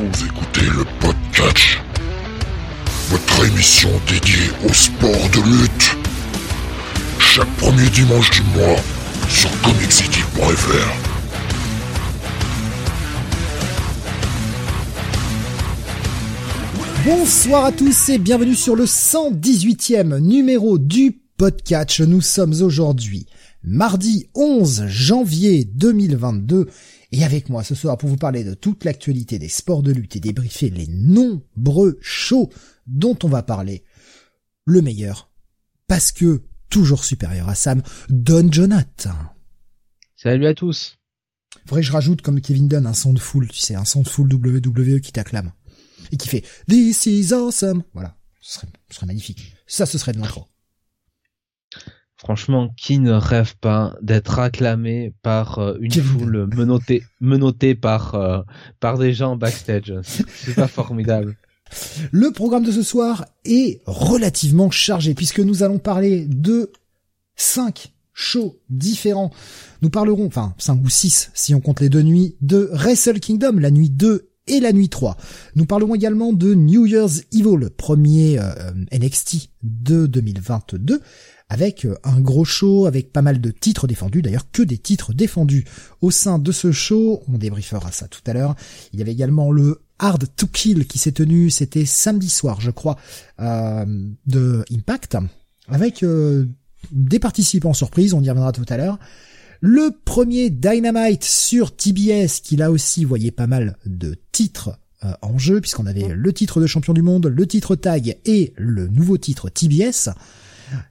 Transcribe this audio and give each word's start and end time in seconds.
Vous 0.00 0.24
écoutez 0.24 0.62
le 0.62 0.86
podcast, 0.98 1.58
votre 3.10 3.46
émission 3.46 3.90
dédiée 4.08 4.48
au 4.66 4.72
sport 4.72 5.28
de 5.28 5.60
lutte. 5.60 5.94
Chaque 7.18 7.54
premier 7.58 7.86
dimanche 7.90 8.30
du 8.30 8.40
mois 8.54 8.80
sur 9.28 9.50
comiccity.fr. 9.60 10.88
Bonsoir 17.04 17.66
à 17.66 17.72
tous 17.72 18.08
et 18.08 18.16
bienvenue 18.16 18.54
sur 18.54 18.76
le 18.76 18.86
118e 18.86 20.18
numéro 20.20 20.78
du 20.78 21.20
podcast. 21.36 22.00
Nous 22.00 22.22
sommes 22.22 22.54
aujourd'hui 22.62 23.26
mardi 23.62 24.28
11 24.34 24.86
janvier 24.86 25.64
2022 25.64 26.68
et 27.12 27.24
avec 27.24 27.48
moi 27.48 27.64
ce 27.64 27.74
soir 27.74 27.98
pour 27.98 28.08
vous 28.08 28.16
parler 28.16 28.44
de 28.44 28.54
toute 28.54 28.84
l'actualité 28.84 29.38
des 29.38 29.48
sports 29.48 29.82
de 29.82 29.92
lutte 29.92 30.16
et 30.16 30.20
débriefer 30.20 30.70
les 30.70 30.86
nombreux 30.86 31.98
shows 32.00 32.50
dont 32.86 33.18
on 33.22 33.28
va 33.28 33.42
parler. 33.42 33.84
Le 34.64 34.82
meilleur, 34.82 35.30
parce 35.86 36.12
que 36.12 36.42
toujours 36.68 37.04
supérieur 37.04 37.48
à 37.48 37.54
Sam, 37.54 37.82
Don 38.08 38.50
Jonathan. 38.50 39.16
Salut 40.16 40.46
à 40.46 40.54
tous. 40.54 40.96
Que 41.66 41.82
je 41.82 41.92
rajoute 41.92 42.22
comme 42.22 42.40
Kevin 42.40 42.68
Dunn 42.68 42.86
un 42.86 42.94
son 42.94 43.12
de 43.12 43.18
foule, 43.18 43.48
tu 43.48 43.58
sais, 43.58 43.74
un 43.74 43.84
son 43.84 44.02
de 44.02 44.08
foule 44.08 44.32
WWE 44.32 45.00
qui 45.00 45.12
t'acclame. 45.12 45.52
Et 46.12 46.16
qui 46.16 46.28
fait 46.28 46.44
This 46.68 47.06
is 47.06 47.32
awesome. 47.32 47.82
Voilà. 47.92 48.16
Ce 48.40 48.54
serait, 48.54 48.68
ce 48.88 48.96
serait 48.96 49.06
magnifique. 49.06 49.54
Ça, 49.66 49.86
ce 49.86 49.98
serait 49.98 50.12
de 50.12 50.18
l'intro. 50.18 50.46
Franchement, 52.20 52.68
qui 52.76 52.98
ne 52.98 53.12
rêve 53.12 53.56
pas 53.62 53.96
d'être 54.02 54.40
acclamé 54.40 55.14
par 55.22 55.58
euh, 55.58 55.78
une 55.80 55.90
foule 55.90 56.50
menottée, 56.54 57.02
menottée 57.18 57.74
par 57.74 58.14
euh, 58.14 58.42
par 58.78 58.98
des 58.98 59.14
gens 59.14 59.36
backstage 59.36 59.94
C'est 60.02 60.54
pas 60.54 60.68
formidable. 60.68 61.38
Le 62.12 62.30
programme 62.30 62.64
de 62.64 62.72
ce 62.72 62.82
soir 62.82 63.24
est 63.46 63.80
relativement 63.86 64.70
chargé 64.70 65.14
puisque 65.14 65.40
nous 65.40 65.62
allons 65.62 65.78
parler 65.78 66.26
de 66.26 66.70
cinq 67.36 67.94
shows 68.12 68.60
différents. 68.68 69.30
Nous 69.80 69.88
parlerons, 69.88 70.26
enfin 70.26 70.54
cinq 70.58 70.78
ou 70.84 70.90
six 70.90 71.30
si 71.32 71.54
on 71.54 71.60
compte 71.60 71.80
les 71.80 71.88
deux 71.88 72.02
nuits, 72.02 72.36
de 72.42 72.68
Wrestle 72.74 73.18
Kingdom, 73.20 73.56
la 73.56 73.70
nuit 73.70 73.88
2 73.88 74.28
et 74.46 74.60
la 74.60 74.72
nuit 74.72 74.90
3. 74.90 75.16
Nous 75.54 75.64
parlerons 75.64 75.94
également 75.94 76.34
de 76.34 76.54
New 76.54 76.84
Year's 76.84 77.22
Evil, 77.32 77.70
premier 77.76 78.38
euh, 78.38 78.72
NXT 78.92 79.50
de 79.62 80.06
2022, 80.06 81.00
avec 81.50 81.84
euh, 81.84 81.96
un 82.04 82.20
gros 82.20 82.44
show, 82.44 82.86
avec 82.86 83.12
pas 83.12 83.22
mal 83.22 83.40
de 83.40 83.50
titres 83.50 83.86
défendus, 83.86 84.22
d'ailleurs 84.22 84.50
que 84.50 84.62
des 84.62 84.78
titres 84.78 85.12
défendus 85.12 85.66
au 86.00 86.10
sein 86.10 86.38
de 86.38 86.52
ce 86.52 86.72
show, 86.72 87.22
on 87.28 87.36
débriefera 87.36 87.90
ça 87.92 88.06
tout 88.08 88.22
à 88.26 88.32
l'heure. 88.32 88.54
Il 88.92 89.00
y 89.00 89.02
avait 89.02 89.12
également 89.12 89.50
le 89.50 89.82
Hard 89.98 90.24
to 90.36 90.46
Kill 90.46 90.86
qui 90.86 90.98
s'est 90.98 91.12
tenu, 91.12 91.50
c'était 91.50 91.84
samedi 91.84 92.30
soir 92.30 92.60
je 92.60 92.70
crois, 92.70 92.96
euh, 93.40 93.84
de 94.26 94.64
Impact, 94.72 95.18
avec 95.68 96.04
euh, 96.04 96.46
des 96.92 97.18
participants 97.18 97.74
surprises, 97.74 98.14
on 98.14 98.22
y 98.22 98.30
reviendra 98.30 98.52
tout 98.52 98.64
à 98.68 98.76
l'heure. 98.76 98.98
Le 99.60 99.90
premier 100.04 100.48
Dynamite 100.48 101.24
sur 101.24 101.76
TBS, 101.76 102.40
qui 102.42 102.56
là 102.56 102.70
aussi 102.70 103.04
voyait 103.04 103.32
pas 103.32 103.46
mal 103.46 103.76
de 103.84 104.16
titres 104.32 104.78
en 105.22 105.38
jeu, 105.38 105.60
puisqu'on 105.60 105.86
avait 105.86 106.08
le 106.08 106.32
titre 106.32 106.60
de 106.60 106.66
champion 106.66 106.92
du 106.92 107.02
monde, 107.02 107.26
le 107.26 107.46
titre 107.46 107.74
tag 107.74 108.18
et 108.24 108.54
le 108.56 108.88
nouveau 108.88 109.18
titre 109.18 109.50
TBS. 109.50 110.10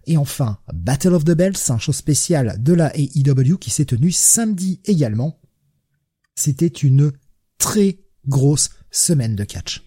Et 0.06 0.18
enfin, 0.18 0.60
Battle 0.74 1.14
of 1.14 1.26
the 1.26 1.32
Bells, 1.32 1.58
un 1.70 1.78
show 1.78 1.92
spécial 1.92 2.62
de 2.62 2.74
la 2.74 2.92
AEW 2.96 3.58
qui 3.60 3.70
s'est 3.70 3.86
tenu 3.86 4.12
samedi 4.12 4.82
également. 4.86 5.40
C'était 6.36 6.68
une 6.68 7.12
très 7.58 8.00
grosse 8.28 8.70
semaine 8.92 9.36
de 9.36 9.44
catch. 9.44 9.84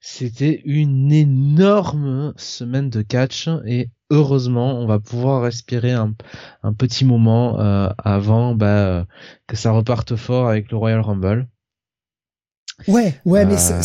C'était 0.00 0.60
une 0.66 1.10
énorme 1.12 2.34
semaine 2.36 2.90
de 2.90 3.00
catch 3.00 3.48
et 3.64 3.90
heureusement 4.10 4.78
on 4.78 4.86
va 4.86 4.98
pouvoir 5.00 5.42
respirer 5.42 5.92
un, 5.92 6.14
petit 6.76 7.06
moment 7.06 7.58
euh, 7.58 7.88
avant 7.96 8.54
bah, 8.54 9.06
que 9.46 9.56
ça 9.56 9.70
reparte 9.70 10.14
fort 10.16 10.48
avec 10.48 10.70
le 10.70 10.76
Royal 10.76 11.00
Rumble. 11.00 11.48
Ouais, 12.88 13.20
ouais, 13.24 13.46
mais 13.46 13.56
euh. 13.70 13.80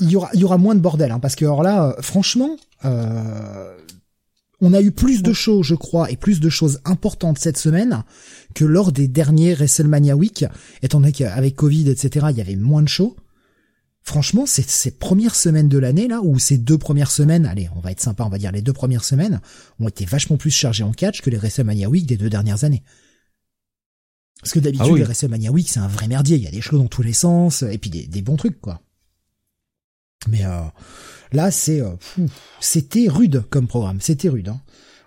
il 0.00 0.10
y 0.10 0.16
aura, 0.16 0.28
il 0.34 0.40
y 0.40 0.44
aura 0.44 0.58
moins 0.58 0.74
de 0.74 0.80
bordel, 0.80 1.12
hein, 1.12 1.20
parce 1.20 1.36
que 1.36 1.44
alors 1.44 1.62
là, 1.62 1.90
euh, 1.90 2.02
franchement, 2.02 2.56
on 2.84 4.72
a 4.72 4.80
eu 4.80 4.90
plus 4.90 5.22
de 5.22 5.32
shows, 5.32 5.62
je 5.62 5.74
crois, 5.74 6.10
et 6.10 6.16
plus 6.16 6.40
de 6.40 6.48
choses 6.48 6.80
importantes 6.84 7.38
cette 7.38 7.58
semaine 7.58 8.04
que 8.54 8.64
lors 8.64 8.92
des 8.92 9.08
derniers 9.08 9.54
WrestleMania 9.54 10.16
Week, 10.16 10.44
étant 10.82 11.00
donné 11.00 11.12
qu'avec 11.12 11.54
Covid, 11.54 11.88
etc., 11.88 12.26
il 12.30 12.36
y 12.36 12.40
avait 12.40 12.56
moins 12.56 12.82
de 12.82 12.88
shows. 12.88 13.16
Franchement, 14.02 14.46
ces, 14.46 14.62
ces 14.62 14.90
premières 14.90 15.34
semaines 15.34 15.68
de 15.68 15.78
l'année, 15.78 16.08
là, 16.08 16.20
ou 16.22 16.38
ces 16.38 16.56
deux 16.56 16.78
premières 16.78 17.10
semaines, 17.10 17.44
allez, 17.46 17.68
on 17.76 17.80
va 17.80 17.92
être 17.92 18.00
sympa, 18.00 18.24
on 18.24 18.30
va 18.30 18.38
dire 18.38 18.52
les 18.52 18.62
deux 18.62 18.72
premières 18.72 19.04
semaines, 19.04 19.40
ont 19.80 19.88
été 19.88 20.06
vachement 20.06 20.36
plus 20.36 20.50
chargées 20.50 20.84
en 20.84 20.92
catch 20.92 21.20
que 21.20 21.30
les 21.30 21.36
WrestleMania 21.36 21.88
Week 21.88 22.06
des 22.06 22.16
deux 22.16 22.30
dernières 22.30 22.64
années. 22.64 22.82
Parce 24.40 24.52
que 24.52 24.60
d'habitude, 24.60 24.86
ah 24.88 24.92
oui. 24.92 25.00
les 25.00 25.04
WrestleMania 25.04 25.50
Week, 25.50 25.68
c'est 25.68 25.80
un 25.80 25.88
vrai 25.88 26.08
merdier. 26.08 26.36
Il 26.36 26.42
y 26.42 26.46
a 26.46 26.50
des 26.50 26.60
shows 26.60 26.78
dans 26.78 26.86
tous 26.86 27.02
les 27.02 27.12
sens, 27.12 27.62
et 27.62 27.76
puis 27.76 27.90
des, 27.90 28.06
des 28.06 28.22
bons 28.22 28.36
trucs, 28.36 28.60
quoi. 28.60 28.80
Mais 30.26 30.44
euh, 30.44 30.62
là, 31.32 31.50
c'est 31.50 31.80
euh, 31.80 31.94
c'était 32.60 33.06
rude 33.08 33.44
comme 33.50 33.68
programme. 33.68 34.00
C'était 34.00 34.28
rude. 34.28 34.48
Hein. 34.48 34.60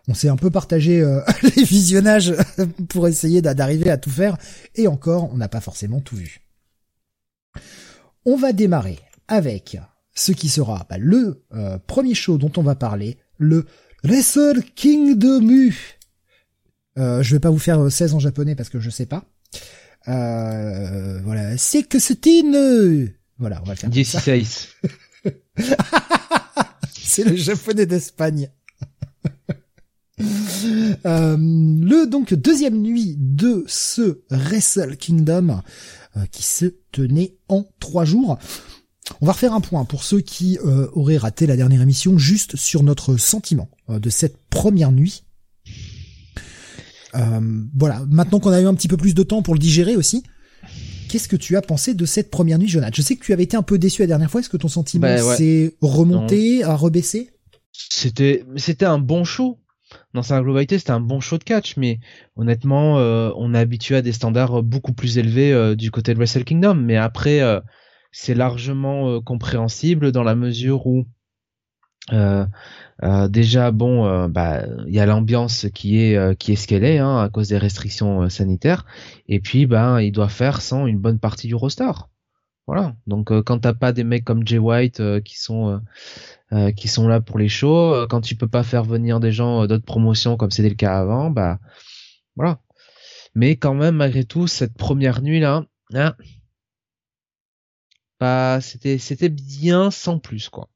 On 0.07 0.13
s'est 0.13 0.29
un 0.29 0.35
peu 0.35 0.49
partagé 0.49 1.01
euh, 1.01 1.22
les 1.55 1.63
visionnages 1.63 2.33
pour 2.89 3.07
essayer 3.07 3.41
d'arriver 3.41 3.89
à 3.89 3.97
tout 3.97 4.09
faire, 4.09 4.38
et 4.75 4.88
encore, 4.88 5.31
on 5.31 5.38
n'a 5.38 5.47
pas 5.47 5.61
forcément 5.61 6.01
tout 6.01 6.16
vu. 6.16 6.41
On 8.25 8.35
va 8.35 8.53
démarrer 8.53 8.99
avec 9.27 9.77
ce 10.13 10.31
qui 10.31 10.49
sera 10.49 10.85
bah, 10.89 10.97
le 10.97 11.45
euh, 11.53 11.78
premier 11.79 12.13
show 12.13 12.38
dont 12.38 12.51
on 12.57 12.61
va 12.61 12.75
parler, 12.75 13.17
le 13.38 13.66
Wrestle 14.03 14.63
Kingdom 14.75 15.72
euh, 16.97 17.23
je 17.23 17.33
vais 17.33 17.39
pas 17.39 17.49
vous 17.49 17.57
faire 17.57 17.89
16 17.89 18.16
en 18.16 18.19
japonais 18.19 18.53
parce 18.53 18.69
que 18.69 18.81
je 18.81 18.89
sais 18.89 19.05
pas. 19.05 19.23
Voilà, 20.05 21.55
c'est 21.57 21.83
que 21.83 21.99
c'est 21.99 22.25
une. 22.25 23.13
Voilà, 23.41 23.59
on 23.63 23.68
va 23.68 23.75
faire 23.75 23.90
ça. 24.06 24.22
c'est 26.94 27.24
le 27.24 27.35
japonais 27.35 27.88
d'Espagne. 27.88 28.52
euh, 31.06 31.35
le 31.38 32.06
donc 32.06 32.35
deuxième 32.35 32.79
nuit 32.79 33.16
de 33.18 33.66
ce 33.68 34.22
Wrestle 34.29 34.96
Kingdom 34.96 35.62
euh, 36.18 36.25
qui 36.31 36.44
se 36.44 36.66
tenait 36.91 37.35
en 37.50 37.66
trois 37.79 38.06
jours. 38.06 38.38
On 39.22 39.25
va 39.25 39.31
refaire 39.31 39.53
un 39.53 39.62
point 39.62 39.85
pour 39.85 40.03
ceux 40.03 40.22
qui 40.22 40.59
euh, 40.63 40.88
auraient 40.94 41.18
raté 41.18 41.47
la 41.47 41.58
dernière 41.58 41.81
émission, 41.81 42.19
juste 42.19 42.56
sur 42.56 42.84
notre 42.84 43.18
sentiment 43.18 43.69
de 43.90 44.09
cette 44.12 44.38
première 44.50 44.91
nuit 44.91 45.23
voilà, 47.13 48.06
maintenant 48.09 48.40
qu'on 48.40 48.52
a 48.52 48.62
eu 48.62 48.68
un 48.68 48.73
petit 48.73 48.88
peu 48.88 48.96
plus 48.96 49.13
de 49.13 49.23
temps 49.23 49.41
pour 49.41 49.53
le 49.53 49.59
digérer 49.59 49.97
aussi, 49.97 50.23
qu'est-ce 51.11 51.27
que 51.27 51.35
tu 51.35 51.57
as 51.57 51.61
pensé 51.61 51.94
de 51.94 52.05
cette 52.05 52.31
première 52.31 52.57
nuit, 52.57 52.69
Jonathan? 52.69 52.94
Je 52.95 53.01
sais 53.01 53.17
que 53.17 53.25
tu 53.25 53.33
avais 53.33 53.44
été 53.44 53.57
un 53.57 53.63
peu 53.63 53.77
déçu 53.77 54.01
la 54.01 54.07
dernière 54.07 54.31
fois. 54.31 54.39
Est-ce 54.39 54.49
que 54.49 54.57
ton 54.57 54.69
sentiment 54.69 55.07
bah, 55.07 55.35
s'est 55.35 55.75
remonté, 55.81 56.63
a 56.63 56.75
rebaissé? 56.75 57.31
C'était, 57.73 58.45
c'était 58.55 58.85
un 58.85 58.97
bon 58.97 59.25
show. 59.25 59.59
Dans 60.13 60.23
sa 60.23 60.41
globalité, 60.41 60.79
c'était 60.79 60.91
un 60.91 61.01
bon 61.01 61.19
show 61.19 61.38
de 61.38 61.44
catch, 61.44 61.75
mais 61.75 61.99
honnêtement, 62.38 62.97
euh, 62.99 63.29
on 63.35 63.53
est 63.53 63.59
habitué 63.59 63.97
à 63.97 64.01
des 64.01 64.13
standards 64.13 64.63
beaucoup 64.63 64.94
plus 64.94 65.17
élevés 65.17 65.51
euh, 65.51 65.75
du 65.75 65.91
côté 65.91 66.13
de 66.13 66.17
Wrestle 66.17 66.45
Kingdom. 66.45 66.75
Mais 66.75 66.95
après, 66.95 67.41
c'est 68.13 68.33
largement 68.33 69.22
compréhensible 69.22 70.13
dans 70.13 70.23
la 70.23 70.35
mesure 70.35 70.88
où 70.88 71.05
euh, 73.03 73.28
déjà 73.28 73.72
bon, 73.72 74.06
euh, 74.06 74.28
bah 74.28 74.63
il 74.88 74.94
y 74.94 75.00
a 75.00 75.06
l'ambiance 75.06 75.66
qui 75.73 76.00
est 76.01 76.16
euh, 76.16 76.35
qui 76.35 76.51
est 76.51 76.56
ce 76.56 76.67
qu'elle 76.67 76.84
est 76.84 77.00
hein, 77.00 77.17
à 77.19 77.29
cause 77.29 77.50
des 77.50 77.57
restrictions 77.57 78.29
sanitaires, 78.29 78.85
et 79.28 79.40
puis 79.40 79.66
ben 79.66 79.99
il 80.02 80.11
doit 80.11 80.29
faire 80.29 80.61
sans 80.61 80.85
une 80.85 80.99
bonne 80.99 81.20
partie 81.20 81.47
du 81.47 81.55
roster. 81.55 81.91
Voilà. 82.67 82.96
Donc 83.08 83.31
quand 83.43 83.59
t'as 83.59 83.73
pas 83.73 83.91
des 83.91 84.03
mecs 84.03 84.23
comme 84.23 84.46
Jay 84.47 84.59
White 84.59 85.02
qui 85.23 85.40
sont 85.40 85.81
qui 86.76 86.87
sont 86.87 87.08
là 87.08 87.22
pour 87.22 87.40
les 87.40 87.49
shows, 87.49 88.08
quand 88.09 88.22
tu 88.22 88.35
peux 88.35 88.47
pas 88.47 88.64
faire 88.64 88.84
venir 88.84 89.20
des 89.20 89.31
gens 89.31 89.66
d'autres 89.67 89.85
promotions 89.85 90.37
comme 90.37 90.52
c'était 90.52 90.70
le 90.70 90.76
cas 90.76 90.99
avant, 90.99 91.29
bah 91.31 91.59
voilà. 92.35 92.59
Mais 93.35 93.55
quand 93.58 93.73
même 93.73 93.96
malgré 93.97 94.26
tout 94.26 94.47
cette 94.47 94.76
première 94.76 95.22
nuit 95.22 95.40
là, 95.40 95.66
hein, 95.93 96.16
bah 98.20 98.59
c'était 98.61 98.97
c'était 98.97 99.29
bien 99.29 99.91
sans 99.91 100.20
plus 100.20 100.49
quoi. 100.49 100.71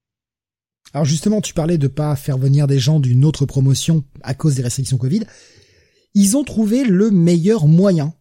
Alors 0.93 1.05
justement, 1.05 1.41
tu 1.41 1.53
parlais 1.53 1.77
de 1.77 1.87
pas 1.87 2.15
faire 2.15 2.37
venir 2.37 2.67
des 2.67 2.79
gens 2.79 2.99
d'une 2.99 3.25
autre 3.25 3.45
promotion 3.45 4.03
à 4.21 4.33
cause 4.33 4.55
des 4.55 4.63
restrictions 4.63 4.97
Covid. 4.97 5.23
Ils 6.13 6.37
ont 6.37 6.43
trouvé 6.43 6.85
le 6.85 7.11
meilleur 7.11 7.67
moyen 7.67 8.13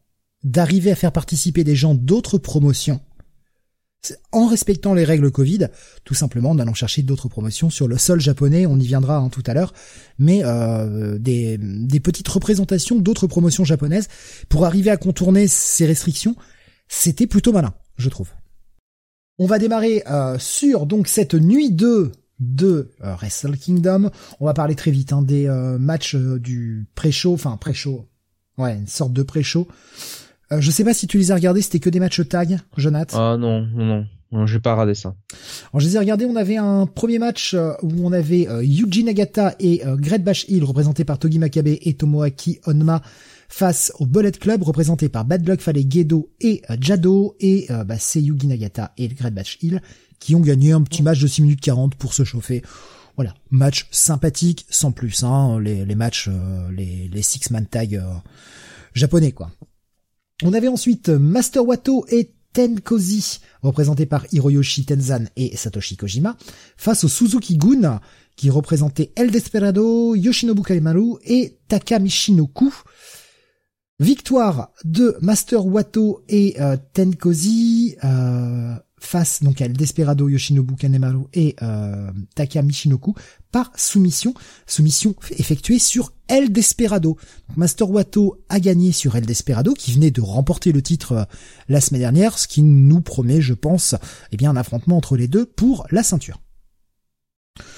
d'arriver 0.43 0.91
à 0.91 0.97
faire 0.97 1.13
participer 1.13 1.65
des 1.65 1.77
gens 1.77 1.95
d'autres 1.95 2.39
promotions 2.39 3.01
en 4.33 4.47
respectant 4.47 4.95
les 4.95 5.05
règles 5.05 5.31
Covid, 5.31 5.69
tout 6.05 6.15
simplement 6.15 6.51
en 6.51 6.59
allant 6.59 6.75
chercher 6.75 7.03
d'autres 7.03 7.29
promotions 7.29 7.71
sur 7.71 7.89
le 7.89 7.99
sol 7.99 8.21
japonais, 8.21 8.67
on 8.67 8.79
y 8.79 8.87
viendra 8.87 9.17
hein, 9.17 9.29
tout 9.29 9.43
à 9.47 9.55
l'heure, 9.55 9.73
mais 10.19 10.43
euh, 10.45 11.19
des, 11.19 11.59
petites 12.01 12.29
représentations 12.29 12.97
d'autres 12.97 13.27
promotions 13.27 13.65
japonaises 13.65 14.09
pour 14.49 14.67
arriver 14.67 14.91
à 14.91 14.97
contourner 14.97 15.47
ces 15.49 15.87
restrictions, 15.87 16.37
c'était 16.89 17.27
plutôt 17.27 17.53
malin, 17.53 17.75
je 17.97 18.09
trouve. 18.09 18.31
On 19.39 19.47
va 19.47 19.59
démarrer 19.59 20.03
euh, 20.09 20.39
sur 20.39 20.87
donc 20.87 21.09
cette 21.09 21.35
nuit 21.35 21.73
2 21.73 22.13
de 22.41 22.91
euh, 23.03 23.15
Wrestle 23.15 23.57
Kingdom. 23.57 24.11
On 24.41 24.47
va 24.47 24.55
parler 24.55 24.75
très 24.75 24.91
vite 24.91 25.13
hein, 25.13 25.23
des 25.23 25.47
euh, 25.47 25.79
matchs 25.79 26.17
du 26.17 26.87
pré-show, 26.95 27.35
enfin 27.35 27.57
pré-show, 27.57 28.07
ouais, 28.59 28.77
une 28.77 28.87
sorte 28.87 29.13
de 29.13 29.23
pré-show. 29.23 29.69
je 30.51 30.71
sais 30.71 30.85
pas 30.85 30.95
si 30.95 31.07
tu 31.07 31.19
les 31.19 31.33
as 31.33 31.37
regardés, 31.37 31.63
c'était 31.63 31.81
que 31.81 31.91
des 31.91 32.01
matchs 32.01 32.27
tag, 32.29 32.59
Jonathan. 32.77 33.19
Ah 33.19 33.37
non, 33.37 33.67
non, 33.67 33.85
non. 33.85 34.07
Non, 34.33 34.47
j'ai 34.47 34.59
pas 34.59 34.73
regardé 34.73 34.97
ça. 34.97 35.15
Alors, 35.73 35.81
je 35.81 35.87
les 35.87 35.95
ai 35.95 35.99
regardés, 36.01 36.25
on 36.25 36.35
avait 36.35 36.57
un 36.57 36.87
premier 36.87 37.21
match 37.21 37.55
où 37.83 37.93
on 38.05 38.11
avait 38.11 38.49
Yuji 38.63 39.05
Nagata 39.05 39.55
et 39.61 39.83
Great 39.85 40.25
Bash 40.25 40.47
Hill 40.49 40.65
représentés 40.65 41.05
par 41.05 41.21
Togi 41.21 41.39
Makabe 41.39 41.69
et 41.69 41.95
Tomoaki 41.95 42.59
Onma 42.67 43.01
face 43.55 43.93
au 44.01 44.07
Bullet 44.07 44.33
Club 44.33 44.65
représenté 44.65 45.09
par 45.09 45.25
Bad 45.25 45.47
Luck 45.49 45.61
Fale 45.61 45.79
Gedo 45.89 46.33
et 46.41 46.63
euh, 46.71 46.77
Jado 46.81 47.37
et 47.39 47.67
euh, 47.71 47.85
bah, 47.85 47.97
Yugi 48.15 48.49
Nagata 48.49 48.93
et 48.99 49.07
Great 49.09 49.33
Batch 49.33 49.59
Hill 49.63 49.81
qui 50.19 50.35
ont 50.35 50.41
gagné 50.41 50.73
un 50.73 50.83
petit 50.83 51.03
match 51.03 51.21
de 51.21 51.27
6 51.27 51.43
minutes 51.43 51.61
40 51.61 51.95
pour 51.95 52.15
se 52.15 52.25
chauffer. 52.25 52.63
Voilà, 53.17 53.35
match 53.51 53.87
sympathique 53.91 54.67
sans 54.71 54.91
plus, 54.91 55.23
hein, 55.23 55.61
les, 55.61 55.85
les 55.85 55.95
matchs, 55.95 56.29
euh, 56.29 56.71
les, 56.73 57.09
les 57.09 57.23
six 57.23 57.51
man 57.51 57.65
tag 57.65 57.95
euh, 57.95 58.13
japonais 58.93 59.33
quoi. 59.33 59.51
On 60.43 60.53
avait 60.53 60.69
ensuite 60.69 61.09
Master 61.11 61.65
Wato 61.65 62.05
et 62.09 62.35
Tenkozi, 62.53 63.41
représentés 63.63 64.07
par 64.07 64.27
Hiroyoshi 64.33 64.85
Tenzan 64.85 65.25
et 65.37 65.57
Satoshi 65.57 65.97
Kojima, 65.97 66.37
face 66.77 67.05
au 67.05 67.09
Suzuki 67.09 67.57
Gun, 67.57 68.01
qui 68.37 68.51
représentait 68.51 69.13
El 69.17 69.31
Desperado, 69.31 70.15
Yoshinobu 70.15 70.63
Kaimaru 70.63 71.19
et 71.25 71.59
Taka 71.69 72.01
Michinoku, 72.01 72.73
Victoire 74.01 74.71
de 74.85 75.17
Master 75.21 75.67
Wato 75.67 76.25
et 76.29 76.57
euh, 76.61 76.77
Tenkozi 76.95 77.97
euh, 78.03 78.75
face 79.05 79.43
donc 79.43 79.61
à 79.61 79.67
El 79.67 79.73
Desperado, 79.75 80.29
Yoshinobu 80.29 80.75
Kanemaru 80.75 81.25
et 81.33 81.57
euh, 81.63 82.11
Taka 82.35 82.63
Michinoku 82.63 83.15
par 83.53 83.71
soumission, 83.77 84.35
soumission 84.67 85.15
effectuée 85.31 85.79
sur 85.79 86.13
El 86.29 86.53
Desperado. 86.53 87.17
Master 87.57 87.91
Wato 87.91 88.43
a 88.49 88.59
gagné 88.61 88.93
sur 88.93 89.17
El 89.17 89.27
Desperado 89.27 89.75
qui 89.75 89.93
venait 89.93 90.11
de 90.11 90.21
remporter 90.21 90.73
le 90.73 90.83
titre 90.83 91.13
euh, 91.13 91.25
la 91.69 91.81
semaine 91.81 92.01
dernière, 92.01 92.39
ce 92.39 92.49
qui 92.49 92.63
nous 92.63 93.01
promet, 93.01 93.41
je 93.41 93.55
pense, 93.55 93.95
eh 94.33 94.37
bien 94.37 94.51
un 94.51 94.57
affrontement 94.57 94.97
entre 94.97 95.17
les 95.17 95.29
deux 95.29 95.47
pour 95.47 95.87
la 95.91 96.03
ceinture. 96.03 96.41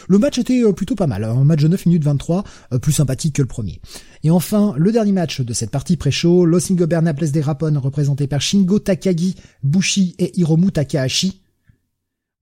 Le 0.08 0.18
match 0.18 0.38
était 0.38 0.62
euh, 0.62 0.72
plutôt 0.72 0.94
pas 0.94 1.06
mal, 1.06 1.24
un 1.24 1.44
match 1.44 1.62
de 1.62 1.68
9 1.68 1.86
minutes 1.86 2.04
23, 2.04 2.44
euh, 2.72 2.78
plus 2.78 2.92
sympathique 2.92 3.36
que 3.36 3.42
le 3.42 3.48
premier. 3.48 3.80
Et 4.26 4.30
enfin, 4.32 4.74
le 4.76 4.90
dernier 4.90 5.12
match 5.12 5.40
de 5.40 5.52
cette 5.52 5.70
partie 5.70 5.96
pré-show, 5.96 6.46
Los 6.46 6.72
Ingobernables 6.72 7.30
des 7.30 7.40
Rapon, 7.40 7.78
représenté 7.78 8.26
par 8.26 8.40
Shingo 8.40 8.80
Takagi, 8.80 9.36
Bushi 9.62 10.16
et 10.18 10.36
Hiromu 10.36 10.72
Takahashi. 10.72 11.42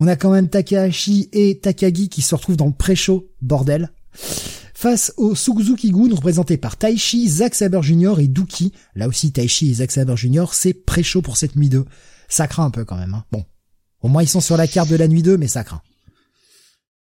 On 0.00 0.06
a 0.06 0.16
quand 0.16 0.30
même 0.30 0.48
Takahashi 0.48 1.28
et 1.34 1.58
Takagi 1.58 2.08
qui 2.08 2.22
se 2.22 2.34
retrouvent 2.34 2.56
dans 2.56 2.68
le 2.68 2.72
pré-show, 2.72 3.28
bordel. 3.42 3.92
Face 4.72 5.12
au 5.18 5.34
Suzuki 5.34 5.90
Gun, 5.90 6.14
représenté 6.14 6.56
par 6.56 6.78
Taishi, 6.78 7.28
Zack 7.28 7.54
Saber 7.54 7.82
Jr. 7.82 8.14
et 8.18 8.28
Duki. 8.28 8.72
Là 8.94 9.06
aussi, 9.06 9.30
Taishi 9.30 9.68
et 9.68 9.74
Zack 9.74 9.90
Saber 9.90 10.16
Jr., 10.16 10.46
c'est 10.52 10.72
pré-show 10.72 11.20
pour 11.20 11.36
cette 11.36 11.54
nuit 11.54 11.68
2. 11.68 11.84
Ça 12.28 12.46
craint 12.46 12.64
un 12.64 12.70
peu 12.70 12.86
quand 12.86 12.96
même, 12.96 13.12
hein. 13.12 13.26
Bon. 13.30 13.44
Au 14.00 14.08
moins, 14.08 14.22
ils 14.22 14.28
sont 14.28 14.40
sur 14.40 14.56
la 14.56 14.66
carte 14.66 14.88
de 14.88 14.96
la 14.96 15.06
nuit 15.06 15.22
2, 15.22 15.36
mais 15.36 15.48
ça 15.48 15.64
craint. 15.64 15.82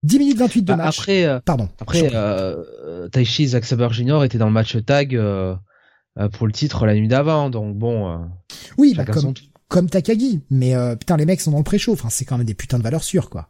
10 0.07 0.19
minutes 0.19 0.39
28 0.39 0.63
de 0.63 0.67
bah, 0.67 0.77
match. 0.77 0.99
Après, 1.01 1.25
euh, 1.25 1.41
pardon. 1.45 1.69
Après, 1.81 2.11
euh, 2.15 3.09
Taichi 3.09 3.45
et 3.45 3.47
Zack 3.49 3.65
Saber 3.65 3.89
Jr. 3.91 4.25
étaient 4.25 4.39
dans 4.39 4.47
le 4.47 4.53
match 4.53 4.77
tag 4.85 5.17
euh, 5.17 5.55
euh, 6.19 6.29
pour 6.29 6.47
le 6.47 6.53
titre 6.53 6.87
la 6.87 6.95
nuit 6.95 7.09
d'avant, 7.09 7.51
donc 7.51 7.77
bon. 7.77 8.09
Euh, 8.11 8.19
oui, 8.79 8.95
bah, 8.97 9.05
comme, 9.05 9.35
comme 9.69 9.91
Takagi, 9.91 10.43
mais 10.51 10.75
putain 10.97 11.17
les 11.17 11.27
mecs 11.27 11.41
sont 11.41 11.51
dans 11.51 11.59
le 11.59 11.65
pré-show, 11.65 11.93
enfin 11.93 12.09
c'est 12.09 12.25
quand 12.25 12.39
même 12.39 12.47
des 12.47 12.55
putains 12.55 12.79
de 12.79 12.85
valeurs 12.85 13.03
sûres 13.03 13.31
quoi. 13.31 13.49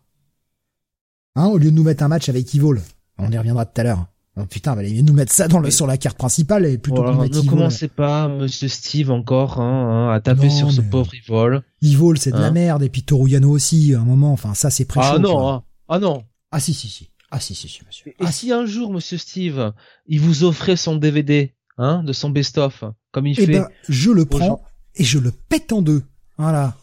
Hein, 1.34 1.46
au 1.46 1.58
lieu 1.58 1.70
de 1.70 1.76
nous 1.76 1.82
mettre 1.82 2.02
un 2.02 2.08
match 2.08 2.30
avec 2.30 2.54
Evil, 2.54 2.80
on 3.18 3.30
y 3.30 3.36
reviendra 3.36 3.66
tout 3.66 3.80
à 3.80 3.84
l'heure. 3.84 4.06
Oh, 4.38 4.44
putain, 4.44 4.76
bah, 4.76 4.82
nous 4.82 5.12
mettre 5.14 5.32
ça 5.32 5.48
dans 5.48 5.60
le, 5.60 5.70
sur 5.70 5.86
la 5.86 5.96
carte 5.96 6.18
principale 6.18 6.66
et 6.66 6.76
plutôt 6.76 7.02
voilà, 7.02 7.26
Ne 7.26 7.48
commencez 7.48 7.88
pas, 7.88 8.28
Monsieur 8.28 8.68
Steve, 8.68 9.10
encore, 9.10 9.60
hein, 9.60 10.08
hein 10.08 10.14
à 10.14 10.20
taper 10.20 10.50
sur 10.50 10.70
ce 10.70 10.82
pauvre 10.82 11.10
Evil. 11.14 11.62
Evil, 11.82 12.18
c'est 12.18 12.32
de 12.32 12.38
la 12.38 12.46
hein 12.46 12.50
merde, 12.50 12.82
et 12.82 12.90
puis 12.90 13.02
Toruyano 13.02 13.50
aussi, 13.50 13.94
à 13.94 14.00
un 14.00 14.04
moment, 14.04 14.32
enfin, 14.32 14.52
ça, 14.52 14.68
c'est 14.68 14.84
pré-show. 14.84 15.14
Ah 15.14 15.18
non, 15.18 15.48
hein. 15.48 15.62
ah 15.88 15.98
non, 15.98 16.22
ah 16.50 16.60
si 16.60 16.74
si 16.74 16.88
si. 16.88 17.10
Ah 17.30 17.40
si 17.40 17.54
si 17.54 17.68
si 17.68 17.84
monsieur. 17.84 18.12
Et, 18.20 18.26
si 18.26 18.52
un 18.52 18.66
jour 18.66 18.92
monsieur 18.92 19.18
Steve, 19.18 19.72
il 20.06 20.20
vous 20.20 20.44
offrait 20.44 20.76
son 20.76 20.96
DVD, 20.96 21.54
hein, 21.78 22.02
de 22.02 22.12
son 22.12 22.30
best-of, 22.30 22.84
comme 23.10 23.26
il 23.26 23.38
eh 23.38 23.46
fait. 23.46 23.52
Ben, 23.52 23.68
je 23.88 24.10
le 24.10 24.24
prends 24.24 24.62
et 24.94 25.04
je 25.04 25.18
le 25.18 25.32
pète 25.32 25.72
en 25.72 25.82
deux. 25.82 26.02
Voilà. 26.38 26.76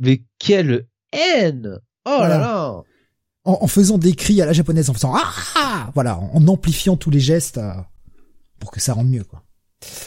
Mais 0.00 0.24
quelle 0.38 0.88
haine 1.12 1.78
Oh 2.04 2.18
là 2.20 2.38
là 2.38 2.82
en, 3.46 3.66
faisant 3.66 3.98
des 3.98 4.14
cris 4.14 4.40
à 4.40 4.46
la 4.46 4.54
japonaise, 4.54 4.88
en 4.88 4.94
faisant 4.94 5.14
ah, 5.14 5.32
ah 5.56 5.90
voilà, 5.94 6.18
en, 6.18 6.48
amplifiant 6.48 6.96
tous 6.96 7.10
les 7.10 7.20
gestes 7.20 7.58
euh, 7.58 7.74
pour 8.58 8.70
que 8.70 8.80
ça 8.80 8.94
rende 8.94 9.10
mieux 9.10 9.24
quoi. 9.24 9.42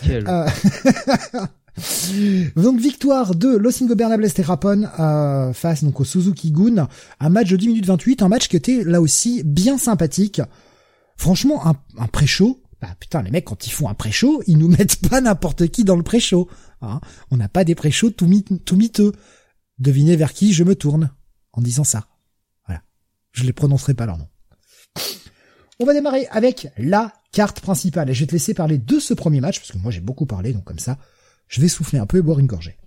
Quel... 0.04 0.28
Euh, 0.28 0.50
Donc 2.56 2.80
victoire 2.80 3.36
de 3.36 3.50
Los 3.56 3.84
Ingobernables 3.84 4.28
et 4.36 4.42
Rapon 4.42 4.88
euh, 5.00 5.54
face 5.54 5.84
donc 5.84 6.00
au 6.00 6.04
Suzuki 6.04 6.52
Gun, 6.52 6.88
un 7.20 7.30
match 7.30 7.50
de 7.50 7.56
10 7.56 7.68
minutes 7.68 7.86
28, 7.86 8.24
un 8.24 8.30
match 8.30 8.48
qui 8.48 8.56
était 8.56 8.84
là 8.84 9.00
aussi 9.00 9.44
bien 9.44 9.78
sympathique. 9.78 10.42
Franchement, 11.18 11.68
un, 11.68 11.76
un 11.98 12.08
pré-show, 12.08 12.64
bah 12.82 12.90
putain 13.00 13.22
les 13.22 13.32
mecs 13.32 13.46
quand 13.46 13.68
ils 13.68 13.72
font 13.72 13.90
un 13.90 13.94
pré-show, 13.94 14.42
ils 14.48 14.58
nous 14.58 14.68
mettent 14.68 15.08
pas 15.08 15.22
n'importe 15.22 15.68
qui 15.68 15.84
dans 15.84 15.96
le 15.96 16.04
pré-show. 16.04 16.50
Hein. 16.82 17.00
On 17.30 17.38
n'a 17.38 17.50
pas 17.50 17.64
des 17.64 17.76
pré-shows 17.76 18.12
tout, 18.12 18.28
tout 18.66 18.76
miteux. 18.76 19.12
Devinez 19.78 20.16
vers 20.16 20.34
qui 20.34 20.54
je 20.54 20.64
me 20.64 20.74
tourne 20.74 21.12
en 21.54 21.62
disant 21.62 21.84
ça. 21.84 22.08
Voilà. 22.66 22.82
Je 23.32 23.44
les 23.44 23.54
prononcerai 23.54 23.94
pas 23.94 24.08
leur 24.08 24.18
nom. 24.18 24.28
On 25.80 25.86
va 25.86 25.94
démarrer 25.94 26.26
avec 26.32 26.70
la 26.80 27.14
carte 27.32 27.60
principale 27.60 28.10
et 28.10 28.16
je 28.16 28.22
vais 28.22 28.26
te 28.26 28.32
laisser 28.32 28.56
parler 28.56 28.80
de 28.80 29.00
ce 29.00 29.14
premier 29.14 29.42
match 29.42 29.60
parce 29.60 29.72
que 29.72 29.78
moi 29.78 29.92
j'ai 29.92 30.00
beaucoup 30.00 30.26
parlé 30.26 30.54
donc 30.54 30.64
comme 30.64 30.80
ça 30.80 30.98
je 31.48 31.62
vais 31.62 31.68
souffler 31.68 32.00
un 32.00 32.06
peu 32.06 32.18
et 32.18 32.22
boire 32.22 32.40
une 32.40 32.48
gorgée. 32.48 32.78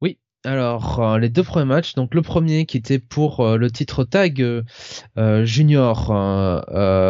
Oui, 0.00 0.18
alors 0.44 1.00
euh, 1.00 1.18
les 1.18 1.28
deux 1.28 1.42
premiers 1.42 1.66
matchs, 1.66 1.94
donc 1.94 2.14
le 2.14 2.22
premier 2.22 2.66
qui 2.66 2.76
était 2.76 2.98
pour 2.98 3.40
euh, 3.40 3.56
le 3.56 3.70
titre 3.70 4.04
tag 4.04 4.40
euh, 4.40 5.44
junior, 5.44 6.08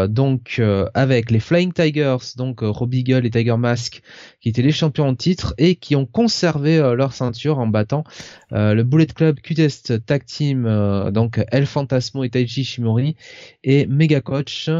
donc 0.08 0.62
avec 0.94 1.30
les 1.30 1.40
Flying 1.40 1.72
Tigers, 1.72 2.34
donc 2.36 2.60
Robbie 2.62 3.04
Gull 3.04 3.26
et 3.26 3.30
Tiger 3.30 3.56
Mask, 3.56 4.02
qui 4.40 4.48
étaient 4.48 4.62
les 4.62 4.72
champions 4.72 5.08
en 5.08 5.14
titre 5.14 5.54
et 5.58 5.76
qui 5.76 5.96
ont 5.96 6.06
conservé 6.06 6.78
leur 6.96 7.12
ceinture 7.12 7.58
en 7.58 7.66
battant 7.66 8.04
le 8.50 8.82
Bullet 8.82 9.06
Club 9.06 9.40
Q-Test 9.40 10.06
Tag 10.06 10.24
Team, 10.24 11.10
donc 11.12 11.44
El 11.48 11.66
Fantasmo 11.66 12.24
et 12.24 12.30
Taiji 12.30 12.64
Shimori 12.64 13.16
et 13.64 13.86
Mega 13.86 14.20
Coach. 14.20 14.70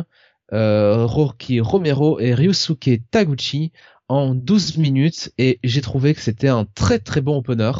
Roki 0.53 1.59
Romero 1.59 2.21
et 2.21 2.33
Ryusuke 2.33 3.01
Taguchi 3.11 3.73
en 4.09 4.35
12 4.35 4.79
minutes 4.79 5.33
et 5.39 5.59
j'ai 5.65 5.81
trouvé 5.81 6.15
que 6.15 6.21
c'était 6.21 6.49
un 6.49 6.65
très 6.75 6.99
très 6.99 7.21
bon 7.21 7.39
opener, 7.39 7.73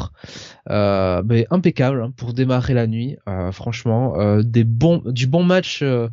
euh, 0.69 1.23
mais 1.25 1.47
impeccable 1.51 2.01
hein, 2.01 2.13
pour 2.15 2.33
démarrer 2.33 2.73
la 2.73 2.87
nuit. 2.87 3.17
Euh, 3.29 3.51
franchement, 3.51 4.19
euh, 4.19 4.41
des 4.41 4.63
bons, 4.63 5.01
du 5.05 5.27
bon 5.27 5.43
match, 5.43 5.79
euh, 5.81 6.09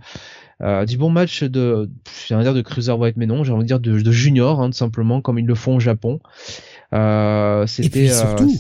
euh, 0.62 0.84
du 0.84 0.96
bon 0.96 1.10
match 1.10 1.42
de, 1.42 1.90
j'ai 2.26 2.34
envie 2.34 2.44
de 2.44 2.50
dire 2.50 2.54
de 2.54 2.62
cruiserweight, 2.62 3.16
mais 3.16 3.26
non, 3.26 3.42
j'ai 3.42 3.52
envie 3.52 3.64
de 3.64 3.68
dire 3.68 3.80
de, 3.80 4.00
de 4.00 4.12
junior, 4.12 4.60
hein, 4.60 4.70
tout 4.70 4.76
simplement 4.76 5.20
comme 5.20 5.38
ils 5.38 5.46
le 5.46 5.54
font 5.54 5.76
au 5.76 5.80
Japon. 5.80 6.20
c'était. 6.92 7.86
Et 7.86 7.90
puis 7.90 8.10
surtout, 8.10 8.54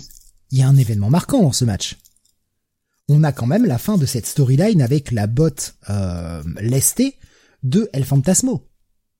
il 0.50 0.58
y 0.58 0.62
a 0.62 0.68
un 0.68 0.76
événement 0.76 1.10
marquant 1.10 1.42
dans 1.42 1.52
ce 1.52 1.64
match. 1.64 1.96
On 3.08 3.22
a 3.22 3.32
quand 3.32 3.46
même 3.46 3.66
la 3.66 3.78
fin 3.78 3.98
de 3.98 4.06
cette 4.06 4.26
storyline 4.26 4.80
avec 4.82 5.12
la 5.12 5.26
botte 5.26 5.76
lestée 6.60 7.16
de 7.62 7.88
El 7.92 8.04
Fantasmo. 8.04 8.66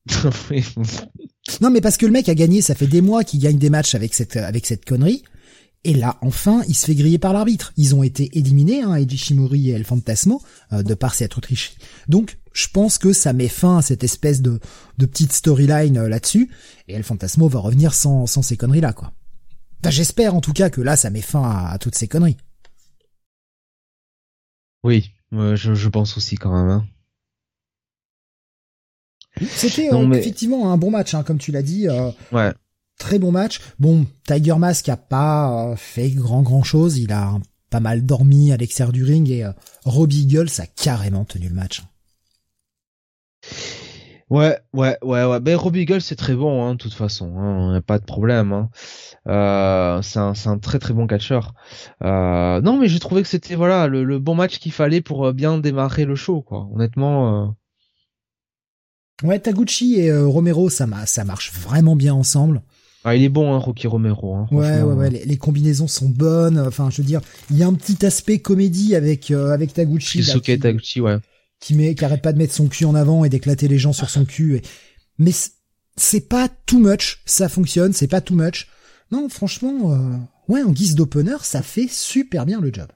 Non, 1.60 1.70
mais 1.70 1.80
parce 1.80 1.96
que 1.96 2.06
le 2.06 2.12
mec 2.12 2.28
a 2.28 2.34
gagné, 2.34 2.62
ça 2.62 2.74
fait 2.74 2.86
des 2.86 3.00
mois 3.00 3.24
qu'il 3.24 3.40
gagne 3.40 3.58
des 3.58 3.70
matchs 3.70 3.94
avec 3.94 4.14
cette 4.14 4.36
avec 4.36 4.66
cette 4.66 4.84
connerie. 4.84 5.22
Et 5.86 5.92
là, 5.92 6.16
enfin, 6.22 6.62
il 6.66 6.74
se 6.74 6.86
fait 6.86 6.94
griller 6.94 7.18
par 7.18 7.34
l'arbitre. 7.34 7.74
Ils 7.76 7.94
ont 7.94 8.02
été 8.02 8.30
éliminés, 8.38 8.82
hein, 8.82 8.94
Eiji 8.94 9.18
Shimori 9.18 9.70
et 9.70 9.74
El 9.74 9.84
Fantasmo, 9.84 10.42
euh, 10.72 10.82
de 10.82 10.94
par 10.94 11.14
cette 11.14 11.38
tricherie. 11.38 11.76
Donc, 12.08 12.38
je 12.54 12.68
pense 12.72 12.96
que 12.96 13.12
ça 13.12 13.34
met 13.34 13.48
fin 13.48 13.78
à 13.78 13.82
cette 13.82 14.02
espèce 14.02 14.40
de, 14.40 14.60
de 14.96 15.06
petite 15.06 15.32
storyline 15.32 15.98
euh, 15.98 16.08
là-dessus. 16.08 16.50
Et 16.88 16.94
El 16.94 17.02
Fantasmo 17.02 17.48
va 17.48 17.58
revenir 17.60 17.92
sans, 17.92 18.26
sans 18.26 18.40
ces 18.40 18.56
conneries-là, 18.56 18.94
quoi. 18.94 19.12
J'espère 19.86 20.34
en 20.34 20.40
tout 20.40 20.54
cas 20.54 20.70
que 20.70 20.80
là, 20.80 20.96
ça 20.96 21.10
met 21.10 21.20
fin 21.20 21.42
à, 21.42 21.76
toutes 21.78 21.94
ces 21.94 22.08
conneries. 22.08 22.38
Oui, 24.82 25.10
je, 25.30 25.74
je 25.74 25.88
pense 25.90 26.16
aussi 26.16 26.36
quand 26.36 26.54
même. 26.54 26.70
Hein. 26.70 26.86
C'était 29.40 29.92
euh, 29.92 30.12
effectivement 30.12 30.72
un 30.72 30.76
bon 30.76 30.90
match, 30.90 31.14
hein, 31.14 31.22
comme 31.22 31.38
tu 31.38 31.52
l'as 31.52 31.62
dit. 31.62 31.88
Euh, 31.88 32.10
ouais. 32.32 32.52
Très 32.98 33.18
bon 33.18 33.32
match. 33.32 33.60
Bon, 33.78 34.06
Tiger 34.26 34.56
Mask 34.56 34.88
a 34.88 34.96
pas 34.96 35.70
euh, 35.72 35.76
fait 35.76 36.10
grand 36.10 36.42
grand 36.42 36.62
chose. 36.62 36.98
Il 36.98 37.12
a 37.12 37.34
pas 37.70 37.80
mal 37.80 38.06
dormi 38.06 38.52
à 38.52 38.56
l'extérieur 38.56 38.92
du 38.92 39.02
ring 39.02 39.28
et 39.30 39.44
Robbie 39.84 40.22
Eagles 40.22 40.50
a 40.58 40.66
carrément 40.66 41.24
tenu 41.24 41.48
le 41.48 41.54
match. 41.54 41.82
Ouais, 44.30 44.58
ouais, 44.72 44.96
ouais, 45.02 45.24
ouais. 45.24 45.40
Ben 45.40 45.56
Robbie 45.56 45.80
Eagle 45.80 46.00
c'est 46.00 46.16
très 46.16 46.34
bon, 46.34 46.64
hein, 46.64 46.74
de 46.74 46.78
toute 46.78 46.94
façon. 46.94 47.36
Hein, 47.36 47.80
pas 47.82 47.98
de 47.98 48.04
problème. 48.04 48.52
Hein. 48.52 48.70
Euh, 49.26 50.02
c'est 50.02 50.18
un, 50.18 50.32
un, 50.46 50.58
très 50.58 50.78
très 50.78 50.94
bon 50.94 51.06
catcheur. 51.06 51.52
Euh, 52.02 52.60
non, 52.60 52.78
mais 52.78 52.88
j'ai 52.88 53.00
trouvé 53.00 53.22
que 53.22 53.28
c'était 53.28 53.54
voilà 53.56 53.86
le, 53.88 54.18
bon 54.18 54.34
match 54.34 54.58
qu'il 54.58 54.72
fallait 54.72 55.00
pour 55.02 55.32
bien 55.32 55.58
démarrer 55.58 56.04
le 56.04 56.14
show, 56.14 56.42
quoi. 56.42 56.68
Honnêtement. 56.72 57.54
Euh... 59.22 59.26
Ouais, 59.28 59.38
Taguchi 59.38 60.00
et 60.00 60.10
euh, 60.10 60.26
Romero, 60.26 60.70
ça, 60.70 60.88
ça 61.06 61.24
marche 61.24 61.52
vraiment 61.52 61.96
bien 61.96 62.14
ensemble. 62.14 62.62
Ah, 63.04 63.14
il 63.14 63.22
est 63.22 63.28
bon, 63.28 63.52
hein, 63.52 63.58
Rocky 63.58 63.86
Romero. 63.86 64.34
Hein, 64.34 64.48
ouais, 64.50 64.80
ouais, 64.80 64.94
ouais. 64.94 65.10
Les, 65.10 65.36
combinaisons 65.36 65.88
sont 65.88 66.08
bonnes. 66.08 66.58
Enfin, 66.58 66.88
je 66.90 67.02
veux 67.02 67.06
dire, 67.06 67.20
il 67.50 67.58
y 67.58 67.62
a 67.62 67.66
un 67.66 67.74
petit 67.74 68.04
aspect 68.06 68.38
comédie 68.38 68.94
avec 68.94 69.30
avec 69.30 69.74
Taguchi. 69.74 70.22
Là, 70.22 70.56
Taguchi, 70.58 71.02
ouais 71.02 71.18
qui 71.64 71.74
met, 71.74 71.94
qui 71.94 72.04
arrête 72.04 72.20
pas 72.20 72.32
de 72.32 72.38
mettre 72.38 72.52
son 72.52 72.68
cul 72.68 72.84
en 72.84 72.94
avant 72.94 73.24
et 73.24 73.30
d'éclater 73.30 73.68
les 73.68 73.78
gens 73.78 73.94
sur 73.94 74.10
son 74.10 74.26
cul. 74.26 74.56
Et... 74.56 74.62
Mais 75.18 75.32
c'est 75.96 76.28
pas 76.28 76.48
too 76.66 76.78
much, 76.78 77.22
ça 77.24 77.48
fonctionne, 77.48 77.94
c'est 77.94 78.06
pas 78.06 78.20
too 78.20 78.34
much. 78.34 78.68
Non, 79.10 79.30
franchement, 79.30 79.92
euh, 79.92 80.16
ouais, 80.48 80.62
en 80.62 80.72
guise 80.72 80.94
d'opener, 80.94 81.36
ça 81.42 81.62
fait 81.62 81.88
super 81.88 82.44
bien 82.44 82.60
le 82.60 82.72
job. 82.72 82.88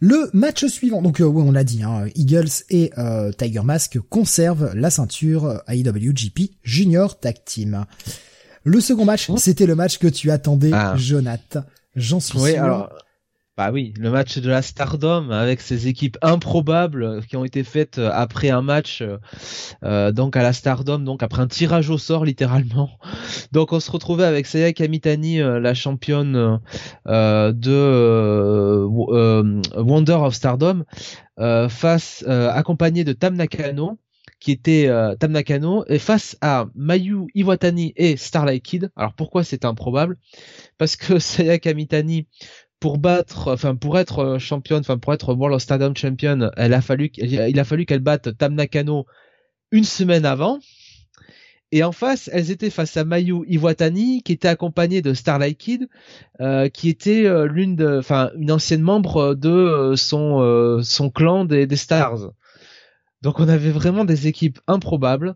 Le 0.00 0.30
match 0.32 0.64
suivant, 0.66 1.02
donc 1.02 1.20
euh, 1.20 1.24
ouais, 1.24 1.42
on 1.42 1.52
l'a 1.52 1.64
dit, 1.64 1.82
hein, 1.82 2.06
Eagles 2.14 2.48
et 2.70 2.92
euh, 2.98 3.32
Tiger 3.32 3.62
Mask 3.62 3.98
conservent 4.08 4.72
la 4.74 4.90
ceinture 4.90 5.62
IWGP 5.68 6.50
Junior 6.62 7.18
Tag 7.18 7.36
Team. 7.44 7.84
Le 8.64 8.80
second 8.80 9.04
match, 9.04 9.28
oh. 9.30 9.36
c'était 9.36 9.66
le 9.66 9.74
match 9.74 9.98
que 9.98 10.06
tu 10.06 10.30
attendais, 10.30 10.72
ah. 10.72 10.94
Jonathan. 10.96 11.64
J'en 11.96 12.18
suis 12.18 12.38
oui, 12.38 12.56
Alors, 12.56 12.92
bah 13.56 13.70
oui, 13.72 13.94
le 13.96 14.10
match 14.10 14.38
de 14.38 14.50
la 14.50 14.62
Stardom 14.62 15.30
avec 15.30 15.60
ces 15.60 15.86
équipes 15.86 16.18
improbables 16.22 17.24
qui 17.26 17.36
ont 17.36 17.44
été 17.44 17.62
faites 17.62 17.98
euh, 17.98 18.10
après 18.12 18.50
un 18.50 18.62
match 18.62 19.00
euh, 19.00 19.18
euh, 19.84 20.10
donc 20.10 20.36
à 20.36 20.42
la 20.42 20.52
Stardom, 20.52 20.98
donc 20.98 21.22
après 21.22 21.40
un 21.40 21.46
tirage 21.46 21.88
au 21.88 21.96
sort 21.96 22.24
littéralement. 22.24 22.90
Donc 23.52 23.72
on 23.72 23.78
se 23.78 23.90
retrouvait 23.90 24.24
avec 24.24 24.46
Saya 24.46 24.72
Kamitani, 24.72 25.38
la 25.38 25.74
championne 25.74 26.60
de 27.06 28.84
Wonder 29.76 30.14
of 30.14 30.34
Stardom, 30.34 30.84
face 31.68 32.24
accompagnée 32.26 33.04
de 33.04 33.12
Tam 33.12 33.36
Nakano 33.36 33.98
qui 34.40 34.50
était 34.50 34.90
Tam 35.20 35.32
Nakano 35.32 35.84
et 35.88 35.98
face 35.98 36.36
à 36.40 36.66
Mayu 36.74 37.26
Iwatani 37.34 37.92
et 37.96 38.16
Starlight 38.16 38.62
Kid. 38.62 38.90
Alors 38.96 39.14
pourquoi 39.14 39.44
c'est 39.44 39.64
improbable? 39.64 40.18
Parce 40.78 40.96
que 40.96 41.18
Saya 41.20 41.58
Kamitani 41.58 42.26
pour 42.84 42.98
battre, 42.98 43.50
enfin 43.50 43.76
pour 43.76 43.98
être 43.98 44.18
euh, 44.18 44.38
championne, 44.38 44.80
enfin 44.80 44.98
pour 44.98 45.14
être 45.14 45.32
World 45.32 45.54
of 45.54 45.62
Stardom 45.62 45.94
champion, 45.96 46.50
il 46.58 46.74
a 46.74 46.82
fallu 46.82 47.86
qu'elle 47.86 48.00
batte 48.00 48.36
Tam 48.36 48.54
Nakano 48.54 49.06
une 49.70 49.84
semaine 49.84 50.26
avant. 50.26 50.58
Et 51.72 51.82
en 51.82 51.92
face, 51.92 52.28
elles 52.30 52.50
étaient 52.50 52.68
face 52.68 52.98
à 52.98 53.06
Mayu 53.06 53.36
Iwatani, 53.46 54.22
qui 54.22 54.32
était 54.32 54.48
accompagnée 54.48 55.00
de 55.00 55.14
Starlight 55.14 55.56
Kid, 55.56 55.88
euh, 56.42 56.68
qui 56.68 56.90
était 56.90 57.24
euh, 57.24 57.46
l'une 57.46 57.74
de, 57.74 58.00
enfin 58.00 58.30
une 58.38 58.52
ancienne 58.52 58.82
membre 58.82 59.34
de 59.34 59.94
son 59.96 61.10
clan 61.10 61.46
des 61.46 61.76
Stars. 61.76 62.32
Donc 63.24 63.40
on 63.40 63.48
avait 63.48 63.70
vraiment 63.70 64.04
des 64.04 64.28
équipes 64.28 64.60
improbables. 64.68 65.34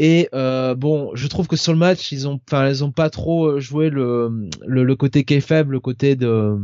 Et 0.00 0.28
euh, 0.34 0.74
bon, 0.74 1.12
je 1.14 1.28
trouve 1.28 1.46
que 1.46 1.56
sur 1.56 1.72
le 1.72 1.78
match, 1.78 2.10
ils 2.10 2.26
ont, 2.26 2.40
enfin, 2.48 2.66
elles 2.66 2.82
ont 2.82 2.90
pas 2.90 3.08
trop 3.08 3.46
euh, 3.46 3.60
joué 3.60 3.88
le 3.88 4.50
le, 4.66 4.82
le 4.82 4.96
côté 4.96 5.24
qui 5.24 5.34
est 5.34 5.40
faible, 5.40 5.72
le 5.72 5.80
côté 5.80 6.16
de 6.16 6.56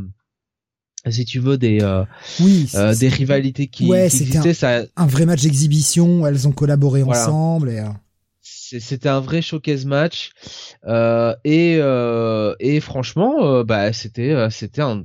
si 1.09 1.25
tu 1.25 1.39
veux 1.39 1.57
des 1.57 1.79
euh, 1.81 2.05
oui, 2.41 2.69
euh, 2.75 2.95
des 2.95 3.09
rivalités 3.09 3.69
qui, 3.69 3.87
ouais, 3.87 4.09
qui 4.11 4.25
existaient. 4.25 4.51
Un, 4.51 4.55
ça... 4.55 4.83
un 4.97 5.07
vrai 5.07 5.25
match 5.25 5.43
d'exhibition. 5.43 6.27
Elles 6.27 6.49
ont 6.49 6.53
collaboré 6.53 7.05
ensemble 7.05 7.71
et. 7.71 7.79
Euh, 7.79 7.89
c'était 8.43 9.09
un 9.09 9.21
vrai 9.21 9.43
showcase 9.43 9.85
match 9.85 10.31
euh, 10.87 11.35
et 11.45 11.81
et 12.61 12.81
franchement, 12.81 13.65
bah 13.65 13.93
c'était 13.93 14.49
c'était 14.51 14.83
un 14.83 15.05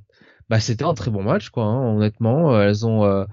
bah 0.50 0.60
c'était 0.60 0.84
un 0.86 0.94
très 0.94 1.10
bon 1.10 1.24
match 1.24 1.50
quoi. 1.50 1.64
Hein, 1.64 1.96
honnêtement, 1.96 2.62
elles 2.62 2.86
ont 2.86 3.26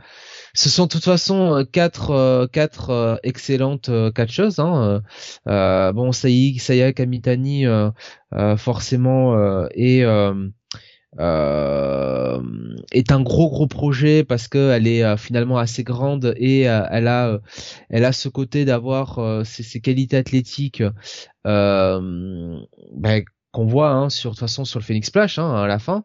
ce 0.55 0.69
sont 0.69 0.85
de 0.85 0.91
toute 0.91 1.05
façon 1.05 1.55
euh, 1.55 1.65
quatre 1.65 2.11
euh, 2.11 2.47
quatre 2.47 2.91
euh, 2.91 3.17
excellentes 3.23 3.91
catcheuses. 4.15 4.59
Hein. 4.59 5.03
bon, 5.47 6.13
Saï, 6.13 6.59
Saya 6.59 6.93
Kamitani 6.93 7.65
forcément 8.57 9.67
est 9.75 10.05
est 12.93 13.13
un 13.13 13.21
gros 13.21 13.51
gros 13.51 13.67
projet 13.67 14.25
parce 14.25 14.49
que 14.49 14.71
elle 14.71 14.87
est 14.87 15.17
finalement 15.17 15.59
assez 15.59 15.85
grande 15.85 16.35
et 16.37 16.61
elle 16.63 17.09
a 17.09 17.39
elle 17.91 18.05
a 18.05 18.13
ce 18.13 18.29
côté 18.29 18.65
d'avoir 18.65 19.45
ses, 19.45 19.81
qualités 19.81 20.17
athlétiques 20.17 20.83
ben, 21.45 22.65
qu'on 23.53 23.67
voit 23.67 23.91
hein, 23.91 24.09
sur 24.11 24.31
de 24.31 24.35
toute 24.35 24.41
façon 24.41 24.65
sur 24.65 24.79
le 24.79 24.85
Phoenix 24.85 25.09
Splash 25.09 25.39
hein, 25.39 25.55
à 25.55 25.67
la 25.67 25.79
fin 25.79 26.05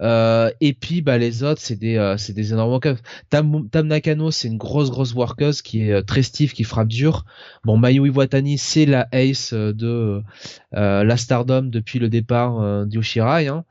euh, 0.00 0.50
et 0.60 0.72
puis 0.72 1.02
bah 1.02 1.18
les 1.18 1.42
autres 1.42 1.60
c'est 1.60 1.76
des 1.76 1.96
euh, 1.96 2.16
c'est 2.16 2.32
des 2.32 2.52
énormes 2.52 2.70
workers. 2.70 2.96
Tam, 3.28 3.68
Tam 3.68 3.86
Nakano 3.86 4.30
c'est 4.30 4.48
une 4.48 4.56
grosse 4.56 4.90
grosse 4.90 5.12
workeuse 5.12 5.60
qui 5.60 5.82
est 5.88 5.92
euh, 5.92 6.02
très 6.02 6.22
stiff 6.22 6.54
qui 6.54 6.64
frappe 6.64 6.88
dur. 6.88 7.24
Bon 7.64 7.76
Mayu 7.76 8.06
Iwatani 8.06 8.56
c'est 8.56 8.86
la 8.86 9.06
ace 9.12 9.52
de 9.52 10.22
la 10.72 11.16
Stardom 11.16 11.62
depuis 11.64 11.98
le 11.98 12.08
départ 12.08 12.86
du 12.86 12.96
Yoshirai 12.96 13.48
hein. 13.48 13.64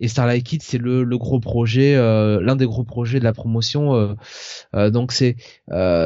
Et 0.00 0.08
Starlight 0.08 0.44
Kid 0.44 0.62
c'est 0.62 0.78
le, 0.78 1.04
le 1.04 1.18
gros 1.18 1.38
projet 1.38 1.94
l'un 1.96 2.56
des 2.56 2.66
gros 2.66 2.84
projets 2.84 3.20
de 3.20 3.24
la 3.24 3.32
promotion 3.32 4.16
donc 4.74 5.12
c'est 5.12 5.36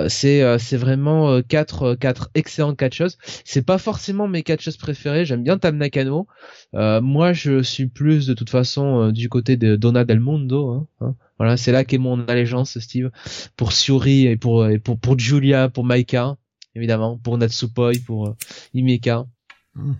c'est 0.09 0.59
c'est 0.59 0.77
vraiment 0.77 1.41
quatre 1.43 1.95
quatre 1.95 2.31
excellentes 2.35 2.77
catcheuses. 2.77 3.17
C'est 3.45 3.65
pas 3.65 3.79
forcément 3.79 4.29
mes 4.29 4.43
catcheuses 4.43 4.77
préférées, 4.77 5.25
j'aime 5.25 5.43
bien 5.43 5.57
Tam 5.59 5.77
Nakano. 5.77 6.27
Moi 6.75 7.33
je 7.33 7.63
suis 7.63 7.87
plus 7.87 8.27
de 8.27 8.35
toute 8.35 8.51
façon 8.51 9.11
du 9.11 9.29
côté 9.29 9.57
de 9.57 9.77
Donna 9.77 10.05
Del 10.05 10.21
Mondo. 10.21 10.71
Hein, 10.71 10.87
hein. 11.01 11.15
Voilà, 11.39 11.57
c'est 11.57 11.73
là 11.73 11.85
qu'est 11.85 11.99
mon 11.99 12.25
allégeance, 12.27 12.79
Steve, 12.79 13.11
pour 13.57 13.73
Suri 13.73 14.27
et 14.27 14.37
pour 14.37 14.67
pour 14.85 14.99
pour 14.99 15.19
Julia, 15.19 15.69
pour 15.69 15.85
Maika, 15.85 16.37
évidemment, 16.75 17.19
pour 17.19 17.39
Natsupoi, 17.39 17.93
pour 18.07 18.29
euh, 18.29 18.37
Imeka. 18.75 19.27
Hmm. 19.75 19.95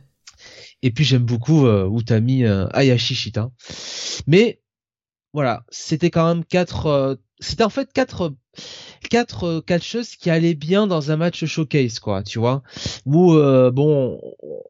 Et 0.83 0.91
puis 0.91 1.05
j'aime 1.05 1.25
beaucoup 1.25 1.67
euh, 1.67 1.89
Utami 1.91 2.45
euh, 2.45 2.67
Ayashishita. 2.73 3.51
Mais 4.27 4.61
voilà, 5.33 5.65
c'était 5.71 6.11
quand 6.11 6.27
même 6.29 6.45
quatre. 6.45 6.87
Euh, 6.87 7.15
c'était 7.41 7.65
en 7.65 7.71
fait 7.71 7.93
quatre 7.93 8.35
quatre 9.11 9.45
euh, 9.45 9.61
catcheuses 9.61 10.17
qui 10.17 10.31
allaient 10.31 10.55
bien 10.55 10.87
dans 10.87 11.11
un 11.11 11.17
match 11.17 11.45
showcase 11.45 11.99
quoi 11.99 12.23
tu 12.23 12.39
vois. 12.39 12.63
Où 13.07 13.35
euh, 13.35 13.71
bon 13.71 14.21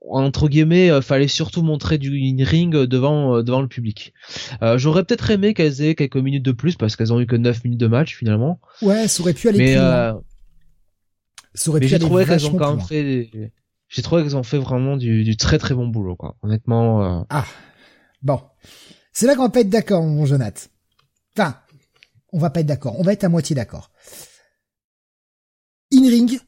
entre 0.09 0.49
guillemets 0.49 0.91
euh, 0.91 1.01
fallait 1.01 1.29
surtout 1.29 1.63
montrer 1.63 1.99
du 1.99 2.11
ring 2.45 2.75
devant 2.75 3.43
devant 3.43 3.61
le 3.61 3.69
public. 3.69 4.13
J'aurais 4.77 5.05
peut-être 5.05 5.31
aimé 5.31 5.55
qu'elles 5.55 5.83
aient 5.83 5.95
quelques 5.95 6.17
minutes 6.17 6.45
de 6.45 6.53
plus 6.53 6.77
parce 6.77 6.97
qu'elles 6.97 7.13
ont 7.13 7.21
eu 7.21 7.27
que 7.27 7.37
9 7.37 7.65
minutes 7.65 7.81
de 7.81 7.87
match 7.87 8.17
finalement. 8.17 8.61
Ouais 8.83 9.09
ça 9.09 9.23
aurait 9.23 9.35
pu 9.35 9.49
aller 9.49 9.59
mais, 9.59 9.73
plus 9.73 9.75
loin. 9.77 10.21
ça 11.55 11.71
aurait 11.71 11.81
mais 11.81 11.89
j'ai 11.89 11.99
trouvé 11.99 12.25
qu'elles 12.25 12.47
ont 12.47 12.57
quand 12.57 12.77
même 12.77 12.85
fait 12.85 13.53
j'ai 13.89 14.03
trouvé 14.03 14.23
qu'elles 14.23 14.37
ont 14.37 14.43
fait 14.43 14.59
vraiment 14.59 14.97
du, 14.97 15.23
du, 15.25 15.37
très 15.37 15.59
très 15.59 15.75
bon 15.75 15.87
boulot 15.87 16.17
quoi. 16.17 16.37
Honnêtement 16.43 17.27
ah. 17.31 17.45
Bon. 18.23 18.41
C'est 19.13 19.27
là 19.27 19.37
qu'on 19.37 19.43
va 19.43 19.51
pas 19.51 19.61
être 19.61 19.69
d'accord 19.69 20.03
mon 20.03 20.27
Jonath 20.27 20.71
enfin 21.37 21.57
on 22.35 22.39
va 22.39 22.51
pas 22.51 22.61
être 22.61 22.67
d'accord. 22.67 22.99
On 22.99 23.05
va 23.05 23.13
être 23.13 23.25
à 23.25 23.29
moitié 23.29 23.55
d'accord. 23.55 23.93
In-ring, 25.93 26.41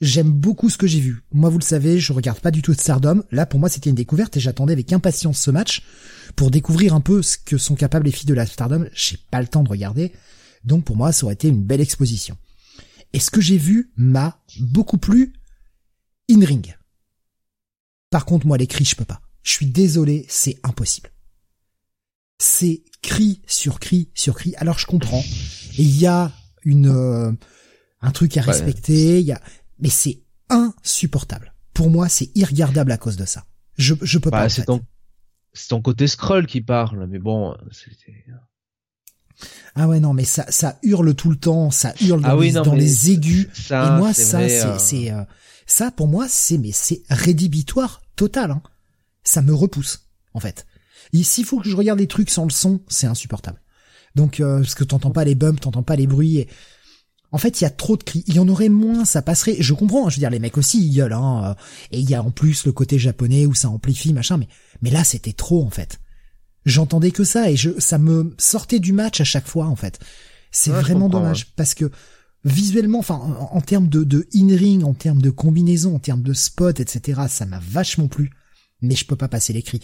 j'aime 0.00 0.30
beaucoup 0.30 0.70
ce 0.70 0.78
que 0.78 0.86
j'ai 0.86 1.00
vu. 1.00 1.24
Moi, 1.32 1.50
vous 1.50 1.58
le 1.58 1.64
savez, 1.64 1.98
je 1.98 2.12
regarde 2.12 2.38
pas 2.38 2.52
du 2.52 2.62
tout 2.62 2.72
de 2.72 2.80
Stardom. 2.80 3.24
Là, 3.32 3.44
pour 3.44 3.58
moi, 3.58 3.68
c'était 3.68 3.90
une 3.90 3.96
découverte 3.96 4.36
et 4.36 4.40
j'attendais 4.40 4.72
avec 4.72 4.92
impatience 4.92 5.40
ce 5.40 5.50
match 5.50 5.82
pour 6.36 6.52
découvrir 6.52 6.94
un 6.94 7.00
peu 7.00 7.22
ce 7.22 7.38
que 7.38 7.58
sont 7.58 7.74
capables 7.74 8.06
les 8.06 8.12
filles 8.12 8.28
de 8.28 8.34
la 8.34 8.46
Stardom. 8.46 8.88
J'ai 8.94 9.18
pas 9.32 9.40
le 9.40 9.48
temps 9.48 9.64
de 9.64 9.68
regarder. 9.68 10.12
Donc, 10.62 10.84
pour 10.84 10.96
moi, 10.96 11.10
ça 11.10 11.24
aurait 11.24 11.34
été 11.34 11.48
une 11.48 11.64
belle 11.64 11.80
exposition. 11.80 12.38
Et 13.12 13.18
ce 13.18 13.30
que 13.30 13.40
j'ai 13.40 13.58
vu 13.58 13.90
m'a 13.96 14.40
beaucoup 14.60 14.98
plu 14.98 15.32
in-ring. 16.30 16.76
Par 18.10 18.26
contre, 18.26 18.46
moi, 18.46 18.58
les 18.58 18.68
cris, 18.68 18.84
je 18.84 18.94
peux 18.94 19.04
pas. 19.04 19.22
Je 19.42 19.50
suis 19.50 19.66
désolé, 19.66 20.24
c'est 20.28 20.60
impossible. 20.62 21.10
C'est 22.38 22.82
cri 23.02 23.40
sur 23.46 23.80
cri 23.80 24.10
sur 24.14 24.36
cri. 24.36 24.54
Alors 24.56 24.78
je 24.78 24.86
comprends. 24.86 25.22
Et 25.78 25.82
il 25.82 25.98
y 25.98 26.06
a 26.06 26.32
une 26.64 26.88
euh, 26.88 27.32
un 28.00 28.10
truc 28.10 28.36
à 28.36 28.42
respecter. 28.42 29.20
Il 29.20 29.26
y 29.26 29.32
a, 29.32 29.40
mais 29.78 29.88
c'est 29.88 30.22
insupportable. 30.48 31.54
Pour 31.72 31.90
moi, 31.90 32.08
c'est 32.08 32.30
irregardable 32.36 32.92
à 32.92 32.98
cause 32.98 33.16
de 33.16 33.24
ça. 33.24 33.44
Je 33.78 33.94
je 34.02 34.18
peux 34.18 34.30
bah, 34.30 34.42
pas. 34.42 34.48
C'est 34.48 34.64
ton 34.64 34.82
c'est 35.52 35.68
ton 35.68 35.80
côté 35.80 36.06
scroll 36.06 36.46
qui 36.46 36.60
parle, 36.60 37.06
mais 37.08 37.18
bon. 37.18 37.56
Ah 39.74 39.86
ouais 39.86 40.00
non 40.00 40.14
mais 40.14 40.24
ça 40.24 40.46
ça 40.50 40.78
hurle 40.82 41.14
tout 41.14 41.30
le 41.30 41.36
temps, 41.36 41.70
ça 41.70 41.94
hurle 42.00 42.22
dans, 42.22 42.38
ah 42.38 42.42
les, 42.42 42.52
dans 42.52 42.74
les 42.74 43.10
aigus. 43.10 43.48
et 43.70 43.90
moi 43.98 44.14
ça 44.14 44.48
c'est 44.48 44.78
c'est 44.78 45.10
euh, 45.10 45.22
ça 45.66 45.90
pour 45.90 46.08
moi 46.08 46.26
c'est 46.28 46.56
mais 46.56 46.72
c'est 46.72 47.02
rédhibitoire 47.10 48.02
total. 48.16 48.50
Hein. 48.50 48.62
Ça 49.24 49.42
me 49.42 49.52
repousse 49.52 50.08
en 50.32 50.40
fait. 50.40 50.66
S'il 51.24 51.44
faut 51.44 51.60
que 51.60 51.68
je 51.68 51.76
regarde 51.76 51.98
des 51.98 52.06
trucs 52.06 52.30
sans 52.30 52.44
le 52.44 52.50
son, 52.50 52.80
c'est 52.88 53.06
insupportable. 53.06 53.60
Donc 54.14 54.40
euh, 54.40 54.60
parce 54.60 54.74
que 54.74 54.84
t'entends 54.84 55.10
pas 55.10 55.24
les 55.24 55.34
bumps, 55.34 55.60
t'entends 55.60 55.82
pas 55.82 55.96
les 55.96 56.06
bruits. 56.06 56.38
Et... 56.38 56.48
En 57.32 57.38
fait, 57.38 57.60
il 57.60 57.64
y 57.64 57.66
a 57.66 57.70
trop 57.70 57.96
de 57.96 58.02
cris. 58.02 58.24
Il 58.26 58.34
y 58.34 58.38
en 58.38 58.48
aurait 58.48 58.68
moins, 58.68 59.04
ça 59.04 59.20
passerait. 59.20 59.56
Je 59.60 59.74
comprends. 59.74 60.08
Je 60.08 60.16
veux 60.16 60.20
dire, 60.20 60.30
les 60.30 60.38
mecs 60.38 60.56
aussi, 60.56 60.84
ils 60.84 60.94
gueulent. 60.94 61.12
Hein, 61.12 61.56
et 61.90 62.00
il 62.00 62.08
y 62.08 62.14
a 62.14 62.22
en 62.22 62.30
plus 62.30 62.64
le 62.64 62.72
côté 62.72 62.98
japonais 62.98 63.46
où 63.46 63.54
ça 63.54 63.68
amplifie, 63.68 64.12
machin. 64.12 64.38
Mais, 64.38 64.48
mais 64.82 64.90
là, 64.90 65.04
c'était 65.04 65.32
trop 65.32 65.64
en 65.64 65.70
fait. 65.70 66.00
J'entendais 66.64 67.12
que 67.12 67.24
ça 67.24 67.50
et 67.50 67.56
je, 67.56 67.70
ça 67.78 67.98
me 67.98 68.34
sortait 68.38 68.80
du 68.80 68.92
match 68.92 69.20
à 69.20 69.24
chaque 69.24 69.46
fois 69.46 69.66
en 69.66 69.76
fait. 69.76 70.00
C'est 70.50 70.70
vraiment 70.70 71.08
dommage 71.08 71.52
parce 71.54 71.74
que 71.74 71.90
visuellement, 72.44 73.00
enfin, 73.00 73.14
en, 73.14 73.60
termes 73.60 73.88
de, 73.88 74.04
de 74.04 74.26
in-ring, 74.34 74.84
en 74.84 74.94
termes 74.94 75.20
de 75.20 75.30
combinaison, 75.30 75.96
en 75.96 75.98
termes 75.98 76.22
de 76.22 76.32
spot, 76.32 76.80
etc., 76.80 77.22
ça 77.28 77.44
m'a 77.44 77.60
vachement 77.60 78.08
plu. 78.08 78.30
Mais 78.80 78.94
je 78.94 79.04
peux 79.04 79.16
pas 79.16 79.28
passer 79.28 79.52
les 79.52 79.62
cris. 79.62 79.80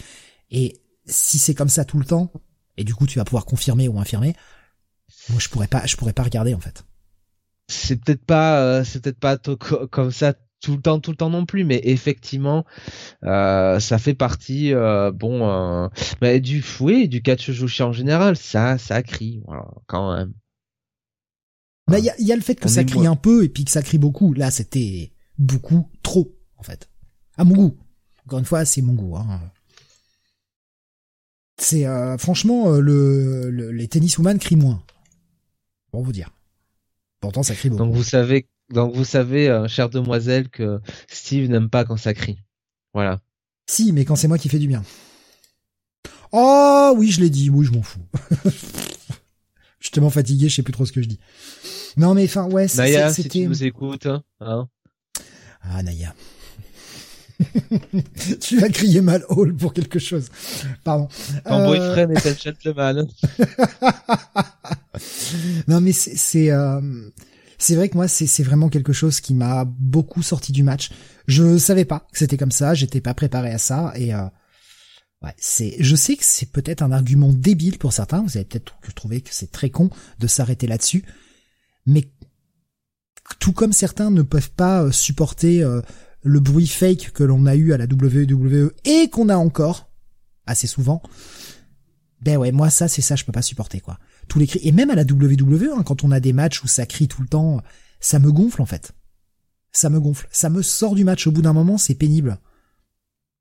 Et 0.50 0.80
si 1.06 1.38
c'est 1.38 1.54
comme 1.54 1.68
ça 1.68 1.84
tout 1.84 1.98
le 1.98 2.04
temps, 2.04 2.32
et 2.76 2.84
du 2.84 2.94
coup 2.94 3.06
tu 3.06 3.18
vas 3.18 3.24
pouvoir 3.24 3.44
confirmer 3.44 3.88
ou 3.88 3.98
infirmer, 3.98 4.34
moi 5.30 5.38
je 5.38 5.48
pourrais 5.48 5.68
pas, 5.68 5.86
je 5.86 5.96
pourrais 5.96 6.12
pas 6.12 6.22
regarder 6.22 6.54
en 6.54 6.60
fait. 6.60 6.84
C'est 7.68 7.96
peut-être 7.96 8.24
pas, 8.24 8.60
euh, 8.60 8.84
c'est 8.84 9.00
peut-être 9.02 9.20
pas 9.20 9.38
comme 9.38 10.10
ça 10.10 10.34
tout 10.62 10.76
le 10.76 10.80
temps, 10.80 11.00
tout 11.00 11.10
le 11.10 11.16
temps 11.16 11.28
non 11.28 11.44
plus, 11.44 11.64
mais 11.64 11.80
effectivement, 11.84 12.64
euh, 13.24 13.80
ça 13.80 13.98
fait 13.98 14.14
partie, 14.14 14.72
euh, 14.72 15.10
bon, 15.10 15.48
euh, 15.48 15.88
bah, 16.20 16.38
du 16.38 16.62
fouet, 16.62 17.08
du 17.08 17.20
catch 17.20 17.50
jouché 17.50 17.82
en 17.82 17.92
général, 17.92 18.36
ça, 18.36 18.78
ça 18.78 19.02
crie, 19.02 19.42
voilà, 19.44 19.66
quand 19.86 20.16
même. 20.16 20.32
Bah, 21.88 21.98
il 21.98 22.04
y 22.04 22.10
a, 22.10 22.14
y 22.20 22.32
a, 22.32 22.36
le 22.36 22.42
fait 22.42 22.54
que 22.54 22.68
ça 22.68 22.84
crie 22.84 23.06
un 23.06 23.16
peu 23.16 23.44
et 23.44 23.48
puis 23.48 23.64
que 23.64 23.70
ça 23.70 23.82
crie 23.82 23.98
beaucoup. 23.98 24.32
Là, 24.34 24.52
c'était 24.52 25.12
beaucoup 25.36 25.90
trop, 26.02 26.32
en 26.56 26.62
fait. 26.62 26.88
À 27.36 27.44
mon 27.44 27.54
goût. 27.54 27.76
Encore 28.24 28.38
une 28.38 28.44
fois, 28.44 28.64
c'est 28.64 28.82
mon 28.82 28.94
goût. 28.94 29.16
Hein. 29.16 29.40
C'est 31.58 31.86
euh, 31.86 32.18
franchement 32.18 32.72
euh, 32.72 32.80
le, 32.80 33.50
le, 33.50 33.70
les 33.70 33.88
tenniswoman 33.88 34.38
crient 34.38 34.56
moins. 34.56 34.82
Pour 35.90 36.02
vous 36.02 36.12
dire. 36.12 36.30
Pourtant, 37.20 37.42
ça 37.42 37.54
crie 37.54 37.68
beaucoup. 37.68 37.84
Donc 37.84 37.94
vous 37.94 38.02
savez, 38.02 38.48
donc 38.70 38.94
vous 38.94 39.04
savez, 39.04 39.48
euh, 39.48 39.68
chère 39.68 39.88
demoiselle, 39.90 40.48
que 40.48 40.80
Steve 41.08 41.48
n'aime 41.50 41.68
pas 41.68 41.84
quand 41.84 41.96
ça 41.96 42.14
crie. 42.14 42.38
Voilà. 42.94 43.20
Si, 43.68 43.92
mais 43.92 44.04
quand 44.04 44.16
c'est 44.16 44.28
moi 44.28 44.38
qui 44.38 44.48
fais 44.48 44.58
du 44.58 44.66
bien. 44.66 44.82
Oh 46.32 46.94
oui, 46.96 47.10
je 47.10 47.20
l'ai 47.20 47.30
dit. 47.30 47.50
Oui, 47.50 47.66
je 47.66 47.72
m'en 47.72 47.82
fous. 47.82 48.00
je 48.44 48.50
suis 49.80 49.90
tellement 49.92 50.10
fatigué, 50.10 50.48
je 50.48 50.56
sais 50.56 50.62
plus 50.62 50.72
trop 50.72 50.86
ce 50.86 50.92
que 50.92 51.02
je 51.02 51.08
dis. 51.08 51.20
Non, 51.96 52.14
mais 52.14 52.24
enfin, 52.24 52.48
ouais, 52.48 52.68
c'était. 52.68 52.92
Naya, 52.92 53.12
si 53.12 53.28
tu 53.28 53.46
nous 53.46 53.64
écoutes, 53.64 54.06
hein. 54.06 54.24
Ah, 54.40 55.82
Naya. 55.82 56.14
Tu 58.40 58.58
vas 58.58 58.68
crier 58.68 59.00
mal 59.00 59.24
hall 59.28 59.54
pour 59.54 59.72
quelque 59.72 59.98
chose. 59.98 60.28
Pardon. 60.84 61.08
Ton 61.44 61.60
euh... 61.60 61.66
boyfriend 61.66 62.10
est 62.10 62.26
un 62.26 62.34
gentleman. 62.34 63.06
non, 65.68 65.80
mais 65.80 65.92
c'est, 65.92 66.16
c'est, 66.16 66.50
euh... 66.50 66.80
c'est 67.58 67.76
vrai 67.76 67.88
que 67.88 67.96
moi, 67.96 68.08
c'est, 68.08 68.26
c'est 68.26 68.42
vraiment 68.42 68.68
quelque 68.68 68.92
chose 68.92 69.20
qui 69.20 69.34
m'a 69.34 69.64
beaucoup 69.64 70.22
sorti 70.22 70.52
du 70.52 70.62
match. 70.62 70.90
Je 71.26 71.58
savais 71.58 71.84
pas 71.84 72.06
que 72.12 72.18
c'était 72.18 72.36
comme 72.36 72.52
ça, 72.52 72.74
j'étais 72.74 73.00
pas 73.00 73.14
préparé 73.14 73.50
à 73.50 73.58
ça 73.58 73.92
et, 73.96 74.14
euh... 74.14 74.24
Ouais, 75.22 75.34
c'est, 75.36 75.76
je 75.78 75.94
sais 75.94 76.16
que 76.16 76.24
c'est 76.24 76.50
peut-être 76.50 76.82
un 76.82 76.90
argument 76.90 77.32
débile 77.32 77.78
pour 77.78 77.92
certains. 77.92 78.22
Vous 78.22 78.36
avez 78.36 78.44
peut-être 78.44 78.74
trouvé 78.96 79.20
que 79.20 79.28
c'est 79.30 79.52
très 79.52 79.70
con 79.70 79.88
de 80.18 80.26
s'arrêter 80.26 80.66
là-dessus, 80.66 81.04
mais 81.86 82.10
tout 83.38 83.52
comme 83.52 83.72
certains 83.72 84.10
ne 84.10 84.22
peuvent 84.22 84.50
pas 84.50 84.82
euh, 84.82 84.90
supporter 84.92 85.62
euh, 85.62 85.80
le 86.22 86.40
bruit 86.40 86.66
fake 86.66 87.12
que 87.12 87.24
l'on 87.24 87.46
a 87.46 87.54
eu 87.54 87.72
à 87.72 87.76
la 87.76 87.84
WWE 87.84 88.72
et 88.84 89.08
qu'on 89.10 89.28
a 89.28 89.36
encore 89.36 89.90
assez 90.46 90.66
souvent. 90.66 91.02
Ben 92.20 92.36
ouais, 92.36 92.52
moi 92.52 92.70
ça 92.70 92.86
c'est 92.86 93.02
ça 93.02 93.16
je 93.16 93.24
peux 93.24 93.32
pas 93.32 93.42
supporter 93.42 93.80
quoi. 93.80 93.98
Tous 94.28 94.38
les 94.38 94.46
cris 94.46 94.60
et 94.62 94.72
même 94.72 94.90
à 94.90 94.94
la 94.94 95.02
WWE 95.02 95.70
hein, 95.76 95.82
quand 95.82 96.04
on 96.04 96.12
a 96.12 96.20
des 96.20 96.32
matchs 96.32 96.62
où 96.62 96.68
ça 96.68 96.86
crie 96.86 97.08
tout 97.08 97.22
le 97.22 97.28
temps, 97.28 97.60
ça 98.00 98.18
me 98.18 98.30
gonfle 98.30 98.62
en 98.62 98.66
fait. 98.66 98.92
Ça 99.72 99.90
me 99.90 100.00
gonfle, 100.00 100.28
ça 100.30 100.50
me 100.50 100.62
sort 100.62 100.94
du 100.94 101.04
match 101.04 101.26
au 101.26 101.32
bout 101.32 101.42
d'un 101.42 101.52
moment, 101.52 101.78
c'est 101.78 101.94
pénible. 101.94 102.38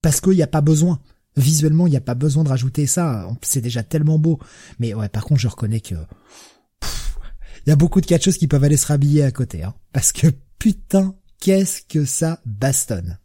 Parce 0.02 0.22
qu'il 0.22 0.34
n'y 0.34 0.42
a 0.42 0.48
pas 0.48 0.62
besoin. 0.62 1.00
Visuellement, 1.38 1.88
il 1.88 1.92
n'y 1.92 1.98
a 1.98 2.02
pas 2.02 2.16
besoin 2.16 2.44
de 2.44 2.50
rajouter 2.50 2.88
ça, 2.88 3.30
c'est 3.42 3.62
déjà 3.62 3.84
tellement 3.84 4.18
beau. 4.18 4.40
Mais 4.80 4.94
ouais, 4.94 5.10
par 5.10 5.24
contre, 5.26 5.42
je 5.42 5.48
reconnais 5.48 5.82
que 5.82 5.96
il 7.66 7.70
y 7.70 7.74
a 7.74 7.76
beaucoup 7.76 8.02
de 8.02 8.06
catcheuses 8.06 8.38
qui 8.38 8.48
peuvent 8.48 8.64
aller 8.64 8.78
se 8.78 8.88
rhabiller 8.88 9.24
à 9.24 9.32
côté, 9.32 9.64
hein, 9.64 9.76
parce 9.94 10.12
que 10.12 10.28
putain, 10.58 11.16
qu'est-ce 11.42 11.82
que 11.82 12.06
ça 12.06 12.40
bastonne? 12.46 13.18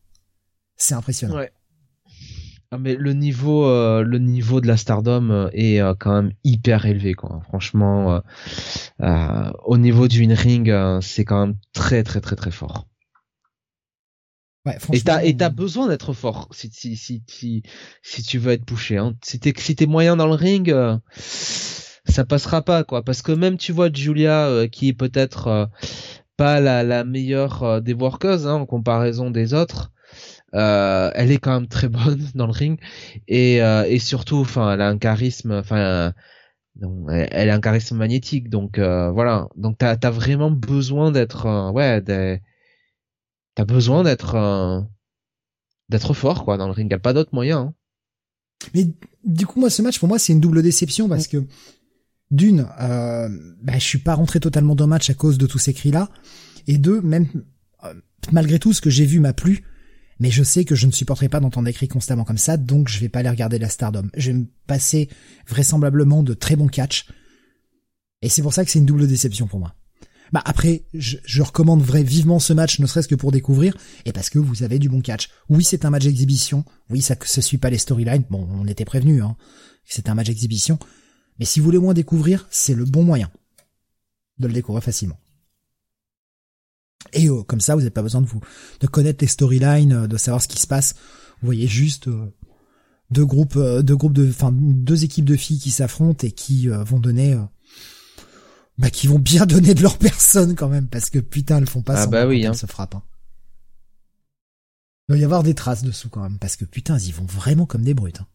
C'est 0.77 0.95
impressionnant. 0.95 1.37
Ouais. 1.37 1.53
Ah, 2.73 2.79
mais 2.79 2.97
le 2.97 3.13
niveau, 3.13 3.65
euh, 3.67 4.03
le 4.03 4.19
niveau 4.19 4.61
de 4.61 4.67
la 4.67 4.77
Stardom 4.77 5.31
euh, 5.31 5.49
est 5.53 5.81
euh, 5.81 5.95
quand 5.97 6.23
même 6.23 6.33
hyper 6.43 6.85
élevé, 6.87 7.15
quoi. 7.15 7.41
Franchement, 7.49 8.21
au 8.99 9.79
niveau 9.79 10.09
du 10.09 10.25
in-ring, 10.25 11.01
c'est 11.01 11.25
quand 11.25 11.47
même 11.47 11.57
très, 11.73 12.03
très, 12.03 12.21
très, 12.21 12.35
très 12.35 12.51
fort. 12.51 12.89
Ouais, 14.65 14.77
et 14.93 15.01
t'as 15.01 15.23
et 15.23 15.37
t'as 15.37 15.49
besoin 15.49 15.87
d'être 15.87 16.13
fort 16.13 16.49
si 16.51 16.69
si 16.73 16.97
si 16.97 17.23
si 17.29 17.63
si 18.03 18.23
tu 18.25 18.39
veux 18.39 18.51
être 18.51 18.65
poussé. 18.65 18.97
Hein. 18.97 19.15
Si 19.23 19.39
t'es 19.39 19.55
si 19.57 19.77
t'es 19.77 19.87
moyen 19.87 20.17
dans 20.17 20.27
le 20.27 20.35
ring, 20.35 20.75
ça 22.05 22.25
passera 22.25 22.63
pas 22.63 22.83
quoi. 22.83 23.05
Parce 23.05 23.23
que 23.23 23.31
même 23.31 23.59
tu 23.59 23.71
vois 23.71 23.93
Julia 23.93 24.67
qui 24.73 24.89
est 24.89 24.93
peut-être 24.93 25.71
pas 26.37 26.61
la, 26.61 26.83
la 26.83 27.05
meilleure 27.05 27.63
euh, 27.63 27.81
des 27.81 27.95
workers 27.95 28.47
hein, 28.47 28.55
en 28.55 28.67
comparaison 28.67 29.31
des 29.31 29.55
autres. 29.55 29.93
Euh, 30.55 31.11
elle 31.15 31.31
est 31.31 31.39
quand 31.39 31.53
même 31.53 31.69
très 31.69 31.89
bonne 31.91 32.25
dans 32.35 32.47
le 32.47 32.53
ring 32.53 32.81
et, 33.29 33.63
euh, 33.63 33.85
et 33.85 33.99
surtout, 33.99 34.39
enfin, 34.39 34.75
elle 34.75 34.81
a 34.81 34.89
un 34.89 34.99
charisme, 34.99 35.53
enfin, 35.53 36.13
elle 36.81 37.51
a 37.51 37.55
un 37.55 37.61
charisme 37.61 37.97
magnétique. 37.97 38.49
Donc 38.49 38.79
voilà, 38.79 39.49
donc 39.57 39.79
t'as 39.79 39.97
as 40.03 40.11
vraiment 40.11 40.51
besoin 40.51 41.11
d'être, 41.11 41.73
ouais, 41.73 42.03
t'as 43.55 43.65
besoin 43.65 44.03
d'être 44.05 44.87
d'être 45.89 46.15
fort 46.15 46.45
quoi 46.45 46.57
dans 46.57 46.67
le 46.67 46.73
ring. 46.73 46.91
Y 46.91 46.95
a 46.95 46.99
pas 46.99 47.13
d'autre 47.13 47.31
moyen. 47.33 47.59
Hein. 47.59 47.75
Mais 48.75 48.87
du 49.25 49.47
coup, 49.47 49.61
moi, 49.61 49.71
ce 49.71 49.83
match 49.83 49.99
pour 49.99 50.09
moi, 50.09 50.19
c'est 50.19 50.33
une 50.33 50.41
double 50.41 50.63
déception 50.63 51.09
parce 51.09 51.27
que 51.27 51.45
d'une, 52.31 52.67
euh, 52.81 53.29
bah, 53.63 53.75
je 53.75 53.85
suis 53.85 53.99
pas 53.99 54.15
rentré 54.15 54.41
totalement 54.41 54.75
dans 54.75 54.85
le 54.85 54.91
match 54.91 55.11
à 55.11 55.15
cause 55.15 55.39
de 55.39 55.47
tous 55.47 55.59
ces 55.59 55.73
cris-là, 55.73 56.11
et 56.67 56.79
deux, 56.79 57.01
même 57.01 57.27
euh, 57.85 57.95
malgré 58.33 58.59
tout, 58.59 58.73
ce 58.73 58.81
que 58.81 58.91
j'ai 58.91 59.07
vu 59.07 59.21
m'a 59.21 59.33
plu, 59.33 59.63
mais 60.19 60.31
je 60.31 60.43
sais 60.43 60.65
que 60.65 60.75
je 60.75 60.87
ne 60.87 60.93
supporterai 60.93 61.29
pas 61.29 61.41
d'entendre 61.41 61.67
des 61.67 61.73
cris 61.73 61.89
constamment 61.89 62.25
comme 62.25 62.39
ça, 62.39 62.57
donc 62.57 62.89
je 62.89 62.99
vais 62.99 63.09
pas 63.09 63.21
aller 63.21 63.31
regarder 63.31 63.59
la 63.59 63.69
Stardom. 63.69 64.09
Je 64.17 64.33
vais 64.33 64.39
me 64.39 64.47
passer 64.67 65.09
vraisemblablement 65.47 66.23
de 66.23 66.35
très 66.35 66.57
bons 66.57 66.69
catchs, 66.69 67.07
et 68.23 68.29
c'est 68.29 68.43
pour 68.43 68.55
ça 68.55 68.65
que 68.65 68.71
c'est 68.71 68.81
une 68.81 68.87
double 68.87 69.07
déception 69.07 69.47
pour 69.47 69.61
moi. 69.61 69.75
Bah 70.33 70.43
après, 70.45 70.83
je, 70.93 71.19
je 71.25 71.43
recommande 71.43 71.83
vrai 71.83 72.03
vivement 72.03 72.41
ce 72.41 72.53
match, 72.53 72.81
ne 72.81 72.87
serait-ce 72.87 73.07
que 73.07 73.15
pour 73.15 73.31
découvrir, 73.31 73.77
et 74.05 74.13
parce 74.13 74.31
que 74.31 74.41
vous 74.41 74.65
avez 74.65 74.81
du 74.81 74.89
bon 74.89 75.01
catch. 75.01 75.29
Oui, 75.49 75.63
c'est 75.63 75.85
un 75.85 75.91
match 75.91 76.03
d'exhibition. 76.03 76.65
Oui, 76.91 77.01
ça 77.01 77.15
se 77.25 77.41
suit 77.41 77.59
pas 77.59 77.71
les 77.71 77.79
storylines. 77.79 78.25
Bon, 78.29 78.49
on 78.51 78.67
était 78.67 78.85
prévenu, 78.85 79.23
hein. 79.23 79.37
C'est 79.85 80.09
un 80.09 80.17
match 80.17 80.27
d'exhibition. 80.27 80.81
Mais 81.39 81.45
si 81.45 81.61
vous 81.61 81.67
voulez 81.67 81.79
moins 81.79 81.95
découvrir, 81.95 82.47
c'est 82.51 82.75
le 82.75 82.85
bon 82.85 83.03
moyen 83.03 83.31
de 84.39 84.47
le 84.47 84.53
découvrir 84.53 84.83
facilement. 84.83 85.19
Et 87.13 87.29
euh, 87.29 87.43
comme 87.43 87.61
ça, 87.61 87.75
vous 87.75 87.81
n'avez 87.81 87.91
pas 87.91 88.03
besoin 88.03 88.21
de 88.21 88.27
vous 88.27 88.41
de 88.81 88.87
connaître 88.87 89.23
les 89.23 89.29
storylines, 89.29 89.93
euh, 89.93 90.07
de 90.07 90.17
savoir 90.17 90.43
ce 90.43 90.49
qui 90.49 90.61
se 90.61 90.67
passe. 90.67 90.95
Vous 91.41 91.47
voyez 91.47 91.67
juste 91.67 92.09
euh, 92.09 92.33
deux 93.11 93.25
groupes, 93.25 93.59
deux 93.59 93.97
groupes 93.97 94.13
de, 94.13 94.29
enfin 94.29 94.51
deux 94.53 95.05
équipes 95.05 95.25
de 95.25 95.37
filles 95.37 95.59
qui 95.59 95.71
s'affrontent 95.71 96.27
et 96.27 96.33
qui 96.33 96.69
vont 96.69 96.99
donner, 96.99 97.39
bah 98.79 98.91
qui 98.91 99.07
vont 99.07 99.19
bien 99.19 99.47
donner 99.47 99.75
de 99.75 99.83
leur 99.83 99.99
personne 99.99 100.57
quand 100.57 100.69
même, 100.69 100.89
parce 100.89 101.11
que 101.11 101.19
putain, 101.19 101.59
elles 101.59 101.69
font 101.69 101.83
pas 101.83 102.03
ah 102.03 102.07
bah 102.07 102.27
oui, 102.27 102.45
hein. 102.47 102.55
se 102.55 102.67
frappent. 102.67 102.97
Hein. 102.97 103.03
Il 105.09 105.13
doit 105.13 105.19
y 105.19 105.25
avoir 105.25 105.45
des 105.45 105.55
traces 105.55 105.85
dessous 105.85 106.09
quand 106.09 106.23
même, 106.23 106.39
parce 106.39 106.57
que 106.57 106.65
putain, 106.65 106.99
ils 106.99 107.09
y 107.09 107.13
vont 107.13 107.27
vraiment 107.27 107.67
comme 107.67 107.83
des 107.83 107.95
brutes. 107.95 108.21
Hein. 108.21 108.27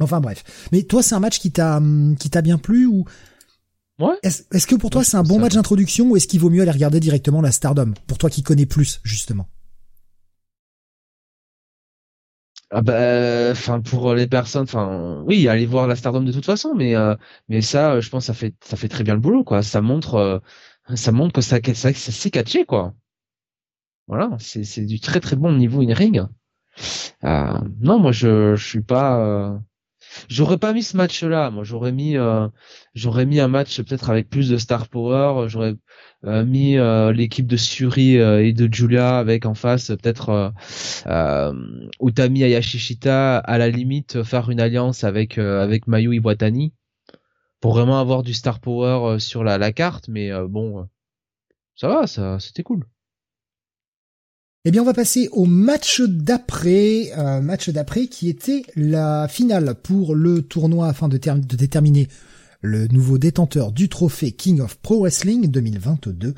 Enfin 0.00 0.20
bref. 0.20 0.68
Mais 0.72 0.82
toi, 0.82 1.02
c'est 1.02 1.14
un 1.14 1.20
match 1.20 1.38
qui 1.38 1.52
t'a 1.52 1.76
hum, 1.76 2.16
qui 2.18 2.30
t'a 2.30 2.42
bien 2.42 2.58
plu 2.58 2.86
ou 2.86 3.04
Ouais. 4.00 4.18
Est-ce 4.24 4.66
que 4.66 4.74
pour 4.74 4.90
toi 4.90 5.04
c'est 5.04 5.16
un 5.16 5.22
bon 5.22 5.38
match 5.38 5.54
d'introduction 5.54 6.10
ou 6.10 6.16
est-ce 6.16 6.26
qu'il 6.26 6.40
vaut 6.40 6.50
mieux 6.50 6.62
aller 6.62 6.70
regarder 6.72 6.98
directement 6.98 7.40
la 7.40 7.52
Stardom? 7.52 7.94
Pour 8.08 8.18
toi 8.18 8.28
qui 8.28 8.42
connais 8.42 8.66
plus 8.66 9.00
justement 9.04 9.46
ah 12.70 12.82
bah, 12.82 13.50
enfin 13.52 13.80
pour 13.80 14.14
les 14.14 14.26
personnes, 14.26 14.64
enfin 14.64 15.22
oui, 15.26 15.46
aller 15.48 15.64
voir 15.66 15.86
la 15.86 15.94
Stardom 15.94 16.22
de 16.22 16.32
toute 16.32 16.44
façon, 16.46 16.74
mais 16.74 16.96
euh, 16.96 17.14
mais 17.48 17.60
ça, 17.60 18.00
je 18.00 18.08
pense 18.10 18.24
ça 18.24 18.34
fait 18.34 18.54
ça 18.64 18.76
fait 18.76 18.88
très 18.88 19.04
bien 19.04 19.14
le 19.14 19.20
boulot 19.20 19.44
quoi. 19.44 19.62
Ça 19.62 19.80
montre 19.80 20.14
euh, 20.16 20.38
ça 20.96 21.12
montre 21.12 21.34
que 21.34 21.40
ça 21.40 21.58
ça, 21.62 21.92
ça 21.94 22.12
s'est 22.12 22.30
catché 22.30 22.64
quoi. 22.64 22.94
Voilà, 24.08 24.36
c'est 24.40 24.64
c'est 24.64 24.84
du 24.86 24.98
très 25.00 25.20
très 25.20 25.36
bon 25.36 25.52
niveau 25.52 25.82
in 25.82 25.94
ring. 25.94 26.22
Euh, 27.24 27.60
non, 27.80 27.98
moi 28.00 28.12
je 28.12 28.54
je 28.56 28.66
suis 28.66 28.82
pas 28.82 29.60
J'aurais 30.28 30.58
pas 30.58 30.72
mis 30.72 30.82
ce 30.82 30.96
match-là. 30.96 31.50
Moi, 31.50 31.64
j'aurais 31.64 31.92
mis, 31.92 32.16
euh, 32.16 32.48
j'aurais 32.94 33.26
mis 33.26 33.40
un 33.40 33.48
match 33.48 33.80
peut-être 33.82 34.10
avec 34.10 34.28
plus 34.28 34.48
de 34.48 34.56
star 34.56 34.88
power. 34.88 35.48
J'aurais 35.48 35.74
euh, 36.24 36.44
mis 36.44 36.76
euh, 36.78 37.12
l'équipe 37.12 37.46
de 37.46 37.56
Suri 37.56 38.14
et 38.16 38.52
de 38.52 38.72
Julia 38.72 39.18
avec 39.18 39.46
en 39.46 39.54
face 39.54 39.88
peut-être 39.88 40.52
Utami 42.00 42.44
Ayashishita 42.44 43.38
à 43.38 43.58
la 43.58 43.68
limite 43.68 44.22
faire 44.22 44.50
une 44.50 44.60
alliance 44.60 45.04
avec 45.04 45.38
avec 45.38 45.86
Mayu 45.86 46.14
Iwatani 46.14 46.72
pour 47.60 47.74
vraiment 47.74 47.98
avoir 47.98 48.22
du 48.22 48.34
star 48.34 48.60
power 48.60 49.18
sur 49.20 49.44
la, 49.44 49.58
la 49.58 49.72
carte, 49.72 50.08
mais 50.08 50.30
bon, 50.48 50.86
ça 51.76 51.88
va, 51.88 52.06
ça, 52.06 52.38
c'était 52.38 52.62
cool. 52.62 52.86
Eh 54.66 54.70
bien, 54.70 54.80
on 54.80 54.86
va 54.86 54.94
passer 54.94 55.28
au 55.32 55.44
match 55.44 56.00
d'après, 56.00 57.12
euh, 57.18 57.42
match 57.42 57.68
d'après 57.68 58.06
qui 58.06 58.30
était 58.30 58.62
la 58.76 59.28
finale 59.28 59.74
pour 59.74 60.14
le 60.14 60.40
tournoi 60.40 60.88
afin 60.88 61.08
de, 61.08 61.18
déterminer 61.18 62.08
le 62.62 62.86
nouveau 62.88 63.18
détenteur 63.18 63.72
du 63.72 63.90
trophée 63.90 64.32
King 64.32 64.62
of 64.62 64.76
Pro 64.76 65.00
Wrestling 65.00 65.48
2022. 65.48 66.34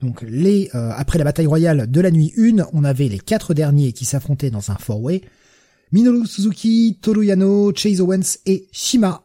Donc 0.00 0.22
les 0.22 0.70
euh, 0.76 0.92
après 0.94 1.18
la 1.18 1.24
bataille 1.24 1.46
royale 1.46 1.90
de 1.90 2.00
la 2.00 2.12
nuit 2.12 2.32
1, 2.38 2.68
on 2.72 2.84
avait 2.84 3.08
les 3.08 3.18
quatre 3.18 3.52
derniers 3.52 3.92
qui 3.92 4.04
s'affrontaient 4.04 4.50
dans 4.50 4.70
un 4.70 4.76
four-way. 4.76 5.22
Minoru 5.90 6.24
Suzuki, 6.24 7.00
Toru 7.02 7.26
Yano, 7.26 7.72
Chase 7.74 8.00
Owens 8.00 8.38
et 8.46 8.68
Shima 8.70 9.24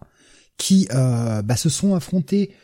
qui 0.58 0.88
euh, 0.96 1.44
bah, 1.44 1.58
se 1.58 1.70
sont 1.70 1.94
affrontés 1.94 2.56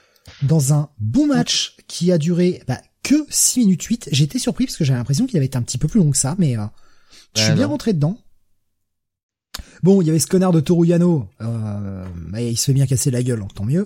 dans 0.42 0.74
un 0.74 0.90
bon 1.00 1.28
match 1.28 1.76
qui 1.88 2.12
a 2.12 2.18
duré 2.18 2.64
bah, 2.68 2.82
que 3.08 3.26
6 3.30 3.60
minutes 3.62 3.84
8. 3.84 4.10
J'étais 4.12 4.38
surpris 4.38 4.66
parce 4.66 4.76
que 4.76 4.84
j'avais 4.84 5.00
l'impression 5.00 5.28
qu'il 5.28 5.38
avait 5.38 5.46
été 5.46 5.58
un 5.58 5.62
petit 5.62 5.78
peu 5.78 5.88
plus 5.88 6.02
long 6.02 6.12
que 6.12 6.18
ça, 6.18 6.36
mais 6.38 6.58
euh, 6.58 6.66
je 7.36 7.42
suis 7.42 7.54
bien 7.54 7.68
rentré 7.68 7.94
dedans. 7.94 8.18
Bon, 9.82 10.02
il 10.02 10.08
y 10.08 10.10
avait 10.10 10.20
ce 10.20 10.28
connard 10.28 10.52
de 10.52 10.60
Toruyano, 10.60 11.30
euh, 11.40 12.06
il 12.38 12.58
se 12.58 12.66
fait 12.66 12.74
bien 12.74 12.86
casser 12.86 13.10
la 13.10 13.24
gueule, 13.24 13.40
donc 13.40 13.54
tant 13.54 13.64
mieux. 13.64 13.86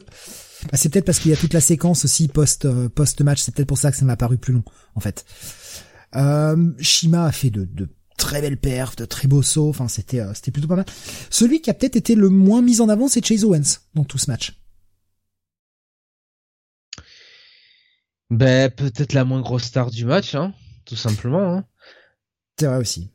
Bah, 0.63 0.69
c'est 0.73 0.89
peut-être 0.89 1.05
parce 1.05 1.19
qu'il 1.19 1.29
y 1.29 1.33
a 1.35 1.37
toute 1.37 1.53
la 1.53 1.61
séquence 1.61 2.05
aussi 2.05 2.29
post 2.29 2.65
euh, 2.65 2.89
post 2.89 3.21
match, 3.21 3.41
c'est 3.41 3.53
peut-être 3.53 3.67
pour 3.67 3.77
ça 3.77 3.91
que 3.91 3.97
ça 3.97 4.05
m'a 4.05 4.17
paru 4.17 4.37
plus 4.37 4.53
long 4.53 4.63
en 4.95 4.99
fait. 4.99 5.23
Euh, 6.15 6.71
Shima 6.79 7.25
a 7.25 7.31
fait 7.31 7.51
de, 7.51 7.65
de 7.65 7.89
très 8.17 8.41
belles 8.41 8.57
perfs, 8.57 8.95
de 8.95 9.05
très 9.05 9.27
beaux 9.27 9.43
sauts, 9.43 9.69
enfin 9.69 9.87
c'était 9.87 10.19
euh, 10.19 10.33
c'était 10.33 10.51
plutôt 10.51 10.67
pas 10.67 10.77
mal. 10.77 10.85
Celui 11.29 11.61
qui 11.61 11.69
a 11.69 11.73
peut-être 11.73 11.95
été 11.95 12.15
le 12.15 12.29
moins 12.29 12.61
mis 12.61 12.81
en 12.81 12.89
avant, 12.89 13.07
c'est 13.07 13.23
Chase 13.23 13.43
Owens 13.43 13.81
dans 13.93 14.03
tout 14.03 14.17
ce 14.17 14.31
match. 14.31 14.60
Ben 18.31 18.71
peut-être 18.71 19.11
la 19.11 19.25
moins 19.25 19.41
grosse 19.41 19.63
star 19.63 19.91
du 19.91 20.05
match, 20.05 20.35
hein, 20.35 20.53
tout 20.85 20.95
simplement. 20.95 21.53
Hein. 21.53 21.65
C'est 22.57 22.65
vrai 22.65 22.77
aussi. 22.77 23.11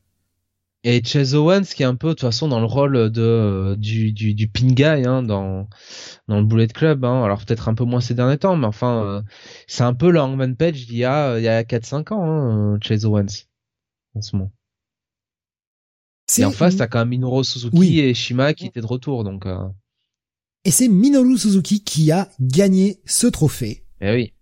Et 0.85 1.03
Chase 1.03 1.35
Owens 1.35 1.65
qui 1.75 1.83
est 1.83 1.87
un 1.87 1.97
peu 1.97 2.09
de 2.09 2.13
toute 2.13 2.21
façon 2.21 2.49
dans 2.49 2.61
le 2.61 2.67
rôle 2.67 3.11
de 3.11 3.23
euh, 3.23 3.77
du, 3.77 4.13
du, 4.13 4.35
du 4.35 4.47
pin 4.47 4.69
guy 4.69 4.85
hein, 4.85 5.23
dans 5.23 5.69
dans 6.29 6.39
le 6.39 6.45
Bullet 6.45 6.69
Club. 6.69 7.05
Hein. 7.05 7.25
Alors 7.25 7.45
peut-être 7.45 7.69
un 7.69 7.75
peu 7.75 7.85
moins 7.85 8.03
ces 8.03 8.15
derniers 8.15 8.37
temps, 8.37 8.57
mais 8.57 8.67
enfin 8.67 9.03
euh, 9.05 9.23
c'est 9.67 9.83
un 9.83 9.95
peu 9.95 10.11
le 10.11 10.21
Hangman 10.21 10.55
Page 10.55 10.87
d'il 10.87 10.99
y 10.99 11.05
a 11.05 11.39
il 11.39 11.45
y 11.45 11.49
a 11.49 11.63
4-5 11.63 12.13
ans, 12.13 12.23
hein, 12.23 12.79
Chase 12.83 13.07
Owens 13.07 13.47
en 14.15 14.21
ce 14.21 14.37
moment. 14.37 14.53
Et 16.39 16.45
en 16.45 16.51
face, 16.51 16.77
t'as 16.77 16.89
quand 16.89 16.99
même 16.99 17.09
Minoru 17.09 17.43
Suzuki 17.45 18.01
et 18.01 18.13
Shima 18.13 18.53
qui 18.53 18.67
étaient 18.67 18.81
de 18.81 18.87
retour, 18.87 19.25
donc. 19.25 19.47
Euh... 19.47 19.67
Et 20.65 20.71
c'est 20.71 20.89
Minoru 20.89 21.39
Suzuki 21.39 21.85
qui 21.85 22.11
a 22.13 22.29
gagné 22.41 23.01
ce 23.07 23.29
trophée. 23.29 23.85
Eh 24.01 24.13
oui 24.13 24.33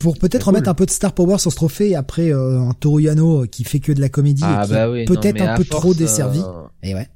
pour 0.00 0.18
peut-être 0.18 0.44
remettre 0.44 0.68
un 0.68 0.74
peu 0.74 0.86
de 0.86 0.90
star 0.90 1.12
power 1.12 1.38
sur 1.38 1.52
ce 1.52 1.56
trophée 1.56 1.94
après 1.94 2.32
euh, 2.32 2.58
un 2.58 2.72
Toruyano 2.72 3.46
qui 3.46 3.64
fait 3.64 3.80
que 3.80 3.92
de 3.92 4.00
la 4.00 4.08
comédie 4.08 4.42
ah, 4.44 4.62
et 4.62 4.66
qui 4.66 4.72
bah 4.72 4.90
oui, 4.90 5.04
peut-être 5.04 5.42
un 5.42 5.56
peu 5.56 5.64
trop 5.64 5.94
desservi. 5.94 6.40
Euh, 6.40 6.66
et 6.82 6.94
ouais. 6.94 7.08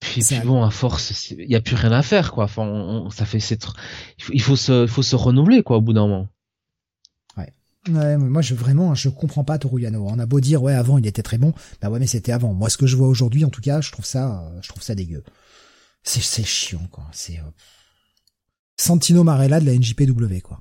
Puis, 0.00 0.22
puis 0.22 0.40
bon, 0.40 0.64
à 0.64 0.70
force, 0.70 1.30
il 1.30 1.48
y 1.48 1.54
a 1.54 1.60
plus 1.60 1.76
rien 1.76 1.92
à 1.92 2.02
faire 2.02 2.32
quoi. 2.32 2.44
Enfin, 2.44 2.64
on, 2.64 3.10
ça 3.10 3.24
fait 3.24 3.38
c'est 3.38 3.64
il 4.32 4.42
faut, 4.42 4.56
se 4.56 4.82
il 4.82 4.88
faut 4.88 5.02
se 5.02 5.14
renouveler 5.14 5.62
quoi 5.62 5.76
au 5.76 5.80
bout 5.80 5.92
d'un 5.92 6.08
moment. 6.08 6.28
Ouais. 7.36 7.52
Ouais, 7.88 8.16
moi 8.16 8.42
je 8.42 8.56
vraiment 8.56 8.96
je 8.96 9.08
comprends 9.08 9.44
pas 9.44 9.56
Toruyano. 9.56 10.04
On 10.04 10.18
a 10.18 10.26
beau 10.26 10.40
dire 10.40 10.64
ouais 10.64 10.74
avant 10.74 10.98
il 10.98 11.06
était 11.06 11.22
très 11.22 11.38
bon, 11.38 11.54
bah 11.80 11.90
ouais 11.90 12.00
mais 12.00 12.08
c'était 12.08 12.32
avant. 12.32 12.54
Moi 12.54 12.70
ce 12.70 12.76
que 12.76 12.88
je 12.88 12.96
vois 12.96 13.06
aujourd'hui 13.06 13.44
en 13.44 13.50
tout 13.50 13.62
cas, 13.62 13.80
je 13.80 13.92
trouve 13.92 14.04
ça 14.04 14.40
euh, 14.40 14.58
je 14.62 14.68
trouve 14.68 14.82
ça 14.82 14.96
dégueu. 14.96 15.22
C'est 16.02 16.22
c'est 16.22 16.44
chiant 16.44 16.88
quoi. 16.90 17.04
C'est 17.12 17.38
euh... 17.38 17.50
Santino 18.76 19.22
Marella 19.22 19.60
de 19.60 19.66
la 19.66 19.74
NJPW 19.74 20.40
quoi. 20.42 20.60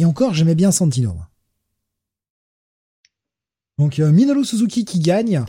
Et 0.00 0.06
encore, 0.06 0.32
j'aimais 0.32 0.54
bien 0.54 0.72
Santino. 0.72 1.14
Donc 3.78 3.98
euh, 3.98 4.10
Minoru 4.10 4.46
Suzuki 4.46 4.86
qui 4.86 4.98
gagne. 4.98 5.44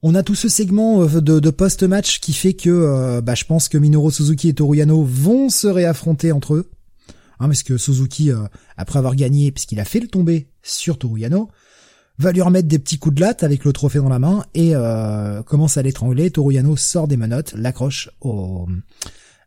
On 0.00 0.14
a 0.14 0.22
tout 0.22 0.34
ce 0.34 0.48
segment 0.48 1.02
euh, 1.02 1.20
de, 1.20 1.50
post-match 1.50 2.20
qui 2.20 2.32
fait 2.32 2.54
que 2.54 2.70
euh, 2.70 3.20
bah, 3.20 3.34
je 3.34 3.44
pense 3.44 3.68
que 3.68 3.76
Minoru 3.76 4.10
Suzuki 4.10 4.48
et 4.48 4.54
Toruyano 4.54 5.04
vont 5.04 5.50
se 5.50 5.66
réaffronter 5.66 6.32
entre 6.32 6.54
eux. 6.54 6.70
Hein, 7.38 7.48
parce 7.48 7.62
que 7.62 7.76
Suzuki, 7.76 8.30
après 8.78 8.98
avoir 8.98 9.14
gagné, 9.14 9.52
puisqu'il 9.52 9.78
a 9.78 9.84
fait 9.84 10.00
le 10.00 10.08
tomber 10.08 10.48
sur 10.62 10.96
Toruyano, 10.98 11.50
va 12.16 12.32
lui 12.32 12.40
remettre 12.40 12.68
des 12.68 12.78
petits 12.78 12.98
coups 12.98 13.16
de 13.16 13.20
latte 13.20 13.42
avec 13.42 13.62
le 13.66 13.74
trophée 13.74 13.98
dans 13.98 14.08
la 14.08 14.20
main 14.20 14.46
et 14.54 14.72
commence 15.44 15.76
à 15.76 15.82
l'étrangler. 15.82 16.30
Toruyano 16.30 16.76
sort 16.76 17.08
des 17.08 17.16
menottes, 17.16 17.52
l'accroche 17.56 18.10
au, 18.20 18.68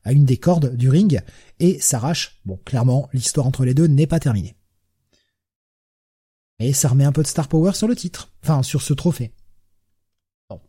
à 0.06 0.14
une 0.14 0.24
des 0.24 0.38
cordes 0.38 0.76
du 0.76 0.90
ring 0.90 1.22
et 1.60 1.80
s'arrache. 1.80 2.40
Bon, 2.46 2.58
clairement, 2.64 3.10
l'histoire 3.12 3.46
entre 3.46 3.66
les 3.66 3.74
deux 3.74 3.88
n'est 3.88 4.08
pas 4.08 4.20
terminée. 4.20 4.56
Et 6.60 6.72
ça 6.72 6.88
remet 6.88 7.04
un 7.04 7.12
peu 7.12 7.22
de 7.22 7.28
star 7.28 7.50
power 7.50 7.74
sur 7.74 7.88
le 7.88 7.96
titre, 7.96 8.30
enfin 8.44 8.64
sur 8.64 8.82
ce 8.82 8.94
trophée. 8.94 9.34
Bon. 10.50 10.62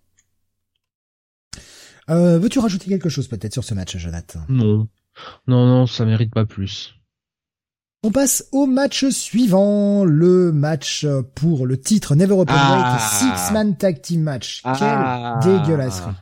Euh, 2.10 2.38
veux-tu 2.38 2.58
rajouter 2.58 2.88
quelque 2.88 3.08
chose 3.08 3.28
peut-être 3.28 3.52
sur 3.52 3.62
ce 3.62 3.74
match, 3.74 3.96
Jonathan? 3.96 4.40
Non, 4.48 4.88
non, 5.46 5.66
non, 5.66 5.86
ça 5.86 6.04
mérite 6.04 6.32
pas 6.32 6.44
plus. 6.44 6.94
On 8.02 8.10
passe 8.10 8.48
au 8.52 8.66
match 8.66 9.08
suivant, 9.08 10.04
le 10.04 10.52
match 10.52 11.06
pour 11.34 11.66
le 11.66 11.80
titre 11.80 12.14
Never 12.14 12.34
Open 12.34 12.54
ah. 12.56 12.98
Six 12.98 13.52
Man 13.52 13.76
Tag 13.76 14.00
Team 14.00 14.22
Match. 14.22 14.60
Ah. 14.64 15.40
Quelle 15.42 15.60
dégueulasserie. 15.60 16.14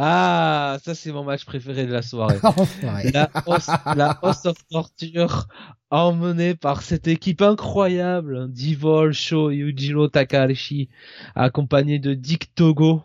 Ah, 0.00 0.78
ça 0.84 0.94
c'est 0.94 1.10
mon 1.10 1.24
match 1.24 1.44
préféré 1.44 1.84
de 1.84 1.92
la 1.92 2.02
soirée. 2.02 2.38
la, 3.12 3.30
host, 3.46 3.68
la 3.96 4.16
of 4.22 4.56
Torture 4.70 5.48
emmenée 5.90 6.54
par 6.54 6.82
cette 6.82 7.08
équipe 7.08 7.42
incroyable, 7.42 8.48
Divol, 8.48 9.12
Sho, 9.12 9.50
Yujiro 9.50 10.06
Takahashi, 10.06 10.88
accompagné 11.34 11.98
de 11.98 12.14
Dick 12.14 12.54
Togo, 12.54 13.02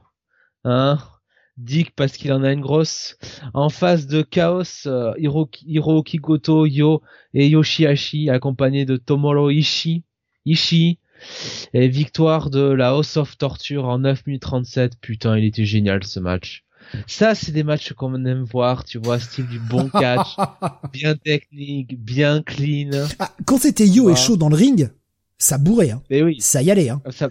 hein, 0.65 0.99
Dick 1.57 1.95
parce 1.95 2.13
qu'il 2.15 2.31
en 2.31 2.43
a 2.43 2.53
une 2.53 2.61
grosse, 2.61 3.17
en 3.55 3.69
face 3.69 4.05
de 4.05 4.21
Chaos, 4.21 4.85
euh, 4.85 5.15
Hiroki 5.17 6.17
Goto, 6.17 6.67
Yo 6.67 7.01
et 7.33 7.47
Yoshihashi, 7.47 8.29
accompagné 8.29 8.85
de 8.85 8.97
Tomoro 8.97 9.49
Ishii, 9.49 10.03
Ishii, 10.45 10.99
et 11.73 11.87
victoire 11.87 12.51
de 12.51 12.61
la 12.61 12.89
House 12.89 13.17
of 13.17 13.35
Torture 13.35 13.85
en 13.85 13.97
9 13.97 14.27
minutes 14.27 14.43
37. 14.43 14.99
Putain, 15.01 15.39
il 15.39 15.45
était 15.45 15.65
génial 15.65 16.03
ce 16.03 16.19
match. 16.19 16.63
Ça, 17.07 17.35
c'est 17.35 17.51
des 17.51 17.63
matchs 17.63 17.93
qu'on 17.93 18.25
aime 18.25 18.43
voir, 18.43 18.83
tu 18.83 18.97
vois, 18.97 19.19
style 19.19 19.47
du 19.47 19.59
bon 19.59 19.89
catch, 19.89 20.35
bien 20.93 21.15
technique, 21.15 21.99
bien 21.99 22.41
clean. 22.41 22.91
Ah, 23.19 23.31
quand 23.45 23.57
c'était 23.57 23.87
Yo 23.87 24.09
et 24.09 24.15
chaud 24.15 24.37
dans 24.37 24.49
le 24.49 24.55
ring, 24.55 24.89
ça 25.37 25.57
bourrait, 25.57 25.91
hein. 25.91 26.01
Mais 26.09 26.21
oui. 26.21 26.37
Ça 26.39 26.61
y 26.61 26.71
allait, 26.71 26.89
hein. 26.89 27.01
Ça, 27.09 27.29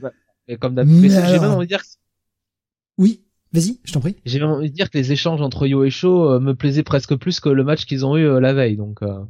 et 0.49 0.57
comme 0.57 0.75
d'habitude, 0.75 1.11
j'ai 1.11 1.39
même 1.39 1.53
envie 1.53 1.67
de 1.67 1.69
dire 1.69 1.83
Oui, 2.99 3.23
vas-y, 3.53 3.79
je 3.85 3.93
t'en 3.93 4.01
prie. 4.01 4.17
J'ai 4.25 4.41
même 4.41 4.51
envie 4.51 4.71
de 4.71 4.75
dire 4.75 4.91
que 4.91 4.99
les 4.99 5.13
échanges 5.13 5.41
entre 5.41 5.67
Yo 5.67 5.85
et 5.85 5.91
Show 5.91 6.29
euh, 6.29 6.41
me 6.41 6.55
plaisaient 6.55 6.83
presque 6.83 7.17
plus 7.17 7.41
que 7.41 7.49
le 7.49 7.65
match 7.65 7.85
qu'ils 7.85 8.05
ont 8.05 8.17
eu 8.17 8.27
euh, 8.27 8.41
la 8.41 8.53
veille, 8.53 8.77
donc. 8.77 9.03
Euh... 9.03 9.25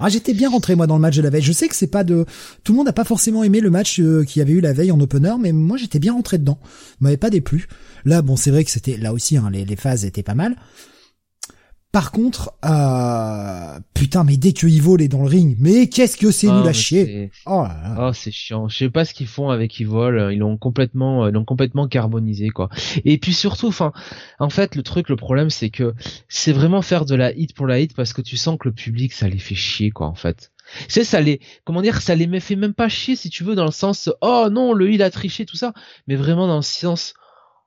Ah, 0.00 0.08
j'étais 0.08 0.34
bien 0.34 0.50
rentré 0.50 0.74
moi 0.74 0.86
dans 0.86 0.96
le 0.96 1.00
match 1.00 1.16
de 1.16 1.22
la 1.22 1.30
veille. 1.30 1.42
Je 1.42 1.52
sais 1.52 1.68
que 1.68 1.76
c'est 1.76 1.86
pas 1.86 2.04
de 2.04 2.26
tout 2.64 2.72
le 2.72 2.76
monde 2.76 2.86
n'a 2.86 2.92
pas 2.92 3.04
forcément 3.04 3.44
aimé 3.44 3.60
le 3.60 3.70
match 3.70 4.00
euh, 4.00 4.24
qu'il 4.24 4.40
y 4.40 4.42
avait 4.42 4.52
eu 4.52 4.60
la 4.60 4.72
veille 4.72 4.92
en 4.92 5.00
opener, 5.00 5.34
mais 5.38 5.52
moi 5.52 5.76
j'étais 5.76 5.98
bien 5.98 6.12
rentré 6.12 6.38
dedans. 6.38 6.58
M'avait 7.00 7.16
pas 7.16 7.30
déplu. 7.30 7.68
Là, 8.04 8.20
bon, 8.20 8.36
c'est 8.36 8.50
vrai 8.50 8.64
que 8.64 8.70
c'était 8.70 8.96
là 8.96 9.12
aussi 9.12 9.36
hein, 9.36 9.48
les, 9.50 9.64
les 9.64 9.76
phases 9.76 10.04
étaient 10.04 10.22
pas 10.22 10.34
mal. 10.34 10.56
Par 11.92 12.10
contre, 12.10 12.54
euh, 12.64 13.78
putain, 13.92 14.24
mais 14.24 14.38
dès 14.38 14.54
que 14.54 14.66
Evil 14.66 15.04
est 15.04 15.08
dans 15.08 15.20
le 15.20 15.28
ring, 15.28 15.56
mais 15.60 15.90
qu'est-ce 15.90 16.16
que 16.16 16.30
c'est 16.30 16.50
nul 16.50 16.66
à 16.66 16.72
chier 16.72 17.30
Oh, 17.44 17.66
oh 17.98 18.12
c'est 18.14 18.30
chiant. 18.30 18.66
Je 18.66 18.78
sais 18.78 18.88
pas 18.88 19.04
ce 19.04 19.12
qu'ils 19.12 19.26
font 19.26 19.50
avec 19.50 19.78
Evil. 19.78 20.30
Ils 20.32 20.38
l'ont 20.38 20.56
complètement, 20.56 21.28
ils 21.28 21.32
l'ont 21.32 21.44
complètement 21.44 21.86
carbonisé, 21.88 22.48
quoi. 22.48 22.70
Et 23.04 23.18
puis 23.18 23.34
surtout, 23.34 23.66
enfin, 23.66 23.92
en 24.38 24.48
fait, 24.48 24.74
le 24.74 24.82
truc, 24.82 25.10
le 25.10 25.16
problème, 25.16 25.50
c'est 25.50 25.68
que 25.68 25.94
c'est 26.28 26.52
vraiment 26.52 26.80
faire 26.80 27.04
de 27.04 27.14
la 27.14 27.30
hit 27.34 27.54
pour 27.54 27.66
la 27.66 27.78
hit 27.78 27.94
parce 27.94 28.14
que 28.14 28.22
tu 28.22 28.38
sens 28.38 28.56
que 28.58 28.68
le 28.68 28.74
public, 28.74 29.12
ça 29.12 29.28
les 29.28 29.38
fait 29.38 29.54
chier, 29.54 29.90
quoi, 29.90 30.06
en 30.06 30.14
fait. 30.14 30.50
C'est 30.88 31.04
ça 31.04 31.20
les, 31.20 31.40
comment 31.64 31.82
dire, 31.82 32.00
ça 32.00 32.14
les 32.14 32.40
fait 32.40 32.56
même 32.56 32.72
pas 32.72 32.88
chier 32.88 33.16
si 33.16 33.28
tu 33.28 33.44
veux 33.44 33.54
dans 33.54 33.66
le 33.66 33.70
sens, 33.70 34.08
oh 34.22 34.48
non, 34.50 34.72
le 34.72 34.90
il 34.90 35.02
a 35.02 35.10
triché, 35.10 35.44
tout 35.44 35.56
ça, 35.56 35.74
mais 36.06 36.16
vraiment 36.16 36.46
dans 36.46 36.56
le 36.56 36.62
sens, 36.62 37.12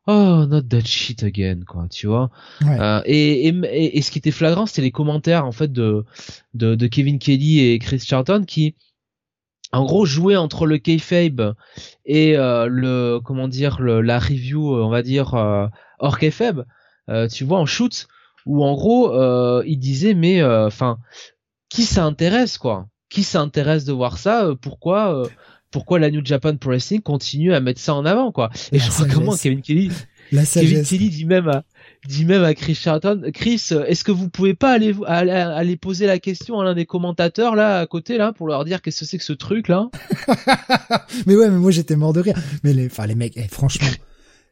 oh 0.07 0.45
not 0.47 0.63
that 0.63 0.85
shit 0.85 1.23
again 1.23 1.61
quoi 1.67 1.87
tu 1.89 2.07
vois. 2.07 2.29
Euh, 2.63 3.01
et, 3.05 3.47
et, 3.47 3.97
et, 3.97 4.01
ce 4.01 4.11
qui 4.11 4.19
était 4.19 4.31
flagrant 4.31 4.65
c'était 4.65 4.81
les 4.81 4.91
commentaires 4.91 5.45
en 5.45 5.51
fait 5.51 5.71
de, 5.71 6.05
de, 6.53 6.75
de 6.75 6.87
Kevin 6.87 7.19
Kelly 7.19 7.59
et 7.59 7.79
Chris 7.79 7.99
Charlton 7.99 8.43
qui 8.45 8.75
en 9.71 9.83
gros 9.83 10.05
jouaient 10.05 10.35
entre 10.35 10.67
le 10.67 10.77
kayfabe 10.77 11.55
et 12.05 12.37
euh, 12.37 12.67
le 12.67 13.19
comment 13.23 13.47
dire 13.47 13.81
le, 13.81 14.01
la 14.01 14.19
review 14.19 14.75
on 14.75 14.89
va 14.89 15.01
dire 15.01 15.33
euh, 15.33 15.67
hors 15.99 16.19
kayfabe 16.19 16.65
euh, 17.09 17.27
tu 17.27 17.43
vois 17.43 17.59
en 17.59 17.65
shoot 17.65 18.07
où 18.45 18.63
en 18.63 18.73
gros 18.75 19.11
euh, 19.11 19.63
il 19.65 19.79
disait 19.79 20.13
mais 20.13 20.43
enfin 20.43 20.99
qui 21.69 21.83
s'intéresse 21.83 22.57
quoi? 22.57 22.87
Qui 23.09 23.23
s'intéresse 23.23 23.85
de 23.85 23.93
voir 23.93 24.17
ça? 24.17 24.49
Pourquoi 24.61 25.27
pourquoi 25.75 25.99
la 25.99 26.09
New 26.09 26.21
Japan 26.23 26.55
Pro 26.55 26.69
Wrestling 26.69 27.01
continue 27.01 27.53
à 27.53 27.59
mettre 27.59 27.81
ça 27.81 27.93
en 27.93 28.05
avant 28.05 28.31
quoi 28.31 28.49
et 28.71 28.79
je 28.79 28.89
crois 28.89 29.05
comment 29.13 29.35
Kevin 29.35 29.61
Kelly 29.61 29.91
Kevin 30.31 30.85
Kelly 30.85 31.09
dit 31.09 31.25
même 31.25 31.49
à 31.49 31.65
dit 32.07 32.23
même 32.23 32.43
à 32.43 32.53
Chris 32.53 32.75
Charlton, 32.75 33.29
Chris, 33.33 33.71
est-ce 33.87 34.05
que 34.05 34.11
vous 34.13 34.29
pouvez 34.29 34.53
pas 34.53 34.71
aller, 34.71 34.95
aller, 35.05 35.75
poser 35.75 36.05
la 36.05 36.17
question 36.17 36.61
à 36.61 36.63
l'un 36.63 36.75
des 36.75 36.85
commentateurs 36.85 37.55
là 37.55 37.79
à 37.79 37.87
côté 37.87 38.17
là 38.17 38.31
pour 38.31 38.47
leur 38.47 38.63
dire 38.63 38.81
qu'est-ce 38.81 39.01
que 39.01 39.05
c'est 39.05 39.17
que 39.17 39.23
ce 39.25 39.33
truc 39.33 39.67
là? 39.67 39.89
Mais 41.25 41.35
ouais, 41.35 41.49
mais 41.49 41.57
moi 41.57 41.71
j'étais 41.71 41.95
mort 41.95 42.13
de 42.13 42.21
rire. 42.21 42.37
Mais 42.63 42.73
les, 42.73 42.85
enfin 42.85 43.05
les 43.05 43.15
mecs, 43.15 43.33
eh, 43.35 43.47
franchement, 43.47 43.87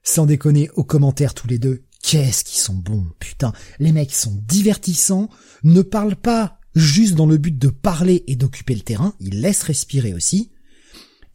sans 0.03 0.25
déconner, 0.25 0.69
aux 0.75 0.83
commentaires 0.83 1.33
tous 1.33 1.47
les 1.47 1.57
deux, 1.57 1.83
qu'est-ce 2.01 2.43
qu'ils 2.43 2.59
sont 2.59 2.73
bons, 2.73 3.05
putain. 3.19 3.53
Les 3.79 3.91
mecs 3.91 4.13
sont 4.13 4.38
divertissants, 4.47 5.29
ne 5.63 5.81
parlent 5.81 6.15
pas 6.15 6.59
juste 6.75 7.15
dans 7.15 7.27
le 7.27 7.38
but 7.38 7.57
de 7.57 7.69
parler 7.69 8.23
et 8.27 8.36
d'occuper 8.36 8.75
le 8.75 8.81
terrain, 8.81 9.13
ils 9.19 9.41
laissent 9.41 9.63
respirer 9.63 10.13
aussi. 10.13 10.51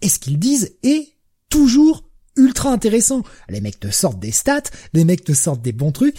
Et 0.02 0.08
ce 0.08 0.18
qu'ils 0.18 0.38
disent 0.38 0.76
est 0.82 1.08
toujours 1.48 2.08
ultra 2.36 2.70
intéressant. 2.70 3.22
Les 3.48 3.60
mecs 3.60 3.80
te 3.80 3.90
sortent 3.90 4.20
des 4.20 4.30
stats, 4.30 4.62
les 4.92 5.04
mecs 5.04 5.24
te 5.24 5.32
sortent 5.32 5.62
des 5.62 5.72
bons 5.72 5.92
trucs. 5.92 6.14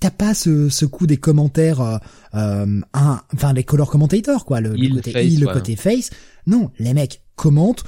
T'as 0.00 0.10
pas 0.10 0.34
ce, 0.34 0.68
ce 0.68 0.86
coup 0.86 1.06
des 1.06 1.16
commentaires, 1.16 1.80
euh, 1.80 1.98
euh 2.34 2.80
un, 2.92 3.20
enfin 3.34 3.52
les 3.52 3.64
color 3.64 3.90
commentators 3.90 4.44
quoi, 4.44 4.60
le, 4.60 4.70
côté 4.94 5.12
face, 5.12 5.38
le 5.38 5.52
côté 5.52 5.76
face. 5.76 6.10
Non, 6.46 6.70
les 6.78 6.94
mecs 6.94 7.22
commentent 7.34 7.84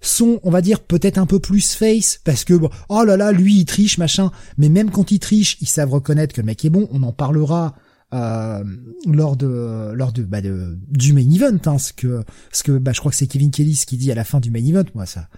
sont, 0.00 0.38
on 0.44 0.50
va 0.50 0.60
dire, 0.60 0.80
peut-être 0.80 1.18
un 1.18 1.26
peu 1.26 1.40
plus 1.40 1.74
face, 1.74 2.20
parce 2.22 2.44
que, 2.44 2.54
bon, 2.54 2.70
oh 2.88 3.02
là 3.02 3.16
là, 3.16 3.32
lui, 3.32 3.58
il 3.58 3.64
triche, 3.64 3.98
machin, 3.98 4.30
mais 4.56 4.68
même 4.68 4.90
quand 4.92 5.10
il 5.10 5.18
triche, 5.18 5.58
ils 5.60 5.66
savent 5.66 5.90
reconnaître 5.90 6.34
que 6.34 6.40
le 6.40 6.46
mec 6.46 6.64
est 6.64 6.70
bon, 6.70 6.88
on 6.92 7.02
en 7.02 7.12
parlera 7.12 7.74
euh, 8.14 8.64
lors 9.06 9.36
de 9.36 9.92
lors 9.94 10.12
de, 10.12 10.22
bah 10.22 10.40
de 10.40 10.78
du 10.88 11.12
main 11.12 11.30
event 11.30 11.58
hein, 11.66 11.78
ce 11.78 11.92
que 11.92 12.24
ce 12.50 12.62
que 12.62 12.78
bah 12.78 12.92
je 12.92 13.00
crois 13.00 13.10
que 13.10 13.16
c'est 13.18 13.26
Kevin 13.26 13.50
Kelly 13.50 13.76
ce 13.76 13.84
qui 13.84 13.98
dit 13.98 14.10
à 14.10 14.14
la 14.14 14.24
fin 14.24 14.40
du 14.40 14.50
main 14.50 14.64
event 14.64 14.84
moi 14.94 15.04
ça 15.04 15.28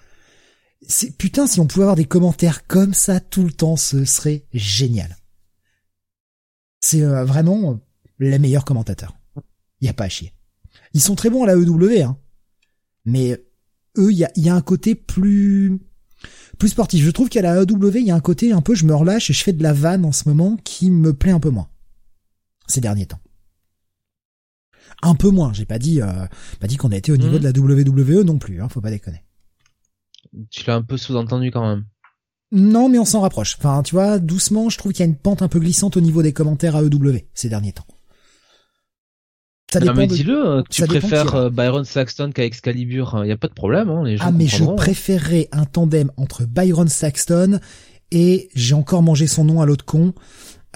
c'est 0.87 1.17
putain 1.17 1.47
si 1.47 1.61
on 1.61 1.67
pouvait 1.67 1.85
avoir 1.85 1.97
des 1.97 2.05
commentaires 2.05 2.67
comme 2.67 2.95
ça 2.95 3.21
tout 3.21 3.45
le 3.45 3.53
temps, 3.53 3.77
ce 3.77 4.05
serait 4.05 4.47
génial. 4.53 5.17
C'est 6.81 7.03
euh, 7.03 7.25
vraiment 7.25 7.81
les 8.19 8.39
meilleurs 8.39 8.65
commentateurs. 8.65 9.17
Il 9.81 9.87
y 9.87 9.89
a 9.89 9.95
pas 9.95 10.05
à 10.05 10.09
chier. 10.09 10.33
Ils 10.95 11.01
sont 11.01 11.15
très 11.15 11.31
bons 11.31 11.45
à 11.45 11.47
la 11.47 11.55
EW, 11.55 12.03
hein. 12.03 12.19
Mais 13.05 13.43
eux, 13.99 14.13
il 14.13 14.19
y 14.19 14.25
a, 14.25 14.31
y 14.37 14.49
a 14.49 14.55
un 14.55 14.61
côté 14.61 14.95
plus 14.95 15.81
plus 16.59 16.69
sportif. 16.69 17.03
Je 17.03 17.11
trouve 17.11 17.31
qu'à 17.31 17.43
la 17.43 17.63
EW, 17.63 17.97
il 17.97 18.07
y 18.07 18.11
a 18.11 18.15
un 18.15 18.21
côté 18.21 18.53
un 18.53 18.61
peu 18.61 18.75
je 18.75 18.85
me 18.85 18.95
relâche 18.95 19.31
et 19.31 19.33
je 19.33 19.43
fais 19.43 19.53
de 19.53 19.63
la 19.63 19.73
vanne 19.73 20.05
en 20.05 20.13
ce 20.13 20.29
moment 20.29 20.57
qui 20.65 20.91
me 20.91 21.15
plaît 21.15 21.33
un 21.33 21.41
peu 21.41 21.51
moins 21.51 21.70
ces 22.71 22.81
derniers 22.81 23.07
temps. 23.07 23.21
Un 25.03 25.15
peu 25.15 25.31
moins. 25.31 25.53
J'ai 25.53 25.65
pas 25.65 25.79
dit 25.79 26.03
euh, 26.03 26.27
pas 26.61 26.67
dit 26.67 26.77
qu'on 26.77 26.93
a 26.93 26.97
été 26.97 27.13
au 27.13 27.17
niveau 27.17 27.37
mmh. 27.37 27.41
de 27.41 27.45
la 27.45 27.51
WWE 27.51 28.25
non 28.25 28.39
plus. 28.39 28.61
Hein, 28.61 28.69
faut 28.69 28.81
pas 28.81 28.91
déconner. 28.91 29.23
Tu 30.51 30.65
l'as 30.67 30.77
un 30.77 30.83
peu 30.83 30.97
sous-entendu 30.97 31.51
quand 31.51 31.67
même. 31.67 31.85
Non, 32.53 32.89
mais 32.89 32.99
on 32.99 33.05
s'en 33.05 33.21
rapproche. 33.21 33.57
Enfin, 33.59 33.83
tu 33.83 33.95
vois, 33.95 34.19
doucement, 34.19 34.69
je 34.69 34.79
trouve 34.79 34.93
qu'il 34.93 35.01
y 35.01 35.09
a 35.09 35.11
une 35.11 35.17
pente 35.17 35.43
un 35.43 35.49
peu 35.49 35.61
glissante 35.61 35.97
au 35.97 36.01
niveau 36.01 36.23
des 36.23 36.33
commentaires 36.33 36.77
à 36.77 36.83
EW 36.83 37.21
ces 37.33 37.49
derniers 37.49 37.73
temps. 37.73 37.87
Ça 39.73 39.79
non, 39.79 39.95
mais 39.95 40.09
dis-le, 40.09 40.45
hein, 40.45 40.65
tu 40.69 40.85
préfères 40.85 41.37
euh, 41.37 41.49
Byron 41.49 41.85
Saxton 41.85 42.33
qu'à 42.35 42.45
Excalibur, 42.45 43.13
il 43.15 43.19
hein, 43.19 43.27
y 43.27 43.31
a 43.31 43.37
pas 43.37 43.47
de 43.47 43.55
problème, 43.55 43.89
hein, 43.89 44.03
les 44.05 44.17
gens 44.17 44.25
Ah, 44.27 44.33
mais 44.33 44.49
je 44.49 44.65
préférerais 44.65 45.49
un 45.53 45.65
tandem 45.65 46.11
entre 46.17 46.45
Byron 46.45 46.89
Saxton 46.89 47.61
et 48.11 48.49
j'ai 48.57 48.75
encore 48.75 49.05
mangé 49.05 49.29
son 49.29 49.45
nom 49.45 49.61
à 49.61 49.67
l'autre 49.67 49.85
con. 49.85 50.13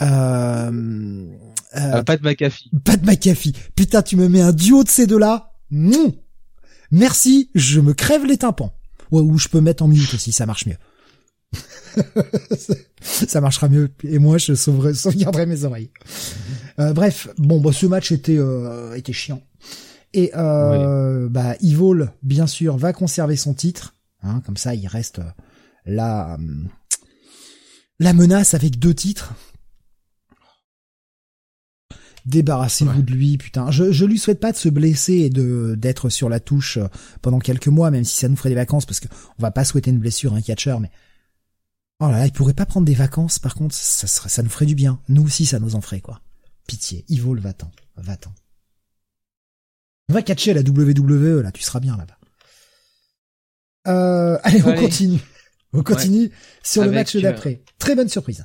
Euh, 0.01 1.27
euh, 1.77 2.03
Pat 2.03 2.23
McAfee. 2.23 2.71
Pat 2.85 3.03
McAfee. 3.03 3.53
Putain, 3.75 4.03
tu 4.03 4.17
me 4.17 4.29
mets 4.29 4.41
un 4.41 4.53
duo 4.53 4.85
de 4.85 4.89
ces 4.89 5.07
deux-là. 5.07 5.53
Non. 5.71 6.15
Merci, 6.91 7.51
je 7.55 7.81
me 7.81 7.95
crève 7.95 8.25
les 8.25 8.39
tympans. 8.39 8.73
Ouais, 9.11 9.21
ou 9.21 9.39
je 9.39 9.49
peux 9.49 9.61
mettre 9.61 9.83
en 9.83 9.89
mute 9.89 10.15
aussi, 10.15 10.33
ça 10.33 10.47
marche 10.47 10.67
mieux. 10.67 10.77
ça 13.01 13.41
marchera 13.41 13.69
mieux 13.69 13.91
et 14.03 14.19
moi 14.19 14.39
je 14.39 14.55
sauverai, 14.55 14.95
sauvegarderai 14.95 15.47
mes 15.47 15.65
oreilles. 15.65 15.91
Euh, 16.79 16.93
bref, 16.93 17.29
bon, 17.39 17.61
bah, 17.61 17.73
ce 17.73 17.87
match 17.87 18.13
était 18.13 18.39
euh, 18.39 18.95
était 18.95 19.13
chiant. 19.13 19.43
Et 20.13 20.31
euh, 20.37 21.29
bah 21.29 21.57
Evil, 21.61 22.09
bien 22.23 22.47
sûr, 22.47 22.77
va 22.77 22.93
conserver 22.93 23.37
son 23.37 23.55
titre. 23.55 23.97
Hein, 24.23 24.43
comme 24.47 24.57
ça, 24.57 24.75
il 24.75 24.87
reste 24.87 25.21
la 25.87 26.39
la 27.99 28.13
menace 28.13 28.55
avec 28.55 28.79
deux 28.79 28.95
titres. 28.95 29.35
Débarrassez-vous 32.27 33.03
de 33.03 33.13
lui, 33.13 33.37
putain. 33.37 33.71
Je, 33.71 33.93
je 33.93 34.05
lui 34.07 34.19
souhaite 34.19 34.41
pas 34.41 34.53
de 34.53 34.57
se 34.57 34.71
blesser 34.71 35.15
et 35.15 35.31
de 35.31 35.75
d'être 35.77 36.09
sur 36.09 36.31
la 36.31 36.41
touche 36.41 36.79
euh, 36.79 36.89
pendant 37.21 37.39
quelques 37.39 37.69
mois, 37.69 37.91
même 37.91 38.05
si 38.05 38.17
ça 38.17 38.29
nous 38.29 38.37
ferait 38.37 38.49
des 38.49 38.55
vacances, 38.55 38.87
parce 38.87 39.01
que 39.01 39.09
on 39.39 39.43
va 39.43 39.51
pas 39.51 39.65
souhaiter 39.65 39.91
une 39.91 39.99
blessure 39.99 40.33
à 40.33 40.39
un 40.39 40.41
catcher, 40.41 40.77
mais 40.81 40.91
oh 42.01 42.07
là 42.07 42.19
là, 42.19 42.27
il 42.27 42.33
pourrait 42.33 42.55
pas 42.55 42.65
prendre 42.65 42.87
des 42.87 42.95
vacances. 42.95 43.39
Par 43.39 43.55
contre, 43.55 43.75
ça 43.75 44.07
serait, 44.07 44.31
ça 44.31 44.43
nous 44.43 44.49
ferait 44.49 44.65
du 44.65 44.75
bien. 44.75 45.01
Nous 45.09 45.23
aussi, 45.23 45.45
ça 45.45 45.59
nous 45.59 45.75
en 45.75 45.83
ferait 45.83 46.01
quoi. 46.01 46.23
Pitié, 46.67 47.05
Ivo 47.09 47.35
le 47.35 47.43
va-t'en, 47.43 47.71
va-t'en. 47.97 48.33
On 50.09 50.15
va 50.15 50.23
catcher 50.23 50.53
à 50.53 50.55
la 50.55 50.61
WWE 50.61 51.43
là, 51.43 51.53
tu 51.53 51.63
seras 51.63 51.81
bien 51.81 51.97
là-bas. 51.97 52.19
Euh, 53.87 54.39
allez, 54.45 54.63
on 54.65 54.75
continue. 54.75 55.21
On 55.75 55.83
continue 55.83 56.31
sur 56.63 56.85
le 56.85 56.91
match 56.91 57.17
d'après. 57.17 57.63
Très 57.79 57.95
bonne 57.95 58.09
surprise. 58.09 58.45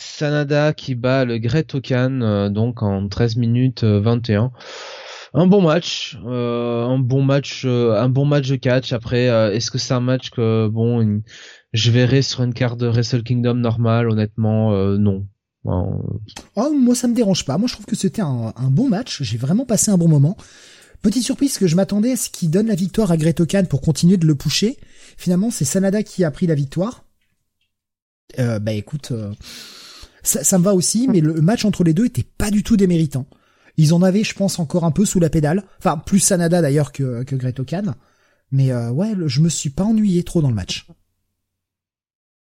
Sanada 0.00 0.72
qui 0.72 0.94
bat 0.94 1.24
le 1.24 1.38
Great 1.38 1.74
Okan 1.74 2.20
euh, 2.22 2.48
donc 2.48 2.82
en 2.82 3.08
13 3.08 3.36
minutes 3.36 3.84
21. 3.84 4.44
Euh, 4.44 4.48
un 5.32 5.46
bon 5.46 5.62
match, 5.62 6.18
euh, 6.26 6.84
un 6.84 6.98
bon 6.98 7.22
match, 7.22 7.64
un 7.64 8.08
bon 8.08 8.24
match 8.24 8.48
de 8.48 8.56
catch. 8.56 8.92
Après, 8.92 9.26
est-ce 9.54 9.70
que 9.70 9.78
c'est 9.78 9.94
un 9.94 10.00
match 10.00 10.30
que 10.30 10.66
bon, 10.66 11.22
je 11.72 11.90
verrai 11.92 12.22
sur 12.22 12.42
une 12.42 12.52
carte 12.52 12.80
de 12.80 12.88
Wrestle 12.88 13.22
Kingdom 13.22 13.54
normale? 13.54 14.10
Honnêtement, 14.10 14.72
non. 14.98 15.28
Oh, 15.64 16.72
moi 16.72 16.96
ça 16.96 17.06
me 17.06 17.14
dérange 17.14 17.44
pas. 17.44 17.58
Moi 17.58 17.68
je 17.68 17.74
trouve 17.74 17.86
que 17.86 17.94
c'était 17.94 18.22
un, 18.22 18.52
bon 18.70 18.88
match. 18.88 19.22
J'ai 19.22 19.38
vraiment 19.38 19.64
passé 19.64 19.92
un 19.92 19.98
bon 19.98 20.08
moment. 20.08 20.36
Petite 21.00 21.22
surprise 21.22 21.58
que 21.58 21.68
je 21.68 21.76
m'attendais 21.76 22.12
à 22.12 22.16
ce 22.16 22.28
qui 22.28 22.48
donne 22.48 22.66
la 22.66 22.74
victoire 22.74 23.12
à 23.12 23.16
Great 23.16 23.38
Okan 23.38 23.66
pour 23.70 23.82
continuer 23.82 24.16
de 24.16 24.26
le 24.26 24.34
pousser. 24.34 24.78
Finalement, 25.16 25.52
c'est 25.52 25.64
Sanada 25.64 26.02
qui 26.02 26.24
a 26.24 26.32
pris 26.32 26.48
la 26.48 26.56
victoire. 26.56 27.04
bah 28.36 28.72
écoute, 28.72 29.12
ça, 30.22 30.58
me 30.58 30.64
va 30.64 30.74
aussi, 30.74 31.08
mais 31.08 31.20
le 31.20 31.40
match 31.40 31.64
entre 31.64 31.84
les 31.84 31.94
deux 31.94 32.06
était 32.06 32.26
pas 32.38 32.50
du 32.50 32.62
tout 32.62 32.76
déméritant. 32.76 33.26
Ils 33.76 33.94
en 33.94 34.02
avaient, 34.02 34.24
je 34.24 34.34
pense, 34.34 34.58
encore 34.58 34.84
un 34.84 34.90
peu 34.90 35.04
sous 35.04 35.20
la 35.20 35.30
pédale. 35.30 35.64
Enfin, 35.78 35.96
plus 35.96 36.18
Sanada 36.18 36.60
d'ailleurs 36.60 36.92
que, 36.92 37.22
que 37.22 37.36
Greto 37.36 37.64
Mais 38.50 38.72
euh, 38.72 38.90
ouais, 38.90 39.14
je 39.26 39.40
me 39.40 39.48
suis 39.48 39.70
pas 39.70 39.84
ennuyé 39.84 40.22
trop 40.22 40.42
dans 40.42 40.50
le 40.50 40.54
match. 40.54 40.86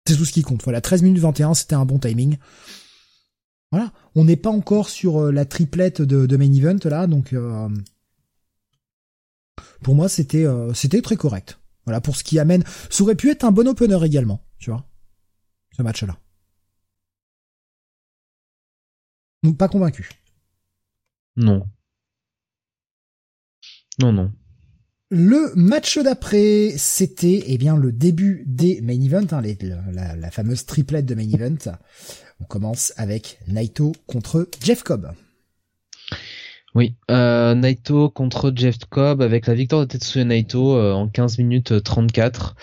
C'est 0.05 0.17
tout 0.17 0.25
ce 0.25 0.33
qui 0.33 0.41
compte. 0.41 0.63
Voilà, 0.63 0.81
13 0.81 1.03
minutes 1.03 1.19
21, 1.19 1.53
c'était 1.53 1.75
un 1.75 1.85
bon 1.85 1.99
timing. 1.99 2.37
Voilà, 3.71 3.93
on 4.15 4.25
n'est 4.25 4.35
pas 4.35 4.49
encore 4.49 4.89
sur 4.89 5.21
euh, 5.21 5.31
la 5.31 5.45
triplette 5.45 6.01
de, 6.01 6.25
de 6.25 6.37
main 6.37 6.51
event 6.51 6.79
là, 6.85 7.05
donc 7.05 7.33
euh, 7.33 7.69
pour 9.83 9.93
moi 9.93 10.09
c'était 10.09 10.47
c'était 10.73 11.03
très 11.03 11.17
correct. 11.17 11.59
Voilà 11.85 12.01
pour 12.01 12.15
ce 12.15 12.23
qui 12.23 12.39
amène. 12.39 12.63
Ça 12.89 13.03
aurait 13.03 13.13
pu 13.13 13.29
être 13.29 13.43
un 13.43 13.51
bon 13.51 13.67
opener 13.67 14.03
également, 14.03 14.43
tu 14.57 14.71
vois, 14.71 14.89
ce 15.77 15.83
match-là. 15.83 16.17
Pas 19.57 19.67
convaincu. 19.67 20.09
Non. 21.35 21.65
Non, 23.99 24.13
non. 24.13 24.31
Le 25.11 25.51
match 25.55 25.97
d'après, 25.97 26.73
c'était 26.77 27.43
eh 27.47 27.57
bien 27.57 27.75
le 27.75 27.91
début 27.91 28.43
des 28.45 28.79
main 28.81 29.01
events, 29.01 29.33
hein, 29.33 29.41
la, 29.91 30.31
fameuse 30.31 30.65
triplette 30.65 31.07
de 31.07 31.15
main 31.15 31.27
event. 31.27 31.77
On 32.39 32.43
commence 32.43 32.93
avec 32.95 33.39
Naito 33.47 33.93
contre 34.05 34.47
Jeff 34.63 34.83
Cobb. 34.83 35.11
Oui, 36.75 36.95
euh, 37.09 37.55
Naito 37.55 38.09
contre 38.11 38.53
Jeff 38.55 38.77
Cobb 38.87 39.23
avec 39.23 39.47
la 39.47 39.55
victoire 39.55 39.81
de 39.81 39.87
Tetsuya 39.87 40.25
Naito 40.25 40.75
euh, 40.75 40.93
en 40.93 41.07
15 41.07 41.39
minutes 41.39 41.81
34. 41.83 42.55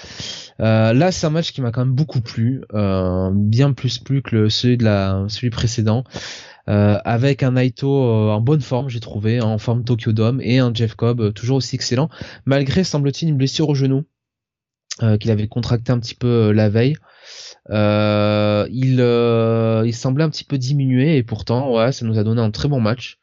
Euh, 0.60 0.92
là, 0.92 1.10
c'est 1.10 1.26
un 1.26 1.30
match 1.30 1.52
qui 1.52 1.60
m'a 1.60 1.72
quand 1.72 1.84
même 1.84 1.94
beaucoup 1.94 2.20
plu, 2.20 2.62
bien 3.32 3.72
plus 3.72 3.98
plu 3.98 4.22
que 4.22 4.48
celui 4.48 4.76
de 4.76 4.84
la 4.84 5.24
celui 5.28 5.50
précédent. 5.50 6.04
Euh, 6.68 6.98
avec 7.04 7.42
un 7.44 7.52
Naito 7.52 7.88
euh, 7.88 8.30
en 8.30 8.40
bonne 8.40 8.60
forme, 8.60 8.88
j'ai 8.88 8.98
trouvé, 9.00 9.40
en 9.40 9.58
forme 9.58 9.84
Tokyo 9.84 10.12
Dome, 10.12 10.40
et 10.42 10.58
un 10.58 10.74
Jeff 10.74 10.94
Cobb 10.94 11.20
euh, 11.20 11.30
toujours 11.30 11.58
aussi 11.58 11.76
excellent, 11.76 12.08
malgré, 12.44 12.82
semble-t-il, 12.82 13.28
une 13.28 13.36
blessure 13.36 13.68
au 13.68 13.74
genou 13.74 14.04
qu'il 15.20 15.30
avait 15.30 15.46
contracté 15.46 15.92
un 15.92 15.98
petit 15.98 16.14
peu 16.14 16.52
la 16.52 16.70
veille. 16.70 16.96
il, 17.68 18.98
il 18.98 19.94
semblait 19.94 20.24
un 20.24 20.30
petit 20.30 20.44
peu 20.44 20.56
diminué, 20.56 21.18
et 21.18 21.22
pourtant, 21.22 21.70
ouais, 21.74 21.92
ça 21.92 22.06
nous 22.06 22.18
a 22.18 22.24
donné 22.24 22.40
un 22.40 22.50
très 22.50 22.66
bon 22.66 22.80
match. 22.80 23.18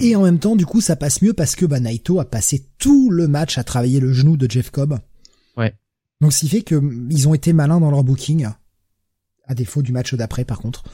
Et 0.00 0.16
en 0.16 0.22
même 0.22 0.38
temps, 0.38 0.56
du 0.56 0.64
coup, 0.64 0.80
ça 0.80 0.96
passe 0.96 1.20
mieux 1.20 1.34
parce 1.34 1.56
que 1.56 1.66
bah, 1.66 1.78
Naito 1.78 2.20
a 2.20 2.24
passé 2.24 2.64
tout 2.78 3.10
le 3.10 3.28
match 3.28 3.58
à 3.58 3.64
travailler 3.64 4.00
le 4.00 4.14
genou 4.14 4.38
de 4.38 4.50
Jeff 4.50 4.70
Cobb. 4.70 4.98
Ouais. 5.58 5.74
Donc, 6.22 6.32
ce 6.32 6.40
qui 6.40 6.48
fait 6.48 6.62
que 6.62 6.80
ils 7.10 7.28
ont 7.28 7.34
été 7.34 7.52
malins 7.52 7.78
dans 7.78 7.90
leur 7.90 8.02
booking, 8.02 8.48
à 9.46 9.54
défaut 9.54 9.82
du 9.82 9.92
match 9.92 10.14
d'après, 10.14 10.46
par 10.46 10.60
contre. 10.60 10.84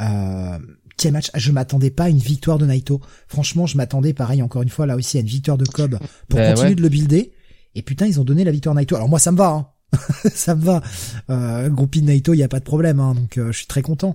Euh, 0.00 0.58
quel 0.96 1.12
match? 1.12 1.30
Je 1.34 1.52
m'attendais 1.52 1.90
pas 1.90 2.04
à 2.04 2.08
une 2.08 2.18
victoire 2.18 2.58
de 2.58 2.66
Naito. 2.66 3.00
Franchement, 3.28 3.66
je 3.66 3.76
m'attendais, 3.76 4.12
pareil, 4.12 4.42
encore 4.42 4.62
une 4.62 4.68
fois, 4.68 4.86
là 4.86 4.96
aussi, 4.96 5.16
à 5.18 5.20
une 5.20 5.26
victoire 5.26 5.58
de 5.58 5.64
Cobb 5.64 5.98
pour 6.28 6.38
ben 6.38 6.54
continuer 6.54 6.74
de 6.74 6.82
le 6.82 6.88
builder. 6.88 7.32
Et 7.74 7.82
putain, 7.82 8.06
ils 8.06 8.20
ont 8.20 8.24
donné 8.24 8.44
la 8.44 8.52
victoire 8.52 8.76
à 8.76 8.80
Naito. 8.80 8.96
Alors 8.96 9.08
moi, 9.08 9.18
ça 9.18 9.32
me 9.32 9.38
va. 9.38 9.48
Hein. 9.48 9.68
ça 10.34 10.54
me 10.54 10.62
va. 10.62 10.82
Euh, 11.30 11.68
groupie 11.68 12.00
de 12.00 12.06
Naito, 12.06 12.34
il 12.34 12.38
y 12.38 12.42
a 12.42 12.48
pas 12.48 12.60
de 12.60 12.64
problème. 12.64 13.00
Hein, 13.00 13.14
donc, 13.14 13.38
euh, 13.38 13.52
je 13.52 13.58
suis 13.58 13.66
très 13.66 13.82
content. 13.82 14.14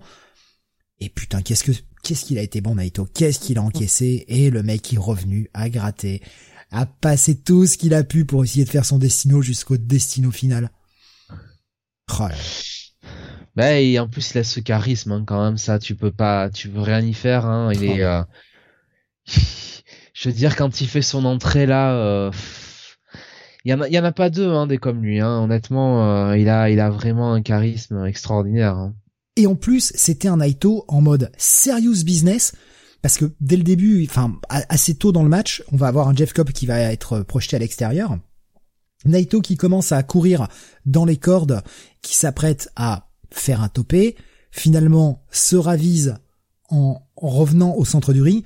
Et 0.99 1.09
putain, 1.09 1.41
qu'est-ce 1.41 1.63
que 1.63 1.71
qu'est-ce 2.03 2.25
qu'il 2.25 2.37
a 2.37 2.41
été 2.41 2.61
bon 2.61 2.75
Naito, 2.75 3.05
qu'est-ce 3.05 3.39
qu'il 3.39 3.57
a 3.57 3.61
encaissé? 3.61 4.25
Et 4.27 4.49
le 4.49 4.63
mec 4.63 4.93
est 4.93 4.97
revenu 4.97 5.49
à 5.53 5.69
gratter, 5.69 6.21
à 6.71 6.85
passer 6.85 7.35
tout 7.35 7.65
ce 7.65 7.77
qu'il 7.77 7.93
a 7.93 8.03
pu 8.03 8.25
pour 8.25 8.43
essayer 8.43 8.65
de 8.65 8.69
faire 8.69 8.85
son 8.85 8.97
destino 8.97 9.41
jusqu'au 9.41 9.77
destino 9.77 10.31
final. 10.31 10.71
Oh 12.19 12.27
bah, 13.57 13.79
et 13.79 13.97
en 13.97 14.07
plus 14.07 14.35
il 14.35 14.37
a 14.37 14.43
ce 14.43 14.59
charisme 14.59 15.13
hein, 15.13 15.23
quand 15.25 15.43
même, 15.43 15.57
ça 15.57 15.79
tu 15.79 15.95
peux 15.95 16.11
pas, 16.11 16.51
tu 16.51 16.69
veux 16.69 16.81
rien 16.81 17.01
y 17.01 17.13
faire. 17.13 17.47
Hein, 17.47 17.71
il 17.73 17.85
est, 17.85 18.03
euh, 18.03 18.21
je 19.25 20.29
veux 20.29 20.35
dire 20.35 20.55
quand 20.55 20.79
il 20.79 20.87
fait 20.87 21.01
son 21.01 21.25
entrée 21.25 21.65
là, 21.65 21.91
euh... 21.95 22.31
il 23.65 23.71
y 23.71 23.73
en 23.73 23.81
a, 23.81 23.87
il 23.87 23.95
y 23.95 23.97
en 23.97 24.03
a 24.03 24.11
pas 24.11 24.29
deux 24.29 24.47
hein, 24.47 24.67
des 24.67 24.77
comme 24.77 25.01
lui. 25.01 25.21
Hein, 25.21 25.39
honnêtement, 25.39 26.29
euh, 26.29 26.37
il 26.37 26.49
a, 26.49 26.69
il 26.69 26.79
a 26.79 26.91
vraiment 26.91 27.33
un 27.33 27.41
charisme 27.41 28.05
extraordinaire. 28.05 28.75
Hein. 28.75 28.93
Et 29.37 29.47
en 29.47 29.55
plus, 29.55 29.91
c'était 29.95 30.27
un 30.27 30.37
Naito 30.37 30.85
en 30.87 31.01
mode 31.01 31.31
serious 31.35 32.03
business. 32.05 32.53
Parce 33.01 33.17
que 33.17 33.25
dès 33.41 33.57
le 33.57 33.63
début, 33.63 34.05
enfin 34.07 34.35
assez 34.49 34.93
tôt 34.93 35.11
dans 35.11 35.23
le 35.23 35.29
match, 35.29 35.63
on 35.71 35.77
va 35.77 35.87
avoir 35.87 36.07
un 36.09 36.15
Jeff 36.15 36.31
Cobb 36.31 36.51
qui 36.51 36.67
va 36.67 36.79
être 36.79 37.21
projeté 37.21 37.55
à 37.55 37.59
l'extérieur. 37.59 38.19
Naito 39.05 39.41
qui 39.41 39.57
commence 39.57 39.91
à 39.91 40.03
courir 40.03 40.47
dans 40.85 41.05
les 41.05 41.17
cordes, 41.17 41.63
qui 42.03 42.15
s'apprête 42.15 42.69
à 42.75 43.06
faire 43.31 43.61
un 43.61 43.69
topé, 43.69 44.15
finalement 44.51 45.23
se 45.31 45.55
ravise 45.55 46.15
en, 46.69 47.01
revenant 47.15 47.75
au 47.75 47.85
centre 47.85 48.13
du 48.13 48.21
ring. 48.21 48.43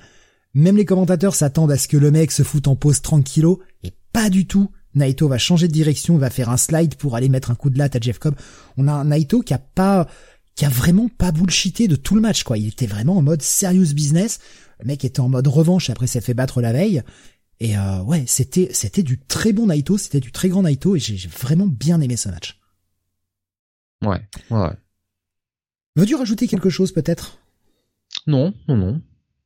Même 0.54 0.76
les 0.76 0.84
commentateurs 0.84 1.34
s'attendent 1.34 1.72
à 1.72 1.78
ce 1.78 1.88
que 1.88 1.96
le 1.96 2.10
mec 2.10 2.30
se 2.30 2.42
foute 2.42 2.68
en 2.68 2.76
pause 2.76 3.00
tranquillo, 3.00 3.60
et 3.82 3.92
pas 4.12 4.30
du 4.30 4.46
tout. 4.46 4.70
Naito 4.94 5.26
va 5.26 5.38
changer 5.38 5.68
de 5.68 5.72
direction, 5.72 6.18
va 6.18 6.28
faire 6.28 6.50
un 6.50 6.58
slide 6.58 6.96
pour 6.96 7.16
aller 7.16 7.30
mettre 7.30 7.50
un 7.50 7.54
coup 7.54 7.70
de 7.70 7.78
latte 7.78 7.96
à 7.96 8.00
Jeff 8.00 8.18
Cobb. 8.18 8.34
On 8.76 8.88
a 8.88 8.92
un 8.92 9.06
Naito 9.06 9.40
qui 9.40 9.54
a 9.54 9.58
pas 9.58 10.06
qui 10.54 10.66
a 10.66 10.68
vraiment 10.68 11.08
pas 11.08 11.32
bullshité 11.32 11.88
de 11.88 11.96
tout 11.96 12.14
le 12.14 12.20
match, 12.20 12.42
quoi. 12.42 12.58
Il 12.58 12.68
était 12.68 12.86
vraiment 12.86 13.16
en 13.16 13.22
mode 13.22 13.40
serious 13.40 13.94
business. 13.94 14.38
Le 14.80 14.86
mec 14.86 15.02
était 15.02 15.20
en 15.20 15.30
mode 15.30 15.46
revanche 15.46 15.88
après 15.88 16.06
s'est 16.06 16.20
fait 16.20 16.34
battre 16.34 16.60
la 16.60 16.74
veille. 16.74 17.02
Et 17.58 17.78
euh, 17.78 18.02
ouais, 18.02 18.24
c'était 18.26 18.68
c'était 18.72 19.02
du 19.02 19.18
très 19.18 19.52
bon 19.52 19.66
Naito, 19.68 19.96
c'était 19.96 20.20
du 20.20 20.32
très 20.32 20.48
grand 20.48 20.62
Naito 20.62 20.96
et 20.96 20.98
j'ai 20.98 21.28
vraiment 21.28 21.66
bien 21.66 22.00
aimé 22.00 22.16
ce 22.16 22.28
match. 22.28 22.58
Ouais, 24.02 24.20
ouais. 24.50 24.70
Veux-tu 25.96 26.14
rajouter 26.14 26.48
quelque 26.48 26.70
chose 26.70 26.92
peut-être? 26.92 27.38
Non, 28.26 28.54
non, 28.68 28.76
non. 28.76 29.02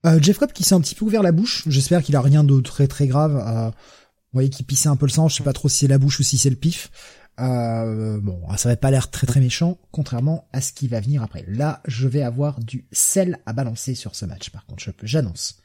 Euh, 0.06 0.18
Jeff 0.20 0.38
Cobb 0.38 0.52
qui 0.52 0.62
s'est 0.62 0.74
un 0.74 0.80
petit 0.80 0.94
peu 0.94 1.04
ouvert 1.04 1.22
la 1.22 1.32
bouche. 1.32 1.64
J'espère 1.66 2.02
qu'il 2.02 2.16
a 2.16 2.20
rien 2.20 2.44
de 2.44 2.60
très 2.60 2.86
très 2.86 3.06
grave. 3.06 3.36
Euh, 3.36 3.68
vous 3.68 4.32
voyez 4.32 4.50
qu'il 4.50 4.66
pissait 4.66 4.88
un 4.88 4.96
peu 4.96 5.06
le 5.06 5.10
sang. 5.10 5.28
Je 5.28 5.36
sais 5.36 5.42
pas 5.42 5.52
trop 5.52 5.68
si 5.68 5.78
c'est 5.78 5.88
la 5.88 5.98
bouche 5.98 6.20
ou 6.20 6.22
si 6.22 6.38
c'est 6.38 6.50
le 6.50 6.56
pif. 6.56 6.90
Euh, 7.38 8.18
bon, 8.20 8.40
ça 8.56 8.68
va 8.68 8.76
pas 8.76 8.90
l'air 8.90 9.10
très 9.10 9.26
très 9.26 9.40
méchant, 9.40 9.78
contrairement 9.90 10.48
à 10.52 10.60
ce 10.60 10.72
qui 10.72 10.88
va 10.88 11.00
venir 11.00 11.22
après. 11.22 11.44
Là, 11.48 11.82
je 11.86 12.08
vais 12.08 12.22
avoir 12.22 12.60
du 12.60 12.86
sel 12.92 13.40
à 13.44 13.52
balancer 13.52 13.94
sur 13.94 14.14
ce 14.14 14.24
match. 14.24 14.50
Par 14.50 14.64
contre, 14.64 14.84
j'annonce 15.02 15.58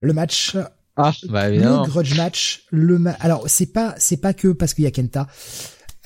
le 0.00 0.12
match. 0.12 0.56
Ah, 0.96 1.12
bah 1.28 1.48
le 1.48 1.86
grudge 1.86 2.16
match. 2.16 2.64
Le 2.70 3.00
alors 3.20 3.44
c'est 3.48 3.72
pas 3.72 3.94
c'est 3.98 4.16
pas 4.16 4.34
que 4.34 4.48
parce 4.48 4.74
qu'il 4.74 4.84
y 4.84 4.86
a 4.86 4.90
Kenta. 4.90 5.26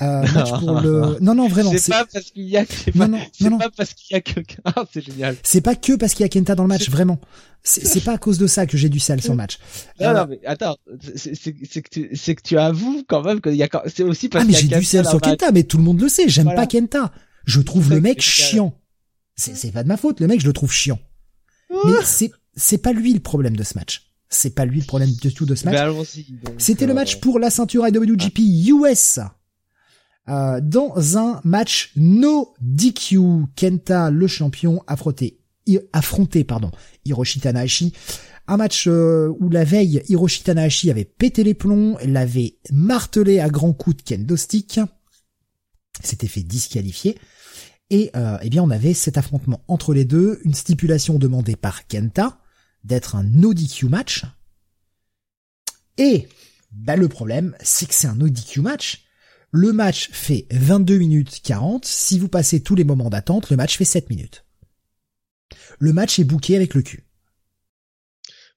Euh, 0.03 0.27
match 0.33 0.51
pour 0.59 0.81
le... 0.81 1.19
Non, 1.21 1.35
non, 1.35 1.49
vraiment. 1.49 1.73
C'est 1.77 1.91
pas 1.91 2.07
parce 2.13 2.31
qu'il 2.31 2.49
y 2.49 2.57
a, 2.57 2.65
c'est 2.67 2.93
pas, 2.93 3.07
non, 3.09 3.19
pas 3.59 3.71
parce 3.77 3.95
qu'il 3.95 4.15
y 4.15 4.17
a 4.17 4.21
que, 4.21 4.41
ah, 4.65 4.85
c'est 4.93 5.05
génial. 5.05 5.37
C'est 5.43 5.61
pas 5.61 5.77
que 5.77 5.95
parce 5.95 6.15
qu'il 6.15 6.25
y 6.25 6.27
a 6.27 6.29
Kenta 6.29 6.55
dans 6.55 6.65
le 6.65 6.69
match, 6.69 6.91
vraiment. 6.91 7.21
C'est 7.63 8.03
pas 8.03 8.15
à 8.15 8.19
cause 8.19 8.39
de 8.39 8.49
ça 8.49 8.67
que 8.67 8.77
j'ai 8.77 8.89
du 8.89 8.99
sel 8.99 9.23
sur 9.23 9.33
le 9.33 9.37
match. 9.37 9.59
Non, 10.01 10.09
euh... 10.09 10.15
non, 10.15 10.27
mais 10.29 10.41
attends, 10.47 10.77
c'est 11.15 11.53
que 11.53 11.89
tu, 11.89 12.11
c'est 12.17 12.35
que 12.35 12.43
tu 12.43 12.59
avoues 12.59 13.05
quand 13.07 13.23
même 13.23 13.41
qu'il 13.41 13.55
y 13.55 13.63
a, 13.63 13.69
c'est 13.87 14.03
aussi 14.03 14.29
parce 14.29 14.45
ah, 14.45 14.49
mais 14.49 14.55
j'ai 14.55 14.67
du 14.67 14.85
sel 14.85 15.07
sur 15.07 15.21
Kenta, 15.21 15.53
mais 15.53 15.63
tout 15.63 15.79
le 15.79 15.85
monde 15.85 16.01
le 16.01 16.09
sait, 16.09 16.29
j'aime 16.29 16.55
pas 16.55 16.67
Kenta. 16.67 17.13
Je 17.45 17.61
trouve 17.61 17.91
le 17.91 18.01
mec 18.01 18.21
chiant. 18.21 18.75
C'est 19.37 19.73
pas 19.73 19.83
de 19.83 19.89
ma 19.89 19.97
faute, 19.97 20.21
le 20.21 20.27
mec, 20.27 20.41
je 20.41 20.47
le 20.47 20.53
trouve 20.53 20.73
chiant. 20.73 20.99
Mais 21.71 21.93
c'est, 22.05 22.33
c'est 22.55 22.79
pas 22.79 22.93
lui 22.93 23.13
le 23.15 23.21
problème 23.21 23.57
de 23.57 23.63
ce 23.63 23.79
match. 23.79 24.13
C'est 24.29 24.55
pas 24.55 24.65
lui 24.65 24.81
le 24.81 24.87
problème 24.87 25.11
de 25.23 25.31
tout 25.31 25.47
de 25.47 25.55
ce 25.55 25.67
match. 25.67 25.95
C'était 26.59 26.87
le 26.87 26.95
match 26.95 27.21
pour 27.21 27.39
la 27.39 27.51
ceinture 27.51 27.87
IWGP 27.87 28.41
US 28.69 29.21
euh, 30.29 30.61
dans 30.61 31.19
un 31.19 31.41
match 31.45 31.93
no 31.97 32.55
DQ. 32.61 33.47
Kenta, 33.57 34.11
le 34.11 34.27
champion, 34.27 34.83
affronté, 34.87 35.41
affronté 35.93 36.45
pardon, 36.45 36.71
Hiroshi 37.05 37.41
Tanahashi. 37.41 37.93
Un 38.49 38.57
match 38.57 38.87
euh, 38.89 39.33
où 39.41 39.49
la 39.51 39.65
veille, 39.65 40.03
Hiroshi 40.09 40.43
Tanahashi 40.43 40.91
avait 40.91 41.05
pété 41.05 41.45
les 41.45 41.55
plombs, 41.55 41.97
l'avait 42.05 42.57
martelé 42.73 43.41
à 43.41 43.49
grands 43.49 43.73
coups 43.73 43.99
de 43.99 44.03
kendo 44.03 44.37
stick, 44.37 44.81
s'était 46.03 46.27
fait 46.27 46.43
disqualifier. 46.43 47.19
Et 47.91 48.11
euh, 48.17 48.39
eh 48.41 48.49
bien, 48.49 48.63
on 48.63 48.71
avait 48.71 48.95
cet 48.95 49.19
affrontement 49.19 49.63
entre 49.69 49.93
les 49.93 50.05
deux, 50.05 50.41
une 50.45 50.55
stipulation 50.55 51.19
demandée 51.19 51.57
par 51.57 51.87
Kenta 51.87 52.39
d'être 52.85 53.17
un 53.17 53.23
no 53.23 53.53
DQ 53.53 53.89
match. 53.89 54.25
Et 55.99 56.27
bah, 56.73 56.97
le 56.97 57.09
problème, 57.09 57.55
c'est 57.61 57.87
que 57.87 57.95
c'est 57.95 58.07
un 58.07 58.15
no 58.15 58.29
DQ 58.29 58.63
match 58.63 59.05
le 59.53 59.73
match 59.73 60.09
fait 60.13 60.47
22 60.51 60.99
minutes 60.99 61.41
40. 61.45 61.85
Si 61.85 62.19
vous 62.19 62.29
passez 62.29 62.63
tous 62.63 62.75
les 62.75 62.85
moments 62.85 63.11
d'attente, 63.11 63.51
le 63.51 63.57
match 63.57 63.77
fait 63.77 63.85
7 63.85 64.11
minutes. 64.11 64.45
Le 65.79 65.93
match 65.93 66.19
est 66.19 66.25
bouqué 66.25 66.57
avec 66.57 66.75
le 66.75 66.83
cul. 66.83 67.05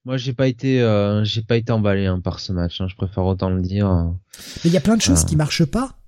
Moi, 0.05 0.17
j'ai 0.17 0.33
pas 0.33 0.47
été, 0.47 0.81
euh, 0.81 1.23
j'ai 1.25 1.41
pas 1.41 1.57
été 1.57 1.71
emballé 1.71 2.05
hein, 2.05 2.21
par 2.21 2.39
ce 2.39 2.53
match. 2.53 2.79
Hein, 2.79 2.87
je 2.87 2.95
préfère 2.95 3.25
autant 3.25 3.49
le 3.49 3.61
dire. 3.61 3.87
Mais 4.63 4.69
il 4.69 4.71
y 4.71 4.77
a 4.77 4.81
plein 4.81 4.95
de 4.95 5.01
choses 5.01 5.21
ah. 5.23 5.27
qui 5.27 5.35
marchent 5.35 5.65
pas. 5.65 5.99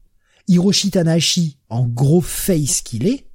Hiroshi 0.48 0.92
Tanahashi, 0.92 1.58
en 1.68 1.86
gros 1.86 2.22
face 2.22 2.82
qu'il 2.82 3.06
est, 3.06 3.28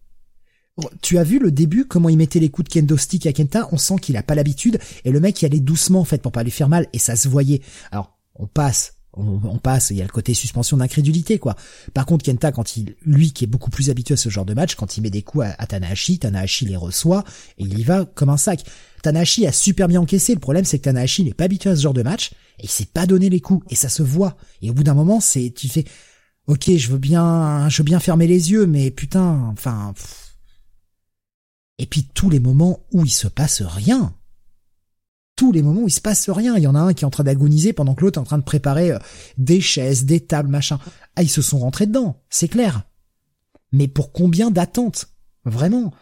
tu 1.03 1.19
as 1.19 1.25
vu 1.25 1.39
le 1.39 1.53
début, 1.53 1.87
comment 1.87 2.09
il 2.09 2.17
mettait 2.17 2.41
les 2.41 2.49
coups 2.49 2.69
de 2.69 2.73
kendo 2.73 2.97
stick 2.97 3.27
à 3.27 3.33
Kenta, 3.35 3.69
on 3.73 3.77
sent 3.77 3.97
qu'il 4.01 4.17
a 4.17 4.23
pas 4.23 4.35
l'habitude, 4.35 4.79
et 5.05 5.11
le 5.11 5.21
mec 5.21 5.43
il 5.43 5.45
allait 5.45 5.61
doucement 5.61 6.01
en 6.01 6.05
fait 6.05 6.23
pour 6.23 6.33
pas 6.33 6.43
lui 6.43 6.51
faire 6.51 6.71
mal, 6.71 6.87
et 6.95 6.99
ça 6.99 7.15
se 7.15 7.29
voyait. 7.29 7.61
Alors, 7.91 8.19
on 8.37 8.47
passe 8.47 8.95
on, 9.15 9.59
passe, 9.59 9.91
il 9.91 9.97
y 9.97 10.01
a 10.01 10.05
le 10.05 10.11
côté 10.11 10.33
suspension 10.33 10.77
d'incrédulité, 10.79 11.39
quoi. 11.39 11.55
Par 11.93 12.07
contre, 12.07 12.25
Kenta, 12.25 12.51
quand 12.51 12.77
il, 12.77 12.97
lui, 13.05 13.33
qui 13.33 13.45
est 13.45 13.47
beaucoup 13.47 13.71
plus 13.71 13.91
habitué 13.91 14.15
à 14.15 14.17
ce 14.17 14.31
genre 14.31 14.47
de 14.47 14.55
match, 14.55 14.75
quand 14.75 14.97
il 14.97 15.03
met 15.03 15.11
des 15.11 15.23
coups 15.23 15.47
à, 15.59 15.67
Tanahashi, 15.67 16.19
Tanahashi 16.19 16.65
les 16.65 16.77
reçoit, 16.77 17.25
et 17.59 17.65
il 17.65 17.79
y 17.79 17.83
va 17.83 18.07
comme 18.07 18.31
un 18.31 18.39
sac. 18.39 18.65
Tanahashi 19.03 19.47
a 19.47 19.53
super 19.53 19.89
bien 19.89 20.01
encaissé, 20.01 20.33
le 20.33 20.41
problème 20.41 20.65
c'est 20.65 20.79
que 20.79 20.85
Tanahashi 20.85 21.25
n'est 21.25 21.35
pas 21.35 21.45
habitué 21.45 21.71
à 21.71 21.77
ce 21.77 21.83
genre 21.83 21.93
de 21.93 22.03
match, 22.03 22.31
et 22.59 22.65
il 22.65 22.71
s'est 22.71 22.87
pas 22.87 23.07
donné 23.07 23.29
les 23.29 23.41
coups, 23.41 23.67
et 23.71 23.75
ça 23.75 23.89
se 23.91 24.03
voit. 24.03 24.37
Et 24.63 24.71
au 24.71 24.73
bout 24.73 24.85
d'un 24.85 24.95
moment, 24.95 25.21
c'est, 25.21 25.53
tu 25.55 25.69
fais, 25.69 25.85
ok, 26.47 26.71
je 26.75 26.89
veux 26.89 26.99
bien, 26.99 27.69
je 27.69 27.79
veux 27.79 27.85
bien 27.85 28.01
fermer 28.01 28.27
les 28.27 28.51
yeux, 28.51 28.67
mais 28.67 28.91
putain, 28.91 29.51
enfin, 29.53 29.93
et 31.79 31.87
puis 31.87 32.07
tous 32.15 32.31
les 32.31 32.41
moments 32.41 32.81
où 32.93 33.05
il 33.05 33.11
se 33.11 33.29
passe 33.29 33.61
rien 33.61 34.15
tous 35.37 35.53
les 35.53 35.63
moments 35.63 35.83
où 35.83 35.89
il 35.89 35.93
se 35.93 36.01
passe 36.01 36.29
rien. 36.29 36.57
Il 36.57 36.63
y 36.63 36.67
en 36.67 36.75
a 36.75 36.81
un 36.81 36.93
qui 36.93 37.05
est 37.05 37.07
en 37.07 37.11
train 37.11 37.25
d'agoniser 37.25 37.73
pendant 37.73 37.95
que 37.95 38.03
l'autre 38.03 38.19
est 38.19 38.23
en 38.23 38.27
train 38.27 38.39
de 38.39 38.45
préparer 38.45 38.93
euh, 38.93 38.99
des 39.39 39.61
chaises, 39.61 40.05
des 40.05 40.21
tables, 40.21 40.51
machin. 40.51 40.79
Ah, 41.17 41.23
ils 41.23 41.31
se 41.31 41.43
sont 41.43 41.59
rentrés 41.59 41.87
dedans, 41.87 42.23
c'est 42.31 42.49
clair. 42.49 42.83
Mais 43.73 43.89
pour 43.89 44.13
combien 44.13 44.51
d'attentes? 44.51 45.09
Vraiment. 45.45 45.93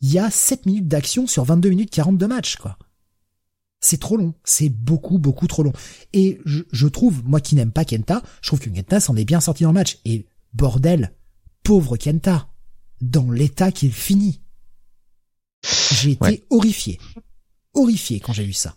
Il 0.00 0.10
y 0.10 0.18
a 0.18 0.30
7 0.30 0.66
minutes 0.66 0.88
d'action 0.88 1.26
sur 1.26 1.44
22 1.44 1.68
minutes 1.68 1.90
40 1.90 2.16
de 2.16 2.26
match, 2.26 2.56
quoi. 2.56 2.78
C'est 3.80 4.00
trop 4.00 4.16
long. 4.16 4.34
C'est 4.44 4.68
beaucoup, 4.68 5.18
beaucoup 5.18 5.46
trop 5.46 5.62
long. 5.62 5.72
Et 6.12 6.38
je, 6.44 6.86
trouve, 6.86 7.24
moi 7.24 7.40
qui 7.40 7.54
n'aime 7.54 7.72
pas 7.72 7.84
Kenta, 7.84 8.22
je 8.42 8.48
trouve 8.48 8.60
que 8.60 8.68
Kenta 8.68 9.00
s'en 9.00 9.16
est 9.16 9.24
bien 9.24 9.40
sorti 9.40 9.62
dans 9.62 9.70
le 9.70 9.74
match. 9.74 9.98
Et 10.04 10.26
bordel, 10.52 11.14
pauvre 11.62 11.96
Kenta, 11.96 12.48
dans 13.00 13.30
l'état 13.30 13.72
qu'il 13.72 13.92
finit. 13.92 14.42
J'ai 15.92 16.12
été 16.12 16.44
horrifié 16.50 16.98
horrifié 17.74 18.20
quand 18.20 18.32
j'ai 18.32 18.44
vu 18.44 18.52
ça. 18.52 18.76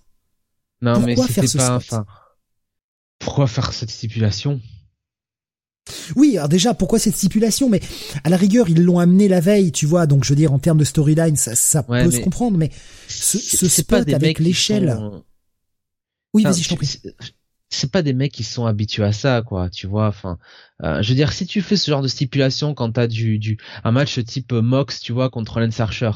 Non, 0.81 0.93
pourquoi 0.95 1.25
mais 1.27 1.33
faire 1.33 1.49
ce 1.49 1.57
pas, 1.57 1.75
enfin, 1.75 2.05
pourquoi 3.19 3.47
faire 3.47 3.71
cette 3.71 3.89
stipulation? 3.89 4.59
Oui, 6.15 6.37
alors 6.37 6.49
déjà, 6.49 6.73
pourquoi 6.73 6.99
cette 6.99 7.15
stipulation? 7.15 7.69
Mais 7.69 7.81
à 8.23 8.29
la 8.29 8.37
rigueur, 8.37 8.69
ils 8.69 8.83
l'ont 8.83 8.99
amené 8.99 9.27
la 9.27 9.39
veille, 9.39 9.71
tu 9.71 9.85
vois. 9.85 10.07
Donc, 10.07 10.23
je 10.23 10.29
veux 10.29 10.35
dire, 10.35 10.53
en 10.53 10.59
termes 10.59 10.77
de 10.77 10.83
storyline, 10.83 11.35
ça, 11.35 11.55
ça 11.55 11.83
peut 11.83 12.11
se 12.11 12.19
comprendre. 12.19 12.57
Mais 12.57 12.71
ce, 13.07 13.37
ce 13.37 13.67
spot 13.67 14.07
avec 14.13 14.39
l'échelle. 14.39 14.97
Oui, 16.33 16.43
vas-y, 16.43 16.61
je 16.63 16.69
t'en 16.69 16.75
prie. 16.75 16.99
C'est 17.69 17.91
pas 17.91 18.03
des 18.03 18.13
mecs 18.13 18.31
qui 18.31 18.43
sont 18.43 18.65
habitués 18.65 19.03
à 19.03 19.13
ça, 19.13 19.41
quoi. 19.41 19.69
Tu 19.69 19.87
vois. 19.87 20.07
Enfin, 20.07 20.37
euh, 20.83 21.01
je 21.01 21.09
veux 21.09 21.15
dire, 21.15 21.33
si 21.33 21.45
tu 21.47 21.61
fais 21.61 21.75
ce 21.75 21.89
genre 21.89 22.01
de 22.01 22.07
stipulation 22.07 22.75
quand 22.75 22.91
t'as 22.91 23.07
du, 23.07 23.39
du 23.39 23.57
un 23.83 23.91
match 23.91 24.23
type 24.23 24.51
Mox, 24.51 24.99
tu 24.99 25.11
vois, 25.11 25.29
contre 25.29 25.59
Lance 25.59 25.79
Archer, 25.79 26.11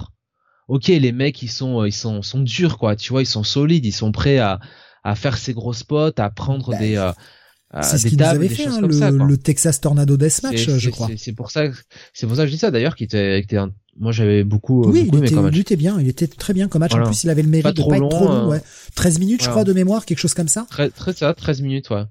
ok 0.68 0.88
les 0.88 1.12
mecs 1.12 1.42
ils 1.42 1.50
sont 1.50 1.82
euh, 1.82 1.88
ils 1.88 1.94
sont 1.94 2.22
sont 2.22 2.40
durs 2.40 2.78
quoi 2.78 2.96
tu 2.96 3.10
vois 3.10 3.22
ils 3.22 3.28
sont 3.28 3.44
solides 3.44 3.86
ils 3.86 3.94
sont 3.94 4.12
prêts 4.12 4.38
à 4.38 4.60
à 5.04 5.16
faire 5.16 5.38
ces 5.38 5.54
gros 5.54 5.74
spots 5.74 6.12
à 6.18 6.30
prendre 6.30 6.72
bah, 6.72 6.78
des 6.78 6.96
euh, 6.98 7.12
c'est 7.82 7.98
ce 7.98 8.08
qu'ils 8.08 8.24
avaient 8.24 8.48
fait 8.48 8.68
hein, 8.68 8.80
le, 8.80 9.28
le, 9.28 9.38
Texas 9.38 9.82
Tornado 9.82 10.16
Deathmatch 10.16 10.70
je 10.70 10.90
crois. 10.90 11.10
c'est 11.18 11.34
pour 11.34 11.52
ça 11.52 11.66
c'est 12.14 12.26
pour 12.26 12.36
ça 12.36 12.44
que 12.44 12.48
je 12.48 12.54
dis 12.54 12.60
ça 12.60 12.72
d'ailleurs 12.72 12.96
qui 12.96 13.04
était, 13.04 13.44
moi 13.98 14.12
j'avais 14.12 14.44
beaucoup 14.44 14.90
oui 14.90 15.04
beaucoup 15.04 15.18
il, 15.18 15.26
était, 15.26 15.36
il 15.36 15.60
était 15.60 15.76
bien 15.76 16.00
il 16.00 16.08
était 16.08 16.28
très 16.28 16.54
bien 16.54 16.70
comme 16.70 16.80
match. 16.80 16.94
En 16.94 17.04
plus 17.04 17.24
il 17.24 17.30
avait 17.30 17.42
le 17.42 17.50
mérite 17.50 17.76
de 17.76 17.84
pas 17.84 17.98
être 17.98 18.10
trop 18.10 18.26
long 18.26 18.50
ouais. 18.50 18.62
13 18.96 19.20
minutes 19.20 19.44
je 19.44 19.50
crois 19.50 19.66
de 19.66 19.74
mémoire 19.74 20.06
quelque 20.06 20.20
chose 20.20 20.34
comme 20.34 20.48
ça. 20.48 20.66
Très 20.70 20.90
très 20.90 21.14
ça 21.14 21.34
13 21.34 21.62
minutes 21.62 21.90
ouais. 21.90 22.04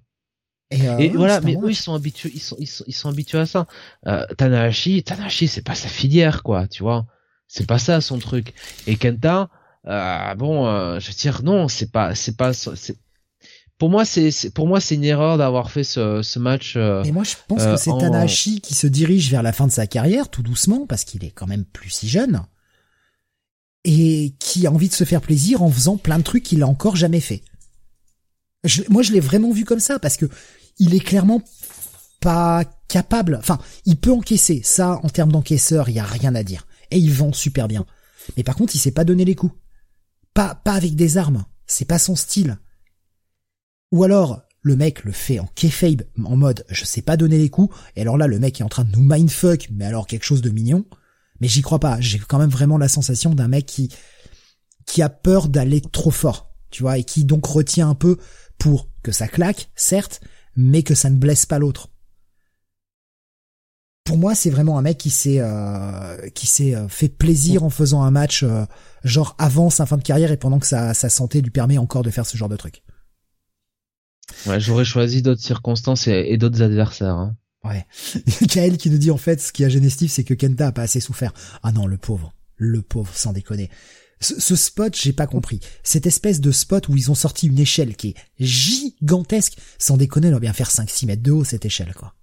Et, 0.70 0.88
euh, 0.88 0.98
et 0.98 1.09
voilà, 1.11 1.40
mais 1.40 1.54
eux 1.54 1.70
ils 1.70 1.76
sont 1.76 1.94
habitués, 1.94 2.32
ils 2.34 2.40
sont, 2.40 2.57
ils 2.59 2.66
sont, 2.66 2.84
ils 2.88 2.92
sont 2.92 3.09
habitués 3.09 3.38
à 3.38 3.46
ça. 3.46 3.66
Euh, 4.09 4.26
Tanahashi, 4.36 5.04
Tanahashi, 5.04 5.46
c'est 5.46 5.62
pas 5.62 5.76
sa 5.76 5.86
filière, 5.88 6.42
quoi, 6.42 6.66
tu 6.66 6.82
vois 6.82 7.07
C'est 7.49 7.66
pas 7.66 7.78
ça 7.78 8.01
son 8.01 8.18
truc. 8.18 8.55
Et 8.86 8.97
Kenta, 8.97 9.49
euh, 9.86 10.34
bon, 10.34 10.66
euh, 10.66 10.99
je 11.01 11.09
veux 11.09 11.14
dire 11.14 11.42
non, 11.42 11.68
c'est 11.68 11.90
pas, 11.90 12.14
c'est 12.14 12.36
pas, 12.36 12.53
c'est 12.53 12.97
pour 13.78 13.90
moi, 13.90 14.05
c'est 14.05 14.51
pour 14.55 14.66
moi 14.66 14.80
c'est 14.80 14.94
une 14.94 15.05
erreur 15.05 15.38
d'avoir 15.38 15.70
fait 15.70 15.84
ce, 15.84 16.22
ce 16.22 16.38
match. 16.38 16.74
Euh, 16.76 17.03
Mais 17.05 17.12
moi, 17.12 17.24
je 17.24 17.34
pense 17.47 17.62
que 17.62 17.76
c'est 17.76 17.90
Tanahashi 17.90 18.61
qui 18.61 18.74
se 18.74 18.86
dirige 18.86 19.30
vers 19.30 19.42
la 19.42 19.53
fin 19.53 19.66
de 19.66 19.72
sa 19.72 19.86
carrière 19.86 20.28
tout 20.28 20.42
doucement 20.42 20.86
parce 20.86 21.05
qu'il 21.05 21.24
est 21.24 21.30
quand 21.30 21.47
même 21.47 21.64
plus 21.64 21.90
si 21.90 22.09
jeune 22.09 22.42
et 23.84 24.34
qui 24.40 24.66
a 24.66 24.72
envie 24.72 24.88
de 24.88 24.94
se 24.94 25.05
faire 25.05 25.20
plaisir 25.20 25.62
en 25.62 25.70
faisant 25.70 25.97
plein 25.97 26.18
de 26.18 26.24
trucs 26.24 26.42
qu'il 26.42 26.62
a 26.62 26.66
encore 26.66 26.97
jamais 26.97 27.20
fait. 27.20 27.42
moi, 28.88 29.03
je 29.03 29.12
l'ai 29.12 29.20
vraiment 29.20 29.53
vu 29.53 29.64
comme 29.64 29.78
ça 29.78 30.01
parce 30.01 30.16
que 30.16 30.26
il 30.78 30.94
est 30.94 31.01
clairement 31.01 31.40
pas 32.20 32.64
capable. 32.88 33.36
Enfin, 33.36 33.59
il 33.84 33.97
peut 33.97 34.12
encaisser. 34.12 34.61
Ça, 34.64 35.01
en 35.03 35.09
termes 35.09 35.30
d'encaisseur, 35.30 35.88
il 35.88 35.94
y 35.94 36.01
a 36.01 36.05
rien 36.05 36.34
à 36.34 36.42
dire. 36.42 36.66
Et 36.91 36.99
il 36.99 37.12
vend 37.12 37.32
super 37.32 37.68
bien. 37.68 37.87
Mais 38.37 38.43
par 38.43 38.57
contre, 38.57 38.74
il 38.74 38.78
sait 38.78 38.91
pas 38.91 39.05
donner 39.05 39.24
les 39.24 39.34
coups. 39.34 39.55
Pas, 40.34 40.55
pas 40.55 40.74
avec 40.74 40.95
des 40.95 41.16
armes. 41.16 41.45
C'est 41.66 41.84
pas 41.84 41.99
son 41.99 42.16
style. 42.16 42.59
Ou 43.93 44.05
alors, 44.05 44.43
le 44.66 44.74
mec 44.74 45.05
le 45.05 45.12
fait 45.12 45.39
en 45.39 45.47
kayfabe, 45.55 46.03
en 46.24 46.37
mode 46.37 46.64
je 46.68 46.84
sais 46.84 47.01
pas 47.01 47.16
donner 47.16 47.39
les 47.39 47.51
coups, 47.51 47.72
et 47.95 48.01
alors 48.01 48.18
là 48.18 48.26
le 48.26 48.41
mec 48.41 48.61
est 48.61 48.64
en 48.64 48.68
train 48.68 48.82
de 48.82 48.91
nous 48.91 49.05
mindfuck, 49.05 49.68
mais 49.70 49.84
alors 49.84 50.09
quelque 50.09 50.24
chose 50.24 50.43
de 50.43 50.51
mignon. 50.51 50.84
Mais 51.41 51.47
j'y 51.47 51.62
crois 51.62 51.78
pas, 51.78 52.01
j'ai 52.01 52.18
quand 52.18 52.39
même 52.39 52.51
vraiment 52.51 52.76
la 52.76 52.89
sensation 52.89 53.32
d'un 53.32 53.47
mec 53.47 53.64
qui 53.66 53.91
qui 54.84 55.03
a 55.03 55.09
peur 55.09 55.49
d'aller 55.49 55.80
trop 55.80 56.11
fort, 56.11 56.53
tu 56.70 56.82
vois, 56.82 56.99
et 56.99 57.05
qui 57.05 57.24
donc 57.24 57.47
retient 57.47 57.89
un 57.89 57.95
peu 57.95 58.18
pour 58.59 58.89
que 59.05 59.12
ça 59.12 59.28
claque, 59.28 59.70
certes, 59.76 60.20
mais 60.57 60.82
que 60.82 60.97
ça 60.97 61.11
ne 61.11 61.16
blesse 61.16 61.47
pas 61.47 61.61
l'autre. 61.61 61.91
Pour 64.07 64.18
moi, 64.18 64.36
c'est 64.36 64.50
vraiment 64.50 64.78
un 64.78 64.82
mec 64.82 64.98
qui 64.98 65.11
s'est 65.11 65.40
euh, 65.40 66.28
qui 66.30 66.46
s'est 66.46 66.76
euh, 66.76 66.88
fait 66.88 67.09
plaisir 67.09 67.64
en 67.64 67.70
faisant 67.70 68.02
un 68.02 68.12
match 68.12 68.44
euh, 68.44 68.64
genre 69.02 69.34
avant 69.36 69.68
sa 69.68 69.84
fin 69.84 69.96
de 69.96 70.02
carrière 70.02 70.30
et 70.30 70.36
pendant 70.36 70.61
que 70.61 70.66
sa, 70.66 70.94
sa 70.94 71.09
santé 71.09 71.42
lui 71.42 71.50
permet 71.50 71.76
encore 71.76 72.04
de 72.04 72.11
faire 72.11 72.24
ce 72.24 72.36
genre 72.36 72.48
de 72.48 72.57
truc. 72.57 72.84
Ouais, 74.46 74.61
j'aurais 74.61 74.84
choisi 74.84 75.22
d'autres 75.22 75.42
circonstances 75.42 76.07
et, 76.07 76.36
d'autres 76.36 76.62
adversaires. 76.62 77.16
Hein. 77.16 77.36
Ouais. 77.64 77.84
Kael 78.48 78.76
qui 78.76 78.90
nous 78.90 78.98
dit 78.98 79.11
en 79.11 79.16
fait 79.16 79.40
ce 79.40 79.52
qui 79.52 79.64
a 79.64 79.68
gêné 79.68 79.90
Steve, 79.90 80.09
c'est 80.09 80.24
que 80.24 80.34
Kenta 80.34 80.68
a 80.68 80.72
pas 80.72 80.82
assez 80.82 81.00
souffert. 81.00 81.32
Ah 81.64 81.72
non, 81.72 81.88
le 81.88 81.96
pauvre, 81.96 82.32
le 82.54 82.82
pauvre, 82.82 83.11
sans 83.12 83.32
déconner. 83.32 83.70
Ce, 84.20 84.57
spot, 84.57 84.96
j'ai 84.96 85.12
pas 85.12 85.26
compris. 85.26 85.61
Cette 85.82 86.07
espèce 86.07 86.40
de 86.40 86.52
spot 86.52 86.88
où 86.88 86.96
ils 86.96 87.11
ont 87.11 87.16
sorti 87.16 87.48
une 87.48 87.59
échelle 87.59 87.96
qui 87.96 88.11
est 88.11 88.16
gigantesque, 88.38 89.59
sans 89.78 89.96
déconner, 89.98 90.28
elle 90.28 90.32
doit 90.32 90.40
bien 90.40 90.54
faire 90.54 90.70
5-6 90.70 91.07
mètres 91.07 91.22
de 91.22 91.32
haut 91.32 91.44
cette 91.44 91.66
échelle, 91.66 91.92
quoi. 91.92 92.14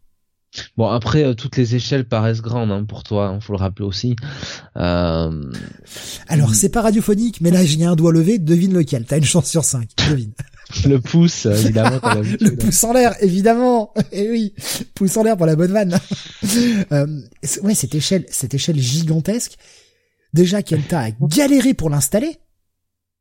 Bon 0.77 0.87
après 0.87 1.23
euh, 1.23 1.33
toutes 1.33 1.57
les 1.57 1.75
échelles 1.75 2.07
paraissent 2.07 2.41
grandes 2.41 2.71
hein, 2.71 2.83
pour 2.83 3.03
toi, 3.03 3.27
hein, 3.27 3.39
faut 3.39 3.53
le 3.53 3.59
rappeler 3.59 3.85
aussi. 3.85 4.15
Euh... 4.77 5.51
Alors 6.27 6.53
c'est 6.53 6.69
pas 6.69 6.81
radiophonique, 6.81 7.41
mais 7.41 7.51
là 7.51 7.63
j'ai 7.65 7.83
un 7.85 7.95
doigt 7.95 8.11
levé, 8.11 8.39
devine 8.39 8.73
lequel. 8.73 9.05
T'as 9.05 9.17
une 9.17 9.23
chance 9.23 9.49
sur 9.49 9.63
cinq, 9.63 9.89
devine. 10.09 10.33
le 10.85 10.99
pouce, 10.99 11.45
évidemment. 11.45 11.99
le 12.03 12.55
pouce 12.55 12.83
en 12.83 12.93
l'air, 12.93 13.15
évidemment. 13.21 13.93
Et 14.11 14.23
eh 14.23 14.29
oui, 14.29 14.53
pouce 14.95 15.15
en 15.17 15.23
l'air 15.23 15.37
pour 15.37 15.45
la 15.45 15.55
bonne 15.55 15.71
vanne. 15.71 15.99
euh, 16.91 17.21
ouais, 17.63 17.75
cette 17.75 17.95
échelle, 17.95 18.25
cette 18.29 18.53
échelle 18.53 18.79
gigantesque. 18.79 19.57
Déjà, 20.33 20.63
Kenta 20.63 20.99
a 20.99 21.11
galéré 21.11 21.73
pour 21.73 21.89
l'installer. 21.89 22.39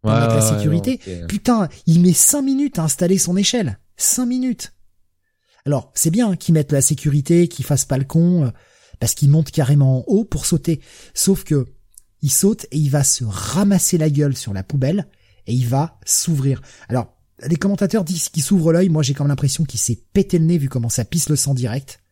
Ouais, 0.04 0.12
la 0.12 0.40
sécurité. 0.40 0.98
Putain, 1.28 1.68
il 1.86 2.00
met 2.00 2.12
cinq 2.12 2.42
minutes 2.42 2.78
à 2.78 2.84
installer 2.84 3.18
son 3.18 3.36
échelle. 3.36 3.78
Cinq 3.96 4.26
minutes. 4.26 4.72
Alors, 5.64 5.92
c'est 5.94 6.10
bien 6.10 6.36
qu'ils 6.36 6.54
mettent 6.54 6.72
la 6.72 6.82
sécurité, 6.82 7.48
qu'ils 7.48 7.64
fassent 7.64 7.84
pas 7.84 7.98
le 7.98 8.04
con, 8.04 8.44
euh, 8.44 8.50
parce 9.00 9.14
qu'il 9.14 9.30
monte 9.30 9.50
carrément 9.50 9.98
en 9.98 10.04
haut 10.06 10.24
pour 10.24 10.46
sauter. 10.46 10.80
Sauf 11.14 11.44
que, 11.44 11.66
il 12.20 12.30
saute 12.30 12.66
et 12.70 12.78
il 12.78 12.90
va 12.90 13.04
se 13.04 13.24
ramasser 13.24 13.98
la 13.98 14.10
gueule 14.10 14.36
sur 14.36 14.52
la 14.52 14.62
poubelle 14.62 15.08
et 15.46 15.52
il 15.52 15.66
va 15.66 15.98
s'ouvrir. 16.04 16.60
Alors, 16.88 17.16
les 17.46 17.56
commentateurs 17.56 18.04
disent 18.04 18.28
qu'il 18.28 18.42
s'ouvre 18.42 18.72
l'œil. 18.72 18.88
Moi, 18.88 19.02
j'ai 19.02 19.14
comme 19.14 19.28
l'impression 19.28 19.64
qu'il 19.64 19.80
s'est 19.80 19.98
pété 20.12 20.38
le 20.38 20.44
nez 20.44 20.58
vu 20.58 20.68
comment 20.68 20.88
ça 20.88 21.04
pisse 21.04 21.28
le 21.28 21.36
sang 21.36 21.54
direct. 21.54 22.02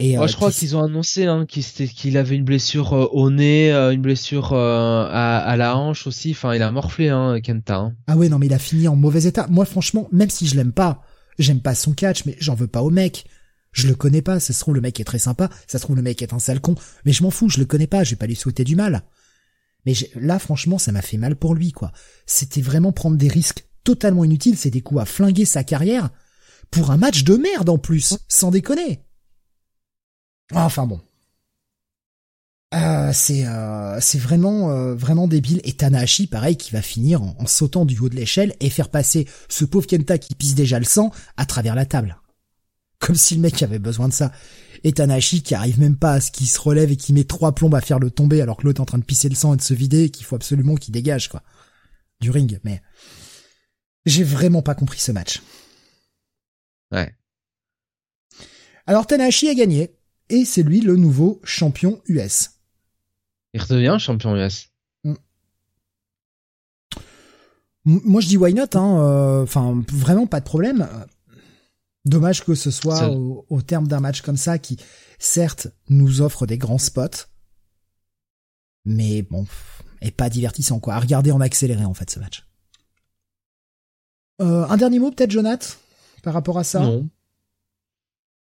Et 0.00 0.16
euh, 0.16 0.26
je 0.28 0.36
crois 0.36 0.52
qu'ils 0.52 0.76
ont 0.76 0.82
annoncé 0.82 1.24
hein, 1.24 1.44
qu'il 1.46 2.16
avait 2.16 2.36
une 2.36 2.44
blessure 2.44 2.92
euh, 2.92 3.06
au 3.10 3.30
nez, 3.30 3.72
euh, 3.72 3.90
une 3.90 4.00
blessure 4.00 4.52
à, 4.52 5.56
la 5.56 5.76
hanche 5.76 6.06
aussi. 6.06 6.30
Enfin, 6.32 6.54
il 6.54 6.62
a 6.62 6.70
morflé, 6.70 7.08
hein, 7.08 7.40
Kenta. 7.40 7.76
Hein. 7.76 7.94
Ah 8.06 8.16
ouais, 8.16 8.28
non, 8.28 8.38
mais 8.38 8.46
il 8.46 8.54
a 8.54 8.60
fini 8.60 8.86
en 8.86 8.94
mauvais 8.94 9.24
état. 9.24 9.46
Moi, 9.50 9.64
franchement, 9.64 10.08
même 10.12 10.30
si 10.30 10.46
je 10.46 10.54
l'aime 10.54 10.72
pas, 10.72 11.02
j'aime 11.38 11.60
pas 11.60 11.74
son 11.74 11.92
catch, 11.92 12.24
mais 12.24 12.36
j'en 12.40 12.54
veux 12.54 12.66
pas 12.66 12.82
au 12.82 12.90
mec. 12.90 13.26
Je 13.72 13.86
le 13.86 13.94
connais 13.94 14.22
pas. 14.22 14.40
Ça 14.40 14.52
se 14.52 14.60
trouve 14.60 14.74
le 14.74 14.80
mec 14.80 14.98
est 15.00 15.04
très 15.04 15.18
sympa. 15.18 15.50
Ça 15.66 15.78
se 15.78 15.84
trouve 15.84 15.96
le 15.96 16.02
mec 16.02 16.22
est 16.22 16.32
un 16.32 16.38
sale 16.38 16.60
con. 16.60 16.74
Mais 17.04 17.12
je 17.12 17.22
m'en 17.22 17.30
fous. 17.30 17.48
Je 17.48 17.58
le 17.58 17.66
connais 17.66 17.86
pas. 17.86 18.04
Je 18.04 18.10
vais 18.10 18.16
pas 18.16 18.26
lui 18.26 18.36
souhaiter 18.36 18.64
du 18.64 18.76
mal. 18.76 19.04
Mais 19.86 19.94
là, 20.16 20.38
franchement, 20.38 20.78
ça 20.78 20.92
m'a 20.92 21.02
fait 21.02 21.16
mal 21.16 21.36
pour 21.36 21.54
lui, 21.54 21.72
quoi. 21.72 21.92
C'était 22.26 22.60
vraiment 22.60 22.92
prendre 22.92 23.16
des 23.16 23.28
risques 23.28 23.64
totalement 23.84 24.24
inutiles. 24.24 24.58
C'est 24.58 24.70
des 24.70 24.80
coups 24.80 25.00
à 25.00 25.04
flinguer 25.04 25.44
sa 25.44 25.64
carrière 25.64 26.10
pour 26.70 26.90
un 26.90 26.96
match 26.96 27.24
de 27.24 27.36
merde 27.36 27.68
en 27.68 27.78
plus, 27.78 28.18
sans 28.28 28.50
déconner. 28.50 29.04
Enfin 30.52 30.86
bon. 30.86 31.00
Euh, 32.74 33.12
c'est 33.14 33.46
euh, 33.46 33.98
c'est 34.00 34.18
vraiment 34.18 34.70
euh, 34.70 34.94
vraiment 34.94 35.26
débile. 35.26 35.60
Et 35.64 35.72
Tanahashi 35.72 36.26
pareil 36.26 36.56
qui 36.56 36.70
va 36.70 36.82
finir 36.82 37.22
en, 37.22 37.46
sautant 37.46 37.86
du 37.86 37.98
haut 37.98 38.10
de 38.10 38.16
l'échelle 38.16 38.54
et 38.60 38.68
faire 38.68 38.90
passer 38.90 39.26
ce 39.48 39.64
pauvre 39.64 39.86
Kenta 39.86 40.18
qui 40.18 40.34
pisse 40.34 40.54
déjà 40.54 40.78
le 40.78 40.84
sang 40.84 41.10
à 41.36 41.46
travers 41.46 41.74
la 41.74 41.86
table. 41.86 42.18
Comme 42.98 43.16
si 43.16 43.36
le 43.36 43.40
mec 43.40 43.62
avait 43.62 43.78
besoin 43.78 44.08
de 44.08 44.12
ça. 44.12 44.32
Et 44.84 44.92
Tanahashi 44.92 45.42
qui 45.42 45.54
arrive 45.54 45.80
même 45.80 45.96
pas 45.96 46.14
à 46.14 46.20
ce 46.20 46.30
qu'il 46.30 46.46
se 46.46 46.60
relève 46.60 46.90
et 46.90 46.96
qui 46.96 47.12
met 47.12 47.24
trois 47.24 47.54
plombes 47.54 47.74
à 47.74 47.80
faire 47.80 47.98
le 47.98 48.10
tomber 48.10 48.42
alors 48.42 48.58
que 48.58 48.66
l'autre 48.66 48.80
est 48.80 48.82
en 48.82 48.86
train 48.86 48.98
de 48.98 49.04
pisser 49.04 49.28
le 49.28 49.34
sang 49.34 49.54
et 49.54 49.56
de 49.56 49.62
se 49.62 49.74
vider 49.74 50.04
et 50.04 50.10
qu'il 50.10 50.26
faut 50.26 50.36
absolument 50.36 50.74
qu'il 50.74 50.92
dégage 50.92 51.28
quoi. 51.28 51.42
Du 52.20 52.30
ring 52.30 52.60
mais 52.64 52.82
j'ai 54.04 54.24
vraiment 54.24 54.62
pas 54.62 54.74
compris 54.74 55.00
ce 55.00 55.12
match. 55.12 55.42
Ouais. 56.92 57.14
Alors 58.86 59.06
Tanahashi 59.06 59.48
a 59.48 59.54
gagné. 59.54 59.94
Et 60.30 60.44
c'est 60.44 60.62
lui 60.62 60.82
le 60.82 60.96
nouveau 60.96 61.40
champion 61.42 62.02
US. 62.06 62.57
Il 63.54 63.62
redevient 63.62 63.96
champion 63.98 64.36
US. 64.36 64.68
Mm. 65.04 65.14
Moi 67.84 68.20
je 68.20 68.28
dis 68.28 68.36
why 68.36 68.54
not, 68.54 68.74
hein. 68.74 69.00
Euh, 69.00 69.42
enfin 69.42 69.82
vraiment 69.90 70.26
pas 70.26 70.40
de 70.40 70.44
problème. 70.44 70.88
Dommage 72.04 72.44
que 72.44 72.54
ce 72.54 72.70
soit 72.70 73.10
au, 73.10 73.62
terme 73.62 73.86
d'un 73.86 74.00
match 74.00 74.22
comme 74.22 74.36
ça 74.36 74.58
qui, 74.58 74.78
certes, 75.18 75.68
nous 75.88 76.22
offre 76.22 76.46
des 76.46 76.56
grands 76.56 76.78
spots, 76.78 77.26
mais 78.84 79.22
bon, 79.22 79.46
est 80.00 80.10
pas 80.10 80.30
divertissant 80.30 80.80
quoi. 80.80 80.94
À 80.94 81.00
regarder 81.00 81.32
en 81.32 81.40
accéléré 81.40 81.84
en 81.84 81.94
fait 81.94 82.10
ce 82.10 82.18
match. 82.18 82.46
Euh, 84.40 84.66
un 84.68 84.76
dernier 84.76 85.00
mot 85.00 85.10
peut-être, 85.10 85.32
Jonath, 85.32 85.78
par 86.22 86.32
rapport 86.34 86.58
à 86.58 86.64
ça? 86.64 86.80
Non. 86.80 87.08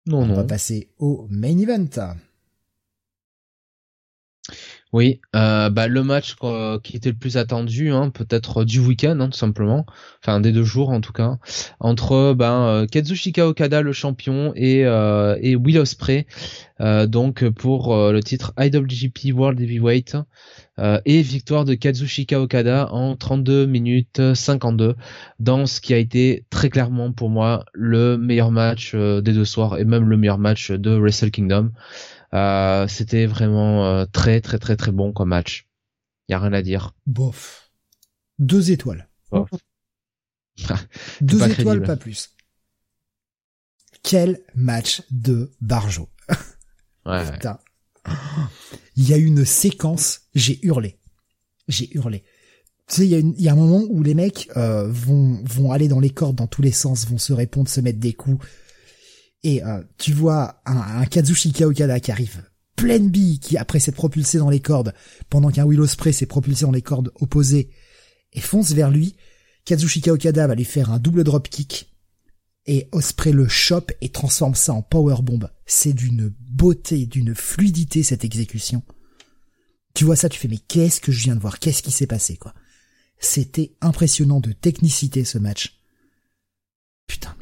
Non, 0.06 0.22
On 0.22 0.34
va 0.34 0.44
passer 0.44 0.90
au 0.98 1.26
main 1.28 1.58
event. 1.58 2.14
Oui, 4.92 5.20
euh, 5.36 5.68
bah, 5.68 5.86
le 5.86 6.02
match 6.02 6.36
qui 6.82 6.96
était 6.96 7.10
le 7.10 7.16
plus 7.16 7.36
attendu, 7.36 7.90
hein, 7.90 8.10
peut-être 8.10 8.64
du 8.64 8.80
week-end, 8.80 9.18
hein, 9.20 9.28
tout 9.28 9.38
simplement, 9.38 9.84
enfin 10.22 10.40
des 10.40 10.50
deux 10.50 10.64
jours 10.64 10.90
en 10.90 11.00
tout 11.00 11.12
cas, 11.12 11.36
entre 11.78 12.34
ben 12.34 12.62
euh, 12.66 12.86
Kazushika 12.86 13.46
Okada 13.46 13.82
le 13.82 13.92
champion 13.92 14.52
et 14.56 14.86
euh, 14.86 15.36
et 15.42 15.56
Will 15.56 15.78
Ospreay, 15.78 16.26
euh, 16.80 17.06
donc 17.06 17.46
pour 17.50 17.94
le 17.94 18.20
titre 18.22 18.54
IWGP 18.58 19.32
World 19.34 19.60
Heavyweight 19.60 20.16
et 21.04 21.22
victoire 21.22 21.64
de 21.64 21.74
Kazushika 21.74 22.40
Okada 22.40 22.88
en 22.92 23.16
32 23.16 23.66
minutes 23.66 24.22
52 24.34 24.94
dans 25.40 25.66
ce 25.66 25.80
qui 25.80 25.92
a 25.92 25.96
été 25.96 26.44
très 26.50 26.70
clairement 26.70 27.12
pour 27.12 27.30
moi 27.30 27.64
le 27.72 28.16
meilleur 28.16 28.52
match 28.52 28.94
des 28.94 29.32
deux 29.32 29.44
soirs 29.44 29.78
et 29.78 29.84
même 29.84 30.08
le 30.08 30.16
meilleur 30.16 30.38
match 30.38 30.70
de 30.70 30.96
Wrestle 30.96 31.32
Kingdom. 31.32 31.72
Euh, 32.34 32.86
c'était 32.88 33.26
vraiment 33.26 33.86
euh, 33.86 34.04
très 34.06 34.40
très 34.40 34.58
très 34.58 34.76
très 34.76 34.92
bon 34.92 35.12
comme 35.12 35.30
match. 35.30 35.66
Y 36.28 36.34
a 36.34 36.40
rien 36.40 36.52
à 36.52 36.62
dire. 36.62 36.94
Bof. 37.06 37.70
Deux 38.38 38.70
étoiles. 38.70 39.08
Deux 41.20 41.48
étoiles, 41.48 41.82
pas 41.82 41.96
plus. 41.96 42.30
Quel 44.02 44.40
match 44.54 45.02
de 45.10 45.52
Barjo. 45.60 46.08
ouais. 47.06 47.24
Il 48.96 49.08
y 49.08 49.14
a 49.14 49.16
une 49.16 49.44
séquence, 49.44 50.22
j'ai 50.34 50.64
hurlé. 50.64 50.98
J'ai 51.68 51.94
hurlé. 51.96 52.24
Tu 52.88 52.96
sais, 52.96 53.06
il 53.06 53.40
y, 53.40 53.48
a 53.48 53.52
un 53.52 53.56
moment 53.56 53.84
où 53.90 54.02
les 54.02 54.14
mecs 54.14 54.48
euh, 54.56 54.88
vont 54.90 55.42
vont 55.44 55.72
aller 55.72 55.88
dans 55.88 56.00
les 56.00 56.08
cordes 56.08 56.36
dans 56.36 56.46
tous 56.46 56.62
les 56.62 56.72
sens, 56.72 57.06
vont 57.06 57.18
se 57.18 57.34
répondre, 57.34 57.68
se 57.68 57.82
mettre 57.82 57.98
des 57.98 58.14
coups. 58.14 58.42
Et 59.42 59.64
euh, 59.64 59.82
tu 59.98 60.12
vois 60.12 60.60
un, 60.66 60.76
un 60.76 61.06
Kazushika 61.06 61.66
Okada 61.66 62.00
qui 62.00 62.10
arrive 62.10 62.42
pleine 62.76 63.10
bille, 63.10 63.40
qui 63.40 63.56
après 63.56 63.80
s'être 63.80 63.96
propulsé 63.96 64.38
dans 64.38 64.50
les 64.50 64.60
cordes, 64.60 64.94
pendant 65.28 65.50
qu'un 65.50 65.64
Will 65.64 65.80
Ospreay 65.80 66.12
s'est 66.12 66.26
propulsé 66.26 66.64
dans 66.64 66.70
les 66.70 66.82
cordes 66.82 67.12
opposées, 67.20 67.70
et 68.32 68.40
fonce 68.40 68.72
vers 68.72 68.90
lui, 68.90 69.16
Kazushika 69.64 70.12
Okada 70.12 70.46
va 70.46 70.54
lui 70.54 70.64
faire 70.64 70.90
un 70.90 70.98
double 70.98 71.24
drop 71.24 71.48
kick, 71.48 71.92
et 72.66 72.88
Osprey 72.92 73.32
le 73.32 73.48
chope 73.48 73.92
et 74.00 74.10
transforme 74.10 74.54
ça 74.54 74.74
en 74.74 74.82
power 74.82 75.16
bomb. 75.22 75.48
C'est 75.66 75.94
d'une 75.94 76.32
beauté, 76.50 77.06
d'une 77.06 77.34
fluidité 77.34 78.02
cette 78.02 78.24
exécution. 78.24 78.82
Tu 79.94 80.04
vois 80.04 80.16
ça, 80.16 80.28
tu 80.28 80.38
fais 80.38 80.48
mais 80.48 80.58
qu'est-ce 80.58 81.00
que 81.00 81.10
je 81.10 81.24
viens 81.24 81.34
de 81.34 81.40
voir? 81.40 81.58
Qu'est-ce 81.58 81.82
qui 81.82 81.90
s'est 81.90 82.06
passé 82.06 82.36
quoi? 82.36 82.54
C'était 83.18 83.74
impressionnant 83.80 84.38
de 84.38 84.52
technicité 84.52 85.24
ce 85.24 85.38
match. 85.38 85.80
Putain 87.06 87.34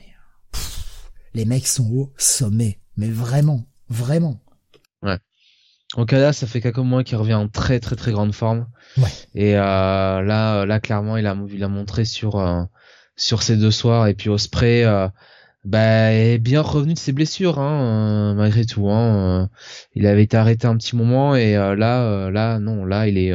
les 1.36 1.44
mecs 1.44 1.66
sont 1.66 1.92
au 1.92 2.12
sommet, 2.16 2.80
mais 2.96 3.10
vraiment, 3.10 3.66
vraiment. 3.90 4.40
Ouais. 5.02 5.18
Okada, 5.94 6.32
ça 6.32 6.46
fait 6.46 6.62
quelques 6.62 6.78
mois 6.78 7.04
qu'il 7.04 7.18
revient 7.18 7.34
en 7.34 7.46
très 7.46 7.78
très 7.78 7.94
très 7.94 8.10
grande 8.10 8.34
forme. 8.34 8.66
Ouais. 8.96 9.10
Et 9.34 9.54
euh, 9.54 9.60
là, 10.22 10.64
là 10.64 10.80
clairement, 10.80 11.18
il 11.18 11.26
a, 11.26 11.36
il 11.52 11.62
a 11.62 11.68
montré 11.68 12.06
sur 12.06 12.36
euh, 12.40 12.62
sur 13.16 13.42
ces 13.42 13.58
deux 13.58 13.70
soirs 13.70 14.06
et 14.06 14.14
puis 14.14 14.30
Osprey 14.30 14.84
euh, 14.84 15.08
bah, 15.64 16.10
est 16.12 16.38
bien 16.38 16.62
revenu 16.62 16.94
de 16.94 16.98
ses 16.98 17.12
blessures 17.12 17.58
hein, 17.58 17.82
euh, 17.82 18.34
malgré 18.34 18.64
tout. 18.64 18.88
Hein, 18.88 19.42
euh, 19.42 19.46
il 19.94 20.06
avait 20.06 20.22
été 20.22 20.38
arrêté 20.38 20.66
un 20.66 20.76
petit 20.78 20.96
moment 20.96 21.36
et 21.36 21.52
là, 21.52 22.30
là 22.30 22.58
non, 22.58 22.86
là 22.86 23.08
il 23.08 23.18
est 23.18 23.32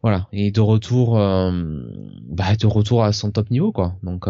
voilà, 0.00 0.28
il 0.30 0.46
est 0.46 0.50
de 0.52 0.60
retour, 0.60 1.14
bah, 1.14 2.54
de 2.54 2.66
retour 2.68 3.02
à 3.02 3.12
son 3.12 3.32
top 3.32 3.50
niveau 3.50 3.72
quoi. 3.72 3.96
Donc 4.04 4.28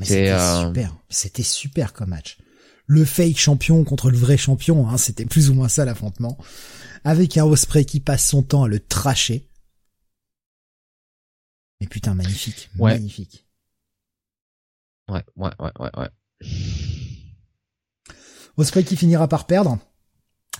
ouais. 0.00 0.06
C'était 0.06 0.66
super, 0.66 0.96
c'était 1.08 1.42
super 1.42 1.92
comme 1.92 2.10
match 2.10 2.38
le 2.86 3.04
fake 3.04 3.36
champion 3.36 3.84
contre 3.84 4.10
le 4.10 4.16
vrai 4.16 4.36
champion, 4.36 4.88
hein, 4.88 4.96
c'était 4.96 5.26
plus 5.26 5.50
ou 5.50 5.54
moins 5.54 5.68
ça 5.68 5.84
l'affrontement, 5.84 6.38
avec 7.04 7.36
un 7.36 7.44
Osprey 7.44 7.84
qui 7.84 8.00
passe 8.00 8.26
son 8.26 8.42
temps 8.42 8.64
à 8.64 8.68
le 8.68 8.80
tracher. 8.80 9.48
Mais 11.80 11.86
putain, 11.86 12.14
magnifique, 12.14 12.70
magnifique. 12.76 13.46
Ouais, 15.08 15.24
ouais, 15.36 15.50
ouais, 15.58 15.70
ouais, 15.78 15.90
ouais. 15.96 16.10
Osprey 18.56 18.84
qui 18.84 18.96
finira 18.96 19.28
par 19.28 19.46
perdre. 19.46 19.78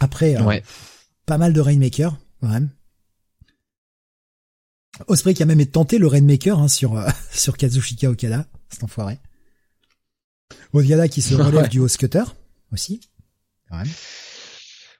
Après, 0.00 0.36
euh, 0.36 0.60
pas 1.24 1.38
mal 1.38 1.52
de 1.52 1.60
Rainmaker, 1.60 2.18
quand 2.40 2.48
même. 2.48 2.70
Osprey 5.08 5.34
qui 5.34 5.42
a 5.42 5.46
même 5.46 5.64
tenté 5.66 5.98
le 5.98 6.06
Rainmaker 6.06 6.58
hein, 6.58 6.68
sur 6.68 6.96
euh, 6.96 7.08
sur 7.32 7.56
Kazushika 7.56 8.10
Okada, 8.10 8.46
cet 8.68 8.84
enfoiré. 8.84 9.18
Okada 10.72 11.08
qui 11.08 11.22
se 11.22 11.34
relève 11.34 11.68
du 11.68 11.80
haut 11.80 11.88
cutter 11.88 12.24
aussi. 12.72 13.00
Quand 13.68 13.78
même. 13.78 13.88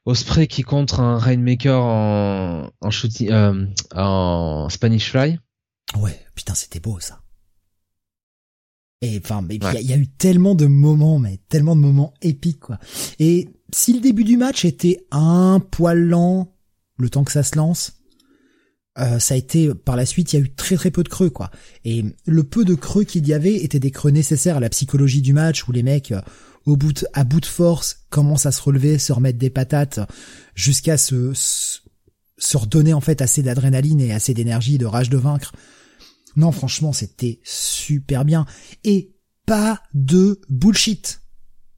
Osprey 0.04 0.46
qui 0.46 0.62
contre 0.62 1.00
un 1.00 1.18
Rainmaker 1.18 1.82
en 1.82 2.70
en 2.80 2.90
shooting 2.90 3.30
euh, 3.30 3.66
en 3.94 4.68
Spanish 4.70 5.10
Fly. 5.10 5.40
Ouais, 5.98 6.24
putain, 6.34 6.54
c'était 6.54 6.80
beau 6.80 7.00
ça. 7.00 7.20
Et 9.02 9.20
enfin, 9.22 9.44
il 9.50 9.62
y, 9.82 9.92
a 9.92 9.96
eu 9.96 10.08
tellement 10.08 10.54
de 10.54 10.66
moments, 10.66 11.18
mais 11.18 11.38
tellement 11.48 11.76
de 11.76 11.82
moments 11.82 12.14
épiques 12.22 12.60
quoi. 12.60 12.78
Et 13.18 13.48
si 13.72 13.92
le 13.92 14.00
début 14.00 14.24
du 14.24 14.38
match 14.38 14.64
était 14.64 15.06
un 15.10 15.60
poil 15.60 15.98
lent, 15.98 16.56
le 16.96 17.10
temps 17.10 17.24
que 17.24 17.32
ça 17.32 17.42
se 17.42 17.56
lance, 17.56 17.95
euh, 18.98 19.18
ça 19.18 19.34
a 19.34 19.36
été 19.36 19.72
par 19.74 19.96
la 19.96 20.06
suite, 20.06 20.32
il 20.32 20.36
y 20.36 20.38
a 20.38 20.44
eu 20.44 20.50
très 20.50 20.76
très 20.76 20.90
peu 20.90 21.02
de 21.02 21.08
creux 21.08 21.30
quoi. 21.30 21.50
Et 21.84 22.04
le 22.26 22.44
peu 22.44 22.64
de 22.64 22.74
creux 22.74 23.04
qu'il 23.04 23.26
y 23.26 23.34
avait 23.34 23.56
étaient 23.56 23.80
des 23.80 23.90
creux 23.90 24.10
nécessaires 24.10 24.56
à 24.56 24.60
la 24.60 24.70
psychologie 24.70 25.22
du 25.22 25.32
match 25.32 25.66
où 25.68 25.72
les 25.72 25.82
mecs 25.82 26.12
euh, 26.12 26.20
au 26.64 26.76
bout 26.76 27.04
à 27.12 27.24
bout 27.24 27.40
de 27.40 27.46
force 27.46 28.06
commencent 28.10 28.46
à 28.46 28.52
se 28.52 28.62
relever, 28.62 28.98
se 28.98 29.12
remettre 29.12 29.38
des 29.38 29.50
patates 29.50 30.00
jusqu'à 30.54 30.96
se, 30.96 31.32
se 31.34 32.56
redonner 32.56 32.92
en 32.92 33.00
fait 33.00 33.22
assez 33.22 33.42
d'adrénaline 33.42 34.00
et 34.00 34.12
assez 34.12 34.34
d'énergie, 34.34 34.78
de 34.78 34.86
rage 34.86 35.10
de 35.10 35.16
vaincre 35.16 35.52
non, 36.36 36.52
franchement, 36.52 36.92
c'était 36.92 37.40
super 37.44 38.24
bien. 38.24 38.46
Et 38.84 39.14
pas 39.46 39.82
de 39.94 40.40
bullshit 40.48 41.22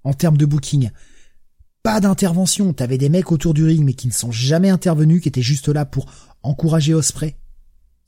en 0.04 0.12
termes 0.12 0.36
de 0.36 0.46
booking. 0.46 0.90
Pas 1.82 2.00
d'intervention. 2.00 2.72
T'avais 2.72 2.98
des 2.98 3.08
mecs 3.08 3.30
autour 3.30 3.54
du 3.54 3.64
ring, 3.64 3.84
mais 3.84 3.94
qui 3.94 4.08
ne 4.08 4.12
sont 4.12 4.32
jamais 4.32 4.68
intervenus, 4.68 5.22
qui 5.22 5.28
étaient 5.28 5.42
juste 5.42 5.68
là 5.68 5.84
pour 5.84 6.06
encourager 6.48 6.94
Osprey. 6.94 7.36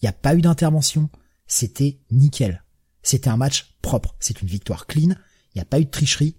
Il 0.00 0.06
n'y 0.06 0.08
a 0.08 0.12
pas 0.12 0.34
eu 0.34 0.40
d'intervention. 0.40 1.10
C'était 1.46 1.98
nickel. 2.10 2.64
C'était 3.02 3.28
un 3.30 3.36
match 3.36 3.76
propre. 3.82 4.14
C'est 4.18 4.40
une 4.42 4.48
victoire 4.48 4.86
clean. 4.86 5.14
Il 5.54 5.56
n'y 5.58 5.62
a 5.62 5.64
pas 5.64 5.80
eu 5.80 5.84
de 5.84 5.90
tricherie. 5.90 6.36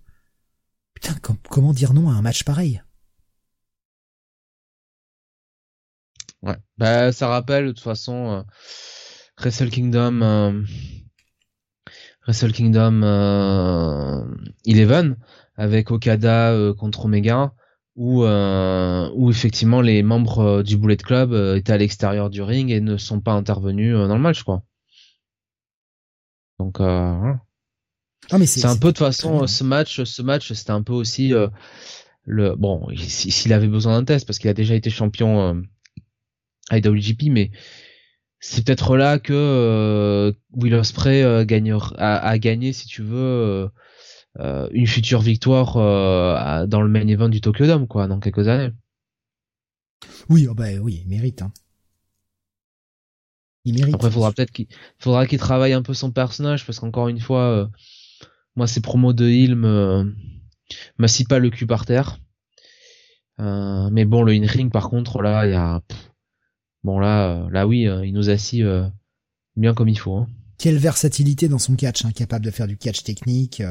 Putain, 0.94 1.16
comment 1.50 1.74
dire 1.74 1.94
non 1.94 2.10
à 2.10 2.14
un 2.14 2.22
match 2.22 2.44
pareil? 2.44 2.82
Ouais. 6.42 6.58
Bah, 6.78 7.12
ça 7.12 7.28
rappelle 7.28 7.68
de 7.68 7.72
toute 7.72 7.84
façon 7.84 8.32
euh, 8.32 8.44
Wrestle 9.38 9.70
Kingdom, 9.70 10.22
euh, 10.22 10.64
Wrestle 12.26 12.52
Kingdom 12.52 13.02
euh, 13.04 14.24
11 14.68 15.16
avec 15.56 15.92
Okada 15.92 16.52
euh, 16.52 16.74
contre 16.74 17.06
Omega 17.06 17.54
où 17.96 18.24
euh, 18.24 19.10
où 19.14 19.30
effectivement 19.30 19.82
les 19.82 20.04
membres 20.04 20.64
du 20.64 20.78
Bullet 20.78 20.98
Club 20.98 21.34
étaient 21.58 21.74
à 21.74 21.78
l'extérieur 21.78 22.30
du 22.30 22.42
ring 22.42 22.72
et 22.72 22.82
ne 22.82 22.98
sont 22.98 23.20
pas 23.20 23.34
intervenus 23.34 23.96
dans 23.96 24.16
le 24.16 24.22
match 24.22 24.44
quoi. 24.44 24.64
Donc 26.60 26.78
voilà. 26.78 27.42
Ah, 28.30 28.38
mais 28.38 28.46
c'est 28.46 28.66
un 28.66 28.78
peu 28.78 28.92
de 28.92 28.98
façon 28.98 29.46
ce 29.48 29.64
match 29.64 30.04
ce 30.04 30.22
match 30.22 30.54
c'était 30.54 30.72
un 30.72 30.84
peu 30.84 30.94
aussi 30.94 31.34
le 32.24 32.56
bon 32.56 32.88
s'il 32.96 33.52
avait 33.52 33.68
besoin 33.68 34.00
d'un 34.00 34.06
test 34.06 34.26
parce 34.26 34.40
qu'il 34.40 34.50
a 34.50 34.54
déjà 34.54 34.76
été 34.76 34.90
champion 34.90 35.64
IWGP 36.72 37.30
mais 37.30 37.52
c'est 38.42 38.66
peut-être 38.66 38.98
là 38.98 39.20
que 39.20 39.34
euh, 39.34 40.34
Will 40.54 40.74
Ospreay 40.74 41.24
euh, 41.24 41.46
gagne, 41.46 41.78
a, 41.98 42.38
gagné, 42.40 42.74
si 42.74 42.88
tu 42.88 43.04
veux, 43.04 43.18
euh, 43.18 43.68
euh, 43.68 43.70
une 44.40 44.88
future 44.88 45.22
victoire 45.22 45.76
dans 46.68 46.82
le 46.82 46.90
main 46.90 47.08
event 47.08 47.30
du 47.30 47.42
Tokyo 47.42 47.66
Dome, 47.66 47.88
quoi, 47.88 48.08
dans 48.08 48.20
quelques 48.20 48.48
années. 48.48 48.72
Oui, 50.30 50.48
oh 50.50 50.54
bah 50.54 50.70
oui, 50.82 51.02
il 51.04 51.10
mérite. 51.10 51.42
Hein. 51.42 51.52
Il 53.66 53.76
mérite. 53.76 53.94
Après, 53.94 54.10
faudra 54.10 54.32
peut-être 54.32 54.52
qu'il 54.52 54.68
faudra 54.98 55.28
qu'il 55.28 55.38
travaille 55.38 55.74
un 55.74 55.84
peu 55.84 55.94
son 55.94 56.12
personnage, 56.12 56.66
parce 56.66 56.80
qu'encore 56.80 57.10
une 57.10 57.20
fois, 57.20 57.70
moi, 58.56 58.68
ces 58.68 58.82
promos 58.82 59.14
de 59.14 59.28
Hill 59.28 59.56
me 59.56 60.16
m'assient 60.98 61.26
pas 61.26 61.40
le 61.40 61.50
cul 61.50 61.68
par 61.68 61.86
terre. 61.86 62.20
mais 63.38 64.06
bon, 64.06 64.24
le 64.24 64.32
in-ring, 64.32 64.72
par 64.72 64.90
contre, 64.90 65.22
là, 65.22 65.46
il 65.46 65.52
y 65.52 65.56
a 65.56 65.82
Bon 66.84 67.00
là, 67.00 67.30
euh, 67.30 67.50
là 67.52 67.68
oui, 67.68 67.88
euh, 67.88 68.06
il 68.06 68.14
nous 68.14 68.30
assit 68.30 68.62
euh, 68.62 68.88
bien 69.56 69.74
comme 69.74 69.90
il 69.90 70.00
faut. 70.00 70.16
Hein. 70.16 70.28
Quelle 70.58 70.78
versatilité 70.78 71.48
dans 71.48 71.60
son 71.60 71.76
catch, 71.76 72.06
hein, 72.06 72.12
capable 72.12 72.46
de 72.46 72.52
faire 72.52 72.68
du 72.68 72.78
catch 72.78 73.04
technique, 73.04 73.64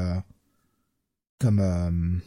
comme 1.41 2.21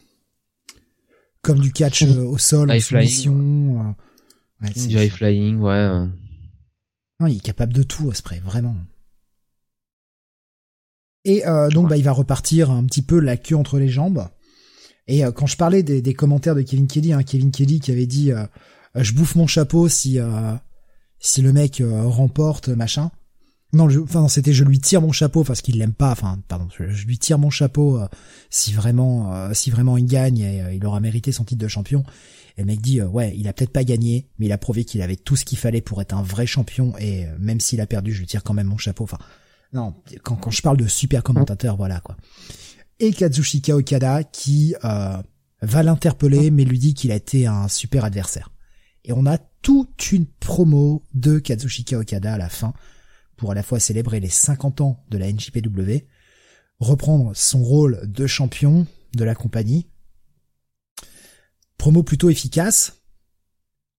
comme 1.43 1.61
du 1.61 1.73
catch 1.73 2.03
au 2.03 2.39
sol, 2.39 2.71
en 2.71 2.81
soumission. 2.81 3.95
Ouais, 4.61 4.71
du 4.71 4.97
high 4.97 5.11
flying, 5.11 5.59
ouais. 5.59 6.07
Non, 7.21 7.27
il 7.27 7.37
est 7.37 7.41
capable 7.41 7.73
de 7.73 7.83
tout, 7.83 8.09
Osprey, 8.09 8.41
vraiment. 8.43 8.77
Et 11.25 11.43
donc, 11.73 11.89
bah, 11.89 11.97
il 11.97 12.05
va 12.05 12.13
repartir 12.13 12.71
un 12.71 12.85
petit 12.85 13.03
peu 13.03 13.21
la 13.21 13.37
queue 13.37 13.57
entre 13.57 13.79
les 13.79 13.89
jambes. 13.89 14.27
Et 15.07 15.23
quand 15.35 15.47
je 15.47 15.57
parlais 15.57 15.83
des, 15.83 16.15
commentaires 16.15 16.55
de 16.55 16.63
Kevin 16.63 16.87
Kelly, 16.87 17.13
hein, 17.13 17.23
Kevin 17.23 17.51
Kelly 17.51 17.81
qui 17.81 17.93
avait 17.93 18.07
dit 18.07 18.33
je 18.95 19.13
bouffe 19.13 19.35
mon 19.35 19.47
chapeau 19.47 19.89
si 19.89 20.19
si 21.25 21.41
le 21.41 21.55
mec 21.55 21.81
euh, 21.81 22.03
remporte 22.03 22.69
machin. 22.69 23.11
Non, 23.75 23.89
enfin 24.03 24.29
c'était 24.29 24.53
je 24.53 24.65
lui 24.65 24.79
tire 24.79 25.01
mon 25.01 25.13
chapeau 25.13 25.45
parce 25.45 25.61
qu'il 25.61 25.79
l'aime 25.79 25.93
pas. 25.93 26.13
Enfin, 26.13 26.39
pardon, 26.49 26.69
je, 26.79 27.07
lui 27.07 27.19
tire 27.19 27.39
mon 27.39 27.51
chapeau 27.51 27.99
euh, 27.99 28.07
si 28.51 28.73
vraiment, 28.73 29.35
euh, 29.35 29.53
si 29.53 29.71
vraiment 29.71 29.97
il 29.97 30.07
gagne 30.07 30.39
et 30.39 30.63
il 30.75 30.87
aura 30.87 31.01
mérité 31.01 31.33
son 31.33 31.45
titre 31.45 31.61
de 31.61 31.69
champion. 31.69 32.05
Et 32.57 32.61
le 32.61 32.67
mec 32.67 32.81
dit 32.81 33.03
ouais, 33.03 33.35
il 33.37 33.49
a 33.49 33.53
peut-être 33.53 33.73
pas 33.73 33.83
gagné, 33.83 34.29
mais 34.39 34.47
il 34.47 34.53
a 34.53 34.59
prouvé 34.59 34.85
qu'il 34.85 35.03
avait 35.03 35.17
tout 35.17 35.35
ce 35.35 35.45
qu'il 35.45 35.59
fallait 35.59 35.81
pour 35.81 36.01
être 36.01 36.15
un 36.15 36.23
vrai 36.23 36.47
champion. 36.47 36.95
Et 36.99 37.27
même 37.39 37.59
s'il 37.59 37.81
a 37.81 37.87
perdu, 37.87 38.13
je 38.13 38.21
lui 38.21 38.27
tire 38.27 38.45
quand 38.45 38.55
même 38.55 38.69
mon 38.69 38.79
chapeau. 38.79 39.05
Enfin, 39.05 39.19
non, 39.73 39.95
quand, 40.23 40.37
quand 40.37 40.51
je 40.53 40.63
parle 40.63 40.77
de 40.77 40.87
super 40.87 41.25
commentateur, 41.25 41.77
voilà 41.77 41.99
quoi. 41.99 42.17
Et 43.01 43.13
Kazushika 43.13 43.77
Okada 43.77 44.23
qui 44.23 44.75
va 44.83 45.83
l'interpeller, 45.83 46.53
mais 46.53 46.65
lui 46.65 46.79
dit 46.79 46.95
qu'il 46.95 47.11
a 47.11 47.17
été 47.17 47.47
un 47.49 47.67
super 47.67 48.05
adversaire. 48.05 48.51
Et 49.05 49.13
on 49.13 49.27
a 49.27 49.39
toute 49.63 50.13
une 50.13 50.27
promo 50.27 51.03
de 51.13 51.39
Kazushika 51.39 51.99
Okada 51.99 52.35
à 52.35 52.39
la 52.39 52.49
fin 52.49 52.73
pour 53.37 53.53
à 53.53 53.55
la 53.55 53.63
fois 53.63 53.81
célébrer 53.81 54.21
les 54.21 54.29
50 54.29 54.81
ans 54.81 55.05
de 55.11 55.19
la 55.19 55.31
NJPW, 55.33 56.07
reprendre 56.79 57.33
son 57.35 57.63
rôle 57.63 58.01
de 58.05 58.27
champion 58.27 58.87
de 59.15 59.25
la 59.25 59.35
compagnie. 59.35 59.89
Promo 61.79 62.03
plutôt 62.03 62.31
efficace 62.31 63.03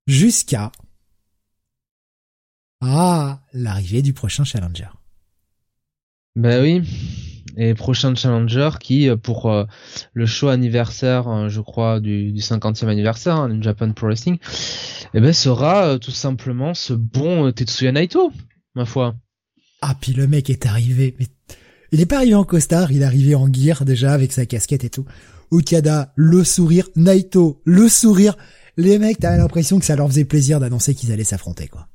jusqu'à 0.07 0.71
ah 2.81 3.41
l'arrivée 3.53 4.01
du 4.01 4.13
prochain 4.13 4.43
challenger. 4.43 4.89
Ben 6.36 6.61
oui, 6.61 6.81
et 7.57 7.73
prochain 7.73 8.13
challenger 8.15 8.69
qui 8.79 9.09
euh, 9.09 9.15
pour 9.15 9.51
euh, 9.51 9.65
le 10.13 10.25
show 10.25 10.49
anniversaire 10.49 11.27
euh, 11.27 11.49
je 11.49 11.61
crois 11.61 11.99
du, 11.99 12.31
du 12.31 12.41
50e 12.41 12.88
anniversaire 12.88 13.36
hein, 13.36 13.57
Japan 13.61 13.91
Pro 13.93 14.07
Wrestling 14.07 14.38
eh 15.13 15.19
ben 15.19 15.33
sera 15.33 15.97
tout 15.99 16.11
simplement 16.11 16.73
ce 16.73 16.93
bon 16.93 17.51
Tetsuya 17.51 17.91
Naito 17.91 18.31
ma 18.75 18.86
foi 18.86 19.15
ah 19.89 19.95
puis 19.99 20.13
le 20.13 20.27
mec 20.27 20.49
est 20.49 20.65
arrivé 20.65 21.15
mais 21.19 21.27
il 21.91 22.01
est 22.01 22.05
pas 22.05 22.17
arrivé 22.17 22.36
en 22.36 22.43
costard 22.43 22.91
il 22.91 23.01
est 23.01 23.05
arrivé 23.05 23.36
en 23.36 23.51
gear 23.51 23.86
déjà 23.86 24.13
avec 24.13 24.31
sa 24.31 24.45
casquette 24.45 24.83
et 24.83 24.89
tout. 24.89 25.05
Okada 25.51 26.11
le 26.15 26.43
sourire 26.43 26.88
Naito 26.95 27.61
le 27.65 27.88
sourire. 27.88 28.36
Les 28.77 28.99
mecs, 28.99 29.19
t'as 29.19 29.38
l'impression 29.38 29.79
que 29.79 29.86
ça 29.86 29.95
leur 29.95 30.07
faisait 30.07 30.25
plaisir 30.25 30.59
d'annoncer 30.59 30.95
qu'ils 30.95 31.11
allaient 31.11 31.23
s'affronter, 31.23 31.69
quoi. 31.69 31.88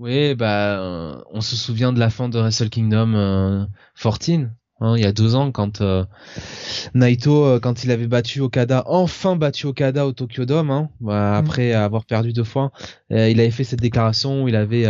Oui, 0.00 0.34
bah, 0.34 0.80
euh, 0.80 1.20
on 1.30 1.40
se 1.40 1.56
souvient 1.56 1.92
de 1.92 2.00
la 2.00 2.10
fin 2.10 2.28
de 2.28 2.38
Wrestle 2.38 2.70
Kingdom 2.70 3.14
euh, 3.14 3.64
14, 4.02 4.48
hein, 4.80 4.94
il 4.96 5.02
y 5.02 5.06
a 5.06 5.12
deux 5.12 5.34
ans, 5.34 5.52
quand 5.52 5.80
euh, 5.80 6.04
Naito, 6.94 7.44
euh, 7.44 7.60
quand 7.60 7.84
il 7.84 7.90
avait 7.90 8.06
battu 8.06 8.40
Okada, 8.40 8.82
enfin 8.86 9.36
battu 9.36 9.66
Okada 9.66 10.06
au 10.06 10.12
Tokyo 10.12 10.44
Dome, 10.44 10.70
hein, 10.70 10.88
bah, 11.00 11.32
Mm. 11.32 11.44
après 11.44 11.72
avoir 11.72 12.04
perdu 12.04 12.32
deux 12.32 12.44
fois, 12.44 12.72
euh, 13.12 13.28
il 13.28 13.40
avait 13.40 13.50
fait 13.50 13.64
cette 13.64 13.80
déclaration 13.80 14.42
où 14.42 14.48
il 14.48 14.56
avait 14.56 14.86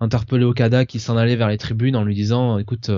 interpellé 0.00 0.44
Okada 0.44 0.84
qui 0.84 0.98
s'en 1.00 1.16
allait 1.16 1.36
vers 1.36 1.48
les 1.48 1.58
tribunes 1.58 1.96
en 1.96 2.04
lui 2.04 2.14
disant, 2.14 2.58
écoute, 2.58 2.90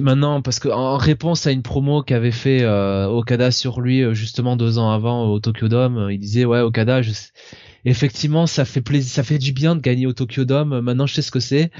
maintenant 0.00 0.40
parce 0.40 0.58
que 0.58 0.68
en 0.68 0.96
réponse 0.96 1.46
à 1.46 1.52
une 1.52 1.62
promo 1.62 2.02
qu'avait 2.02 2.30
fait 2.30 2.64
Okada 2.66 3.50
sur 3.50 3.80
lui 3.80 4.14
justement 4.14 4.56
deux 4.56 4.78
ans 4.78 4.90
avant 4.90 5.24
au 5.28 5.38
Tokyo 5.38 5.68
Dome, 5.68 6.08
il 6.10 6.18
disait 6.18 6.44
ouais 6.44 6.60
Okada, 6.60 7.02
je 7.02 7.12
sais- 7.12 7.30
effectivement 7.86 8.46
ça 8.46 8.64
fait 8.64 8.82
plaisir, 8.82 9.10
ça 9.10 9.22
fait 9.22 9.38
du 9.38 9.52
bien 9.52 9.76
de 9.76 9.80
gagner 9.80 10.06
au 10.06 10.12
Tokyo 10.12 10.44
Dome. 10.44 10.80
Maintenant 10.80 11.06
je 11.06 11.14
sais 11.14 11.22
ce 11.22 11.30
que 11.30 11.40
c'est. 11.40 11.70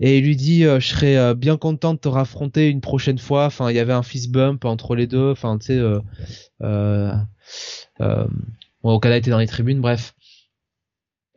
Et 0.00 0.18
il 0.18 0.24
lui 0.24 0.36
dit 0.36 0.64
euh, 0.64 0.80
je 0.80 0.88
serais 0.88 1.16
euh, 1.16 1.34
bien 1.34 1.56
content 1.56 1.94
de 1.94 1.98
te 1.98 2.08
raffronter 2.08 2.68
une 2.68 2.80
prochaine 2.80 3.18
fois. 3.18 3.46
Enfin 3.46 3.70
il 3.70 3.76
y 3.76 3.80
avait 3.80 3.92
un 3.92 4.02
fist 4.02 4.30
bump 4.30 4.64
entre 4.64 4.94
les 4.94 5.06
deux. 5.06 5.30
Enfin 5.32 5.58
tu 5.58 5.66
sais 5.66 5.78
euh, 5.78 6.00
euh, 6.62 7.12
euh, 8.00 8.26
bon, 8.82 8.92
Okada 8.94 9.16
était 9.16 9.30
dans 9.30 9.38
les 9.38 9.46
tribunes 9.46 9.80
bref. 9.80 10.14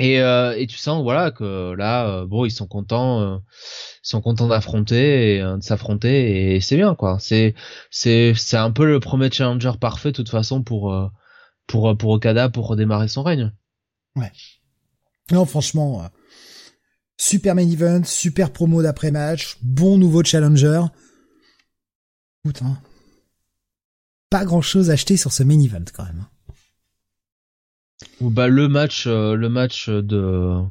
Et, 0.01 0.21
euh, 0.21 0.55
et 0.57 0.65
tu 0.65 0.77
sens 0.77 1.03
voilà 1.03 1.29
que 1.29 1.73
là 1.73 2.23
bon 2.25 2.45
ils 2.45 2.51
sont 2.51 2.67
contents 2.67 3.41
ils 3.41 4.07
sont 4.07 4.21
contents 4.21 4.47
d'affronter 4.47 5.39
de 5.41 5.61
s'affronter 5.61 6.55
et 6.55 6.61
c'est 6.61 6.77
bien 6.77 6.95
quoi 6.95 7.17
c'est 7.19 7.53
c'est 7.91 8.33
c'est 8.33 8.55
un 8.55 8.71
peu 8.71 8.85
le 8.85 9.01
premier 9.01 9.29
challenger 9.29 9.73
parfait 9.77 10.11
de 10.11 10.15
toute 10.15 10.29
façon 10.29 10.63
pour 10.63 11.11
pour 11.67 11.97
pour 11.97 12.11
Okada 12.11 12.47
pour 12.47 12.67
redémarrer 12.67 13.09
son 13.09 13.23
règne 13.23 13.51
Non, 15.31 15.45
franchement, 15.45 16.03
euh, 16.03 16.07
super 17.17 17.55
main 17.55 17.69
event, 17.69 18.03
super 18.03 18.51
promo 18.51 18.81
d'après-match, 18.81 19.57
bon 19.61 19.97
nouveau 19.97 20.23
challenger. 20.23 20.81
Écoute, 22.43 22.61
hein, 22.63 22.81
pas 24.29 24.45
grand-chose 24.45 24.89
à 24.89 24.93
acheter 24.93 25.17
sur 25.17 25.31
ce 25.31 25.43
main 25.43 25.59
event 25.59 25.83
quand 25.93 26.05
même. 26.05 26.21
hein. 26.21 26.29
ou 28.21 28.29
bah 28.29 28.47
le 28.47 28.67
match 28.67 29.07
euh, 29.07 29.35
le 29.35 29.49
match 29.49 29.89
de 29.89 30.61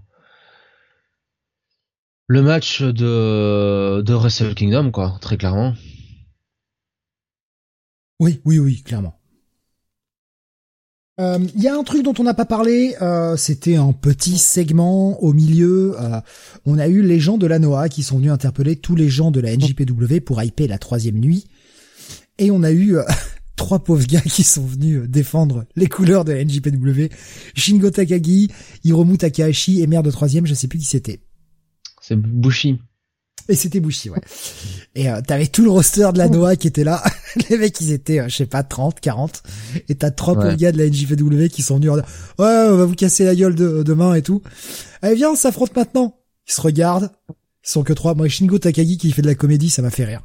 le 2.26 2.42
match 2.42 2.82
de 2.82 4.02
de 4.04 4.14
Wrestle 4.14 4.54
Kingdom 4.54 4.90
quoi 4.90 5.18
très 5.20 5.36
clairement 5.36 5.74
Oui, 8.20 8.40
oui, 8.44 8.58
oui, 8.58 8.82
clairement. 8.82 9.17
Euh, 11.20 11.38
Il 11.56 11.62
y 11.62 11.68
a 11.68 11.76
un 11.76 11.82
truc 11.82 12.02
dont 12.04 12.14
on 12.18 12.22
n'a 12.22 12.34
pas 12.34 12.44
parlé, 12.44 12.94
euh, 13.02 13.36
c'était 13.36 13.76
un 13.76 13.92
petit 13.92 14.38
segment 14.38 15.20
au 15.22 15.32
milieu. 15.32 15.94
euh, 16.00 16.20
on 16.64 16.78
a 16.78 16.86
eu 16.88 17.02
les 17.02 17.18
gens 17.18 17.38
de 17.38 17.46
la 17.46 17.58
NOAA 17.58 17.88
qui 17.88 18.02
sont 18.02 18.18
venus 18.18 18.30
interpeller 18.30 18.76
tous 18.76 18.94
les 18.94 19.08
gens 19.08 19.30
de 19.30 19.40
la 19.40 19.56
NJPW 19.56 20.20
pour 20.24 20.42
hyper 20.42 20.68
la 20.68 20.78
troisième 20.78 21.18
nuit. 21.18 21.46
Et 22.38 22.50
on 22.52 22.62
a 22.62 22.70
eu 22.70 22.96
euh, 22.96 23.02
trois 23.56 23.80
pauvres 23.80 24.06
gars 24.06 24.20
qui 24.20 24.44
sont 24.44 24.64
venus 24.64 24.98
euh, 25.02 25.08
défendre 25.08 25.64
les 25.74 25.88
couleurs 25.88 26.24
de 26.24 26.32
la 26.32 26.44
NJPW. 26.44 27.06
Shingo 27.56 27.90
Takagi, 27.90 28.48
Hiromu 28.84 29.18
Takahashi 29.18 29.82
et 29.82 29.86
merde 29.88 30.06
de 30.06 30.12
troisième, 30.12 30.46
je 30.46 30.54
sais 30.54 30.68
plus 30.68 30.78
qui 30.78 30.84
c'était. 30.84 31.20
c'est 32.00 32.16
Bushi 32.16 32.78
Et 33.50 33.54
c'était 33.54 33.80
Bushi, 33.80 34.10
ouais. 34.10 34.20
Et 34.94 35.08
euh, 35.08 35.20
t'avais 35.26 35.46
tout 35.46 35.62
le 35.64 35.70
roster 35.70 36.10
de 36.12 36.18
la 36.18 36.28
Noah 36.28 36.56
qui 36.56 36.66
était 36.68 36.84
là. 36.84 37.02
Les 37.48 37.56
mecs, 37.56 37.80
ils 37.80 37.92
étaient, 37.92 38.20
euh, 38.20 38.28
je 38.28 38.36
sais 38.36 38.46
pas, 38.46 38.62
30, 38.62 39.00
40. 39.00 39.42
Et 39.88 39.94
t'as 39.94 40.10
trois 40.10 40.34
Ouais. 40.36 40.54
gars 40.56 40.70
de 40.70 40.76
la 40.78 40.86
NJPW 40.88 41.46
qui 41.48 41.62
sont 41.62 41.76
venus 41.76 41.90
en 41.90 41.96
dire, 41.96 42.04
ouais, 42.38 42.66
on 42.70 42.76
va 42.76 42.84
vous 42.84 42.94
casser 42.94 43.24
la 43.24 43.34
gueule 43.34 43.54
de, 43.54 43.82
demain 43.82 44.14
et 44.14 44.22
tout. 44.22 44.42
Allez, 45.00 45.14
viens, 45.14 45.30
on 45.30 45.36
s'affronte 45.36 45.74
maintenant. 45.74 46.18
Ils 46.46 46.52
se 46.52 46.60
regardent. 46.60 47.10
Ils 47.30 47.70
sont 47.70 47.82
que 47.82 47.92
trois. 47.94 48.14
Moi, 48.14 48.28
Shingo 48.28 48.58
Takagi 48.58 48.98
qui 48.98 49.10
fait 49.12 49.22
de 49.22 49.26
la 49.28 49.34
comédie, 49.34 49.70
ça 49.70 49.80
m'a 49.80 49.90
fait 49.90 50.04
rire. 50.04 50.20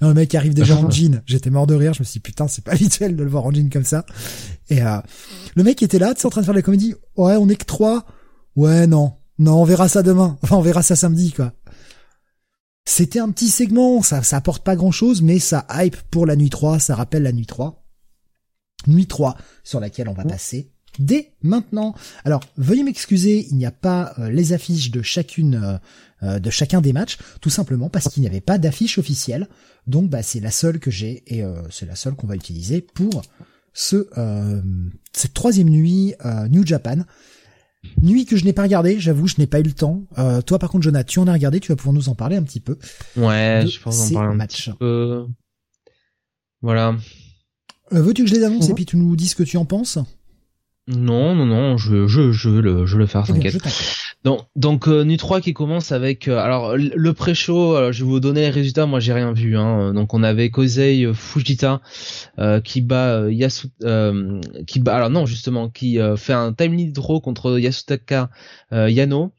Non, 0.00 0.08
le 0.08 0.14
mec 0.14 0.34
arrive 0.34 0.54
déjà 0.54 0.76
en 0.76 0.90
jean. 0.90 1.20
J'étais 1.26 1.50
mort 1.50 1.66
de 1.66 1.74
rire. 1.74 1.92
Je 1.92 2.00
me 2.00 2.04
suis 2.04 2.14
dit, 2.14 2.20
putain, 2.20 2.48
c'est 2.48 2.64
pas 2.64 2.72
habituel 2.74 3.14
de 3.14 3.22
le 3.22 3.28
voir 3.28 3.44
en 3.44 3.52
jean 3.52 3.68
comme 3.70 3.84
ça. 3.84 4.06
Et 4.70 4.82
euh, 4.82 4.96
le 5.54 5.62
mec 5.64 5.82
était 5.82 5.98
là, 5.98 6.14
tu 6.14 6.20
sais, 6.22 6.26
en 6.26 6.30
train 6.30 6.40
de 6.40 6.46
faire 6.46 6.54
de 6.54 6.58
la 6.58 6.62
comédie. 6.62 6.94
Ouais, 7.16 7.36
on 7.36 7.48
est 7.50 7.56
que 7.56 7.66
trois. 7.66 8.06
Ouais, 8.56 8.86
non. 8.86 9.12
Non, 9.38 9.60
on 9.60 9.64
verra 9.64 9.88
ça 9.88 10.02
demain. 10.02 10.38
Enfin, 10.42 10.56
on 10.56 10.62
verra 10.62 10.82
ça 10.82 10.94
samedi, 10.96 11.32
quoi. 11.32 11.52
C'était 12.86 13.18
un 13.18 13.30
petit 13.30 13.48
segment, 13.48 14.02
ça, 14.02 14.22
ça 14.22 14.36
apporte 14.36 14.62
pas 14.62 14.76
grand 14.76 14.90
chose, 14.90 15.22
mais 15.22 15.38
ça 15.38 15.66
hype 15.70 15.96
pour 16.10 16.26
la 16.26 16.36
nuit 16.36 16.50
3, 16.50 16.78
ça 16.78 16.94
rappelle 16.94 17.22
la 17.22 17.32
nuit 17.32 17.46
3. 17.46 17.82
Nuit 18.86 19.06
3, 19.06 19.36
sur 19.62 19.80
laquelle 19.80 20.08
on 20.08 20.14
va 20.14 20.24
passer 20.24 20.70
dès 20.98 21.32
maintenant. 21.42 21.94
Alors, 22.24 22.44
veuillez 22.56 22.84
m'excuser, 22.84 23.46
il 23.50 23.56
n'y 23.56 23.66
a 23.66 23.72
pas 23.72 24.14
euh, 24.18 24.30
les 24.30 24.52
affiches 24.52 24.90
de 24.90 25.02
chacune, 25.02 25.54
euh, 25.56 25.78
euh, 26.22 26.38
de 26.38 26.50
chacun 26.50 26.80
des 26.80 26.92
matchs, 26.92 27.18
tout 27.40 27.50
simplement 27.50 27.88
parce 27.88 28.08
qu'il 28.08 28.20
n'y 28.20 28.28
avait 28.28 28.40
pas 28.40 28.58
d'affiche 28.58 28.98
officielle. 28.98 29.48
Donc, 29.86 30.08
bah, 30.08 30.22
c'est 30.22 30.40
la 30.40 30.50
seule 30.50 30.78
que 30.78 30.90
j'ai 30.90 31.22
et 31.26 31.42
euh, 31.42 31.62
c'est 31.70 31.86
la 31.86 31.96
seule 31.96 32.14
qu'on 32.14 32.26
va 32.26 32.36
utiliser 32.36 32.80
pour 32.80 33.22
ce, 33.72 34.08
euh, 34.16 34.62
cette 35.12 35.34
troisième 35.34 35.68
nuit 35.68 36.14
euh, 36.24 36.48
New 36.48 36.64
Japan. 36.64 36.98
Nuit 38.02 38.24
que 38.26 38.36
je 38.36 38.44
n'ai 38.44 38.52
pas 38.52 38.62
regardée, 38.62 38.98
j'avoue, 39.00 39.26
je 39.26 39.34
n'ai 39.38 39.46
pas 39.46 39.60
eu 39.60 39.64
le 39.64 39.72
temps. 39.72 40.02
Euh, 40.18 40.40
toi, 40.42 40.58
par 40.58 40.70
contre, 40.70 40.84
Jonathan, 40.84 41.06
tu 41.06 41.18
en 41.20 41.26
as 41.26 41.32
regardé, 41.32 41.60
tu 41.60 41.70
vas 41.72 41.76
pouvoir 41.76 41.94
nous 41.94 42.08
en 42.08 42.14
parler 42.14 42.36
un 42.36 42.42
petit 42.42 42.60
peu. 42.60 42.76
ouais 43.16 43.64
je 43.68 43.80
pense 43.80 44.10
en 44.10 44.14
parler 44.14 44.32
un 44.32 44.34
matchs. 44.34 44.70
petit 44.70 44.78
peu 44.78 45.26
voilà 46.62 46.96
Euh, 47.92 48.00
Veux-tu 48.02 48.24
que 48.24 48.30
je 48.30 48.34
les 48.34 48.44
annonce 48.44 48.64
Mhm. 48.66 48.70
et 48.70 48.74
puis 48.74 48.86
tu 48.86 48.96
nous 48.96 49.14
dis 49.16 49.28
ce 49.28 49.36
que 49.36 49.42
tu 49.42 49.56
en 49.58 49.64
penses? 49.66 49.98
Non 50.86 51.34
non 51.34 51.46
non 51.46 51.76
je 51.78 52.06
je 52.06 52.30
je 52.32 52.48
veux 52.48 52.60
le 52.60 52.86
je 52.86 52.92
veux 52.94 52.98
le 53.00 53.06
faire 53.06 53.24
Eh 53.28 53.32
bien, 53.32 53.50
t'inquiète. 53.50 53.62
Donc, 54.24 54.40
donc 54.56 54.88
euh, 54.88 55.04
Nu 55.04 55.18
3 55.18 55.40
qui 55.42 55.52
commence 55.52 55.92
avec 55.92 56.28
euh, 56.28 56.38
alors 56.38 56.76
le 56.76 57.12
pré-show, 57.12 57.92
je 57.92 58.04
vais 58.04 58.08
vous 58.08 58.20
donner 58.20 58.40
les 58.40 58.50
résultats, 58.50 58.86
moi 58.86 58.98
j'ai 59.00 59.12
rien 59.12 59.32
vu 59.32 59.56
hein. 59.56 59.92
Donc 59.92 60.14
on 60.14 60.22
avait 60.22 60.48
Kosei 60.50 61.04
euh, 61.04 61.12
Fujita 61.12 61.82
euh, 62.38 62.60
qui 62.60 62.80
bat 62.80 63.20
euh, 63.20 63.32
Yasu 63.32 63.68
euh, 63.82 64.40
qui 64.66 64.80
bat 64.80 64.96
alors 64.96 65.10
non 65.10 65.26
justement 65.26 65.68
qui 65.68 65.98
euh, 66.00 66.16
fait 66.16 66.32
un 66.32 66.52
timely 66.54 66.90
draw 66.92 67.20
contre 67.20 67.58
Yasutaka 67.58 68.30
euh, 68.72 68.88
Yano. 68.90 69.32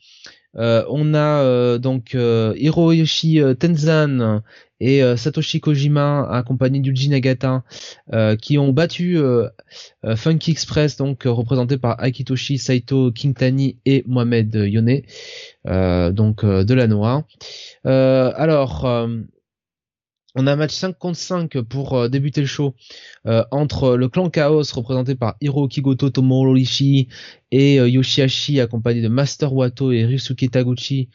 Euh, 0.58 0.86
on 0.90 1.14
a 1.14 1.42
euh, 1.42 1.78
donc 1.80 2.16
euh, 2.16 2.54
Hiroyoshi 2.56 3.42
Tenzan 3.60 4.42
et 4.80 5.02
euh, 5.04 5.16
Satoshi 5.16 5.62
Kojima 5.62 6.28
accompagnés 6.30 6.80
d'Uji 6.80 7.10
Nagata 7.10 7.64
euh, 8.14 8.36
qui 8.36 8.58
ont 8.58 8.74
battu 8.74 9.18
euh, 9.18 9.48
Funky 10.16 10.52
Express 10.52 10.98
donc 10.98 11.24
représenté 11.26 11.78
par 11.78 12.02
Akitoshi 12.02 12.58
Saito 12.58 13.12
Kintani 13.12 13.78
et 13.86 14.04
Mohamed 14.08 14.54
Yone 14.56 15.02
donc 16.14 16.46
de 16.46 16.74
la. 16.74 16.86
Euh, 17.86 18.34
alors 18.36 19.08
on 20.38 20.48
a 20.48 20.56
match 20.58 20.74
5 20.74 20.98
contre 20.98 21.18
5 21.18 21.62
pour 21.62 22.10
débuter 22.10 22.42
le 22.42 22.48
show 22.48 22.76
entre 23.52 23.96
le 23.96 24.10
clan 24.10 24.30
Chaos 24.30 24.64
représenté 24.74 25.16
par 25.16 25.36
Hiro 25.42 25.68
Kigoto 25.68 26.10
Tomorishi 26.10 27.08
et 27.52 27.80
euh, 27.80 27.88
Yoshihashi 27.88 28.60
accompagné 28.60 29.02
de 29.02 29.08
Master 29.08 29.54
Wato 29.54 29.92
et 29.92 30.06
Ryusuke 30.06 30.52
Taguchi 30.52 31.10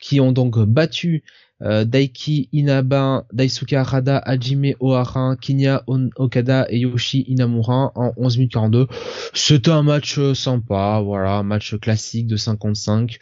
qui 0.00 0.20
ont 0.20 0.32
donc 0.32 0.58
battu 0.60 1.24
euh, 1.62 1.84
Daiki 1.84 2.48
Inaba, 2.52 3.26
Daisuke 3.32 3.74
Harada, 3.74 4.18
Hajime 4.24 4.74
Ohara, 4.80 5.36
Kinya 5.40 5.82
Okada 6.16 6.66
et 6.70 6.78
Yoshi 6.78 7.24
Inamura 7.28 7.92
en 7.94 8.12
11 8.16 8.38
minutes 8.38 8.52
42. 8.52 8.86
C'était 9.34 9.70
un 9.70 9.82
match 9.82 10.18
euh, 10.18 10.34
sympa, 10.34 11.00
voilà, 11.04 11.32
un 11.34 11.42
match 11.42 11.74
classique 11.76 12.26
de 12.26 12.36
55. 12.36 13.18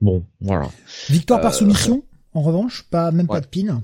Bon, 0.00 0.24
voilà. 0.40 0.68
Victoire 1.10 1.40
par 1.40 1.52
Euh, 1.52 1.56
soumission, 1.56 2.02
en 2.32 2.42
revanche, 2.42 2.84
pas 2.90 3.10
même 3.12 3.26
pas 3.26 3.40
de 3.40 3.46
pin. 3.46 3.82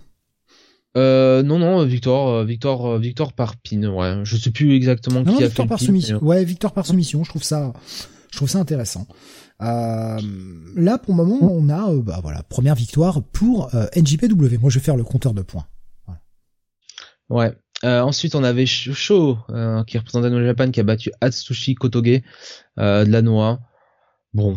Euh, 0.97 1.43
non, 1.45 1.59
non, 1.59 1.85
victoire, 1.85 2.45
victoire, 2.45 2.99
victoire 2.99 3.33
par 3.33 3.55
pin, 3.59 3.85
ouais. 3.85 4.21
Je 4.25 4.37
sais 4.37 4.51
plus 4.51 4.75
exactement 4.75 5.21
Non, 5.23 5.37
qui 5.37 5.45
a 5.45 5.47
fait 5.47 5.47
victoire 5.49 5.67
le 5.67 5.69
par 5.69 5.79
pin, 5.79 5.85
soumission. 5.87 6.19
mais- 6.21 6.29
Ouais, 6.29 6.45
victoire 6.45 6.73
par 6.73 6.85
soumission. 6.87 7.23
Je 7.23 7.29
trouve 7.31 7.45
ça, 7.45 7.73
je 8.33 8.37
trouve 8.37 8.49
ça 8.49 8.59
intéressant. 8.59 9.07
Euh, 9.63 10.19
là, 10.77 10.99
pour 10.99 11.15
le 11.15 11.17
moment, 11.25 11.39
on 11.43 11.69
a, 11.69 11.91
euh, 11.91 12.01
bah 12.03 12.21
voilà, 12.23 12.43
première 12.43 12.75
victoire 12.75 13.23
pour 13.23 13.75
euh, 13.75 13.87
NJPW. 13.97 14.59
Moi, 14.61 14.71
je 14.71 14.79
vais 14.79 14.85
faire 14.85 14.97
le 14.97 15.05
compteur 15.05 15.35
de 15.35 15.43
points. 15.43 15.67
Ouais. 17.29 17.53
Euh, 17.85 18.01
ensuite, 18.01 18.35
on 18.35 18.43
avait 18.45 18.65
Sh- 18.65 18.93
Sho, 18.93 19.39
euh, 19.51 19.85
qui 19.85 19.97
représentait 19.99 20.31
New 20.31 20.45
Japan, 20.45 20.71
qui 20.71 20.81
a 20.81 20.83
battu 20.83 21.11
Atsushi 21.21 21.75
Kotoge 21.75 22.21
euh, 22.79 23.05
de 23.05 23.11
la 23.11 23.23
Noah. 23.23 23.61
Bon, 24.35 24.57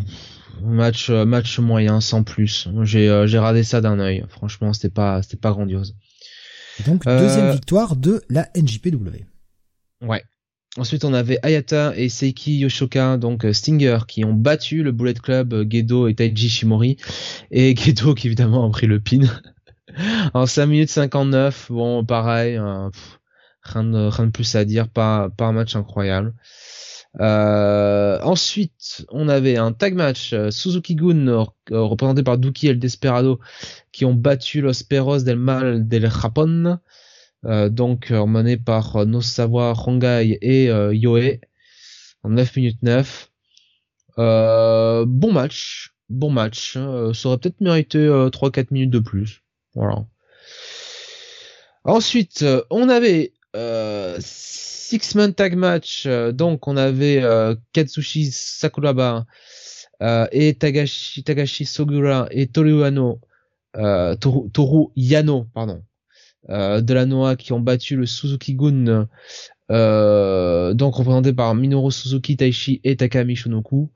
match, 0.61 1.09
match 1.09 1.59
moyen, 1.59 2.01
sans 2.01 2.23
plus. 2.23 2.67
J'ai, 2.83 3.09
euh, 3.09 3.27
j'ai 3.27 3.39
radé 3.39 3.63
ça 3.63 3.79
d'un 3.81 3.99
œil. 3.99 4.25
Franchement, 4.29 4.73
c'était 4.73 4.89
pas, 4.89 5.21
c'était 5.21 5.37
pas 5.37 5.51
grandiose. 5.51 5.95
Donc 6.85 7.05
Euh, 7.07 7.19
deuxième 7.19 7.51
victoire 7.51 7.95
de 7.95 8.23
la 8.29 8.49
NJPW. 8.55 9.25
Ouais. 10.01 10.23
Ensuite, 10.75 11.05
on 11.05 11.13
avait 11.13 11.37
Ayata 11.43 11.93
et 11.95 12.09
Seiki 12.09 12.57
Yoshoka, 12.57 13.17
donc 13.17 13.45
euh, 13.45 13.53
Stinger, 13.53 13.99
qui 14.07 14.25
ont 14.25 14.33
battu 14.33 14.81
le 14.81 14.91
Bullet 14.91 15.13
Club, 15.13 15.53
euh, 15.53 15.65
Gedo 15.69 16.07
et 16.07 16.15
Taiji 16.15 16.49
Shimori. 16.49 16.97
Et 17.51 17.75
Gedo 17.77 18.15
qui 18.15 18.25
évidemment 18.25 18.65
a 18.65 18.71
pris 18.71 18.87
le 18.87 18.99
pin. 18.99 19.19
en 20.33 20.47
5 20.47 20.65
minutes 20.65 20.89
59, 20.89 21.67
bon, 21.69 22.03
pareil. 22.03 22.59
pff, 22.91 23.19
rien 23.61 23.83
de, 23.83 24.29
plus 24.31 24.55
à 24.55 24.65
dire, 24.65 24.89
pas, 24.89 25.29
un 25.39 25.51
match 25.51 25.75
incroyable. 25.75 26.33
Euh, 27.19 28.19
ensuite, 28.23 29.05
on 29.11 29.29
avait 29.29 29.57
un 29.57 29.73
tag 29.73 29.93
match 29.93 30.33
Suzuki 30.49 30.95
Gun 30.95 31.45
représenté 31.69 32.23
par 32.23 32.39
Duki 32.39 32.67
El 32.67 32.79
Desperado 32.79 33.39
qui 33.91 34.05
ont 34.05 34.15
battu 34.15 34.61
Los 34.61 34.83
Perros 34.83 35.19
del 35.19 35.37
Mal 35.37 35.87
del 35.87 36.09
Japón, 36.09 36.79
donc 37.43 38.11
mené 38.11 38.57
par 38.57 39.05
Nosawa 39.05 39.73
Hongai 39.85 40.37
et 40.41 40.65
Yoe 40.65 41.39
en 42.23 42.29
9 42.29 42.55
minutes 42.55 42.83
9. 42.83 43.29
bon 44.17 45.31
match, 45.31 45.93
bon 46.09 46.29
match. 46.29 46.73
ça 46.73 47.27
aurait 47.27 47.37
peut-être 47.37 47.61
mérité 47.61 48.07
3-4 48.07 48.67
minutes 48.71 48.91
de 48.91 48.99
plus. 48.99 49.43
Voilà. 49.75 50.05
Ensuite, 51.85 52.43
euh, 52.43 52.63
on 52.69 52.87
avait 52.87 53.33
euh, 53.55 54.17
Six 54.19 55.15
Man 55.15 55.33
Tag 55.33 55.55
Match. 55.55 56.05
Euh, 56.05 56.31
donc, 56.31 56.67
on 56.67 56.77
avait 56.77 57.23
Katsushi 57.73 58.31
Sakuraba 58.31 59.25
et 60.31 60.53
Tagashi, 60.55 61.23
Tagashi 61.23 61.65
Sogura 61.65 62.27
et 62.31 62.47
Toru 62.47 62.81
Yano, 62.81 63.21
Toru, 64.19 64.87
Yano, 64.95 65.47
pardon, 65.53 65.81
de 66.49 66.93
la 66.93 67.05
Noah 67.05 67.35
qui 67.35 67.53
ont 67.53 67.59
battu 67.59 67.95
le 67.95 68.05
Suzuki 68.05 68.55
Gun 68.55 69.07
euh, 69.71 70.73
donc 70.73 70.95
représenté 70.95 71.33
par 71.33 71.55
Minoru 71.55 71.91
Suzuki, 71.91 72.37
Taishi 72.37 72.81
et 72.83 72.95
Takami 72.97 73.35
Shonoku. 73.35 73.91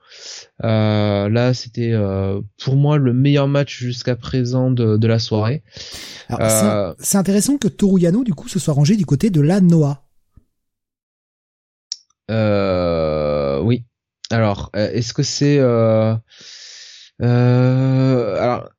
Euh, 0.64 1.30
là, 1.30 1.54
c'était 1.54 1.92
euh, 1.92 2.42
pour 2.58 2.76
moi 2.76 2.98
le 2.98 3.14
meilleur 3.14 3.48
match 3.48 3.78
jusqu'à 3.78 4.16
présent 4.16 4.72
de, 4.72 5.08
la 5.08 5.20
soirée. 5.20 5.64
C'est 6.30 7.18
intéressant 7.18 7.58
que 7.58 7.68
Toru 7.68 8.02
Yano 8.02 8.24
du 8.24 8.34
coup 8.34 8.48
se 8.48 8.60
soit 8.60 8.74
rangé 8.74 8.96
du 8.96 9.06
côté 9.06 9.30
de 9.30 9.42
la 9.42 9.62
Noah. 9.62 10.04
oui. 13.64 13.86
Alors, 14.30 14.72
est-ce 14.74 15.14
que 15.14 15.24
c'est 15.24 15.60
alors 17.20 18.70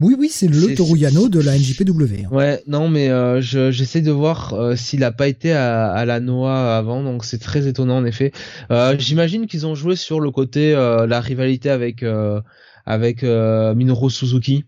oui, 0.00 0.14
oui, 0.18 0.28
c'est 0.28 0.48
le 0.48 0.74
Toruyano 0.74 1.30
de 1.30 1.40
la 1.40 1.56
NJPW. 1.56 2.26
Hein. 2.26 2.28
Ouais, 2.30 2.62
non, 2.66 2.90
mais 2.90 3.08
euh, 3.08 3.40
j'essaie 3.40 4.02
de 4.02 4.10
voir 4.10 4.52
euh, 4.52 4.76
s'il 4.76 5.02
a 5.04 5.10
pas 5.10 5.26
été 5.26 5.52
à, 5.52 5.90
à, 5.90 6.04
la 6.04 6.20
Noah 6.20 6.76
avant, 6.76 7.02
donc 7.02 7.24
c'est 7.24 7.38
très 7.38 7.66
étonnant 7.66 7.96
en 7.96 8.04
effet. 8.04 8.32
Euh, 8.70 8.94
J'imagine 8.98 9.46
qu'ils 9.46 9.66
ont 9.66 9.74
joué 9.74 9.96
sur 9.96 10.20
le 10.20 10.30
côté 10.30 10.74
euh, 10.74 11.06
la 11.06 11.20
rivalité 11.20 11.70
avec 11.70 12.02
euh, 12.02 12.42
avec 12.84 13.22
Minoru 13.22 14.10
Suzuki. 14.10 14.64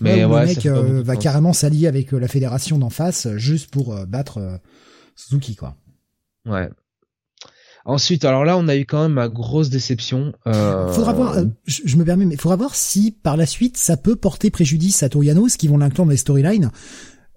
Mais 0.00 0.24
ouais, 0.24 0.40
le 0.42 0.46
mec 0.46 0.66
va 1.04 1.16
carrément 1.16 1.52
s'allier 1.52 1.88
avec 1.88 2.12
la 2.12 2.28
fédération 2.28 2.78
d'en 2.78 2.88
face 2.88 3.28
juste 3.36 3.70
pour 3.70 4.06
battre 4.06 4.60
Suzuki, 5.16 5.56
quoi. 5.56 5.76
Ouais. 6.46 6.70
Ensuite, 7.84 8.24
alors 8.24 8.44
là, 8.44 8.58
on 8.58 8.68
a 8.68 8.76
eu 8.76 8.84
quand 8.84 9.02
même 9.02 9.12
ma 9.12 9.28
grosse 9.28 9.70
déception. 9.70 10.32
Euh... 10.46 10.92
Faudra 10.92 11.12
voir. 11.12 11.38
Euh, 11.38 11.44
je, 11.66 11.96
me 11.96 12.04
permets, 12.04 12.26
mais 12.26 12.36
faudra 12.36 12.56
voir 12.56 12.74
si 12.74 13.10
par 13.10 13.36
la 13.36 13.46
suite 13.46 13.76
ça 13.76 13.96
peut 13.96 14.16
porter 14.16 14.50
préjudice 14.50 15.02
à 15.02 15.08
Toriano, 15.08 15.48
ce 15.48 15.56
qui 15.56 15.68
vont 15.68 15.78
l'inclure 15.78 16.04
dans 16.04 16.10
les 16.10 16.16
storylines, 16.16 16.70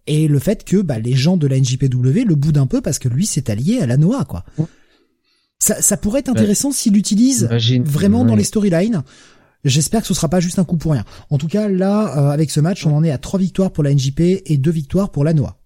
et 0.05 0.27
le 0.27 0.39
fait 0.39 0.65
que 0.65 0.81
bah, 0.81 0.99
les 0.99 1.13
gens 1.13 1.37
de 1.37 1.47
la 1.47 1.59
NJPW 1.59 2.25
le 2.25 2.35
boudent 2.35 2.57
un 2.57 2.67
peu 2.67 2.81
parce 2.81 2.99
que 2.99 3.07
lui 3.07 3.25
s'est 3.25 3.49
allié 3.49 3.79
à 3.79 3.85
la 3.85 3.97
Noah, 3.97 4.25
quoi. 4.25 4.43
Ça, 5.59 5.81
ça 5.81 5.95
pourrait 5.95 6.19
être 6.19 6.29
intéressant 6.29 6.73
s'il 6.73 6.93
l'utilise 6.93 7.47
vraiment 7.85 8.25
dans 8.25 8.35
les 8.35 8.43
storylines. 8.43 9.03
J'espère 9.63 10.01
que 10.01 10.07
ce 10.07 10.13
sera 10.13 10.27
pas 10.27 10.41
juste 10.41 10.59
un 10.59 10.65
coup 10.65 10.75
pour 10.75 10.91
rien. 10.91 11.05
En 11.29 11.37
tout 11.37 11.47
cas, 11.47 11.69
là, 11.69 12.17
euh, 12.17 12.31
avec 12.31 12.51
ce 12.51 12.59
match, 12.59 12.85
on 12.85 12.93
en 12.93 13.01
est 13.01 13.11
à 13.11 13.17
trois 13.17 13.39
victoires 13.39 13.71
pour 13.71 13.83
la 13.83 13.93
NJP 13.93 14.19
et 14.45 14.57
deux 14.57 14.71
victoires 14.71 15.09
pour 15.09 15.23
la 15.23 15.33
Noah. 15.33 15.57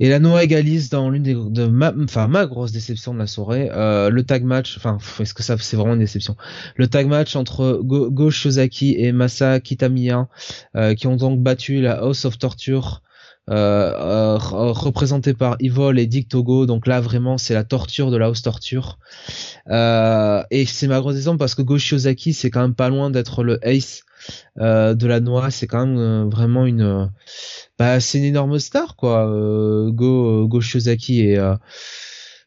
Et 0.00 0.08
la 0.08 0.18
Noah 0.20 0.44
égalise 0.44 0.90
dans 0.90 1.10
l'une 1.10 1.24
des 1.24 1.34
de 1.34 1.66
ma, 1.66 1.92
enfin 2.02 2.28
ma 2.28 2.46
grosse 2.46 2.72
déception 2.72 3.14
de 3.14 3.18
la 3.18 3.26
soirée, 3.26 3.68
euh, 3.72 4.10
le 4.10 4.22
tag 4.22 4.44
match. 4.44 4.76
Enfin, 4.76 4.98
est-ce 5.20 5.34
que 5.34 5.42
ça 5.42 5.56
c'est 5.58 5.76
vraiment 5.76 5.94
une 5.94 6.00
déception? 6.00 6.36
Le 6.76 6.86
tag 6.86 7.06
match 7.08 7.34
entre 7.34 7.80
Go, 7.82 8.10
Go 8.10 8.30
Shozaki 8.30 8.94
et 8.96 9.12
Masa 9.12 9.60
Kitamiya, 9.60 10.28
euh, 10.76 10.94
qui 10.94 11.06
ont 11.06 11.16
donc 11.16 11.40
battu 11.42 11.80
la 11.80 11.94
House 11.94 12.24
of 12.24 12.38
Torture. 12.38 13.02
Euh, 13.50 13.92
euh 13.94 14.36
représenté 14.38 15.32
par 15.32 15.56
Evil 15.60 15.98
et 15.98 16.06
Dick 16.06 16.28
Togo. 16.28 16.66
Donc 16.66 16.86
là 16.86 17.00
vraiment 17.00 17.38
c'est 17.38 17.54
la 17.54 17.64
torture 17.64 18.10
de 18.10 18.16
la 18.16 18.26
house 18.26 18.42
torture. 18.42 18.98
Euh, 19.68 20.42
et 20.50 20.66
c'est 20.66 20.86
ma 20.86 21.00
grosse 21.00 21.14
déception 21.14 21.38
parce 21.38 21.54
que 21.54 21.62
Go 21.62 21.78
Shiozaki 21.78 22.34
c'est 22.34 22.50
quand 22.50 22.60
même 22.60 22.74
pas 22.74 22.88
loin 22.88 23.10
d'être 23.10 23.42
le 23.42 23.58
ace 23.66 24.04
euh, 24.58 24.94
de 24.94 25.06
la 25.06 25.20
noix. 25.20 25.50
C'est 25.50 25.66
quand 25.66 25.86
même 25.86 26.28
vraiment 26.28 26.66
une 26.66 27.10
bah 27.78 28.00
c'est 28.00 28.18
une 28.18 28.24
énorme 28.24 28.58
star 28.58 28.96
quoi. 28.96 29.26
Go 29.90 30.46
Go 30.46 30.60
Shiozaki. 30.60 31.20
Et 31.20 31.52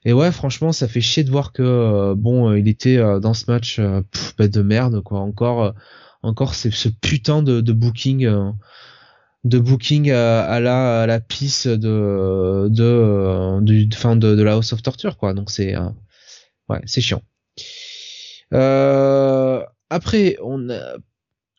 et 0.03 0.13
ouais 0.13 0.31
franchement 0.31 0.71
ça 0.71 0.87
fait 0.87 1.01
chier 1.01 1.23
de 1.23 1.31
voir 1.31 1.51
que 1.51 2.13
bon 2.15 2.53
il 2.53 2.67
était 2.67 2.97
dans 3.19 3.33
ce 3.33 3.49
match 3.49 3.79
bah, 4.37 4.47
de 4.47 4.61
merde 4.61 5.01
quoi. 5.01 5.19
Encore 5.19 5.73
encore 6.23 6.53
c'est 6.53 6.71
ce 6.71 6.89
putain 6.89 7.41
de, 7.41 7.61
de 7.61 7.73
booking 7.73 8.27
de 9.43 9.59
booking 9.59 10.11
à, 10.11 10.59
la 10.59 11.01
à 11.03 11.07
la 11.07 11.19
piste 11.19 11.67
de 11.67 12.67
de 12.69 13.59
du 13.61 13.89
fin 13.95 14.15
de, 14.15 14.35
de 14.35 14.43
la 14.43 14.53
House 14.53 14.73
of 14.73 14.83
Torture 14.83 15.17
quoi. 15.17 15.33
Donc 15.33 15.49
c'est 15.51 15.75
ouais 16.69 16.81
c'est 16.85 17.01
chiant. 17.01 17.23
Après 19.89 20.37
on 20.41 20.69
a 20.69 20.97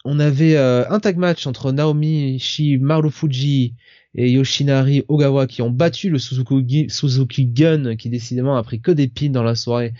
on 0.05 0.19
avait 0.19 0.57
euh, 0.57 0.89
un 0.91 1.01
tag 1.01 1.17
match 1.17 1.47
entre 1.47 1.73
Naomi 1.73 2.35
Ishii, 2.35 2.79
Marufuji 2.79 3.75
et 4.15 4.31
Yoshinari 4.31 5.05
Ogawa 5.09 5.47
qui 5.47 5.63
ont 5.63 5.71
battu 5.71 6.11
le 6.11 6.19
Suzuki, 6.19 7.47
Gun 7.47 7.97
qui 7.97 8.11
décidément 8.11 8.57
a 8.57 8.63
pris 8.63 8.81
que 8.81 8.91
des 8.91 9.09
pins 9.09 9.31
dans 9.31 9.43
la 9.43 9.55
soirée 9.55 9.95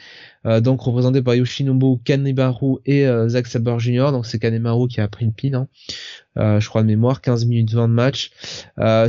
euh, 0.45 0.61
donc 0.61 0.83
représenté 0.83 1.23
par 1.23 1.35
Yoshinobu 1.35 2.03
Kanemaru 2.05 2.79
et 2.85 3.07
euh, 3.07 3.29
Zack 3.29 3.47
Saber 3.47 3.79
Jr. 3.79 4.11
donc 4.13 4.27
c'est 4.27 4.39
Kanemaru 4.39 4.89
qui 4.89 5.01
a 5.01 5.09
pris 5.09 5.25
le 5.25 5.33
pin 5.33 5.67
hein. 6.37 6.61
je 6.61 6.69
crois 6.69 6.83
de 6.83 6.89
mémoire 6.89 7.21
15 7.21 7.47
minutes 7.47 7.73
20 7.73 7.89
de 7.89 7.93
match 7.95 8.33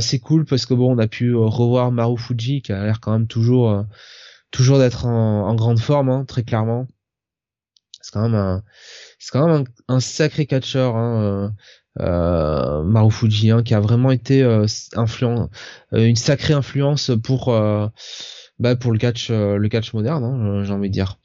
c'est 0.00 0.18
cool 0.20 0.44
parce 0.46 0.64
que 0.66 0.74
bon 0.74 0.94
on 0.94 0.98
a 0.98 1.06
pu 1.06 1.34
revoir 1.34 1.92
Marufuji 1.92 2.62
qui 2.62 2.72
a 2.72 2.84
l'air 2.84 3.00
quand 3.00 3.12
même 3.12 3.26
toujours 3.26 3.84
toujours 4.50 4.78
d'être 4.78 5.06
en, 5.06 5.54
grande 5.54 5.80
forme 5.80 6.08
hein, 6.08 6.24
très 6.26 6.44
clairement 6.44 6.86
c'est 8.00 8.12
quand 8.12 8.22
même 8.22 8.34
un 8.34 8.62
c'est 9.24 9.30
quand 9.30 9.48
même 9.48 9.64
un, 9.88 10.00
sacré 10.00 10.44
catcheur, 10.44 10.96
hein, 10.96 11.54
euh, 12.00 12.80
euh 12.80 12.82
Marufuji, 12.82 13.50
hein, 13.50 13.62
qui 13.62 13.74
a 13.74 13.80
vraiment 13.80 14.10
été 14.10 14.42
euh, 14.42 14.66
influent, 14.94 15.48
euh, 15.92 16.04
une 16.06 16.16
sacrée 16.16 16.54
influence 16.54 17.10
pour 17.22 17.46
bah, 18.60 18.76
pour 18.76 18.92
le 18.92 18.98
catch 18.98 19.30
le 19.30 19.68
catch 19.68 19.92
moderne, 19.94 20.24
hein, 20.24 20.64
j'ai 20.64 20.72
envie 20.72 20.88
de 20.88 20.94
dire. 20.94 21.18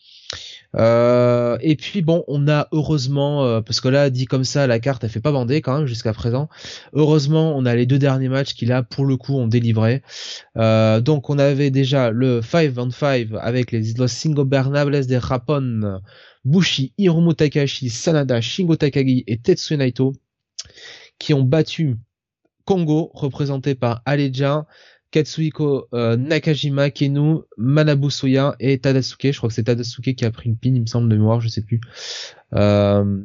Euh, 0.75 1.57
et 1.61 1.75
puis 1.75 2.03
bon, 2.03 2.23
on 2.27 2.47
a 2.47 2.67
heureusement, 2.71 3.61
parce 3.63 3.81
que 3.81 3.87
là 3.87 4.11
dit 4.11 4.25
comme 4.25 4.43
ça, 4.43 4.67
la 4.67 4.79
carte 4.79 5.03
elle 5.03 5.09
fait 5.09 5.19
pas 5.19 5.31
bander 5.31 5.61
quand 5.61 5.79
même 5.79 5.87
jusqu'à 5.87 6.13
présent. 6.13 6.47
Heureusement, 6.93 7.55
on 7.57 7.65
a 7.65 7.75
les 7.75 7.87
deux 7.87 7.97
derniers 7.97 8.29
matchs 8.29 8.53
qui 8.53 8.65
là 8.65 8.83
pour 8.83 9.05
le 9.05 9.17
coup 9.17 9.35
ont 9.35 9.47
délivré. 9.47 10.03
Euh, 10.57 11.01
donc 11.01 11.29
on 11.29 11.39
avait 11.39 11.71
déjà 11.71 12.11
le 12.11 12.41
5 12.41 12.73
on 12.77 12.91
5 12.91 13.29
avec 13.41 13.71
les 13.71 13.93
Los 13.93 14.07
Cinco 14.09 14.45
Bernables 14.45 15.07
de 15.07 15.19
Japón 15.19 16.01
Bushi, 16.45 16.93
Hiromu 16.97 17.35
Takashi, 17.35 17.89
Sanada, 17.89 18.41
Shingo 18.41 18.75
Takagi 18.75 19.23
et 19.27 19.37
Tetsuya 19.37 19.77
Naito 19.77 20.13
qui 21.19 21.33
ont 21.33 21.43
battu 21.43 21.97
Kongo 22.65 23.11
représenté 23.13 23.75
par 23.75 24.01
Aleja, 24.05 24.65
Katsuhiko 25.11 25.87
euh, 25.93 26.15
Nakajima, 26.17 26.91
Kenu, 26.91 27.39
Manabu 27.57 28.11
Soya 28.11 28.55
et 28.59 28.79
Tadasuke. 28.79 29.31
Je 29.31 29.37
crois 29.37 29.49
que 29.49 29.55
c'est 29.55 29.63
Tadasuke 29.63 30.15
qui 30.15 30.25
a 30.25 30.31
pris 30.31 30.49
une 30.49 30.57
pin, 30.57 30.73
il 30.73 30.81
me 30.81 30.85
semble 30.85 31.09
de 31.09 31.15
mémoire, 31.15 31.41
je 31.41 31.49
sais 31.49 31.61
plus. 31.61 31.81
Euh, 32.53 33.21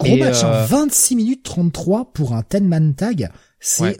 Gros 0.00 0.16
match, 0.16 0.44
26 0.44 1.14
euh, 1.14 1.16
minutes 1.16 1.42
33 1.42 2.12
pour 2.12 2.32
un 2.32 2.42
10-man 2.42 2.94
tag. 2.94 3.30
C'est 3.58 3.98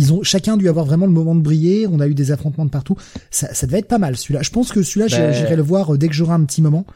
ils 0.00 0.14
ont 0.14 0.22
chacun 0.22 0.56
dû 0.56 0.68
avoir 0.68 0.86
vraiment 0.86 1.04
le 1.04 1.12
moment 1.12 1.34
de 1.34 1.42
briller. 1.42 1.86
On 1.86 2.00
a 2.00 2.06
eu 2.06 2.14
des 2.14 2.32
affrontements 2.32 2.64
de 2.64 2.70
partout. 2.70 2.96
Ça, 3.30 3.52
ça 3.52 3.66
devait 3.66 3.80
être 3.80 3.88
pas 3.88 3.98
mal 3.98 4.16
celui-là. 4.16 4.40
Je 4.40 4.50
pense 4.50 4.72
que 4.72 4.82
celui-là, 4.82 5.08
ben, 5.10 5.32
j'irai 5.32 5.56
le 5.56 5.62
voir 5.62 5.92
euh, 5.92 5.98
dès 5.98 6.08
que 6.08 6.14
j'aurai 6.14 6.32
un 6.32 6.44
petit 6.44 6.62
moment. 6.62 6.86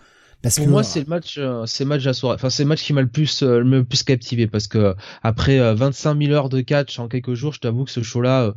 Parce 0.44 0.56
pour 0.56 0.68
moi, 0.68 0.84
c'est 0.84 1.00
le 1.00 1.06
match, 1.06 1.36
euh, 1.38 1.66
c'est 1.66 1.84
match 1.84 2.06
à 2.06 2.12
soirée. 2.12 2.36
Enfin, 2.36 2.50
c'est 2.50 2.62
le 2.62 2.68
match 2.68 2.84
qui 2.84 2.92
m'a 2.92 3.02
le 3.02 3.08
plus, 3.08 3.42
euh, 3.42 3.58
le 3.58 3.84
plus 3.84 4.04
captivé 4.04 4.46
parce 4.46 4.68
que 4.68 4.94
après 5.24 5.74
25 5.74 6.22
000 6.22 6.32
heures 6.32 6.48
de 6.48 6.60
catch 6.60 7.00
en 7.00 7.08
quelques 7.08 7.34
jours, 7.34 7.52
je 7.52 7.60
t'avoue 7.60 7.84
que 7.84 7.90
ce 7.90 8.02
show-là, 8.02 8.54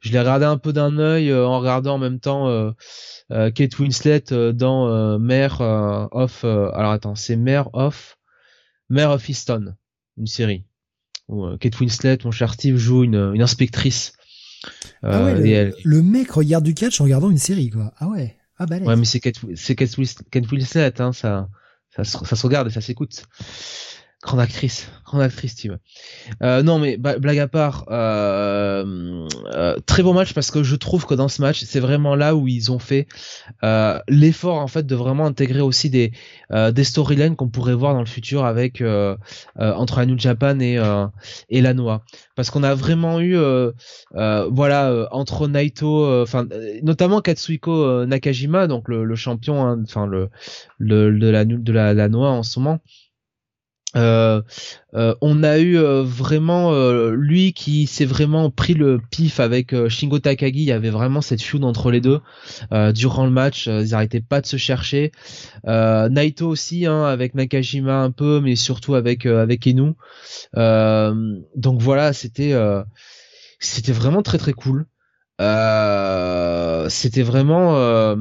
je 0.00 0.12
l'ai 0.12 0.18
regardé 0.18 0.44
un 0.44 0.58
peu 0.58 0.74
d'un 0.74 0.98
œil 0.98 1.32
en 1.32 1.58
regardant 1.58 1.94
en 1.94 1.98
même 1.98 2.20
temps 2.20 2.74
Kate 3.30 3.78
Winslet 3.78 4.24
dans 4.52 5.18
Mare 5.18 6.08
of. 6.12 6.44
alors 6.44 6.90
attends, 6.90 7.14
c'est 7.14 7.36
Mare 7.36 7.70
of 7.72 8.18
Mare 8.90 9.12
of 9.12 9.28
Easton, 9.28 9.74
une 10.18 10.26
série 10.26 10.64
où 11.28 11.44
euh, 11.44 11.56
Kate 11.56 11.78
Winslet, 11.80 12.18
mon 12.24 12.30
cher 12.30 12.54
Steve, 12.54 12.76
joue 12.76 13.04
une, 13.04 13.32
une 13.34 13.42
inspectrice. 13.42 14.12
ah 15.02 15.24
ouais, 15.24 15.54
euh, 15.54 15.72
le, 15.84 16.02
mec 16.02 16.32
regarde 16.32 16.64
du 16.64 16.74
catch 16.74 17.00
en 17.00 17.04
regardant 17.04 17.30
une 17.30 17.38
série, 17.38 17.70
quoi. 17.70 17.92
Ah 17.98 18.08
ouais. 18.08 18.36
Ah 18.58 18.66
bah 18.66 18.78
Ouais, 18.78 18.96
mais 18.96 19.04
c'est 19.04 19.20
Kate, 19.20 19.36
c'est 19.56 19.74
Kate, 19.74 19.96
Winslet, 19.98 21.00
hein, 21.00 21.12
ça, 21.12 21.48
ça, 21.90 22.04
se, 22.04 22.18
ça 22.24 22.36
se 22.36 22.46
regarde 22.46 22.68
et 22.68 22.70
ça 22.70 22.80
s'écoute. 22.80 23.24
Grande 24.24 24.40
actrice, 24.40 24.90
grande 25.04 25.20
actrice, 25.20 25.52
Steve. 25.52 25.76
Euh, 26.42 26.62
non, 26.62 26.78
mais 26.78 26.96
blague 26.96 27.38
à 27.38 27.46
part, 27.46 27.84
euh, 27.90 29.28
euh, 29.54 29.76
très 29.84 30.02
bon 30.02 30.14
match 30.14 30.32
parce 30.32 30.50
que 30.50 30.62
je 30.62 30.76
trouve 30.76 31.04
que 31.04 31.12
dans 31.12 31.28
ce 31.28 31.42
match, 31.42 31.62
c'est 31.64 31.78
vraiment 31.78 32.14
là 32.14 32.34
où 32.34 32.48
ils 32.48 32.72
ont 32.72 32.78
fait 32.78 33.06
euh, 33.64 33.98
l'effort 34.08 34.56
en 34.56 34.66
fait 34.66 34.86
de 34.86 34.94
vraiment 34.94 35.26
intégrer 35.26 35.60
aussi 35.60 35.90
des 35.90 36.12
euh, 36.52 36.72
des 36.72 36.84
storylines 36.84 37.36
qu'on 37.36 37.50
pourrait 37.50 37.74
voir 37.74 37.92
dans 37.92 38.00
le 38.00 38.06
futur 38.06 38.46
avec 38.46 38.82
entre 39.56 39.98
la 39.98 40.06
New 40.06 40.18
Japan 40.18 40.58
et 40.58 40.80
et 41.50 41.60
la. 41.60 41.74
Parce 42.34 42.48
qu'on 42.48 42.62
a 42.62 42.74
vraiment 42.74 43.20
eu, 43.20 43.36
voilà, 44.14 45.06
entre 45.10 45.48
Naito, 45.48 46.22
enfin 46.22 46.46
notamment 46.82 47.20
Katsuhiko 47.20 48.06
Nakajima, 48.06 48.68
donc 48.68 48.88
le, 48.88 49.04
le 49.04 49.16
champion, 49.16 49.66
hein, 49.66 49.82
enfin 49.82 50.06
le, 50.06 50.30
le 50.78 51.18
de 51.18 51.28
la 51.28 51.44
de 51.44 51.72
la, 51.72 51.92
la 51.92 52.08
en 52.08 52.42
ce 52.42 52.58
moment. 52.58 52.80
Euh, 53.96 54.42
euh, 54.94 55.14
on 55.20 55.42
a 55.42 55.58
eu 55.58 55.76
euh, 55.76 56.02
vraiment 56.02 56.72
lui 57.10 57.52
qui 57.52 57.86
s'est 57.86 58.04
vraiment 58.04 58.50
pris 58.50 58.74
le 58.74 59.00
pif 59.10 59.40
avec 59.40 59.74
Shingo 59.88 60.18
Takagi. 60.18 60.60
Il 60.60 60.64
y 60.64 60.72
avait 60.72 60.90
vraiment 60.90 61.20
cette 61.20 61.42
feud 61.42 61.64
entre 61.64 61.90
les 61.90 62.00
deux 62.00 62.20
durant 62.92 63.24
le 63.24 63.30
match. 63.30 63.66
ils 63.66 63.90
n'arrêtaient 63.90 64.20
pas 64.20 64.40
de 64.40 64.46
se 64.46 64.56
chercher. 64.56 65.12
Naito 65.64 66.48
aussi, 66.48 66.86
hein, 66.86 67.04
avec 67.04 67.34
Nakajima 67.34 67.96
un 68.00 68.10
peu, 68.10 68.40
mais 68.40 68.56
surtout 68.56 68.94
avec 68.94 69.26
avec 69.26 69.68
donc 70.54 71.80
voilà, 71.80 72.12
c'était 72.12 72.54
c'était 73.58 73.92
vraiment 73.92 74.22
très 74.22 74.38
très 74.38 74.52
cool. 74.52 74.86
c'était 76.90 77.22
vraiment 77.22 78.16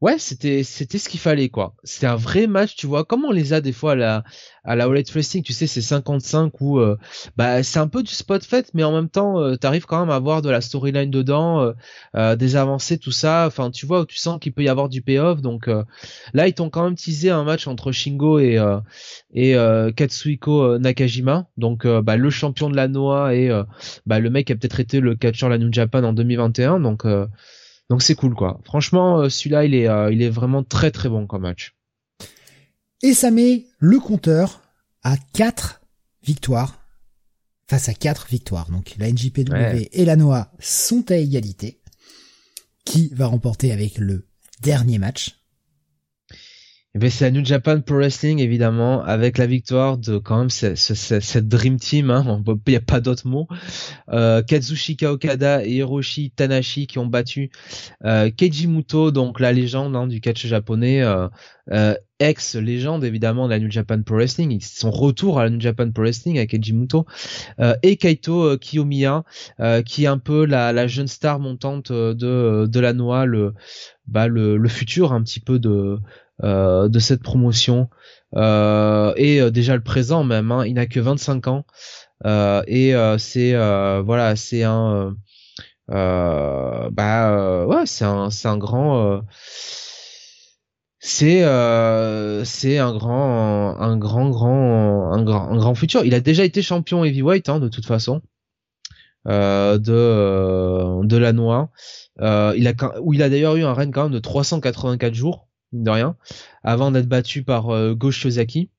ouais, 0.00 0.18
c'était 0.18 0.62
c'était 0.62 0.98
ce 0.98 1.08
qu'il 1.08 1.20
fallait 1.20 1.48
quoi. 1.48 1.74
C'était 1.84 2.06
un 2.06 2.16
vrai 2.16 2.46
match, 2.46 2.76
tu 2.76 2.86
vois, 2.86 3.04
comme 3.04 3.24
on 3.24 3.32
les 3.32 3.52
a 3.52 3.60
des 3.60 3.72
fois 3.72 3.92
à 3.92 3.94
la 3.94 4.24
à 4.64 4.76
la 4.76 4.84
All 4.84 5.02
Wrestling, 5.14 5.42
tu 5.42 5.52
sais, 5.52 5.66
c'est 5.66 5.80
55 5.80 6.60
où 6.60 6.78
euh, 6.78 6.96
bah 7.36 7.62
c'est 7.62 7.78
un 7.78 7.88
peu 7.88 8.02
du 8.02 8.12
spot 8.12 8.44
fait, 8.44 8.70
mais 8.74 8.84
en 8.84 8.92
même 8.92 9.08
temps, 9.08 9.40
euh, 9.40 9.56
t'arrives 9.56 9.86
quand 9.86 10.00
même 10.00 10.10
à 10.10 10.16
avoir 10.16 10.42
de 10.42 10.50
la 10.50 10.60
storyline 10.60 11.10
dedans, 11.10 11.62
euh, 11.62 11.72
euh, 12.14 12.36
des 12.36 12.56
avancées, 12.56 12.98
tout 12.98 13.12
ça. 13.12 13.44
Enfin, 13.46 13.70
tu 13.70 13.86
vois, 13.86 14.04
tu 14.06 14.16
sens 14.16 14.38
qu'il 14.40 14.52
peut 14.52 14.62
y 14.62 14.68
avoir 14.68 14.88
du 14.88 15.02
payoff. 15.02 15.40
Donc 15.40 15.68
là, 16.34 16.48
ils 16.48 16.54
t'ont 16.54 16.70
quand 16.70 16.84
même 16.84 16.96
teasé 16.96 17.30
un 17.30 17.44
match 17.44 17.66
entre 17.66 17.92
Shingo 17.92 18.38
et 18.38 18.58
et 19.34 19.54
Katsuhiko 19.96 20.78
Nakajima, 20.78 21.46
donc 21.56 21.86
bah 21.86 22.16
le 22.16 22.30
champion 22.30 22.70
de 22.70 22.76
la 22.76 22.88
Noah 22.88 23.34
et 23.34 23.50
bah 24.06 24.18
le 24.20 24.30
mec 24.30 24.46
qui 24.46 24.52
a 24.52 24.56
peut-être 24.56 24.80
été 24.80 25.00
le 25.00 25.14
catcher 25.14 25.46
de 25.46 25.50
la 25.50 25.58
New 25.58 25.72
Japan 25.72 26.02
en 26.04 26.12
2021. 26.12 26.80
Donc 26.80 27.04
donc 27.90 28.02
c'est 28.02 28.14
cool 28.14 28.34
quoi. 28.34 28.60
Franchement, 28.64 29.18
euh, 29.18 29.28
celui-là, 29.28 29.64
il 29.64 29.74
est, 29.74 29.88
euh, 29.88 30.12
il 30.12 30.22
est 30.22 30.30
vraiment 30.30 30.62
très 30.62 30.92
très 30.92 31.08
bon 31.08 31.26
comme 31.26 31.42
match. 31.42 31.74
Et 33.02 33.14
ça 33.14 33.32
met 33.32 33.66
le 33.78 33.98
compteur 33.98 34.62
à 35.02 35.16
4 35.34 35.80
victoires 36.22 36.86
face 37.66 37.88
à 37.88 37.94
4 37.94 38.28
victoires. 38.28 38.70
Donc 38.70 38.94
la 38.98 39.10
NJPW 39.10 39.88
et 39.92 40.04
la 40.04 40.14
NOAA 40.14 40.52
sont 40.60 41.10
à 41.10 41.16
égalité. 41.16 41.80
Qui 42.84 43.08
va 43.12 43.26
remporter 43.26 43.72
avec 43.72 43.98
le 43.98 44.28
dernier 44.62 44.98
match? 44.98 45.39
Eh 46.92 46.98
ben, 46.98 47.08
c'est 47.08 47.24
la 47.24 47.30
New 47.30 47.44
Japan 47.44 47.80
Pro 47.80 47.96
Wrestling 47.98 48.40
évidemment 48.40 49.04
avec 49.04 49.38
la 49.38 49.46
victoire 49.46 49.96
de 49.96 50.18
quand 50.18 50.38
même 50.38 50.50
cette, 50.50 51.46
dream 51.46 51.78
team 51.78 52.10
hein, 52.10 52.42
il 52.44 52.58
n'y 52.66 52.74
a 52.74 52.80
pas 52.80 53.00
d'autre 53.00 53.28
mot. 53.28 53.46
Euh, 54.08 54.42
Kazushika 54.42 55.12
Okada 55.12 55.64
et 55.64 55.74
Hiroshi 55.74 56.32
Tanashi 56.32 56.88
qui 56.88 56.98
ont 56.98 57.06
battu 57.06 57.52
euh, 58.04 58.28
Keiji 58.30 58.66
Muto 58.66 59.12
donc 59.12 59.38
la 59.38 59.52
légende 59.52 59.94
hein, 59.94 60.08
du 60.08 60.20
catch 60.20 60.44
japonais 60.46 61.00
euh, 61.00 61.28
euh, 61.70 61.94
ex 62.18 62.56
légende 62.56 63.04
évidemment 63.04 63.46
de 63.46 63.52
la 63.52 63.60
New 63.60 63.70
Japan 63.70 64.02
Pro 64.02 64.16
Wrestling. 64.16 64.58
Son 64.60 64.90
retour 64.90 65.38
à 65.38 65.44
la 65.44 65.50
New 65.50 65.60
Japan 65.60 65.92
Pro 65.92 66.02
Wrestling 66.02 66.38
avec 66.38 66.50
Keiji 66.50 66.72
Muto. 66.72 67.06
Euh, 67.60 67.76
et 67.84 67.98
Kaito 67.98 68.58
Kiyomiya 68.58 69.22
qui 69.86 70.04
est 70.04 70.08
un 70.08 70.18
peu 70.18 70.44
la, 70.44 70.72
la 70.72 70.88
jeune 70.88 71.06
star 71.06 71.38
montante 71.38 71.92
de 71.92 72.66
de 72.66 72.80
la 72.80 72.92
Noix 72.94 73.26
le 73.26 73.54
bah 74.08 74.26
le, 74.26 74.56
le 74.56 74.68
futur 74.68 75.12
un 75.12 75.22
petit 75.22 75.38
peu 75.38 75.60
de 75.60 76.00
euh, 76.42 76.88
de 76.88 76.98
cette 76.98 77.22
promotion 77.22 77.88
euh, 78.36 79.12
et 79.16 79.40
euh, 79.40 79.50
déjà 79.50 79.76
le 79.76 79.82
présent 79.82 80.24
même. 80.24 80.52
Hein, 80.52 80.64
il 80.66 80.74
n'a 80.74 80.86
que 80.86 81.00
25 81.00 81.48
ans 81.48 81.64
et 82.66 82.94
c'est 83.18 83.54
voilà 84.02 84.36
c'est 84.36 84.62
un 84.62 85.16
bah 85.88 87.66
ouais 87.66 87.86
c'est 87.86 88.04
un 88.04 88.30
c'est 88.30 88.48
un 88.48 88.58
grand 88.58 89.22
c'est 90.98 91.40
c'est 92.44 92.78
un 92.78 92.92
grand 92.92 93.80
un 93.80 93.96
grand 93.96 94.30
grand 94.30 95.12
un 95.12 95.22
grand 95.22 95.50
un 95.50 95.56
grand 95.56 95.74
futur. 95.74 96.04
Il 96.04 96.14
a 96.14 96.20
déjà 96.20 96.44
été 96.44 96.62
champion 96.62 97.04
heavyweight 97.04 97.48
hein, 97.48 97.58
de 97.60 97.68
toute 97.68 97.86
façon 97.86 98.22
euh, 99.28 99.78
de 99.78 101.06
de 101.06 101.16
la 101.16 101.32
noix. 101.32 101.70
Euh, 102.20 102.54
il 102.56 102.66
a 102.68 102.72
où 103.00 103.12
il 103.12 103.22
a 103.22 103.28
d'ailleurs 103.28 103.56
eu 103.56 103.64
un 103.64 103.74
règne 103.74 103.90
quand 103.90 104.04
même 104.04 104.12
de 104.12 104.18
384 104.18 105.14
jours 105.14 105.48
de 105.72 105.90
rien, 105.90 106.16
avant 106.64 106.90
d'être 106.90 107.08
battu 107.08 107.42
par 107.42 107.70
euh, 107.70 107.94
Go 107.94 108.10
Shozaki. 108.10 108.70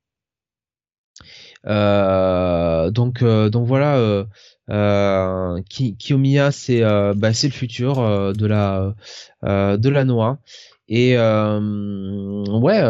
Euh, 1.68 2.90
donc 2.90 3.22
euh, 3.22 3.50
donc 3.50 3.68
voilà 3.68 3.98
euh, 3.98 4.26
euh, 4.72 5.62
Kiyomiya 5.70 6.52
c'est 6.52 6.82
bah, 6.82 7.30
le 7.30 7.50
futur 7.50 8.34
de 8.34 8.46
la 8.46 8.96
de 9.44 9.90
la 9.90 10.06
Noah 10.06 10.40
et 10.88 11.18
ouais 11.18 12.82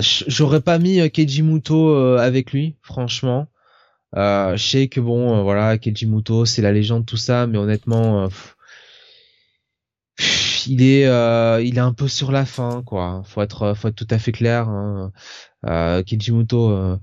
j'aurais 0.00 0.60
pas 0.60 0.78
mis 0.78 1.10
Keiji 1.10 1.42
Muto 1.42 2.16
avec 2.16 2.52
lui 2.52 2.76
franchement 2.82 3.46
je 4.14 4.56
sais 4.56 4.88
que 4.88 5.00
bon 5.00 5.42
voilà 5.44 5.78
Keiji 5.78 6.06
Muto 6.06 6.44
c'est 6.44 6.62
la 6.62 6.72
légende 6.72 7.06
tout 7.06 7.16
ça 7.16 7.46
mais 7.46 7.58
honnêtement 7.58 8.28
il 10.66 10.82
est 10.82 11.06
euh, 11.06 11.62
il 11.62 11.76
est 11.76 11.80
un 11.80 11.92
peu 11.92 12.08
sur 12.08 12.32
la 12.32 12.44
fin 12.44 12.82
quoi. 12.84 13.22
Faut 13.24 13.42
être 13.42 13.74
faut 13.74 13.88
être 13.88 13.94
tout 13.94 14.06
à 14.10 14.18
fait 14.18 14.32
clair 14.32 14.68
hein. 14.68 15.12
euh, 15.66 16.02
Kijimoto 16.02 16.70
euh, 16.70 16.96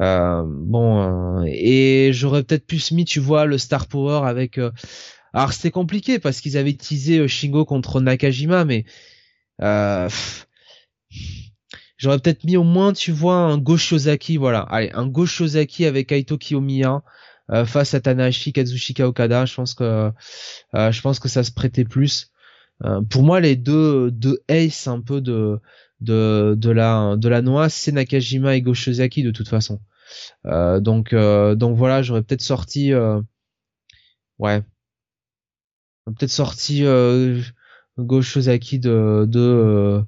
euh 0.00 0.42
bon 0.46 1.42
euh, 1.42 1.44
et 1.46 2.10
j'aurais 2.12 2.42
peut-être 2.42 2.66
plus 2.66 2.92
mis 2.92 3.04
tu 3.04 3.20
vois 3.20 3.46
le 3.46 3.58
star 3.58 3.86
power 3.86 4.26
avec 4.26 4.58
alors 5.32 5.52
c'était 5.52 5.70
compliqué 5.70 6.18
parce 6.18 6.40
qu'ils 6.40 6.56
avaient 6.56 6.74
teasé 6.74 7.28
Shingo 7.28 7.64
contre 7.64 8.00
Nakajima 8.00 8.64
mais 8.64 8.84
j'aurais 11.98 12.18
peut-être 12.18 12.44
mis 12.44 12.56
au 12.56 12.64
moins 12.64 12.92
tu 12.92 13.12
vois 13.12 13.36
un 13.36 13.58
Ghost 13.58 13.92
voilà. 14.38 14.60
Allez 14.60 14.90
un 14.94 15.06
Ghost 15.06 15.42
avec 15.80 16.06
Kaito 16.06 16.38
Kiyomiya 16.38 17.02
face 17.66 17.94
à 17.94 18.00
Tanahashi 18.00 18.52
Kazushika 18.52 19.06
Okada. 19.08 19.44
Je 19.46 19.54
pense 19.54 19.74
que 19.74 20.10
je 20.74 21.00
pense 21.00 21.18
que 21.18 21.28
ça 21.28 21.44
se 21.44 21.52
prêtait 21.52 21.84
plus. 21.84 22.30
euh, 22.30 22.37
pour 23.10 23.22
moi, 23.22 23.40
les 23.40 23.56
deux, 23.56 24.10
deux 24.10 24.42
un 24.86 25.00
peu 25.00 25.20
de, 25.20 25.58
de, 26.00 26.54
de 26.56 26.70
la, 26.70 27.16
de 27.16 27.28
la 27.28 27.42
noix, 27.42 27.68
c'est 27.68 27.92
Nakajima 27.92 28.56
et 28.56 28.62
Goshozaki 28.62 29.22
de 29.22 29.30
toute 29.30 29.48
façon. 29.48 29.80
Euh, 30.46 30.80
donc, 30.80 31.12
euh, 31.12 31.54
donc 31.54 31.76
voilà, 31.76 32.02
j'aurais 32.02 32.22
peut-être 32.22 32.42
sorti, 32.42 32.92
ouais, 34.38 34.62
peut-être 36.06 36.30
sorti 36.30 36.84
euh, 36.84 37.40
Goshozaki 37.98 38.78
de, 38.78 39.24
de, 39.28 40.02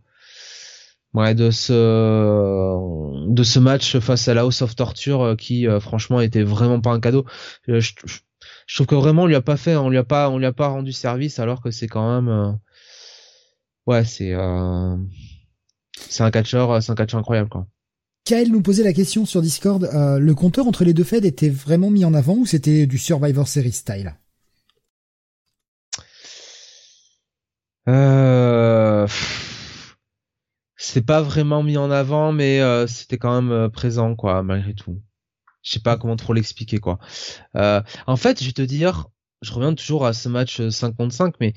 ouais, 1.15 1.35
de 1.35 1.51
ce, 1.51 3.27
de 3.29 3.43
ce 3.43 3.59
match 3.59 3.99
face 3.99 4.29
à 4.29 4.35
la 4.35 4.43
House 4.43 4.63
of 4.63 4.77
Torture 4.77 5.35
qui, 5.39 5.67
franchement, 5.81 6.21
était 6.21 6.43
vraiment 6.45 6.81
pas 6.81 6.93
un 6.93 7.01
cadeau. 7.01 7.27
Trouve 8.75 8.87
que 8.87 8.95
vraiment 8.95 9.25
on 9.25 9.27
lui 9.27 9.35
a 9.35 9.41
pas 9.41 9.57
fait, 9.57 9.75
on 9.75 9.89
lui 9.89 9.99
a 9.99 10.05
pas, 10.05 10.31
on 10.31 10.39
lui 10.39 10.47
a 10.47 10.53
pas 10.53 10.69
rendu 10.69 10.93
service 10.93 11.39
alors 11.41 11.61
que 11.61 11.73
c'est 11.73 11.89
quand 11.89 12.15
même, 12.15 12.29
euh, 12.29 12.53
ouais, 13.87 14.05
c'est, 14.05 14.33
euh, 14.33 14.97
c'est 16.09 16.23
un 16.23 16.31
catcheur, 16.31 16.81
c'est 16.83 16.93
un 16.93 16.95
catcheur 16.95 17.19
incroyable 17.19 17.49
quoi. 17.49 17.67
Kael 18.25 18.53
nous 18.53 18.63
posait 18.63 18.85
la 18.85 18.93
question 18.93 19.27
sur 19.27 19.43
Discord, 19.43 19.85
euh, 19.85 20.19
le 20.19 20.35
compteur 20.35 20.69
entre 20.69 20.85
les 20.85 20.95
deux 20.95 21.05
feds 21.05 21.27
était 21.27 21.49
vraiment 21.49 21.91
mis 21.91 22.05
en 22.05 22.15
avant 22.15 22.37
ou 22.37 22.47
c'était 22.47 22.87
du 22.87 22.99
Survivor 22.99 23.49
Series 23.49 23.73
style? 23.73 24.15
Euh... 27.89 29.09
C'est 30.77 31.05
pas 31.05 31.23
vraiment 31.23 31.63
mis 31.63 31.77
en 31.77 31.91
avant, 31.91 32.33
mais 32.33 32.61
c'était 32.87 33.19
quand 33.19 33.43
même 33.43 33.71
présent 33.71 34.15
quoi, 34.17 34.43
malgré 34.43 34.75
tout 34.75 35.01
je 35.63 35.73
sais 35.73 35.81
pas 35.81 35.97
comment 35.97 36.17
trop 36.17 36.33
l'expliquer 36.33 36.79
quoi. 36.79 36.99
Euh, 37.57 37.83
en 38.07 38.17
fait, 38.17 38.41
je 38.41 38.47
vais 38.47 38.53
te 38.53 38.63
dire, 38.63 39.09
je 39.43 39.53
reviens 39.53 39.75
toujours 39.75 40.07
à 40.07 40.13
ce 40.13 40.29
match 40.29 40.67
55, 40.69 41.27
euh, 41.27 41.31
mais 41.41 41.55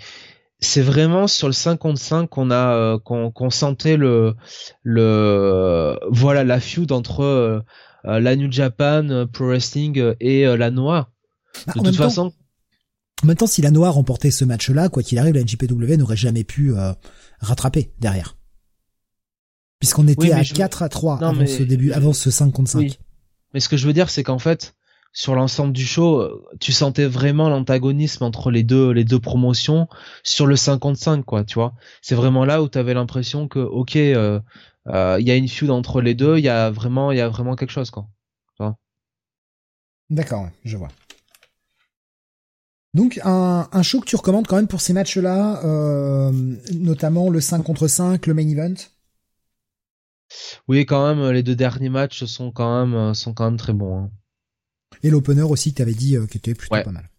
c'est 0.60 0.82
vraiment 0.82 1.28
sur 1.28 1.48
le 1.48 1.54
55 1.54 2.28
qu'on 2.28 2.50
a 2.52 2.76
euh, 2.76 3.00
qu'on 3.00 3.50
sentait 3.50 3.98
le 3.98 4.36
le 4.82 6.00
voilà 6.10 6.44
la 6.44 6.60
feud 6.60 6.92
entre 6.92 7.64
la 8.06 8.36
New 8.36 8.52
Japan 8.52 9.26
Pro 9.32 9.48
Wrestling 9.48 10.14
et 10.20 10.46
la 10.46 10.72
Noah. 10.72 11.10
Bah, 11.68 11.74
de 11.76 11.82
toute 11.82 11.96
façon. 11.96 12.34
Maintenant, 13.24 13.48
si 13.48 13.62
la 13.62 13.72
Noah 13.72 13.92
remportait 13.92 14.32
ce 14.32 14.44
match-là, 14.44 14.90
quoi 14.90 15.02
qu'il 15.02 15.18
arrive, 15.18 15.36
la 15.36 15.44
NJPW 15.44 15.96
n'aurait 15.96 16.18
jamais 16.18 16.44
pu 16.44 16.74
rattraper 17.40 17.94
derrière. 18.00 18.36
Puisqu'on 19.80 20.08
était 20.08 20.32
à 20.32 20.44
4 20.44 20.82
à 20.82 20.90
3 20.90 21.24
avant 21.24 21.46
ce 21.46 21.64
début, 21.64 21.92
avant 21.94 22.14
ce 22.14 22.32
5 22.32 22.52
contre 22.52 22.72
5. 22.72 23.00
Mais 23.54 23.60
ce 23.60 23.70
que 23.70 23.78
je 23.78 23.86
veux 23.88 23.94
dire, 23.94 24.10
c'est 24.10 24.24
qu'en 24.24 24.40
fait, 24.40 24.76
sur 25.12 25.36
l'ensemble 25.36 25.74
du 25.74 25.86
show, 25.86 26.28
tu 26.60 26.72
sentais 26.72 27.06
vraiment 27.06 27.50
l'antagonisme 27.50 28.24
entre 28.24 28.50
les 28.50 28.64
deux, 28.64 28.92
les 28.92 29.04
deux 29.04 29.20
promotions 29.20 29.88
sur 30.24 30.48
le 30.48 30.56
55, 30.56 31.24
quoi, 31.24 31.44
tu 31.44 31.56
vois. 31.56 31.74
C'est 32.02 32.16
vraiment 32.16 32.46
là 32.46 32.64
où 32.64 32.70
tu 32.70 32.78
avais 32.78 32.94
l'impression 32.94 33.48
que, 33.48 33.60
ok, 33.60 33.96
euh, 33.96 34.40
euh, 34.88 35.18
il 35.20 35.28
y 35.28 35.32
a 35.32 35.36
une 35.36 35.48
feud 35.48 35.70
entre 35.70 36.02
les 36.02 36.16
deux, 36.16 36.38
il 36.40 36.44
y 36.44 36.50
a 36.50 36.72
vraiment, 36.72 37.12
il 37.12 37.18
y 37.20 37.22
a 37.22 37.30
vraiment 37.30 37.56
quelque 37.56 37.72
chose, 37.72 37.92
quoi. 37.92 38.08
D'accord, 40.10 40.50
je 40.64 40.78
vois. 40.78 40.90
Donc 42.94 43.20
un, 43.24 43.68
un, 43.72 43.82
show 43.82 44.00
que 44.00 44.06
tu 44.06 44.16
recommandes 44.16 44.46
quand 44.46 44.58
même 44.58 44.68
pour 44.68 44.82
ces 44.82 44.94
matchs-là, 44.94 45.66
euh, 45.66 46.32
notamment 46.74 47.30
le 47.32 47.42
5 47.42 47.64
contre 47.64 47.88
5, 47.88 48.28
le 48.28 48.34
main 48.36 48.48
event? 48.48 48.76
Oui, 50.68 50.86
quand 50.86 51.08
même, 51.08 51.32
les 51.32 51.44
deux 51.44 51.56
derniers 51.56 51.90
matchs 51.90 52.26
sont 52.26 52.52
quand 52.52 52.86
même 52.86 53.14
sont 53.14 53.34
quand 53.34 53.46
même 53.46 53.58
très 53.58 53.74
bons. 53.74 54.04
Hein. 54.04 54.12
Et 55.02 55.10
l'opener 55.10 55.42
aussi 55.42 55.72
que 55.74 55.78
t'avais 55.78 55.94
dit 55.94 56.16
euh, 56.16 56.28
qui 56.28 56.38
était 56.38 56.54
plutôt 56.54 56.76
pas 56.76 56.92
mal. 56.92 57.10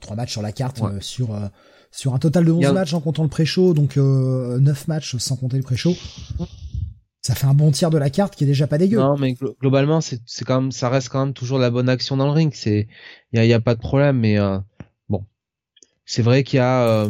Trois 0.00 0.16
matchs 0.16 0.32
sur 0.32 0.42
la 0.42 0.52
carte 0.52 0.80
euh, 0.82 1.00
sur 1.00 1.34
euh, 1.34 1.48
sur 1.90 2.14
un 2.14 2.18
total 2.18 2.44
de 2.44 2.52
11 2.52 2.72
matchs 2.72 2.94
en 2.94 3.00
comptant 3.00 3.22
le 3.22 3.28
pré-show, 3.28 3.74
donc 3.74 3.96
euh, 3.96 4.58
9 4.58 4.88
matchs 4.88 5.16
sans 5.16 5.36
compter 5.36 5.58
le 5.58 5.62
pré-show. 5.62 5.94
Ça 7.20 7.34
fait 7.34 7.46
un 7.46 7.54
bon 7.54 7.70
tiers 7.70 7.90
de 7.90 7.98
la 7.98 8.10
carte 8.10 8.34
qui 8.34 8.44
est 8.44 8.46
déjà 8.46 8.66
pas 8.66 8.78
dégueu. 8.78 8.98
Non, 8.98 9.16
mais 9.16 9.36
globalement, 9.60 10.00
c'est 10.00 10.20
c'est 10.26 10.44
quand 10.44 10.60
même 10.60 10.72
ça 10.72 10.88
reste 10.88 11.08
quand 11.10 11.24
même 11.24 11.34
toujours 11.34 11.58
la 11.58 11.70
bonne 11.70 11.88
action 11.88 12.16
dans 12.16 12.26
le 12.26 12.32
ring. 12.32 12.52
C'est 12.54 12.88
il 13.32 13.36
y 13.36 13.38
a, 13.38 13.44
y 13.44 13.52
a 13.52 13.60
pas 13.60 13.74
de 13.74 13.80
problème, 13.80 14.18
mais 14.18 14.38
bon, 15.08 15.24
c'est 16.04 16.22
vrai 16.22 16.42
qu'il 16.42 16.56
y 16.56 16.60
a 16.60 17.08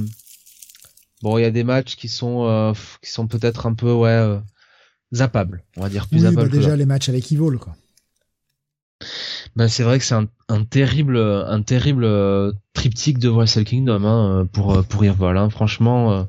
bon 1.23 1.39
il 1.39 1.43
y 1.43 1.47
a 1.47 1.51
des 1.51 1.65
matchs 1.65 1.95
qui 1.97 2.09
sont 2.09 2.75
qui 3.01 3.11
sont 3.11 3.27
peut-être 3.27 3.67
un 3.67 3.75
peu 3.75 3.93
ouais 3.93 4.39
zappables, 5.13 5.65
on 5.77 5.83
va 5.83 5.89
dire 5.89 6.09
plus 6.09 6.27
oui, 6.27 6.35
bah 6.35 6.49
déjà 6.49 6.77
les 6.77 6.87
matchs 6.87 7.09
avec 7.09 7.31
Evil 7.31 7.59
quoi. 7.59 7.77
Ben 9.57 9.69
c'est 9.69 9.83
vrai 9.83 9.99
que 9.99 10.05
c'est 10.05 10.15
un, 10.15 10.29
un, 10.49 10.65
terrible, 10.65 11.19
un 11.19 11.63
terrible 11.63 12.05
euh, 12.05 12.53
triptyque 12.73 13.19
de 13.19 13.29
Wrestle 13.29 13.65
Kingdom 13.65 14.05
hein, 14.05 14.47
pour 14.53 14.75
euh, 14.75 14.83
pour 14.83 15.05
Irvol. 15.05 15.37
Hein. 15.37 15.51
Franchement, 15.51 16.13
euh... 16.13 16.25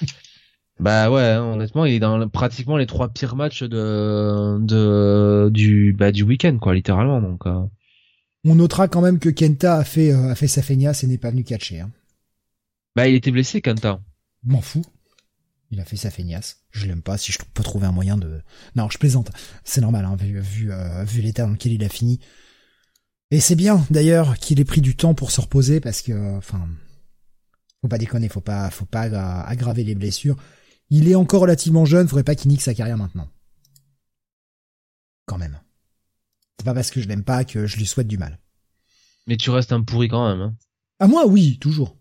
bah 0.80 1.10
ouais, 1.10 1.22
hein, 1.22 1.44
honnêtement, 1.44 1.84
il 1.84 1.94
est 1.94 2.00
dans 2.00 2.28
pratiquement 2.28 2.76
les 2.76 2.86
trois 2.86 3.08
pires 3.08 3.36
matchs 3.36 3.62
de 3.62 4.58
de 4.60 5.48
du 5.52 5.92
bah 5.92 6.10
du 6.10 6.24
week-end 6.24 6.58
quoi, 6.58 6.74
littéralement. 6.74 7.20
Donc. 7.20 7.46
Euh. 7.46 7.62
On 8.44 8.54
notera 8.54 8.88
quand 8.88 9.02
même 9.02 9.18
que 9.18 9.28
Kenta 9.28 9.76
a 9.76 9.84
fait 9.84 10.12
a 10.12 10.34
fait 10.34 10.48
sa 10.48 10.62
feignasse 10.62 11.04
et 11.04 11.06
n'est 11.06 11.18
pas 11.18 11.30
venu 11.30 11.44
catcher. 11.44 11.80
Hein. 11.80 11.90
Bah 12.96 13.06
il 13.06 13.14
était 13.14 13.30
blessé 13.30 13.60
Kenta. 13.60 14.00
M'en 14.44 14.62
fous. 14.62 14.84
Il 15.70 15.80
a 15.80 15.84
fait 15.84 15.96
sa 15.96 16.10
feignasse. 16.10 16.64
Je 16.70 16.86
l'aime 16.86 17.02
pas. 17.02 17.16
Si 17.16 17.30
je 17.32 17.38
peux 17.54 17.62
trouver 17.62 17.86
un 17.86 17.92
moyen 17.92 18.16
de. 18.16 18.42
Non, 18.74 18.88
je 18.90 18.98
plaisante. 18.98 19.30
C'est 19.64 19.80
normal, 19.80 20.04
hein, 20.04 20.16
vu 20.16 20.40
vu, 20.40 20.72
euh, 20.72 21.04
vu 21.04 21.20
l'état 21.20 21.44
dans 21.44 21.52
lequel 21.52 21.72
il 21.72 21.84
a 21.84 21.88
fini. 21.88 22.20
Et 23.30 23.40
c'est 23.40 23.54
bien 23.54 23.86
d'ailleurs 23.90 24.36
qu'il 24.38 24.58
ait 24.58 24.64
pris 24.64 24.80
du 24.80 24.96
temps 24.96 25.14
pour 25.14 25.30
se 25.30 25.40
reposer 25.40 25.78
parce 25.80 26.02
que, 26.02 26.36
enfin, 26.36 26.68
faut 27.80 27.88
pas 27.88 27.98
déconner, 27.98 28.28
faut 28.28 28.40
pas, 28.40 28.70
faut 28.70 28.86
pas 28.86 29.02
aggraver 29.42 29.84
les 29.84 29.94
blessures. 29.94 30.36
Il 30.90 31.08
est 31.08 31.14
encore 31.14 31.42
relativement 31.42 31.84
jeune, 31.84 32.08
faudrait 32.08 32.24
pas 32.24 32.34
qu'il 32.34 32.50
nique 32.50 32.62
sa 32.62 32.74
carrière 32.74 32.98
maintenant. 32.98 33.28
Quand 35.26 35.38
même. 35.38 35.60
C'est 36.58 36.64
pas 36.64 36.74
parce 36.74 36.90
que 36.90 37.00
je 37.00 37.06
l'aime 37.06 37.22
pas 37.22 37.44
que 37.44 37.66
je 37.66 37.76
lui 37.76 37.86
souhaite 37.86 38.08
du 38.08 38.18
mal. 38.18 38.40
Mais 39.28 39.36
tu 39.36 39.50
restes 39.50 39.72
un 39.72 39.82
pourri 39.82 40.08
quand 40.08 40.28
même. 40.28 40.40
Hein. 40.40 40.56
À 40.98 41.06
moi, 41.06 41.26
oui, 41.26 41.58
toujours. 41.58 41.96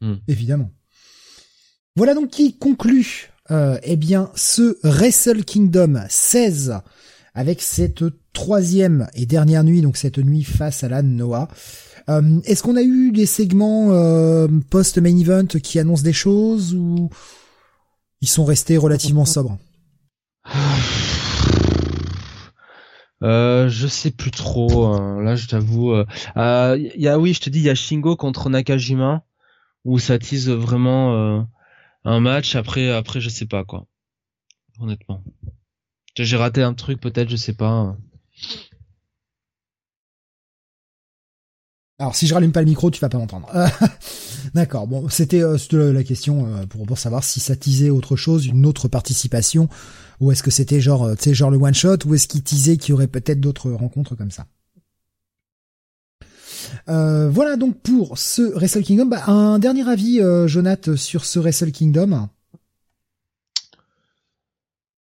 Hmm. 0.00 0.16
Évidemment. 0.26 0.72
Voilà 1.96 2.12
donc 2.12 2.28
qui 2.28 2.58
conclut 2.58 3.32
euh, 3.50 3.78
eh 3.82 3.96
bien 3.96 4.30
ce 4.34 4.76
Wrestle 4.82 5.44
Kingdom 5.44 6.02
16 6.10 6.80
avec 7.34 7.62
cette 7.62 8.04
troisième 8.34 9.08
et 9.14 9.24
dernière 9.24 9.64
nuit, 9.64 9.80
donc 9.80 9.96
cette 9.96 10.18
nuit 10.18 10.44
face 10.44 10.84
à 10.84 10.90
la 10.90 11.00
Noah. 11.00 11.48
Euh, 12.10 12.40
Est-ce 12.44 12.62
qu'on 12.62 12.76
a 12.76 12.82
eu 12.82 13.12
des 13.12 13.24
segments 13.24 13.92
euh, 13.92 14.46
post-main 14.68 15.16
event 15.16 15.46
qui 15.46 15.78
annoncent 15.78 16.02
des 16.02 16.12
choses 16.12 16.74
ou 16.74 17.08
ils 18.20 18.28
sont 18.28 18.44
restés 18.44 18.76
relativement 18.76 19.24
sobres? 19.24 19.56
Euh, 23.22 23.70
je 23.70 23.86
sais 23.86 24.10
plus 24.10 24.32
trop. 24.32 24.84
Hein. 24.84 25.22
Là, 25.22 25.34
je 25.34 25.46
t'avoue. 25.46 25.94
Il 25.94 26.04
euh, 26.36 26.76
y 26.96 27.08
a 27.08 27.18
oui, 27.18 27.32
je 27.32 27.40
te 27.40 27.48
dis, 27.48 27.60
il 27.60 27.64
y 27.64 27.70
a 27.70 27.74
Shingo 27.74 28.16
contre 28.16 28.50
Nakajima 28.50 29.24
où 29.86 29.98
ça 29.98 30.18
tease 30.18 30.50
vraiment 30.50 31.46
un 32.06 32.20
match. 32.20 32.54
Après, 32.54 32.90
après, 32.90 33.20
je 33.20 33.28
sais 33.28 33.46
pas 33.46 33.64
quoi. 33.64 33.86
Honnêtement, 34.78 35.22
j'ai 36.16 36.36
raté 36.36 36.62
un 36.62 36.74
truc 36.74 37.00
peut-être, 37.00 37.28
je 37.28 37.36
sais 37.36 37.54
pas. 37.54 37.96
Alors 41.98 42.14
si 42.14 42.26
je 42.26 42.34
rallume 42.34 42.52
pas 42.52 42.60
le 42.60 42.66
micro, 42.66 42.90
tu 42.90 43.00
vas 43.00 43.08
pas 43.08 43.16
m'entendre. 43.16 43.48
D'accord. 44.54 44.86
Bon, 44.86 45.08
c'était 45.08 45.42
euh, 45.42 45.92
la 45.92 46.04
question 46.04 46.46
euh, 46.46 46.66
pour, 46.66 46.98
savoir 46.98 47.24
si 47.24 47.40
ça 47.40 47.56
teasait 47.56 47.88
autre 47.88 48.16
chose, 48.16 48.46
une 48.46 48.66
autre 48.66 48.86
participation, 48.86 49.68
ou 50.20 50.30
est-ce 50.30 50.42
que 50.42 50.50
c'était 50.50 50.80
genre, 50.80 51.04
euh, 51.04 51.14
genre 51.32 51.50
le 51.50 51.56
one 51.56 51.74
shot, 51.74 51.98
ou 52.04 52.14
est-ce 52.14 52.28
qu'il 52.28 52.42
teasait 52.42 52.76
qu'il 52.76 52.90
y 52.90 52.92
aurait 52.92 53.08
peut-être 53.08 53.40
d'autres 53.40 53.70
rencontres 53.70 54.14
comme 54.14 54.30
ça? 54.30 54.46
Euh, 56.88 57.28
voilà 57.28 57.56
donc 57.56 57.80
pour 57.80 58.18
ce 58.18 58.42
Wrestle 58.54 58.82
Kingdom. 58.82 59.06
Bah, 59.06 59.24
un 59.26 59.58
dernier 59.58 59.88
avis, 59.88 60.20
euh, 60.20 60.46
Jonath, 60.46 60.94
sur 60.96 61.24
ce 61.24 61.38
Wrestle 61.38 61.72
Kingdom. 61.72 62.28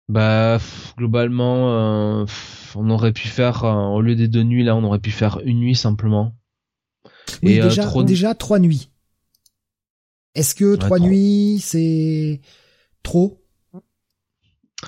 Bah 0.09 0.59
globalement, 0.97 2.23
euh, 2.23 2.27
on 2.75 2.89
aurait 2.89 3.13
pu 3.13 3.29
faire 3.29 3.65
au 3.65 4.01
lieu 4.01 4.17
des 4.17 4.27
deux 4.27 4.43
nuits 4.43 4.65
là, 4.65 4.75
on 4.75 4.83
aurait 4.85 5.01
pu 5.01 5.11
faire 5.11 5.41
une 5.45 5.61
nuit 5.61 5.75
simplement. 5.75 6.35
Oui, 7.43 7.53
Et, 7.53 7.61
déjà, 7.61 8.03
déjà 8.03 8.35
trois 8.35 8.59
nuits. 8.59 8.91
Est-ce 10.35 10.55
que 10.55 10.77
trois 10.77 10.99
nuits 10.99 11.61
c'est 11.63 12.41
trop? 13.03 13.39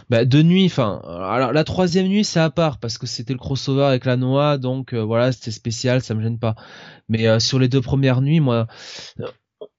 Bah, 0.09 0.24
de 0.24 0.43
nuit, 0.43 0.66
enfin, 0.66 1.01
alors 1.05 1.53
la 1.53 1.64
troisième 1.64 2.07
nuit 2.07 2.24
c'est 2.24 2.38
à 2.38 2.51
part 2.51 2.78
parce 2.78 2.97
que 2.97 3.07
c'était 3.07 3.32
le 3.32 3.41
crossover 3.41 3.84
avec 3.84 4.05
la 4.05 4.16
Noah, 4.16 4.57
donc 4.57 4.93
euh, 4.93 5.03
voilà, 5.03 5.32
c'était 5.32 5.51
spécial, 5.51 6.01
ça 6.01 6.14
me 6.14 6.22
gêne 6.22 6.38
pas. 6.38 6.55
Mais 7.09 7.26
euh, 7.26 7.41
sur 7.41 7.59
les 7.59 7.68
deux 7.68 7.80
premières 7.80 8.20
nuits, 8.20 8.38
moi, 8.38 8.68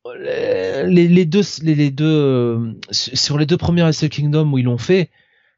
euh, 0.05 0.83
les, 0.83 1.07
les 1.07 1.25
deux, 1.25 1.43
les, 1.63 1.91
deux, 1.91 2.77
sur 2.91 3.37
les 3.37 3.45
deux 3.45 3.57
premières 3.57 3.85
Wrestle 3.85 4.09
Kingdom 4.09 4.51
où 4.51 4.57
ils 4.57 4.65
l'ont 4.65 4.77
fait, 4.77 5.11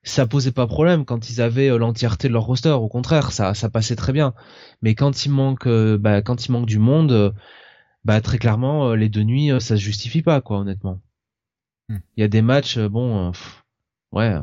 ça 0.03 0.27
posait 0.27 0.51
pas 0.51 0.67
problème 0.67 1.03
quand 1.05 1.31
ils 1.31 1.41
avaient 1.41 1.75
l'entièreté 1.75 2.27
de 2.27 2.33
leur 2.33 2.43
roster. 2.43 2.69
Au 2.69 2.89
contraire, 2.89 3.31
ça, 3.31 3.55
ça 3.55 3.69
passait 3.69 3.95
très 3.95 4.13
bien. 4.13 4.35
Mais 4.83 4.93
quand 4.93 5.25
il 5.25 5.31
manque, 5.31 5.67
bah, 5.67 6.21
quand 6.21 6.45
il 6.45 6.51
manque 6.51 6.67
du 6.67 6.77
monde, 6.77 7.33
bah 8.05 8.21
très 8.21 8.37
clairement, 8.37 8.93
les 8.93 9.09
deux 9.09 9.23
nuits, 9.23 9.49
ça 9.59 9.77
se 9.77 9.81
justifie 9.81 10.21
pas, 10.21 10.41
quoi, 10.41 10.59
honnêtement. 10.59 11.01
Hmm. 11.89 11.97
Il 12.17 12.21
y 12.21 12.23
a 12.23 12.27
des 12.27 12.41
matchs, 12.41 12.77
bon. 12.77 13.31
Ouais. 14.13 14.35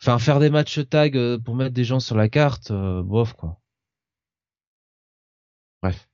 Enfin, 0.00 0.18
faire 0.18 0.38
des 0.38 0.50
matchs 0.50 0.80
tag 0.88 1.16
euh, 1.16 1.38
pour 1.38 1.54
mettre 1.56 1.74
des 1.74 1.84
gens 1.84 1.98
sur 1.98 2.16
la 2.16 2.28
carte, 2.28 2.70
euh, 2.70 3.02
bof 3.02 3.32
quoi. 3.32 3.58
Bref. 5.82 6.08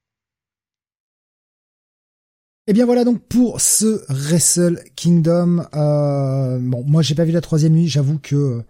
Et 2.67 2.71
eh 2.71 2.73
bien 2.73 2.87
voilà 2.87 3.05
donc 3.05 3.27
pour 3.27 3.61
ce 3.61 4.05
Wrestle 4.09 4.81
Kingdom. 4.95 5.67
Euh, 5.75 6.61
bon, 6.61 6.85
moi 6.85 7.03
j'ai 7.03 7.17
pas 7.17 7.25
vu 7.25 7.33
la 7.33 7.41
troisième 7.41 7.73
nuit, 7.73 7.89
j'avoue 7.89 8.21
que 8.21 8.63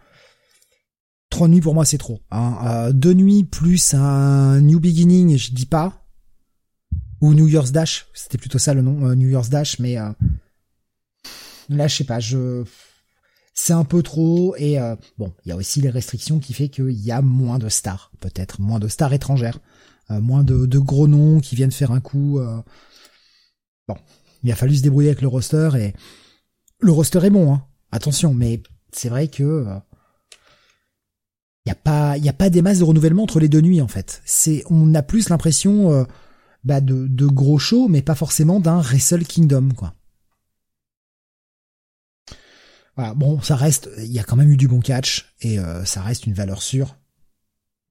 trois 1.29 1.49
nuits 1.49 1.61
pour 1.61 1.75
moi 1.75 1.85
c'est 1.85 1.99
trop. 1.99 2.21
Hein. 2.31 2.91
deux 2.95 3.13
nuits 3.13 3.45
plus 3.45 3.93
un 3.93 4.63
New 4.63 4.81
Beginning, 4.81 5.37
je 5.37 5.53
dis 5.53 5.67
pas. 5.67 6.07
Ou 7.21 7.35
New 7.35 7.47
Year's 7.47 7.73
Dash, 7.73 8.07
c'était 8.15 8.39
plutôt 8.39 8.59
ça 8.59 8.73
le 8.73 8.81
nom, 8.81 9.15
New 9.15 9.29
Year's 9.29 9.51
Dash, 9.51 9.79
mais 9.79 9.97
là 11.69 11.87
je 11.87 11.95
sais 11.95 12.05
pas, 12.05 12.21
je 12.21 12.65
c'est 13.55 13.73
un 13.73 13.85
peu 13.85 14.03
trop 14.03 14.55
et 14.57 14.79
euh, 14.79 14.97
bon, 15.19 15.33
il 15.45 15.49
y 15.49 15.53
a 15.53 15.57
aussi 15.57 15.81
les 15.81 15.91
restrictions 15.91 16.39
qui 16.39 16.53
fait 16.55 16.69
qu'il 16.69 16.93
y 16.93 17.13
a 17.13 17.23
moins 17.23 17.59
de 17.59 17.69
stars, 17.69 18.11
peut-être 18.21 18.61
moins 18.61 18.79
de 18.79 18.89
stars 18.89 19.13
étrangères, 19.13 19.59
euh, 20.11 20.21
moins 20.21 20.45
de, 20.45 20.79
gros 20.79 21.09
noms 21.09 21.41
qui 21.41 21.57
viennent 21.57 21.73
faire 21.73 21.93
un 21.93 22.01
coup. 22.01 22.39
Euh. 22.39 22.61
Bon, 23.89 23.97
il 24.43 24.53
a 24.53 24.57
fallu 24.57 24.77
se 24.77 24.83
débrouiller 24.83 25.11
avec 25.11 25.23
le 25.23 25.29
roster 25.29 25.71
et 25.77 25.95
le 26.81 26.93
roster 26.93 27.21
est 27.25 27.31
bon, 27.31 27.53
hein. 27.53 27.67
attention, 27.93 28.33
mais 28.33 28.63
c'est 28.93 29.09
vrai 29.09 29.29
que 29.29 29.67
il 31.67 31.69
y 31.69 31.73
a 31.73 31.75
pas 31.77 32.17
il 32.17 32.25
y 32.25 32.29
a 32.29 32.33
pas 32.33 32.49
des 32.49 32.63
masses 32.63 32.79
de 32.79 32.85
renouvellement 32.85 33.25
entre 33.25 33.41
les 33.41 33.49
deux 33.49 33.61
nuits 33.61 33.83
en 33.83 33.89
fait. 33.89 34.23
C'est 34.25 34.65
on 34.71 34.95
a 34.95 35.03
plus 35.03 35.29
l'impression 35.29 36.07
bah 36.65 36.81
de, 36.81 37.07
de 37.07 37.27
gros 37.27 37.59
shows, 37.59 37.89
mais 37.89 38.03
pas 38.03 38.15
forcément 38.15 38.61
d'un 38.61 38.81
Wrestle 38.81 39.25
Kingdom 39.25 39.71
quoi 39.77 39.95
bon, 43.15 43.41
ça 43.41 43.57
reste, 43.57 43.91
il 43.99 44.13
y 44.13 44.19
a 44.19 44.25
quand 44.25 44.37
même 44.37 44.51
eu 44.51 44.57
du 44.57 44.69
bon 44.69 44.81
catch 44.81 45.35
et 45.41 45.59
euh, 45.59 45.85
ça 45.85 46.03
reste 46.03 46.27
une 46.27 46.35
valeur 46.35 46.63
sûre. 46.63 46.97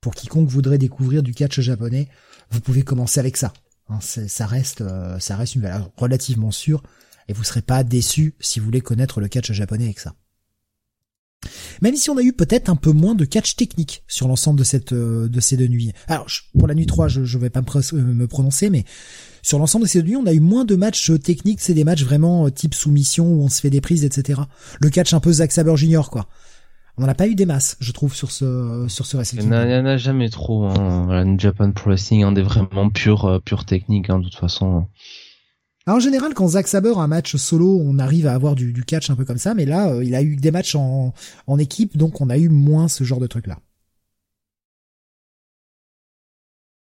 Pour 0.02 0.16
quiconque 0.16 0.48
voudrait 0.48 0.78
découvrir 0.78 1.24
du 1.24 1.34
catch 1.34 1.60
japonais, 1.60 2.08
vous 2.52 2.62
pouvez 2.62 2.84
commencer 2.84 3.20
avec 3.20 3.38
ça. 3.38 3.54
Hein, 3.90 4.00
ça 4.02 4.46
reste, 4.46 4.82
euh, 4.82 5.20
ça 5.20 5.36
reste 5.36 5.56
une 5.56 5.62
valeur 5.62 5.92
relativement 5.98 6.52
sûre 6.52 6.84
et 7.28 7.34
vous 7.34 7.44
serez 7.44 7.62
pas 7.62 7.84
déçu 7.84 8.36
si 8.40 8.60
vous 8.60 8.66
voulez 8.66 8.82
connaître 8.82 9.20
le 9.20 9.28
catch 9.28 9.52
japonais 9.52 9.86
avec 9.86 10.00
ça. 10.00 10.16
Même 11.82 11.96
si 11.96 12.10
on 12.10 12.18
a 12.18 12.22
eu 12.22 12.34
peut-être 12.34 12.70
un 12.70 12.76
peu 12.76 12.92
moins 12.92 13.16
de 13.16 13.26
catch 13.26 13.56
technique 13.56 14.04
sur 14.08 14.28
l'ensemble 14.28 14.60
de 14.60 14.94
euh, 14.94 15.30
de 15.30 15.40
ces 15.40 15.58
deux 15.58 15.68
nuits. 15.68 15.94
Alors 16.08 16.28
pour 16.58 16.68
la 16.68 16.76
nuit 16.76 16.86
3, 16.86 17.08
je 17.08 17.24
je 17.24 17.38
vais 17.38 17.50
pas 17.50 17.62
me, 17.62 18.28
prononcer, 18.28 18.70
mais 18.70 18.84
sur 19.42 19.60
l'ensemble 19.60 19.86
de 19.86 19.90
ces 19.90 20.02
deux 20.02 20.16
on 20.16 20.26
a 20.26 20.34
eu 20.34 20.40
moins 20.40 20.66
de 20.66 20.76
matchs 20.76 21.12
techniques. 21.22 21.62
C'est 21.62 21.74
des 21.74 21.84
matchs 21.84 22.04
vraiment 22.04 22.46
euh, 22.46 22.50
type 22.50 22.74
soumission 22.74 23.26
où 23.26 23.44
on 23.44 23.50
se 23.50 23.62
fait 23.62 23.70
des 23.70 23.82
prises, 23.82 24.04
etc. 24.04 24.42
Le 24.80 24.90
catch 24.90 25.14
un 25.14 25.20
peu 25.20 25.32
Zack 25.32 25.52
Saber 25.52 25.76
Junior, 25.76 26.10
quoi. 26.10 26.28
On 26.98 27.04
n'en 27.04 27.08
a 27.08 27.16
pas 27.16 27.28
eu 27.28 27.36
des 27.36 27.46
masses, 27.46 27.78
je 27.80 27.94
trouve, 27.94 28.14
sur 28.14 28.30
ce 28.30 28.86
sur 28.90 29.06
ce 29.06 29.16
Il 29.34 29.48
n'y 29.48 29.56
en, 29.56 29.86
a 29.86 29.96
jamais 29.96 30.30
trop. 30.30 30.66
Hein. 30.66 31.04
Voilà, 31.06 31.38
Japan 31.38 31.72
Pro 31.72 31.92
Wrestling, 31.92 32.24
hein, 32.24 32.34
des 32.34 32.42
vraiment 32.42 32.90
pure 32.90 33.26
euh, 33.26 33.40
pure 33.40 33.64
technique, 33.64 34.10
hein, 34.10 34.20
de 34.20 34.26
toute 34.26 34.36
façon 34.36 34.86
en 35.88 36.00
général, 36.00 36.34
quand 36.34 36.50
Zack 36.50 36.68
Saber 36.68 36.94
a 36.96 37.00
un 37.00 37.08
match 37.08 37.36
solo, 37.36 37.80
on 37.84 38.00
arrive 38.00 38.28
à 38.28 38.34
avoir 38.34 38.56
du, 38.56 38.84
catch 38.86 39.10
un 39.10 39.16
peu 39.16 39.26
comme 39.26 39.38
ça, 39.38 39.54
mais 39.54 39.66
là, 39.66 39.90
euh, 39.90 40.04
il 40.04 40.14
a 40.16 40.22
eu 40.22 40.36
des 40.36 40.52
matchs 40.52 40.76
en, 40.76 41.14
équipe, 41.58 41.98
donc 41.98 42.22
on 42.22 42.30
a 42.30 42.38
eu 42.38 42.50
moins 42.50 42.88
ce 42.88 43.04
genre 43.04 43.20
de 43.20 43.28
truc-là. 43.28 43.58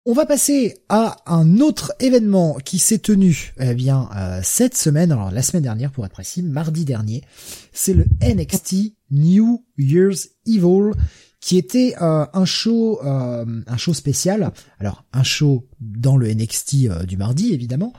On 0.03 0.13
va 0.13 0.25
passer 0.25 0.79
à 0.89 1.17
un 1.27 1.59
autre 1.59 1.93
événement 1.99 2.55
qui 2.55 2.79
s'est 2.79 2.97
tenu, 2.97 3.53
eh 3.59 3.75
bien, 3.75 4.09
euh, 4.15 4.39
cette 4.43 4.75
semaine, 4.75 5.11
alors 5.11 5.29
la 5.29 5.43
semaine 5.43 5.61
dernière 5.61 5.91
pour 5.91 6.03
être 6.07 6.11
précis, 6.11 6.41
mardi 6.41 6.85
dernier, 6.85 7.23
c'est 7.71 7.93
le 7.93 8.07
NXT 8.19 8.95
New 9.11 9.63
Year's 9.77 10.29
Evil, 10.47 10.93
qui 11.39 11.59
était 11.59 11.93
euh, 12.01 12.25
un 12.33 12.45
show, 12.45 12.99
un 13.03 13.77
show 13.77 13.93
spécial. 13.93 14.51
Alors 14.79 15.05
un 15.13 15.23
show 15.23 15.67
dans 15.79 16.17
le 16.17 16.33
NXT 16.33 17.05
du 17.05 17.17
mardi 17.17 17.53
évidemment, 17.53 17.93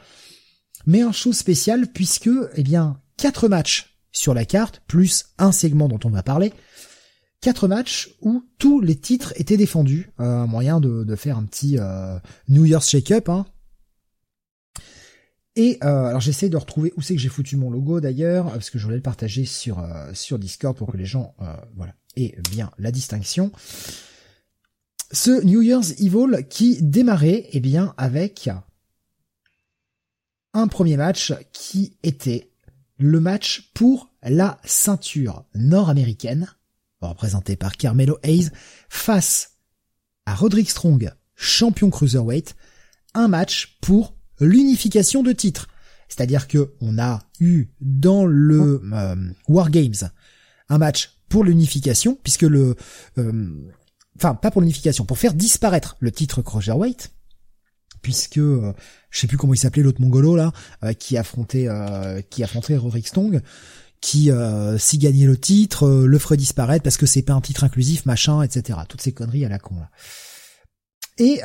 mais 0.87 1.03
un 1.03 1.13
show 1.13 1.33
spécial 1.33 1.87
puisque, 1.87 2.31
eh 2.57 2.65
bien, 2.65 3.01
quatre 3.17 3.47
matchs 3.47 3.97
sur 4.11 4.35
la 4.35 4.45
carte, 4.45 4.83
plus 4.89 5.27
un 5.39 5.53
segment 5.53 5.87
dont 5.87 6.01
on 6.05 6.11
va 6.11 6.25
parler, 6.25 6.53
quatre 7.43 7.69
matchs 7.69 8.15
où 8.23 8.45
tous 8.57 8.81
les 8.81 8.97
titres 8.97 9.35
étaient 9.37 9.59
défendus, 9.59 10.11
euh, 10.21 10.47
moyen 10.47 10.81
de, 10.81 11.15
faire 11.17 11.37
un 11.37 11.45
petit 11.45 11.77
euh, 11.79 12.19
New 12.49 12.65
Year's 12.65 12.89
Shake-up. 12.89 13.29
Hein. 13.29 13.45
Et 15.57 15.77
euh, 15.85 16.07
alors 16.07 16.21
j'essaie 16.21 16.49
de 16.49 16.57
retrouver 16.57 16.95
où 16.97 17.03
c'est 17.03 17.15
que 17.15 17.21
j'ai 17.21 17.29
foutu 17.29 17.57
mon 17.57 17.71
logo 17.71 18.01
d'ailleurs, 18.01 18.51
parce 18.51 18.71
que 18.71 18.79
je 18.79 18.85
voulais 18.85 18.97
le 18.97 19.03
partager 19.03 19.45
sur 19.45 19.87
sur 20.15 20.39
Discord 20.39 20.75
pour 20.75 20.91
que 20.91 20.97
les 20.97 21.05
gens 21.05 21.35
voilà 21.77 21.95
aient 22.17 22.35
bien 22.51 22.71
la 22.79 22.91
distinction. 22.91 23.53
Ce 25.11 25.45
New 25.45 25.61
Year's 25.61 26.01
Evil 26.01 26.47
qui 26.49 26.81
démarrait 26.81 27.49
eh 27.53 27.61
bien 27.61 27.93
avec 27.99 28.49
un 30.55 30.69
premier 30.69 30.97
match 30.97 31.35
qui 31.53 31.99
était 32.03 32.51
le 32.97 33.21
match 33.21 33.73
pour 33.75 34.11
la 34.23 34.59
ceinture 34.65 35.45
nord-américaine, 35.55 36.49
représenté 37.09 37.57
par 37.57 37.77
Carmelo 37.77 38.19
Hayes, 38.23 38.51
face 38.89 39.59
à 40.27 40.35
Roderick 40.35 40.71
Strong, 40.71 41.13
champion 41.35 41.91
cruiserweight, 41.91 42.55
un 43.15 43.29
match 43.29 43.79
pour 43.81 44.15
l'unification 44.41 45.23
de 45.23 45.33
titres. 45.33 45.69
C'est-à-dire 46.09 46.47
que 46.47 46.75
on 46.81 46.99
a 46.99 47.23
eu 47.41 47.69
dans 47.81 48.27
le 48.27 48.83
euh, 48.93 49.17
War 49.49 49.71
Games 49.71 50.11
un 50.69 50.79
match 50.79 51.19
pour 51.29 51.45
l'unification, 51.45 52.19
puisque 52.23 52.43
le, 52.43 52.77
euh, 53.19 53.73
enfin 54.17 54.35
pas 54.35 54.51
pour 54.51 54.61
l'unification, 54.61 55.05
pour 55.05 55.19
faire 55.19 55.35
disparaître 55.35 55.97
le 56.01 56.13
titre 56.13 56.43
cruiserweight, 56.43 57.13
puisque 58.03 58.39
euh, 58.39 58.73
je 59.11 59.21
sais 59.21 59.27
plus 59.27 59.39
comment 59.39 59.55
il 59.55 59.59
s'appelait 59.59 59.83
l'autre 59.83 60.01
mongolo 60.01 60.37
là, 60.37 60.53
euh, 60.85 60.93
qui 60.93 61.17
affrontait 61.17 61.69
euh, 61.69 62.21
qui 62.21 62.43
affrontait 62.43 62.77
Roderick 62.77 63.09
Strong, 63.09 63.41
qui 64.03 64.31
s'y 64.79 64.99
gagnait 64.99 65.25
le 65.25 65.39
titre, 65.39 65.89
le 65.89 66.19
ferait 66.19 66.37
disparaître 66.37 66.83
parce 66.83 66.99
que 66.99 67.07
c'est 67.07 67.23
pas 67.23 67.33
un 67.33 67.41
titre 67.41 67.65
inclusif, 67.65 68.05
machin, 68.05 68.43
etc. 68.43 68.81
Toutes 68.87 69.01
ces 69.01 69.13
conneries 69.13 69.47
à 69.47 69.49
la 69.49 69.59
con 69.59 69.77
là. 69.77 69.91
Et 71.17 71.41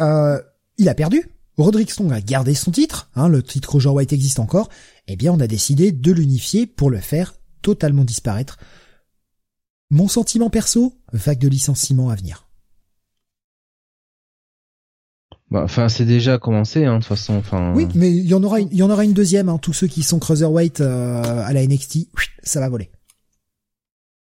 il 0.78 0.90
a 0.90 0.94
perdu. 0.94 1.32
Roderick 1.58 1.90
Strong 1.90 2.12
a 2.14 2.22
gardé 2.22 2.54
son 2.54 2.72
titre, 2.72 3.10
hein, 3.16 3.30
le 3.30 3.42
titre 3.42 3.72
Roger 3.72 3.90
White 3.90 4.14
existe 4.14 4.40
encore. 4.40 4.70
Eh 5.08 5.16
bien, 5.16 5.32
on 5.34 5.40
a 5.40 5.48
décidé 5.48 5.92
de 5.92 6.12
l'unifier 6.12 6.68
pour 6.68 6.92
le 6.92 7.00
faire 7.00 7.34
totalement 7.64 8.04
disparaître. 8.04 8.58
Mon 9.90 10.08
sentiment 10.08 10.50
perso, 10.52 10.94
vague 11.14 11.40
de 11.40 11.48
licenciement 11.48 12.10
à 12.10 12.16
venir. 12.16 12.47
Bah, 15.50 15.62
enfin, 15.64 15.88
c'est 15.88 16.06
déjà 16.06 16.38
commencé, 16.38 16.84
hein, 16.86 16.96
de 16.96 17.00
toute 17.00 17.08
façon. 17.08 17.36
Enfin. 17.36 17.74
Oui, 17.74 17.88
mais 17.96 18.12
il 18.12 18.28
y 18.28 18.34
en 18.34 18.44
aura, 18.44 18.60
il 18.60 18.76
y 18.76 18.84
en 18.84 18.90
aura 18.90 19.06
une 19.06 19.14
deuxième. 19.14 19.48
Hein, 19.48 19.58
tous 19.62 19.74
ceux 19.74 19.88
qui 19.88 20.04
sont 20.04 20.20
cruiserweight 20.20 20.82
euh, 20.82 21.22
à 21.24 21.54
la 21.54 21.66
NXT, 21.66 22.10
ça 22.44 22.60
va 22.60 22.68
voler. 22.68 22.92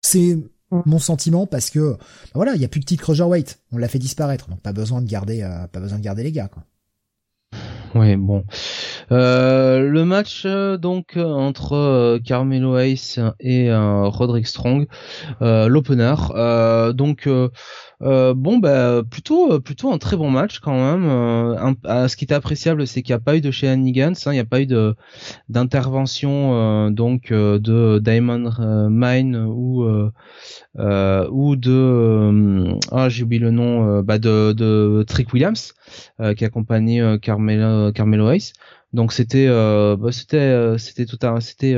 C'est 0.01 0.38
mon 0.86 0.99
sentiment 0.99 1.45
parce 1.47 1.69
que 1.69 1.93
bah, 1.93 1.97
voilà, 2.34 2.55
il 2.55 2.61
y 2.61 2.65
a 2.65 2.67
plus 2.67 2.82
de 2.82 2.86
titre 2.86 3.03
cruiserweight. 3.03 3.61
On 3.71 3.78
l'a 3.78 3.88
fait 3.88 3.99
disparaître, 3.99 4.49
donc 4.49 4.59
pas 4.59 4.74
besoin 4.74 5.01
de 5.01 5.07
garder, 5.07 5.43
euh, 5.43 5.67
pas 5.67 5.80
besoin 5.80 5.97
de 5.97 6.03
garder 6.03 6.24
les 6.24 6.34
gars. 6.34 6.49
Quoi. 6.49 6.63
Oui, 7.95 8.15
bon. 8.17 8.43
Euh, 9.11 9.88
le 9.88 10.03
match 10.03 10.47
donc 10.47 11.15
entre 11.15 12.19
Carmelo 12.26 12.76
Hayes 12.76 13.19
et 13.39 13.71
Roderick 13.71 14.47
Strong, 14.47 14.88
l'opener. 15.39 16.15
donc 16.95 17.30
euh, 18.01 18.33
bon, 18.33 18.57
bah 18.57 19.01
plutôt, 19.09 19.53
euh, 19.53 19.59
plutôt 19.59 19.91
un 19.91 19.97
très 19.97 20.17
bon 20.17 20.29
match 20.29 20.59
quand 20.59 20.73
même. 20.73 21.05
Euh, 21.05 22.07
ce 22.07 22.15
qui 22.15 22.25
était 22.25 22.33
appréciable, 22.33 22.85
c'est 22.87 23.01
qu'il 23.01 23.13
n'y 23.13 23.17
a 23.17 23.23
pas 23.23 23.37
eu 23.37 23.41
de 23.41 23.51
Shenanigans, 23.51 24.13
hein, 24.25 24.31
il 24.31 24.33
n'y 24.33 24.39
a 24.39 24.45
pas 24.45 24.61
eu 24.61 24.65
de 24.65 24.95
d'intervention 25.49 26.91
donc 26.91 27.31
de 27.31 27.99
Diamond 27.99 28.51
Mine 28.89 29.37
ou 29.37 29.85
ou 30.75 31.55
de 31.55 32.77
ah 32.91 33.09
j'ai 33.09 33.23
oublié 33.23 33.41
le 33.41 33.51
nom 33.51 34.01
bah 34.01 34.19
de, 34.19 34.53
de 34.53 35.03
Trick 35.07 35.33
Williams 35.33 35.73
qui 36.37 36.45
accompagnait 36.45 37.19
Carmelo 37.19 37.91
Carmelo 37.91 38.29
Hayes. 38.29 38.53
Donc 38.93 39.13
c'était 39.13 39.47
bah, 39.47 40.11
c'était 40.11 40.77
c'était 40.77 41.05
tout 41.05 41.19
un 41.23 41.39
c'était 41.39 41.75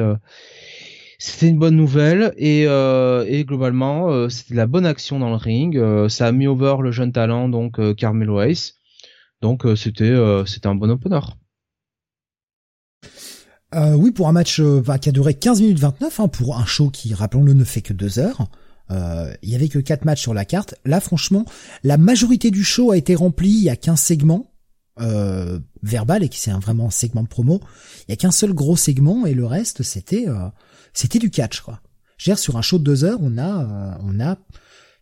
c'était 1.18 1.47
une 1.47 1.59
bonne 1.59 1.76
nouvelle 1.76 2.34
et, 2.38 2.66
euh, 2.68 3.43
globalement 3.43 4.09
euh, 4.09 4.30
c'était 4.30 4.55
la 4.55 4.68
bonne 4.68 4.86
action 4.86 5.20
dans 5.20 5.30
le 5.30 5.36
ring. 5.36 5.78
Euh, 5.78 6.09
ça 6.09 6.28
a 6.28 6.32
mis 6.32 6.47
over 6.47 6.78
le 6.82 6.91
jeune 6.91 7.11
talent 7.11 7.49
donc 7.49 7.80
Carmelo 7.95 8.39
Hayes. 8.41 8.74
Donc 9.41 9.63
c'était 9.76 10.16
c'était 10.45 10.68
un 10.68 10.76
bon 10.76 10.89
opener. 10.89 11.20
oui, 13.74 14.11
pour 14.11 14.28
un 14.28 14.32
match 14.32 14.61
qui 15.01 15.09
a 15.09 15.11
duré 15.11 15.34
15 15.34 15.61
minutes 15.61 15.80
29, 15.80 16.20
hein, 16.20 16.28
pour 16.28 16.57
un 16.57 16.66
show 16.66 16.89
qui, 16.89 17.13
rappelons-le, 17.13 17.53
ne 17.53 17.63
fait 17.63 17.82
que 17.82 17.93
deux 17.93 18.18
heures. 18.18 18.47
Il 18.89 19.49
y 19.49 19.55
avait 19.55 19.68
que 19.68 19.80
quatre 19.80 20.05
matchs 20.05 20.22
sur 20.22 20.34
la 20.34 20.45
carte. 20.45 20.76
Là, 20.86 20.99
franchement, 20.99 21.45
la 21.84 21.97
majorité 21.97 22.49
du 22.49 22.63
show 22.63 22.91
a 22.91 22.97
été 22.97 23.13
remplie. 23.13 23.49
Il 23.49 23.63
y 23.63 23.70
a 23.70 23.76
qu'un 23.76 23.97
segment 24.98 25.60
verbal 25.84 26.24
et 26.24 26.30
qui 26.30 26.39
c'est 26.39 26.52
un 26.52 26.60
vraiment 26.60 26.89
segment 26.89 27.24
de 27.24 27.28
promo. 27.28 27.62
Il 28.08 28.12
y 28.12 28.14
a 28.14 28.16
qu'un 28.16 28.32
seul 28.32 28.54
gros 28.54 28.78
segment 28.78 29.26
et 29.26 29.34
le 29.34 29.46
reste 29.46 29.84
c'était 29.84 30.28
c'était 30.96 31.20
du 31.20 31.30
catch, 31.30 31.59
quoi. 31.59 31.82
Gère 32.17 32.39
sur 32.39 32.55
un 32.55 32.62
show 32.62 32.80
de 32.80 32.84
deux 32.84 33.04
heures, 33.04 33.20
on 33.22 33.38
a, 33.38 33.63
euh, 33.63 33.97
on 34.01 34.20
a 34.22 34.38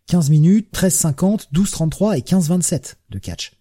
15 0.08 0.28
minutes, 0.30 0.68
13,50, 0.74 1.46
12,33 1.54 2.18
et 2.18 2.20
15,27 2.20 2.96
de 3.10 3.18
catch. 3.18 3.52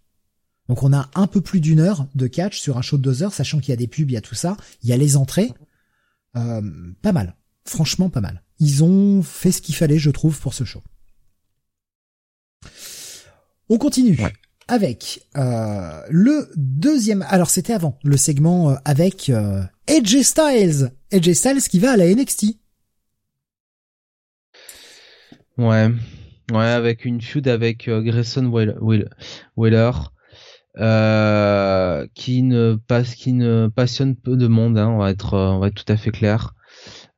Donc 0.68 0.82
on 0.82 0.92
a 0.92 1.10
un 1.14 1.28
peu 1.28 1.42
plus 1.42 1.62
d'une 1.62 1.80
heure 1.80 2.08
de 2.16 2.26
catch 2.26 2.60
sur 2.60 2.78
un 2.78 2.82
show 2.82 2.98
de 2.98 3.04
deux 3.04 3.22
heures, 3.22 3.34
sachant 3.34 3.60
qu'il 3.60 3.70
y 3.70 3.74
a 3.74 3.78
des 3.78 3.88
pubs, 3.88 4.10
il 4.10 4.14
y 4.14 4.18
a 4.18 4.22
tout 4.22 4.36
ça, 4.36 4.58
il 4.82 4.90
y 4.90 4.94
a 4.94 4.98
les 4.98 5.16
entrées. 5.16 5.54
Euh, 6.36 6.62
pas 7.04 7.12
mal. 7.12 7.36
Franchement, 7.66 8.10
pas 8.10 8.22
mal. 8.22 8.44
Ils 8.60 8.84
ont 8.84 9.22
fait 9.22 9.52
ce 9.52 9.62
qu'il 9.62 9.76
fallait, 9.76 10.00
je 10.00 10.10
trouve, 10.10 10.40
pour 10.40 10.56
ce 10.56 10.64
show. 10.64 10.82
On 13.70 13.78
continue. 13.78 14.18
Avec 14.68 15.28
euh, 15.36 16.02
le 16.10 16.50
deuxième. 16.56 17.26
Alors 17.30 17.50
c'était 17.50 17.74
avant 17.74 17.98
le 18.04 18.18
segment 18.18 18.76
avec 18.86 19.32
AJ 19.88 20.22
Styles. 20.22 20.92
AJ 21.12 21.34
Styles 21.34 21.64
qui 21.64 21.80
va 21.80 21.92
à 21.92 21.98
la 21.98 22.14
NXT. 22.14 22.58
Ouais. 25.58 25.90
Ouais, 26.52 26.66
avec 26.66 27.06
une 27.06 27.22
feud 27.22 27.48
avec 27.48 27.88
euh, 27.88 28.02
Grayson 28.02 28.46
Wheeler, 29.56 29.92
euh, 30.78 32.08
qui 32.14 32.44
ne 32.44 32.76
passe, 32.76 33.16
qui 33.16 33.34
ne 33.34 33.70
passionne 33.74 34.16
peu 34.16 34.36
de 34.36 34.48
monde. 34.48 34.78
Hein, 34.78 34.90
on 34.90 34.98
va 34.98 35.12
être, 35.12 35.38
on 35.38 35.60
va 35.60 35.68
être 35.68 35.86
tout 35.86 35.92
à 35.92 35.98
fait 35.98 36.12
clair. 36.12 36.54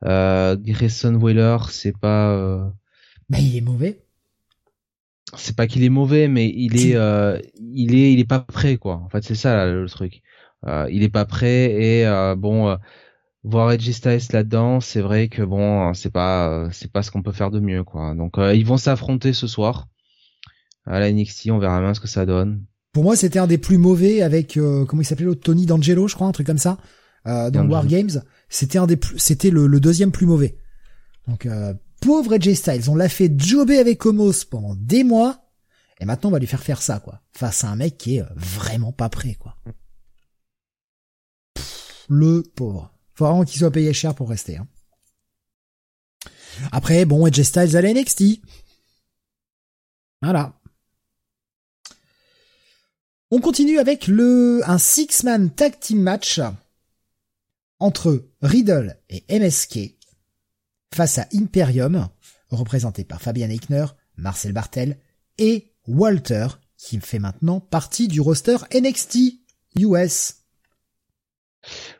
Euh, 0.04 0.56
Grayson 0.58 1.16
Wheeler, 1.16 1.58
c'est 1.70 1.98
pas. 1.98 2.34
Euh... 2.34 2.70
Bah, 3.30 3.40
il 3.40 3.58
est 3.58 3.62
mauvais. 3.62 4.05
C'est 5.36 5.56
pas 5.56 5.68
qu'il 5.68 5.84
est 5.84 5.90
mauvais, 5.90 6.28
mais 6.28 6.48
il 6.48 6.78
est, 6.78 6.96
euh, 6.96 7.40
il 7.58 7.96
est, 7.96 8.14
il 8.14 8.20
est 8.20 8.28
pas 8.28 8.40
prêt 8.40 8.78
quoi. 8.78 9.02
En 9.04 9.10
fait, 9.10 9.24
c'est 9.24 9.36
ça 9.36 9.66
le 9.66 9.90
truc. 9.90 10.22
Euh, 10.68 10.88
il 10.92 11.04
est 11.04 11.10
pas 11.10 11.26
prêt 11.26 11.72
et 11.72 12.08
euh, 12.08 12.36
bon 12.36 12.70
euh, 12.70 12.76
voir 13.44 13.72
Styles 13.80 14.20
là-dedans, 14.32 14.82
c'est 14.82 15.02
vrai 15.02 15.28
que 15.28 15.44
bon, 15.44 15.94
c'est 15.94 16.12
pas 16.12 16.68
c'est 16.72 16.92
pas 16.92 17.04
ce 17.04 17.12
qu'on 17.12 17.22
peut 17.22 17.32
faire 17.32 17.52
de 17.52 17.60
mieux 17.60 17.84
quoi. 17.84 18.16
Donc 18.16 18.36
ils 18.38 18.66
vont 18.66 18.78
s'affronter 18.78 19.34
ce 19.34 19.48
soir 19.48 19.88
à 20.86 21.00
la 21.00 21.12
NXT, 21.12 21.50
on 21.52 21.60
verra 21.60 21.80
bien 21.82 21.94
ce 21.94 22.00
que 22.00 22.08
ça 22.08 22.26
donne. 22.26 22.64
Pour 22.94 23.04
moi, 23.04 23.16
c'était 23.16 23.40
un 23.40 23.48
des 23.48 23.58
plus 23.58 23.78
mauvais 23.78 24.22
avec 24.22 24.58
comment 24.88 25.02
il 25.02 25.06
s'appelait 25.06 25.26
l'autre? 25.26 25.42
Tony 25.42 25.66
D'Angelo, 25.66 26.08
je 26.08 26.16
crois, 26.16 26.28
un 26.28 26.32
truc 26.32 26.48
comme 26.48 26.58
ça, 26.58 26.78
dans 27.26 27.68
War 27.70 27.86
Games. 27.86 28.22
C'était 28.50 28.78
un 28.78 28.88
des 28.88 28.98
c'était 29.18 29.50
le, 29.52 29.80
deuxième 29.80 30.12
plus 30.12 30.26
mauvais. 30.26 30.58
Donc 31.28 31.48
pauvre 32.06 32.36
AJ 32.36 32.54
Styles, 32.54 32.90
on 32.92 32.96
l'a 32.96 33.10
fait 33.10 33.34
jobber 33.36 33.80
avec 33.80 34.06
Homos 34.06 34.46
pendant 34.48 34.76
des 34.76 35.04
mois, 35.04 35.44
et 36.00 36.06
maintenant 36.06 36.30
on 36.30 36.34
va 36.34 36.40
lui 36.40 36.46
faire 36.46 36.62
faire 36.62 36.84
ça, 36.84 37.00
quoi. 37.00 37.20
Face 37.34 37.64
à 37.64 37.70
un 37.70 37.76
mec 37.76 37.98
qui 37.98 38.18
est 38.18 38.22
euh, 38.22 38.28
vraiment 38.36 38.92
pas 38.92 39.10
prêt, 39.10 39.34
quoi. 39.34 39.58
le 42.08 42.44
pauvre. 42.44 42.94
Faut 43.16 43.26
vraiment 43.26 43.44
qu'il 43.44 43.58
soit 43.58 43.72
payé 43.72 43.92
cher 43.92 44.14
pour 44.14 44.30
rester, 44.30 44.58
hein. 44.58 44.68
Après, 46.72 47.06
bon, 47.06 47.26
AJ 47.26 47.42
Styles 47.42 47.76
à 47.76 47.82
la. 47.82 47.94
Voilà. 50.22 50.54
On 53.32 53.42
continue 53.42 53.80
avec 53.80 54.06
le 54.06 54.62
un 54.66 54.78
six-man 54.78 55.50
tag 55.50 55.80
team 55.80 56.02
match 56.02 56.40
entre 57.80 58.30
Riddle 58.42 58.98
et 59.10 59.26
MSK 59.40 59.96
face 60.96 61.18
à 61.18 61.28
Imperium, 61.34 62.08
représenté 62.50 63.04
par 63.04 63.22
Fabian 63.22 63.50
Eichner, 63.50 63.86
Marcel 64.16 64.54
Bartel 64.54 64.98
et 65.38 65.74
Walter, 65.88 66.48
qui 66.78 67.02
fait 67.02 67.20
maintenant 67.20 67.60
partie 67.60 68.08
du 68.08 68.22
roster 68.22 68.56
NXT 68.74 69.18
US. 69.78 70.36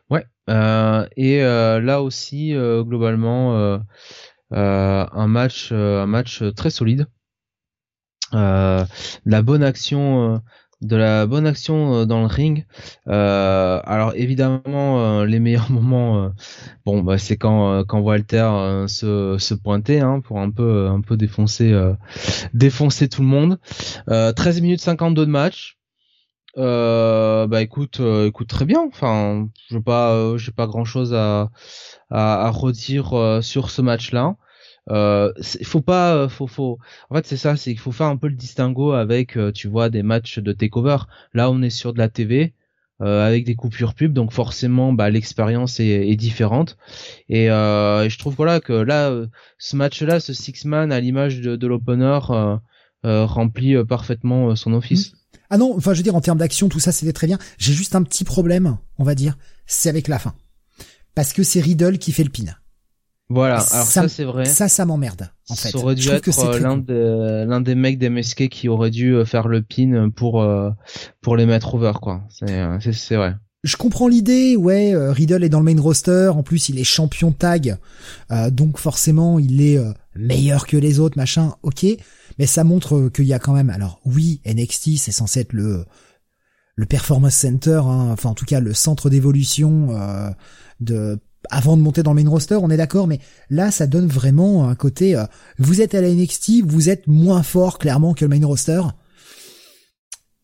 Ouais, 0.08 0.24
euh, 0.48 1.06
et 1.14 1.42
euh, 1.42 1.78
là 1.78 2.00
aussi 2.00 2.54
euh, 2.54 2.82
globalement 2.84 3.78
un 4.50 5.26
match 5.26 5.72
un 5.72 6.06
match 6.06 6.42
très 6.54 6.70
solide. 6.70 7.06
la 8.32 8.86
bonne 9.42 9.62
action 9.62 10.40
de 10.82 10.96
la 10.96 11.26
bonne 11.26 11.46
action 11.46 11.94
euh, 11.94 12.04
dans 12.04 12.20
le 12.20 12.26
ring. 12.26 12.66
Euh, 13.08 13.80
alors 13.84 14.12
évidemment, 14.14 15.20
euh, 15.20 15.26
les 15.26 15.40
meilleurs 15.40 15.70
moments, 15.70 16.32
bon, 16.84 17.02
bah, 17.02 17.18
c'est 17.18 17.36
quand 17.36 17.84
quand 17.84 18.00
Walter 18.00 18.84
se, 18.88 19.36
se 19.38 19.54
pointait 19.54 20.00
hein, 20.00 20.20
pour 20.20 20.40
un 20.40 20.50
peu 20.50 20.88
un 20.88 21.00
peu 21.00 21.16
défoncer 21.16 21.74
défoncer 22.54 23.08
tout 23.08 23.22
le 23.22 23.28
monde. 23.28 23.58
13 24.06 24.60
minutes 24.60 24.80
52 24.80 25.26
de 25.26 25.30
match. 25.30 25.78
bah 26.56 27.62
écoute, 27.62 28.00
écoute 28.26 28.48
très 28.48 28.64
bien. 28.64 28.82
Enfin, 28.86 29.48
je 29.70 29.78
pas, 29.78 30.36
j'ai 30.36 30.52
pas 30.52 30.66
grand 30.66 30.84
chose 30.84 31.14
à, 31.14 31.50
à, 32.10 32.46
à 32.46 32.50
redire 32.50 33.40
sur 33.42 33.70
ce 33.70 33.82
match-là 33.82 34.36
euh, 34.90 35.32
faut 35.64 35.80
pas 35.80 36.14
euh, 36.14 36.28
faut 36.28 36.46
faut 36.46 36.78
en 37.10 37.16
fait 37.16 37.26
c'est 37.26 37.36
ça 37.36 37.56
c'est 37.56 37.70
qu'il 37.72 37.80
faut 37.80 37.90
faire 37.90 38.06
un 38.06 38.16
peu 38.16 38.28
le 38.28 38.34
distinguo 38.34 38.92
avec 38.92 39.36
euh, 39.36 39.50
tu 39.50 39.66
vois 39.66 39.90
des 39.90 40.02
matchs 40.02 40.38
de 40.38 40.52
takeover. 40.52 40.98
Là 41.34 41.50
on 41.50 41.60
est 41.62 41.70
sur 41.70 41.92
de 41.92 41.98
la 41.98 42.08
TV 42.08 42.54
euh, 43.02 43.26
avec 43.26 43.44
des 43.44 43.56
coupures 43.56 43.94
pub 43.94 44.12
donc 44.12 44.32
forcément 44.32 44.92
bah 44.92 45.10
l'expérience 45.10 45.80
est, 45.80 46.08
est, 46.08 46.16
différente. 46.16 46.76
Et, 47.28 47.50
euh, 47.50 48.08
je 48.08 48.18
trouve 48.18 48.34
voilà 48.36 48.60
que 48.60 48.72
là 48.72 49.12
ce 49.58 49.76
match 49.76 50.02
là 50.02 50.20
ce 50.20 50.32
six 50.32 50.64
man 50.64 50.92
à 50.92 51.00
l'image 51.00 51.40
de, 51.40 51.56
de 51.56 51.66
l'opener 51.66 52.18
remplit 53.02 53.84
parfaitement 53.84 54.54
son 54.56 54.72
office. 54.72 55.12
Mmh. 55.12 55.16
ah 55.50 55.58
non 55.58 55.74
enfin 55.76 55.94
je 55.94 55.98
veux 55.98 56.04
dire 56.04 56.16
en 56.16 56.20
termes 56.20 56.38
d'action 56.38 56.68
tout 56.68 56.80
ça 56.80 56.92
c'était 56.92 57.12
très 57.12 57.26
bien. 57.26 57.38
J'ai 57.58 57.72
juste 57.72 57.96
un 57.96 58.04
petit 58.04 58.24
problème 58.24 58.78
on 58.98 59.04
va 59.04 59.16
dire 59.16 59.36
c'est 59.66 59.88
avec 59.88 60.06
la 60.06 60.20
fin. 60.20 60.34
Parce 61.16 61.32
que 61.32 61.42
c'est 61.42 61.60
Riddle 61.60 61.98
qui 61.98 62.12
fait 62.12 62.24
le 62.24 62.30
pin 62.30 62.52
voilà, 63.28 63.58
alors 63.58 63.86
ça, 63.86 64.08
c'est 64.08 64.24
vrai. 64.24 64.44
Ça, 64.44 64.68
ça 64.68 64.84
m'emmerde. 64.86 65.30
En 65.48 65.56
fait, 65.56 65.70
ça 65.70 65.78
aurait 65.78 65.96
dû 65.96 66.08
être 66.08 66.28
euh, 66.28 66.58
l'un 66.60 66.76
des 66.76 67.44
l'un 67.48 67.60
des 67.60 67.74
mecs 67.74 67.98
des 67.98 68.08
MSK 68.08 68.48
qui 68.48 68.68
aurait 68.68 68.90
dû 68.90 69.14
euh, 69.14 69.24
faire 69.24 69.48
le 69.48 69.62
pin 69.62 70.10
pour 70.14 70.42
euh, 70.42 70.70
pour 71.22 71.36
les 71.36 71.44
mettre 71.44 71.74
over 71.74 71.94
quoi. 72.00 72.22
C'est 72.30 72.92
c'est 72.92 73.16
vrai. 73.16 73.34
Je 73.64 73.76
comprends 73.76 74.06
l'idée, 74.06 74.54
ouais. 74.54 74.94
Riddle 74.94 75.42
est 75.42 75.48
dans 75.48 75.58
le 75.58 75.64
main 75.64 75.80
roster, 75.80 76.28
en 76.28 76.44
plus 76.44 76.68
il 76.68 76.78
est 76.78 76.84
champion 76.84 77.32
tag, 77.32 77.78
donc 78.52 78.78
forcément 78.78 79.40
il 79.40 79.60
est 79.60 79.80
meilleur 80.14 80.68
que 80.68 80.76
les 80.76 81.00
autres, 81.00 81.18
machin. 81.18 81.54
Ok, 81.64 81.84
mais 82.38 82.46
ça 82.46 82.62
montre 82.62 83.08
qu'il 83.08 83.24
y 83.24 83.32
a 83.32 83.40
quand 83.40 83.54
même. 83.54 83.70
Alors 83.70 84.00
oui, 84.04 84.40
NXT 84.46 84.98
c'est 84.98 85.10
censé 85.10 85.40
être 85.40 85.52
le 85.52 85.84
le 86.76 86.86
performance 86.86 87.34
center, 87.34 87.80
hein, 87.82 88.10
enfin 88.12 88.28
en 88.28 88.34
tout 88.34 88.44
cas 88.44 88.60
le 88.60 88.72
centre 88.72 89.10
d'évolution 89.10 89.88
de 90.78 91.18
avant 91.50 91.76
de 91.76 91.82
monter 91.82 92.02
dans 92.02 92.12
le 92.12 92.22
main 92.22 92.28
roster, 92.28 92.56
on 92.56 92.70
est 92.70 92.76
d'accord, 92.76 93.06
mais 93.06 93.20
là, 93.50 93.70
ça 93.70 93.86
donne 93.86 94.06
vraiment 94.06 94.68
un 94.68 94.74
côté, 94.74 95.16
euh, 95.16 95.24
vous 95.58 95.80
êtes 95.80 95.94
à 95.94 96.00
la 96.00 96.10
NXT, 96.10 96.62
vous 96.64 96.88
êtes 96.88 97.06
moins 97.06 97.42
fort, 97.42 97.78
clairement, 97.78 98.14
que 98.14 98.24
le 98.24 98.38
main 98.38 98.46
roster. 98.46 98.82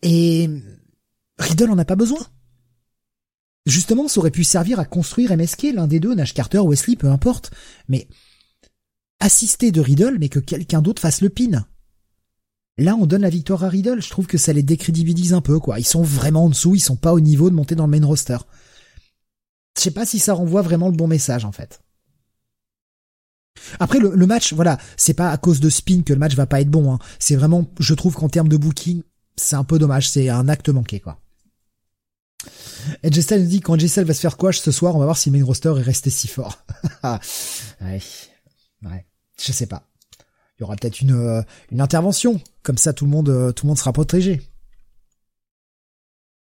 Et 0.03 0.49
Riddle 1.39 1.70
en 1.70 1.79
a 1.79 1.85
pas 1.85 1.97
besoin. 1.97 2.20
Justement, 3.66 4.09
ça 4.09 4.19
aurait 4.19 4.33
pu 4.33 4.45
servir 4.45 4.81
à 4.81 4.85
construire 4.85 5.37
MSK, 5.37 5.69
l'un 5.74 5.87
des 5.87 6.01
deux, 6.01 6.15
Nash 6.15 6.35
Carter, 6.35 6.59
Wesley, 6.59 6.97
peu 6.97 7.09
importe. 7.09 7.53
Mais 7.89 8.09
assister 9.20 9.70
de 9.70 9.81
Riddle, 9.81 10.19
mais 10.19 10.29
que 10.29 10.41
quelqu'un 10.41 10.83
d'autre 10.83 11.01
fasse 11.01 11.20
le 11.20 11.29
pin. 11.29 11.65
Là, 12.79 12.97
on 12.97 13.07
donne 13.07 13.23
la 13.23 13.31
victoire 13.31 13.62
à 13.62 13.69
Riddle. 13.69 14.03
Je 14.03 14.11
trouve 14.11 14.27
que 14.27 14.39
ça 14.39 14.53
les 14.53 14.62
décrédibilise 14.62 15.35
un 15.35 15.41
peu, 15.41 15.61
quoi. 15.61 15.79
Ils 15.79 15.87
sont 15.87 16.03
vraiment 16.03 16.47
en 16.47 16.49
dessous, 16.49 16.74
ils 16.74 16.81
sont 16.81 16.97
pas 16.97 17.12
au 17.12 17.20
niveau 17.20 17.51
de 17.51 17.55
monter 17.55 17.77
dans 17.77 17.87
le 17.87 17.99
main 17.99 18.05
roster 18.05 18.39
je 19.77 19.82
sais 19.82 19.90
pas 19.90 20.07
si 20.07 20.19
ça 20.19 20.35
renvoie 20.35 20.62
vraiment 20.62 20.89
le 20.89 20.97
bon 20.97 21.07
message 21.07 21.44
en 21.44 21.53
fait. 21.53 21.81
Après 23.78 23.99
le, 23.99 24.27
match, 24.27 24.53
voilà, 24.55 24.78
c'est 24.97 25.15
pas 25.15 25.31
à 25.31 25.36
cause 25.36 25.61
de 25.61 25.70
spin 25.70 26.03
que 26.03 26.12
le 26.12 26.19
match 26.19 26.35
va 26.35 26.47
pas 26.47 26.61
être 26.61 26.70
bon. 26.70 26.93
Hein. 26.93 26.99
C'est 27.19 27.36
vraiment, 27.36 27.70
je 27.78 27.94
trouve 27.94 28.15
qu'en 28.15 28.28
termes 28.28 28.49
de 28.49 28.57
booking, 28.57 29.03
c'est 29.36 29.57
un 29.57 29.65
peu 29.65 29.78
dommage. 29.78 30.09
C'est 30.09 30.28
un 30.28 30.49
acte 30.49 30.69
manqué 30.69 31.01
quoi. 31.01 31.20
Et 33.03 33.11
nous 33.11 33.47
dit 33.47 33.61
quand 33.61 33.78
Jessel 33.78 34.05
va 34.05 34.15
se 34.15 34.20
faire 34.20 34.36
quoi 34.36 34.53
ce 34.53 34.73
soir, 34.73 34.97
on 34.97 34.99
va 34.99 35.05
voir 35.05 35.16
si 35.16 35.31
le 35.31 35.39
main 35.39 35.44
roster 35.44 35.73
est 35.78 35.82
resté 35.82 36.11
si 36.11 36.27
fort. 36.27 36.65
ouais, 37.05 38.01
ouais, 38.82 39.07
je 39.40 39.53
sais 39.53 39.66
pas. 39.66 39.89
Il 40.59 40.62
y 40.62 40.65
aura 40.65 40.77
peut-être 40.77 41.01
une 41.01 41.12
euh, 41.12 41.43
une 41.70 41.81
intervention, 41.81 42.40
comme 42.62 42.78
ça 42.78 42.93
tout 42.93 43.05
le 43.05 43.11
monde 43.11 43.28
euh, 43.28 43.53
tout 43.53 43.66
le 43.66 43.69
monde 43.69 43.78
sera 43.78 43.93
protégé. 43.93 44.43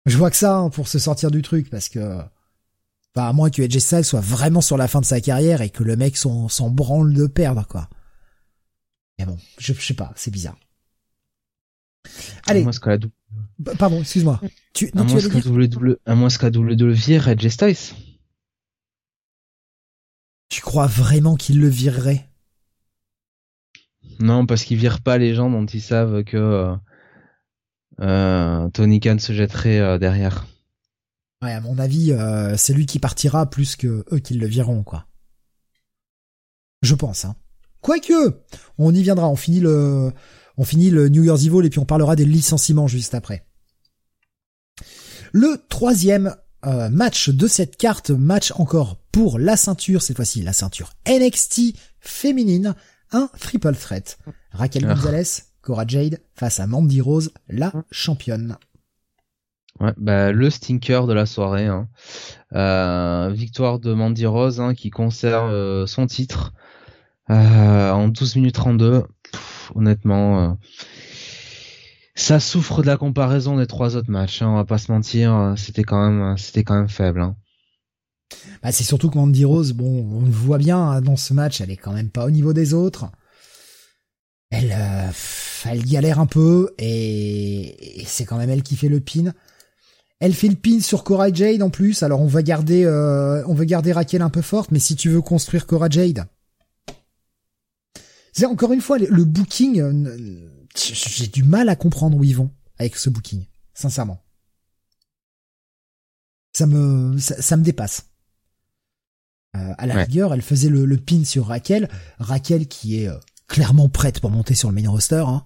Je 0.06 0.18
vois 0.18 0.30
que 0.30 0.38
ça 0.38 0.58
hein, 0.58 0.70
pour 0.70 0.88
se 0.88 1.00
sortir 1.00 1.32
du 1.32 1.42
truc 1.42 1.70
parce 1.70 1.90
que 1.90 2.20
Enfin, 3.16 3.30
à 3.30 3.34
moins 3.34 3.50
que 3.50 3.62
AJ 3.62 3.80
Styles 3.80 4.04
soit 4.04 4.20
vraiment 4.20 4.62
sur 4.62 4.78
la 4.78 4.88
fin 4.88 5.00
de 5.00 5.06
sa 5.06 5.22
carrière 5.22 5.62
et 5.62 5.70
que 5.70 5.84
le 5.84 5.96
mec 5.96 6.18
s'en, 6.18 6.70
branle 6.70 7.14
de 7.14 7.28
perdre, 7.28 7.66
quoi. 7.66 7.90
Mais 9.18 9.26
bon, 9.26 9.38
je, 9.58 9.72
sais 9.72 9.94
pas, 9.94 10.12
c'est 10.16 10.32
bizarre. 10.32 10.58
Allez. 12.48 12.66
Bah, 13.58 13.72
pardon, 13.80 14.02
excuse-moi. 14.02 14.42
Tu, 14.74 14.92
non, 14.94 15.04
à, 15.04 15.06
moins 15.06 15.22
qu'à 15.22 15.50
WWE, 15.50 15.98
à 16.06 16.16
moins 16.16 16.28
qu'à 16.28 16.50
WWE 16.50 17.28
AJ 17.28 17.48
Styles. 17.48 17.96
Tu 20.50 20.62
crois 20.62 20.88
vraiment 20.88 21.36
qu'il 21.36 21.62
le 21.62 21.70
virerait? 21.70 22.30
Non, 24.20 24.46
parce 24.46 24.66
qu'il 24.66 24.78
vire 24.78 25.02
pas 25.02 25.18
les 25.18 25.34
gens 25.34 25.50
dont 25.50 25.66
ils 25.66 25.82
savent 25.82 26.24
que 26.24 26.38
euh, 26.38 26.76
euh 28.02 28.70
Tony 28.70 29.00
Khan 29.00 29.18
se 29.20 29.32
jetterait 29.32 29.80
euh, 29.80 29.98
derrière. 29.98 30.46
Ouais, 31.46 31.54
à 31.54 31.62
mon 31.62 31.78
avis, 31.78 32.12
euh, 32.12 32.58
c'est 32.58 32.74
lui 32.74 32.88
qui 32.88 32.98
partira 32.98 33.48
plus 33.48 33.76
que 33.76 34.04
eux 34.12 34.18
qui 34.18 34.34
le 34.34 34.48
viront, 34.48 34.82
quoi. 34.82 35.06
Je 36.82 36.96
pense, 36.96 37.24
hein. 37.24 37.36
Quoique, 37.82 38.42
on 38.80 38.96
y 38.96 39.04
viendra, 39.04 39.30
on 39.30 39.36
finit 39.36 39.60
le, 39.60 40.12
on 40.58 40.64
finit 40.64 40.90
le 40.90 41.08
New 41.08 41.24
Year's 41.24 41.46
Evil 41.46 41.64
et 41.64 41.70
puis 41.70 41.78
on 41.78 41.86
parlera 41.86 42.16
des 42.16 42.26
licenciements 42.26 42.88
juste 42.88 43.14
après. 43.14 43.46
Le 45.34 45.64
troisième 45.70 46.36
euh, 46.66 46.90
match 46.90 47.30
de 47.30 47.48
cette 47.48 47.78
carte, 47.78 48.10
match 48.10 48.52
encore 48.56 48.98
pour 49.12 49.38
la 49.38 49.56
ceinture, 49.56 50.02
cette 50.02 50.16
fois-ci 50.16 50.42
la 50.42 50.52
ceinture 50.52 50.94
NXT 51.08 51.76
féminine, 52.00 52.74
un 53.12 53.30
triple 53.40 53.76
threat. 53.76 54.18
Raquel 54.50 54.86
ah. 54.86 54.96
Gonzalez, 54.96 55.44
Cora 55.62 55.86
Jade 55.86 56.22
face 56.34 56.60
à 56.60 56.66
Mandy 56.66 57.02
Rose, 57.02 57.32
la 57.50 57.72
championne. 57.92 58.58
Ouais, 59.80 59.92
bah, 59.98 60.32
le 60.32 60.50
stinker 60.50 61.06
de 61.06 61.14
la 61.14 61.26
soirée. 61.26 61.66
Hein. 61.66 61.90
Euh, 62.54 63.30
victoire 63.34 63.80
de 63.80 63.94
Mandy 63.94 64.26
Rose 64.26 64.62
hein, 64.62 64.74
qui 64.74 64.90
conserve 64.90 65.52
euh, 65.52 65.86
son 65.86 66.08
titre 66.08 66.54
euh, 67.30 67.92
en 67.92 68.08
12 68.08 68.38
minutes 68.38 68.56
32. 68.56 69.04
honnêtement, 69.76 70.58
ça 72.14 72.40
souffre 72.40 72.82
de 72.82 72.88
la 72.88 72.96
comparaison 72.96 73.58
des 73.58 73.68
trois 73.68 73.98
autres 73.98 74.12
matchs. 74.12 74.42
Hein, 74.42 74.48
on 74.48 74.56
va 74.56 74.64
pas 74.64 74.78
se 74.78 74.92
mentir, 74.92 75.56
c'était 75.58 75.84
quand 75.84 76.10
même, 76.10 76.38
c'était 76.38 76.64
quand 76.64 76.76
même 76.76 76.90
faible. 76.90 77.22
Hein. 77.22 77.36
Bah, 78.64 78.72
c'est 78.72 78.86
surtout 78.86 79.10
que 79.10 79.18
Mandy 79.18 79.44
Rose, 79.44 79.74
bon, 79.74 80.08
on 80.10 80.22
le 80.22 80.32
voit 80.32 80.58
bien 80.58 80.80
hein, 80.80 81.02
dans 81.02 81.18
ce 81.18 81.34
match, 81.34 81.60
elle 81.60 81.72
est 81.72 81.78
quand 81.78 81.94
même 81.94 82.10
pas 82.10 82.26
au 82.26 82.32
niveau 82.32 82.54
des 82.54 82.74
autres. 82.74 83.08
Elle, 84.52 84.74
elle 85.66 85.84
galère 85.84 86.20
un 86.20 86.28
peu 86.28 86.74
et 86.78 88.04
c'est 88.06 88.24
quand 88.24 88.38
même 88.38 88.50
elle 88.50 88.64
qui 88.64 88.78
fait 88.78 88.88
le 88.88 89.02
pin. 89.02 89.34
Elle 90.20 90.34
fait 90.34 90.48
le 90.48 90.56
pin 90.56 90.80
sur 90.80 91.04
Cora 91.04 91.32
Jade 91.32 91.62
en 91.62 91.70
plus. 91.70 92.04
Alors 92.04 92.22
on 92.22 92.28
va 92.28 92.42
garder, 92.42 92.86
euh, 92.86 93.44
on 93.48 93.54
veut 93.54 93.66
garder 93.66 93.92
Raquel 93.92 94.22
un 94.22 94.30
peu 94.30 94.42
forte, 94.42 94.72
mais 94.72 94.80
si 94.80 94.96
tu 94.96 95.10
veux 95.10 95.22
construire 95.22 95.66
Cora 95.66 95.90
Jade, 95.90 96.26
c'est 98.32 98.46
encore 98.46 98.74
une 98.74 98.82
fois 98.82 98.98
le, 98.98 99.26
booking. 99.26 99.82
Euh, 99.82 100.50
j'ai 100.76 101.28
du 101.28 101.44
mal 101.44 101.70
à 101.70 101.76
comprendre 101.76 102.18
où 102.18 102.24
ils 102.24 102.36
vont 102.36 102.52
avec 102.78 102.96
ce 102.96 103.10
booking, 103.10 103.46
sincèrement. 103.74 104.22
Ça 106.54 106.68
me, 106.68 107.18
ça, 107.18 107.58
me 107.58 107.64
dépasse. 107.64 108.06
Euh, 109.58 109.74
à 109.78 109.86
la 109.86 109.96
rigueur, 109.96 110.34
elle 110.34 110.42
faisait 110.42 110.70
le, 110.70 110.86
le, 110.86 110.98
pin 110.98 111.26
sur 111.26 111.48
Raquel. 111.48 111.90
Raquel 112.18 112.68
qui 112.68 113.02
est 113.02 113.10
clairement 113.48 113.90
prête 113.90 114.22
pour 114.22 114.32
monter 114.32 114.56
sur 114.56 114.72
le 114.72 114.82
main 114.82 114.90
roster. 114.90 115.24
Hein. 115.28 115.46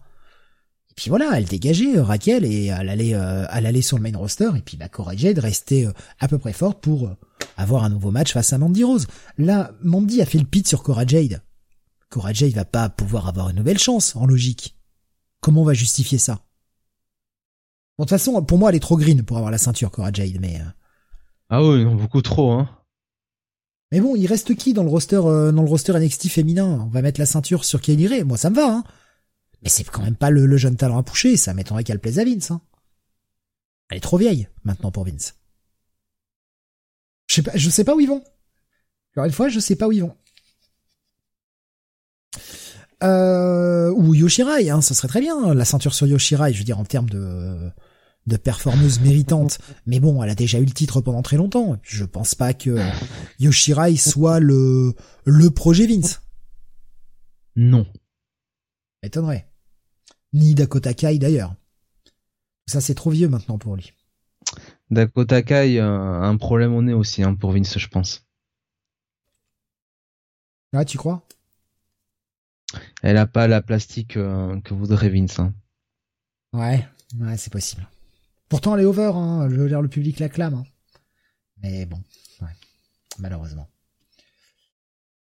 Et 0.99 1.03
puis 1.03 1.09
voilà, 1.11 1.31
elle 1.37 1.45
dégageait 1.45 1.97
Raquel 2.01 2.43
et 2.43 2.65
elle 2.65 2.89
allait, 2.89 3.11
elle 3.11 3.65
allait 3.65 3.81
sur 3.81 3.95
le 3.95 4.03
main 4.03 4.17
roster. 4.17 4.49
Et 4.57 4.61
puis 4.61 4.75
bah, 4.75 4.89
Cora 4.89 5.15
Jade 5.15 5.39
restait 5.39 5.87
à 6.19 6.27
peu 6.27 6.37
près 6.37 6.51
forte 6.51 6.81
pour 6.81 7.15
avoir 7.55 7.85
un 7.85 7.89
nouveau 7.89 8.11
match 8.11 8.33
face 8.33 8.51
à 8.51 8.57
Mandy 8.57 8.83
Rose. 8.83 9.07
Là, 9.37 9.71
Mandy 9.81 10.21
a 10.21 10.25
fait 10.25 10.39
le 10.39 10.43
pit 10.43 10.67
sur 10.67 10.83
Cora 10.83 11.05
Jade. 11.05 11.41
Cora 12.09 12.33
Jade 12.33 12.51
va 12.51 12.65
pas 12.65 12.89
pouvoir 12.89 13.29
avoir 13.29 13.47
une 13.47 13.55
nouvelle 13.55 13.77
chance, 13.77 14.13
en 14.17 14.25
logique. 14.25 14.75
Comment 15.39 15.61
on 15.61 15.65
va 15.65 15.73
justifier 15.73 16.17
ça? 16.17 16.41
Bon, 17.97 18.03
de 18.03 18.09
toute 18.09 18.09
façon, 18.09 18.43
pour 18.43 18.57
moi, 18.57 18.69
elle 18.69 18.75
est 18.75 18.81
trop 18.81 18.97
green 18.97 19.23
pour 19.23 19.37
avoir 19.37 19.51
la 19.51 19.57
ceinture, 19.57 19.91
Cora 19.91 20.11
Jade, 20.11 20.37
mais... 20.41 20.57
Euh. 20.59 20.69
Ah 21.49 21.63
oui, 21.63 21.85
non, 21.85 21.95
beaucoup 21.95 22.21
trop, 22.21 22.51
hein. 22.51 22.67
Mais 23.93 24.01
bon, 24.01 24.17
il 24.17 24.27
reste 24.27 24.53
qui 24.53 24.73
dans 24.73 24.83
le 24.83 24.89
roster, 24.89 25.21
euh, 25.23 25.53
dans 25.53 25.63
le 25.63 25.69
roster 25.69 25.97
NXT 25.97 26.27
féminin? 26.27 26.81
On 26.85 26.89
va 26.89 27.01
mettre 27.01 27.21
la 27.21 27.25
ceinture 27.25 27.63
sur 27.63 27.79
Kaylee 27.79 28.07
Ray. 28.07 28.23
Moi, 28.25 28.35
ça 28.35 28.49
me 28.49 28.55
va, 28.57 28.69
hein. 28.69 28.83
Mais 29.63 29.69
c'est 29.69 29.83
quand 29.83 30.03
même 30.03 30.15
pas 30.15 30.29
le, 30.29 30.57
jeune 30.57 30.75
talent 30.75 30.97
à 30.97 31.03
pousser. 31.03 31.37
Ça 31.37 31.53
m'étonnerait 31.53 31.83
qu'elle 31.83 31.99
plaise 31.99 32.19
à 32.19 32.25
Vince, 32.25 32.51
hein. 32.51 32.61
Elle 33.89 33.97
est 33.97 34.01
trop 34.01 34.17
vieille, 34.17 34.47
maintenant, 34.63 34.91
pour 34.91 35.05
Vince. 35.05 35.35
Je 37.27 37.35
sais 37.35 37.41
pas, 37.41 37.51
je 37.55 37.69
sais 37.69 37.83
pas 37.83 37.95
où 37.95 37.99
ils 37.99 38.07
vont. 38.07 38.23
Encore 39.13 39.25
une 39.25 39.31
fois, 39.31 39.49
je 39.49 39.59
sais 39.59 39.75
pas 39.75 39.87
où 39.87 39.91
ils 39.91 40.01
vont. 40.01 40.15
Euh, 43.01 43.89
ou 43.91 44.13
Yoshirai, 44.13 44.69
hein, 44.69 44.81
ça 44.81 44.93
serait 44.93 45.07
très 45.07 45.21
bien, 45.21 45.53
la 45.53 45.65
ceinture 45.65 45.93
sur 45.93 46.05
Yoshirai, 46.05 46.53
je 46.53 46.59
veux 46.59 46.65
dire 46.65 46.79
en 46.79 46.85
termes 46.85 47.09
de 47.09 47.71
de 48.27 48.37
performeuse 48.37 48.99
méritante. 49.01 49.59
Mais 49.85 49.99
bon, 49.99 50.21
elle 50.23 50.29
a 50.29 50.35
déjà 50.35 50.59
eu 50.59 50.65
le 50.65 50.71
titre 50.71 51.01
pendant 51.01 51.21
très 51.21 51.37
longtemps. 51.37 51.77
Je 51.81 52.05
pense 52.05 52.35
pas 52.35 52.53
que 52.53 52.77
Yoshirai 53.39 53.97
soit 53.97 54.39
le 54.39 54.93
le 55.25 55.49
projet 55.49 55.87
Vince. 55.87 56.21
Non. 57.55 57.85
Étonnerait. 59.03 59.48
Ni 60.33 60.55
Dakota 60.55 60.93
Kai 60.93 61.17
d'ailleurs. 61.19 61.55
Ça 62.67 62.81
c'est 62.81 62.95
trop 62.95 63.09
vieux 63.09 63.29
maintenant 63.29 63.57
pour 63.57 63.75
lui. 63.75 63.93
Dakota 64.89 65.41
Kai 65.41 65.79
a 65.79 65.85
un 65.87 66.37
problème 66.37 66.73
au 66.73 66.81
nez 66.81 66.93
aussi 66.93 67.23
hein, 67.23 67.35
pour 67.35 67.51
Vince, 67.51 67.77
je 67.77 67.87
pense. 67.87 68.25
Ah, 70.73 70.85
tu 70.85 70.97
crois? 70.97 71.25
Elle 73.01 73.17
a 73.17 73.25
pas 73.25 73.47
la 73.47 73.61
plastique 73.61 74.17
euh, 74.17 74.59
que 74.61 74.73
voudrait 74.73 75.09
Vince. 75.09 75.39
Hein. 75.39 75.53
Ouais, 76.53 76.87
ouais, 77.19 77.37
c'est 77.37 77.51
possible. 77.51 77.87
Pourtant, 78.49 78.75
elle 78.75 78.83
est 78.83 78.85
over, 78.85 79.11
hein. 79.15 79.47
Le 79.47 79.87
public 79.87 80.19
l'acclame. 80.19 80.53
Hein. 80.55 80.63
Mais 81.61 81.85
bon, 81.85 82.01
ouais, 82.41 82.55
malheureusement. 83.17 83.67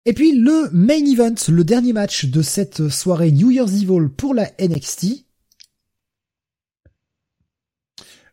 Et 0.04 0.14
puis 0.14 0.32
le 0.32 0.70
main 0.72 1.04
event, 1.04 1.34
le 1.48 1.64
dernier 1.64 1.92
match 1.92 2.24
de 2.26 2.42
cette 2.42 2.88
soirée 2.88 3.30
New 3.30 3.50
Year's 3.50 3.72
Evil 3.72 4.08
pour 4.08 4.34
la 4.34 4.50
NXT. 4.58 5.26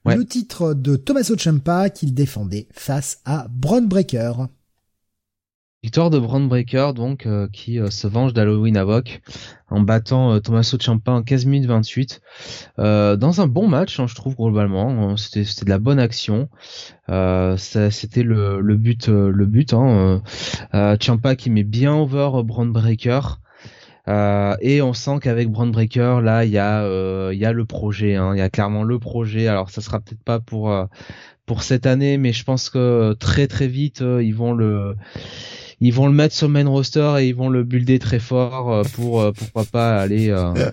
Le 0.05 0.23
titre 0.23 0.75
de 0.75 0.95
Tommaso 0.95 1.35
Ciampa 1.35 1.89
qu'il 1.89 2.13
défendait 2.13 2.67
face 2.71 3.21
à 3.25 3.47
Braun 3.49 3.87
Breaker. 3.87 4.33
Victoire 5.85 6.09
de 6.09 6.17
Braun 6.17 6.47
Breaker, 6.47 6.93
donc, 6.95 7.27
euh, 7.27 7.47
qui 7.53 7.79
euh, 7.79 7.91
se 7.91 8.07
venge 8.07 8.33
d'Halloween 8.33 8.75
Havoc 8.75 9.21
en 9.69 9.81
battant 9.81 10.33
euh, 10.33 10.39
Tommaso 10.39 10.79
Ciampa 10.79 11.11
en 11.11 11.21
15 11.21 11.45
minutes 11.45 11.67
28. 11.69 12.21
dans 12.79 13.41
un 13.41 13.45
bon 13.45 13.67
match, 13.67 13.99
hein, 13.99 14.07
je 14.07 14.15
trouve, 14.15 14.35
globalement. 14.35 15.15
C'était, 15.15 15.43
c'était 15.43 15.65
de 15.65 15.69
la 15.69 15.77
bonne 15.77 15.99
action. 15.99 16.49
c'était 17.07 18.23
le, 18.23 18.75
but, 18.77 19.09
le 19.09 19.45
but. 19.45 19.73
Hein, 19.73 20.23
Ciampa 20.99 21.35
qui 21.35 21.51
met 21.51 21.63
bien 21.63 21.93
over 21.93 22.31
Braun 22.43 22.71
Breaker. 22.71 23.21
et 24.07 24.81
on 24.81 24.93
sent 24.93 25.19
qu'avec 25.21 25.51
Braun 25.51 25.67
Breaker, 25.67 26.19
là, 26.23 26.45
il 26.45 26.51
y 26.51 26.57
a, 26.57 27.31
y 27.31 27.45
a 27.45 27.51
le 27.51 27.65
projet. 27.65 28.15
Hein, 28.15 28.31
il 28.33 28.39
y 28.39 28.41
a 28.41 28.49
clairement 28.49 28.81
le 28.81 28.97
projet. 28.97 29.47
Alors, 29.47 29.69
ça 29.69 29.81
sera 29.81 29.99
peut-être 29.99 30.23
pas 30.23 30.39
pour 30.39 30.75
pour 31.45 31.61
cette 31.61 31.85
année, 31.85 32.17
mais 32.17 32.33
je 32.33 32.43
pense 32.43 32.71
que 32.71 33.13
très 33.19 33.45
très 33.45 33.67
vite, 33.67 34.01
ils 34.01 34.33
vont 34.33 34.51
le 34.51 34.95
ils 35.81 35.93
vont 35.93 36.07
le 36.07 36.13
mettre 36.13 36.35
sur 36.35 36.47
le 36.47 36.53
main 36.53 36.67
roster 36.67 37.15
et 37.19 37.27
ils 37.27 37.35
vont 37.35 37.49
le 37.49 37.63
builder 37.63 37.99
très 37.99 38.19
fort 38.19 38.71
euh, 38.71 38.83
pour 38.93 39.21
euh, 39.21 39.31
pourquoi 39.31 39.65
pas 39.65 39.97
aller 39.99 40.29
euh, 40.29 40.71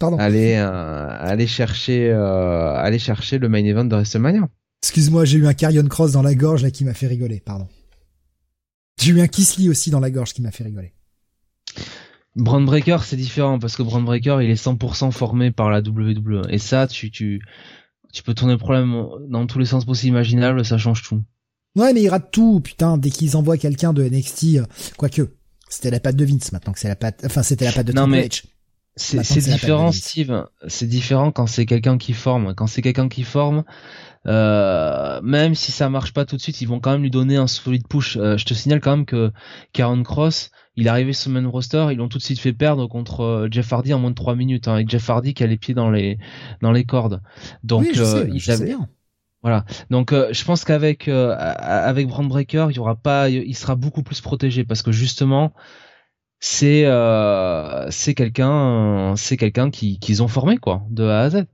aller 0.18 0.54
aller 0.54 1.46
chercher 1.46 2.10
aller 2.12 2.98
chercher 2.98 3.38
le 3.38 3.48
main 3.48 3.64
event 3.64 3.84
de 3.84 3.94
WrestleMania. 3.94 4.48
Excuse-moi, 4.82 5.24
j'ai 5.24 5.38
eu 5.38 5.46
un 5.46 5.54
Carrion 5.54 5.86
Cross 5.86 6.12
dans 6.12 6.22
la 6.22 6.34
gorge 6.34 6.62
là 6.62 6.70
qui 6.70 6.84
m'a 6.84 6.92
fait 6.92 7.06
rigoler, 7.06 7.40
pardon. 7.40 7.68
J'ai 9.00 9.12
eu 9.12 9.20
un 9.20 9.28
Kisly 9.28 9.70
aussi 9.70 9.90
dans 9.90 10.00
la 10.00 10.10
gorge 10.10 10.34
qui 10.34 10.42
m'a 10.42 10.50
fait 10.50 10.64
rigoler. 10.64 10.92
Brand 12.36 12.64
Breaker, 12.64 12.98
c'est 13.02 13.16
différent 13.16 13.58
parce 13.58 13.76
que 13.76 13.82
Brand 13.82 14.04
Breaker, 14.04 14.38
il 14.42 14.50
est 14.50 14.62
100% 14.62 15.10
formé 15.12 15.52
par 15.52 15.70
la 15.70 15.80
WWE 15.80 16.42
et 16.50 16.58
ça 16.58 16.86
tu 16.86 17.10
tu 17.10 17.40
tu 18.12 18.22
peux 18.22 18.34
tourner 18.34 18.52
le 18.52 18.58
problème 18.58 19.06
dans 19.28 19.46
tous 19.46 19.58
les 19.58 19.64
sens 19.64 19.84
possibles 19.84 20.16
imaginables, 20.16 20.64
ça 20.64 20.78
change 20.78 21.02
tout. 21.02 21.22
Ouais, 21.76 21.92
mais 21.92 22.02
il 22.02 22.08
rate 22.08 22.30
tout, 22.30 22.60
putain, 22.60 22.98
dès 22.98 23.10
qu'ils 23.10 23.36
envoient 23.36 23.58
quelqu'un 23.58 23.92
de 23.92 24.04
NXT, 24.04 24.44
euh, 24.56 24.64
quoique, 24.96 25.22
c'était 25.68 25.90
la 25.90 26.00
patte 26.00 26.16
de 26.16 26.24
Vince 26.24 26.52
maintenant 26.52 26.72
que 26.72 26.78
c'est 26.78 26.88
la 26.88 26.96
patte, 26.96 27.22
enfin 27.24 27.42
c'était 27.42 27.64
la 27.64 27.72
patte 27.72 27.86
de 27.86 27.92
non, 27.92 28.06
mais... 28.06 28.28
C'est 28.96 29.40
différent, 29.40 29.90
Steve. 29.90 30.46
C'est 30.68 30.86
différent 30.86 31.32
quand 31.32 31.48
c'est 31.48 31.66
quelqu'un 31.66 31.98
qui 31.98 32.12
forme. 32.12 32.54
Quand 32.54 32.68
c'est 32.68 32.80
quelqu'un 32.80 33.08
qui 33.08 33.24
forme, 33.24 33.64
euh, 34.26 35.20
même 35.22 35.54
si 35.54 35.72
ça 35.72 35.90
marche 35.90 36.12
pas 36.12 36.24
tout 36.24 36.36
de 36.36 36.40
suite, 36.40 36.60
ils 36.60 36.68
vont 36.68 36.78
quand 36.78 36.92
même 36.92 37.02
lui 37.02 37.10
donner 37.10 37.36
un 37.36 37.46
solide 37.46 37.88
push. 37.88 38.16
Euh, 38.16 38.36
je 38.36 38.44
te 38.44 38.54
signale 38.54 38.80
quand 38.80 38.96
même 38.96 39.06
que 39.06 39.32
Karen 39.72 40.02
Cross, 40.04 40.50
il 40.76 40.86
est 40.86 40.90
arrivé 40.90 41.12
sur 41.12 41.30
le 41.30 41.40
main 41.40 41.48
roster, 41.48 41.88
ils 41.90 41.96
l'ont 41.96 42.08
tout 42.08 42.18
de 42.18 42.22
suite 42.22 42.38
fait 42.38 42.52
perdre 42.52 42.86
contre 42.86 43.48
Jeff 43.50 43.72
Hardy 43.72 43.92
en 43.92 43.98
moins 43.98 44.10
de 44.10 44.14
3 44.14 44.36
minutes, 44.36 44.68
hein, 44.68 44.74
avec 44.74 44.88
Jeff 44.88 45.08
Hardy 45.10 45.34
qui 45.34 45.42
a 45.42 45.46
les 45.46 45.56
pieds 45.56 45.74
dans 45.74 45.90
les 45.90 46.18
dans 46.62 46.72
les 46.72 46.84
cordes. 46.84 47.20
Donc 47.64 47.82
oui, 47.82 47.92
euh, 47.98 48.28
ils 48.32 48.50
avaient, 48.50 48.76
voilà. 49.44 49.66
Donc 49.90 50.12
euh, 50.14 50.30
je 50.32 50.42
pense 50.42 50.64
qu'avec 50.64 51.06
euh, 51.06 51.36
avec 51.36 52.08
Brand 52.08 52.26
Breaker, 52.26 52.68
il 52.70 52.76
y 52.76 52.78
aura 52.78 52.96
pas, 52.96 53.28
il 53.28 53.54
sera 53.54 53.74
beaucoup 53.74 54.02
plus 54.02 54.22
protégé 54.22 54.64
parce 54.64 54.80
que 54.80 54.90
justement 54.90 55.52
c'est 56.40 56.86
euh, 56.86 57.86
c'est 57.90 58.14
quelqu'un 58.14 59.12
c'est 59.18 59.36
quelqu'un 59.36 59.70
qui 59.70 59.98
qu'ils 59.98 60.22
ont 60.22 60.28
formé 60.28 60.56
quoi 60.56 60.86
de 60.88 61.04
A 61.04 61.20
à 61.20 61.30
Z. 61.30 61.44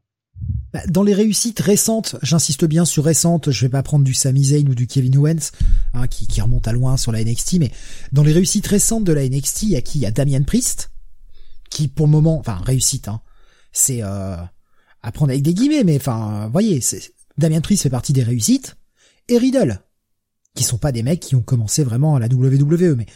Bah, 0.72 0.82
dans 0.88 1.02
les 1.02 1.14
réussites 1.14 1.58
récentes, 1.58 2.14
j'insiste 2.22 2.64
bien 2.64 2.84
sur 2.84 3.04
récentes, 3.04 3.50
je 3.50 3.66
vais 3.66 3.68
pas 3.68 3.82
prendre 3.82 4.04
du 4.04 4.14
Sami 4.14 4.44
Zayn 4.44 4.68
ou 4.68 4.76
du 4.76 4.86
Kevin 4.86 5.18
Owens, 5.18 5.50
hein, 5.92 6.06
qui, 6.06 6.28
qui 6.28 6.40
remonte 6.40 6.68
à 6.68 6.72
loin 6.72 6.96
sur 6.96 7.10
la 7.10 7.22
NXT, 7.24 7.58
mais 7.58 7.72
dans 8.12 8.22
les 8.22 8.32
réussites 8.32 8.68
récentes 8.68 9.02
de 9.02 9.12
la 9.12 9.28
NXT, 9.28 9.64
il 9.64 9.70
y 9.70 9.76
a 9.76 9.82
qui? 9.82 9.98
Il 9.98 10.02
y 10.02 10.06
a 10.06 10.12
Damian 10.12 10.44
Priest, 10.44 10.92
qui 11.70 11.88
pour 11.88 12.06
le 12.06 12.12
moment, 12.12 12.38
enfin 12.38 12.60
réussite, 12.64 13.08
hein, 13.08 13.20
c'est 13.72 14.02
euh, 14.04 14.36
à 15.02 15.12
prendre 15.12 15.32
avec 15.32 15.42
des 15.42 15.54
guillemets, 15.54 15.82
mais 15.82 15.96
enfin, 15.96 16.48
voyez, 16.52 16.80
c'est 16.80 17.12
Damien 17.40 17.60
Priest 17.60 17.82
fait 17.82 17.90
partie 17.90 18.12
des 18.12 18.22
réussites, 18.22 18.76
et 19.28 19.38
Riddle, 19.38 19.82
qui 20.54 20.64
sont 20.64 20.78
pas 20.78 20.92
des 20.92 21.02
mecs 21.02 21.20
qui 21.20 21.34
ont 21.34 21.42
commencé 21.42 21.82
vraiment 21.82 22.16
à 22.16 22.20
la 22.20 22.26
WWE, 22.26 22.94
mais 22.96 23.06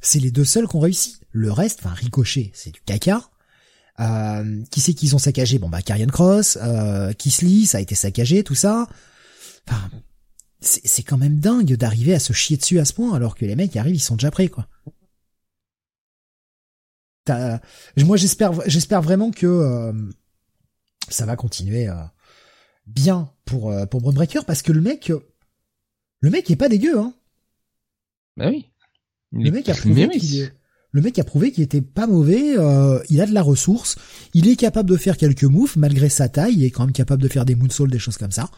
c'est 0.00 0.18
les 0.18 0.30
deux 0.30 0.44
seuls 0.44 0.68
qui 0.68 0.76
ont 0.76 0.80
réussi. 0.80 1.16
Le 1.30 1.50
reste, 1.50 1.80
enfin 1.80 1.94
Ricochet, 1.94 2.50
c'est 2.54 2.70
du 2.70 2.80
caca. 2.80 3.28
Euh, 4.00 4.62
qui 4.70 4.80
c'est 4.80 4.94
qu'ils 4.94 5.14
ont 5.14 5.18
saccagé? 5.18 5.58
Bon 5.58 5.68
bah 5.68 5.82
Karrion 5.82 6.06
Cross, 6.06 6.58
euh, 6.62 7.12
Kisly, 7.12 7.66
ça 7.66 7.78
a 7.78 7.80
été 7.80 7.94
saccagé, 7.94 8.42
tout 8.42 8.54
ça. 8.54 8.88
Enfin, 9.68 9.90
c'est 10.60 11.02
quand 11.02 11.18
même 11.18 11.38
dingue 11.38 11.74
d'arriver 11.74 12.14
à 12.14 12.18
se 12.18 12.32
chier 12.32 12.56
dessus 12.56 12.78
à 12.78 12.84
ce 12.84 12.92
point, 12.92 13.14
alors 13.14 13.34
que 13.34 13.44
les 13.44 13.56
mecs 13.56 13.76
arrivent, 13.76 13.96
ils 13.96 14.00
sont 14.00 14.16
déjà 14.16 14.30
prêts, 14.30 14.48
quoi. 14.48 14.68
Moi, 17.28 18.16
j'espère, 18.16 18.52
j'espère 18.66 19.02
vraiment 19.02 19.30
que 19.30 19.46
euh, 19.46 19.92
ça 21.08 21.26
va 21.26 21.36
continuer. 21.36 21.88
Euh, 21.88 21.94
bien 22.94 23.30
pour 23.44 23.70
euh, 23.70 23.86
pour 23.86 24.00
Braun 24.00 24.14
Breaker 24.14 24.40
parce 24.46 24.62
que 24.62 24.72
le 24.72 24.80
mec 24.80 25.12
le 26.20 26.30
mec 26.30 26.50
est 26.50 26.56
pas 26.56 26.68
dégueu 26.68 26.98
hein. 26.98 27.14
Bah 28.36 28.48
oui. 28.48 28.66
le 29.32 29.50
mec 29.50 29.68
a 29.68 29.74
prouvé 29.74 30.08
qu'il 30.08 30.52
le 30.94 31.00
mec 31.00 31.18
a 31.18 31.24
prouvé 31.24 31.52
qu'il 31.52 31.64
était 31.64 31.80
pas 31.80 32.06
mauvais, 32.06 32.56
euh, 32.58 33.02
il 33.08 33.22
a 33.22 33.26
de 33.26 33.32
la 33.32 33.40
ressource, 33.40 33.96
il 34.34 34.46
est 34.46 34.56
capable 34.56 34.90
de 34.90 34.98
faire 34.98 35.16
quelques 35.16 35.44
moves 35.44 35.78
malgré 35.78 36.10
sa 36.10 36.28
taille, 36.28 36.52
il 36.54 36.64
est 36.64 36.70
quand 36.70 36.84
même 36.84 36.92
capable 36.92 37.22
de 37.22 37.28
faire 37.28 37.46
des 37.46 37.54
moonsaults, 37.54 37.90
des 37.90 37.98
choses 37.98 38.18
comme 38.18 38.30
ça. 38.30 38.50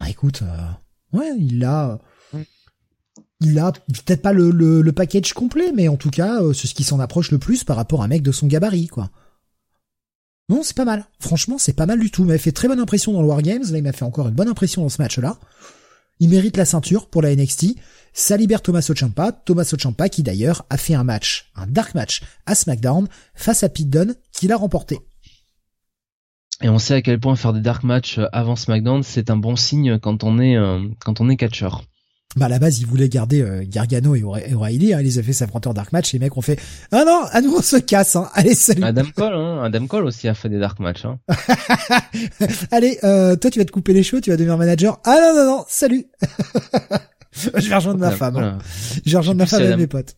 Bah 0.00 0.08
écoute, 0.08 0.40
euh, 0.42 1.18
ouais, 1.18 1.30
il 1.38 1.64
a 1.64 1.98
il 3.40 3.58
a 3.58 3.72
peut-être 3.72 4.22
pas 4.22 4.32
le, 4.32 4.50
le, 4.50 4.80
le, 4.80 4.92
package 4.92 5.32
complet, 5.32 5.70
mais 5.72 5.86
en 5.86 5.96
tout 5.96 6.10
cas, 6.10 6.40
c'est 6.54 6.66
ce 6.66 6.74
qui 6.74 6.82
s'en 6.82 6.98
approche 6.98 7.30
le 7.30 7.38
plus 7.38 7.62
par 7.62 7.76
rapport 7.76 8.02
à 8.02 8.06
un 8.06 8.08
mec 8.08 8.22
de 8.22 8.32
son 8.32 8.48
gabarit, 8.48 8.88
quoi. 8.88 9.10
Non, 10.48 10.62
c'est 10.62 10.76
pas 10.76 10.86
mal. 10.86 11.04
Franchement, 11.20 11.58
c'est 11.58 11.74
pas 11.74 11.86
mal 11.86 12.00
du 12.00 12.10
tout. 12.10 12.22
Il 12.22 12.28
m'a 12.28 12.38
fait 12.38 12.52
très 12.52 12.68
bonne 12.68 12.80
impression 12.80 13.12
dans 13.12 13.20
le 13.20 13.28
Wargames. 13.28 13.64
Là, 13.70 13.78
il 13.78 13.82
m'a 13.82 13.92
fait 13.92 14.04
encore 14.04 14.28
une 14.28 14.34
bonne 14.34 14.48
impression 14.48 14.82
dans 14.82 14.88
ce 14.88 15.00
match-là. 15.02 15.38
Il 16.20 16.30
mérite 16.30 16.56
la 16.56 16.64
ceinture 16.64 17.08
pour 17.08 17.22
la 17.22 17.34
NXT. 17.34 17.76
Ça 18.12 18.36
libère 18.36 18.62
Tommaso 18.62 18.94
Ciampa. 18.94 19.32
Tommaso 19.32 19.76
Ciampa 19.76 20.08
qui 20.08 20.22
d'ailleurs 20.22 20.64
a 20.70 20.78
fait 20.78 20.94
un 20.94 21.04
match, 21.04 21.50
un 21.54 21.66
dark 21.66 21.94
match 21.94 22.22
à 22.46 22.54
SmackDown 22.54 23.08
face 23.34 23.62
à 23.62 23.68
Pete 23.68 23.90
Dunne 23.90 24.14
qui 24.32 24.48
l'a 24.48 24.56
remporté. 24.56 24.98
Et 26.62 26.68
on 26.68 26.78
sait 26.78 26.94
à 26.94 27.02
quel 27.02 27.20
point 27.20 27.36
faire 27.36 27.52
des 27.52 27.60
dark 27.60 27.84
matchs 27.84 28.18
avant 28.32 28.56
SmackDown, 28.56 29.02
c'est 29.04 29.30
un 29.30 29.36
bon 29.36 29.54
signe 29.54 29.98
quand 30.00 30.24
on 30.24 30.40
est, 30.40 30.56
euh, 30.56 30.88
quand 31.00 31.20
on 31.20 31.28
est 31.28 31.36
catcheur. 31.36 31.84
Bah 32.36 32.46
à 32.46 32.48
la 32.50 32.58
base, 32.58 32.78
ils 32.78 32.86
voulaient 32.86 33.08
garder 33.08 33.40
euh, 33.40 33.64
Gargano 33.66 34.14
et 34.14 34.22
O'Reilly, 34.22 34.92
hein, 34.92 35.00
ils 35.00 35.04
les 35.04 35.18
ont 35.18 35.22
fait 35.22 35.32
s'affronter 35.32 35.70
en 35.70 35.72
dark 35.72 35.92
match, 35.92 36.12
les 36.12 36.18
mecs 36.18 36.36
ont 36.36 36.42
fait 36.42 36.60
"Ah 36.92 37.04
non, 37.06 37.22
à 37.32 37.40
nous 37.40 37.54
on 37.56 37.62
se 37.62 37.76
casse 37.76 38.16
hein. 38.16 38.28
Allez, 38.34 38.54
salut." 38.54 38.84
Adam 38.84 39.06
Cole 39.16 39.34
hein, 39.34 39.62
Adam 39.64 39.86
Cole 39.86 40.04
aussi 40.04 40.28
a 40.28 40.34
fait 40.34 40.50
des 40.50 40.58
dark 40.58 40.78
match 40.78 41.06
hein. 41.06 41.18
Allez, 42.70 42.98
euh, 43.02 43.34
toi 43.36 43.50
tu 43.50 43.58
vas 43.58 43.64
te 43.64 43.70
couper 43.70 43.94
les 43.94 44.02
cheveux, 44.02 44.20
tu 44.20 44.28
vas 44.28 44.36
devenir 44.36 44.58
manager. 44.58 45.00
Ah 45.04 45.16
non 45.20 45.40
non 45.40 45.46
non, 45.46 45.64
salut. 45.68 46.04
je 47.32 47.68
vais 47.68 47.74
rejoindre 47.74 48.00
ma 48.00 48.10
femme. 48.10 48.36
Hein. 48.36 48.58
Je 49.06 49.10
vais 49.10 49.18
rejoindre 49.18 49.38
ma 49.38 49.46
femme 49.46 49.62
et 49.62 49.76
mes 49.76 49.86
potes. 49.86 50.16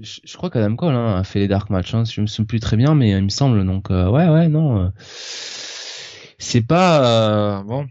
Je, 0.00 0.36
crois 0.36 0.50
qu'Adam 0.50 0.76
Cole 0.76 0.94
hein, 0.94 1.16
a 1.16 1.24
fait 1.24 1.40
les 1.40 1.48
dark 1.48 1.70
match 1.70 1.92
hein. 1.92 2.04
je 2.04 2.20
me 2.20 2.26
souviens 2.26 2.44
plus 2.44 2.60
très 2.60 2.76
bien 2.76 2.94
mais 2.94 3.10
il 3.10 3.24
me 3.24 3.30
semble 3.30 3.66
donc 3.66 3.90
euh, 3.90 4.08
ouais 4.08 4.28
ouais 4.28 4.46
non 4.46 4.84
euh, 4.84 4.88
c'est 6.38 6.60
pas 6.60 7.64
bon. 7.66 7.88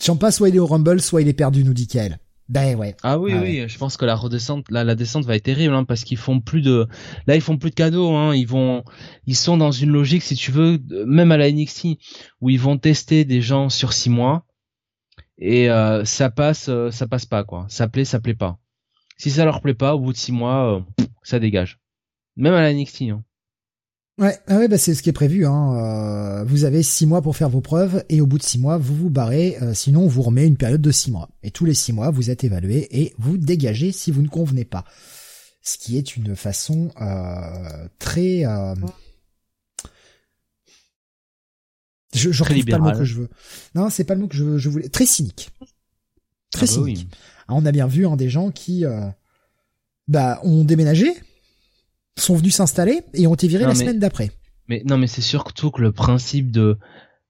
Champa 0.00 0.30
soit 0.30 0.48
il 0.48 0.56
est 0.56 0.60
au 0.60 0.66
Rumble, 0.66 1.00
soit 1.02 1.20
il 1.20 1.28
est 1.28 1.34
perdu 1.34 1.62
nous 1.62 1.74
dit 1.74 1.86
Kael. 1.86 2.18
Ben 2.48 2.76
ouais. 2.76 2.94
Ah 3.02 3.18
oui, 3.18 3.32
oui, 3.34 3.64
je 3.68 3.78
pense 3.78 3.96
que 3.96 4.04
la 4.04 4.14
redescente, 4.14 4.66
la, 4.70 4.84
la 4.84 4.94
descente 4.94 5.24
va 5.24 5.36
être 5.36 5.44
terrible, 5.44 5.74
hein, 5.74 5.84
parce 5.84 6.04
qu'ils 6.04 6.18
font 6.18 6.40
plus 6.40 6.60
de, 6.60 6.86
là 7.26 7.36
ils 7.36 7.40
font 7.40 7.56
plus 7.56 7.70
de 7.70 7.74
cadeaux, 7.74 8.14
hein, 8.14 8.34
ils 8.34 8.46
vont, 8.46 8.84
ils 9.26 9.36
sont 9.36 9.56
dans 9.56 9.72
une 9.72 9.90
logique, 9.90 10.22
si 10.22 10.34
tu 10.34 10.52
veux, 10.52 10.78
même 11.06 11.32
à 11.32 11.38
la 11.38 11.50
NXT, 11.50 11.86
où 12.42 12.50
ils 12.50 12.60
vont 12.60 12.76
tester 12.76 13.24
des 13.24 13.40
gens 13.40 13.70
sur 13.70 13.94
six 13.94 14.10
mois, 14.10 14.44
et 15.38 15.70
euh, 15.70 16.04
ça 16.04 16.30
passe, 16.30 16.68
euh, 16.68 16.90
ça 16.90 17.06
passe 17.06 17.24
pas 17.24 17.44
quoi, 17.44 17.64
ça 17.68 17.88
plaît, 17.88 18.04
ça 18.04 18.20
plaît 18.20 18.34
pas. 18.34 18.58
Si 19.16 19.30
ça 19.30 19.44
leur 19.44 19.60
plaît 19.62 19.74
pas, 19.74 19.94
au 19.94 20.00
bout 20.00 20.12
de 20.12 20.18
six 20.18 20.32
mois, 20.32 20.76
euh, 20.76 21.04
ça 21.22 21.38
dégage. 21.38 21.80
Même 22.36 22.52
à 22.54 22.60
la 22.60 22.74
NXT. 22.74 23.02
Hein. 23.02 23.24
Ouais, 24.16 24.38
ah 24.46 24.58
ouais, 24.58 24.68
bah 24.68 24.78
c'est 24.78 24.94
ce 24.94 25.02
qui 25.02 25.08
est 25.08 25.12
prévu. 25.12 25.44
Hein. 25.44 25.74
Euh, 25.74 26.44
vous 26.44 26.64
avez 26.64 26.84
six 26.84 27.04
mois 27.04 27.20
pour 27.20 27.36
faire 27.36 27.48
vos 27.48 27.60
preuves 27.60 28.04
et 28.08 28.20
au 28.20 28.26
bout 28.26 28.38
de 28.38 28.44
six 28.44 28.60
mois, 28.60 28.78
vous 28.78 28.94
vous 28.94 29.10
barrez. 29.10 29.56
Euh, 29.60 29.74
sinon, 29.74 30.04
on 30.04 30.06
vous 30.06 30.22
remet 30.22 30.46
une 30.46 30.56
période 30.56 30.80
de 30.80 30.92
six 30.92 31.10
mois. 31.10 31.30
Et 31.42 31.50
tous 31.50 31.64
les 31.64 31.74
six 31.74 31.92
mois, 31.92 32.10
vous 32.10 32.30
êtes 32.30 32.44
évalué 32.44 32.86
et 32.92 33.12
vous 33.18 33.36
dégagez 33.36 33.90
si 33.90 34.12
vous 34.12 34.22
ne 34.22 34.28
convenez 34.28 34.64
pas. 34.64 34.84
Ce 35.62 35.78
qui 35.78 35.98
est 35.98 36.16
une 36.16 36.36
façon 36.36 36.92
euh, 37.00 37.88
très... 37.98 38.44
Je, 42.14 42.30
je 42.30 42.44
retrouve 42.44 42.64
pas 42.66 42.78
le 42.78 42.84
mot 42.84 42.92
que 42.92 43.04
je 43.04 43.14
veux. 43.14 43.28
Non, 43.74 43.90
c'est 43.90 44.04
pas 44.04 44.14
le 44.14 44.20
mot 44.20 44.28
que 44.28 44.36
je, 44.36 44.58
je 44.58 44.68
voulais. 44.68 44.88
Très 44.88 45.06
cynique. 45.06 45.50
Très 46.52 46.66
ah 46.66 46.66
bah 46.66 46.66
cynique. 46.66 47.08
Ah, 47.48 47.54
on 47.54 47.66
a 47.66 47.72
bien 47.72 47.88
vu 47.88 48.06
hein, 48.06 48.14
des 48.14 48.30
gens 48.30 48.52
qui 48.52 48.84
bah 50.06 50.38
ont 50.44 50.62
déménagé 50.62 51.12
sont 52.16 52.36
venus 52.36 52.54
s'installer 52.54 53.02
et 53.12 53.26
ont 53.26 53.34
été 53.34 53.48
virés 53.48 53.64
la 53.64 53.74
semaine 53.74 53.98
d'après. 53.98 54.30
Mais 54.68 54.82
non, 54.86 54.98
mais 54.98 55.06
c'est 55.06 55.22
surtout 55.22 55.70
que 55.70 55.82
le 55.82 55.92
principe 55.92 56.50
de 56.50 56.78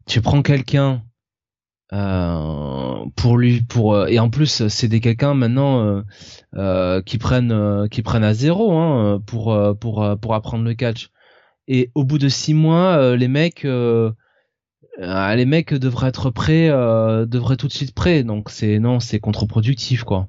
tu 0.07 0.21
prends 0.21 0.43
quelqu'un 0.43 1.03
euh, 1.93 3.05
pour 3.17 3.37
lui 3.37 3.63
pour 3.63 3.95
euh, 3.95 4.07
et 4.07 4.19
en 4.19 4.31
plus 4.31 4.69
c'est 4.69 4.89
des 4.89 5.01
quelqu'un 5.01 5.35
maintenant 5.35 5.85
euh, 5.85 6.03
euh 6.57 7.03
qui 7.03 7.19
prennent 7.19 7.53
euh, 7.53 7.89
qui 7.89 8.03
prennent 8.03 8.25
à 8.25 8.33
zéro 8.35 8.73
hein, 8.73 9.23
pour 9.27 9.57
pour 9.81 10.19
pour 10.21 10.35
apprendre 10.35 10.65
le 10.65 10.75
catch. 10.75 11.11
Et 11.67 11.91
au 11.95 12.05
bout 12.05 12.19
de 12.19 12.29
six 12.29 12.55
mois 12.55 13.17
les 13.17 13.29
mecs 13.29 13.65
les 13.65 15.45
mecs 15.47 15.75
devraient 15.75 16.09
être 16.09 16.31
prêts 16.31 16.69
devraient 16.69 17.57
tout 17.57 17.69
de 17.69 17.73
suite 17.73 17.95
prêts. 17.95 18.23
Donc 18.23 18.51
c'est 18.51 18.79
non 18.79 19.01
c'est 19.01 19.21
contre-productif 19.21 20.05
quoi 20.05 20.29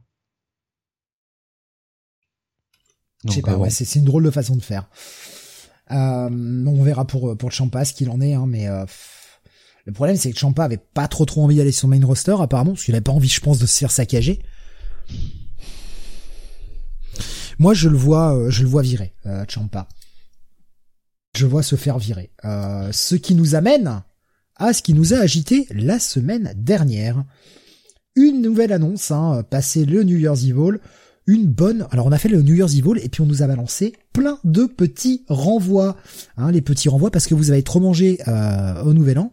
Je 3.26 3.34
sais 3.34 3.42
pas, 3.42 3.58
ouais, 3.58 3.70
c'est 3.70 3.96
une 3.96 4.06
drôle 4.06 4.24
de 4.24 4.32
façon 4.32 4.56
de 4.56 4.62
faire. 4.62 4.90
Euh, 5.92 6.30
on 6.30 6.84
verra 6.84 7.06
pour 7.06 7.38
pour 7.38 7.52
Champa 7.52 7.86
ce 7.86 7.94
qu'il 7.94 8.10
en 8.10 8.22
est, 8.22 8.34
hein, 8.34 8.46
mais 8.48 8.68
euh, 8.68 8.86
le 9.86 9.94
problème 9.94 10.18
c'est 10.18 10.32
que 10.32 10.40
Champa 10.40 10.64
avait 10.64 10.78
pas 10.78 11.08
trop 11.08 11.26
trop 11.26 11.44
envie 11.44 11.58
d'aller 11.58 11.72
sur 11.72 11.88
main 11.88 12.04
roster 12.04 12.36
apparemment, 12.40 12.72
parce 12.72 12.84
qu'il 12.84 12.96
avait 12.96 13.02
pas 13.02 13.12
envie, 13.12 13.28
je 13.28 13.42
pense, 13.42 13.60
de 13.60 13.66
se 13.66 13.78
faire 13.78 13.92
saccager. 13.92 14.42
Moi, 17.58 17.74
je 17.74 17.90
le 17.90 17.98
vois, 17.98 18.36
euh, 18.36 18.50
je 18.50 18.64
le 18.64 18.68
vois 18.68 18.82
virer, 18.82 19.14
euh, 19.26 19.46
Champa. 19.48 19.88
Je 21.36 21.46
vois 21.46 21.64
se 21.64 21.76
faire 21.76 22.00
virer. 22.00 22.32
Euh, 22.44 22.92
ce 22.92 23.16
qui 23.16 23.36
nous 23.36 23.56
amène 23.56 24.04
à 24.56 24.74
ce 24.74 24.82
qui 24.82 24.94
nous 24.94 25.14
a 25.14 25.18
agité 25.18 25.68
la 25.72 26.00
semaine 26.00 26.54
dernière. 26.56 27.24
Une 28.16 28.42
nouvelle 28.42 28.72
annonce, 28.72 29.12
hein, 29.12 29.44
passé 29.50 29.86
le 29.86 30.04
New 30.04 30.18
Year's 30.18 30.44
Evil 30.44 30.80
une 31.28 31.48
bonne. 31.48 31.88
Alors 31.92 32.06
on 32.06 32.12
a 32.12 32.18
fait 32.18 32.30
le 32.30 32.42
New 32.42 32.56
Year's 32.56 32.76
Evil 32.76 33.00
et 33.02 33.10
puis 33.10 33.22
on 33.22 33.26
nous 33.26 33.42
a 33.42 33.48
balancé 33.48 33.94
plein 34.14 34.38
de 34.44 34.66
petits 34.66 35.24
renvois, 35.28 35.98
hein, 36.38 36.52
les 36.52 36.62
petits 36.62 36.90
renvois 36.90 37.12
parce 37.12 37.28
que 37.28 37.36
vous 37.36 37.52
avez 37.52 37.64
trop 37.64 37.80
mangé 37.80 38.20
euh, 38.28 38.84
au 38.84 38.94
Nouvel 38.94 39.20
An, 39.20 39.32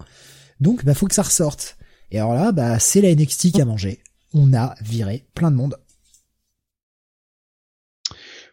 donc 0.61 0.85
bah 0.85 0.95
faut 0.95 1.07
que 1.07 1.15
ça 1.15 1.23
ressorte. 1.23 1.77
Et 2.11 2.19
alors 2.19 2.35
là, 2.35 2.53
bah 2.53 2.79
c'est 2.79 3.01
la 3.01 3.15
NXT 3.15 3.53
qui 3.53 3.61
a 3.61 3.65
mangé. 3.65 4.01
On 4.35 4.55
a 4.55 4.75
viré 4.83 5.25
plein 5.35 5.51
de 5.51 5.57
monde. 5.57 5.77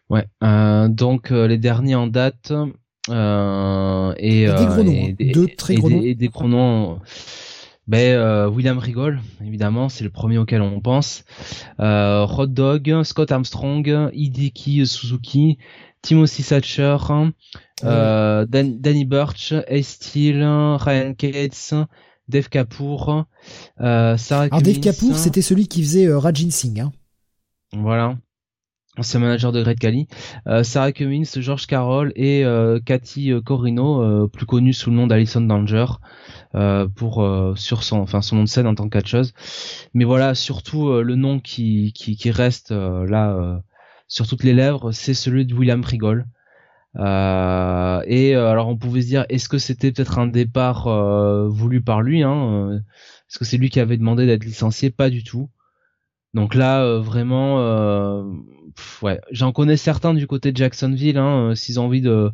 Ouais, 0.10 0.26
euh, 0.44 0.88
donc 0.88 1.32
euh, 1.32 1.48
les 1.48 1.60
derniers 1.60 1.96
en 1.96 2.08
date 2.08 2.52
euh, 3.10 4.14
et, 4.18 4.48
des 4.48 4.66
gros 4.66 4.84
noms, 4.84 5.08
hein. 5.08 5.32
deux 5.34 5.48
très 5.48 5.76
gros 5.76 5.90
noms. 5.90 6.02
Et 6.02 6.16
des 6.16 6.30
gros 6.30 6.48
noms 6.48 7.00
ben, 7.90 8.20
euh, 8.20 8.48
William 8.48 8.78
Rigol, 8.78 9.20
évidemment, 9.44 9.90
c'est 9.90 10.04
le 10.04 10.12
premier 10.12 10.38
auquel 10.38 10.62
on 10.62 10.80
pense. 10.80 11.24
Euh, 11.80 12.24
Rod 12.24 12.54
Dog, 12.54 13.02
Scott 13.02 13.32
Armstrong, 13.32 14.12
Hideki 14.14 14.86
Suzuki, 14.86 15.58
Timothy 16.04 16.44
Thatcher, 16.44 16.98
euh, 17.84 18.46
Danny 18.48 19.06
Burch, 19.06 19.56
Ace 19.68 19.88
Steel, 19.88 20.44
Ryan 20.44 21.16
Cates, 21.16 21.74
Dave 22.28 22.50
Kapoor, 22.50 23.26
euh, 23.82 24.18
Sarah 24.18 24.44
Alors 24.44 24.62
Dave 24.62 24.80
Kapoor, 24.80 25.18
c'était 25.18 25.42
celui 25.42 25.68
qui 25.68 25.82
faisait 25.82 26.06
euh, 26.06 26.20
Rajin 26.20 26.52
Singh. 26.52 26.82
Hein. 26.82 26.92
Voilà 27.74 28.16
ancien 29.00 29.22
manager 29.22 29.52
de 29.52 29.64
Great 29.64 29.80
Cali, 29.80 30.08
euh, 30.48 30.64
Sarah 30.64 30.92
Cummins, 30.92 31.24
George 31.38 31.66
Carroll 31.68 32.12
et 32.16 32.44
euh, 32.44 32.80
Cathy 32.84 33.32
euh, 33.32 33.42
Corino, 33.42 34.02
euh, 34.02 34.28
plus 34.28 34.46
connue 34.46 34.74
sous 34.74 34.90
le 34.90 34.98
nom 34.98 35.08
d'Alison 35.08 35.42
Danger, 35.42 35.86
pour 36.96 37.26
sur 37.56 37.84
son, 37.84 38.00
enfin 38.00 38.22
son 38.22 38.38
nom 38.38 38.44
de 38.44 38.50
scène 38.50 38.68
en 38.68 38.76
tant 38.76 38.86
que 38.86 38.98
catcheuse. 38.98 39.34
Mais 39.94 40.04
voilà, 40.04 40.36
surtout 40.36 40.92
le 41.02 41.16
nom 41.16 41.40
qui 41.40 41.94
qui, 41.94 42.16
qui 42.18 42.32
reste 42.32 42.72
là 42.72 43.62
sur 44.08 44.28
toutes 44.28 44.44
les 44.44 44.54
lèvres, 44.54 44.92
c'est 44.92 45.14
celui 45.14 45.46
de 45.46 45.54
William 45.54 45.84
Rigol. 45.84 46.26
Euh, 46.96 48.02
et 48.08 48.34
alors 48.34 48.68
on 48.68 48.76
pouvait 48.76 49.04
se 49.04 49.08
dire 49.08 49.26
est-ce 49.30 49.48
que 49.48 49.60
c'était 49.60 49.92
peut-être 49.92 50.18
un 50.18 50.26
départ 50.26 50.90
voulu 51.50 51.82
par 51.82 52.02
lui 52.02 52.24
hein 52.24 52.82
Est-ce 53.30 53.38
que 53.38 53.46
c'est 53.46 53.58
lui 53.58 53.70
qui 53.70 53.80
avait 53.80 53.98
demandé 53.98 54.26
d'être 54.26 54.44
licencié? 54.44 54.90
Pas 54.90 55.12
du 55.12 55.24
tout. 55.24 55.50
Donc 56.34 56.56
là 56.56 57.00
vraiment 57.00 57.58
ouais, 59.02 59.20
j'en 59.32 59.52
connais 59.52 59.78
certains 59.78 60.14
du 60.14 60.28
côté 60.28 60.52
de 60.52 60.58
Jacksonville, 60.58 61.18
hein, 61.18 61.52
euh, 61.52 61.56
s'ils 61.56 61.80
ont 61.80 61.86
envie 61.86 62.02
de 62.02 62.32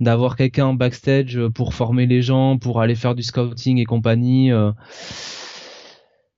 d'avoir 0.00 0.36
quelqu'un 0.36 0.66
en 0.66 0.74
backstage 0.74 1.36
euh, 1.36 1.50
pour 1.50 1.74
former 1.74 2.06
les 2.06 2.22
gens, 2.22 2.58
pour 2.58 2.80
aller 2.80 2.94
faire 2.94 3.14
du 3.14 3.22
scouting 3.22 3.78
et 3.78 3.84
compagnie. 3.84 4.52
Euh, 4.52 4.72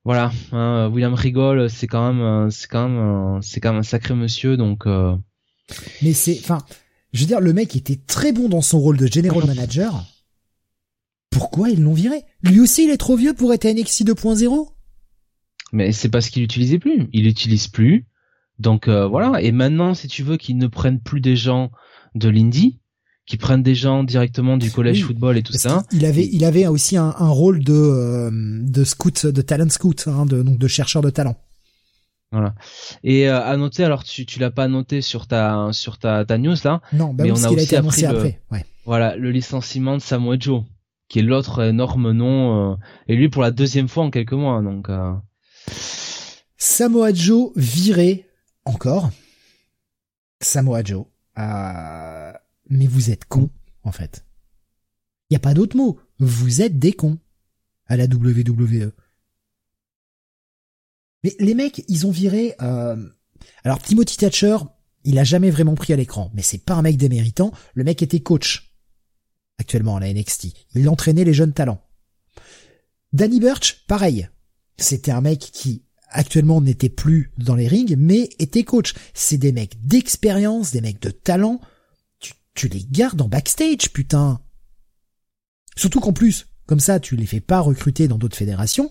voilà, 0.04 0.32
hein, 0.50 0.88
William 0.92 1.14
Rigol, 1.14 1.70
c'est 1.70 1.86
quand 1.86 2.12
même, 2.12 2.50
c'est 2.50 2.66
quand 2.66 3.40
c'est 3.40 3.60
quand 3.60 3.76
un 3.76 3.84
sacré 3.84 4.14
monsieur, 4.14 4.56
donc. 4.56 4.84
Mais 6.02 6.12
c'est, 6.12 6.38
enfin, 6.40 6.58
je 7.12 7.20
veux 7.20 7.26
dire, 7.26 7.40
le 7.40 7.52
mec 7.52 7.76
était 7.76 8.00
très 8.04 8.32
bon 8.32 8.48
dans 8.48 8.62
son 8.62 8.80
rôle 8.80 8.96
de 8.96 9.06
general 9.06 9.46
manager. 9.46 10.04
Pourquoi 11.30 11.70
ils 11.70 11.80
l'ont 11.80 11.94
viré? 11.94 12.24
Lui 12.42 12.58
aussi, 12.60 12.84
il 12.84 12.90
est 12.90 12.96
trop 12.96 13.16
vieux 13.16 13.32
pour 13.32 13.54
être 13.54 13.64
NXT 13.64 14.04
2.0 14.04 14.72
Mais 15.72 15.92
c'est 15.92 16.10
parce 16.10 16.28
qu'il 16.28 16.42
l'utilisait 16.42 16.78
plus. 16.78 17.08
Il 17.12 17.24
l'utilise 17.24 17.66
plus. 17.66 18.06
Donc 18.58 18.88
euh, 18.88 19.06
voilà. 19.06 19.40
Et 19.42 19.52
maintenant, 19.52 19.94
si 19.94 20.06
tu 20.06 20.22
veux 20.22 20.36
qu'ils 20.36 20.58
ne 20.58 20.66
prennent 20.66 21.00
plus 21.00 21.20
des 21.20 21.34
gens 21.34 21.72
de 22.14 22.28
l'indie, 22.28 22.78
qu'ils 23.26 23.38
prennent 23.38 23.62
des 23.62 23.74
gens 23.74 24.04
directement 24.04 24.56
du 24.56 24.70
collège 24.70 25.04
football 25.04 25.38
et 25.38 25.42
tout 25.42 25.54
ça. 25.54 25.84
Il 25.92 26.04
avait, 26.04 26.28
il 26.30 26.44
avait 26.44 26.66
aussi 26.66 26.96
un, 26.96 27.10
rôle 27.10 27.64
de 27.64 27.72
euh, 27.72 28.30
de 28.32 28.84
scout, 28.84 29.26
de 29.26 29.42
talent 29.42 29.68
scout, 29.70 30.04
hein, 30.06 30.26
de 30.26 30.42
donc 30.42 30.58
de 30.58 30.68
chercheur 30.68 31.02
de 31.02 31.10
talent. 31.10 31.36
Voilà. 32.32 32.54
Et 33.04 33.28
euh, 33.28 33.42
à 33.42 33.56
noter, 33.56 33.84
alors 33.84 34.04
tu 34.04 34.26
tu 34.26 34.38
l'as 34.38 34.50
pas 34.50 34.68
noté 34.68 35.00
sur 35.02 35.26
ta 35.26 35.68
sur 35.72 35.98
ta, 35.98 36.24
ta 36.24 36.38
news 36.38 36.56
là. 36.64 36.80
Non, 36.92 37.14
bah 37.14 37.24
mais 37.24 37.30
on 37.30 37.44
a 37.44 37.50
aussi 37.50 37.76
appris 37.76 38.04
après. 38.04 38.40
Ouais. 38.50 38.64
Voilà, 38.84 39.16
le 39.16 39.30
licenciement 39.30 39.96
de 39.96 40.02
Samoa 40.02 40.36
Joe, 40.38 40.64
qui 41.08 41.20
est 41.20 41.22
l'autre 41.22 41.62
énorme 41.62 42.10
nom, 42.12 42.76
et 43.06 43.14
lui 43.14 43.28
pour 43.28 43.42
la 43.42 43.52
deuxième 43.52 43.88
fois 43.88 44.04
en 44.04 44.10
quelques 44.10 44.32
mois, 44.32 44.60
donc. 44.60 44.88
Samoa 46.56 47.12
Joe 47.12 47.52
viré 47.56 48.28
encore, 48.64 49.10
Samoa 50.40 50.82
Joe. 50.82 51.06
Euh, 51.38 52.32
mais 52.68 52.86
vous 52.86 53.10
êtes 53.10 53.24
con, 53.24 53.50
en 53.82 53.92
fait. 53.92 54.24
Il 55.30 55.34
y 55.34 55.36
a 55.36 55.40
pas 55.40 55.54
d'autre 55.54 55.76
mot. 55.76 55.98
Vous 56.18 56.62
êtes 56.62 56.78
des 56.78 56.92
cons 56.92 57.18
à 57.86 57.96
la 57.96 58.04
WWE. 58.04 58.92
Mais 61.24 61.34
les 61.38 61.54
mecs, 61.54 61.84
ils 61.88 62.06
ont 62.06 62.10
viré. 62.10 62.54
Euh... 62.60 62.96
Alors 63.64 63.80
Timothy 63.80 64.16
Thatcher, 64.16 64.56
il 65.04 65.18
a 65.18 65.24
jamais 65.24 65.50
vraiment 65.50 65.74
pris 65.74 65.92
à 65.92 65.96
l'écran, 65.96 66.30
mais 66.34 66.42
c'est 66.42 66.64
pas 66.64 66.74
un 66.74 66.82
mec 66.82 66.96
déméritant. 66.96 67.52
Le 67.74 67.84
mec 67.84 68.02
était 68.02 68.20
coach 68.20 68.74
actuellement 69.58 69.96
à 69.96 70.00
la 70.00 70.12
NXT. 70.12 70.48
Il 70.74 70.88
entraînait 70.88 71.24
les 71.24 71.34
jeunes 71.34 71.52
talents. 71.52 71.82
Danny 73.12 73.40
Burch, 73.40 73.84
pareil. 73.86 74.28
C'était 74.76 75.12
un 75.12 75.20
mec 75.20 75.40
qui 75.40 75.82
actuellement 76.08 76.60
n'étaient 76.60 76.88
plus 76.88 77.32
dans 77.38 77.54
les 77.54 77.68
rings, 77.68 77.96
mais 77.96 78.30
étaient 78.38 78.64
coachs. 78.64 78.94
C'est 79.14 79.38
des 79.38 79.52
mecs 79.52 79.84
d'expérience, 79.84 80.72
des 80.72 80.80
mecs 80.80 81.00
de 81.02 81.10
talent. 81.10 81.60
Tu, 82.20 82.34
tu 82.54 82.68
les 82.68 82.84
gardes 82.84 83.20
en 83.20 83.28
backstage, 83.28 83.90
putain. 83.92 84.40
Surtout 85.76 86.00
qu'en 86.00 86.12
plus, 86.12 86.46
comme 86.66 86.80
ça, 86.80 87.00
tu 87.00 87.16
les 87.16 87.26
fais 87.26 87.40
pas 87.40 87.60
recruter 87.60 88.08
dans 88.08 88.18
d'autres 88.18 88.36
fédérations, 88.36 88.88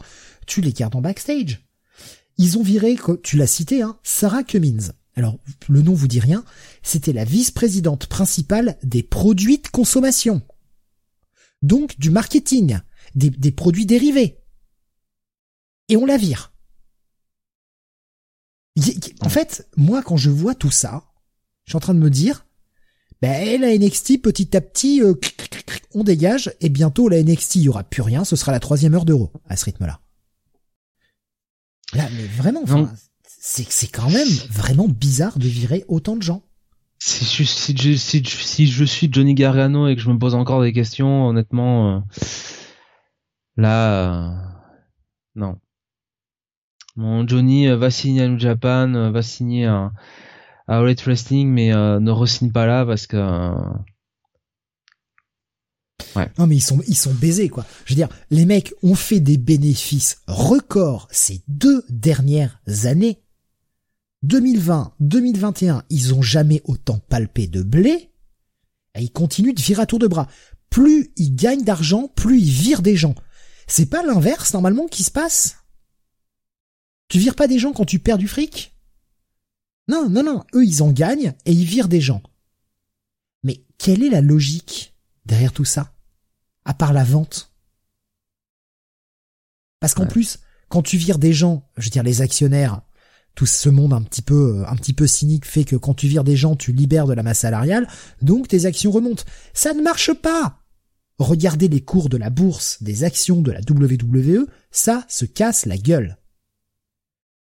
tu 0.47 0.61
les 0.61 0.73
gardes 0.73 0.95
en 0.95 1.01
backstage. 1.01 1.61
Ils 2.37 2.57
ont 2.57 2.63
viré, 2.63 2.97
tu 3.23 3.37
l'as 3.37 3.47
cité, 3.47 3.81
hein, 3.81 3.97
Sarah 4.03 4.43
Cummins. 4.43 4.91
Alors, 5.15 5.37
le 5.67 5.81
nom 5.81 5.93
vous 5.93 6.07
dit 6.07 6.19
rien, 6.19 6.43
c'était 6.81 7.13
la 7.13 7.25
vice-présidente 7.25 8.07
principale 8.07 8.77
des 8.81 9.03
produits 9.03 9.59
de 9.59 9.67
consommation. 9.67 10.41
Donc, 11.61 11.99
du 11.99 12.09
marketing, 12.09 12.79
des 13.13 13.51
produits 13.51 13.85
dérivés. 13.85 14.40
Et 15.91 15.97
on 15.97 16.05
la 16.05 16.15
vire. 16.15 16.53
En 19.19 19.27
fait, 19.27 19.67
moi, 19.75 20.01
quand 20.01 20.15
je 20.15 20.29
vois 20.29 20.55
tout 20.55 20.71
ça, 20.71 21.03
je 21.65 21.71
suis 21.71 21.75
en 21.75 21.81
train 21.81 21.93
de 21.93 21.99
me 21.99 22.09
dire, 22.09 22.45
ben, 23.21 23.59
la 23.59 23.77
NXT, 23.77 24.21
petit 24.21 24.55
à 24.55 24.61
petit, 24.61 25.03
euh, 25.03 25.13
on 25.93 26.05
dégage, 26.05 26.53
et 26.61 26.69
bientôt, 26.69 27.09
la 27.09 27.21
NXT, 27.21 27.55
il 27.55 27.63
y 27.63 27.69
aura 27.69 27.83
plus 27.83 28.01
rien, 28.01 28.23
ce 28.23 28.37
sera 28.37 28.53
la 28.53 28.61
troisième 28.61 28.95
heure 28.95 29.03
d'euro, 29.03 29.33
à 29.49 29.57
ce 29.57 29.65
rythme-là. 29.65 29.99
Là, 31.93 32.07
mais 32.15 32.25
vraiment, 32.25 32.63
c'est 33.27 33.69
c'est 33.69 33.87
quand 33.87 34.09
même 34.09 34.29
vraiment 34.49 34.87
bizarre 34.87 35.37
de 35.39 35.47
virer 35.49 35.83
autant 35.89 36.15
de 36.15 36.21
gens. 36.21 36.41
Si 36.99 37.25
je, 37.25 37.43
si, 37.43 37.75
je, 37.75 37.97
si, 37.97 38.67
je 38.67 38.85
suis 38.85 39.09
Johnny 39.11 39.33
Gargano 39.33 39.89
et 39.89 39.95
que 39.97 40.01
je 40.01 40.09
me 40.09 40.17
pose 40.17 40.35
encore 40.35 40.61
des 40.61 40.71
questions, 40.71 41.27
honnêtement, 41.27 41.97
euh, 41.97 41.99
là, 43.57 44.29
euh, 44.29 44.29
non. 45.35 45.59
Mon 46.95 47.27
Johnny 47.27 47.67
euh, 47.67 47.77
va 47.77 47.89
signer 47.91 48.23
à 48.23 48.27
New 48.27 48.39
Japan, 48.39 49.11
va 49.11 49.21
signer 49.21 49.65
à, 49.65 49.91
à 50.67 50.81
Wrestling, 50.81 51.49
mais 51.49 51.69
ne 51.69 52.11
re-signe 52.11 52.51
pas 52.51 52.65
là 52.65 52.85
parce 52.85 53.07
que 53.07 53.17
Ouais. 56.15 56.29
Non 56.37 56.47
mais 56.47 56.55
ils 56.55 56.61
sont 56.61 56.81
ils 56.87 56.97
sont 56.97 57.13
baisés 57.13 57.49
quoi. 57.49 57.65
Je 57.85 57.93
veux 57.93 57.95
dire, 57.95 58.09
les 58.29 58.45
mecs 58.45 58.73
ont 58.83 58.95
fait 58.95 59.19
des 59.19 59.37
bénéfices 59.37 60.21
records 60.27 61.07
ces 61.11 61.41
deux 61.47 61.83
dernières 61.89 62.59
années. 62.83 63.21
2020, 64.23 64.93
2021, 64.99 65.83
ils 65.89 66.13
ont 66.13 66.21
jamais 66.21 66.61
autant 66.65 66.99
palpé 67.09 67.47
de 67.47 67.63
blé. 67.63 68.11
Et 68.95 69.03
ils 69.03 69.11
continuent 69.11 69.53
de 69.53 69.61
virer 69.61 69.81
à 69.81 69.85
tour 69.85 69.99
de 69.99 70.07
bras. 70.07 70.27
Plus 70.69 71.11
ils 71.15 71.33
gagnent 71.35 71.63
d'argent, 71.63 72.07
plus 72.15 72.39
ils 72.39 72.51
virent 72.51 72.81
des 72.81 72.95
gens. 72.95 73.15
C'est 73.67 73.89
pas 73.89 74.03
l'inverse 74.03 74.53
normalement 74.53 74.87
qui 74.87 75.03
se 75.03 75.11
passe? 75.11 75.60
Tu 77.11 77.19
vires 77.19 77.35
pas 77.35 77.49
des 77.49 77.59
gens 77.59 77.73
quand 77.73 77.83
tu 77.83 77.99
perds 77.99 78.17
du 78.17 78.29
fric? 78.29 78.73
Non, 79.89 80.09
non, 80.09 80.23
non. 80.23 80.45
Eux 80.55 80.63
ils 80.63 80.81
en 80.81 80.91
gagnent 80.91 81.33
et 81.45 81.51
ils 81.51 81.65
virent 81.65 81.89
des 81.89 81.99
gens. 81.99 82.23
Mais 83.43 83.65
quelle 83.77 84.01
est 84.01 84.09
la 84.09 84.21
logique 84.21 84.95
derrière 85.25 85.51
tout 85.51 85.65
ça? 85.65 85.93
À 86.63 86.73
part 86.73 86.93
la 86.93 87.03
vente. 87.03 87.53
Parce 89.81 89.93
qu'en 89.93 90.07
plus, 90.07 90.39
quand 90.69 90.83
tu 90.83 90.95
vires 90.95 91.19
des 91.19 91.33
gens, 91.33 91.69
je 91.75 91.83
veux 91.83 91.89
dire 91.89 92.01
les 92.01 92.21
actionnaires, 92.21 92.81
tout 93.35 93.45
ce 93.45 93.67
monde 93.67 93.91
un 93.91 94.03
petit 94.03 94.21
peu 94.21 94.63
un 94.65 94.77
petit 94.77 94.93
peu 94.93 95.05
cynique 95.05 95.45
fait 95.45 95.65
que 95.65 95.75
quand 95.75 95.93
tu 95.93 96.07
vires 96.07 96.23
des 96.23 96.37
gens, 96.37 96.55
tu 96.55 96.71
libères 96.71 97.07
de 97.07 97.13
la 97.13 97.23
masse 97.23 97.39
salariale, 97.39 97.89
donc 98.21 98.47
tes 98.47 98.65
actions 98.65 98.91
remontent. 98.91 99.25
Ça 99.53 99.73
ne 99.73 99.81
marche 99.81 100.13
pas. 100.13 100.63
Regardez 101.19 101.67
les 101.67 101.81
cours 101.81 102.07
de 102.07 102.15
la 102.15 102.29
bourse 102.29 102.81
des 102.81 103.03
actions 103.03 103.41
de 103.41 103.51
la 103.51 103.59
WWE, 103.69 104.47
ça 104.71 105.03
se 105.09 105.25
casse 105.25 105.65
la 105.65 105.77
gueule. 105.77 106.17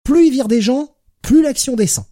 Plus 0.03 0.27
ils 0.27 0.31
virent 0.31 0.47
des 0.47 0.61
gens, 0.61 0.95
plus 1.21 1.41
l'action 1.41 1.75
descend. 1.75 2.05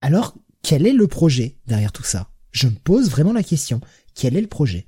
Alors, 0.00 0.34
quel 0.62 0.86
est 0.86 0.92
le 0.92 1.06
projet 1.06 1.58
derrière 1.66 1.92
tout 1.92 2.04
ça? 2.04 2.30
Je 2.52 2.68
me 2.68 2.74
pose 2.74 3.10
vraiment 3.10 3.32
la 3.32 3.42
question. 3.42 3.80
Quel 4.14 4.36
est 4.36 4.40
le 4.40 4.46
projet? 4.46 4.86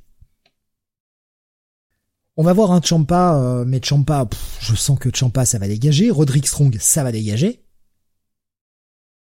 On 2.36 2.42
va 2.42 2.54
voir 2.54 2.72
un 2.72 2.80
Champa, 2.80 3.36
euh, 3.36 3.64
mais 3.66 3.80
Champa, 3.82 4.26
je 4.60 4.74
sens 4.74 4.98
que 4.98 5.10
Champa 5.14 5.44
ça 5.44 5.58
va 5.58 5.68
dégager. 5.68 6.10
Roderick 6.10 6.46
Strong, 6.46 6.76
ça 6.80 7.02
va 7.04 7.12
dégager. 7.12 7.62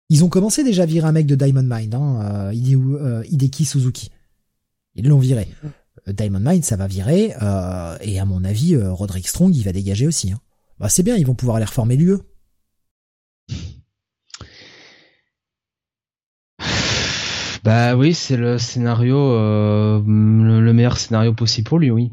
Ils 0.09 0.23
ont 0.23 0.29
commencé 0.29 0.63
déjà 0.63 0.83
à 0.83 0.85
virer 0.85 1.07
un 1.07 1.11
mec 1.11 1.25
de 1.25 1.35
Diamond 1.35 1.63
Mind, 1.63 1.93
hein, 1.93 2.51
euh, 2.53 2.53
euh, 2.53 3.23
Hideki 3.29 3.65
Suzuki. 3.65 4.11
Ils 4.95 5.07
l'ont 5.07 5.19
viré. 5.19 5.47
Diamond 6.07 6.39
Mind, 6.39 6.63
ça 6.63 6.77
va 6.77 6.87
virer, 6.87 7.33
et 8.01 8.19
à 8.19 8.25
mon 8.25 8.43
avis, 8.43 8.75
Roderick 8.75 9.27
Strong, 9.27 9.55
il 9.55 9.63
va 9.63 9.71
dégager 9.71 10.07
aussi. 10.07 10.31
Hein. 10.31 10.41
Bah, 10.81 10.89
c'est 10.89 11.03
bien, 11.03 11.15
ils 11.15 11.27
vont 11.27 11.35
pouvoir 11.35 11.57
aller 11.57 11.65
reformer 11.65 11.95
l'UE. 11.95 12.17
Bah 17.63 17.95
oui, 17.95 18.15
c'est 18.15 18.37
le 18.37 18.57
scénario, 18.57 19.15
le 19.15 20.71
meilleur 20.73 20.97
scénario 20.97 21.31
possible 21.31 21.69
pour 21.69 21.77
lui, 21.77 21.91
oui. 21.91 22.11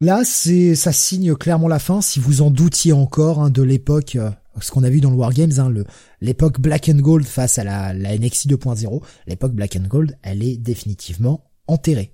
Là, 0.00 0.22
c'est 0.24 0.74
ça 0.74 0.92
signe 0.92 1.36
clairement 1.36 1.68
la 1.68 1.78
fin. 1.78 2.00
Si 2.00 2.18
vous 2.18 2.42
en 2.42 2.50
doutiez 2.50 2.92
encore 2.92 3.40
hein, 3.40 3.48
de 3.48 3.62
l'époque, 3.62 4.16
euh, 4.16 4.32
ce 4.60 4.72
qu'on 4.72 4.82
a 4.82 4.90
vu 4.90 5.00
dans 5.00 5.10
le 5.10 5.16
Wargames, 5.16 5.58
hein, 5.58 5.68
le 5.68 5.84
l'époque 6.20 6.60
Black 6.60 6.88
and 6.88 6.98
Gold 6.98 7.24
face 7.24 7.58
à 7.58 7.64
la, 7.64 7.94
la 7.94 8.18
NXT 8.18 8.48
2.0, 8.48 9.02
l'époque 9.28 9.52
Black 9.52 9.76
and 9.76 9.86
Gold, 9.86 10.18
elle 10.22 10.42
est 10.42 10.56
définitivement 10.56 11.52
enterrée. 11.68 12.13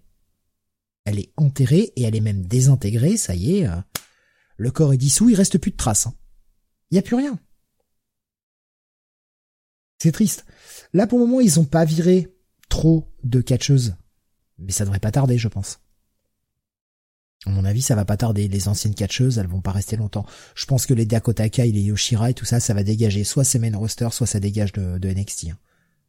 Elle 1.05 1.19
est 1.19 1.33
enterrée 1.37 1.93
et 1.97 2.03
elle 2.03 2.17
est 2.17 2.21
même 2.21 2.47
désintégrée. 2.47 3.17
Ça 3.17 3.35
y 3.35 3.59
est, 3.59 3.67
euh, 3.67 3.77
le 4.57 4.71
corps 4.71 4.93
est 4.93 4.99
dissous, 4.99 5.29
il 5.29 5.35
reste 5.35 5.59
plus 5.59 5.71
de 5.71 5.77
traces. 5.77 6.07
Hein. 6.07 6.15
Il 6.91 6.97
y 6.97 6.99
a 6.99 7.03
plus 7.03 7.17
rien. 7.17 7.39
C'est 9.99 10.13
triste. 10.13 10.45
Là, 10.93 11.07
pour 11.07 11.19
le 11.19 11.27
moment, 11.27 11.41
ils 11.41 11.61
ont 11.61 11.65
pas 11.65 11.85
viré 11.85 12.29
trop 12.69 13.13
de 13.23 13.41
catcheuses, 13.41 13.97
mais 14.59 14.73
ça 14.73 14.85
devrait 14.85 15.01
pas 15.01 15.11
tarder, 15.11 15.39
je 15.39 15.49
pense. 15.49 15.81
À 17.47 17.51
mon 17.51 17.65
avis, 17.65 17.81
ça 17.83 17.95
va 17.95 18.05
pas 18.05 18.17
tarder. 18.17 18.49
Les 18.49 18.69
anciennes 18.69 18.95
catcheuses, 18.95 19.39
elles 19.39 19.47
vont 19.47 19.63
pas 19.63 19.73
rester 19.73 19.97
longtemps. 19.97 20.27
Je 20.55 20.67
pense 20.67 20.87
que 20.87 20.95
les 20.95 21.07
Dakota 21.07 21.49
Kai, 21.49 21.73
les 21.73 21.81
Yoshira 21.81 22.31
et 22.31 22.35
tout 22.35 22.45
ça, 22.45 22.61
ça 22.61 22.75
va 22.75 22.83
dégager. 22.83 23.25
Soit 23.25 23.45
c'est 23.45 23.59
main 23.59 23.77
roster, 23.77 24.09
soit 24.11 24.27
ça 24.27 24.41
dégage 24.41 24.73
de, 24.73 24.99
de 24.99 25.09
NXT. 25.09 25.47
Hein. 25.47 25.59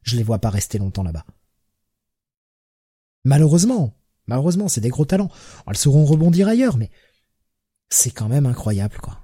Je 0.04 0.18
les 0.18 0.24
vois 0.24 0.40
pas 0.40 0.50
rester 0.50 0.78
longtemps 0.78 1.04
là-bas. 1.04 1.26
Malheureusement, 3.24 3.94
malheureusement, 4.28 4.68
c'est 4.68 4.82
des 4.82 4.90
gros 4.90 5.06
talents. 5.06 5.30
Elles 5.68 5.78
sauront 5.78 6.06
rebondir 6.06 6.48
ailleurs, 6.48 6.78
mais 6.78 6.90
c'est 7.90 8.12
quand 8.12 8.30
même 8.30 8.46
incroyable, 8.46 8.98
quoi. 9.02 9.18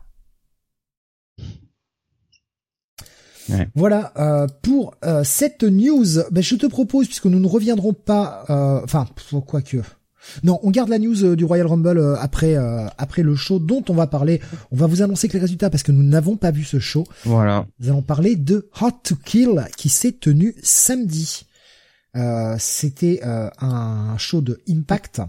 Voilà 3.76 4.11
euh, 4.18 4.45
pour 4.61 4.95
euh, 5.06 5.24
cette 5.24 5.64
news. 5.64 6.06
Ben, 6.32 6.44
je 6.44 6.56
te 6.56 6.65
propose, 6.65 7.07
puisque 7.07 7.28
nous 7.28 7.40
ne 7.40 7.48
reviendrons 7.48 7.94
pas, 7.94 8.44
euh, 8.49 8.82
enfin, 8.84 9.07
quoi 9.45 9.61
que, 9.61 9.78
non, 10.44 10.60
on 10.64 10.72
garde 10.72 10.90
la 10.90 10.99
news 10.99 11.24
euh, 11.24 11.36
du 11.36 11.45
Royal 11.45 11.68
Rumble 11.68 11.98
euh, 11.98 12.15
après 12.18 12.56
euh, 12.56 12.88
après 12.98 13.24
le 13.24 13.36
show 13.36 13.60
dont 13.60 13.84
on 13.90 13.94
va 13.94 14.07
parler. 14.07 14.41
On 14.72 14.76
va 14.76 14.88
vous 14.88 15.02
annoncer 15.02 15.28
que 15.28 15.34
les 15.34 15.40
résultats 15.40 15.69
parce 15.69 15.84
que 15.84 15.91
nous 15.91 16.03
n'avons 16.03 16.36
pas 16.36 16.52
vu 16.52 16.64
ce 16.64 16.80
show. 16.80 17.06
Voilà. 17.26 17.65
Nous 17.80 17.90
allons 17.90 18.02
parler 18.02 18.36
de 18.36 18.69
Hot 18.82 18.91
to 19.03 19.15
Kill 19.15 19.65
qui 19.78 19.90
s'est 19.90 20.14
tenu 20.14 20.56
samedi. 20.61 21.45
C'était 22.57 23.21
un 23.23 24.17
show 24.17 24.41
de 24.41 24.61
Impact. 24.67 25.21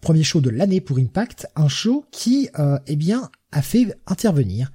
premier 0.00 0.22
show 0.22 0.40
de 0.40 0.48
l'année 0.48 0.80
pour 0.80 0.98
Impact, 0.98 1.48
un 1.54 1.68
show 1.68 2.06
qui, 2.10 2.48
eh 2.86 2.96
bien, 2.96 3.30
a 3.50 3.62
fait 3.62 3.94
intervenir 4.06 4.72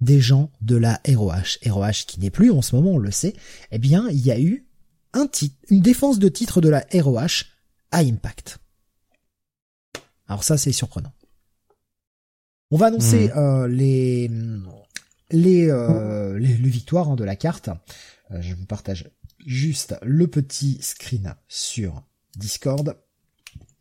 des 0.00 0.20
gens 0.20 0.50
de 0.60 0.76
la 0.76 1.00
ROH. 1.06 1.58
ROH 1.66 2.04
qui 2.06 2.20
n'est 2.20 2.30
plus 2.30 2.50
en 2.50 2.62
ce 2.62 2.76
moment, 2.76 2.92
on 2.92 2.98
le 2.98 3.10
sait. 3.10 3.34
Eh 3.70 3.78
bien, 3.78 4.08
il 4.10 4.24
y 4.24 4.30
a 4.30 4.38
eu 4.38 4.66
un 5.12 5.26
titre, 5.26 5.56
une 5.70 5.80
défense 5.80 6.18
de 6.18 6.28
titre 6.28 6.60
de 6.60 6.68
la 6.68 6.84
ROH 6.92 7.46
à 7.90 7.98
Impact. 7.98 8.58
Alors 10.28 10.44
ça, 10.44 10.58
c'est 10.58 10.72
surprenant. 10.72 11.12
On 12.70 12.76
va 12.76 12.86
annoncer 12.86 13.30
euh, 13.34 13.66
les 13.66 14.30
les, 15.30 15.70
euh, 15.70 16.38
les, 16.38 16.54
victoires 16.54 17.10
hein, 17.10 17.16
de 17.16 17.24
la 17.24 17.36
carte. 17.36 17.70
Euh, 18.30 18.40
je 18.40 18.54
vous 18.54 18.66
partage 18.66 19.10
juste 19.46 19.96
le 20.02 20.26
petit 20.26 20.78
screen 20.80 21.34
sur 21.48 22.02
Discord. 22.36 22.96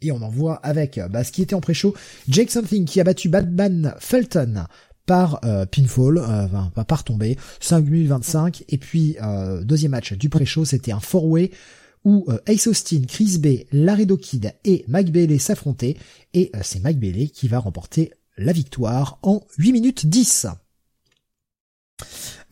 Et 0.02 0.12
on 0.12 0.22
envoie 0.22 0.56
avec 0.58 1.00
bah, 1.10 1.24
ce 1.24 1.32
qui 1.32 1.42
était 1.42 1.56
en 1.56 1.62
pré-show. 1.62 1.96
Jake 2.30 2.52
Something 2.52 2.86
qui 2.86 3.02
a 3.02 3.04
battu 3.04 3.30
Batman 3.30 3.96
Felton 4.00 4.68
par 5.08 5.40
euh, 5.46 5.66
pinfall, 5.66 6.20
euh, 6.20 6.46
enfin, 6.46 6.84
par 6.84 7.04
tomber, 7.04 7.38
5 7.62 7.86
minutes 7.86 8.10
25, 8.10 8.66
et 8.70 8.78
puis 8.78 9.16
euh, 9.24 9.64
deuxième 9.64 9.92
match 9.92 10.14
du 10.14 10.30
pré-show, 10.30 10.66
c'était 10.66 10.92
un 10.92 11.00
four-way 11.00 11.50
où 12.04 12.28
Ace 12.46 12.68
Austin, 12.68 13.02
Chris 13.06 13.38
Bay, 13.38 13.68
Laredo 13.74 14.16
Kid 14.16 14.54
et 14.64 14.86
Mike 14.88 15.12
Bailey 15.12 15.40
s'affrontaient, 15.40 15.98
et 16.34 16.52
c'est 16.62 16.82
Mike 16.82 17.00
Bailey 17.00 17.28
qui 17.28 17.50
va 17.50 17.60
remporter 17.60 18.14
la 18.38 18.54
victoire 18.54 19.20
en 19.24 19.42
8 19.58 19.74
minutes 19.74 20.06
10. 20.06 20.48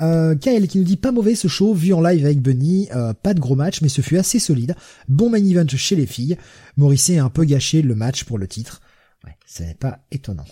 Euh, 0.01 0.35
Kael 0.35 0.67
qui 0.67 0.77
nous 0.77 0.83
dit 0.83 0.97
pas 0.97 1.11
mauvais 1.11 1.35
ce 1.35 1.47
show 1.47 1.73
vu 1.73 1.93
en 1.93 2.01
live 2.01 2.25
avec 2.25 2.41
Bunny, 2.41 2.89
pas 3.23 3.33
de 3.33 3.39
gros 3.39 3.55
match 3.55 3.81
mais 3.81 3.89
ce 3.89 4.01
fut 4.01 4.17
assez 4.17 4.39
solide. 4.39 4.75
Bon 5.07 5.29
main 5.29 5.43
event 5.43 5.67
chez 5.67 5.95
les 5.95 6.05
filles. 6.05 6.37
Morrissey 6.77 7.17
a 7.17 7.23
un 7.23 7.29
peu 7.29 7.45
gâché 7.45 7.81
le 7.81 7.95
match 7.95 8.23
pour 8.23 8.37
le 8.37 8.47
titre. 8.47 8.81
Ouais, 9.23 9.37
ce 9.45 9.63
n'est 9.63 9.75
pas 9.75 9.99
étonnant. 10.11 10.45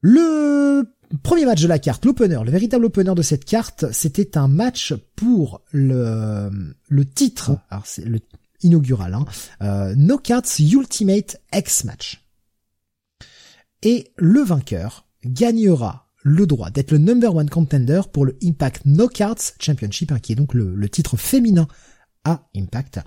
Le 0.00 0.84
premier 1.22 1.44
match 1.44 1.62
de 1.62 1.68
la 1.68 1.78
carte, 1.78 2.04
l'opener, 2.04 2.40
le 2.44 2.50
véritable 2.50 2.86
opener 2.86 3.14
de 3.14 3.22
cette 3.22 3.44
carte, 3.44 3.84
c'était 3.92 4.36
un 4.36 4.48
match 4.48 4.94
pour 5.14 5.62
le, 5.70 6.50
le 6.88 7.04
titre, 7.04 7.52
alors 7.70 7.86
c'est 7.86 8.04
le 8.04 8.20
inaugural, 8.62 9.14
hein, 9.14 9.24
euh, 9.62 9.94
No 9.96 10.18
Cards 10.18 10.44
Ultimate 10.58 11.40
X 11.52 11.84
Match. 11.84 12.24
Et 13.82 14.12
le 14.16 14.40
vainqueur 14.40 15.06
gagnera 15.24 16.01
le 16.22 16.46
droit 16.46 16.70
d'être 16.70 16.92
le 16.92 16.98
number 16.98 17.34
one 17.34 17.50
contender 17.50 18.00
pour 18.12 18.24
le 18.24 18.36
Impact 18.42 18.82
No 18.84 19.08
Cards 19.08 19.52
Championship, 19.58 20.12
hein, 20.12 20.18
qui 20.20 20.32
est 20.32 20.36
donc 20.36 20.54
le, 20.54 20.74
le, 20.74 20.88
titre 20.88 21.16
féminin 21.16 21.66
à 22.24 22.48
Impact. 22.56 23.00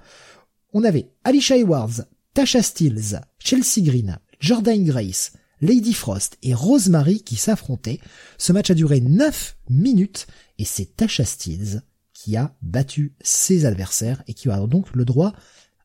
On 0.73 0.83
avait 0.83 1.11
Alicia 1.23 1.57
Edwards, 1.57 2.01
Tasha 2.33 2.61
Steeles, 2.61 3.21
Chelsea 3.39 3.81
Green, 3.81 4.19
Jordan 4.39 4.83
Grace, 4.83 5.33
Lady 5.61 5.93
Frost 5.93 6.37
et 6.43 6.53
Rosemary 6.53 7.21
qui 7.21 7.37
s'affrontaient. 7.37 7.99
Ce 8.37 8.51
match 8.51 8.69
a 8.69 8.73
duré 8.73 8.99
9 8.99 9.57
minutes 9.69 10.27
et 10.57 10.65
c'est 10.65 10.97
Tasha 10.97 11.25
Steeles 11.25 11.81
qui 12.13 12.35
a 12.37 12.55
battu 12.61 13.15
ses 13.21 13.65
adversaires 13.65 14.23
et 14.27 14.33
qui 14.33 14.49
a 14.49 14.59
donc 14.67 14.93
le 14.93 15.05
droit 15.05 15.33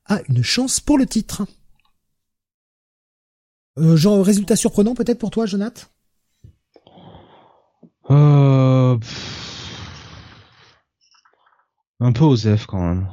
à 0.07 0.21
une 0.29 0.43
chance 0.43 0.81
pour 0.81 0.99
le 0.99 1.07
titre. 1.07 1.47
Euh, 3.79 3.97
genre 3.97 4.25
résultat 4.25 4.57
surprenant 4.57 4.95
peut-être 4.95 5.19
pour 5.19 5.31
toi, 5.31 5.47
Jonathan? 5.47 5.87
Euh... 8.11 8.99
Un 12.01 12.13
peu 12.13 12.25
osef 12.25 12.67
quand 12.67 12.81
même. 12.81 13.09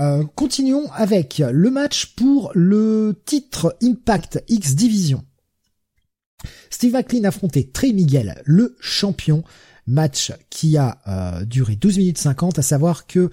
Euh, 0.00 0.24
continuons 0.34 0.90
avec 0.92 1.38
le 1.38 1.70
match 1.70 2.14
pour 2.14 2.52
le 2.54 3.20
titre 3.26 3.76
Impact 3.82 4.42
X 4.48 4.74
Division. 4.74 5.24
Steve 6.70 6.92
McLean 6.92 7.24
affrontait 7.24 7.64
Trey 7.72 7.92
Miguel, 7.92 8.40
le 8.44 8.76
champion. 8.80 9.44
Match 9.88 10.32
qui 10.48 10.76
a 10.76 11.00
euh, 11.08 11.44
duré 11.44 11.74
12 11.74 11.98
minutes 11.98 12.18
50, 12.18 12.60
à 12.60 12.62
savoir 12.62 13.08
que 13.08 13.30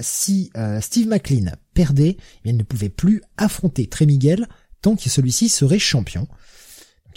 si 0.00 0.50
Steve 0.80 1.06
McLean 1.06 1.52
perdait, 1.74 2.16
il 2.44 2.56
ne 2.56 2.62
pouvait 2.62 2.88
plus 2.88 3.20
affronter 3.36 3.86
Trey 3.88 4.06
Miguel 4.06 4.48
tant 4.80 4.96
que 4.96 5.10
celui-ci 5.10 5.50
serait 5.50 5.78
champion. 5.78 6.26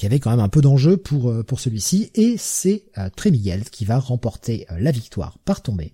Donc 0.03 0.09
il 0.09 0.11
y 0.11 0.15
avait 0.15 0.19
quand 0.19 0.31
même 0.31 0.39
un 0.41 0.49
peu 0.49 0.61
d'enjeu 0.61 0.97
pour, 0.97 1.33
pour 1.45 1.61
celui-ci, 1.61 2.11
et 2.15 2.35
c'est 2.37 2.85
Trey 3.15 3.31
Miguel 3.31 3.63
qui 3.69 3.85
va 3.85 3.99
remporter 3.99 4.65
la 4.69 4.91
victoire 4.91 5.37
par 5.39 5.61
tombée. 5.61 5.93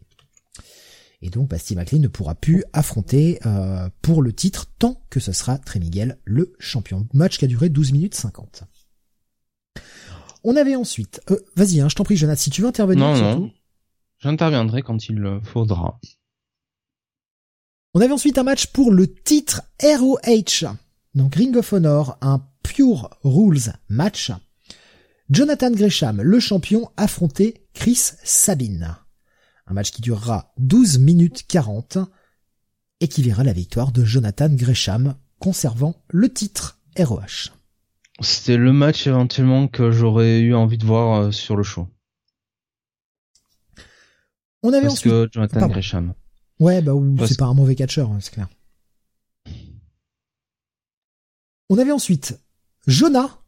Et 1.22 1.30
donc, 1.30 1.54
Steve 1.58 1.78
McLean 1.78 2.00
ne 2.00 2.08
pourra 2.08 2.34
plus 2.34 2.64
affronter 2.72 3.40
euh, 3.46 3.90
pour 4.02 4.22
le 4.22 4.32
titre 4.32 4.68
tant 4.80 5.02
que 5.10 5.20
ce 5.20 5.32
sera 5.32 5.58
Trey 5.58 5.80
Miguel 5.80 6.18
le 6.24 6.54
champion. 6.60 7.08
Match 7.14 7.38
qui 7.38 7.46
a 7.46 7.48
duré 7.48 7.70
12 7.70 7.92
minutes 7.92 8.16
50. 8.16 8.64
On 10.44 10.56
avait 10.56 10.76
ensuite... 10.76 11.22
Euh, 11.30 11.38
Vas-y, 11.56 11.82
hein, 11.82 11.90
je 11.90 11.96
t'en 11.96 12.06
prie, 12.06 12.16
Jonathan, 12.16 12.40
si 12.40 12.50
tu 12.50 12.62
veux 12.62 12.68
intervenir. 12.68 13.06
Non, 13.06 13.40
non. 13.40 13.52
J'interviendrai 14.20 14.82
quand 14.82 15.10
il 15.10 15.16
le 15.16 15.42
faudra. 15.42 16.00
On 17.94 18.02
avait 18.02 18.14
ensuite 18.14 18.38
un 18.38 18.44
match 18.44 18.68
pour 18.68 18.92
le 18.92 19.14
titre 19.14 19.62
ROH. 19.84 20.68
Donc 21.16 21.36
Ring 21.36 21.56
of 21.58 21.74
Honor, 21.74 22.18
un 22.22 22.42
Pure 22.70 23.10
Rules 23.24 23.74
match. 23.90 24.32
Jonathan 25.32 25.72
Gresham, 25.72 26.22
le 26.22 26.40
champion, 26.40 26.92
affrontait 26.98 27.66
Chris 27.74 28.12
Sabine. 28.24 28.96
Un 29.66 29.74
match 29.74 29.90
qui 29.90 30.04
durera 30.04 30.54
12 30.60 31.00
minutes 31.00 31.48
40 31.48 31.98
et 33.00 33.08
qui 33.08 33.24
verra 33.24 33.44
la 33.44 33.54
victoire 33.54 33.92
de 33.92 34.06
Jonathan 34.06 34.50
Gresham 34.50 35.16
conservant 35.40 35.96
le 36.10 36.32
titre 36.32 36.80
ROH. 36.96 37.52
C'était 38.22 38.58
le 38.58 38.72
match 38.72 39.08
éventuellement 39.08 39.68
que 39.68 39.90
j'aurais 39.90 40.40
eu 40.40 40.54
envie 40.54 40.78
de 40.78 40.86
voir 40.86 41.22
euh, 41.22 41.32
sur 41.32 41.56
le 41.56 41.64
show. 41.64 41.88
On 44.62 44.74
avait 44.74 44.84
Parce 44.84 44.94
ensuite... 44.94 45.12
que 45.12 45.30
Jonathan 45.32 45.68
Gresham. 45.70 46.14
Ouais, 46.60 46.84
bah 46.84 46.94
c'est 47.28 47.40
pas 47.40 47.46
un 47.46 47.56
mauvais 47.56 47.76
catcheur, 47.76 48.12
c'est 48.20 48.34
clair. 48.34 48.48
On 51.70 51.78
avait 51.80 51.92
ensuite 51.92 52.40
Jonah, 52.90 53.44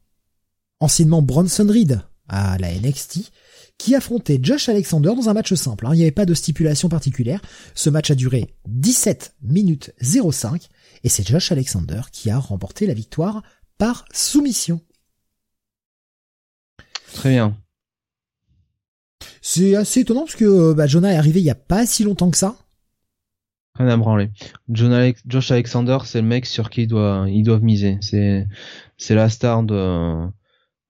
anciennement 0.80 1.24
Bronson 1.24 1.66
Reed 1.68 2.00
à 2.28 2.60
la 2.60 2.72
NXT, 2.72 3.32
qui 3.80 3.96
affrontait 3.96 4.40
Josh 4.40 4.70
Alexander 4.70 5.14
dans 5.16 5.30
un 5.30 5.34
match 5.34 5.56
simple. 5.56 5.88
Hein. 5.88 5.94
Il 5.94 5.98
n'y 5.98 6.04
avait 6.04 6.12
pas 6.12 6.28
de 6.28 6.36
stipulation 6.36 6.90
particulière. 6.90 7.42
Ce 7.74 7.90
match 7.90 8.12
a 8.12 8.16
duré 8.16 8.54
17 8.68 9.38
minutes 9.42 9.94
05 10.00 10.70
et 11.04 11.10
c'est 11.10 11.28
Josh 11.28 11.52
Alexander 11.52 12.02
qui 12.12 12.30
a 12.30 12.38
remporté 12.38 12.86
la 12.86 12.94
victoire 12.94 13.42
par 13.80 14.06
soumission. 14.14 14.80
Très 17.16 17.32
bien. 17.32 17.58
C'est 19.42 19.76
assez 19.76 20.02
étonnant 20.02 20.26
parce 20.26 20.36
que 20.36 20.74
bah, 20.74 20.86
Jonah 20.86 21.14
est 21.14 21.18
arrivé 21.18 21.40
il 21.40 21.46
y 21.46 21.50
a 21.50 21.56
pas 21.56 21.88
si 21.88 22.04
longtemps 22.04 22.30
que 22.30 22.38
ça. 22.38 22.58
Rien 23.82 23.90
à 23.90 23.98
branler. 23.98 24.30
Josh 24.72 25.52
Alexander, 25.52 25.98
c'est 26.06 26.22
le 26.22 26.28
mec 26.28 26.46
sur 26.46 26.70
qui 26.70 26.84
ils 26.84 26.88
doivent, 26.88 27.28
ils 27.30 27.44
doivent 27.44 27.64
miser. 27.64 27.98
C'est, 28.02 28.48
c'est 28.98 29.16
la 29.16 29.28
star 29.28 29.64
de, 29.64 30.28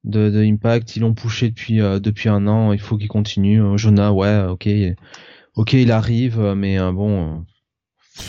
de, 0.04 0.30
de 0.30 0.44
Impact. 0.44 0.96
Ils 0.98 1.02
l'ont 1.02 1.14
poussé 1.14 1.50
depuis 1.50 1.80
euh, 1.80 2.00
depuis 2.00 2.28
un 2.28 2.48
an. 2.48 2.74
Il 2.74 2.80
faut 2.80 2.98
qu'il 2.98 3.08
continue. 3.08 3.62
Euh, 3.62 3.78
Jonah, 3.78 4.12
ouais, 4.12 4.44
ok, 4.50 4.68
ok, 5.56 5.74
il 5.74 5.92
arrive, 5.92 6.40
euh, 6.40 6.56
mais 6.56 6.80
bon. 6.92 7.46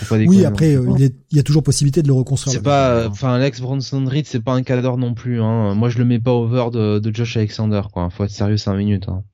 Pas 0.08 0.16
oui, 0.16 0.44
après, 0.44 0.74
il, 0.74 1.12
y 1.32 1.40
a 1.40 1.42
toujours 1.42 1.64
possibilité 1.64 2.02
de 2.02 2.06
le 2.06 2.12
reconstruire. 2.12 2.54
C'est 2.54 2.62
pas, 2.62 3.08
enfin, 3.08 3.34
Alex 3.34 3.60
Bronson 3.60 4.04
Reed, 4.06 4.26
c'est 4.26 4.40
pas 4.40 4.52
un 4.52 4.62
cadre 4.62 4.96
non 4.96 5.12
plus. 5.12 5.42
Hein. 5.42 5.74
Moi, 5.74 5.88
je 5.88 5.98
le 5.98 6.04
mets 6.04 6.20
pas 6.20 6.30
over 6.30 6.66
de, 6.72 7.00
de 7.00 7.14
Josh 7.14 7.36
Alexander, 7.36 7.82
quoi. 7.92 8.08
Faut 8.08 8.22
être 8.22 8.30
sérieux 8.30 8.56
5 8.56 8.76
minutes. 8.76 9.08
Hein. 9.08 9.24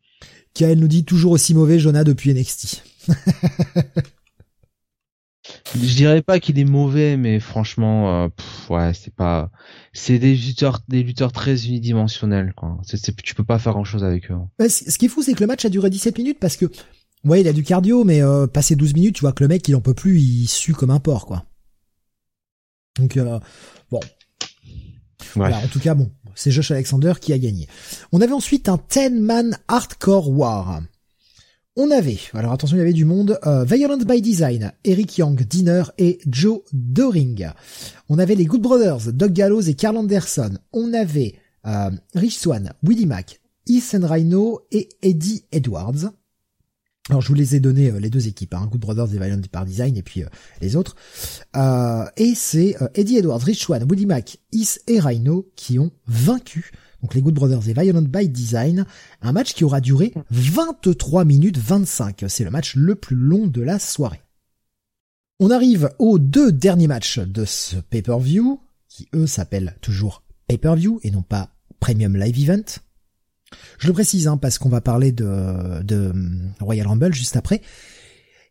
Kael 0.55 0.79
nous 0.81 0.89
dit 0.89 1.05
toujours 1.05 1.33
aussi 1.33 1.55
mauvais 1.55 1.79
Jonah 1.79 2.03
depuis 2.03 2.33
NXT. 2.33 2.83
je 5.75 5.95
dirais 5.95 6.23
pas 6.23 6.41
qu'il 6.41 6.59
est 6.59 6.65
mauvais, 6.65 7.17
mais 7.17 7.41
franchement, 7.41 8.25
euh, 8.25 8.29
ouais, 8.71 8.93
c'est 8.95 9.15
pas, 9.15 9.51
c'est 9.93 10.19
des 10.19 10.35
lutteurs, 10.35 10.81
des 10.89 11.03
lutteurs 11.03 11.33
très 11.33 11.67
unidimensionnels, 11.67 12.53
quoi. 12.57 12.79
C'est, 12.85 13.15
tu 13.23 13.35
peux 13.35 13.45
pas 13.45 13.59
faire 13.59 13.73
grand 13.73 13.85
chose 13.85 14.05
avec 14.05 14.31
eux. 14.31 14.37
Bah, 14.59 14.69
ce 14.69 14.97
qui 14.97 15.07
est 15.07 15.09
fou, 15.09 15.23
c'est 15.23 15.35
que 15.35 15.41
le 15.41 15.47
match 15.47 15.65
a 15.65 15.69
duré 15.69 15.91
17 15.91 16.19
minutes 16.19 16.39
parce 16.41 16.57
que, 16.57 16.67
ouais, 17.25 17.41
il 17.41 17.49
a 17.49 17.53
du 17.53 17.63
cardio, 17.63 18.05
mais 18.05 18.23
euh, 18.23 18.47
passé 18.47 18.77
12 18.77 18.95
minutes, 18.95 19.17
tu 19.17 19.21
vois 19.21 19.33
que 19.33 19.45
le 19.45 19.49
mec, 19.49 19.67
il 19.69 19.77
en 19.77 19.81
peut 19.81 19.95
plus, 19.95 20.21
il 20.21 20.49
sue 20.49 20.73
comme 20.73 20.91
un 20.91 21.01
porc, 21.01 21.27
quoi. 21.27 21.45
Donc, 22.99 23.17
euh, 23.17 23.39
bon. 23.91 24.01
Voilà, 25.35 25.59
en 25.59 25.69
tout 25.69 25.81
cas, 25.81 25.95
bon, 25.95 26.11
c'est 26.35 26.51
Josh 26.51 26.71
Alexander 26.71 27.13
qui 27.21 27.33
a 27.33 27.39
gagné. 27.39 27.69
On 28.13 28.21
avait 28.21 28.33
ensuite 28.33 28.69
un 28.69 28.77
10-man 28.77 29.59
hardcore 29.69 30.31
war. 30.31 30.81
On 31.81 31.93
avait, 31.93 32.19
alors 32.35 32.51
attention, 32.51 32.77
il 32.77 32.81
y 32.81 32.83
avait 32.83 32.93
du 32.93 33.05
monde, 33.05 33.39
euh, 33.47 33.63
Violent 33.63 33.99
by 33.99 34.21
Design, 34.21 34.73
Eric 34.83 35.17
Young, 35.17 35.41
Dinner 35.41 35.85
et 35.97 36.19
Joe 36.27 36.63
Doring. 36.73 37.51
On 38.09 38.19
avait 38.19 38.35
les 38.35 38.47
Good 38.47 38.63
Brothers, 38.63 39.13
Doug 39.13 39.33
Gallows 39.33 39.61
et 39.61 39.75
Carl 39.75 39.97
Anderson. 39.97 40.59
On 40.73 40.93
avait 40.93 41.37
euh, 41.69 41.91
Rich 42.17 42.41
Swan, 42.41 42.73
Willie 42.83 43.07
Mack, 43.07 43.41
Ethan 43.69 44.05
Rhino 44.05 44.63
et 44.73 44.89
Eddie 45.03 45.45
Edwards. 45.53 46.11
Alors 47.11 47.23
je 47.23 47.29
vous 47.29 47.35
les 47.35 47.55
ai 47.55 47.61
donnés 47.61 47.93
euh, 47.93 48.01
les 48.01 48.11
deux 48.11 48.27
équipes, 48.27 48.55
hein, 48.55 48.67
Good 48.69 48.81
Brothers 48.81 49.15
et 49.15 49.19
Violent 49.19 49.37
by 49.37 49.65
Design 49.65 49.97
et 49.97 50.03
puis 50.03 50.25
euh, 50.25 50.29
les 50.61 50.75
autres. 50.75 50.97
et 52.17 52.33
c'est 52.35 52.75
Eddie 52.97 53.19
Edwards, 53.19 53.39
Rich 53.39 53.61
Swan, 53.61 53.87
Willie 53.89 54.07
Mack, 54.07 54.39
Is 54.51 54.81
et 54.89 54.99
Rhino 54.99 55.49
qui 55.55 55.79
ont 55.79 55.93
vaincu 56.09 56.73
donc 57.03 57.15
les 57.15 57.23
Good 57.23 57.35
Brothers 57.35 57.69
et 57.69 57.73
Violent 57.73 58.03
by 58.03 58.29
Design, 58.29 58.85
un 59.23 59.33
match 59.33 59.55
qui 59.55 59.65
aura 59.65 59.81
duré 59.81 60.13
23 60.31 61.25
minutes 61.25 61.59
25. 61.59 62.25
C'est 62.29 62.45
le 62.45 62.51
match 62.51 62.75
le 62.75 62.95
plus 62.95 63.17
long 63.17 63.47
de 63.47 63.63
la 63.63 63.79
soirée. 63.79 64.23
On 65.41 65.51
arrive 65.51 65.91
aux 65.99 66.19
deux 66.19 66.51
derniers 66.51 66.89
matchs 66.89 67.21
de 67.21 67.45
ce 67.45 67.77
pay-per-view, 67.77 68.61
qui 68.89 69.09
eux 69.15 69.29
s'appellent 69.29 69.77
toujours 69.81 70.25
pay-per-view 70.49 70.99
et 71.05 71.13
non 71.13 71.23
pas 71.23 71.51
Premium 71.79 72.17
Live 72.17 72.39
Event. 72.41 72.65
Je 73.79 73.87
le 73.87 73.93
précise 73.93 74.27
hein, 74.27 74.37
parce 74.37 74.59
qu'on 74.59 74.69
va 74.69 74.81
parler 74.81 75.13
de, 75.13 75.83
de 75.83 76.13
Royal 76.61 76.89
Rumble 76.89 77.15
juste 77.15 77.37
après. 77.37 77.63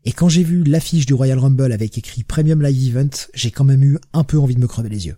Et 0.05 0.13
quand 0.13 0.29
j'ai 0.29 0.43
vu 0.43 0.63
l'affiche 0.63 1.05
du 1.05 1.13
Royal 1.13 1.37
Rumble 1.37 1.73
avec 1.73 1.97
écrit 1.97 2.23
Premium 2.23 2.63
Live 2.63 2.95
Event, 2.95 3.09
j'ai 3.33 3.51
quand 3.51 3.65
même 3.65 3.83
eu 3.83 3.97
un 4.13 4.23
peu 4.23 4.39
envie 4.39 4.55
de 4.55 4.61
me 4.61 4.67
crever 4.67 4.87
les 4.87 5.07
yeux. 5.07 5.17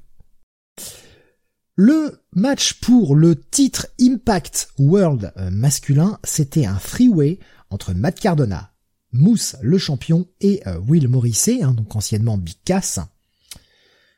Le 1.81 2.25
match 2.33 2.81
pour 2.81 3.15
le 3.15 3.39
titre 3.39 3.87
Impact 4.01 4.73
World 4.79 5.31
euh, 5.37 5.49
masculin, 5.49 6.19
c'était 6.25 6.65
un 6.65 6.77
freeway 6.77 7.39
entre 7.69 7.93
Matt 7.93 8.19
Cardona, 8.19 8.73
Moose 9.13 9.55
le 9.61 9.77
champion 9.77 10.27
et 10.41 10.61
euh, 10.67 10.77
Will 10.79 11.07
Morrissey, 11.07 11.63
hein, 11.63 11.71
donc 11.71 11.95
anciennement 11.95 12.37
Big 12.37 12.57
Cass. 12.65 12.99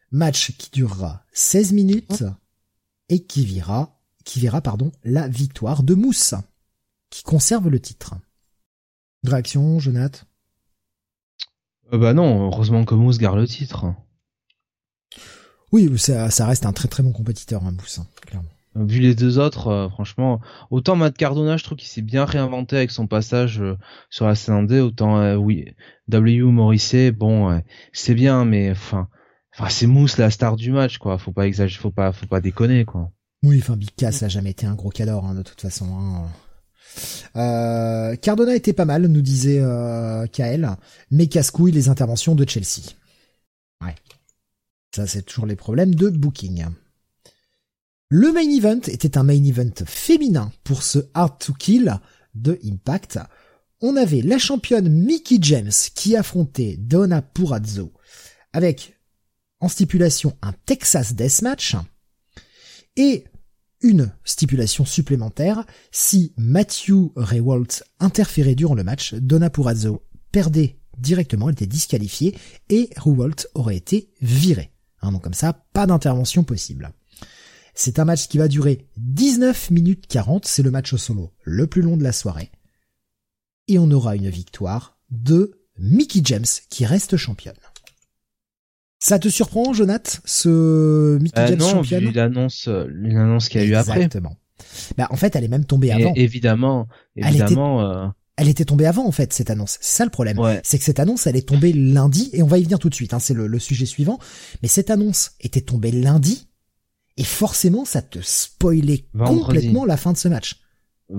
Match 0.10 0.58
qui 0.58 0.72
durera 0.72 1.24
16 1.34 1.74
minutes 1.74 2.24
et 3.10 3.28
qui 3.28 3.46
verra, 3.46 4.02
qui 4.26 4.40
verra 4.40 4.62
pardon, 4.62 4.92
la 5.04 5.28
victoire 5.28 5.84
de 5.84 5.94
Moose, 5.94 6.34
qui 7.12 7.22
conserve 7.22 7.70
le 7.70 7.80
titre. 7.80 8.16
Réaction, 9.24 9.78
Jonath 9.78 10.26
euh, 11.94 12.00
Bah 12.00 12.16
non, 12.16 12.48
heureusement 12.48 12.86
que 12.86 12.96
Moose 12.96 13.20
garde 13.20 13.38
le 13.38 13.48
titre. 13.48 13.94
Oui, 15.72 15.90
ça, 15.98 16.30
ça 16.30 16.46
reste 16.46 16.66
un 16.66 16.74
très 16.74 16.88
très 16.88 17.04
bon 17.04 17.12
compétiteur, 17.12 17.64
hein, 17.66 17.72
Boost, 17.72 18.00
hein, 18.00 18.08
clairement. 18.26 18.50
Vu 18.74 19.00
les 19.00 19.16
deux 19.16 19.38
autres, 19.38 19.68
euh, 19.68 19.90
franchement, 19.90 20.40
autant 20.70 20.96
Matt 20.96 21.18
Cardona, 21.18 21.58
je 21.58 21.64
trouve 21.64 21.78
qu'il 21.78 21.90
s'est 21.90 22.02
bien 22.02 22.24
réinventé 22.24 22.78
avec 22.78 22.92
son 22.92 23.06
passage 23.06 23.62
euh, 23.62 23.78
sur 24.10 24.28
la 24.28 24.36
scène 24.36 24.72
autant 24.82 25.20
euh, 25.20 25.36
oui, 25.36 25.66
W 26.08 26.44
Morrissey, 26.44 27.12
bon, 27.12 27.62
c'est 27.92 28.16
bien, 28.16 28.46
mais 28.46 28.72
enfin, 28.72 29.10
enfin 29.54 29.70
c'est 29.70 29.88
Mousse 29.88 30.18
la 30.18 30.30
star 30.30 30.56
du 30.56 30.72
match, 30.72 31.00
quoi. 31.00 31.18
Faut 31.18 31.34
pas 31.34 31.48
exagérer, 31.48 31.82
faut 31.82 31.92
pas, 31.92 32.14
faut 32.14 32.28
pas 32.28 32.40
déconner, 32.40 32.86
quoi. 32.86 33.12
Oui, 33.44 33.60
enfin 33.62 33.76
Big 33.76 33.90
Cass 33.96 34.24
a 34.24 34.30
jamais 34.30 34.52
été 34.52 34.66
un 34.66 34.76
gros 34.76 34.90
cador, 34.90 35.26
hein, 35.26 35.36
de 35.36 35.42
toute 35.42 35.60
façon. 35.60 35.88
Hein. 35.98 36.28
Euh, 37.36 38.16
Cardona 38.16 38.56
était 38.56 38.74
pas 38.74 38.86
mal, 38.86 39.08
nous 39.08 39.22
disait 39.22 39.60
euh, 39.62 40.28
Kael, 40.28 40.70
mais 41.10 41.28
casse-couille 41.28 41.72
les 41.72 41.90
interventions 41.90 42.36
de 42.36 42.48
Chelsea. 42.48 42.94
Ouais. 43.82 43.96
Ça, 44.94 45.08
c'est 45.08 45.22
toujours 45.22 45.46
les 45.46 45.56
problèmes 45.56 45.96
de 45.96 46.10
booking. 46.10 46.66
Le 48.10 48.34
main 48.34 48.42
event 48.42 48.82
était 48.88 49.18
un 49.18 49.24
main 49.24 49.42
event 49.42 49.86
féminin 49.86 50.52
pour 50.66 50.84
ce 50.84 51.00
Hard 51.14 51.40
to 51.40 51.54
Kill 51.54 51.98
de 52.36 52.60
Impact. 52.66 53.20
On 53.80 53.96
avait 53.96 54.22
la 54.22 54.38
championne 54.38 54.90
Mickey 54.90 55.38
James 55.42 55.72
qui 55.96 56.18
affrontait 56.18 56.76
Donna 56.78 57.22
Purazzo 57.22 57.94
avec 58.52 59.00
en 59.62 59.70
stipulation 59.70 60.38
un 60.42 60.52
Texas 60.66 61.14
Deathmatch 61.14 61.78
et 62.98 63.24
une 63.80 64.12
stipulation 64.26 64.84
supplémentaire 64.84 65.66
si 65.92 66.34
Matthew 66.36 67.14
Rewalt 67.16 67.84
interférait 68.00 68.56
durant 68.56 68.76
le 68.76 68.84
match, 68.84 69.14
Donna 69.14 69.50
Purazzo 69.50 70.04
perdait 70.34 70.82
directement, 70.98 71.48
elle 71.48 71.54
était 71.54 71.66
disqualifiée 71.66 72.38
et 72.70 72.90
Rewalt 72.98 73.48
aurait 73.56 73.78
été 73.78 74.12
viré. 74.22 74.72
Hein, 75.02 75.12
donc 75.12 75.24
comme 75.24 75.34
ça, 75.34 75.66
pas 75.74 75.88
d'intervention 75.88 76.44
possible. 76.44 76.92
C'est 77.74 78.00
un 78.00 78.06
match 78.06 78.28
qui 78.28 78.38
va 78.38 78.48
durer 78.48 78.86
19 78.98 79.72
minutes 79.72 80.08
40, 80.08 80.46
c'est 80.46 80.64
le 80.64 80.72
match 80.72 80.94
au 80.94 80.98
solo 80.98 81.32
le 81.44 81.68
plus 81.68 81.82
long 81.82 81.98
de 81.98 82.04
la 82.04 82.12
soirée. 82.12 82.52
Et 83.68 83.80
on 83.80 83.90
aura 83.92 84.16
une 84.16 84.30
victoire 84.30 84.98
de 85.10 85.60
Mickey 85.80 86.22
James 86.24 86.46
qui 86.70 86.86
reste 86.86 87.18
championne. 87.18 87.56
Ça 89.00 89.18
te 89.18 89.30
surprend, 89.30 89.74
Jonath, 89.74 90.22
ce 90.26 91.18
Mickey 91.20 91.40
euh, 91.40 91.48
James 91.48 91.60
non, 91.60 91.82
vu 91.82 92.12
l'annonce, 92.12 92.68
euh, 92.68 92.86
l'annonce 92.92 93.50
qu'il 93.50 93.62
y 93.62 93.64
a 93.64 93.68
eu 93.68 93.74
après. 93.74 93.96
Exactement. 93.96 94.38
Bah, 94.96 95.08
en 95.10 95.16
fait, 95.16 95.36
elle 95.36 95.44
est 95.44 95.48
même 95.48 95.66
tombée 95.66 95.92
avant. 95.92 96.14
évidemment, 96.16 96.88
évidemment. 97.16 98.14
Elle 98.38 98.48
était, 98.48 98.66
tombée 98.66 98.86
avant, 98.86 99.06
en 99.06 99.12
fait, 99.12 99.34
cette 99.34 99.50
annonce. 99.50 99.78
C'est 99.82 99.98
ça 99.98 100.04
le 100.06 100.10
problème. 100.10 100.38
C'est 100.64 100.78
que 100.78 100.84
cette 100.84 101.00
annonce, 101.00 101.28
elle 101.28 101.36
est 101.36 101.48
tombée 101.48 101.74
lundi, 101.74 102.30
et 102.34 102.42
on 102.42 102.48
va 102.48 102.58
y 102.58 102.64
venir 102.64 102.80
tout 102.80 102.90
de 102.90 102.96
suite. 102.96 103.14
Hein, 103.14 103.20
c'est 103.20 103.34
le, 103.34 103.48
le 103.48 103.60
sujet 103.60 103.86
suivant. 103.86 104.20
Mais 104.62 104.68
cette 104.68 104.90
annonce 104.90 105.32
était 105.42 105.62
tombée 105.62 105.92
lundi, 105.92 106.48
et 107.18 107.24
forcément, 107.24 107.86
ça 107.86 108.02
te 108.02 108.20
spoilait 108.22 109.06
complètement 109.18 109.86
la 109.86 109.98
fin 109.98 110.14
de 110.14 110.18
ce 110.18 110.28
match. 110.28 110.62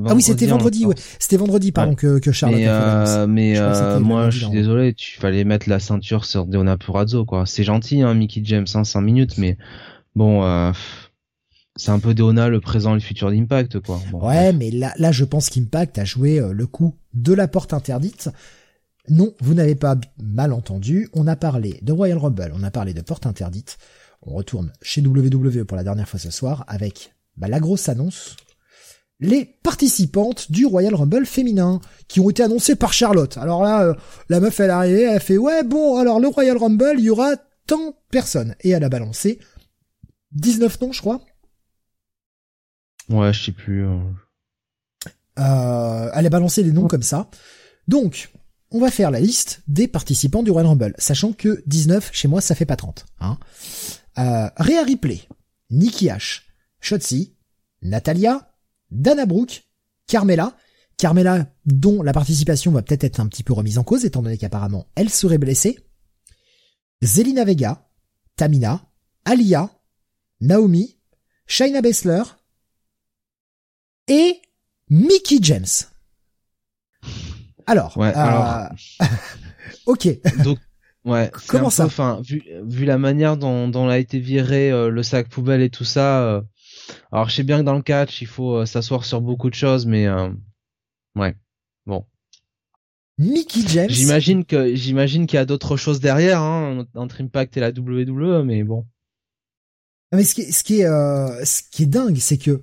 ah 0.07 0.15
oui, 0.15 0.23
c'était 0.23 0.47
vendredi, 0.47 0.87
ouais. 0.87 0.95
C'était 1.19 1.37
vendredi, 1.37 1.71
pardon, 1.71 1.95
que, 1.95 2.19
que 2.19 2.33
Charlotte 2.33 2.59
mais, 2.59 2.67
euh, 2.67 3.27
mais 3.27 3.59
euh, 3.59 4.01
moi, 4.01 4.31
je 4.31 4.39
suis 4.41 4.51
désolé, 4.51 4.95
tu 4.95 5.21
fallait 5.21 5.45
mettre 5.45 5.69
la 5.69 5.79
ceinture 5.79 6.25
sur 6.25 6.47
Deona 6.47 6.77
Purazzo, 6.77 7.25
quoi. 7.25 7.45
C'est 7.47 7.63
gentil, 7.63 8.03
hein, 8.03 8.15
Mickey 8.15 8.41
James, 8.45 8.67
hein, 8.75 8.85
5 8.85 9.01
minutes, 9.03 9.39
mais 9.39 9.59
bon, 10.17 10.43
euh, 10.43 10.73
c'est 11.77 11.91
un 11.91 11.99
peu 11.99 12.15
Deona 12.15 12.49
le 12.49 12.61
présent 12.61 12.93
et 12.93 12.95
le 12.95 13.01
futur 13.01 13.31
d'Impact, 13.31 13.81
quoi. 13.81 14.01
ouais, 14.13 14.53
mais 14.53 14.71
là, 14.71 14.93
là, 14.99 15.13
je 15.13 15.25
pense 15.25 15.49
qu'Impact 15.49 15.99
a 15.99 16.05
joué 16.05 16.39
euh, 16.39 16.53
le 16.53 16.67
coup 16.67 16.95
de 17.15 17.33
la 17.33 17.49
porte 17.49 17.73
interdite. 17.73 18.31
Non, 19.09 19.35
vous 19.41 19.55
n'avez 19.55 19.75
pas 19.75 19.97
mal 20.23 20.53
entendu. 20.53 21.09
On 21.13 21.27
a 21.27 21.35
parlé 21.35 21.79
de 21.83 21.93
Royal 21.93 22.19
Rumble, 22.19 22.53
on 22.55 22.63
a 22.63 22.71
parlé 22.71 22.95
de 22.95 23.01
porte 23.01 23.27
interdite 23.27 23.79
on 24.23 24.35
retourne 24.35 24.73
chez 24.81 25.01
WWE 25.03 25.65
pour 25.65 25.77
la 25.77 25.85
dernière 25.85 26.09
fois 26.09 26.21
ce 26.21 26.31
soir 26.31 26.65
avec 26.69 27.15
bah, 27.37 27.49
la 27.49 27.61
grosse 27.61 27.89
annonce. 27.89 28.37
Les 29.21 29.45
participantes 29.63 30.51
du 30.51 30.67
Royal 30.67 30.95
Rumble 30.95 31.27
féminin 31.27 31.81
qui 32.09 32.21
ont 32.21 32.31
été 32.31 32.43
annoncées 32.43 32.75
par 32.75 32.93
Charlotte. 32.93 33.37
Alors 33.39 33.63
là, 33.63 33.83
euh, 33.83 33.95
la 34.29 34.41
meuf 34.41 34.59
elle 34.59 34.71
est 34.71 34.73
arrivée, 34.73 35.03
elle 35.03 35.17
a 35.17 35.21
fait 35.21 35.39
ouais 35.39 35.63
bon 35.63 35.99
alors 35.99 36.19
le 36.19 36.29
Royal 36.29 36.57
Rumble 36.57 36.95
il 36.99 37.05
y 37.05 37.11
aura 37.11 37.37
tant 37.67 37.95
personnes 38.11 38.57
et 38.61 38.71
elle 38.71 38.85
a 38.85 38.89
balancé 38.89 39.39
19 40.33 40.81
noms 40.81 40.93
je 40.93 41.01
crois. 41.01 41.21
Ouais 43.09 43.33
je 43.33 43.45
sais 43.45 43.53
plus. 43.53 43.87
Euh. 43.87 43.99
Euh, 45.39 46.11
elle 46.15 46.27
a 46.27 46.31
balancé 46.31 46.63
des 46.63 46.73
noms 46.73 46.89
comme 46.89 47.03
ça. 47.03 47.31
Donc 47.89 48.31
on 48.71 48.81
va 48.81 48.91
faire 48.91 49.11
la 49.11 49.21
liste 49.21 49.63
des 49.69 49.89
participants 49.89 50.43
du 50.43 50.51
Royal 50.51 50.69
Rumble, 50.69 50.95
sachant 50.99 51.33
que 51.33 51.63
19 51.67 52.11
chez 52.13 52.29
moi 52.29 52.41
ça 52.41 52.55
fait 52.55 52.67
pas 52.67 52.77
30. 52.77 53.07
Hein. 53.21 53.39
Euh, 54.19 54.49
Rhea 54.57 54.83
Ripley, 54.85 55.21
Nikki 55.71 56.07
H, 56.07 56.43
Shotzi, 56.81 57.35
Natalia, 57.83 58.51
Dana 58.91 59.27
Brooke, 59.27 59.65
Carmela, 60.07 60.57
Carmela 60.97 61.47
dont 61.67 62.03
la 62.03 62.13
participation 62.13 62.73
va 62.73 62.83
peut-être 62.83 63.05
être 63.05 63.21
un 63.21 63.27
petit 63.27 63.43
peu 63.43 63.53
remise 63.53 63.79
en 63.79 63.85
cause 63.85 64.05
étant 64.05 64.23
donné 64.23 64.39
qu'apparemment 64.39 64.87
elle 64.95 65.11
serait 65.11 65.39
blessée, 65.39 65.79
Zelina 67.03 67.45
Vega, 67.45 67.89
Tamina, 68.37 68.87
Alia, 69.25 69.71
Naomi, 70.41 70.99
Shaina 71.47 71.81
Bessler 71.81 72.23
et 74.13 74.43
Mickey 74.91 75.39
James. 75.41 75.65
Alors, 77.67 77.97
ouais, 77.97 78.13
euh, 78.15 78.69
ok. 79.87 80.09
Donc 80.45 80.59
Ouais. 81.05 81.33
Comment 81.49 81.71
ça? 81.71 81.87
Enfin, 81.87 82.21
vu, 82.23 82.43
vu 82.63 82.85
la 82.85 82.99
manière 82.99 83.37
dont, 83.37 83.69
dont 83.69 83.89
a 83.89 83.99
été 83.99 84.21
viré 84.21 84.71
euh, 84.71 84.89
le 84.89 85.03
sac 85.03 85.29
poubelle 85.29 85.63
et 85.63 85.71
tout 85.71 85.85
ça. 85.85 86.23
Euh, 86.23 86.41
alors, 87.11 87.29
je 87.29 87.37
sais 87.37 87.43
bien 87.43 87.59
que 87.59 87.65
dans 87.65 87.75
le 87.75 87.83
catch, 87.83 88.21
il 88.21 88.27
faut 88.27 88.67
s'asseoir 88.67 89.05
sur 89.05 89.21
beaucoup 89.21 89.49
de 89.49 89.55
choses, 89.55 89.87
mais 89.87 90.09
ouais. 91.17 91.35
Bon. 91.87 92.05
Mickey 93.19 93.63
James. 93.67 93.91
J'imagine 93.91 94.45
que 94.45 94.75
j'imagine 94.75 95.27
qu'il 95.27 95.37
y 95.37 95.41
a 95.41 95.45
d'autres 95.47 95.77
choses 95.77 96.01
derrière 96.01 96.41
hein, 96.41 96.87
entre 96.95 97.23
Impact 97.23 97.57
et 97.57 97.61
la 97.61 97.71
WWE, 97.71 98.45
mais 98.45 98.63
bon. 98.63 98.87
Mais 100.13 100.25
ce 100.25 100.35
qui, 100.35 100.53
ce 100.53 100.63
qui 100.63 100.81
est 100.81 101.45
ce 101.45 101.63
qui 101.71 101.85
est 101.85 101.87
dingue, 101.87 102.19
c'est 102.19 102.39
que 102.39 102.63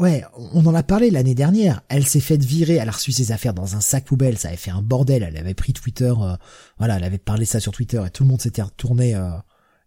Ouais, 0.00 0.24
on 0.54 0.64
en 0.64 0.74
a 0.74 0.82
parlé 0.82 1.10
l'année 1.10 1.34
dernière. 1.34 1.82
Elle 1.90 2.06
s'est 2.06 2.20
faite 2.20 2.42
virer, 2.42 2.76
elle 2.76 2.88
a 2.88 2.92
reçu 2.92 3.12
ses 3.12 3.32
affaires 3.32 3.52
dans 3.52 3.76
un 3.76 3.82
sac 3.82 4.06
poubelle, 4.06 4.38
ça 4.38 4.48
avait 4.48 4.56
fait 4.56 4.70
un 4.70 4.80
bordel. 4.80 5.22
Elle 5.22 5.36
avait 5.36 5.52
pris 5.52 5.74
Twitter, 5.74 6.14
euh, 6.22 6.36
voilà, 6.78 6.96
elle 6.96 7.04
avait 7.04 7.18
parlé 7.18 7.44
ça 7.44 7.60
sur 7.60 7.70
Twitter 7.70 8.02
et 8.06 8.08
tout 8.08 8.22
le 8.22 8.30
monde 8.30 8.40
s'était 8.40 8.62
retourné 8.62 9.14
euh, 9.14 9.28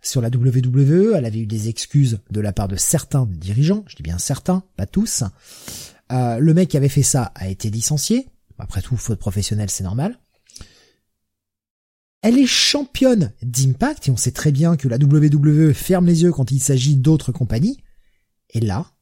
sur 0.03 0.22
la 0.22 0.27
WWE. 0.27 1.15
Elle 1.15 1.26
avait 1.26 1.40
eu 1.40 1.48
des 1.48 1.68
excuses 1.68 2.19
de 2.30 2.41
la 2.41 2.53
part 2.53 2.68
de 2.68 2.76
certains 2.76 3.26
dirigeants, 3.26 3.84
je 3.88 3.95
dis 3.95 4.03
bien 4.03 4.19
certains, 4.19 4.61
pas 4.77 4.85
tous. 4.85 5.23
Euh, 6.11 6.38
le 6.38 6.53
mec 6.53 6.69
qui 6.69 6.77
avait 6.77 6.90
fait 6.90 7.02
ça 7.02 7.31
a 7.34 7.48
été 7.48 7.72
licencié. 7.72 8.30
Après 8.60 8.84
tout, 8.84 8.95
faute 8.98 9.18
professionnelle, 9.18 9.72
c'est 9.72 9.84
normal. 9.84 10.19
Elle 12.22 12.38
est 12.38 12.45
championne 12.45 13.31
d'Impact 13.41 14.10
et 14.10 14.11
on 14.11 14.18
sait 14.18 14.30
très 14.30 14.52
bien 14.52 14.77
que 14.77 14.88
la 14.88 14.98
WWE 14.98 15.73
ferme 15.73 16.06
les 16.06 16.22
yeux 16.22 16.31
quand 16.31 16.52
il 16.52 16.60
s'agit 16.60 16.98
d'autres 16.98 17.31
compagnies. 17.31 17.80
Et 18.52 18.60
là, 18.60 18.93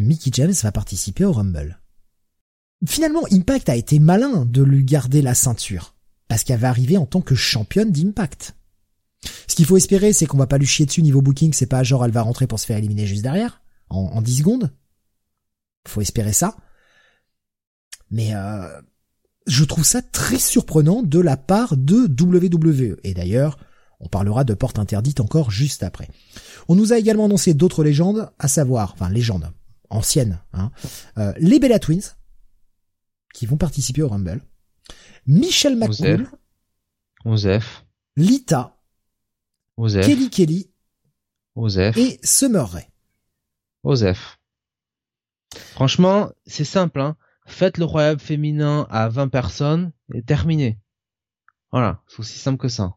Mickey 0.00 0.30
James 0.32 0.54
va 0.62 0.72
participer 0.72 1.24
au 1.24 1.32
Rumble. 1.32 1.78
Finalement, 2.86 3.24
Impact 3.30 3.68
a 3.68 3.76
été 3.76 3.98
malin 3.98 4.46
de 4.46 4.62
lui 4.62 4.82
garder 4.82 5.20
la 5.20 5.34
ceinture, 5.34 5.94
parce 6.26 6.42
qu'elle 6.42 6.58
va 6.58 6.70
arriver 6.70 6.96
en 6.96 7.04
tant 7.04 7.20
que 7.20 7.34
championne 7.34 7.92
d'Impact. 7.92 8.56
Ce 9.46 9.54
qu'il 9.54 9.66
faut 9.66 9.76
espérer, 9.76 10.14
c'est 10.14 10.24
qu'on 10.24 10.38
va 10.38 10.46
pas 10.46 10.56
lui 10.56 10.66
chier 10.66 10.86
dessus 10.86 11.02
niveau 11.02 11.20
booking, 11.20 11.52
c'est 11.52 11.66
pas 11.66 11.82
genre 11.82 12.04
elle 12.06 12.10
va 12.12 12.22
rentrer 12.22 12.46
pour 12.46 12.58
se 12.58 12.64
faire 12.64 12.78
éliminer 12.78 13.06
juste 13.06 13.22
derrière, 13.22 13.60
en, 13.90 13.98
en 13.98 14.22
10 14.22 14.38
secondes. 14.38 14.72
Faut 15.86 16.00
espérer 16.00 16.32
ça. 16.32 16.56
Mais 18.10 18.34
euh, 18.34 18.80
je 19.46 19.64
trouve 19.64 19.84
ça 19.84 20.00
très 20.00 20.38
surprenant 20.38 21.02
de 21.02 21.20
la 21.20 21.36
part 21.36 21.76
de 21.76 22.06
WWE. 22.06 22.98
Et 23.04 23.12
d'ailleurs, 23.12 23.58
on 24.00 24.08
parlera 24.08 24.44
de 24.44 24.54
porte 24.54 24.78
interdite 24.78 25.20
encore 25.20 25.50
juste 25.50 25.82
après. 25.82 26.08
On 26.68 26.74
nous 26.74 26.94
a 26.94 26.98
également 26.98 27.26
annoncé 27.26 27.52
d'autres 27.52 27.84
légendes, 27.84 28.30
à 28.38 28.48
savoir, 28.48 28.94
enfin 28.94 29.10
légendes, 29.10 29.52
ancienne, 29.90 30.40
hein, 30.52 30.70
euh, 31.18 31.32
les 31.38 31.58
Bella 31.58 31.78
Twins, 31.78 32.16
qui 33.34 33.46
vont 33.46 33.56
participer 33.56 34.02
au 34.02 34.08
Rumble, 34.08 34.40
Michel 35.26 35.76
McCool, 35.76 36.28
Osef, 37.24 37.84
Lita, 38.16 38.76
Osef, 39.76 40.06
Kelly 40.06 40.30
Kelly, 40.30 40.70
Osef, 41.54 41.96
et 41.96 42.18
Summer. 42.22 42.68
Osef. 43.82 44.38
Franchement, 45.72 46.30
c'est 46.46 46.64
simple, 46.64 47.00
hein. 47.00 47.16
Faites 47.46 47.78
le 47.78 47.84
royaume 47.84 48.18
féminin 48.18 48.86
à 48.90 49.08
20 49.08 49.28
personnes 49.28 49.92
et 50.14 50.22
terminé. 50.22 50.78
Voilà, 51.72 52.00
c'est 52.06 52.20
aussi 52.20 52.38
simple 52.38 52.58
que 52.58 52.68
ça. 52.68 52.94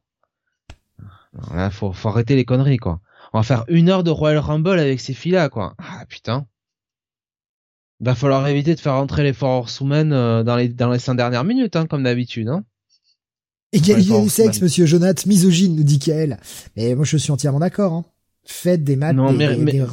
Là, 1.52 1.72
faut, 1.72 1.92
faut 1.92 2.10
arrêter 2.10 2.36
les 2.36 2.46
conneries, 2.46 2.78
quoi. 2.78 3.02
On 3.34 3.40
va 3.40 3.44
faire 3.44 3.66
une 3.68 3.90
heure 3.90 4.04
de 4.04 4.12
Royal 4.12 4.38
Rumble 4.38 4.80
avec 4.80 5.00
ces 5.00 5.14
filles-là, 5.14 5.50
quoi. 5.50 5.76
Ah, 5.80 6.06
putain. 6.08 6.48
Va 8.04 8.16
falloir 8.16 8.46
éviter 8.48 8.76
de 8.76 8.80
faire 8.80 8.94
rentrer 8.94 9.24
les 9.24 9.34
Four 9.34 9.50
Horsewomen 9.50 10.12
euh, 10.12 10.44
dans 10.44 10.58
les 10.58 10.68
dans 10.68 10.92
les 10.92 11.00
cinq 11.00 11.16
dernières 11.16 11.46
minutes, 11.46 11.76
hein, 11.76 11.86
comme 11.88 12.04
d'habitude. 12.04 12.50
Hein. 12.50 12.64
Égalité 13.72 14.22
du 14.22 14.30
sexe, 14.30 14.62
monsieur 14.62 14.86
Jonath, 14.86 15.26
misogyne, 15.26 15.76
nous 15.76 15.84
dit 15.84 16.00
Kael. 16.00 16.38
Mais 16.76 16.94
moi, 16.96 17.06
je 17.06 17.18
suis 17.18 17.32
entièrement 17.32 17.60
d'accord, 17.60 17.94
hein. 17.94 18.06
Faites 18.46 18.84
des 18.84 18.98
maths, 18.98 19.16
non, 19.16 19.32
des, 19.32 19.56
des, 19.56 19.86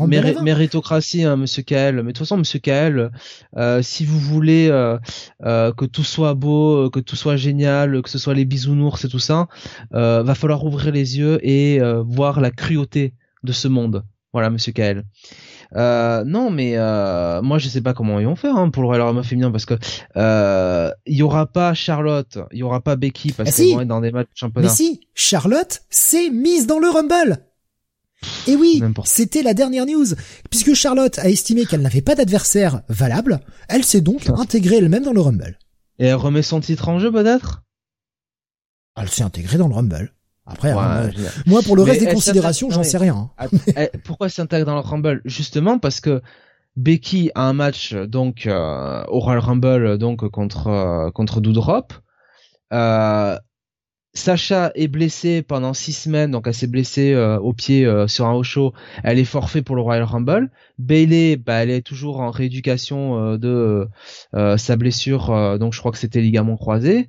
méritocratie, 0.43 1.23
hein, 1.23 1.37
monsieur 1.37 1.63
Kael. 1.63 1.97
Mais 1.97 2.03
de 2.03 2.07
toute 2.09 2.19
façon, 2.19 2.37
monsieur 2.37 2.59
Kael, 2.59 3.13
euh, 3.57 3.81
si 3.81 4.05
vous 4.05 4.19
voulez 4.19 4.67
euh, 4.69 4.99
euh, 5.45 5.73
que 5.73 5.85
tout 5.85 6.03
soit 6.03 6.35
beau, 6.35 6.87
euh, 6.87 6.91
que 6.91 6.99
tout 6.99 7.15
soit 7.15 7.37
génial, 7.37 8.03
que 8.03 8.11
ce 8.11 8.19
soit 8.19 8.35
les 8.35 8.45
bisounours 8.45 9.05
et 9.05 9.09
tout 9.09 9.21
ça, 9.21 9.47
euh, 9.95 10.25
va 10.25 10.35
falloir 10.35 10.65
ouvrir 10.65 10.91
les 10.91 11.17
yeux 11.17 11.39
et 11.47 11.81
euh, 11.81 12.03
voir 12.03 12.41
la 12.41 12.51
cruauté 12.51 13.15
de 13.45 13.53
ce 13.53 13.69
monde. 13.69 14.03
Voilà, 14.33 14.51
monsieur 14.51 14.73
Kael. 14.73 15.05
Euh, 15.77 16.25
non, 16.25 16.51
mais 16.51 16.77
euh, 16.77 17.43
moi 17.43 17.59
je 17.59 17.69
sais 17.69 17.81
pas 17.81 17.95
comment 17.95 18.19
ils 18.19 18.27
vont 18.27 18.37
faire 18.37 18.57
hein, 18.57 18.71
pour 18.71 18.83
le 18.83 18.89
Royal 18.89 19.07
Rumble 19.07 19.25
féminin 19.25 19.51
parce 19.51 19.67
que 19.67 19.75
euh, 20.17 20.91
il 21.07 21.17
y 21.17 21.23
aura 21.23 21.47
pas 21.47 21.75
Charlotte, 21.75 22.39
il 22.53 22.59
y 22.59 22.63
aura 22.63 22.81
pas 22.81 22.97
Becky 22.97 23.33
parce 23.33 23.51
ah, 23.51 23.53
qu'ils 23.53 23.75
vont 23.75 23.83
être 23.83 23.89
dans 23.89 24.01
des 24.01 24.11
matchs 24.11 24.29
championnat. 24.35 24.69
Mais 24.69 24.75
si, 24.75 25.01
Charlotte 25.15 25.83
s'est 25.89 26.31
mise 26.31 26.67
dans 26.67 26.79
le 26.79 26.89
Rumble. 26.89 27.45
Et 28.47 28.57
oui, 28.57 28.83
c'était 29.05 29.43
la 29.43 29.55
dernière 29.55 29.87
news. 29.87 30.07
Puisque 30.51 30.75
Charlotte 30.75 31.19
a 31.21 31.31
estimé 31.31 31.65
qu'elle 31.65 31.81
n'avait 31.81 32.03
pas 32.03 32.15
d'adversaire 32.15 32.83
valable, 32.89 33.41
elle 33.69 33.85
s'est 33.85 34.03
donc 34.03 34.29
intégrée 34.29 34.77
elle-même 34.77 35.05
dans 35.05 35.15
le 35.15 35.23
Rumble. 35.23 35.59
Et 35.99 36.07
elle 36.07 36.17
remet 36.17 36.43
son 36.43 36.61
titre 36.61 36.89
en 36.89 36.99
jeu 36.99 37.11
peut-être? 37.11 37.63
Elle 38.97 39.09
s'est 39.09 39.23
intégrée 39.23 39.57
dans 39.57 39.69
le 39.69 39.75
Rumble. 39.75 40.13
Après, 40.51 40.73
hein, 40.73 41.11
moi, 41.47 41.63
pour 41.63 41.77
le 41.77 41.83
reste 41.83 42.01
des 42.01 42.13
considérations, 42.13 42.71
j'en 42.71 42.83
sais 42.83 42.99
rien. 42.99 43.31
Hein. 43.39 43.49
Pourquoi 44.05 44.29
s'intègre 44.29 44.67
dans 44.67 44.75
le 44.75 44.81
Rumble? 44.81 45.23
Justement 45.25 45.79
parce 45.79 46.01
que 46.01 46.23
Becky 46.77 47.31
a 47.35 47.43
un 47.49 47.53
match 47.53 47.95
donc 47.95 48.47
euh, 48.47 49.05
au 49.09 49.19
Royal 49.19 49.41
Rumble 49.41 49.99
donc 49.99 50.29
contre 50.29 50.69
euh, 50.69 51.11
contre 51.11 51.41
Doudrop. 51.41 51.93
Euh, 52.73 53.37
Sacha 54.13 54.73
est 54.75 54.89
blessée 54.89 55.43
pendant 55.43 55.73
six 55.73 55.93
semaines, 55.93 56.33
donc 56.33 56.49
elle 56.49 56.55
s'est 56.55 56.67
blessée 56.67 57.13
euh, 57.13 57.39
au 57.39 57.53
pied 57.53 57.89
sur 58.09 58.27
un 58.27 58.33
haut 58.33 58.43
show. 58.43 58.73
Elle 59.05 59.21
est 59.21 59.25
forfait 59.25 59.63
pour 59.63 59.77
le 59.77 59.83
Royal 59.83 60.03
Rumble. 60.03 60.51
Bailey, 60.79 61.37
bah, 61.37 61.63
elle 61.63 61.71
est 61.71 61.87
toujours 61.87 62.19
en 62.21 62.31
rééducation 62.31 63.37
de 63.37 63.89
sa 64.33 64.77
blessure, 64.77 65.59
donc 65.61 65.75
je 65.75 65.79
crois 65.79 65.93
que 65.93 65.99
c'était 65.99 66.21
ligament 66.21 66.57
croisé. 66.57 67.09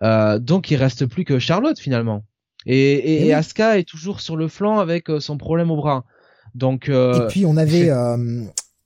donc 0.00 0.70
il 0.70 0.76
reste 0.76 1.04
plus 1.04 1.24
que 1.24 1.38
Charlotte 1.38 1.78
finalement. 1.78 2.24
Et, 2.70 3.26
et, 3.26 3.34
Asuka 3.34 3.78
est 3.78 3.88
toujours 3.88 4.20
sur 4.20 4.36
le 4.36 4.46
flanc 4.46 4.78
avec 4.78 5.08
euh, 5.08 5.20
son 5.20 5.38
problème 5.38 5.70
au 5.70 5.76
bras. 5.76 6.04
Donc. 6.54 6.90
Euh, 6.90 7.24
et 7.24 7.26
puis 7.28 7.46
on 7.46 7.56
avait. 7.56 7.88
Euh... 7.88 8.44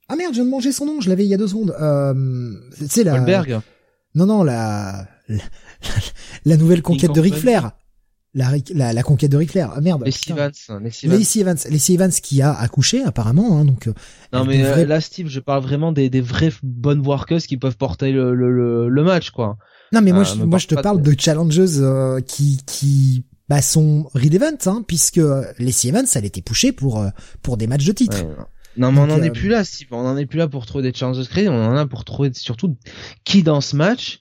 Ah 0.08 0.14
merde, 0.14 0.32
je 0.32 0.36
viens 0.36 0.44
de 0.44 0.50
manger 0.50 0.70
son 0.70 0.86
nom. 0.86 1.00
Je 1.00 1.08
l'avais 1.08 1.24
il 1.24 1.28
y 1.28 1.34
a 1.34 1.36
deux 1.36 1.48
secondes. 1.48 1.74
Euh, 1.80 2.54
c'est 2.86 3.02
la. 3.02 3.16
Goldberg. 3.16 3.60
Non 4.14 4.26
non 4.26 4.44
la 4.44 5.08
la, 5.28 5.42
la 6.44 6.56
nouvelle 6.56 6.82
conquête 6.82 7.12
de 7.12 7.20
Ric 7.20 7.34
Flair. 7.34 7.72
La, 8.34 8.50
la, 8.72 8.94
la, 8.94 9.02
conquête 9.02 9.30
de 9.30 9.36
Ric 9.36 9.50
Flair. 9.50 9.72
Ah, 9.74 9.80
merde. 9.82 10.04
Les 10.06 10.14
Evans. 10.30 10.52
Les 10.80 11.38
Evans. 11.38 11.58
Les 11.68 11.92
Evans 11.92 12.10
qui 12.10 12.40
a 12.40 12.52
accouché 12.52 13.02
apparemment. 13.02 13.58
Hein, 13.58 13.64
donc. 13.64 13.90
Non 14.32 14.44
mais 14.44 14.86
là 14.86 15.00
Steve, 15.00 15.28
je 15.28 15.40
parle 15.40 15.62
vraiment 15.62 15.90
des, 15.90 16.08
des 16.08 16.20
vraies 16.20 16.52
bonnes 16.62 17.04
workers 17.04 17.42
qui 17.42 17.56
peuvent 17.56 17.76
porter 17.76 18.12
le, 18.12 18.34
le, 18.34 18.88
le, 18.88 19.02
match 19.02 19.30
quoi. 19.30 19.58
Non 19.92 20.00
mais 20.02 20.12
moi, 20.12 20.22
je, 20.22 20.36
moi 20.36 20.58
je 20.58 20.68
te 20.68 20.76
parle 20.76 21.02
de, 21.02 21.14
challengers 21.18 22.22
qui 22.26 22.62
qui 22.64 23.24
bah, 23.52 23.60
son 23.60 24.08
read 24.14 24.32
event, 24.32 24.56
hein, 24.64 24.82
puisque 24.88 25.20
les 25.58 25.86
Evans, 25.86 26.06
elle 26.14 26.24
était 26.24 26.40
poussée 26.40 26.72
pour 26.72 27.00
euh, 27.00 27.10
pour 27.42 27.58
des 27.58 27.66
matchs 27.66 27.84
de 27.84 27.92
titre. 27.92 28.24
non, 28.78 28.92
mais 28.92 29.00
on 29.00 29.08
n'en 29.08 29.22
est 29.22 29.28
euh, 29.28 29.32
plus 29.32 29.50
là, 29.50 29.62
Steve. 29.62 29.88
On 29.90 30.04
n'en 30.04 30.16
est 30.16 30.24
plus 30.24 30.38
là 30.38 30.48
pour 30.48 30.64
trouver 30.64 30.90
des 30.90 30.96
challenges 30.96 31.18
de 31.18 31.24
crédit. 31.24 31.50
On 31.50 31.66
en 31.66 31.76
a 31.76 31.86
pour 31.86 32.06
trouver 32.06 32.30
surtout 32.32 32.78
qui 33.24 33.42
dans 33.42 33.60
ce 33.60 33.76
match 33.76 34.20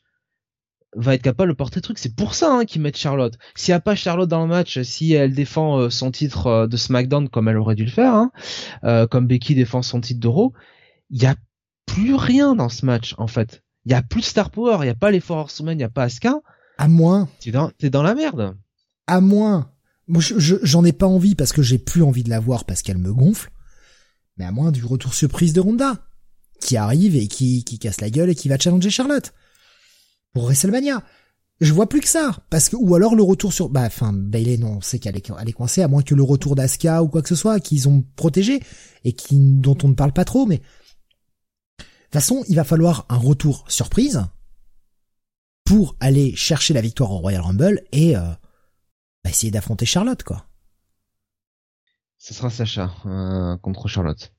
va 0.97 1.13
être 1.13 1.21
capable 1.21 1.49
de 1.49 1.55
porter 1.55 1.77
le 1.77 1.81
truc. 1.81 1.97
C'est 1.97 2.13
pour 2.13 2.35
ça 2.35 2.51
hein, 2.51 2.65
qu'ils 2.65 2.81
mettent 2.81 2.97
Charlotte. 2.97 3.37
S'il 3.55 3.71
n'y 3.71 3.77
a 3.77 3.79
pas 3.79 3.95
Charlotte 3.95 4.27
dans 4.27 4.41
le 4.41 4.49
match, 4.49 4.81
si 4.81 5.13
elle 5.13 5.33
défend 5.33 5.79
euh, 5.79 5.89
son 5.89 6.11
titre 6.11 6.67
de 6.69 6.75
SmackDown 6.75 7.29
comme 7.29 7.47
elle 7.47 7.55
aurait 7.57 7.75
dû 7.75 7.85
le 7.85 7.89
faire, 7.89 8.13
hein, 8.13 9.07
comme 9.07 9.27
Becky 9.27 9.55
défend 9.55 9.81
son 9.81 10.01
titre 10.01 10.19
d'Euro, 10.19 10.51
il 11.09 11.23
y 11.23 11.25
a 11.25 11.37
plus 11.85 12.15
rien 12.15 12.53
dans 12.53 12.67
ce 12.67 12.85
match 12.85 13.15
en 13.17 13.27
fait. 13.27 13.63
Il 13.85 13.93
y 13.93 13.95
a 13.95 14.01
plus 14.01 14.19
de 14.19 14.25
star 14.25 14.49
power. 14.49 14.79
Il 14.81 14.87
y 14.87 14.89
a 14.89 14.95
pas 14.95 15.09
les 15.09 15.21
Four 15.21 15.37
Horsemen, 15.37 15.79
il 15.79 15.81
y 15.81 15.85
a 15.85 15.89
pas 15.89 16.03
Asuka. 16.03 16.41
À 16.77 16.89
moins. 16.89 17.29
T'es 17.39 17.51
dans, 17.51 17.69
t'es 17.77 17.89
dans 17.89 18.03
la 18.03 18.13
merde 18.13 18.57
à 19.07 19.21
moins, 19.21 19.71
moi 20.07 20.21
j'en 20.21 20.85
ai 20.85 20.93
pas 20.93 21.07
envie 21.07 21.35
parce 21.35 21.53
que 21.53 21.61
j'ai 21.61 21.77
plus 21.77 22.03
envie 22.03 22.23
de 22.23 22.29
la 22.29 22.39
voir 22.39 22.65
parce 22.65 22.81
qu'elle 22.81 22.97
me 22.97 23.13
gonfle, 23.13 23.51
mais 24.37 24.45
à 24.45 24.51
moins 24.51 24.71
du 24.71 24.83
retour 24.83 25.13
surprise 25.13 25.53
de 25.53 25.59
Ronda, 25.61 26.07
qui 26.61 26.77
arrive 26.77 27.15
et 27.15 27.27
qui, 27.27 27.63
qui 27.63 27.79
casse 27.79 28.01
la 28.01 28.09
gueule 28.09 28.29
et 28.29 28.35
qui 28.35 28.49
va 28.49 28.57
challenger 28.57 28.89
Charlotte. 28.89 29.33
Pour 30.33 30.43
WrestleMania. 30.43 31.03
Je 31.59 31.73
vois 31.73 31.87
plus 31.87 31.99
que 31.99 32.07
ça, 32.07 32.35
parce 32.49 32.69
que, 32.69 32.75
ou 32.75 32.95
alors 32.95 33.13
le 33.13 33.21
retour 33.21 33.53
sur, 33.53 33.69
bah, 33.69 33.83
enfin, 33.85 34.13
Bailey, 34.13 34.57
non, 34.57 34.77
on 34.77 34.81
sait 34.81 34.97
qu'elle 34.97 35.15
est, 35.15 35.31
elle 35.39 35.49
est 35.49 35.53
coincée, 35.53 35.83
à 35.83 35.87
moins 35.87 36.01
que 36.01 36.15
le 36.15 36.23
retour 36.23 36.55
d'Asuka 36.55 37.03
ou 37.03 37.07
quoi 37.07 37.21
que 37.21 37.29
ce 37.29 37.35
soit, 37.35 37.59
qu'ils 37.59 37.87
ont 37.87 38.03
protégé, 38.15 38.61
et 39.03 39.13
qui, 39.13 39.37
dont 39.37 39.77
on 39.83 39.89
ne 39.89 39.93
parle 39.93 40.11
pas 40.11 40.25
trop, 40.25 40.47
mais, 40.47 40.57
de 40.57 40.63
toute 41.83 42.13
façon, 42.13 42.43
il 42.49 42.55
va 42.55 42.63
falloir 42.63 43.05
un 43.09 43.17
retour 43.17 43.63
surprise, 43.67 44.25
pour 45.63 45.95
aller 45.99 46.35
chercher 46.35 46.73
la 46.73 46.81
victoire 46.81 47.11
au 47.11 47.19
Royal 47.19 47.43
Rumble, 47.43 47.83
et, 47.91 48.17
euh, 48.17 48.31
bah, 49.23 49.29
essayer 49.29 49.51
d'affronter 49.51 49.85
Charlotte, 49.85 50.23
quoi. 50.23 50.45
Ce 52.17 52.33
sera 52.33 52.49
Sacha 52.49 52.91
euh, 53.05 53.57
contre 53.57 53.87
Charlotte. 53.87 54.31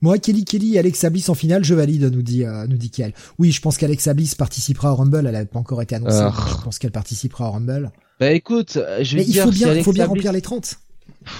Moi, 0.00 0.18
Kelly 0.18 0.44
Kelly 0.44 0.76
et 0.76 0.78
Alexa 0.78 1.10
Bliss 1.10 1.28
en 1.28 1.34
finale, 1.34 1.64
je 1.64 1.74
valide, 1.74 2.04
nous 2.04 2.22
dit 2.22 2.44
euh, 2.44 2.68
nous 2.68 2.76
dit 2.76 2.90
Kiel. 2.90 3.12
Oui, 3.38 3.50
je 3.50 3.60
pense 3.60 3.76
qu'Alexa 3.76 4.14
Bliss 4.14 4.36
participera 4.36 4.92
au 4.92 4.94
Rumble. 4.94 5.26
Elle 5.26 5.32
n'a 5.32 5.44
pas 5.44 5.58
encore 5.58 5.82
été 5.82 5.96
annoncée. 5.96 6.22
Euh. 6.22 6.30
Je 6.30 6.62
pense 6.62 6.78
qu'elle 6.78 6.92
participera 6.92 7.48
au 7.48 7.52
Rumble. 7.52 7.90
Bah 8.20 8.30
écoute, 8.30 8.74
je 8.74 9.16
vais 9.16 9.22
Mais 9.22 9.28
il 9.28 9.40
faut 9.40 9.50
bien, 9.50 9.74
il 9.74 9.82
faut 9.82 9.92
bien 9.92 10.06
remplir 10.06 10.32
les 10.32 10.42
30. 10.42 10.76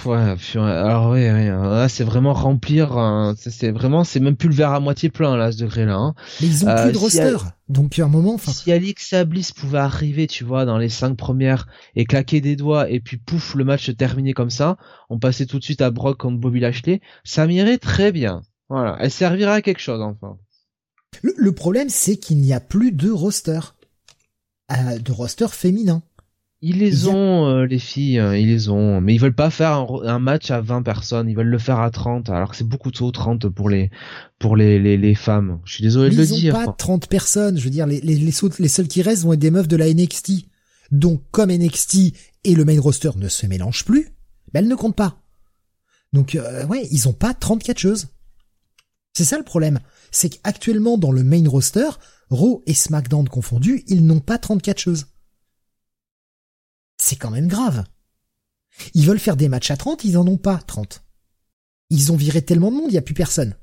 Ouais, 0.05 0.35
alors 0.55 1.11
oui, 1.11 1.29
oui 1.29 1.47
là 1.47 1.89
c'est 1.89 2.03
vraiment 2.03 2.33
remplir, 2.33 3.35
c'est 3.37 3.71
vraiment, 3.71 4.03
c'est 4.03 4.19
même 4.19 4.35
plus 4.35 4.49
le 4.49 4.55
verre 4.55 4.71
à 4.71 4.79
moitié 4.79 5.09
plein 5.09 5.35
là, 5.35 5.51
ce 5.51 5.57
degré-là. 5.57 5.95
Hein. 5.95 6.15
Mais 6.41 6.47
ils 6.47 6.63
ont 6.63 6.67
plus 6.67 6.89
euh, 6.89 6.91
de 6.91 6.97
roster, 6.97 7.37
donc 7.69 7.97
un 7.97 8.07
moment. 8.07 8.37
Si 8.37 8.71
Alexa 8.71 9.25
Bliss 9.25 9.51
pouvait 9.51 9.79
arriver, 9.79 10.27
tu 10.27 10.43
vois, 10.43 10.65
dans 10.65 10.77
les 10.77 10.89
cinq 10.89 11.17
premières 11.17 11.67
et 11.95 12.05
claquer 12.05 12.39
des 12.39 12.55
doigts 12.55 12.89
et 12.89 12.99
puis 12.99 13.17
pouf, 13.17 13.55
le 13.55 13.63
match 13.63 13.87
se 13.87 13.91
terminait 13.91 14.33
comme 14.33 14.51
ça, 14.51 14.77
on 15.09 15.17
passait 15.17 15.45
tout 15.45 15.59
de 15.59 15.63
suite 15.63 15.81
à 15.81 15.89
Brock 15.89 16.17
contre 16.17 16.37
Bobby 16.37 16.59
Lashley, 16.59 17.01
ça 17.23 17.47
m'irait 17.47 17.79
très 17.79 18.11
bien. 18.11 18.43
Voilà, 18.69 18.95
elle 18.99 19.11
servira 19.11 19.53
à 19.53 19.61
quelque 19.61 19.81
chose 19.81 20.01
enfin. 20.01 20.37
Le, 21.21 21.51
problème, 21.51 21.89
c'est 21.89 22.17
qu'il 22.17 22.37
n'y 22.37 22.53
a 22.53 22.59
plus 22.59 22.91
de 22.91 23.09
roster, 23.09 23.59
euh, 24.71 24.99
de 24.99 25.11
roster 25.11 25.47
féminin. 25.49 26.03
Ils 26.61 26.79
les 26.79 27.07
ont, 27.07 27.47
euh, 27.47 27.65
les 27.65 27.79
filles, 27.79 28.19
euh, 28.19 28.37
ils 28.37 28.47
les 28.47 28.67
ont. 28.67 28.99
Mais 28.99 29.15
ils 29.15 29.17
veulent 29.17 29.33
pas 29.33 29.49
faire 29.49 29.85
un, 30.03 30.19
match 30.19 30.51
à 30.51 30.59
20 30.59 30.83
personnes, 30.83 31.29
ils 31.29 31.35
veulent 31.35 31.47
le 31.47 31.57
faire 31.57 31.79
à 31.79 31.89
30, 31.89 32.29
alors 32.29 32.51
que 32.51 32.57
c'est 32.57 32.67
beaucoup 32.67 32.91
trop 32.91 33.11
30 33.11 33.47
pour 33.47 33.69
les, 33.69 33.89
pour 34.39 34.57
les, 34.57 34.77
les, 34.77 34.97
les 34.97 35.15
femmes. 35.15 35.61
Je 35.63 35.75
suis 35.75 35.83
désolé 35.83 36.09
de 36.09 36.17
le 36.17 36.25
dire. 36.25 36.53
Ils 36.55 36.61
ont 36.61 36.65
pas 36.65 36.73
30 36.73 37.07
personnes, 37.07 37.57
je 37.57 37.63
veux 37.63 37.69
dire, 37.69 37.87
les, 37.87 38.01
les, 38.01 38.15
les, 38.15 38.33
les 38.59 38.67
seuls 38.67 38.87
qui 38.89 39.01
restent 39.01 39.23
vont 39.23 39.33
être 39.33 39.39
des 39.39 39.51
meufs 39.51 39.69
de 39.69 39.77
la 39.77 39.93
NXT. 39.93 40.31
Donc, 40.91 41.23
comme 41.31 41.49
NXT 41.49 42.13
et 42.43 42.55
le 42.55 42.65
main 42.65 42.79
roster 42.79 43.11
ne 43.15 43.29
se 43.29 43.45
mélangent 43.45 43.85
plus, 43.85 44.09
ben, 44.51 44.59
elles 44.61 44.67
ne 44.67 44.75
comptent 44.75 44.97
pas. 44.97 45.21
Donc, 46.11 46.35
euh, 46.35 46.65
ouais, 46.65 46.87
ils 46.91 47.07
ont 47.07 47.13
pas 47.13 47.33
34 47.33 47.67
catcheuses. 47.67 48.07
C'est 49.13 49.23
ça 49.23 49.37
le 49.37 49.43
problème. 49.43 49.79
C'est 50.11 50.29
qu'actuellement, 50.29 50.97
dans 50.97 51.11
le 51.11 51.23
main 51.23 51.47
roster, 51.47 51.89
Raw 52.29 52.63
et 52.65 52.73
SmackDown 52.73 53.29
confondus, 53.29 53.83
ils 53.87 54.05
n'ont 54.05 54.19
pas 54.19 54.37
34 54.37 54.63
catcheuses 54.65 55.07
c'est 56.99 57.15
quand 57.15 57.31
même 57.31 57.47
grave. 57.47 57.85
Ils 58.93 59.05
veulent 59.05 59.19
faire 59.19 59.37
des 59.37 59.49
matchs 59.49 59.71
à 59.71 59.77
30, 59.77 60.03
ils 60.03 60.17
en 60.17 60.27
ont 60.27 60.37
pas 60.37 60.57
30. 60.57 61.03
Ils 61.89 62.11
ont 62.11 62.15
viré 62.15 62.41
tellement 62.41 62.71
de 62.71 62.77
monde, 62.77 62.89
il 62.89 62.93
n'y 62.93 62.97
a 62.97 63.01
plus 63.03 63.13
personne. 63.13 63.55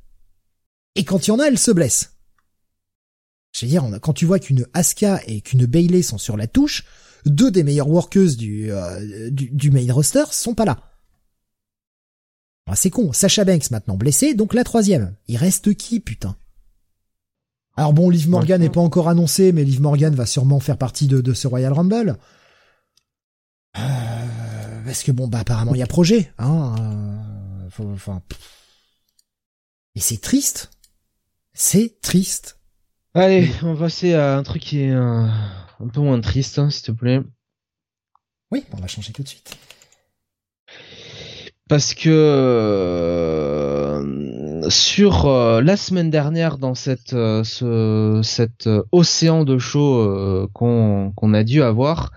Et 0.94 1.04
quand 1.04 1.26
il 1.26 1.30
y 1.30 1.32
en 1.32 1.38
a, 1.38 1.44
elles 1.44 1.58
se 1.58 1.70
blessent. 1.70 2.16
Je 3.52 3.64
veux 3.64 3.70
dire, 3.70 3.88
quand 4.02 4.12
tu 4.12 4.26
vois 4.26 4.38
qu'une 4.38 4.66
Asuka 4.74 5.20
et 5.26 5.40
qu'une 5.40 5.66
Bailey 5.66 6.02
sont 6.02 6.18
sur 6.18 6.36
la 6.36 6.46
touche, 6.46 6.84
deux 7.24 7.50
des 7.50 7.62
meilleures 7.62 7.88
workers 7.88 8.34
du, 8.36 8.70
euh, 8.70 9.30
du, 9.30 9.70
main 9.70 9.92
roster 9.92 10.24
sont 10.30 10.54
pas 10.54 10.64
là. 10.64 10.78
Ah, 12.66 12.76
c'est 12.76 12.90
con, 12.90 13.12
Sacha 13.12 13.44
Banks 13.44 13.70
maintenant 13.70 13.96
blessé, 13.96 14.34
donc 14.34 14.52
la 14.52 14.64
troisième. 14.64 15.14
Il 15.28 15.36
reste 15.36 15.74
qui, 15.74 16.00
putain? 16.00 16.36
Alors 17.76 17.92
bon, 17.92 18.10
Liv 18.10 18.28
Morgan 18.28 18.60
n'est 18.60 18.70
pas 18.70 18.80
encore 18.80 19.08
annoncé, 19.08 19.52
mais 19.52 19.64
Liv 19.64 19.80
Morgan 19.80 20.14
va 20.14 20.26
sûrement 20.26 20.60
faire 20.60 20.78
partie 20.78 21.06
de, 21.06 21.20
de 21.20 21.32
ce 21.32 21.46
Royal 21.46 21.72
Rumble. 21.72 22.18
Euh, 23.78 24.84
parce 24.84 25.02
que 25.02 25.12
bon, 25.12 25.28
bah 25.28 25.40
apparemment 25.40 25.74
il 25.74 25.78
y 25.78 25.82
a 25.82 25.86
projet, 25.86 26.32
hein. 26.38 26.74
Euh, 26.80 27.92
enfin, 27.92 28.22
et 29.94 30.00
c'est 30.00 30.20
triste. 30.20 30.70
C'est 31.52 32.00
triste. 32.00 32.58
Allez, 33.14 33.50
on 33.62 33.74
va 33.74 33.86
passer 33.86 34.14
à 34.14 34.36
un 34.36 34.42
truc 34.42 34.62
qui 34.62 34.82
est 34.82 34.90
un, 34.90 35.30
peu 35.92 36.00
moins 36.00 36.20
triste, 36.20 36.58
hein, 36.58 36.68
s'il 36.70 36.84
te 36.84 36.92
plaît. 36.92 37.20
Oui, 38.50 38.64
on 38.72 38.76
va 38.76 38.86
changer 38.86 39.12
tout 39.12 39.22
de 39.22 39.28
suite. 39.28 39.56
Parce 41.68 41.94
que 41.94 42.10
euh, 42.10 44.00
sur 44.70 45.26
la 45.26 45.76
semaine 45.76 46.10
dernière, 46.10 46.58
dans 46.58 46.74
cette 46.74 47.10
ce, 47.10 48.20
cet 48.22 48.68
océan 48.92 49.44
de 49.44 49.58
show 49.58 50.48
qu'on 50.52 51.12
qu'on 51.16 51.34
a 51.34 51.42
dû 51.42 51.62
avoir, 51.62 52.12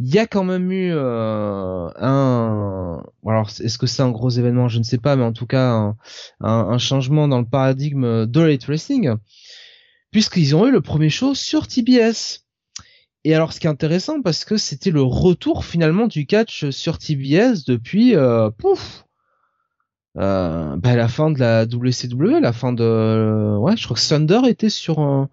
Il 0.00 0.14
y 0.14 0.18
a 0.18 0.26
quand 0.26 0.44
même 0.44 0.70
eu 0.70 0.92
euh, 0.92 1.88
un, 1.96 3.02
alors 3.26 3.50
est-ce 3.60 3.78
que 3.78 3.86
c'est 3.86 4.02
un 4.02 4.10
gros 4.10 4.30
événement, 4.30 4.68
je 4.68 4.78
ne 4.78 4.84
sais 4.84 4.98
pas, 4.98 5.16
mais 5.16 5.24
en 5.24 5.32
tout 5.32 5.46
cas 5.46 5.70
un, 5.70 5.96
un, 6.40 6.78
changement 6.78 7.26
dans 7.26 7.40
le 7.40 7.44
paradigme 7.44 8.26
de 8.26 8.40
Light 8.40 8.64
Racing, 8.64 9.14
puisqu'ils 10.12 10.54
ont 10.54 10.66
eu 10.66 10.70
le 10.70 10.80
premier 10.80 11.10
show 11.10 11.34
sur 11.34 11.66
TBS. 11.66 12.44
Et 13.24 13.34
alors, 13.34 13.52
ce 13.52 13.58
qui 13.58 13.66
est 13.66 13.70
intéressant, 13.70 14.22
parce 14.22 14.44
que 14.44 14.56
c'était 14.56 14.92
le 14.92 15.02
retour 15.02 15.64
finalement 15.64 16.06
du 16.06 16.26
catch 16.26 16.70
sur 16.70 16.98
TBS 16.98 17.64
depuis, 17.66 18.14
euh, 18.14 18.50
pouf, 18.50 19.04
euh, 20.16 20.76
bah, 20.76 20.94
la 20.94 21.08
fin 21.08 21.30
de 21.30 21.40
la 21.40 21.64
WCW, 21.64 22.40
la 22.40 22.52
fin 22.52 22.72
de, 22.72 23.56
ouais, 23.58 23.76
je 23.76 23.84
crois 23.84 23.96
que 23.96 24.08
Thunder 24.08 24.48
était 24.48 24.70
sur 24.70 25.28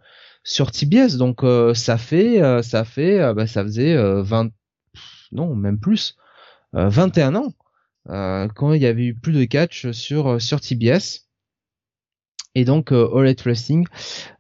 sur 0.46 0.72
TBS, 0.72 1.18
donc 1.18 1.44
euh, 1.44 1.74
ça 1.74 1.98
fait, 1.98 2.42
euh, 2.42 2.62
ça 2.62 2.86
fait, 2.86 3.34
bah, 3.34 3.48
ça 3.48 3.64
faisait 3.64 3.98
20, 3.98 4.52
non, 5.34 5.56
même 5.56 5.80
plus, 5.80 6.16
21 6.74 7.36
ans 7.36 7.54
quand 8.08 8.74
il 8.74 8.82
y 8.82 8.86
avait 8.86 9.06
eu 9.06 9.16
plus 9.16 9.34
de 9.34 9.44
catch 9.46 9.92
sur 9.92 10.40
sur 10.40 10.62
TBS. 10.62 11.28
Et 12.54 12.64
donc 12.64 12.92
All 12.92 13.26
Elite 13.26 13.42
Wrestling 13.42 13.86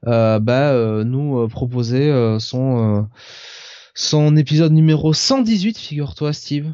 bah, 0.04 1.04
nous 1.04 1.48
proposait 1.48 2.40
son 2.40 3.10
son 3.96 4.36
épisode 4.36 4.74
numéro 4.74 5.14
118, 5.14 5.78
figure-toi 5.78 6.34
Steve, 6.34 6.74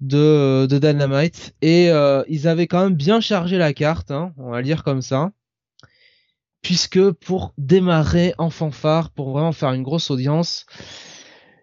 de, 0.00 0.66
de 0.66 0.78
Dynamite. 0.78 1.54
Et 1.62 1.90
euh, 1.90 2.22
ils 2.28 2.46
avaient 2.46 2.66
quand 2.66 2.84
même 2.84 2.94
bien 2.94 3.20
chargé 3.20 3.58
la 3.58 3.72
carte, 3.72 4.10
hein, 4.10 4.32
on 4.36 4.50
va 4.50 4.60
lire 4.60 4.84
comme 4.84 5.02
ça. 5.02 5.32
Puisque 6.62 7.10
pour 7.12 7.54
démarrer 7.58 8.34
en 8.38 8.50
fanfare, 8.50 9.10
pour 9.10 9.30
vraiment 9.30 9.52
faire 9.52 9.72
une 9.72 9.82
grosse 9.82 10.10
audience, 10.10 10.66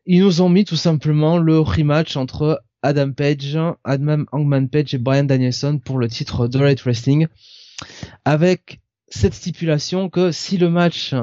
ils 0.05 0.21
nous 0.21 0.41
ont 0.41 0.49
mis 0.49 0.65
tout 0.65 0.75
simplement 0.75 1.37
le 1.37 1.59
rematch 1.59 2.15
entre 2.15 2.63
Adam 2.81 3.11
Page, 3.11 3.57
Adam 3.83 4.25
Hangman 4.31 4.69
Page 4.69 4.93
et 4.93 4.97
Brian 4.97 5.23
Danielson 5.23 5.79
pour 5.83 5.97
le 5.97 6.07
titre 6.07 6.47
de 6.47 6.59
Light 6.59 6.81
Wrestling. 6.81 7.27
Avec 8.25 8.81
cette 9.07 9.33
stipulation 9.33 10.09
que 10.09 10.31
si 10.31 10.57
le 10.57 10.69
match 10.69 11.13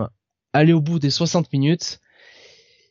allait 0.52 0.72
au 0.72 0.80
bout 0.80 0.98
des 0.98 1.10
60 1.10 1.52
minutes, 1.52 2.00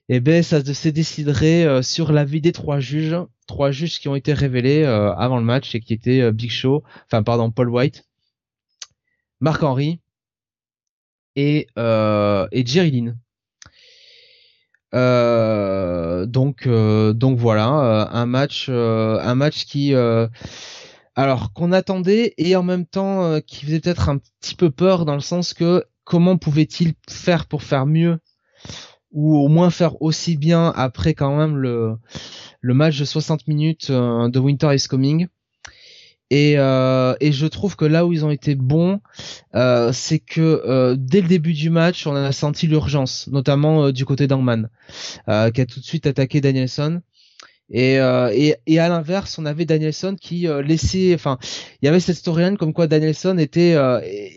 eh 0.09 0.19
ben 0.19 0.41
ça 0.41 0.63
se 0.63 0.89
déciderait 0.89 1.65
euh, 1.65 1.81
sur 1.81 2.11
l'avis 2.11 2.41
des 2.41 2.51
trois 2.51 2.79
juges, 2.79 3.15
trois 3.47 3.71
juges 3.71 3.99
qui 3.99 4.07
ont 4.07 4.15
été 4.15 4.33
révélés 4.33 4.83
euh, 4.83 5.13
avant 5.13 5.37
le 5.37 5.43
match 5.43 5.75
et 5.75 5.79
qui 5.79 5.93
étaient 5.93 6.21
euh, 6.21 6.31
Big 6.31 6.49
Show, 6.49 6.83
enfin 7.05 7.21
pardon 7.21 7.51
Paul 7.51 7.69
White, 7.69 8.07
Marc 9.39 9.61
Henry 9.61 9.99
et 11.35 11.67
et 11.77 12.65
Jerry 12.65 12.91
Lynn. 12.91 13.17
donc 16.25 16.67
donc 16.67 17.37
voilà 17.37 18.09
un 18.11 18.25
match 18.25 18.69
un 18.69 19.35
match 19.35 19.65
qui 19.65 19.93
alors 21.15 21.53
qu'on 21.53 21.71
attendait 21.71 22.33
et 22.37 22.55
en 22.55 22.63
même 22.63 22.85
temps 22.85 23.39
qui 23.41 23.65
faisait 23.65 23.79
peut-être 23.79 24.09
un 24.09 24.17
petit 24.17 24.55
peu 24.55 24.71
peur 24.71 25.05
dans 25.05 25.15
le 25.15 25.21
sens 25.21 25.53
que 25.53 25.83
comment 26.03 26.37
pouvait-il 26.37 26.93
faire 27.09 27.45
pour 27.45 27.63
faire 27.63 27.85
mieux 27.85 28.19
ou 29.11 29.37
au 29.37 29.47
moins 29.47 29.69
faire 29.69 30.01
aussi 30.01 30.37
bien 30.37 30.71
après 30.75 31.13
quand 31.13 31.35
même 31.35 31.57
le 31.57 31.97
le 32.61 32.73
match 32.73 32.99
de 32.99 33.05
60 33.05 33.47
minutes 33.47 33.89
euh, 33.89 34.29
de 34.29 34.39
Winter 34.39 34.73
is 34.73 34.87
Coming. 34.87 35.27
Et, 36.31 36.55
euh, 36.57 37.15
et 37.19 37.31
je 37.31 37.47
trouve 37.47 37.75
que 37.75 37.85
là 37.85 38.05
où 38.05 38.13
ils 38.13 38.23
ont 38.23 38.29
été 38.29 38.55
bons, 38.55 38.99
euh, 39.55 39.91
c'est 39.91 40.19
que 40.19 40.61
euh, 40.65 40.95
dès 40.97 41.21
le 41.21 41.27
début 41.27 41.53
du 41.53 41.69
match, 41.69 42.05
on 42.05 42.15
a 42.15 42.31
senti 42.31 42.67
l'urgence, 42.67 43.27
notamment 43.31 43.85
euh, 43.85 43.91
du 43.91 44.05
côté 44.05 44.27
d'Angman, 44.27 44.69
qui 45.27 45.61
a 45.61 45.65
tout 45.65 45.79
de 45.79 45.85
suite 45.85 46.05
attaqué 46.05 46.41
Danielson. 46.41 47.01
Et, 47.71 47.97
et, 47.97 48.55
et, 48.65 48.79
à 48.79 48.89
l'inverse, 48.89 49.37
on 49.37 49.45
avait 49.45 49.65
Danielson 49.65 50.15
qui 50.19 50.47
laissait, 50.63 51.13
enfin, 51.13 51.37
il 51.81 51.85
y 51.85 51.87
avait 51.87 51.99
cette 51.99 52.15
storyline 52.15 52.57
comme 52.57 52.73
quoi 52.73 52.87
Danielson 52.87 53.37
était 53.37 53.75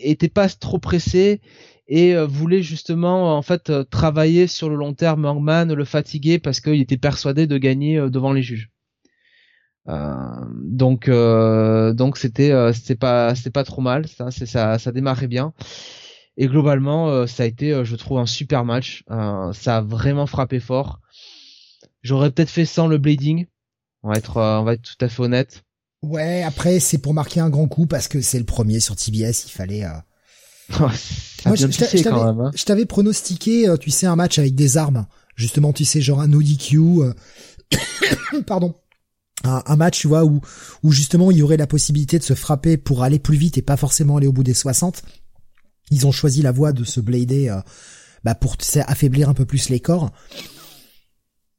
était 0.03 0.27
pas 0.27 0.47
trop 0.49 0.77
pressé 0.77 1.41
et 1.87 2.15
euh, 2.15 2.25
voulait 2.25 2.63
justement 2.63 3.37
en 3.37 3.41
fait 3.41 3.69
euh, 3.69 3.83
travailler 3.83 4.47
sur 4.47 4.69
le 4.69 4.75
long 4.75 4.93
terme 4.93 5.25
Hangman, 5.25 5.73
le 5.73 5.85
fatiguer 5.85 6.39
parce 6.39 6.59
qu'il 6.59 6.81
était 6.81 6.97
persuadé 6.97 7.47
de 7.47 7.57
gagner 7.57 7.97
euh, 7.97 8.09
devant 8.09 8.33
les 8.33 8.41
juges. 8.41 8.72
Donc 9.85 11.09
donc 11.09 12.17
c'était 12.17 12.73
c'était 12.73 12.95
pas 12.95 13.35
c'était 13.35 13.49
pas 13.49 13.63
trop 13.63 13.81
mal. 13.81 14.07
Ça 14.07 14.31
c'est 14.31 14.45
ça 14.45 14.79
ça 14.79 14.91
démarrait 14.91 15.27
bien. 15.27 15.53
Et 16.37 16.47
globalement 16.47 17.27
ça 17.27 17.43
a 17.43 17.45
été 17.45 17.83
je 17.83 17.95
trouve 17.95 18.19
un 18.19 18.25
super 18.25 18.65
match. 18.65 19.03
Ça 19.53 19.77
a 19.77 19.81
vraiment 19.81 20.25
frappé 20.25 20.59
fort. 20.59 20.99
J'aurais 22.01 22.31
peut-être 22.31 22.49
fait 22.49 22.65
sans 22.65 22.87
le 22.87 22.97
blading 22.97 23.45
on 24.03 24.09
va 24.09 24.15
être 24.17 24.37
on 24.37 24.63
va 24.63 24.73
être 24.73 24.81
tout 24.81 25.05
à 25.05 25.09
fait 25.09 25.21
honnête. 25.21 25.63
Ouais 26.01 26.43
après 26.43 26.79
c'est 26.79 26.97
pour 26.97 27.13
marquer 27.13 27.39
un 27.39 27.49
grand 27.49 27.67
coup 27.67 27.85
parce 27.85 28.07
que 28.07 28.21
c'est 28.21 28.39
le 28.39 28.45
premier 28.45 28.79
sur 28.79 28.95
TBS 28.95 29.45
il 29.45 29.51
fallait 29.51 29.85
Moi, 30.79 30.89
hein. 31.45 32.51
je 32.55 32.63
t'avais 32.63 32.85
pronostiqué, 32.85 33.67
euh, 33.67 33.77
tu 33.77 33.91
sais, 33.91 34.05
un 34.05 34.15
match 34.15 34.39
avec 34.39 34.55
des 34.55 34.77
armes. 34.77 35.05
Justement, 35.35 35.73
tu 35.73 35.83
sais, 35.83 35.99
genre 35.99 36.21
un 36.21 36.31
ODQ, 36.31 36.77
euh, 36.77 37.13
pardon, 38.47 38.75
un, 39.43 39.75
match, 39.75 39.99
tu 39.99 40.07
vois, 40.07 40.23
où, 40.23 40.41
où 40.83 40.91
justement 40.91 41.31
il 41.31 41.37
y 41.37 41.41
aurait 41.41 41.57
la 41.57 41.67
possibilité 41.67 42.17
de 42.17 42.23
se 42.23 42.33
frapper 42.33 42.77
pour 42.77 43.03
aller 43.03 43.19
plus 43.19 43.37
vite 43.37 43.57
et 43.57 43.61
pas 43.61 43.77
forcément 43.77 44.17
aller 44.17 44.27
au 44.27 44.33
bout 44.33 44.43
des 44.43 44.53
60. 44.53 45.03
Ils 45.91 46.07
ont 46.07 46.11
choisi 46.11 46.41
la 46.41 46.51
voie 46.51 46.71
de 46.71 46.83
se 46.83 46.99
blader 46.99 47.49
euh, 47.49 47.59
bah 48.23 48.35
pour 48.35 48.55
affaiblir 48.87 49.29
un 49.29 49.33
peu 49.33 49.45
plus 49.45 49.69
les 49.69 49.79
corps. 49.79 50.11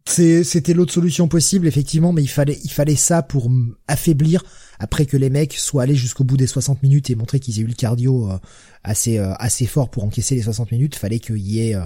C'était 0.07 0.75
l'autre 0.75 0.93
solution 0.93 1.29
possible, 1.29 1.67
effectivement, 1.67 2.13
mais 2.13 2.23
il 2.23 2.29
fallait, 2.29 2.97
ça 2.97 3.23
pour 3.23 3.51
affaiblir 3.89 4.45
après 4.79 5.07
que 5.07 5.17
les 5.17 5.31
mecs 5.31 5.55
soient 5.55 5.83
allés 5.83 5.95
jusqu'au 5.95 6.25
bout 6.25 6.37
des 6.37 6.47
60 6.47 6.83
minutes 6.83 7.09
et 7.09 7.15
montrer 7.15 7.41
qu'ils 7.41 7.59
aient 7.59 7.63
eu 7.63 7.67
le 7.67 7.75
cardio 7.75 8.31
euh, 8.31 8.39
assez, 8.83 9.19
euh, 9.19 9.33
assez 9.35 9.67
fort 9.67 9.91
pour 9.91 10.05
encaisser 10.05 10.35
les 10.35 10.43
60 10.43 10.73
minutes. 10.73 10.97
Fallait 10.97 11.21
qu'il 11.21 11.39
y 11.39 11.61
ait 11.61 11.77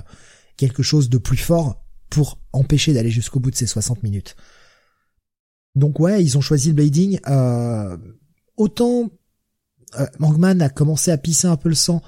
quelque 0.57 0.83
chose 0.83 1.09
de 1.09 1.19
plus 1.19 1.37
fort 1.37 1.85
pour 2.11 2.39
empêcher 2.53 2.93
d'aller 2.93 3.11
jusqu'au 3.11 3.41
bout 3.41 3.51
de 3.51 3.57
ces 3.57 3.67
60 3.67 4.03
minutes. 4.03 4.37
Donc 5.79 6.01
ouais, 6.01 6.23
ils 6.23 6.37
ont 6.37 6.41
choisi 6.41 6.69
le 6.69 6.75
blading. 6.75 7.21
autant 8.57 9.11
Mangman 10.19 10.61
a 10.61 10.69
commencé 10.69 11.11
à 11.11 11.17
pisser 11.17 11.47
un 11.47 11.57
peu 11.57 11.71
le 11.71 11.75
sang 11.75 12.03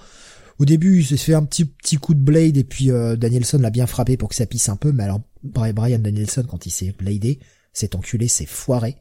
au 0.60 0.66
début, 0.66 0.98
il 0.98 1.06
s'est 1.06 1.16
fait 1.16 1.32
un 1.32 1.42
petit 1.42 1.64
petit 1.64 1.96
coup 1.96 2.12
de 2.12 2.20
blade 2.20 2.58
et 2.58 2.64
puis 2.64 2.90
euh, 2.90 3.16
Danielson 3.16 3.56
l'a 3.56 3.70
bien 3.70 3.86
frappé 3.86 4.18
pour 4.18 4.28
que 4.28 4.34
ça 4.34 4.44
pisse 4.44 4.68
un 4.68 4.76
peu. 4.76 4.92
Mais 4.92 5.04
alors 5.04 5.22
Brian 5.42 5.98
Danielson, 5.98 6.44
quand 6.46 6.66
il 6.66 6.70
s'est 6.70 6.92
bladé, 6.92 7.40
cet 7.72 7.94
enculé 7.94 8.28
s'est 8.28 8.44
foiré. 8.44 8.96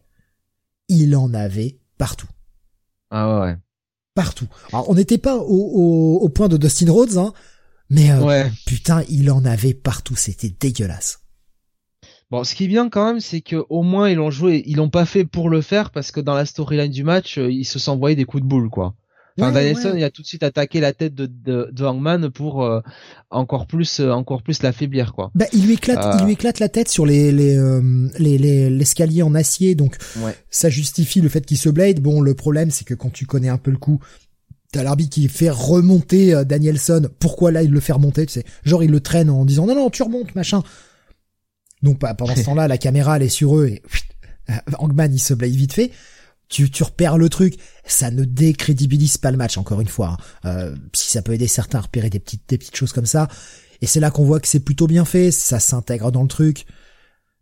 Il 0.87 1.13
en 1.17 1.33
avait 1.33 1.77
partout. 1.97 2.29
Ah 3.11 3.41
ouais. 3.41 3.57
Partout. 4.15 4.47
Alors 4.71 4.89
on 4.89 4.95
n'était 4.95 5.17
pas 5.17 5.35
au, 5.35 5.41
au, 5.43 6.19
au, 6.21 6.29
point 6.29 6.47
de 6.47 6.55
Dustin 6.55 6.89
Rhodes, 6.93 7.17
hein, 7.17 7.33
mais 7.89 8.09
euh, 8.09 8.47
putain, 8.65 9.03
il 9.09 9.29
en 9.29 9.43
avait 9.43 9.73
partout. 9.73 10.15
C'était 10.15 10.55
dégueulasse. 10.57 11.19
Bon, 12.31 12.43
ce 12.43 12.53
qui 12.53 12.65
est 12.65 12.67
bien 12.67 12.89
quand 12.89 13.05
même, 13.05 13.19
c'est 13.19 13.41
que 13.41 13.63
au 13.69 13.81
moins 13.81 14.09
ils 14.09 14.15
l'ont 14.15 14.29
joué. 14.29 14.63
Ils 14.65 14.77
l'ont 14.77 14.89
pas 14.89 15.05
fait 15.05 15.25
pour 15.25 15.49
le 15.49 15.61
faire 15.61 15.89
parce 15.89 16.11
que 16.11 16.19
dans 16.19 16.35
la 16.35 16.45
storyline 16.45 16.91
du 16.91 17.03
match, 17.03 17.37
euh, 17.37 17.51
ils 17.51 17.65
se 17.65 17.79
sont 17.79 17.93
envoyés 17.93 18.15
des 18.15 18.25
coups 18.25 18.43
de 18.43 18.47
boule, 18.47 18.69
quoi. 18.69 18.93
Enfin, 19.41 19.51
Danielson, 19.51 19.93
il 19.95 20.03
a 20.03 20.09
tout 20.09 20.21
de 20.21 20.27
suite 20.27 20.43
attaqué 20.43 20.79
la 20.79 20.93
tête 20.93 21.15
de, 21.15 21.25
de, 21.25 21.69
de 21.71 21.85
Hangman 21.85 22.29
pour 22.29 22.63
euh, 22.63 22.81
encore 23.29 23.67
plus, 23.67 23.99
euh, 23.99 24.11
encore 24.11 24.43
plus 24.43 24.61
l'affaiblir, 24.63 25.13
quoi. 25.13 25.31
Bah, 25.35 25.45
il 25.53 25.65
lui 25.65 25.73
éclate, 25.73 26.15
il 26.19 26.25
lui 26.25 26.31
euh. 26.31 26.33
éclate 26.33 26.59
la 26.59 26.69
tête 26.69 26.89
sur 26.89 27.05
les 27.05 27.31
les 27.31 27.57
les 28.19 28.69
l'escalier 28.69 29.23
en 29.23 29.35
acier, 29.35 29.75
donc 29.75 29.97
ça 30.49 30.69
justifie 30.69 31.21
le 31.21 31.29
fait 31.29 31.45
qu'il 31.45 31.57
se 31.57 31.69
blade. 31.69 31.99
Bon, 31.99 32.21
le 32.21 32.33
problème, 32.33 32.71
c'est 32.71 32.85
que 32.85 32.93
quand 32.93 33.11
tu 33.11 33.25
connais 33.25 33.49
un 33.49 33.57
peu 33.57 33.71
le 33.71 33.77
coup, 33.77 33.99
t'as 34.71 34.83
l'arbitre 34.83 35.11
qui 35.11 35.27
fait 35.27 35.49
remonter 35.49 36.43
Danielson. 36.45 37.09
Pourquoi 37.19 37.51
là, 37.51 37.63
il 37.63 37.71
le 37.71 37.79
fait 37.79 37.93
remonter 37.93 38.25
Tu 38.25 38.33
sais, 38.33 38.45
genre 38.63 38.83
il 38.83 38.91
le 38.91 38.99
traîne 38.99 39.29
en 39.29 39.45
disant 39.45 39.65
non 39.65 39.75
non, 39.75 39.89
tu 39.89 40.03
remontes, 40.03 40.35
machin. 40.35 40.63
Donc 41.81 41.99
pendant 41.99 42.35
ce 42.35 42.41
temps-là, 42.45 42.67
la 42.67 42.77
caméra 42.77 43.17
elle 43.17 43.23
est 43.23 43.29
sur 43.29 43.57
eux 43.57 43.67
et 43.67 43.81
Hangman 44.79 45.13
il 45.13 45.19
se 45.19 45.33
blade 45.33 45.51
vite 45.51 45.73
fait 45.73 45.91
tu, 46.49 46.69
tu 46.69 46.83
repères 46.83 47.17
le 47.17 47.29
truc, 47.29 47.57
ça 47.85 48.11
ne 48.11 48.25
décrédibilise 48.25 49.17
pas 49.17 49.31
le 49.31 49.37
match 49.37 49.57
encore 49.57 49.81
une 49.81 49.87
fois. 49.87 50.17
Hein. 50.43 50.49
Euh, 50.49 50.75
si 50.93 51.11
ça 51.11 51.21
peut 51.21 51.33
aider 51.33 51.47
certains 51.47 51.77
à 51.77 51.81
repérer 51.81 52.09
des 52.09 52.19
petites 52.19 52.49
des 52.49 52.57
petites 52.57 52.75
choses 52.75 52.91
comme 52.91 53.05
ça, 53.05 53.29
et 53.81 53.87
c'est 53.87 53.99
là 53.99 54.11
qu'on 54.11 54.25
voit 54.25 54.39
que 54.39 54.47
c'est 54.47 54.59
plutôt 54.59 54.87
bien 54.87 55.05
fait, 55.05 55.31
ça 55.31 55.59
s'intègre 55.59 56.11
dans 56.11 56.23
le 56.23 56.27
truc. 56.27 56.65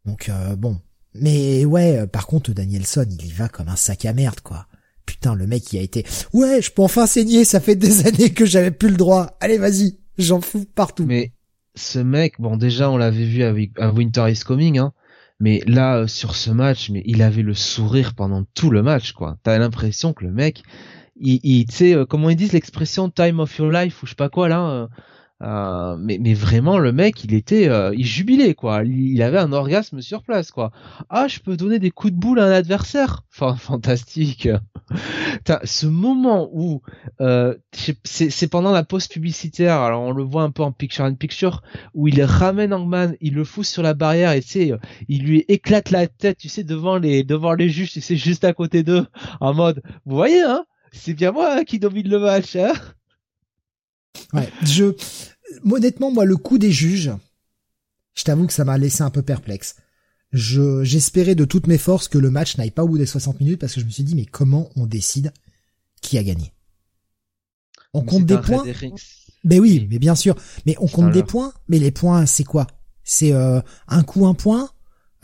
Donc 0.06 0.30
euh, 0.30 0.56
bon, 0.56 0.80
mais 1.16 1.66
ouais, 1.66 2.00
euh, 2.00 2.08
par 2.08 2.28
contre 2.28 2.52
Danielson, 2.52 3.08
il 3.10 3.26
y 3.26 3.32
va 3.32 3.48
comme 3.48 3.70
un 3.70 3.76
sac 3.78 4.06
à 4.06 4.14
merde 4.14 4.42
quoi. 4.42 4.68
Putain, 5.06 5.36
le 5.36 5.48
mec 5.48 5.72
il 5.72 5.80
a 5.80 5.82
été 5.82 6.06
ouais, 6.34 6.62
je 6.62 6.70
peux 6.72 6.82
enfin 6.82 7.08
saigner, 7.08 7.46
ça 7.46 7.62
fait 7.62 7.76
des 7.76 8.06
années 8.08 8.34
que 8.34 8.46
j'avais 8.46 8.72
plus 8.72 8.90
le 8.90 8.98
droit. 8.98 9.38
Allez 9.40 9.58
vas-y, 9.58 10.00
j'en 10.18 10.42
fous 10.42 10.66
partout. 10.76 11.06
Mais 11.06 11.32
ce 11.78 11.99
mec, 11.99 12.36
bon 12.40 12.58
déjà 12.58 12.90
on 12.90 12.98
l'avait 12.98 13.26
vu 13.26 13.44
avec 13.44 13.72
à 13.80 13.91
Winter 13.91 14.26
is 14.30 14.41
Coming, 14.45 14.80
hein 14.80 14.94
mais 15.40 15.62
là, 15.68 15.98
euh, 15.98 16.08
sur 16.08 16.36
ce 16.36 16.49
match, 16.49 16.90
mais 16.90 17.04
il 17.06 17.22
avait 17.22 17.44
le 17.44 17.54
sourire 17.54 18.16
pendant 18.16 18.44
tout 18.56 18.72
le 18.72 18.82
match, 18.82 19.12
quoi. 19.12 19.38
T'as 19.44 19.58
l'impression 19.60 20.14
que 20.14 20.26
le 20.26 20.32
mec, 20.32 20.64
il, 21.20 21.40
il 21.44 21.66
tu 21.68 21.76
sais, 21.76 21.94
euh, 21.95 22.06
comment 22.06 22.30
ils 22.30 22.36
disent 22.36 22.54
l'expression 22.54 23.10
time 23.10 23.40
of 23.40 23.56
your 23.58 23.72
life 23.72 24.02
ou 24.02 24.06
je 24.06 24.12
sais 24.12 24.16
pas 24.16 24.30
quoi 24.30 24.49
là. 24.49 24.90
Euh, 25.44 25.96
mais, 26.00 26.34
vraiment, 26.34 26.80
le 26.80 26.92
mec, 26.92 27.24
il 27.24 27.34
était, 27.34 27.70
euh, 27.70 27.94
il 27.96 28.06
jubilait 28.06 28.56
quoi. 28.56 28.84
Il, 28.84 29.22
avait 29.22 29.38
un 29.38 29.54
orgasme 29.54 30.02
sur 30.02 30.24
place 30.24 30.50
quoi. 30.52 30.72
Ah, 31.10 31.28
je 31.28 31.40
peux 31.40 31.56
donner 31.56 31.78
des 31.78 31.92
coups 31.92 32.14
de 32.14 32.18
boule 32.18 32.40
à 32.40 32.46
un 32.46 32.52
adversaire? 32.52 33.24
Enfin, 33.32 33.56
fantastique. 33.60 34.50
ce 35.64 35.86
moment 35.86 36.50
où 36.52 36.82
euh, 37.22 37.56
c'est 38.04 38.48
pendant 38.48 38.72
la 38.72 38.84
pause 38.84 39.08
publicitaire. 39.08 39.76
Alors 39.82 40.02
on 40.02 40.12
le 40.12 40.24
voit 40.24 40.42
un 40.42 40.52
peu 40.52 40.64
en 40.64 40.72
picture 40.72 41.06
in 41.06 41.14
picture 41.14 41.62
où 41.94 42.08
il 42.08 42.22
ramène 42.24 42.74
Hangman, 42.74 43.16
il 43.22 43.36
le 43.36 43.44
fout 43.44 43.66
sur 43.66 43.84
la 43.84 43.94
barrière 43.94 44.32
et 44.32 44.42
tu 44.42 44.48
sais, 44.48 44.72
il 45.08 45.24
lui 45.24 45.46
éclate 45.50 45.92
la 45.92 46.08
tête, 46.08 46.38
tu 46.38 46.50
sais, 46.50 46.64
devant 46.64 46.98
les 46.98 47.24
devant 47.24 47.54
les 47.54 47.70
juges, 47.70 47.92
tu 47.92 48.02
sais, 48.02 48.16
juste 48.16 48.44
à 48.44 48.54
côté 48.54 48.82
d'eux, 48.82 49.06
en 49.40 49.54
mode, 49.54 49.84
vous 50.06 50.16
voyez 50.16 50.42
hein, 50.42 50.66
c'est 50.92 51.14
bien 51.14 51.32
moi 51.32 51.58
hein, 51.58 51.64
qui 51.64 51.78
domine 51.78 52.10
le 52.10 52.20
match. 52.20 52.56
Hein 52.56 52.74
Ouais, 54.34 54.49
je, 54.64 54.94
honnêtement, 55.69 56.11
moi, 56.11 56.26
le 56.26 56.38
coup 56.38 56.57
des 56.57 56.72
juges, 56.72 57.11
je 58.15 58.23
t'avoue 58.23 58.48
que 58.48 58.53
ça 58.53 58.65
m'a 58.65 58.77
laissé 58.77 59.03
un 59.03 59.10
peu 59.10 59.22
perplexe. 59.22 59.76
Je, 60.34 60.84
j'espérais 60.84 61.35
de 61.35 61.45
toutes 61.45 61.68
mes 61.68 61.77
forces 61.77 62.07
que 62.07 62.18
le 62.18 62.30
match 62.30 62.57
n'aille 62.57 62.72
pas 62.72 62.84
au 62.84 62.89
bout 62.89 62.98
des 62.98 63.06
60 63.06 63.39
minutes 63.39 63.60
parce 63.60 63.73
que 63.73 63.80
je 63.80 63.85
me 63.85 63.91
suis 63.91 64.03
dit, 64.03 64.15
mais 64.15 64.26
comment 64.26 64.69
on 64.76 64.85
décide 64.85 65.31
qui 66.02 66.18
a 66.18 66.23
gagné? 66.23 66.52
On 67.94 68.03
compte 68.03 68.26
des 68.26 68.38
points? 68.38 68.64
Ben 69.44 69.60
oui, 69.60 69.88
mais 69.89 69.99
bien 69.99 70.15
sûr. 70.15 70.35
Mais 70.65 70.76
on 70.80 70.88
compte 70.88 71.11
des 71.11 71.23
points, 71.23 71.53
mais 71.69 71.80
les 71.80 71.91
points, 71.91 72.26
c'est 72.26 72.44
quoi? 72.44 72.68
C'est, 73.03 73.31
euh, 73.31 73.61
un 73.88 74.03
coup, 74.03 74.27
un 74.27 74.34
point? 74.34 74.69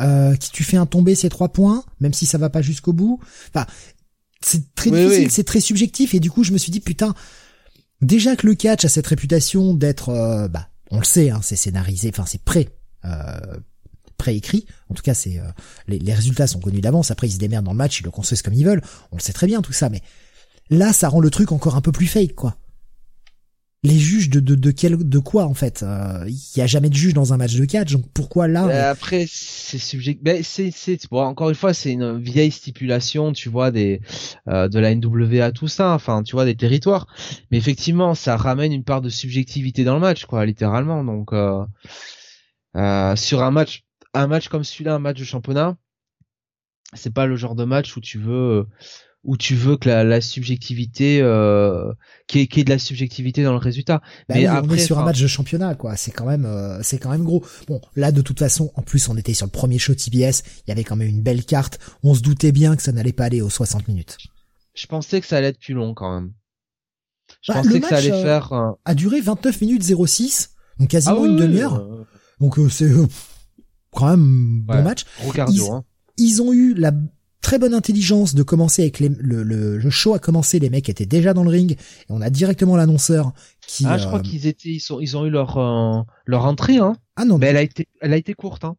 Euh, 0.02 0.36
qui 0.36 0.50
tu 0.52 0.64
fais 0.64 0.78
un 0.78 0.88
tomber, 0.88 1.14
c'est 1.14 1.30
trois 1.30 1.50
points, 1.50 1.84
même 2.00 2.14
si 2.14 2.26
ça 2.26 2.38
va 2.38 2.50
pas 2.50 2.62
jusqu'au 2.62 2.94
bout. 2.94 3.20
Enfin, 3.50 3.68
c'est 4.42 4.74
très 4.74 4.90
difficile, 4.90 5.32
c'est 5.32 5.44
très 5.44 5.60
subjectif, 5.60 6.14
et 6.16 6.20
du 6.20 6.32
coup, 6.32 6.44
je 6.44 6.52
me 6.52 6.58
suis 6.58 6.72
dit, 6.72 6.80
putain, 6.80 7.14
Déjà 8.04 8.36
que 8.36 8.46
le 8.46 8.54
catch 8.54 8.84
a 8.84 8.90
cette 8.90 9.08
réputation 9.08 9.74
d'être, 9.74 10.10
euh, 10.10 10.48
bah, 10.50 10.68
on 10.92 11.00
le 11.00 11.06
sait, 11.06 11.30
hein, 11.30 11.40
c'est 11.42 11.56
scénarisé, 11.56 12.10
enfin 12.10 12.26
c'est 12.28 12.44
prêt, 12.44 12.70
euh, 13.06 13.40
préécrit. 14.18 14.66
En 14.90 14.94
tout 14.94 15.04
cas, 15.04 15.14
c'est 15.14 15.40
euh, 15.40 15.44
les, 15.88 16.14
résultats 16.14 16.46
sont 16.46 16.60
connus 16.60 16.82
d'avance. 16.82 17.12
Après, 17.12 17.28
ils 17.28 17.34
se 17.34 17.38
démerdent 17.38 17.66
dans 17.66 17.72
le 17.72 17.78
match, 17.78 18.02
ils 18.02 18.04
le 18.04 18.12
construisent 18.12 18.42
comme 18.42 18.54
ils 18.54 18.66
veulent. 18.66 18.82
On 19.12 19.16
le 19.16 19.22
sait 19.22 19.32
très 19.32 19.48
bien 19.48 19.62
tout 19.62 19.72
ça, 19.72 19.90
mais 19.90 20.02
là, 20.70 20.92
ça 20.92 21.08
rend 21.08 21.22
le 21.22 21.30
truc 21.30 21.54
encore 21.54 21.76
un 21.76 21.82
peu 21.82 21.94
plus 21.94 22.08
fake, 22.08 22.36
quoi 22.36 22.58
les 23.84 24.00
juges 24.00 24.30
de 24.30 24.40
de 24.40 24.56
de 24.56 24.72
quel 24.72 24.98
de 24.98 25.20
quoi 25.20 25.46
en 25.46 25.54
fait 25.54 25.84
euh, 25.84 26.24
il 26.28 26.58
y 26.58 26.62
a 26.62 26.68
jamais 26.68 26.90
de 26.90 26.96
juge 26.96 27.14
dans 27.14 27.34
un 27.34 27.38
match 27.38 27.56
de 27.56 27.66
catch 27.66 27.92
donc 27.92 28.06
pourquoi 28.14 28.48
là 28.48 28.66
euh, 28.68 28.92
après 28.92 29.26
c'est 29.28 29.78
subject 29.78 30.24
ben, 30.24 30.42
c'est 30.42 30.72
c'est 30.72 30.98
bon 31.12 31.22
encore 31.22 31.50
une 31.50 31.56
fois 31.56 31.74
c'est 31.74 31.92
une 31.92 32.18
vieille 32.18 32.52
stipulation 32.52 33.34
tu 33.34 33.50
vois 33.50 33.72
des 33.72 34.00
euh, 34.48 34.70
de 34.70 34.80
la 34.80 34.96
NWA 34.96 35.52
tout 35.52 35.68
ça 35.68 35.92
enfin 35.92 36.24
tu 36.24 36.34
vois 36.34 36.46
des 36.46 36.56
territoires. 36.56 37.08
Mais 37.52 37.58
effectivement 37.58 38.16
ça 38.16 38.38
ramène 38.38 38.72
une 38.72 38.84
part 38.84 39.02
de 39.02 39.10
subjectivité 39.10 39.84
dans 39.84 39.96
le 39.96 40.00
match 40.00 40.26
quoi 40.26 40.46
littéralement. 40.46 41.04
Donc 41.04 41.32
sur 43.18 43.44
un 43.44 43.52
match 43.52 43.84
un 44.14 44.28
match 44.28 44.48
comme 44.48 44.64
celui-là 44.64 44.96
un 44.96 45.00
match 45.00 45.20
de 45.20 45.26
championnat 45.26 45.76
c'est 46.94 47.14
pas 47.14 47.26
le 47.26 47.36
genre 47.36 47.56
de 47.56 47.66
match 47.66 47.98
où 47.98 48.02
tu 48.02 48.18
veux 48.18 48.68
où 49.24 49.38
tu 49.38 49.56
veux 49.56 49.78
que 49.78 49.88
la, 49.88 50.04
la 50.04 50.20
subjectivité 50.20 51.20
euh, 51.22 51.94
qu'il 52.28 52.42
y, 52.42 52.60
ait 52.60 52.64
de 52.64 52.70
la 52.70 52.80
subjectivité 52.80 53.44
dans 53.44 53.54
le 53.54 53.58
résultat. 53.58 54.02
Bah 54.28 54.36
mais 54.36 54.46
après, 54.46 54.70
on 54.70 54.76
est 54.76 54.80
sur 54.80 55.00
un 55.00 55.06
match 55.06 55.22
de 55.22 55.28
championnat 55.28 55.76
quoi, 55.76 55.96
c'est 55.96 56.12
quand 56.12 56.26
même 56.26 56.46
euh, 56.46 56.80
c'est 56.84 56.98
quand 56.98 57.10
même 57.10 57.24
gros. 57.24 57.44
Bon, 57.68 57.80
là 57.96 58.12
de 58.12 58.22
toute 58.22 58.40
façon, 58.40 58.72
en 58.76 58.82
plus 58.82 59.08
on 59.08 59.18
était 59.18 59.34
sur 59.34 59.46
le 59.46 59.52
premier 59.52 59.80
show 59.80 59.96
TBS, 59.96 60.44
il 60.66 60.70
y 60.70 60.72
avait 60.72 60.84
quand 60.84 60.96
même 60.96 61.08
une 61.08 61.22
belle 61.22 61.46
carte, 61.46 61.80
on 62.04 62.14
se 62.14 62.22
doutait 62.22 62.52
bien 62.52 62.76
que 62.76 62.82
ça 62.82 62.92
n'allait 62.92 63.14
pas 63.14 63.26
aller 63.26 63.42
aux 63.42 63.50
60 63.50 63.88
minutes. 63.88 64.18
Je 64.74 64.88
pensais 64.88 65.22
que 65.22 65.28
ça 65.28 65.38
allait 65.38 65.50
être 65.50 65.60
plus 65.60 65.74
long 65.74 65.94
quand 65.94 66.14
même. 66.14 66.34
Je 67.42 67.54
bah, 67.54 67.62
pensais 67.62 67.80
que 67.80 67.88
ça 67.88 67.98
allait 67.98 68.12
euh, 68.12 68.24
faire 68.24 68.76
a 68.84 68.96
duré 68.96 69.22
29 69.22 69.62
minutes 69.62 69.84
06, 69.84 70.52
donc 70.80 70.90
quasiment 70.90 71.24
ah 71.24 71.28
une 71.28 71.38
demi-heure. 71.38 71.76
Euh, 71.76 72.06
donc 72.42 72.58
c'est 72.70 72.92
quand 73.92 74.10
même 74.10 74.64
bon 74.64 74.84
match. 74.84 75.06
Cardio, 75.34 75.66
ils, 75.66 75.72
hein. 75.72 75.84
ils 76.18 76.42
ont 76.42 76.52
eu 76.52 76.74
la 76.74 76.92
très 77.44 77.60
bonne 77.60 77.76
intelligence 77.76 78.34
de 78.34 78.42
commencer 78.42 78.82
avec 78.82 79.00
les, 79.00 79.10
le, 79.10 79.44
le, 79.44 79.90
show 79.92 80.16
a 80.16 80.20
commencé, 80.20 80.58
les 80.58 80.72
mecs 80.72 80.90
étaient 80.90 81.06
déjà 81.06 81.36
dans 81.36 81.44
le 81.44 81.52
ring 81.52 81.74
et 81.74 81.78
on 82.10 82.22
a 82.22 82.32
directement 82.32 82.76
l'annonceur 82.76 83.34
qui. 83.68 83.86
Ah, 83.86 84.00
je 84.00 84.08
crois 84.08 84.20
euh, 84.20 84.24
qu'ils 84.24 84.48
étaient, 84.48 84.70
ils 84.70 84.80
sont, 84.80 85.00
ils 85.00 85.16
ont 85.16 85.26
eu 85.26 85.30
leur 85.30 85.58
euh, 85.58 86.02
leur 86.26 86.46
entrée, 86.46 86.78
hein. 86.78 86.96
Ah 87.16 87.26
non. 87.26 87.38
Mais 87.38 87.48
elle 87.48 87.58
a 87.58 87.62
été, 87.62 87.88
elle 88.02 88.14
a 88.14 88.18
été 88.18 88.34
courte, 88.34 88.64
hein. 88.64 88.76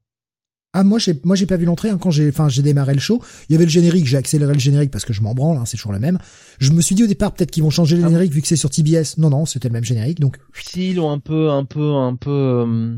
Ah 0.76 0.82
moi 0.82 0.98
j'ai 0.98 1.20
moi 1.22 1.36
j'ai 1.36 1.46
pas 1.46 1.56
vu 1.56 1.66
l'entrée 1.66 1.90
hein, 1.90 1.98
quand 2.00 2.10
j'ai 2.10 2.28
enfin 2.28 2.48
j'ai 2.48 2.62
démarré 2.62 2.94
le 2.94 3.00
show, 3.00 3.22
il 3.48 3.52
y 3.52 3.54
avait 3.54 3.64
le 3.64 3.70
générique, 3.70 4.06
j'ai 4.06 4.16
accéléré 4.16 4.52
le 4.52 4.58
générique 4.58 4.90
parce 4.90 5.04
que 5.04 5.12
je 5.12 5.22
m'en 5.22 5.32
branle, 5.32 5.56
hein, 5.56 5.64
c'est 5.66 5.76
toujours 5.76 5.92
le 5.92 6.00
même. 6.00 6.18
Je 6.58 6.72
me 6.72 6.80
suis 6.80 6.96
dit 6.96 7.04
au 7.04 7.06
départ 7.06 7.32
peut-être 7.32 7.52
qu'ils 7.52 7.62
vont 7.62 7.70
changer 7.70 7.96
le 7.96 8.02
ah 8.02 8.08
générique 8.08 8.32
vu 8.32 8.42
que 8.42 8.48
c'est 8.48 8.56
sur 8.56 8.70
TBS. 8.70 9.18
Non 9.18 9.30
non, 9.30 9.46
c'était 9.46 9.68
le 9.68 9.72
même 9.72 9.84
générique 9.84 10.18
donc. 10.18 10.36
Si 10.52 10.90
ils 10.90 10.98
ont 10.98 11.12
un 11.12 11.20
peu 11.20 11.50
un 11.50 11.64
peu 11.64 11.94
un 11.94 12.16
peu 12.16 12.64
euh, 12.66 12.96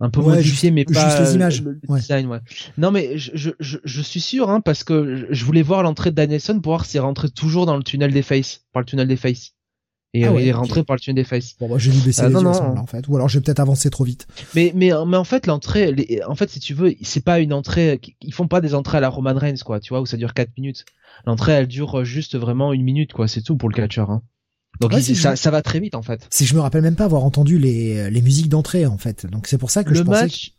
un 0.00 0.10
peu 0.10 0.20
modifié 0.20 0.70
mais 0.70 0.84
pas 0.84 1.08
juste 1.08 1.20
les 1.20 1.34
images 1.34 1.62
design, 1.88 2.26
ouais. 2.26 2.40
non 2.76 2.90
mais 2.90 3.16
je, 3.16 3.50
je, 3.58 3.78
je, 3.82 4.02
suis 4.02 4.20
sûr 4.20 4.50
hein, 4.50 4.60
parce 4.60 4.84
que 4.84 5.26
je 5.30 5.44
voulais 5.44 5.62
voir 5.62 5.82
l'entrée 5.82 6.10
de 6.10 6.16
Danielson 6.16 6.60
pour 6.60 6.72
voir 6.72 6.84
s'il 6.84 7.00
rentrait 7.00 7.30
toujours 7.30 7.64
dans 7.66 7.76
le 7.76 7.82
tunnel 7.82 8.12
des 8.12 8.22
faces 8.22 8.64
par 8.72 8.82
le 8.82 8.86
tunnel 8.86 9.08
des 9.08 9.16
faces. 9.16 9.52
Et 10.14 10.24
ah 10.24 10.32
il 10.38 10.46
est 10.46 10.52
rentré 10.52 10.82
par 10.82 10.96
le 10.96 11.00
tunnel 11.00 11.16
des 11.16 11.28
faces. 11.28 11.56
Bon 11.58 11.68
moi 11.68 11.78
j'ai 11.78 11.90
dû 11.90 12.00
baisser 12.00 12.22
euh, 12.22 12.28
les 12.28 12.34
yeux 12.34 12.44
en 12.44 12.86
fait. 12.86 13.06
Ou 13.08 13.16
alors 13.16 13.28
j'ai 13.28 13.40
peut-être 13.40 13.60
avancé 13.60 13.90
trop 13.90 14.04
vite. 14.04 14.26
Mais 14.54 14.72
mais 14.74 14.90
mais 15.06 15.16
en 15.16 15.24
fait 15.24 15.46
l'entrée 15.46 15.94
en 16.26 16.34
fait 16.34 16.50
si 16.50 16.60
tu 16.60 16.74
veux 16.74 16.94
c'est 17.02 17.24
pas 17.24 17.40
une 17.40 17.52
entrée 17.52 18.00
ils 18.20 18.34
font 18.34 18.48
pas 18.48 18.60
des 18.60 18.74
entrées 18.74 18.98
à 18.98 19.00
la 19.00 19.08
Roman 19.08 19.34
Reigns 19.34 19.62
quoi 19.64 19.80
tu 19.80 19.90
vois 19.90 20.00
où 20.00 20.06
ça 20.06 20.16
dure 20.16 20.34
4 20.34 20.50
minutes. 20.58 20.84
L'entrée 21.24 21.52
elle 21.52 21.66
dure 21.66 22.04
juste 22.04 22.36
vraiment 22.36 22.72
une 22.72 22.82
minute 22.82 23.12
quoi 23.12 23.28
c'est 23.28 23.42
tout 23.42 23.56
pour 23.56 23.68
le 23.68 23.74
catcheur 23.74 24.10
hein. 24.10 24.22
Donc 24.80 24.92
ça, 24.94 25.36
ça, 25.36 25.50
va 25.50 25.62
très 25.62 25.80
vite 25.80 25.94
en 25.94 26.02
fait. 26.02 26.26
Si 26.30 26.46
je 26.46 26.54
me 26.54 26.60
rappelle 26.60 26.82
même 26.82 26.96
pas 26.96 27.04
avoir 27.04 27.24
entendu 27.24 27.58
les, 27.58 28.10
les 28.10 28.22
musiques 28.22 28.48
d'entrée 28.48 28.86
en 28.86 28.98
fait. 28.98 29.26
Donc 29.26 29.46
c'est 29.46 29.58
pour 29.58 29.70
ça 29.70 29.84
que 29.84 29.90
le 29.90 29.96
je 29.96 30.02
match, 30.02 30.54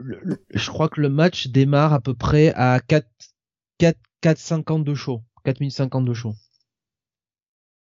je 0.00 0.70
crois 0.70 0.88
que 0.88 1.00
le 1.00 1.08
match 1.08 1.48
démarre 1.48 1.92
à 1.92 2.00
peu 2.00 2.14
près 2.14 2.52
à 2.54 2.80
4 2.80 3.06
4 3.78 3.98
4 4.20 4.38
50 4.38 4.84
de 4.84 4.94
show, 4.94 5.22
4 5.44 5.60
minutes 5.60 5.76
50 5.76 6.04
de 6.04 6.14
show. 6.14 6.34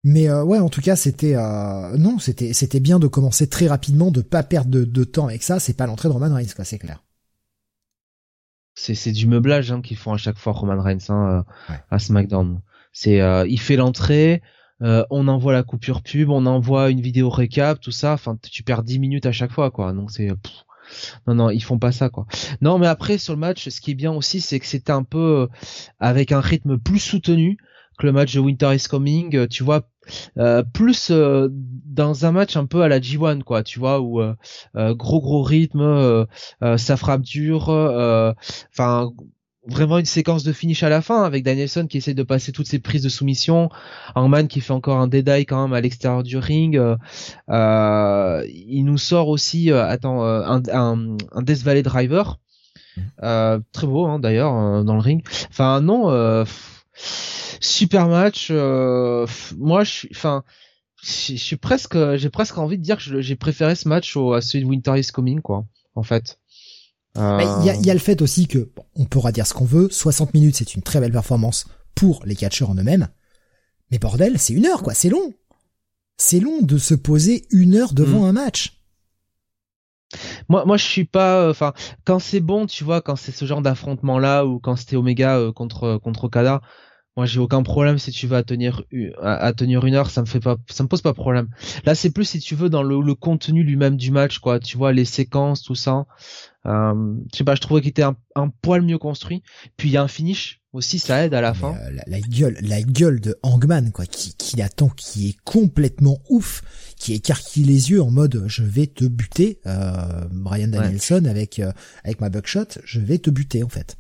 Mais 0.05 0.29
euh, 0.29 0.43
ouais, 0.43 0.59
en 0.59 0.69
tout 0.69 0.81
cas, 0.81 0.97
c'était 0.97 1.37
euh, 1.37 1.97
non, 1.97 2.19
c'était 2.19 2.53
c'était 2.53 2.81
bien 2.81 2.99
de 2.99 3.07
commencer 3.07 3.49
très 3.49 3.69
rapidement, 3.69 4.11
de 4.11 4.21
pas 4.21 4.43
perdre 4.43 4.71
de, 4.71 4.85
de 4.85 5.05
temps 5.05 5.29
avec 5.29 5.43
ça. 5.43 5.61
C'est 5.61 5.77
pas 5.77 5.87
l'entrée 5.87 6.09
de 6.09 6.15
Roman 6.15 6.35
Reigns, 6.35 6.53
quoi, 6.57 6.65
c'est 6.65 6.79
clair. 6.79 7.03
C'est 8.75 8.95
c'est 8.95 9.13
du 9.13 9.27
meublage 9.27 9.71
hein, 9.71 9.81
qu'ils 9.81 9.97
font 9.97 10.13
à 10.13 10.17
chaque 10.17 10.39
fois 10.39 10.53
Roman 10.55 10.81
Reigns 10.83 11.11
hein, 11.11 11.45
euh, 11.71 11.75
à 11.91 11.99
SmackDown. 11.99 12.61
C'est 12.93 13.21
euh, 13.21 13.47
il 13.47 13.61
fait 13.61 13.77
l'entrée, 13.77 14.43
euh, 14.83 15.05
on 15.11 15.29
envoie 15.29 15.53
la 15.53 15.63
coupure 15.63 16.03
pub, 16.03 16.31
on 16.31 16.47
envoie 16.47 16.91
une 16.91 17.01
vidéo 17.01 17.31
récap, 17.31 17.81
tout 17.81 17.91
ça. 17.91 18.13
Enfin, 18.15 18.37
tu 18.43 18.63
perds 18.63 18.83
10 18.83 18.99
minutes 18.99 19.27
à 19.27 19.33
chaque 19.33 19.53
fois, 19.53 19.71
quoi. 19.71 19.93
Donc 19.93 20.11
c'est 20.11 20.29
non 21.27 21.35
non, 21.35 21.51
ils 21.51 21.63
font 21.63 21.79
pas 21.79 21.93
ça, 21.93 22.09
quoi. 22.09 22.27
Non, 22.61 22.79
mais 22.79 22.87
après 22.87 23.19
sur 23.19 23.35
le 23.35 23.39
match, 23.39 23.69
ce 23.69 23.81
qui 23.81 23.93
est 23.93 23.95
bien 23.95 24.13
aussi, 24.13 24.41
c'est 24.41 24.61
que 24.61 24.67
c'était 24.67 24.93
un 24.93 25.05
peu 25.05 25.43
euh, 25.43 25.47
avec 26.01 26.33
un 26.33 26.41
rythme 26.41 26.79
plus 26.79 26.99
soutenu 26.99 27.57
que 27.99 28.07
le 28.07 28.13
match 28.13 28.35
de 28.35 28.41
Winter 28.41 28.75
is 28.75 28.89
Coming. 28.89 29.37
Euh, 29.37 29.47
tu 29.47 29.63
vois, 29.63 29.89
plus 30.73 31.13
dans 31.13 32.27
un 32.27 32.33
match 32.33 32.57
un 32.57 32.67
peu 32.67 32.83
à 32.83 32.89
la 32.89 32.99
G1 32.99 33.45
quoi 33.45 33.63
tu 33.63 33.79
vois 33.79 34.01
où 34.01 34.21
gros 34.75 35.21
gros 35.21 35.45
rythme 35.45 36.27
ça 36.77 36.97
frappe 36.97 37.23
dur 37.23 37.69
enfin 37.69 39.13
vraiment 39.67 39.99
une 39.99 40.05
séquence 40.05 40.43
de 40.43 40.53
finish 40.53 40.83
à 40.83 40.89
la 40.89 41.03
fin 41.03 41.23
avec 41.23 41.45
Danielson 41.45 41.87
qui 41.87 41.99
essaie 41.99 42.15
de 42.15 42.23
passer 42.23 42.53
toutes 42.53 42.67
ses 42.67 42.79
prises 42.79 43.03
de 43.03 43.09
soumission, 43.09 43.69
Hangman 44.15 44.49
qui 44.49 44.61
fait 44.61 44.73
encore 44.73 44.99
un 44.99 45.07
dédaille 45.07 45.47
quand 45.47 45.63
même 45.63 45.73
à 45.73 45.81
l'extérieur 45.81 46.23
du 46.23 46.37
ring. 46.39 46.77
Euh, 46.77 46.97
euh 47.49 48.45
il 48.49 48.85
nous 48.85 48.99
sort 48.99 49.29
aussi, 49.29 49.71
euh, 49.71 49.87
attends, 49.87 50.25
euh, 50.25 50.43
un, 50.43 50.63
un, 50.73 51.17
un, 51.33 51.43
Death 51.43 51.63
Valley 51.63 51.83
Driver, 51.83 52.39
mhm. 52.97 53.63
très 53.73 53.87
beau 53.87 54.07
hein, 54.07 54.19
d'ailleurs 54.19 54.85
dans 54.85 54.95
le 54.95 55.01
ring. 55.01 55.25
Enfin 55.49 55.81
non, 55.81 56.45
super 57.61 58.09
match. 58.09 58.51
moi 58.51 59.85
je 59.85 59.91
suis, 59.91 60.09
enfin 60.13 60.43
je 61.03 61.35
suis 61.35 61.57
presque, 61.57 61.97
j'ai 62.17 62.31
presque 62.31 62.59
envie 62.59 62.79
de 62.79 62.83
dire 62.83 62.97
que 62.99 63.21
j'ai 63.21 63.37
préféré 63.37 63.75
ce 63.75 63.89
match 63.89 64.17
au, 64.17 64.35
à 64.35 64.41
celui 64.41 64.65
de 64.65 64.69
Winter 64.69 64.99
is 64.99 65.09
Coming 65.13 65.41
quoi, 65.41 65.65
en 65.95 66.03
fait. 66.03 66.39
Il 67.15 67.65
y, 67.65 67.71
a, 67.71 67.75
y, 67.77 67.91
a, 67.91 67.95
le 67.95 68.01
fait 68.01 68.23
aussi 68.23 68.47
que, 68.47 68.71
on 68.95 69.05
pourra 69.05 69.33
dire 69.33 69.47
ce 69.47 69.53
qu'on 69.53 69.67
veut, 69.67 69.89
60 69.91 70.33
minutes 70.33 70.57
c'est 70.57 70.75
une 70.75 70.83
très 70.83 70.99
belle 70.99 71.13
performance 71.13 71.67
pour 71.95 72.23
les 72.25 72.35
catcheurs 72.35 72.71
en 72.71 72.75
eux-mêmes, 72.75 73.09
mais 73.91 73.99
bordel, 73.99 74.39
c'est 74.39 74.55
une 74.55 74.65
heure 74.65 74.83
quoi, 74.83 74.95
c'est 74.95 75.11
long. 75.11 75.35
C'est 76.17 76.41
long 76.41 76.63
de 76.63 76.79
se 76.79 76.95
poser 76.95 77.47
une 77.51 77.75
heure 77.75 77.93
devant 77.93 78.21
mm. 78.21 78.29
un 78.29 78.33
match. 78.33 78.83
Moi, 80.49 80.65
moi, 80.67 80.77
je 80.77 80.85
suis 80.85 81.05
pas. 81.05 81.49
Enfin, 81.49 81.73
quand 82.05 82.19
c'est 82.19 82.41
bon, 82.41 82.67
tu 82.67 82.85
vois, 82.85 83.01
quand 83.01 83.17
c'est 83.17 83.33
ce 83.33 83.45
genre 83.45 83.63
d'affrontement 83.63 84.19
là, 84.19 84.45
ou 84.45 84.59
quand 84.59 84.77
c'était 84.77 84.97
Omega 84.97 85.39
euh, 85.39 85.53
contre 85.53 85.99
contre 85.99 86.25
Okada, 86.25 86.61
Moi, 87.17 87.27
j'ai 87.27 87.41
aucun 87.41 87.63
problème 87.63 87.99
si 87.99 88.11
tu 88.11 88.27
vas 88.27 88.43
tenir 88.43 88.85
à, 89.21 89.53
tenir 89.53 89.85
une 89.85 89.95
heure, 89.95 90.09
ça 90.09 90.23
me 90.23 90.27
fait 90.27 90.41
pas, 90.41 90.57
ça 90.71 90.83
me 90.83 90.89
pose 90.89 91.03
pas 91.03 91.13
problème. 91.13 91.49
Là, 91.85 91.95
c'est 91.95 92.11
plus 92.11 92.25
si 92.25 92.39
tu 92.41 92.55
veux 92.55 92.71
dans 92.71 92.83
le, 92.83 93.15
contenu 93.15 93.63
lui-même 93.63 93.97
du 93.97 94.11
match, 94.11 94.39
quoi. 94.39 94.59
Tu 94.59 94.79
vois 94.79 94.93
les 94.93 95.05
séquences, 95.05 95.63
tout 95.63 95.75
ça. 95.75 96.07
Euh, 96.65 97.15
je 97.33 97.39
sais 97.39 97.45
pas, 97.45 97.55
je 97.55 97.61
trouvais 97.61 97.83
qu'il 97.83 97.91
était 97.91 98.03
un, 98.03 98.49
poil 98.63 98.81
mieux 98.81 98.97
construit. 98.97 99.43
Puis 99.77 99.91
il 99.91 99.93
y 99.93 99.97
a 99.99 100.03
un 100.03 100.09
finish 100.09 100.63
aussi, 100.73 100.99
ça 100.99 101.25
aide 101.25 101.35
à 101.35 101.43
la 101.43 101.53
fin. 101.53 101.75
Euh, 101.75 102.01
la, 102.07 102.21
gueule, 102.21 102.57
la 102.63 102.81
gueule 102.81 103.21
de 103.21 103.37
Hangman, 103.43 103.93
quoi, 103.93 104.07
qui, 104.07 104.35
qui 104.35 104.63
attend, 104.63 104.89
qui 104.89 105.29
est 105.29 105.37
complètement 105.45 106.19
ouf, 106.31 106.63
qui 106.97 107.13
écarquille 107.13 107.65
les 107.65 107.91
yeux 107.91 108.03
en 108.03 108.11
mode 108.11 108.45
je 108.47 108.63
vais 108.63 108.87
te 108.87 109.05
buter, 109.05 109.61
euh, 109.67 110.25
Brian 110.31 110.69
Danielson 110.69 111.27
avec 111.27 111.59
euh, 111.59 111.73
avec 112.05 112.21
ma 112.21 112.31
buckshot, 112.31 112.79
je 112.85 113.01
vais 113.01 113.19
te 113.19 113.29
buter 113.29 113.63
en 113.63 113.69
fait. 113.69 113.97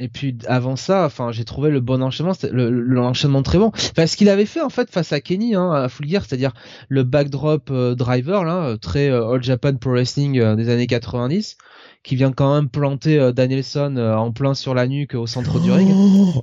Et 0.00 0.08
puis 0.08 0.36
avant 0.48 0.74
ça, 0.74 1.04
enfin, 1.04 1.30
j'ai 1.30 1.44
trouvé 1.44 1.70
le 1.70 1.80
bon 1.80 2.02
enchaînement, 2.02 2.32
l'enchaînement 2.50 3.44
très 3.44 3.58
bon. 3.58 3.68
Enfin, 3.68 4.08
ce 4.08 4.16
qu'il 4.16 4.28
avait 4.28 4.44
fait 4.44 4.60
en 4.60 4.68
fait 4.68 4.90
face 4.90 5.12
à 5.12 5.20
Kenny, 5.20 5.54
hein, 5.54 5.70
à 5.70 5.88
Full 5.88 6.08
Gear, 6.08 6.24
c'est-à-dire 6.26 6.52
le 6.88 7.04
backdrop 7.04 7.70
euh, 7.70 7.94
driver, 7.94 8.44
là, 8.44 8.64
euh, 8.64 8.76
très 8.76 9.08
euh, 9.08 9.30
All 9.30 9.42
Japan 9.42 9.76
Pro 9.76 9.90
Wrestling 9.90 10.56
des 10.56 10.68
années 10.68 10.88
90, 10.88 11.58
qui 12.02 12.16
vient 12.16 12.32
quand 12.32 12.52
même 12.56 12.68
planter 12.68 13.30
Danielson 13.32 13.96
en 13.96 14.32
plein 14.32 14.54
sur 14.54 14.74
la 14.74 14.88
nuque 14.88 15.14
au 15.14 15.28
centre 15.28 15.60
du 15.60 15.70
ring. 15.70 15.88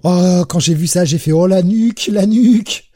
Oh, 0.03 0.45
quand 0.48 0.60
j'ai 0.60 0.73
vu 0.73 0.88
ça, 0.88 1.03
j'ai 1.03 1.18
fait 1.18 1.34
oh 1.34 1.45
la 1.45 1.61
nuque, 1.61 2.10
la 2.10 2.26
nuque. 2.26 2.90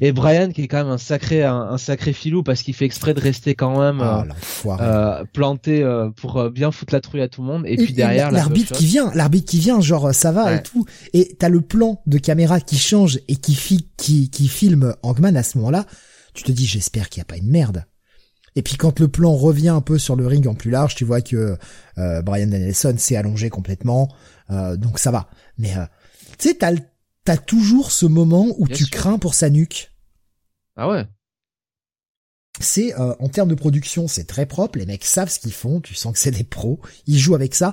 Et 0.00 0.12
Brian 0.12 0.50
qui 0.50 0.62
est 0.62 0.68
quand 0.68 0.78
même 0.78 0.92
un 0.92 0.98
sacré 0.98 1.42
un, 1.42 1.78
sacré 1.78 2.12
filou 2.12 2.42
parce 2.42 2.62
qu'il 2.62 2.74
fait 2.74 2.84
exprès 2.84 3.14
de 3.14 3.20
rester 3.20 3.54
quand 3.54 3.80
même 3.80 4.00
ah, 4.00 4.24
euh, 4.66 4.76
euh, 4.80 5.24
planté 5.32 5.82
euh, 5.82 6.10
pour 6.10 6.50
bien 6.50 6.70
foutre 6.70 6.94
la 6.94 7.00
trouille 7.00 7.22
à 7.22 7.28
tout 7.28 7.42
le 7.42 7.48
monde. 7.48 7.64
Et, 7.66 7.76
puis 7.76 7.92
derrière 7.92 8.30
l'arbitre 8.30 8.74
qui 8.74 8.86
vient 8.86 9.10
l'arbitre 9.14 9.50
qui 9.50 9.58
vient 9.58 9.80
genre 9.80 10.14
ça 10.14 10.32
va 10.32 10.54
et 10.54 10.62
tout. 10.62 10.84
Et 11.12 11.36
t'as 11.38 11.48
le 11.48 11.60
plan 11.60 12.02
de 12.06 12.18
caméra 12.18 12.60
qui 12.60 12.78
change 12.78 13.20
et 13.28 13.36
qui 13.36 13.88
qui 13.96 14.30
qui 14.30 14.48
filme 14.48 14.94
Hangman 15.02 15.36
à 15.36 15.42
ce 15.42 15.58
moment-là. 15.58 15.86
Tu 16.34 16.42
te 16.42 16.52
dis 16.52 16.66
j'espère 16.66 17.08
qu'il 17.08 17.20
y 17.20 17.22
a 17.22 17.26
pas 17.26 17.36
une 17.36 17.50
merde. 17.50 17.84
Et 18.56 18.62
puis 18.62 18.76
quand 18.76 19.00
le 19.00 19.08
plan 19.08 19.34
revient 19.34 19.70
un 19.70 19.80
peu 19.80 19.98
sur 19.98 20.14
le 20.14 20.26
ring 20.26 20.46
en 20.46 20.54
plus 20.54 20.70
large 20.70 20.94
tu 20.94 21.04
vois 21.04 21.20
que 21.20 21.56
Brian 21.96 22.46
Danielson 22.46 22.94
s'est 22.98 23.16
allongé 23.16 23.50
complètement. 23.50 24.08
Donc 24.50 24.98
ça 24.98 25.10
va. 25.10 25.28
Mais 25.58 25.72
tu 26.38 26.48
sais 26.48 26.54
t'as 26.54 26.70
le 26.70 26.78
t'as 27.24 27.36
toujours 27.36 27.90
ce 27.90 28.06
moment 28.06 28.54
où 28.58 28.68
tu 28.68 28.86
crains 28.86 29.18
pour 29.18 29.34
sa 29.34 29.50
nuque. 29.50 29.90
Ah 30.76 30.88
ouais. 30.88 31.06
C'est 32.60 32.94
euh, 32.94 33.14
en 33.18 33.28
termes 33.28 33.48
de 33.48 33.54
production, 33.54 34.06
c'est 34.06 34.24
très 34.24 34.46
propre. 34.46 34.78
Les 34.78 34.86
mecs 34.86 35.04
savent 35.04 35.30
ce 35.30 35.40
qu'ils 35.40 35.52
font. 35.52 35.80
Tu 35.80 35.94
sens 35.94 36.12
que 36.12 36.18
c'est 36.18 36.30
des 36.30 36.44
pros. 36.44 36.80
Ils 37.06 37.18
jouent 37.18 37.34
avec 37.34 37.54
ça 37.54 37.72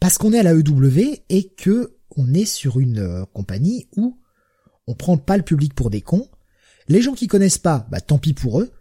parce 0.00 0.18
qu'on 0.18 0.32
est 0.32 0.38
à 0.38 0.42
la 0.42 0.54
EW 0.54 1.22
et 1.28 1.48
que 1.50 1.98
on 2.16 2.32
est 2.34 2.46
sur 2.46 2.80
une 2.80 2.98
euh, 2.98 3.24
compagnie 3.32 3.88
où 3.96 4.18
on 4.86 4.94
prend 4.94 5.16
pas 5.16 5.36
le 5.36 5.42
public 5.42 5.74
pour 5.74 5.90
des 5.90 6.00
cons. 6.00 6.28
Les 6.88 7.02
gens 7.02 7.14
qui 7.14 7.26
connaissent 7.26 7.58
pas, 7.58 7.86
bah 7.90 8.00
tant 8.00 8.18
pis 8.18 8.34
pour 8.34 8.60
eux. 8.60 8.72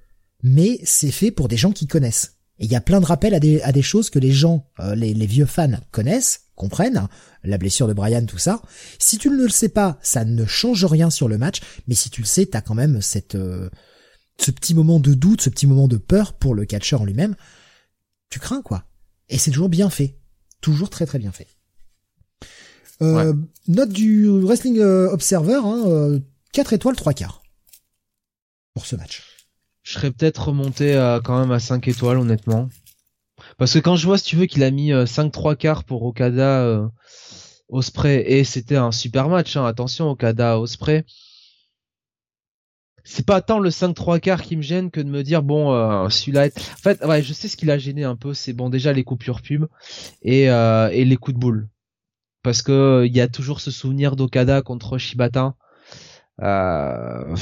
Mais 0.44 0.80
c'est 0.84 1.12
fait 1.12 1.32
pour 1.32 1.48
des 1.48 1.58
gens 1.58 1.72
qui 1.72 1.86
connaissent. 1.86 2.41
Et 2.62 2.66
il 2.66 2.72
y 2.72 2.76
a 2.76 2.82
plein 2.82 3.02
de 3.02 3.06
rappels 3.06 3.34
à 3.34 3.40
des, 3.40 3.60
à 3.64 3.72
des 3.72 3.82
choses 3.82 4.12
que 4.12 4.20
les 4.20 4.32
gens, 4.32 4.70
euh, 4.80 4.94
les, 4.94 5.16
les 5.16 5.26
vieux 5.26 5.48
fans 5.48 5.80
connaissent, 5.90 6.42
comprennent 6.56 7.08
la 7.44 7.58
blessure 7.58 7.88
de 7.88 7.94
Brian, 7.94 8.24
tout 8.28 8.38
ça. 8.38 8.62
Si 9.00 9.18
tu 9.18 9.32
ne 9.32 9.36
le 9.36 9.50
sais 9.50 9.70
pas, 9.70 9.98
ça 10.04 10.26
ne 10.26 10.46
change 10.46 10.86
rien 10.86 11.10
sur 11.10 11.28
le 11.28 11.40
match, 11.40 11.60
mais 11.88 11.96
si 11.96 12.12
tu 12.12 12.22
le 12.22 12.28
sais, 12.28 12.46
t'as 12.46 12.62
quand 12.62 12.76
même 12.76 13.02
cette, 13.02 13.34
euh, 13.34 13.68
ce 14.40 14.52
petit 14.52 14.76
moment 14.76 15.00
de 15.00 15.16
doute, 15.16 15.42
ce 15.42 15.50
petit 15.50 15.66
moment 15.66 15.88
de 15.88 15.98
peur 15.98 16.34
pour 16.34 16.54
le 16.54 16.66
catcheur 16.66 17.02
en 17.02 17.06
lui-même. 17.06 17.36
Tu 18.30 18.40
crains, 18.40 18.62
quoi. 18.62 18.86
Et 19.28 19.40
c'est 19.40 19.50
toujours 19.50 19.70
bien 19.70 19.90
fait. 19.90 20.20
Toujours 20.62 20.92
très 20.92 21.08
très 21.08 21.18
bien 21.18 21.32
fait. 21.32 21.48
Euh, 23.02 23.34
Note 23.68 23.90
du 23.90 24.30
Wrestling 24.30 24.78
euh, 24.78 25.10
Observer, 25.10 25.62
hein, 25.64 26.20
4 26.54 26.74
étoiles, 26.74 26.96
3 26.96 27.14
quarts. 27.14 27.42
Pour 28.76 28.86
ce 28.86 28.96
match. 28.96 29.31
Je 29.84 29.94
serais 29.94 30.12
peut-être 30.12 30.48
remonté 30.48 30.96
à, 30.96 31.20
quand 31.24 31.40
même 31.40 31.52
à 31.52 31.60
5 31.60 31.88
étoiles, 31.88 32.18
honnêtement. 32.18 32.70
Parce 33.58 33.74
que 33.74 33.80
quand 33.80 33.96
je 33.96 34.06
vois, 34.06 34.18
si 34.18 34.26
tu 34.26 34.36
veux, 34.36 34.46
qu'il 34.46 34.64
a 34.64 34.72
mis 34.72 34.92
5 35.06 35.32
3 35.32 35.56
quarts 35.56 35.84
pour 35.84 36.04
Okada 36.04 36.90
Osprey 37.70 38.24
et 38.28 38.44
c'était 38.44 38.76
un 38.76 38.92
super 38.92 39.30
match. 39.30 39.56
Hein. 39.56 39.66
Attention, 39.66 40.10
Okada 40.10 40.60
Osprey. 40.60 41.06
C'est 43.04 43.26
pas 43.26 43.42
tant 43.42 43.60
le 43.60 43.70
5-3 43.70 44.20
quart 44.20 44.42
qui 44.44 44.56
me 44.56 44.62
gêne 44.62 44.92
que 44.92 45.02
de 45.02 45.10
me 45.10 45.24
dire 45.24 45.42
bon 45.42 45.74
euh, 45.74 46.08
celui-là 46.10 46.48
est... 46.48 46.58
en 46.58 46.78
fait 46.78 47.04
ouais 47.04 47.24
je 47.24 47.34
sais 47.34 47.48
ce 47.48 47.58
qui 47.58 47.70
a 47.70 47.78
gêné 47.78 48.04
un 48.04 48.16
peu 48.16 48.34
c'est 48.36 48.54
bon 48.54 48.70
déjà 48.70 48.94
les 48.94 49.04
coupures 49.04 49.42
pub 49.42 49.66
et, 50.22 50.52
euh, 50.52 50.88
et 50.90 51.04
les 51.04 51.18
coups 51.18 51.34
de 51.34 51.40
boule 51.40 51.68
parce 52.44 52.62
que 52.62 53.04
il 53.08 53.16
y 53.16 53.22
a 53.22 53.28
toujours 53.28 53.60
ce 53.60 53.72
souvenir 53.72 54.16
d'Okada 54.16 54.62
contre 54.62 54.98
Shibata 55.00 55.56
euh, 56.42 57.36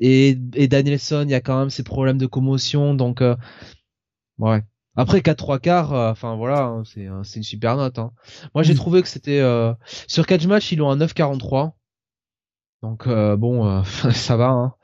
et, 0.00 0.38
et 0.54 0.68
Danielson 0.68 1.24
il 1.26 1.30
y 1.30 1.34
a 1.34 1.40
quand 1.40 1.58
même 1.58 1.70
ces 1.70 1.82
problèmes 1.82 2.18
de 2.18 2.26
commotion 2.26 2.94
donc 2.94 3.22
euh, 3.22 3.36
ouais 4.38 4.62
après 4.96 5.22
4 5.22 5.36
3 5.38 5.58
quarts, 5.60 5.94
euh, 5.94 6.10
enfin 6.10 6.34
voilà, 6.36 6.62
hein, 6.64 6.82
c'est 6.84 7.08
c'est 7.22 7.36
une 7.36 7.44
super 7.44 7.76
note. 7.76 7.98
Hein. 7.98 8.12
Moi 8.54 8.62
j'ai 8.62 8.74
trouvé 8.74 9.02
que 9.02 9.08
c'était 9.08 9.38
euh, 9.40 9.72
sur 10.08 10.26
catch 10.26 10.46
match 10.46 10.72
ils 10.72 10.82
ont 10.82 10.90
un 10.90 10.96
9,43. 10.96 11.72
Donc 12.82 13.06
euh, 13.06 13.36
bon, 13.36 13.66
euh, 13.68 13.82
ça 14.14 14.36
va. 14.36 14.48
Hein. 14.48 14.74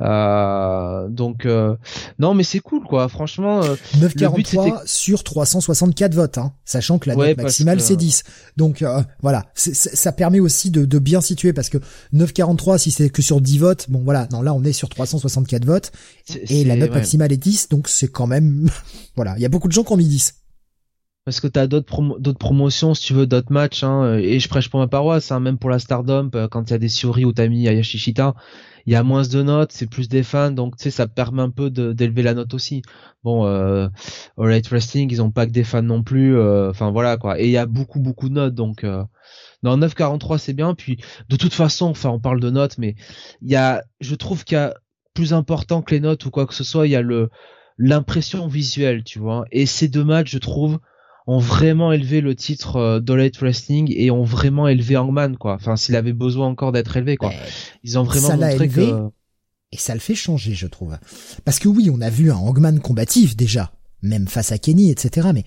Euh, 0.00 1.08
donc 1.08 1.46
non, 2.18 2.34
mais 2.34 2.42
c'est 2.42 2.58
cool 2.58 2.82
quoi. 2.82 3.08
Franchement, 3.08 3.60
9,43 3.60 4.82
sur 4.86 5.22
364 5.22 6.14
votes, 6.14 6.38
hein, 6.38 6.52
sachant 6.64 6.98
que 6.98 7.08
la 7.08 7.16
note 7.16 7.36
maximale 7.36 7.80
c'est 7.80 7.96
10. 7.96 8.24
Donc 8.56 8.84
voilà, 9.22 9.46
ça 9.54 10.12
permet 10.12 10.40
aussi 10.40 10.70
de, 10.70 10.84
de, 10.84 10.98
bien 10.98 11.20
situer 11.20 11.52
parce 11.52 11.68
que 11.68 11.78
9,43 12.12 12.78
si 12.78 12.90
c'est 12.90 13.08
que 13.08 13.22
sur 13.22 13.40
10 13.40 13.58
votes, 13.58 13.86
bon 13.88 14.02
voilà, 14.02 14.26
non 14.32 14.42
là 14.42 14.52
on 14.52 14.64
est 14.64 14.72
sur 14.72 14.88
364 14.88 15.64
votes 15.64 15.92
et 16.48 16.64
la 16.64 16.74
note 16.74 16.92
maximale 16.92 17.32
est 17.32 17.36
10, 17.36 17.68
donc 17.68 17.88
c'est 17.88 18.08
quand 18.08 18.26
même 18.26 18.68
voilà, 19.16 19.34
il 19.36 19.42
y 19.42 19.46
a 19.46 19.48
beaucoup 19.48 19.68
de 19.68 19.72
gens 19.72 19.84
qui 19.84 19.92
ont 19.92 19.96
mis 19.96 20.08
10 20.08 20.34
parce 21.28 21.40
que 21.40 21.46
t'as 21.46 21.66
d'autres 21.66 22.18
d'autres 22.20 22.38
promotions 22.38 22.94
si 22.94 23.04
tu 23.04 23.12
veux 23.12 23.26
d'autres 23.26 23.52
matchs 23.52 23.84
hein, 23.84 24.14
et 24.14 24.40
je 24.40 24.48
prêche 24.48 24.70
pour 24.70 24.80
ma 24.80 24.88
paroisse 24.88 25.30
hein, 25.30 25.40
même 25.40 25.58
pour 25.58 25.68
la 25.68 25.78
Stardom 25.78 26.30
euh, 26.34 26.48
quand 26.48 26.70
il 26.70 26.70
y 26.70 26.74
a 26.74 26.78
des 26.78 26.88
Siori 26.88 27.26
ou 27.26 27.34
t'as 27.34 27.48
mis 27.48 27.68
Ayashishita 27.68 28.34
il 28.88 28.92
y 28.92 28.96
a 28.96 29.02
moins 29.02 29.28
de 29.28 29.42
notes 29.42 29.70
c'est 29.70 29.86
plus 29.86 30.08
des 30.08 30.22
fans 30.22 30.50
donc 30.50 30.78
tu 30.78 30.84
sais 30.84 30.90
ça 30.90 31.06
permet 31.06 31.42
un 31.42 31.50
peu 31.50 31.68
d'élever 31.68 32.22
la 32.22 32.32
note 32.32 32.54
aussi. 32.54 32.80
Bon 33.22 33.44
euh, 33.44 33.88
All 34.38 34.46
Right 34.46 34.66
Wrestling 34.68 35.10
ils 35.12 35.20
ont 35.20 35.30
pas 35.30 35.44
que 35.44 35.50
des 35.50 35.62
fans 35.62 35.82
non 35.82 36.02
plus 36.02 36.34
euh, 36.38 36.70
enfin 36.70 36.90
voilà 36.90 37.18
quoi. 37.18 37.38
Et 37.38 37.44
il 37.44 37.50
y 37.50 37.58
a 37.58 37.66
beaucoup 37.66 38.00
beaucoup 38.00 38.30
de 38.30 38.34
notes 38.34 38.54
donc 38.54 38.84
euh, 38.84 39.04
dans 39.62 39.76
9.43 39.76 40.38
c'est 40.38 40.54
bien 40.54 40.72
puis 40.72 40.96
de 41.28 41.36
toute 41.36 41.52
façon 41.52 41.88
enfin 41.88 42.08
on 42.08 42.18
parle 42.18 42.40
de 42.40 42.48
notes 42.48 42.78
mais 42.78 42.94
il 43.42 43.50
y 43.50 43.56
a 43.56 43.84
je 44.00 44.14
trouve 44.14 44.44
qu'il 44.44 44.56
y 44.56 44.58
a 44.58 44.72
plus 45.12 45.34
important 45.34 45.82
que 45.82 45.94
les 45.94 46.00
notes 46.00 46.24
ou 46.24 46.30
quoi 46.30 46.46
que 46.46 46.54
ce 46.54 46.64
soit 46.64 46.86
il 46.86 46.90
y 46.92 46.96
a 46.96 47.02
le 47.02 47.28
l'impression 47.76 48.48
visuelle 48.48 49.04
tu 49.04 49.18
vois. 49.18 49.44
Et 49.52 49.66
ces 49.66 49.88
deux 49.88 50.04
matchs 50.04 50.30
je 50.30 50.38
trouve 50.38 50.78
ont 51.28 51.38
vraiment 51.38 51.92
élevé 51.92 52.22
le 52.22 52.34
titre 52.34 52.76
euh, 52.76 53.30
Wrestling 53.40 53.92
et 53.94 54.10
ont 54.10 54.24
vraiment 54.24 54.66
élevé 54.66 54.96
Hangman 54.96 55.36
quoi. 55.36 55.54
Enfin, 55.54 55.76
s'il 55.76 55.94
avait 55.94 56.14
besoin 56.14 56.48
encore 56.48 56.72
d'être 56.72 56.96
élevé 56.96 57.16
quoi. 57.16 57.32
Ils 57.84 57.98
ont 57.98 58.02
vraiment 58.02 58.34
montré 58.36 58.68
que 58.68 59.10
et 59.70 59.76
ça 59.76 59.92
le 59.92 60.00
fait 60.00 60.14
changer, 60.14 60.54
je 60.54 60.66
trouve. 60.66 60.96
Parce 61.44 61.58
que 61.58 61.68
oui, 61.68 61.90
on 61.92 62.00
a 62.00 62.08
vu 62.08 62.32
un 62.32 62.36
Hangman 62.36 62.80
combatif 62.80 63.36
déjà, 63.36 63.70
même 64.00 64.26
face 64.26 64.50
à 64.50 64.56
Kenny, 64.56 64.90
etc. 64.90 65.28
Mais 65.34 65.44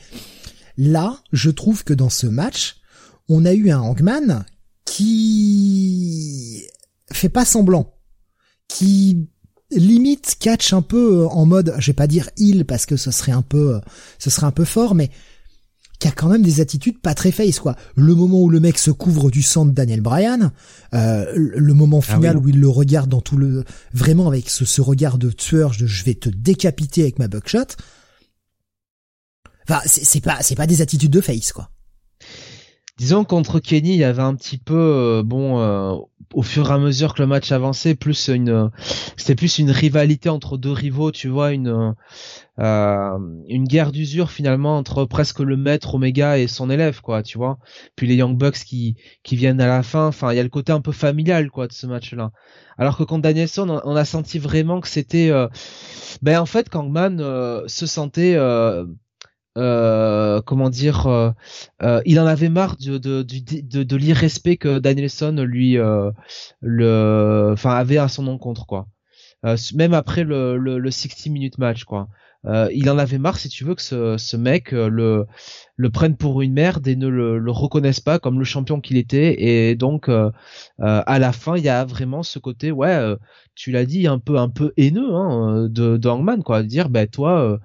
là, 0.77 1.17
je 1.31 1.49
trouve 1.49 1.83
que 1.83 1.95
dans 1.95 2.11
ce 2.11 2.27
match, 2.27 2.75
on 3.27 3.43
a 3.45 3.53
eu 3.53 3.71
un 3.71 3.79
Hangman 3.79 4.45
qui 4.85 6.63
fait 7.11 7.29
pas 7.29 7.45
semblant, 7.45 7.95
qui 8.67 9.27
limite 9.71 10.35
catch 10.39 10.73
un 10.73 10.83
peu 10.83 11.25
en 11.25 11.47
mode, 11.47 11.73
je 11.79 11.87
vais 11.87 11.95
pas 11.95 12.05
dire 12.05 12.29
il 12.37 12.65
parce 12.65 12.85
que 12.85 12.97
ce 12.97 13.09
serait 13.09 13.31
un 13.31 13.41
peu, 13.41 13.81
ce 14.19 14.29
serait 14.29 14.45
un 14.45 14.51
peu 14.51 14.65
fort, 14.65 14.93
mais 14.93 15.09
qui 16.01 16.07
a 16.07 16.11
quand 16.11 16.29
même 16.29 16.41
des 16.41 16.61
attitudes 16.61 16.99
pas 16.99 17.13
très 17.13 17.31
face 17.31 17.59
quoi. 17.59 17.75
Le 17.95 18.15
moment 18.15 18.41
où 18.41 18.49
le 18.49 18.59
mec 18.59 18.79
se 18.79 18.89
couvre 18.89 19.29
du 19.29 19.43
sang 19.43 19.65
de 19.65 19.71
Daniel 19.71 20.01
Bryan, 20.01 20.51
euh, 20.95 21.31
le 21.35 21.73
moment 21.75 21.99
ah 21.99 22.15
final 22.15 22.37
où 22.37 22.49
il 22.49 22.59
le 22.59 22.67
regarde 22.67 23.07
dans 23.07 23.21
tout 23.21 23.37
le 23.37 23.63
vraiment 23.93 24.27
avec 24.27 24.49
ce, 24.49 24.65
ce 24.65 24.81
regard 24.81 25.19
de 25.19 25.29
tueur, 25.29 25.69
de 25.79 25.85
je 25.85 26.03
vais 26.03 26.15
te 26.15 26.29
décapiter 26.29 27.03
avec 27.03 27.19
ma 27.19 27.27
buckshot. 27.27 27.77
Enfin, 29.69 29.79
c'est 29.85 30.21
pas 30.21 30.39
c'est 30.41 30.55
pas 30.55 30.65
des 30.65 30.81
attitudes 30.81 31.11
de 31.11 31.21
face 31.21 31.51
quoi. 31.51 31.69
Disons 32.97 33.23
contre 33.23 33.59
Kenny, 33.59 33.93
il 33.93 33.97
y 33.97 34.03
avait 34.03 34.21
un 34.21 34.35
petit 34.35 34.57
peu 34.57 34.75
euh, 34.75 35.23
bon 35.23 35.59
euh, 35.59 35.95
au 36.33 36.43
fur 36.43 36.69
et 36.69 36.73
à 36.73 36.77
mesure 36.77 37.13
que 37.13 37.21
le 37.21 37.27
match 37.27 37.51
avançait, 37.51 37.95
plus 37.95 38.27
une 38.27 38.69
c'était 39.17 39.35
plus 39.35 39.57
une 39.59 39.71
rivalité 39.71 40.29
entre 40.29 40.57
deux 40.57 40.71
rivaux, 40.71 41.11
tu 41.11 41.27
vois, 41.27 41.51
une 41.51 41.95
euh, 42.59 43.17
une 43.47 43.63
guerre 43.65 43.91
d'usure 43.91 44.29
finalement 44.29 44.77
entre 44.77 45.05
presque 45.05 45.39
le 45.39 45.57
maître 45.57 45.95
Omega 45.95 46.37
et 46.37 46.47
son 46.47 46.69
élève, 46.69 47.01
quoi, 47.01 47.23
tu 47.23 47.37
vois. 47.37 47.57
Puis 47.95 48.07
les 48.07 48.15
Young 48.15 48.37
Bucks 48.37 48.59
qui 48.65 48.95
qui 49.23 49.35
viennent 49.35 49.61
à 49.61 49.67
la 49.67 49.83
fin, 49.83 50.07
enfin 50.07 50.31
il 50.31 50.37
y 50.37 50.39
a 50.39 50.43
le 50.43 50.49
côté 50.49 50.71
un 50.71 50.81
peu 50.81 50.91
familial 50.91 51.49
quoi 51.49 51.67
de 51.67 51.73
ce 51.73 51.87
match-là. 51.87 52.31
Alors 52.77 52.97
que 52.97 53.03
contre 53.03 53.23
Danielson, 53.23 53.81
on, 53.83 53.95
a 53.95 54.05
senti 54.05 54.39
vraiment 54.39 54.79
que 54.81 54.87
c'était, 54.87 55.31
ben 56.21 56.39
en 56.39 56.45
fait, 56.45 56.69
Kangman 56.69 57.19
se 57.67 57.85
sentait 57.85 58.35
euh, 59.57 60.41
comment 60.41 60.69
dire, 60.69 61.07
euh, 61.07 61.31
euh, 61.83 62.01
il 62.05 62.19
en 62.19 62.25
avait 62.25 62.49
marre 62.49 62.77
de 62.77 62.97
de, 62.97 63.95
l'irrespect 63.97 64.57
que 64.57 64.79
Danielson 64.79 65.35
lui 65.45 65.77
le, 66.61 67.55
avait 67.63 67.97
à 67.97 68.07
son 68.07 68.27
encontre 68.27 68.65
quoi. 68.65 68.87
même 69.73 69.93
après 69.93 70.23
le, 70.23 70.57
le, 70.57 70.79
le 70.79 70.91
60 70.91 71.27
minutes 71.33 71.57
match 71.57 71.83
quoi. 71.83 72.07
il 72.45 72.89
en 72.89 72.97
avait 72.97 73.17
marre 73.17 73.37
si 73.37 73.49
tu 73.49 73.65
veux 73.65 73.75
que 73.75 73.81
ce, 73.81 74.17
ce 74.17 74.37
mec 74.37 74.71
le 74.71 75.25
le 75.75 75.89
prenne 75.89 76.15
pour 76.15 76.41
une 76.41 76.53
merde 76.53 76.87
et 76.87 76.95
ne 76.95 77.07
le, 77.07 77.37
le 77.37 77.51
reconnaisse 77.51 77.99
pas 77.99 78.19
comme 78.19 78.39
le 78.39 78.45
champion 78.45 78.79
qu'il 78.79 78.95
était 78.95 79.43
et 79.43 79.75
donc 79.75 80.09
à 80.79 81.19
la 81.19 81.31
fin 81.33 81.57
il 81.57 81.63
y 81.65 81.69
a 81.69 81.83
vraiment 81.83 82.23
ce 82.23 82.39
côté 82.39 82.71
ouais 82.71 83.15
tu 83.55 83.71
l'as 83.71 83.85
dit 83.85 84.07
un 84.07 84.17
peu 84.19 84.37
un 84.37 84.49
peu 84.49 84.71
haineux 84.77 85.13
hein, 85.13 85.67
de, 85.69 85.97
de 85.97 86.07
Hangman 86.07 86.41
quoi 86.41 86.63
de 86.63 86.67
dire 86.67 86.89
ben 86.89 87.05
toi 87.05 87.59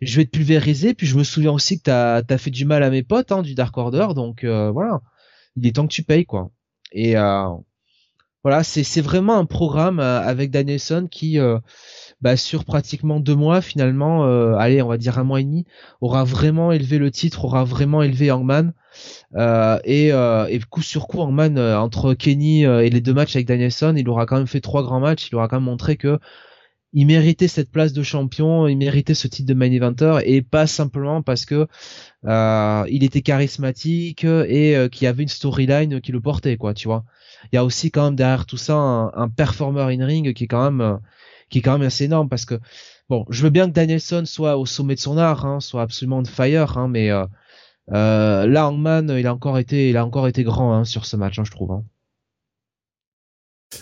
je 0.00 0.16
vais 0.16 0.24
te 0.24 0.30
pulvériser. 0.30 0.94
Puis 0.94 1.06
je 1.06 1.16
me 1.16 1.24
souviens 1.24 1.52
aussi 1.52 1.78
que 1.78 1.84
t'as 1.84 2.22
as 2.28 2.38
fait 2.38 2.50
du 2.50 2.64
mal 2.64 2.82
à 2.82 2.90
mes 2.90 3.02
potes 3.02 3.32
hein, 3.32 3.42
du 3.42 3.54
Dark 3.54 3.76
Order, 3.76 4.08
donc 4.14 4.44
euh, 4.44 4.70
voilà, 4.70 5.00
il 5.56 5.66
est 5.66 5.72
temps 5.72 5.86
que 5.86 5.92
tu 5.92 6.02
payes 6.02 6.26
quoi. 6.26 6.50
Et 6.92 7.16
euh, 7.16 7.48
voilà, 8.42 8.62
c'est 8.62 9.00
vraiment 9.00 9.36
un 9.38 9.44
programme 9.44 9.98
euh, 9.98 10.20
avec 10.20 10.50
Danielson 10.50 11.08
qui, 11.10 11.38
bah, 12.20 12.36
sur 12.36 12.64
pratiquement 12.64 13.20
deux 13.20 13.34
mois 13.34 13.60
finalement, 13.60 14.24
allez, 14.56 14.80
on 14.82 14.88
va 14.88 14.98
dire 14.98 15.18
un 15.18 15.24
mois 15.24 15.40
et 15.40 15.44
demi, 15.44 15.66
aura 16.00 16.24
vraiment 16.24 16.72
élevé 16.72 16.98
le 16.98 17.10
titre, 17.10 17.44
aura 17.44 17.64
vraiment 17.64 18.02
élevé 18.02 18.30
Hangman. 18.30 18.72
et, 19.84 20.08
et 20.08 20.60
coup 20.70 20.82
sur 20.82 21.08
coup, 21.08 21.20
Hangman 21.20 21.58
entre 21.58 22.14
Kenny 22.14 22.62
et 22.62 22.88
les 22.88 23.00
deux 23.00 23.14
matchs 23.14 23.34
avec 23.34 23.46
Danielson, 23.46 23.94
il 23.96 24.08
aura 24.08 24.26
quand 24.26 24.36
même 24.36 24.46
fait 24.46 24.60
trois 24.60 24.84
grands 24.84 25.00
matchs. 25.00 25.28
Il 25.30 25.34
aura 25.34 25.48
quand 25.48 25.56
même 25.56 25.64
montré 25.64 25.96
que 25.96 26.20
il 26.92 27.06
méritait 27.06 27.48
cette 27.48 27.70
place 27.70 27.92
de 27.92 28.02
champion, 28.02 28.68
il 28.68 28.76
méritait 28.76 29.14
ce 29.14 29.28
titre 29.28 29.48
de 29.48 29.54
main 29.54 29.70
eventer 29.70 30.18
et 30.24 30.42
pas 30.42 30.66
simplement 30.66 31.22
parce 31.22 31.44
que 31.44 31.66
euh, 32.24 32.84
il 32.88 33.04
était 33.04 33.22
charismatique 33.22 34.24
et 34.24 34.76
euh, 34.76 34.88
qu'il 34.88 35.04
y 35.04 35.08
avait 35.08 35.22
une 35.22 35.28
storyline 35.28 36.00
qui 36.00 36.12
le 36.12 36.20
portait 36.20 36.56
quoi, 36.56 36.74
tu 36.74 36.88
vois. 36.88 37.04
Il 37.52 37.56
y 37.56 37.58
a 37.58 37.64
aussi 37.64 37.90
quand 37.90 38.04
même 38.04 38.16
derrière 38.16 38.46
tout 38.46 38.56
ça 38.56 38.76
un, 38.76 39.28
performer 39.28 39.94
in 39.94 40.06
ring 40.06 40.32
qui 40.34 40.44
est 40.44 40.46
quand 40.46 40.64
même 40.64 40.80
euh, 40.80 40.96
qui 41.50 41.58
est 41.58 41.62
quand 41.62 41.72
même 41.78 41.86
assez 41.86 42.04
énorme 42.04 42.28
parce 42.28 42.44
que 42.44 42.58
bon, 43.08 43.24
je 43.30 43.42
veux 43.42 43.50
bien 43.50 43.66
que 43.68 43.74
Danielson 43.74 44.24
soit 44.24 44.56
au 44.56 44.66
sommet 44.66 44.94
de 44.94 45.00
son 45.00 45.18
art, 45.18 45.44
hein, 45.44 45.60
soit 45.60 45.82
absolument 45.82 46.22
de 46.22 46.28
fire, 46.28 46.78
hein, 46.78 46.88
mais 46.88 47.10
là 47.88 48.68
Hangman 48.68 49.10
il 49.18 49.26
a 49.26 49.34
encore 49.34 49.58
été 49.58 49.90
il 49.90 49.96
a 49.96 50.04
encore 50.04 50.28
été 50.28 50.44
grand 50.44 50.72
hein, 50.74 50.84
sur 50.84 51.04
ce 51.06 51.16
match, 51.16 51.38
hein, 51.38 51.44
je 51.44 51.50
trouve. 51.50 51.82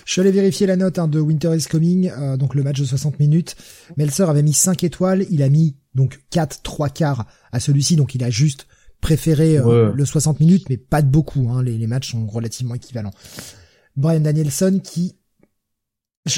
Je 0.05 0.13
suis 0.13 0.21
allé 0.21 0.31
vérifier 0.31 0.67
la 0.67 0.77
note 0.77 0.99
hein, 0.99 1.09
de 1.09 1.21
Winter 1.21 1.55
is 1.57 1.65
Coming, 1.65 2.11
euh, 2.11 2.37
donc 2.37 2.55
le 2.55 2.63
match 2.63 2.81
de 2.81 2.85
60 2.85 3.19
minutes. 3.19 3.57
Meltzer 3.97 4.29
avait 4.29 4.43
mis 4.43 4.55
5 4.55 4.83
étoiles, 4.85 5.27
il 5.31 5.43
a 5.43 5.49
mis 5.49 5.77
donc 5.95 6.21
4, 6.31 6.63
3 6.63 6.89
quarts 6.89 7.27
à 7.53 7.61
celui-ci, 7.61 7.97
donc 7.97 8.15
il 8.15 8.25
a 8.25 8.31
juste 8.31 8.67
préféré 9.01 9.59
euh, 9.59 9.93
le 9.93 10.05
60 10.05 10.41
minutes, 10.41 10.69
mais 10.71 10.79
pas 10.79 11.03
de 11.03 11.09
beaucoup, 11.09 11.51
hein, 11.51 11.63
les, 11.63 11.77
les, 11.77 11.87
matchs 11.87 12.13
sont 12.13 12.27
relativement 12.27 12.75
équivalents. 12.75 13.13
Brian 13.97 14.21
Danielson 14.21 14.81
qui... 14.83 15.17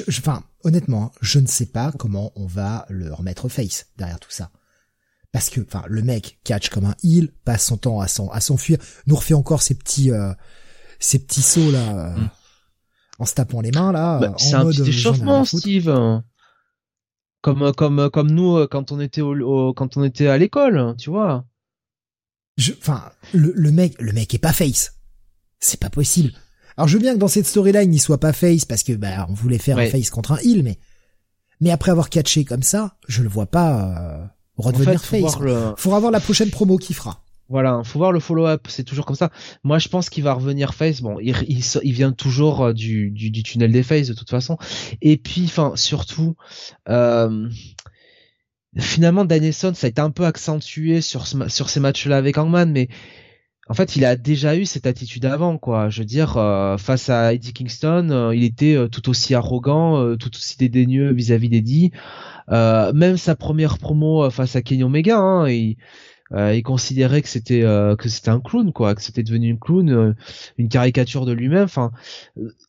Enfin, 0.09 0.43
honnêtement, 0.65 1.05
hein, 1.05 1.11
je 1.21 1.39
ne 1.39 1.47
sais 1.47 1.67
pas 1.67 1.93
comment 1.93 2.33
on 2.35 2.47
va 2.47 2.87
le 2.89 3.13
remettre 3.13 3.49
face 3.49 3.87
derrière 3.97 4.19
tout 4.19 4.33
ça. 4.33 4.51
Parce 5.31 5.49
que, 5.49 5.61
enfin, 5.61 5.85
le 5.87 6.03
mec 6.03 6.41
catch 6.43 6.71
comme 6.71 6.87
un 6.87 6.97
heel, 7.05 7.33
passe 7.45 7.67
son 7.67 7.77
temps 7.77 8.01
à 8.01 8.09
s'enfuir, 8.09 8.79
nous 9.07 9.15
refait 9.15 9.35
encore 9.35 9.63
ces 9.63 9.75
petits, 9.75 10.11
euh, 10.11 10.33
ces 10.99 11.21
petits 11.21 11.43
sauts 11.43 11.71
là. 11.71 12.17
Mm 12.17 12.31
en 13.19 13.25
se 13.25 13.35
tapant 13.35 13.61
les 13.61 13.71
mains 13.73 13.93
là. 13.93 14.19
Bah, 14.19 14.35
c'est 14.39 14.55
un 14.55 14.67
petit 14.67 14.83
échauffement, 14.83 15.45
Steve. 15.45 15.93
Comme 17.43 17.73
comme 17.73 18.11
comme 18.11 18.31
nous 18.31 18.57
euh, 18.57 18.67
quand 18.67 18.93
on 18.93 19.01
était 19.01 19.21
au, 19.21 19.73
quand 19.75 19.97
on 19.97 20.05
était 20.05 20.27
à 20.27 20.39
l'école, 20.39 20.95
tu 20.99 21.11
vois. 21.11 21.45
Enfin, 22.79 23.11
le, 23.35 23.53
le 23.55 23.71
mec, 23.71 23.95
le 24.01 24.13
mec 24.13 24.35
est 24.35 24.39
pas 24.39 24.53
face. 24.53 24.95
C'est 25.61 25.79
pas 25.81 25.91
possible. 25.91 26.33
Alors 26.77 26.89
je 26.89 26.95
veux 26.95 27.03
bien 27.03 27.15
que 27.15 27.19
dans 27.19 27.29
cette 27.29 27.47
storyline 27.47 27.93
il 27.93 28.01
soit 28.01 28.19
pas 28.19 28.33
face 28.33 28.65
parce 28.65 28.83
que 28.83 28.93
bah 28.93 29.27
on 29.29 29.35
voulait 29.35 29.59
faire 29.59 29.79
un 29.79 29.87
face 29.87 30.11
contre 30.11 30.33
un 30.33 30.39
heal, 30.39 30.63
mais 30.63 30.79
mais 31.61 31.71
après 31.71 31.91
avoir 31.91 32.11
catché 32.11 32.45
comme 32.45 32.63
ça, 32.63 32.97
je 33.09 33.23
le 33.23 33.29
vois 33.29 33.47
pas 33.47 33.81
euh, 33.81 34.27
redevenir 34.57 35.03
face. 35.03 35.39
Le... 35.39 35.75
Faudra 35.77 36.01
voir 36.01 36.13
la 36.13 36.21
prochaine 36.21 36.51
promo 36.51 36.77
qu'il 36.77 36.97
fera. 36.97 37.23
Voilà, 37.49 37.83
faut 37.85 38.01
voir 38.01 38.11
le 38.11 38.19
follow-up, 38.19 38.67
c'est 38.69 38.83
toujours 38.83 39.07
comme 39.07 39.17
ça. 39.17 39.31
Moi, 39.63 39.79
je 39.79 39.89
pense 39.89 40.11
qu'il 40.11 40.25
va 40.25 40.33
revenir 40.33 40.75
face. 40.75 41.01
Bon, 41.01 41.19
il, 41.21 41.37
il, 41.47 41.93
vient 41.93 42.11
toujours 42.11 42.63
euh, 42.63 42.73
du, 42.73 43.11
du, 43.11 43.31
du, 43.31 43.45
tunnel 43.45 43.71
des 43.71 43.85
face 43.85 44.09
de 44.09 44.15
toute 44.15 44.31
façon. 44.31 44.59
Et 45.01 45.17
puis, 45.17 45.45
enfin, 45.45 45.73
surtout, 45.77 46.35
euh, 46.89 47.49
finalement, 48.79 49.25
Danielson, 49.25 49.73
ça 49.75 49.87
a 49.87 49.91
été 49.91 50.01
un 50.01 50.11
peu 50.11 50.25
accentué 50.25 51.01
sur, 51.01 51.29
ce, 51.29 51.49
sur 51.49 51.71
ces 51.71 51.79
matchs-là 51.79 52.17
avec 52.17 52.37
Hangman, 52.37 52.73
mais 52.73 52.89
en 53.69 53.75
fait, 53.75 53.95
il 53.95 54.05
a 54.05 54.17
déjà 54.17 54.57
eu 54.57 54.65
cette 54.65 54.87
attitude 54.87 55.25
avant, 55.25 55.57
quoi. 55.57 55.89
Je 55.89 56.01
veux 56.01 56.05
dire, 56.05 56.37
euh, 56.39 56.77
face 56.79 57.11
à 57.11 57.33
Eddie 57.33 57.53
Kingston, 57.53 58.11
euh, 58.11 58.35
il 58.35 58.43
était 58.43 58.77
tout 58.91 59.09
aussi 59.09 59.37
arrogant, 59.37 60.17
tout 60.17 60.35
aussi 60.35 60.57
dédaigneux 60.59 61.13
vis-à-vis 61.13 61.49
d'Eddie. 61.49 61.93
même 62.49 63.17
sa 63.17 63.37
première 63.37 63.79
promo 63.79 64.29
face 64.31 64.57
à 64.57 64.63
Kenny 64.63 64.83
Omega, 64.83 65.17
hein, 65.17 65.49
il 65.49 65.77
euh, 66.33 66.55
il 66.55 66.63
considérait 66.63 67.23
que 67.23 67.29
c'était 67.29 67.63
euh, 67.63 67.95
que 67.95 68.09
c'était 68.09 68.31
un 68.31 68.41
clown 68.41 68.73
quoi, 68.73 68.95
que 68.95 69.03
c'était 69.03 69.23
devenu 69.23 69.53
un 69.53 69.57
clown, 69.57 69.91
euh, 69.91 70.13
une 70.59 70.69
caricature 70.69 71.25
de 71.25 71.33
lui-même. 71.33 71.65
Enfin, 71.65 71.93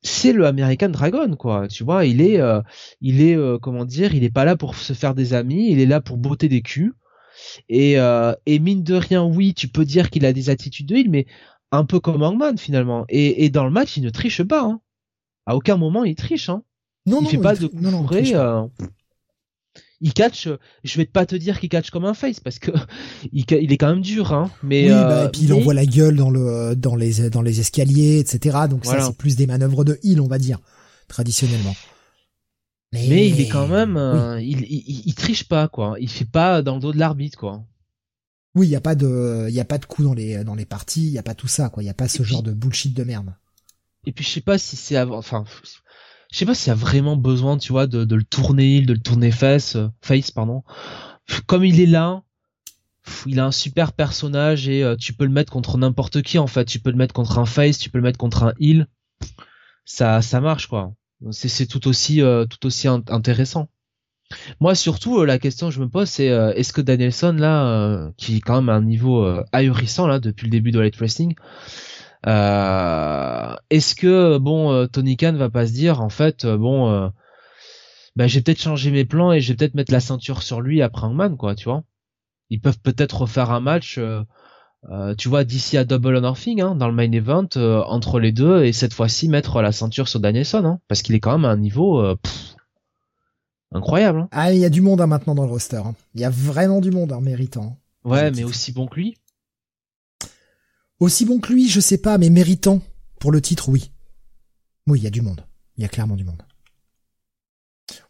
c'est 0.01 0.34
le 0.34 0.45
American 0.45 0.89
Dragon 0.89 1.35
quoi. 1.35 1.67
Tu 1.67 1.84
vois, 1.84 2.05
il 2.05 2.21
est 2.21 2.39
il 3.01 3.21
est 3.21 3.38
comment 3.61 3.85
dire, 3.85 4.13
il 4.13 4.23
est 4.23 4.34
pas 4.34 4.45
là 4.45 4.55
pour 4.55 4.75
se 4.75 4.93
faire 4.93 5.15
des 5.15 5.34
amis, 5.34 5.71
il 5.71 5.79
est 5.79 5.85
là 5.85 6.01
pour 6.01 6.17
botter 6.17 6.49
des 6.49 6.61
culs. 6.61 6.93
Et 7.69 7.93
et 8.45 8.59
mine 8.59 8.84
de 8.84 8.95
rien, 8.95 9.23
oui, 9.23 9.53
tu 9.53 9.67
peux 9.67 9.85
dire 9.85 10.09
qu'il 10.09 10.25
a 10.25 10.34
des 10.34 10.49
attitudes 10.49 10.88
de 10.88 10.95
il, 10.95 11.09
mais 11.09 11.25
un 11.71 11.85
peu 11.85 11.99
comme 11.99 12.23
Hangman 12.23 12.57
finalement. 12.57 13.05
Et, 13.09 13.45
et 13.45 13.49
dans 13.49 13.65
le 13.65 13.71
match, 13.71 13.97
il 13.97 14.03
ne 14.03 14.09
triche 14.09 14.43
pas. 14.43 14.63
Hein. 14.63 14.81
À 15.45 15.55
aucun 15.55 15.77
moment 15.77 16.03
il 16.03 16.15
triche. 16.15 16.49
Hein. 16.49 16.63
Non, 17.05 17.21
il 17.21 17.23
non, 17.23 17.29
fait 17.29 17.38
pas 17.38 17.55
de 17.55 17.69
non, 17.73 17.91
non, 17.91 18.69
il 19.99 20.13
catch 20.13 20.47
je 20.83 20.97
vais 20.97 21.05
pas 21.05 21.25
te 21.25 21.35
dire 21.35 21.59
qu'il 21.59 21.69
catch 21.69 21.89
comme 21.89 22.05
un 22.05 22.13
face 22.13 22.39
parce 22.39 22.59
que 22.59 22.71
il, 23.31 23.45
il 23.49 23.71
est 23.71 23.77
quand 23.77 23.89
même 23.89 24.01
dur 24.01 24.33
hein. 24.33 24.51
Mais 24.63 24.83
oui, 24.83 24.89
bah, 24.89 25.25
et 25.25 25.29
puis 25.29 25.41
il 25.41 25.53
envoie 25.53 25.73
la 25.73 25.85
gueule 25.85 26.15
dans 26.15 26.29
le 26.29 26.75
dans 26.75 26.95
les 26.95 27.29
dans 27.29 27.41
les 27.41 27.59
escaliers 27.59 28.19
etc 28.19 28.57
donc 28.69 28.85
ça 28.85 29.01
c'est 29.01 29.17
plus 29.17 29.35
des 29.35 29.47
manœuvres 29.47 29.83
de 29.83 29.99
heal 30.03 30.21
on 30.21 30.27
va 30.27 30.37
dire 30.37 30.59
traditionnellement. 31.07 31.75
Mais, 32.93 33.27
il 33.27 33.41
est 33.41 33.49
quand 33.49 33.67
même 33.67 33.97
euh, 33.97 34.39
il, 34.41 34.61
il, 34.61 35.03
il, 35.05 35.13
triche 35.13 35.47
pas 35.47 35.67
quoi. 35.67 35.97
Il 35.99 36.09
fait 36.09 36.25
pas 36.25 36.61
dans 36.61 36.75
le 36.75 36.81
dos 36.81 36.93
de 36.93 36.97
l'arbitre 36.97 37.37
quoi. 37.37 37.65
Oui 38.55 38.67
il 38.67 38.69
y 38.69 38.75
a 38.75 38.81
pas 38.81 38.95
de 38.95 39.47
il 39.49 39.53
y 39.53 39.59
a 39.59 39.65
pas 39.65 39.77
de 39.77 39.85
coup 39.85 40.03
dans 40.03 40.13
les 40.13 40.43
dans 40.43 40.55
les 40.55 40.65
parties 40.65 41.05
il 41.07 41.11
y 41.11 41.17
a 41.17 41.23
pas 41.23 41.35
tout 41.35 41.47
ça 41.47 41.69
quoi. 41.69 41.83
Il 41.83 41.85
y 41.85 41.89
a 41.89 41.93
pas 41.93 42.07
ce 42.07 42.23
genre 42.23 42.43
de 42.43 42.53
bullshit 42.53 42.93
de 42.93 43.03
merde. 43.03 43.33
et 44.05 44.13
puis 44.13 44.23
je 44.23 44.29
sais 44.29 44.41
pas 44.41 44.57
si 44.57 44.77
c'est 44.77 44.95
avant 44.95 45.17
enfin 45.17 45.43
je 46.31 46.37
sais 46.37 46.45
pas 46.45 46.53
s'il 46.53 46.69
y 46.69 46.71
a 46.71 46.75
vraiment 46.75 47.15
besoin, 47.15 47.57
tu 47.57 47.71
vois, 47.71 47.87
de, 47.87 48.03
de 48.03 48.15
le 48.15 48.23
tourner, 48.23 48.81
de 48.81 48.93
le 48.93 48.99
tourner 48.99 49.31
face, 49.31 49.75
euh, 49.75 49.87
face, 50.01 50.31
pardon. 50.31 50.63
Comme 51.45 51.65
il 51.65 51.79
est 51.79 51.85
là, 51.85 52.23
il 53.25 53.39
a 53.39 53.45
un 53.45 53.51
super 53.51 53.93
personnage 53.93 54.67
et 54.67 54.83
euh, 54.83 54.95
tu 54.95 55.13
peux 55.13 55.25
le 55.25 55.31
mettre 55.31 55.51
contre 55.51 55.77
n'importe 55.77 56.21
qui 56.21 56.37
en 56.37 56.47
fait. 56.47 56.65
Tu 56.65 56.79
peux 56.79 56.89
le 56.89 56.97
mettre 56.97 57.13
contre 57.13 57.39
un 57.39 57.45
face, 57.45 57.77
tu 57.77 57.89
peux 57.89 57.97
le 57.97 58.03
mettre 58.03 58.17
contre 58.17 58.43
un 58.43 58.53
heal. 58.59 58.87
Ça, 59.85 60.21
ça 60.21 60.41
marche 60.41 60.67
quoi. 60.67 60.93
C'est, 61.31 61.65
tout 61.65 61.87
aussi, 61.87 62.21
euh, 62.21 62.45
tout 62.45 62.65
aussi 62.67 62.87
intéressant. 62.87 63.69
Moi 64.59 64.75
surtout, 64.75 65.23
la 65.23 65.39
question 65.39 65.69
que 65.69 65.73
je 65.73 65.79
me 65.79 65.87
pose, 65.87 66.09
c'est 66.09 66.25
est-ce 66.25 66.73
que 66.73 66.81
Danielson 66.81 67.31
là, 67.39 68.11
qui 68.17 68.37
est 68.37 68.41
quand 68.41 68.55
même 68.55 68.67
à 68.67 68.73
un 68.73 68.81
niveau 68.81 69.25
ahurissant 69.53 70.05
là 70.05 70.19
depuis 70.19 70.43
le 70.43 70.51
début 70.51 70.71
de 70.71 70.79
Light 70.81 70.97
Wrestling, 70.97 71.33
euh, 71.33 71.43
est-ce 72.26 73.95
que 73.95 74.38
bon 74.38 74.72
euh, 74.72 74.88
Tony 74.88 75.18
Khan 75.18 75.34
va 75.34 75.49
pas 75.49 75.68
se 75.68 75.73
dire 75.73 76.02
en 76.02 76.10
fait 76.10 76.45
euh, 76.45 76.57
bon 76.57 76.89
euh, 76.91 77.10
bah, 78.15 78.27
j'ai 78.27 78.41
peut-être 78.41 78.61
changé 78.61 78.91
mes 78.91 79.06
plans 79.06 79.31
et 79.31 79.41
je 79.41 79.52
vais 79.52 79.57
peut-être 79.57 79.76
mettre 79.76 79.91
la 79.91 79.99
ceinture 79.99 80.41
sur 80.41 80.61
lui 80.61 80.81
après 80.81 81.06
Hangman 81.06 81.38
quoi 81.38 81.56
tu 81.56 81.65
vois. 81.65 81.84
Ils 82.49 82.61
peuvent 82.61 82.80
peut-être 82.80 83.22
refaire 83.22 83.52
un 83.52 83.60
match 83.60 83.99
tu 85.18 85.27
vois 85.27 85.44
d'ici 85.44 85.77
à 85.77 85.84
Double 85.84 86.15
or 86.15 86.22
Nothing 86.22 86.61
hein, 86.61 86.76
dans 86.76 86.88
le 86.88 86.94
main 86.94 87.11
event 87.11 87.49
entre 87.56 88.19
les 88.19 88.31
deux 88.31 88.64
et 88.64 88.72
cette 88.72 88.94
fois-ci 88.94 89.27
mettre 89.27 89.61
la 89.61 89.73
ceinture 89.73 90.07
sur 90.07 90.22
Danielson 90.22 90.64
hein, 90.64 90.80
parce 90.88 91.02
qu'il 91.02 91.14
est 91.14 91.19
quand 91.19 91.34
même 91.34 91.44
à 91.44 91.49
un 91.49 91.57
niveau 91.57 92.02
incroyable 93.73 94.19
hein. 94.19 94.30
ah 94.31 94.53
il 94.53 94.60
y 94.60 94.65
a 94.65 94.69
du 94.69 94.80
monde 94.80 95.02
maintenant 95.06 95.35
dans 95.35 95.44
le 95.44 95.52
roster 95.52 95.81
il 96.15 96.22
y 96.22 96.26
a 96.26 96.30
vraiment 96.30 96.80
du 96.80 96.91
monde 96.91 97.11
en 97.11 97.19
méritant 97.19 97.77
ouais 98.06 98.31
mais 98.31 98.45
aussi 98.45 98.72
bon 98.72 98.88
que 98.88 98.95
lui 98.95 99.18
aussi 100.99 101.25
bon 101.25 101.39
que 101.39 101.53
lui, 101.53 101.69
je 101.69 101.79
sais 101.79 101.97
pas, 101.97 102.17
mais 102.17 102.29
méritant 102.29 102.81
pour 103.19 103.31
le 103.31 103.41
titre, 103.41 103.69
oui. 103.69 103.91
Oui, 104.87 104.99
il 104.99 105.03
y 105.03 105.07
a 105.07 105.11
du 105.11 105.21
monde. 105.21 105.45
Il 105.77 105.83
y 105.83 105.85
a 105.85 105.89
clairement 105.89 106.15
du 106.15 106.23
monde. 106.23 106.41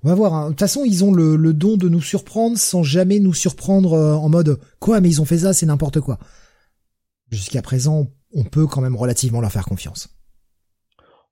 On 0.04 0.10
va 0.10 0.16
voir. 0.16 0.34
Hein. 0.34 0.46
De 0.46 0.50
toute 0.50 0.60
façon, 0.60 0.84
ils 0.86 1.04
ont 1.04 1.14
le, 1.14 1.54
don 1.54 1.78
de 1.78 1.90
nous 1.90 2.02
surprendre 2.02 2.58
sans 2.58 2.84
jamais 2.84 3.20
nous 3.20 3.34
surprendre 3.34 3.94
euh, 3.94 4.16
en 4.16 4.30
mode 4.30 4.60
quoi, 4.80 5.02
mais 5.02 5.10
ils 5.10 5.22
ont 5.22 5.26
fait 5.26 5.40
ça, 5.40 5.54
c'est 5.54 5.66
n'importe 5.66 6.00
quoi. 6.00 6.18
Jusqu'à 7.30 7.62
présent, 7.62 8.08
on 8.34 8.44
peut 8.44 8.68
quand 8.68 8.82
même 8.82 8.96
relativement 8.96 9.42
leur 9.42 9.52
faire 9.52 9.66
confiance. 9.66 10.10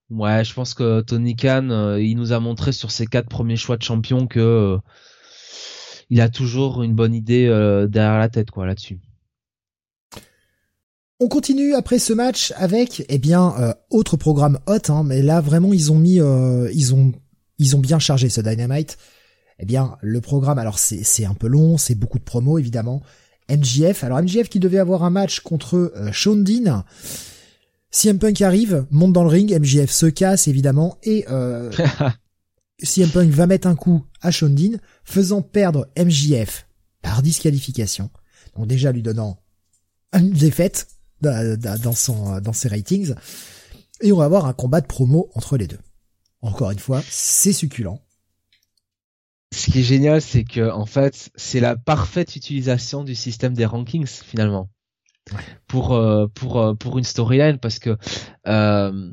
Ouais, 0.10 0.44
je 0.44 0.54
pense 0.54 0.74
que 0.74 1.02
Tony 1.02 1.36
Khan, 1.36 1.70
euh, 1.72 2.02
il 2.02 2.16
nous 2.16 2.32
a 2.32 2.40
montré 2.40 2.72
sur 2.72 2.92
ses 2.92 3.08
quatre 3.08 3.30
premiers 3.30 3.56
choix 3.56 3.78
de 3.78 3.84
champion 3.84 4.28
que 4.28 4.40
euh, 4.40 4.78
il 6.10 6.22
a 6.22 6.30
toujours 6.30 6.84
une 6.84 6.94
bonne 6.94 7.16
idée 7.16 7.48
derrière 7.90 8.20
la 8.20 8.30
tête, 8.30 8.52
quoi, 8.52 8.68
là-dessus. 8.68 9.00
On 11.20 11.28
continue 11.30 11.74
après 11.74 11.98
ce 11.98 12.12
match 12.12 12.54
avec, 12.58 13.06
eh 13.08 13.18
bien, 13.18 13.76
autre 13.90 14.18
programme 14.18 14.60
hot, 14.68 14.90
hein, 14.90 15.04
mais 15.04 15.22
là 15.22 15.40
vraiment 15.40 15.72
ils 15.72 15.92
ont 15.94 15.98
mis, 15.98 16.16
ils 16.74 16.94
ont, 16.94 17.14
ils 17.58 17.76
ont 17.76 17.80
bien 17.80 18.00
chargé 18.00 18.28
ce 18.28 18.42
Dynamite. 18.42 18.98
Eh 19.60 19.66
bien, 19.66 19.98
le 20.02 20.20
programme, 20.20 20.60
alors 20.60 20.80
c'est 20.80 21.26
un 21.26 21.34
peu 21.34 21.48
long, 21.48 21.78
c'est 21.78 21.96
beaucoup 21.96 22.20
de 22.20 22.24
promos 22.24 22.60
évidemment. 22.60 23.02
MJF, 23.50 24.04
alors 24.04 24.22
MJF 24.22 24.50
qui 24.50 24.60
devait 24.60 24.80
avoir 24.80 25.04
un 25.04 25.10
match 25.10 25.40
contre 25.40 25.94
euh, 25.96 26.12
Sean 26.12 26.36
Dean. 26.36 26.84
CM 27.92 28.20
Punk 28.20 28.42
arrive, 28.42 28.86
monte 28.90 29.14
dans 29.14 29.24
le 29.24 29.30
ring, 29.30 29.58
MJF 29.58 29.92
se 29.92 30.08
casse 30.08 30.48
évidemment 30.48 30.98
et 31.04 31.26
euh, 31.30 31.72
CM 32.84 33.10
Punk 33.10 33.30
va 33.30 33.48
mettre 33.48 33.68
un 33.68 33.76
coup 33.76 34.04
à 34.22 34.32
Sean 34.32 34.50
Dean, 34.50 34.78
faisant 35.04 35.42
perdre 35.42 35.88
MJF 35.98 36.68
par 37.02 37.22
disqualification. 37.22 38.10
Donc 38.58 38.68
déjà 38.68 38.92
lui 38.92 39.04
donnant 39.04 39.38
une 40.12 40.32
défaite 40.32 40.88
dans, 41.26 41.94
son, 41.94 42.40
dans 42.40 42.54
ses 42.54 42.70
ratings. 42.70 43.14
Et 44.02 44.12
on 44.12 44.18
va 44.18 44.26
avoir 44.26 44.46
un 44.46 44.54
combat 44.54 44.82
de 44.82 44.88
promo 44.88 45.30
entre 45.36 45.58
les 45.58 45.68
deux. 45.68 45.80
Encore 46.42 46.72
une 46.72 46.80
fois, 46.80 47.02
c'est 47.10 47.54
succulent 47.54 48.00
ce 49.56 49.72
qui 49.72 49.80
est 49.80 49.84
génial, 49.84 50.22
c'est 50.22 50.44
que 50.44 50.70
en 50.70 50.86
fait, 50.86 51.30
c'est 51.36 51.60
la 51.60 51.76
parfaite 51.76 52.36
utilisation 52.36 53.04
du 53.04 53.16
système 53.16 53.54
des 53.54 53.66
rankings 53.66 54.06
finalement 54.06 54.70
pour 55.68 55.94
euh, 55.94 56.28
pour 56.28 56.60
euh, 56.60 56.74
pour 56.74 56.98
une 56.98 57.04
storyline 57.04 57.58
parce 57.58 57.80
que 57.80 57.98
euh, 58.48 59.12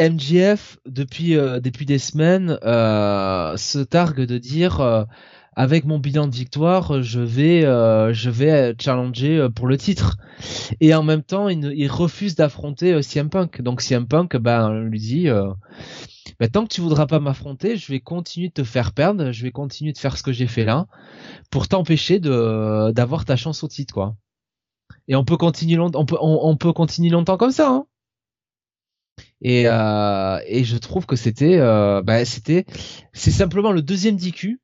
MGF 0.00 0.78
depuis 0.86 1.34
depuis 1.34 1.86
des 1.86 1.98
semaines 1.98 2.58
se 2.62 3.78
targue 3.80 4.22
de 4.22 4.38
dire 4.38 5.06
avec 5.56 5.84
mon 5.84 5.98
bilan 5.98 6.28
de 6.28 6.34
victoire, 6.34 7.02
je 7.02 7.20
vais 7.20 7.62
je 7.62 8.30
vais 8.30 8.74
challenger 8.80 9.48
pour 9.54 9.66
le 9.66 9.76
titre 9.76 10.16
et 10.80 10.94
en 10.94 11.02
même 11.02 11.22
temps 11.22 11.48
il, 11.48 11.88
refuse 11.90 12.34
d'affronter 12.34 13.02
CM 13.02 13.28
Punk 13.30 13.60
donc 13.62 13.82
CM 13.82 14.06
Punk 14.06 14.36
ben 14.36 14.72
lui 14.80 15.00
dit 15.00 15.28
bah, 16.40 16.48
tant 16.48 16.66
que 16.66 16.72
tu 16.72 16.80
voudras 16.80 17.06
pas 17.06 17.20
m'affronter, 17.20 17.76
je 17.76 17.92
vais 17.92 18.00
continuer 18.00 18.48
de 18.48 18.54
te 18.54 18.64
faire 18.64 18.92
perdre, 18.92 19.30
je 19.30 19.42
vais 19.42 19.50
continuer 19.50 19.92
de 19.92 19.98
faire 19.98 20.16
ce 20.16 20.22
que 20.22 20.32
j'ai 20.32 20.46
fait 20.46 20.64
là, 20.64 20.86
pour 21.50 21.68
t'empêcher 21.68 22.18
de 22.18 22.90
d'avoir 22.92 23.26
ta 23.26 23.36
chance 23.36 23.62
au 23.62 23.68
titre, 23.68 23.92
quoi. 23.92 24.16
Et 25.06 25.16
on 25.16 25.24
peut 25.24 25.36
continuer 25.36 25.76
longtemps, 25.76 26.00
on 26.00 26.06
peut, 26.06 26.16
on, 26.20 26.56
peut 26.56 26.72
continuer 26.72 27.10
longtemps 27.10 27.36
comme 27.36 27.50
ça. 27.52 27.68
Hein. 27.68 27.86
Et, 29.42 29.64
euh, 29.66 30.38
et 30.46 30.64
je 30.64 30.76
trouve 30.78 31.04
que 31.06 31.16
c'était, 31.16 31.58
euh, 31.58 32.02
bah, 32.02 32.24
c'était, 32.24 32.64
c'est 33.12 33.30
simplement 33.30 33.72
le 33.72 33.82
deuxième 33.82 34.16
DQ, 34.16 34.60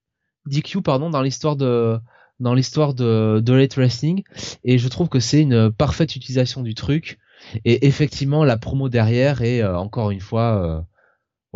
DQ 0.46 0.82
pardon, 0.82 1.10
dans 1.10 1.22
l'histoire 1.22 1.56
de 1.56 1.98
dans 2.38 2.52
l'histoire 2.52 2.92
de, 2.92 3.40
de 3.42 3.52
late 3.54 3.76
wrestling 3.76 4.22
et 4.62 4.76
je 4.76 4.88
trouve 4.88 5.08
que 5.08 5.20
c'est 5.20 5.40
une 5.40 5.72
parfaite 5.72 6.16
utilisation 6.16 6.62
du 6.62 6.74
truc 6.74 7.18
et 7.64 7.86
effectivement 7.86 8.44
la 8.44 8.58
promo 8.58 8.90
derrière 8.90 9.40
est 9.40 9.62
euh, 9.62 9.78
encore 9.78 10.10
une 10.10 10.20
fois 10.20 10.84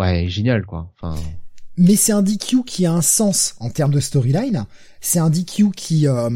ouais, 0.01 0.29
génial 0.29 0.65
quoi. 0.65 0.93
Enfin. 0.95 1.21
Mais 1.77 1.97
c'est 1.97 2.13
un 2.13 2.23
DQ 2.23 2.65
qui 2.65 2.87
a 2.87 2.93
un 2.93 3.03
sens 3.03 3.55
en 3.61 3.71
termes 3.71 3.93
de 3.93 4.01
storyline. 4.01 4.67
C'est 5.01 5.19
un 5.19 5.31
DQ 5.31 5.71
qui 5.77 6.07
euh, 6.09 6.31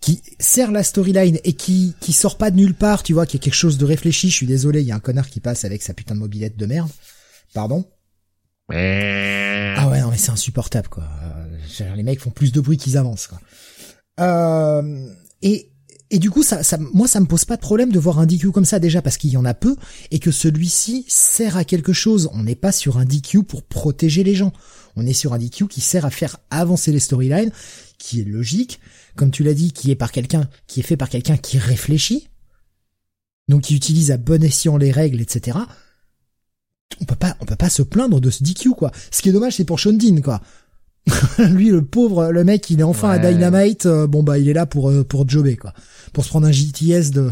qui 0.00 0.22
sert 0.38 0.72
la 0.72 0.82
storyline 0.82 1.38
et 1.44 1.52
qui 1.52 1.94
qui 2.00 2.12
sort 2.12 2.38
pas 2.38 2.50
de 2.50 2.56
nulle 2.56 2.74
part, 2.74 3.02
tu 3.02 3.12
vois, 3.12 3.26
qui 3.26 3.36
est 3.36 3.40
quelque 3.40 3.54
chose 3.54 3.78
de 3.78 3.84
réfléchi. 3.84 4.30
Je 4.30 4.34
suis 4.34 4.46
désolé, 4.46 4.80
il 4.80 4.86
y 4.86 4.92
a 4.92 4.96
un 4.96 5.00
connard 5.00 5.28
qui 5.28 5.40
passe 5.40 5.64
avec 5.64 5.82
sa 5.82 5.94
putain 5.94 6.14
de 6.14 6.20
mobilette 6.20 6.56
de 6.56 6.66
merde. 6.66 6.90
Pardon. 7.52 7.84
Ah 8.70 9.88
ouais, 9.88 10.00
non 10.00 10.10
mais 10.10 10.18
c'est 10.18 10.30
insupportable 10.30 10.88
quoi. 10.88 11.04
Euh, 11.22 11.94
les 11.94 12.02
mecs 12.02 12.20
font 12.20 12.30
plus 12.30 12.52
de 12.52 12.60
bruit 12.60 12.76
qu'ils 12.76 12.96
avancent 12.96 13.26
quoi. 13.26 13.40
Euh, 14.20 15.08
et 15.42 15.70
et 16.10 16.18
du 16.18 16.30
coup, 16.30 16.44
ça, 16.44 16.62
ça, 16.62 16.78
moi, 16.78 17.08
ça 17.08 17.18
me 17.18 17.26
pose 17.26 17.44
pas 17.44 17.56
de 17.56 17.60
problème 17.60 17.90
de 17.90 17.98
voir 17.98 18.20
un 18.20 18.26
DQ 18.26 18.52
comme 18.52 18.64
ça 18.64 18.78
déjà 18.78 19.02
parce 19.02 19.16
qu'il 19.16 19.30
y 19.30 19.36
en 19.36 19.44
a 19.44 19.52
peu 19.52 19.74
et 20.12 20.20
que 20.20 20.30
celui-ci 20.30 21.04
sert 21.08 21.56
à 21.56 21.64
quelque 21.64 21.92
chose. 21.92 22.30
On 22.32 22.44
n'est 22.44 22.54
pas 22.54 22.70
sur 22.70 22.98
un 22.98 23.04
DQ 23.04 23.42
pour 23.42 23.64
protéger 23.64 24.22
les 24.22 24.36
gens. 24.36 24.52
On 24.94 25.06
est 25.06 25.12
sur 25.12 25.32
un 25.32 25.38
DQ 25.38 25.66
qui 25.66 25.80
sert 25.80 26.04
à 26.04 26.10
faire 26.10 26.36
avancer 26.50 26.92
les 26.92 27.00
storylines, 27.00 27.50
qui 27.98 28.20
est 28.20 28.24
logique, 28.24 28.78
comme 29.16 29.32
tu 29.32 29.42
l'as 29.42 29.54
dit, 29.54 29.72
qui 29.72 29.90
est 29.90 29.96
par 29.96 30.12
quelqu'un, 30.12 30.48
qui 30.68 30.80
est 30.80 30.84
fait 30.84 30.96
par 30.96 31.08
quelqu'un 31.08 31.36
qui 31.36 31.58
réfléchit, 31.58 32.28
donc 33.48 33.62
qui 33.62 33.74
utilise 33.74 34.12
à 34.12 34.16
bon 34.16 34.44
escient 34.44 34.76
les 34.76 34.92
règles, 34.92 35.20
etc. 35.20 35.58
On 37.00 37.04
peut 37.04 37.16
pas, 37.16 37.36
on 37.40 37.44
peut 37.44 37.56
pas 37.56 37.70
se 37.70 37.82
plaindre 37.82 38.20
de 38.20 38.30
ce 38.30 38.42
DQ 38.42 38.70
quoi. 38.70 38.90
Ce 39.10 39.22
qui 39.22 39.28
est 39.28 39.32
dommage, 39.32 39.54
c'est 39.56 39.64
pour 39.64 39.80
Sean 39.80 39.98
quoi. 40.22 40.40
lui 41.50 41.68
le 41.68 41.84
pauvre 41.84 42.30
le 42.30 42.44
mec 42.44 42.70
il 42.70 42.80
est 42.80 42.84
enfin 42.84 43.10
à 43.10 43.18
Dynamite 43.18 43.84
euh, 43.84 44.06
bon 44.06 44.22
bah 44.22 44.38
il 44.38 44.48
est 44.48 44.54
là 44.54 44.64
pour 44.64 44.88
euh, 44.88 45.04
pour 45.04 45.28
jobber 45.28 45.56
quoi. 45.56 45.74
Pour 46.12 46.24
se 46.24 46.30
prendre 46.30 46.46
un 46.46 46.52
JTS 46.52 47.10
de 47.12 47.30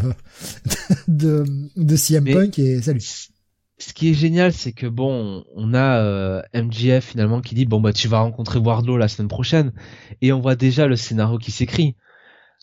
de 1.09 1.45
de 1.77 1.97
CM 1.97 2.25
Punk 2.25 2.59
et 2.59 2.83
salut. 2.83 3.01
ce 3.01 3.95
qui 3.95 4.11
est 4.11 4.15
génial 4.15 4.53
c'est 4.53 4.73
que 4.73 4.87
bon 4.87 5.45
on 5.57 5.73
a 5.73 6.01
euh, 6.01 6.43
MGF 6.55 7.05
finalement 7.13 7.41
qui 7.41 7.55
dit 7.55 7.65
bon 7.65 7.81
bah 7.81 7.95
tu 7.95 8.09
vas 8.09 8.21
rencontrer 8.21 8.59
Wardlow 8.59 8.99
la 8.99 9.09
semaine 9.09 9.29
prochaine. 9.29 9.73
Et 10.21 10.33
on 10.33 10.41
voit 10.41 10.57
déjà 10.57 10.87
le 10.87 10.97
scénario 10.97 11.39
qui 11.39 11.51
s'écrit. 11.51 11.97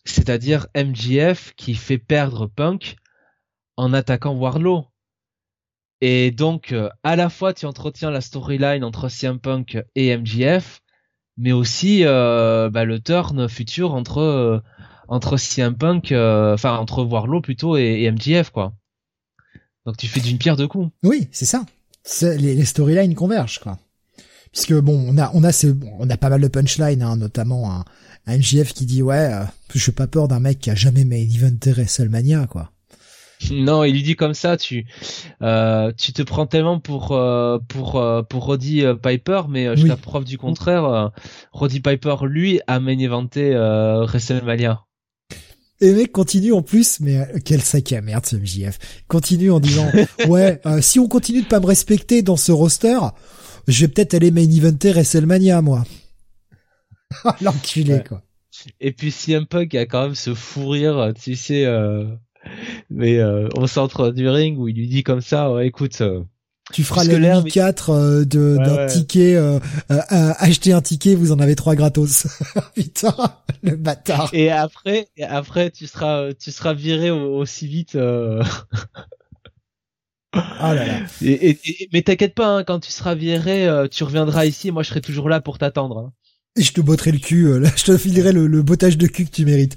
C'est-à-dire 0.06 0.68
MGF 0.76 1.54
qui 1.56 1.74
fait 1.74 1.98
perdre 1.98 2.48
Punk 2.48 2.96
en 3.78 3.94
attaquant 3.94 4.36
Wardlow 4.36 4.86
et 6.02 6.32
donc, 6.32 6.74
à 7.04 7.16
la 7.16 7.30
fois, 7.30 7.54
tu 7.54 7.66
entretiens 7.66 8.12
la 8.12 8.22
storyline 8.22 8.84
entre 8.84 9.10
CM 9.10 9.40
Punk 9.40 9.78
et 9.96 10.16
MGF, 10.16 10.82
mais 11.40 11.54
aussi 11.54 12.02
euh, 12.04 12.70
bah, 12.70 12.86
le 12.86 13.00
turn 13.00 13.48
futur 13.48 13.94
entre 13.94 14.20
euh, 14.20 14.60
entre 15.08 15.38
CM 15.38 15.76
Punk, 15.76 16.12
euh, 16.12 16.54
enfin 16.54 16.78
entre 16.78 17.04
Warlow 17.04 17.42
plutôt 17.42 17.78
et, 17.78 18.04
et, 18.04 18.12
MJF 18.12 18.52
quoi. 18.52 18.74
Donc 19.86 19.98
tu 19.98 20.08
fais 20.08 20.20
d'une 20.20 20.38
pierre 20.38 20.58
deux 20.58 20.68
coups. 20.68 20.92
Oui, 21.02 21.30
c'est 21.32 21.46
ça. 21.46 21.66
Les, 22.22 22.66
storylines 22.66 23.16
convergent 23.16 23.60
quoi. 23.60 23.80
Puisque 24.52 24.74
bon, 24.74 25.06
on 25.08 25.18
a 25.18 25.32
on 25.34 25.44
a 25.44 25.66
on 26.00 26.10
a 26.10 26.18
pas 26.18 26.30
mal 26.30 26.42
de 26.42 26.48
punchlines, 26.48 27.02
hein, 27.02 27.16
notamment 27.16 27.72
un, 27.72 27.86
un 28.28 28.38
MJF 28.38 28.74
qui 28.74 28.86
dit 28.86 29.02
ouais, 29.02 29.34
euh, 29.34 29.46
je 29.74 29.80
suis 29.80 29.92
pas 29.92 30.08
peur 30.08 30.28
d'un 30.28 30.40
mec 30.40 30.60
qui 30.60 30.70
a 30.70 30.76
jamais 30.76 31.06
main 31.06 31.16
eventé 31.16 31.72
WrestleMania 31.72 32.48
quoi. 32.48 32.72
Non, 33.52 33.84
il 33.84 33.94
lui 33.94 34.04
dit 34.04 34.16
comme 34.16 34.34
ça, 34.34 34.58
tu 34.58 34.86
euh, 35.42 35.92
tu 35.98 36.14
te 36.14 36.22
prends 36.22 36.46
tellement 36.46 36.80
pour 36.80 37.14
euh, 37.14 37.58
pour 37.68 37.96
euh, 37.96 38.22
pour 38.22 38.46
Roddy 38.46 38.84
Piper, 39.02 39.44
mais 39.50 39.76
je 39.78 39.84
oui. 39.84 39.92
preuve 40.02 40.26
du 40.26 40.38
contraire. 40.38 41.12
Roddy 41.52 41.80
Piper, 41.80 42.16
lui, 42.24 42.60
a 42.68 42.80
main 42.80 43.00
eventé 43.00 43.54
WrestleMania. 43.54 44.82
Et 45.82 45.94
mec 45.94 46.12
continue 46.12 46.52
en 46.52 46.62
plus, 46.62 47.00
mais 47.00 47.26
quel 47.46 47.62
sac 47.62 47.94
à 47.94 48.02
merde 48.02 48.26
ce 48.26 48.36
MJF. 48.36 48.78
Continue 49.08 49.52
en 49.52 49.62
disant 49.62 49.90
ouais, 50.28 50.60
si 50.82 51.00
on 51.00 51.08
continue 51.08 51.42
de 51.42 51.48
pas 51.48 51.62
me 51.62 51.66
respecter 51.66 52.22
dans 52.22 52.36
ce 52.36 52.52
roster, 52.52 53.00
je 53.68 53.82
vais 53.82 53.88
peut-être 53.88 54.14
aller 54.14 54.32
main 54.32 54.50
eventer 54.50 54.92
WrestleMania 54.92 55.62
moi. 55.62 55.86
L'enculé 57.42 58.04
quoi. 58.06 58.22
Et 58.82 58.92
puis 58.92 59.12
CM 59.12 59.46
Punk 59.46 59.74
a 59.76 59.86
quand 59.86 60.04
même 60.04 60.16
ce 60.16 60.34
fou 60.34 60.68
rire, 60.68 61.14
tu 61.18 61.38
sais 61.38 61.66
mais 62.90 63.18
euh, 63.18 63.48
au 63.56 63.68
centre 63.68 64.12
du 64.12 64.28
ring 64.28 64.58
où 64.58 64.68
il 64.68 64.76
lui 64.76 64.88
dit 64.88 65.04
comme 65.04 65.22
ça, 65.22 65.52
écoute. 65.64 66.02
Euh, 66.02 66.22
tu 66.72 66.84
feras 66.84 67.04
les 67.04 67.52
4 67.52 67.90
euh, 67.90 68.26
de 68.26 68.58
d'un 68.58 68.86
ticket, 68.86 69.36
euh, 69.36 69.60
acheter 69.90 70.72
un 70.72 70.82
ticket, 70.82 71.16
vous 71.16 71.32
en 71.32 71.40
avez 71.40 71.56
trois 71.56 71.74
gratos. 71.74 72.28
Putain, 72.76 73.16
le 73.64 73.76
bâtard. 73.76 74.30
Et 74.34 74.52
après, 74.52 75.08
et 75.18 75.24
après, 75.24 75.72
tu 75.72 75.88
seras, 75.88 76.32
tu 76.34 76.52
seras 76.52 76.74
viré 76.74 77.10
aussi 77.10 77.68
vite. 77.68 77.98
Ah 80.32 80.76
là 80.76 80.86
là. 80.86 81.00
Et, 81.24 81.58
mais 81.92 82.04
t'inquiète 82.04 82.36
pas, 82.36 82.58
hein, 82.58 82.64
quand 82.64 82.80
tu 82.80 82.92
seras 82.92 83.16
viré, 83.16 83.68
tu 83.90 84.04
reviendras 84.04 84.46
ici. 84.46 84.70
Moi, 84.70 84.84
je 84.84 84.90
serai 84.90 85.02
toujours 85.02 85.28
là 85.28 85.42
pour 85.42 85.58
t'attendre. 85.58 85.98
Hein 85.98 86.14
je 86.62 86.74
te 86.74 86.82
botterai 86.82 87.12
le 87.12 87.20
cul, 87.20 87.46
euh, 87.48 87.60
là, 87.60 87.70
je 87.76 87.84
te 87.84 87.98
filerai 87.98 88.32
le, 88.32 88.48
le 88.48 88.62
bottage 88.62 88.98
de 88.98 89.08
cul 89.08 89.26
que 89.26 89.32
tu 89.32 89.46
mérites. 89.46 89.76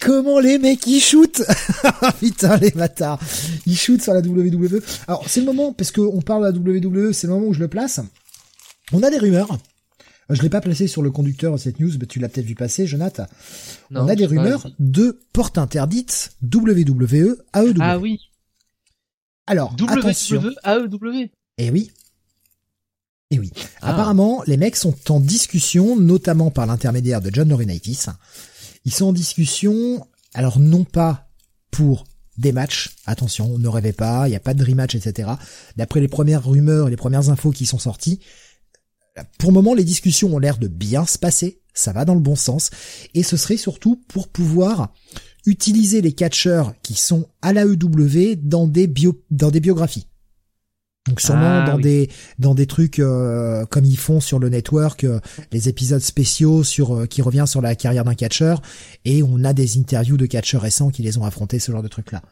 Comment 0.00 0.40
les 0.40 0.58
mecs 0.58 0.86
ils 0.86 1.00
shootent 1.00 1.42
Putain 2.20 2.56
les 2.56 2.70
bâtards, 2.70 3.20
ils 3.66 3.76
shootent 3.76 4.02
sur 4.02 4.14
la 4.14 4.20
WWE. 4.20 4.80
Alors 5.08 5.24
c'est 5.28 5.40
le 5.40 5.46
moment 5.46 5.72
parce 5.72 5.90
qu'on 5.90 6.20
parle 6.22 6.52
de 6.52 6.70
la 6.70 6.78
WWE, 6.78 7.12
c'est 7.12 7.26
le 7.26 7.32
moment 7.34 7.48
où 7.48 7.54
je 7.54 7.60
le 7.60 7.68
place. 7.68 8.00
On 8.92 9.02
a 9.02 9.10
des 9.10 9.18
rumeurs. 9.18 9.58
Je 10.30 10.40
l'ai 10.40 10.48
pas 10.48 10.60
placé 10.60 10.86
sur 10.86 11.02
le 11.02 11.10
conducteur 11.10 11.58
cette 11.58 11.80
news, 11.80 11.90
mais 12.00 12.06
tu 12.06 12.18
l'as 12.18 12.28
peut-être 12.28 12.46
vu 12.46 12.54
passer, 12.54 12.86
Jonathan. 12.86 13.26
On 13.90 14.08
a 14.08 14.14
des 14.14 14.26
rumeurs 14.26 14.66
de 14.78 15.20
porte 15.32 15.58
interdite 15.58 16.32
WWE 16.42 17.36
AEW. 17.54 17.74
Ah 17.80 17.98
oui. 17.98 18.18
Alors 19.46 19.74
WWE 19.78 19.98
attention. 19.98 20.42
AEW. 20.64 21.28
Eh 21.58 21.70
oui, 21.70 21.90
et 23.32 23.40
oui. 23.40 23.50
Ah. 23.80 23.90
Apparemment, 23.90 24.42
les 24.46 24.56
mecs 24.56 24.76
sont 24.76 24.94
en 25.08 25.18
discussion, 25.18 25.96
notamment 25.96 26.52
par 26.52 26.66
l'intermédiaire 26.66 27.20
de 27.20 27.30
John 27.32 27.48
Laurinaitis. 27.48 28.06
Ils 28.84 28.94
sont 28.94 29.06
en 29.06 29.12
discussion, 29.12 30.06
alors 30.34 30.60
non 30.60 30.84
pas 30.84 31.28
pour 31.72 32.04
des 32.38 32.52
matchs, 32.52 32.94
attention, 33.06 33.58
ne 33.58 33.68
rêvez 33.68 33.92
pas, 33.92 34.28
il 34.28 34.30
n'y 34.30 34.36
a 34.36 34.40
pas 34.40 34.54
de 34.54 34.64
rematch, 34.64 34.94
etc. 34.94 35.30
D'après 35.76 36.00
les 36.00 36.08
premières 36.08 36.46
rumeurs 36.46 36.86
et 36.86 36.90
les 36.90 36.96
premières 36.96 37.28
infos 37.28 37.50
qui 37.50 37.66
sont 37.66 37.78
sorties, 37.78 38.20
pour 39.38 39.50
le 39.50 39.54
moment, 39.54 39.74
les 39.74 39.84
discussions 39.84 40.34
ont 40.34 40.38
l'air 40.38 40.58
de 40.58 40.68
bien 40.68 41.04
se 41.04 41.18
passer 41.18 41.62
ça 41.74 41.92
va 41.92 42.04
dans 42.04 42.14
le 42.14 42.20
bon 42.20 42.36
sens, 42.36 42.70
et 43.14 43.22
ce 43.22 43.36
serait 43.36 43.56
surtout 43.56 43.96
pour 44.08 44.28
pouvoir 44.28 44.92
utiliser 45.46 46.00
les 46.00 46.12
catcheurs 46.12 46.74
qui 46.82 46.94
sont 46.94 47.28
à 47.40 47.52
dans 47.52 48.66
des 48.66 48.86
bio, 48.86 49.20
dans 49.30 49.50
des 49.50 49.60
biographies. 49.60 50.06
Donc 51.08 51.20
sûrement 51.20 51.62
Ah, 51.62 51.66
dans 51.66 51.76
oui. 51.76 51.82
des 51.82 52.10
dans 52.38 52.54
des 52.54 52.66
trucs 52.66 52.98
euh, 53.00 53.66
comme 53.66 53.84
ils 53.84 53.98
font 53.98 54.20
sur 54.20 54.38
le 54.38 54.48
network, 54.48 55.02
euh, 55.04 55.18
les 55.50 55.68
épisodes 55.68 56.00
spéciaux 56.00 56.62
sur 56.62 56.94
euh, 56.96 57.06
qui 57.06 57.22
revient 57.22 57.44
sur 57.46 57.60
la 57.60 57.74
carrière 57.74 58.04
d'un 58.04 58.14
catcheur 58.14 58.62
et 59.04 59.22
on 59.24 59.42
a 59.42 59.52
des 59.52 59.78
interviews 59.78 60.16
de 60.16 60.26
catcheurs 60.26 60.62
récents 60.62 60.90
qui 60.90 61.02
les 61.02 61.18
ont 61.18 61.24
affrontés 61.24 61.58
ce 61.58 61.72
genre 61.72 61.82
de 61.82 61.88
trucs 61.88 62.12
là. 62.12 62.22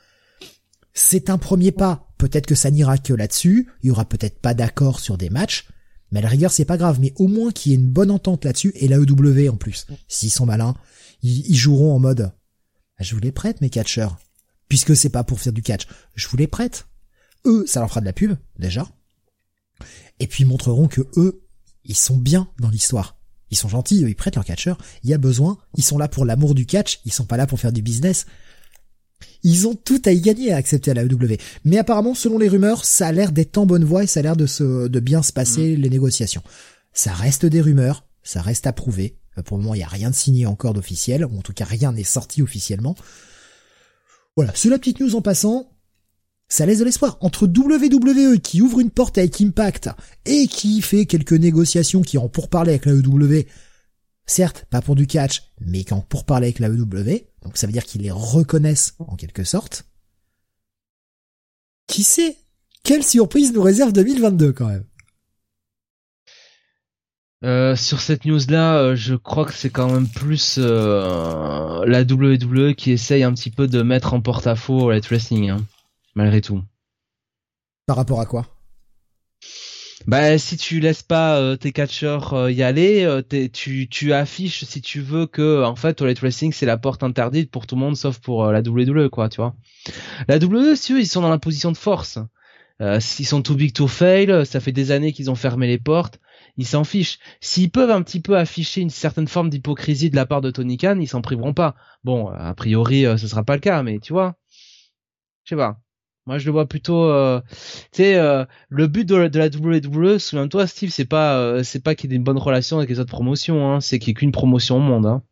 C'est 0.92 1.30
un 1.30 1.38
premier 1.38 1.72
pas. 1.72 2.08
Peut-être 2.18 2.46
que 2.46 2.54
ça 2.54 2.70
n'ira 2.70 2.98
que 2.98 3.12
là-dessus. 3.14 3.68
Il 3.82 3.88
y 3.88 3.90
aura 3.90 4.04
peut-être 4.04 4.40
pas 4.40 4.54
d'accord 4.54 4.98
sur 5.00 5.16
des 5.18 5.30
matchs. 5.30 5.68
Mais 6.12 6.18
à 6.18 6.22
la 6.22 6.28
rigueur, 6.28 6.50
c'est 6.50 6.64
pas 6.64 6.76
grave. 6.76 6.98
Mais 7.00 7.12
au 7.16 7.28
moins 7.28 7.52
qu'il 7.52 7.70
y 7.70 7.74
ait 7.74 7.78
une 7.78 7.88
bonne 7.88 8.10
entente 8.10 8.44
là-dessus. 8.44 8.72
Et 8.74 8.88
l'AEW 8.88 9.48
en 9.48 9.56
plus. 9.56 9.86
S'ils 10.08 10.32
sont 10.32 10.46
malins, 10.46 10.74
ils, 11.22 11.48
ils 11.48 11.56
joueront 11.56 11.94
en 11.94 12.00
mode, 12.00 12.32
Ah, 12.98 13.04
je 13.04 13.14
vous 13.14 13.20
les 13.20 13.30
prête, 13.30 13.60
mes 13.60 13.70
catcheurs. 13.70 14.18
Puisque 14.68 14.96
c'est 14.96 15.10
pas 15.10 15.22
pour 15.22 15.40
faire 15.40 15.52
du 15.52 15.62
catch. 15.62 15.86
Je 16.16 16.26
vous 16.26 16.36
les 16.36 16.48
prête. 16.48 16.86
Eux, 17.46 17.64
ça 17.66 17.80
leur 17.80 17.88
fera 17.88 18.00
de 18.00 18.06
la 18.06 18.12
pub, 18.12 18.36
déjà. 18.58 18.88
Et 20.18 20.26
puis 20.26 20.44
ils 20.44 20.46
montreront 20.46 20.88
que 20.88 21.02
eux, 21.16 21.42
ils 21.84 21.96
sont 21.96 22.16
bien 22.16 22.48
dans 22.58 22.68
l'histoire. 22.68 23.16
Ils 23.50 23.56
sont 23.56 23.68
gentils, 23.68 24.04
eux, 24.04 24.08
ils 24.08 24.14
prêtent 24.14 24.36
leurs 24.36 24.44
catcheurs. 24.44 24.78
Il 25.02 25.10
y 25.10 25.14
a 25.14 25.18
besoin. 25.18 25.58
Ils 25.76 25.82
sont 25.82 25.98
là 25.98 26.08
pour 26.08 26.24
l'amour 26.24 26.54
du 26.54 26.66
catch. 26.66 27.00
Ils 27.04 27.12
sont 27.12 27.24
pas 27.24 27.36
là 27.36 27.46
pour 27.46 27.58
faire 27.58 27.72
du 27.72 27.82
business. 27.82 28.26
Ils 29.42 29.66
ont 29.66 29.74
tout 29.74 30.00
à 30.04 30.12
y 30.12 30.20
gagner 30.20 30.52
à 30.52 30.56
accepter 30.56 30.90
à 30.90 30.94
la 30.94 31.04
EW. 31.04 31.36
Mais 31.64 31.78
apparemment, 31.78 32.14
selon 32.14 32.38
les 32.38 32.48
rumeurs, 32.48 32.84
ça 32.84 33.08
a 33.08 33.12
l'air 33.12 33.32
d'être 33.32 33.58
en 33.58 33.66
bonne 33.66 33.84
voie 33.84 34.04
et 34.04 34.06
ça 34.06 34.20
a 34.20 34.22
l'air 34.22 34.36
de 34.36 34.46
se, 34.46 34.86
de 34.86 35.00
bien 35.00 35.22
se 35.22 35.32
passer 35.32 35.76
les 35.76 35.90
négociations. 35.90 36.42
Ça 36.92 37.12
reste 37.12 37.46
des 37.46 37.60
rumeurs, 37.60 38.06
ça 38.22 38.42
reste 38.42 38.66
à 38.66 38.72
prouver. 38.72 39.18
Euh, 39.38 39.42
Pour 39.42 39.56
le 39.56 39.62
moment, 39.62 39.74
il 39.74 39.78
n'y 39.78 39.84
a 39.84 39.88
rien 39.88 40.10
de 40.10 40.14
signé 40.14 40.46
encore 40.46 40.74
d'officiel, 40.74 41.24
ou 41.24 41.38
en 41.38 41.42
tout 41.42 41.52
cas 41.52 41.64
rien 41.64 41.92
n'est 41.92 42.04
sorti 42.04 42.42
officiellement. 42.42 42.96
Voilà, 44.36 44.52
c'est 44.54 44.68
la 44.68 44.78
petite 44.78 45.00
news 45.00 45.16
en 45.16 45.22
passant. 45.22 45.72
Ça 46.50 46.66
laisse 46.66 46.80
de 46.80 46.84
l'espoir. 46.84 47.16
Entre 47.20 47.46
WWE 47.46 48.38
qui 48.40 48.60
ouvre 48.60 48.80
une 48.80 48.90
porte 48.90 49.16
avec 49.18 49.40
Impact 49.40 49.88
et 50.26 50.48
qui 50.48 50.82
fait 50.82 51.06
quelques 51.06 51.32
négociations 51.32 52.02
qui 52.02 52.18
ont 52.18 52.28
pour 52.28 52.48
parler 52.50 52.72
avec 52.72 52.86
la 52.86 52.92
EW, 52.92 53.46
certes 54.26 54.66
pas 54.68 54.82
pour 54.82 54.96
du 54.96 55.06
catch, 55.06 55.44
mais 55.60 55.84
quand 55.84 56.00
pour 56.00 56.24
parler 56.24 56.48
avec 56.48 56.58
la 56.58 56.68
EW, 56.68 57.24
donc 57.42 57.56
ça 57.56 57.68
veut 57.68 57.72
dire 57.72 57.84
qu'ils 57.84 58.02
les 58.02 58.10
reconnaissent 58.10 58.94
en 58.98 59.14
quelque 59.14 59.44
sorte. 59.44 59.84
Qui 61.86 62.02
sait? 62.02 62.36
Quelle 62.82 63.04
surprise 63.04 63.52
nous 63.52 63.62
réserve 63.62 63.92
2022 63.92 64.52
quand 64.52 64.68
même 64.68 64.84
Euh, 67.44 67.76
sur 67.76 68.00
cette 68.00 68.24
news-là, 68.24 68.76
euh, 68.78 68.96
je 68.96 69.14
crois 69.14 69.44
que 69.44 69.54
c'est 69.54 69.70
quand 69.70 69.90
même 69.92 70.08
plus 70.08 70.56
euh, 70.58 71.84
la 71.86 72.02
WWE 72.02 72.74
qui 72.74 72.90
essaye 72.90 73.22
un 73.22 73.32
petit 73.32 73.50
peu 73.50 73.68
de 73.68 73.82
mettre 73.82 74.14
en 74.14 74.20
porte-à-faux 74.20 74.90
Light 74.90 75.06
Wrestling, 75.06 75.50
hein, 75.50 75.64
malgré 76.20 76.40
tout. 76.40 76.62
Par 77.86 77.96
rapport 77.96 78.20
à 78.20 78.26
quoi? 78.26 78.46
Bah, 80.06 80.38
si 80.38 80.56
tu 80.56 80.80
laisses 80.80 81.02
pas 81.02 81.38
euh, 81.38 81.56
tes 81.56 81.72
catcheurs 81.72 82.32
euh, 82.32 82.50
y 82.50 82.62
aller, 82.62 83.04
euh, 83.04 83.22
tu, 83.52 83.88
tu 83.88 84.12
affiches, 84.12 84.64
si 84.64 84.80
tu 84.80 85.00
veux, 85.00 85.26
que 85.26 85.62
en 85.62 85.76
fait, 85.76 86.00
Light 86.00 86.20
Wrestling 86.20 86.52
c'est 86.52 86.66
la 86.66 86.78
porte 86.78 87.02
interdite 87.02 87.50
pour 87.50 87.66
tout 87.66 87.74
le 87.74 87.80
monde, 87.80 87.96
sauf 87.96 88.18
pour 88.18 88.46
la 88.46 88.60
WWE, 88.60 89.08
quoi, 89.10 89.28
tu 89.28 89.36
vois. 89.36 89.54
La 90.28 90.38
WWE, 90.38 90.74
si 90.74 90.92
eux, 90.94 91.00
ils 91.00 91.06
sont 91.06 91.20
dans 91.20 91.30
la 91.30 91.38
position 91.38 91.72
de 91.72 91.76
force. 91.76 92.18
S'ils 92.98 93.26
sont 93.26 93.42
too 93.42 93.56
big 93.56 93.74
to 93.74 93.86
fail, 93.86 94.46
ça 94.46 94.58
fait 94.58 94.72
des 94.72 94.90
années 94.90 95.12
qu'ils 95.12 95.30
ont 95.30 95.34
fermé 95.34 95.66
les 95.66 95.76
portes, 95.76 96.18
ils 96.56 96.66
s'en 96.66 96.82
fichent. 96.82 97.18
S'ils 97.42 97.70
peuvent 97.70 97.90
un 97.90 98.00
petit 98.00 98.20
peu 98.20 98.38
afficher 98.38 98.80
une 98.80 98.88
certaine 98.88 99.28
forme 99.28 99.50
d'hypocrisie 99.50 100.08
de 100.08 100.16
la 100.16 100.24
part 100.24 100.40
de 100.40 100.50
Tony 100.50 100.78
Khan, 100.78 100.96
ils 100.98 101.06
s'en 101.06 101.20
priveront 101.20 101.52
pas. 101.52 101.74
Bon, 102.04 102.28
a 102.28 102.54
priori, 102.54 103.04
ce 103.18 103.28
sera 103.28 103.44
pas 103.44 103.54
le 103.54 103.60
cas, 103.60 103.82
mais 103.82 103.98
tu 103.98 104.14
vois, 104.14 104.36
je 105.44 105.50
sais 105.50 105.56
pas. 105.56 105.78
Moi, 106.30 106.38
je 106.38 106.46
le 106.46 106.52
vois 106.52 106.66
plutôt, 106.68 107.06
euh, 107.06 107.40
tu 107.50 107.58
sais, 107.90 108.14
euh, 108.14 108.44
le 108.68 108.86
but 108.86 109.04
de, 109.04 109.16
la- 109.16 109.28
de 109.28 109.36
la 109.36 109.46
WWE, 109.48 110.18
souviens-toi, 110.20 110.68
Steve, 110.68 110.90
c'est 110.90 111.04
pas, 111.04 111.36
euh, 111.36 111.64
c'est 111.64 111.80
pas 111.82 111.96
qu'il 111.96 112.08
y 112.08 112.12
ait 112.12 112.16
une 112.18 112.22
bonne 112.22 112.38
relation 112.38 112.78
avec 112.78 112.88
les 112.88 113.00
autres 113.00 113.10
promotions, 113.10 113.68
hein, 113.68 113.80
c'est 113.80 113.98
qu'il 113.98 114.10
y 114.10 114.12
ait 114.12 114.14
qu'une 114.14 114.30
promotion 114.30 114.76
au 114.76 114.78
monde. 114.78 115.06
Hein. 115.06 115.24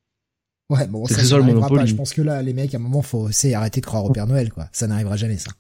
Ouais, 0.71 0.89
bon, 0.89 1.07
C'est 1.07 1.15
ça, 1.15 1.21
ça 1.21 1.29
ça, 1.29 1.37
le 1.37 1.45
n'arrivera. 1.45 1.87
Je 1.87 1.95
pense 1.95 2.13
que 2.13 2.21
là, 2.21 2.43
les 2.43 2.53
mecs, 2.53 2.75
à 2.75 2.79
un 2.79 2.81
moment, 2.81 3.01
faut 3.01 3.29
c'est 3.31 3.55
arrêter 3.55 3.81
de 3.81 3.87
croire 3.87 4.07
au 4.07 4.11
Père 4.11 4.27
Noël, 4.27 4.53
quoi. 4.53 4.69
Ça 4.73 4.89
n'arrivera 4.89 5.17
jamais, 5.17 5.39
ça. 5.39 5.53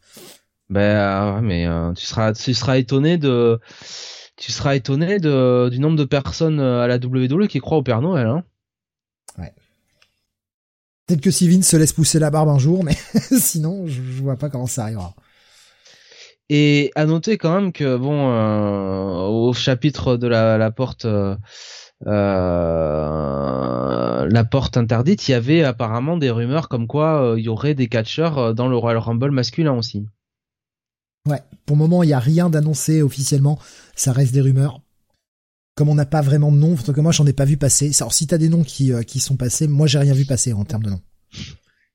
Ben, 0.71 1.37
ouais, 1.37 1.41
mais 1.41 1.69
tu 1.95 2.05
seras, 2.05 2.33
tu 2.33 2.53
seras 2.53 2.77
étonné 2.77 3.17
de, 3.17 3.61
tu 4.37 4.51
seras 4.51 4.75
étonné 4.75 5.21
de, 5.21 5.69
du 5.71 5.79
nombre 5.79 5.97
de 5.97 6.05
personnes 6.05 6.59
à 6.59 6.89
la 6.89 6.97
WWE 6.97 7.47
qui 7.47 7.61
croient 7.61 7.79
au 7.79 7.85
Père 7.85 8.03
Noël. 8.03 8.27
Hein. 8.27 8.43
Peut-être 11.07 11.23
que 11.23 11.31
si 11.31 11.49
Vince 11.49 11.67
se 11.67 11.77
laisse 11.79 11.95
pousser 11.95 12.19
la 12.19 12.29
barbe 12.31 12.51
un 12.51 12.59
jour, 12.59 12.85
mais 12.85 12.95
sinon, 13.41 13.87
je, 13.87 14.03
je 14.03 14.23
vois 14.23 14.37
pas 14.37 14.51
comment 14.51 14.67
ça 14.67 14.83
arrivera. 14.83 15.15
Et 16.51 16.93
à 16.95 17.05
noter 17.05 17.37
quand 17.37 17.55
même 17.55 17.73
que 17.73 17.97
bon, 17.97 18.31
euh, 18.31 19.27
au 19.27 19.53
chapitre 19.53 20.17
de 20.17 20.27
la, 20.27 20.57
la 20.57 20.71
porte, 20.71 21.05
euh, 21.05 21.37
euh, 22.07 23.27
la 24.27 24.45
porte 24.45 24.79
interdite, 24.79 25.29
il 25.29 25.33
y 25.33 25.35
avait 25.35 25.63
apparemment 25.63 26.17
des 26.17 26.31
rumeurs 26.31 26.71
comme 26.71 26.87
quoi 26.87 27.35
il 27.37 27.45
y 27.45 27.51
aurait 27.51 27.75
des 27.75 27.89
catcheurs 27.89 28.55
dans 28.55 28.69
le 28.69 28.77
Royal 28.77 28.99
Rumble 28.99 29.31
masculin 29.31 29.75
aussi. 29.75 30.07
Ouais, 31.29 31.43
pour 31.67 31.77
le 31.77 31.83
moment, 31.83 32.03
il 32.03 32.09
y 32.09 32.15
a 32.15 32.19
rien 32.19 32.49
d'annoncé 32.49 33.03
officiellement. 33.03 33.59
Ça 33.95 34.13
reste 34.13 34.33
des 34.33 34.41
rumeurs. 34.41 34.81
Comme 35.75 35.91
on 35.91 35.95
n'a 35.95 36.07
pas 36.07 36.23
vraiment 36.23 36.51
de 36.51 36.57
nom, 36.57 36.73
en 36.73 36.77
tout 36.77 36.95
cas 36.95 37.03
moi 37.03 37.13
j'en 37.13 37.27
ai 37.27 37.35
pas 37.35 37.45
vu 37.45 37.59
passer. 37.59 37.93
Alors 38.01 38.15
si 38.15 38.27
t'as 38.27 38.39
des 38.39 38.49
noms 38.49 38.65
qui, 38.65 38.91
qui 39.07 39.21
sont 39.21 39.37
passés, 39.37 39.69
moi 39.69 39.87
j'ai 39.87 39.99
rien 39.99 40.15
vu 40.15 40.25
passer 40.25 40.55
en 40.55 40.65
termes 40.65 40.85
de 40.85 40.91
noms. 40.91 41.03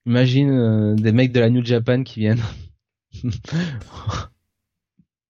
Imagine 0.06 0.96
des 0.96 1.12
mecs 1.12 1.32
de 1.32 1.40
la 1.40 1.50
New 1.50 1.66
Japan 1.66 2.04
qui 2.04 2.20
viennent. 2.20 2.44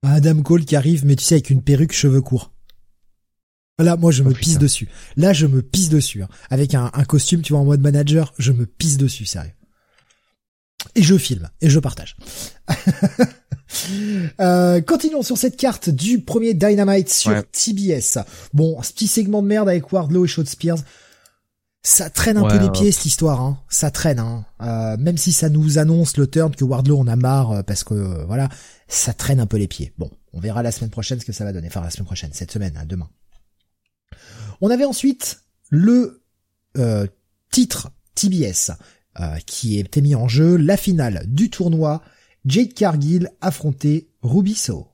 Adam 0.04 0.42
Cole 0.42 0.66
qui 0.66 0.76
arrive, 0.76 1.06
mais 1.06 1.16
tu 1.16 1.24
sais 1.24 1.36
avec 1.36 1.50
une 1.50 1.62
perruque, 1.64 1.94
cheveux 1.94 2.22
courts. 2.22 2.52
Là, 3.80 3.96
moi 3.98 4.12
je 4.12 4.22
me 4.24 4.30
Oh, 4.32 4.34
pisse 4.34 4.50
putain. 4.50 4.60
dessus. 4.60 4.88
Là, 5.18 5.34
je 5.34 5.48
me 5.48 5.62
pisse 5.62 5.90
dessus. 5.90 6.22
hein. 6.24 6.28
Avec 6.50 6.76
un, 6.76 6.92
un 6.94 7.04
costume, 7.06 7.42
tu 7.42 7.54
vois, 7.54 7.62
en 7.62 7.66
mode 7.66 7.82
manager, 7.82 8.34
je 8.38 8.52
me 8.52 8.66
pisse 8.66 8.98
dessus, 8.98 9.26
sérieux. 9.26 9.52
Et 10.96 11.02
je 11.04 11.18
filme, 11.18 11.50
et 11.62 11.70
je 11.70 11.80
partage. 11.80 12.16
Euh, 14.40 14.82
continuons 14.82 15.24
sur 15.24 15.38
cette 15.38 15.58
carte 15.58 15.90
du 15.90 16.20
premier 16.22 16.54
Dynamite 16.54 17.10
sur 17.10 17.32
Ouais. 17.32 17.42
TBS. 17.52 18.20
Bon, 18.54 18.80
ce 18.84 18.92
petit 18.94 19.08
segment 19.08 19.42
de 19.42 19.48
merde 19.48 19.68
avec 19.68 19.92
Wardlow 19.92 20.26
et 20.26 20.28
Shawn 20.28 20.46
Spears. 20.46 20.78
Ça 21.86 22.10
traîne 22.10 22.38
un 22.38 22.44
Ouais, 22.44 22.58
peu 22.58 22.64
les 22.64 22.72
pieds 22.72 22.92
cette 22.94 23.06
histoire, 23.06 23.42
hein. 23.42 23.60
Ça 23.68 23.92
traîne, 23.92 24.20
hein. 24.20 24.46
Euh, 24.62 24.96
même 24.98 25.18
si 25.18 25.34
ça 25.34 25.50
nous 25.50 25.78
annonce 25.80 26.16
le 26.16 26.28
turn 26.28 26.56
que 26.56 26.64
Wardlow 26.64 26.98
en 26.98 27.08
a 27.08 27.18
marre 27.18 27.52
euh, 27.52 27.62
parce 27.64 27.84
que 27.84 27.94
euh, 27.94 28.26
voilà, 28.26 28.48
ça 28.88 29.14
traîne 29.14 29.42
un 29.42 29.46
peu 29.46 29.58
les 29.58 29.68
pieds. 29.68 29.94
Bon, 29.98 30.10
on 30.32 30.40
verra 30.40 30.64
la 30.64 30.72
semaine 30.72 30.92
prochaine 30.92 31.20
ce 31.20 31.26
que 31.26 31.34
ça 31.34 31.44
va 31.44 31.52
donner. 31.52 31.68
Enfin, 31.68 31.82
la 31.82 31.90
semaine 31.90 32.06
prochaine, 32.06 32.32
cette 32.34 32.52
semaine, 32.52 32.78
hein, 32.78 32.86
demain. 32.86 33.10
On 34.62 34.70
avait 34.70 34.86
ensuite 34.86 35.42
le 35.70 36.24
euh, 36.78 37.06
titre 37.52 37.92
TBS 38.16 38.72
euh, 39.20 39.36
qui 39.46 39.78
était 39.78 40.02
mis 40.02 40.16
en 40.16 40.28
jeu, 40.30 40.56
la 40.56 40.78
finale 40.78 41.24
du 41.28 41.50
tournoi. 41.50 42.02
Jade 42.46 42.74
Cargill 42.74 43.30
affrontait 43.42 44.08
Ruby 44.22 44.56
Soho. 44.56 44.88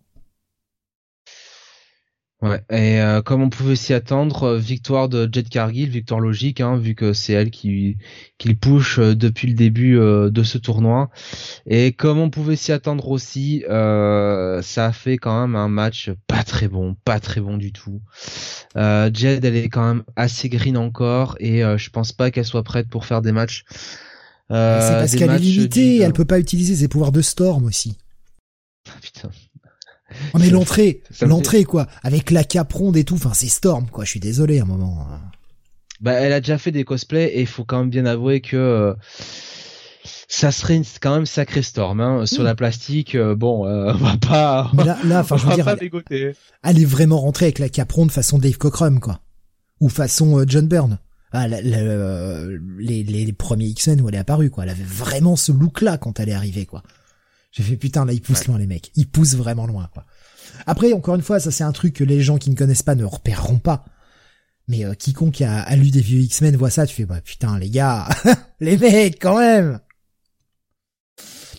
Ouais. 2.42 2.62
Et 2.70 3.02
euh, 3.02 3.22
comme 3.22 3.42
on 3.42 3.50
pouvait 3.50 3.76
s'y 3.76 3.94
attendre, 3.94 4.44
euh, 4.44 4.58
victoire 4.58 5.10
de 5.10 5.28
Jet 5.30 5.50
Cargill, 5.50 5.90
victoire 5.90 6.22
logique, 6.22 6.62
hein, 6.62 6.78
vu 6.78 6.96
que 6.96 7.12
c'est 7.12 7.34
elle 7.34 7.52
qui 7.52 7.98
qui 8.38 8.48
le 8.48 8.56
push 8.56 8.98
euh, 8.98 9.14
depuis 9.14 9.50
le 9.50 9.56
début 9.56 9.98
euh, 10.00 10.30
de 10.30 10.44
ce 10.44 10.58
tournoi. 10.58 11.10
Et 11.66 11.92
comme 11.92 12.18
on 12.18 12.30
pouvait 12.30 12.56
s'y 12.56 12.72
attendre 12.72 13.10
aussi, 13.10 13.66
euh, 13.70 14.62
ça 14.62 14.86
a 14.86 14.92
fait 14.94 15.18
quand 15.18 15.42
même 15.42 15.58
un 15.58 15.68
match 15.68 16.12
pas 16.28 16.46
très 16.46 16.70
bon, 16.70 16.96
pas 17.04 17.20
très 17.20 17.42
bon 17.42 17.58
du 17.58 17.74
tout. 17.74 18.02
Euh, 18.78 19.12
Jed, 19.14 19.44
elle 19.44 19.58
est 19.58 19.68
quand 19.68 19.86
même 19.86 20.04
assez 20.16 20.48
green 20.48 20.78
encore, 20.78 21.36
et 21.42 21.62
euh, 21.62 21.78
je 21.78 21.90
pense 21.90 22.14
pas 22.14 22.32
qu'elle 22.32 22.46
soit 22.46 22.64
prête 22.64 22.88
pour 22.88 23.06
faire 23.06 23.22
des 23.22 23.34
matchs. 23.34 23.66
euh, 24.52 24.80
c'est 24.82 24.94
parce 24.94 25.16
qu'elle 25.16 25.32
est 25.32 25.40
limitée, 25.40 25.98
elle 26.00 26.14
peut 26.14 26.24
pas 26.24 26.40
utiliser 26.40 26.74
ses 26.76 26.88
pouvoirs 26.88 27.12
de 27.12 27.22
Storm 27.22 27.66
aussi. 27.66 27.98
Ah, 28.88 28.98
putain. 29.02 29.30
Oh, 30.34 30.38
mais 30.40 30.50
l'entrée, 30.50 31.02
l'entrée 31.22 31.64
quoi, 31.64 31.88
avec 32.04 32.32
la 32.32 32.44
cape 32.44 32.74
ronde 32.74 32.98
et 32.98 33.04
tout, 33.04 33.16
enfin 33.16 33.32
c'est 33.34 33.48
Storm 33.48 33.88
quoi, 33.90 34.06
je 34.06 34.10
suis 34.12 34.20
désolé 34.20 34.60
à 34.60 34.64
un 34.64 34.66
moment. 34.66 35.06
hein. 35.12 35.20
Bah, 36.02 36.14
elle 36.14 36.32
a 36.34 36.40
déjà 36.40 36.58
fait 36.58 36.72
des 36.72 36.86
cosplays 36.86 37.28
et 37.28 37.42
il 37.42 37.48
faut 37.48 37.66
quand 37.66 37.80
même 37.80 37.90
bien 37.90 38.06
avouer 38.06 38.40
que 38.40 38.56
euh, 38.56 38.94
ça 40.28 40.52
serait 40.52 40.76
une- 40.78 40.86
quand 41.02 41.14
même 41.16 41.26
sacré 41.26 41.62
storm 41.62 42.00
hein. 42.02 42.26
sur 42.26 42.42
Mm. 42.44 42.46
la 42.46 42.56
plastique. 42.56 43.16
euh, 43.16 43.36
bon, 43.36 43.66
euh, 43.68 43.92
on 43.94 43.98
va 43.98 44.18
pas, 44.18 44.72
Mais 44.74 44.86
là, 44.86 44.98
on 45.30 45.38
je 45.38 45.46
va 45.46 45.56
dire, 45.56 45.66
pas 45.66 45.74
elle, 45.74 45.80
dégoter. 45.80 46.32
elle 46.64 46.80
est 46.80 46.86
vraiment 46.86 47.20
rentrée 47.20 47.46
avec 47.46 47.60
la 47.60 47.70
cape 47.70 47.92
ronde 47.92 48.12
façon 48.12 48.38
Dave 48.38 48.58
Cockrum 48.58 49.00
quoi. 49.00 49.20
Ou 49.82 49.90
façon 49.90 50.40
euh, 50.40 50.46
John 50.48 50.68
Byrne. 50.68 51.00
Ah, 51.32 51.48
la- 51.48 51.62
la- 51.62 52.46
les, 52.80 53.04
les, 53.04 53.26
les 53.26 53.34
premiers 53.34 53.66
X-Men 53.68 54.02
où 54.02 54.10
elle 54.10 54.16
est 54.16 54.20
apparue 54.20 54.50
quoi, 54.50 54.64
elle 54.64 54.70
avait 54.72 54.84
vraiment 54.84 55.36
ce 55.36 55.52
look 55.52 55.82
là 55.82 55.98
quand 55.98 56.20
elle 56.20 56.30
est 56.30 56.34
arrivée 56.34 56.66
quoi. 56.66 56.82
J'ai 57.52 57.64
fait 57.64 57.78
putain 57.78 58.06
là 58.06 58.14
ils 58.14 58.22
poussent 58.22 58.42
Ouais. 58.42 58.48
loin 58.48 58.58
les 58.60 58.68
mecs, 58.68 58.92
ils 58.96 59.10
poussent 59.10 59.36
vraiment 59.36 59.68
loin 59.68 59.90
quoi. 59.94 60.06
Après 60.66 60.94
encore 60.94 61.16
une 61.16 61.22
fois 61.22 61.40
ça 61.40 61.52
c'est 61.52 61.64
un 61.64 61.72
truc 61.72 61.94
que 61.94 62.04
les 62.04 62.22
gens 62.22 62.38
qui 62.38 62.50
ne 62.50 62.56
connaissent 62.56 62.84
pas 62.84 62.96
ne 62.96 63.06
repéreront 63.06 63.60
pas. 63.60 63.86
Mais 64.68 64.86
euh, 64.86 64.94
quiconque 64.94 65.42
a, 65.42 65.76
lu 65.76 65.90
des 65.90 66.02
vieux 66.02 66.20
X-Men 66.20 66.56
voit 66.56 66.70
ça, 66.70 66.86
tu 66.86 66.96
fais 66.96 67.06
bah 67.06 67.22
putain 67.22 67.58
les 67.58 67.70
gars, 67.70 68.08
les 68.60 68.78
mecs 68.78 69.20
quand 69.20 69.40
même. 69.40 69.80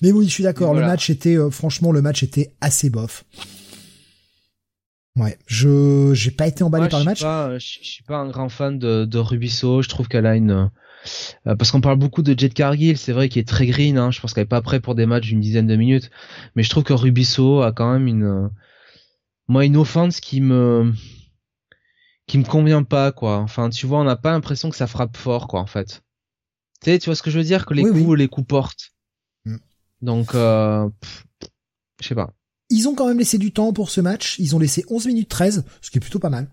Mais 0.03 0.13
oui, 0.13 0.27
je 0.27 0.31
suis 0.31 0.45
d'accord. 0.45 0.75
Le 0.75 0.81
match 0.81 1.11
était, 1.11 1.37
euh, 1.37 1.51
franchement, 1.51 1.93
le 1.93 2.01
match 2.01 2.23
était 2.23 2.55
assez 2.61 2.91
bof. 2.91 3.25
Ouais, 5.17 5.39
je 5.47 6.13
j'ai 6.15 6.31
pas 6.31 6.47
été 6.47 6.63
emballé 6.65 6.89
par 6.89 7.01
le 7.01 7.05
match. 7.05 7.21
Pas, 7.21 7.59
je, 7.59 7.67
suis 7.83 8.05
pas 8.05 8.17
un 8.17 8.31
grand 8.31 8.49
fan 8.49 8.79
de, 8.79 9.05
de 9.05 9.19
Rubisso. 9.19 9.83
Je 9.83 9.89
trouve 9.89 10.09
qu'elle 10.09 10.27
a 10.27 10.37
une 10.37 10.71
euh, 11.47 11.57
parce 11.57 11.71
qu'on 11.71 11.81
parle 11.81 11.99
beaucoup 11.99 12.23
de 12.23 12.39
Jet 12.39 12.53
Cargill, 12.53 12.97
c'est 12.99 13.13
vrai 13.13 13.29
qu'il 13.29 13.41
est 13.41 13.49
très 13.49 13.67
green. 13.67 13.99
Hein, 13.99 14.11
je 14.11 14.21
pense 14.21 14.35
qu'elle 14.35 14.45
est 14.45 14.47
pas 14.47 14.63
prêt 14.63 14.81
pour 14.81 14.95
des 14.95 15.07
matchs 15.07 15.29
d'une 15.29 15.41
dizaine 15.41 15.67
de 15.67 15.77
minutes, 15.77 16.11
mais 16.55 16.63
je 16.63 16.71
trouve 16.71 16.85
que 16.85 16.93
Rubisso 16.93 17.63
a 17.63 17.73
quand 17.73 17.93
même 17.93 18.07
une 18.07 18.51
moi 19.49 19.65
une 19.65 19.77
offense 19.77 20.21
qui 20.21 20.41
me 20.41 20.93
qui 22.27 22.39
me 22.39 22.45
convient 22.45 22.85
pas 22.85 23.13
quoi. 23.13 23.39
Enfin, 23.39 23.71
tu 23.71 23.87
vois, 23.87 24.01
on 24.01 24.05
n'a 24.05 24.17
pas 24.17 24.31
l'impression 24.31 24.71
que 24.71 24.77
ça 24.77 24.87
frappe 24.87 25.17
fort 25.17 25.49
quoi 25.49 25.61
en 25.61 25.67
fait. 25.67 26.03
Tu 26.83 26.91
sais, 26.91 26.99
tu 26.99 27.07
vois 27.07 27.17
ce 27.17 27.23
que 27.23 27.31
je 27.31 27.39
veux 27.39 27.45
dire? 27.45 27.67
Que 27.67 27.75
les 27.75 27.83
coups 27.83 28.17
les 28.17 28.29
coups 28.29 28.47
portent. 28.47 28.93
Mm. 29.45 29.57
Donc 30.03 30.35
euh, 30.35 30.89
je 32.01 32.09
sais 32.09 32.15
pas. 32.15 32.33
Ils 32.71 32.89
ont 32.89 32.95
quand 32.95 33.09
même 33.09 33.19
laissé 33.19 33.37
du 33.37 33.53
temps 33.53 33.73
pour 33.73 33.91
ce 33.91 34.01
match, 34.01 34.39
ils 34.39 34.55
ont 34.55 34.61
laissé 34.61 34.85
11 34.89 35.07
minutes 35.07 35.29
13, 35.29 35.65
ce 35.81 35.91
qui 35.91 35.99
est 35.99 36.01
plutôt 36.01 36.21
pas 36.21 36.31
mal. 36.31 36.49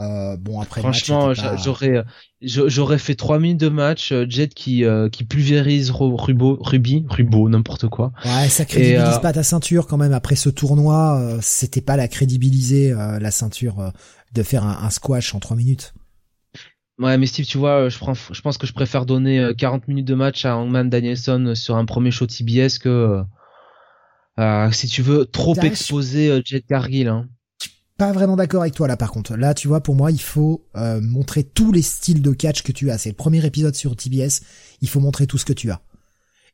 Euh, 0.00 0.36
bon 0.36 0.60
après 0.60 0.80
franchement 0.80 1.34
j'aurais 1.34 2.02
j'aurais 2.42 2.98
fait 2.98 3.14
3 3.14 3.38
minutes 3.38 3.60
de 3.60 3.68
match 3.68 4.10
euh, 4.10 4.26
Jet 4.28 4.52
qui 4.52 4.84
euh, 4.84 5.08
qui 5.08 5.22
pulvérise 5.22 5.92
Rubo 5.92 6.58
Ruby 6.60 7.06
Rubo 7.08 7.48
n'importe 7.48 7.86
quoi 7.86 8.10
ouais 8.24 8.48
ça 8.48 8.64
crédibilise 8.64 9.20
pas 9.20 9.32
ta 9.32 9.44
ceinture 9.44 9.86
quand 9.86 9.96
même 9.96 10.12
après 10.12 10.34
ce 10.34 10.48
tournoi 10.48 11.38
c'était 11.42 11.80
pas 11.80 11.96
la 11.96 12.08
crédibiliser 12.08 12.92
la 12.92 13.30
ceinture 13.30 13.92
de 14.34 14.42
faire 14.42 14.64
un, 14.64 14.90
squash 14.90 15.34
en 15.34 15.40
3 15.40 15.56
minutes. 15.56 15.94
Ouais, 16.98 17.18
mais 17.18 17.26
Steve, 17.26 17.46
tu 17.46 17.58
vois, 17.58 17.88
je, 17.88 17.98
prends, 17.98 18.14
je 18.14 18.40
pense 18.40 18.58
que 18.58 18.66
je 18.66 18.72
préfère 18.72 19.06
donner 19.06 19.52
40 19.56 19.82
euh, 19.82 19.84
minutes 19.88 20.06
de 20.06 20.14
match 20.14 20.44
à 20.44 20.56
Hangman 20.56 20.88
Danielson 20.88 21.54
sur 21.56 21.76
un 21.76 21.84
premier 21.84 22.10
show 22.12 22.26
TBS 22.26 22.78
que, 22.78 22.88
euh, 22.88 23.22
euh, 24.38 24.70
si 24.70 24.86
tu 24.86 25.02
veux, 25.02 25.26
trop 25.26 25.56
exposer 25.56 26.40
Jet 26.44 26.62
Cargill. 26.62 27.08
Hein. 27.08 27.28
Pas 28.04 28.12
vraiment 28.12 28.36
d'accord 28.36 28.60
avec 28.60 28.74
toi 28.74 28.86
là 28.86 28.98
par 28.98 29.10
contre. 29.10 29.34
Là, 29.34 29.54
tu 29.54 29.66
vois, 29.66 29.82
pour 29.82 29.94
moi, 29.94 30.10
il 30.10 30.20
faut 30.20 30.66
montrer 30.74 31.42
tous 31.42 31.72
les 31.72 31.80
styles 31.80 32.20
de 32.20 32.32
catch 32.32 32.62
que 32.62 32.70
tu 32.70 32.90
as. 32.90 32.98
C'est 32.98 33.08
le 33.08 33.14
premier 33.14 33.44
épisode 33.46 33.74
sur 33.74 33.96
TBS. 33.96 34.42
Il 34.82 34.90
faut 34.90 35.00
montrer 35.00 35.26
tout 35.26 35.38
ce 35.38 35.46
que 35.46 35.54
tu 35.54 35.70
as. 35.70 35.80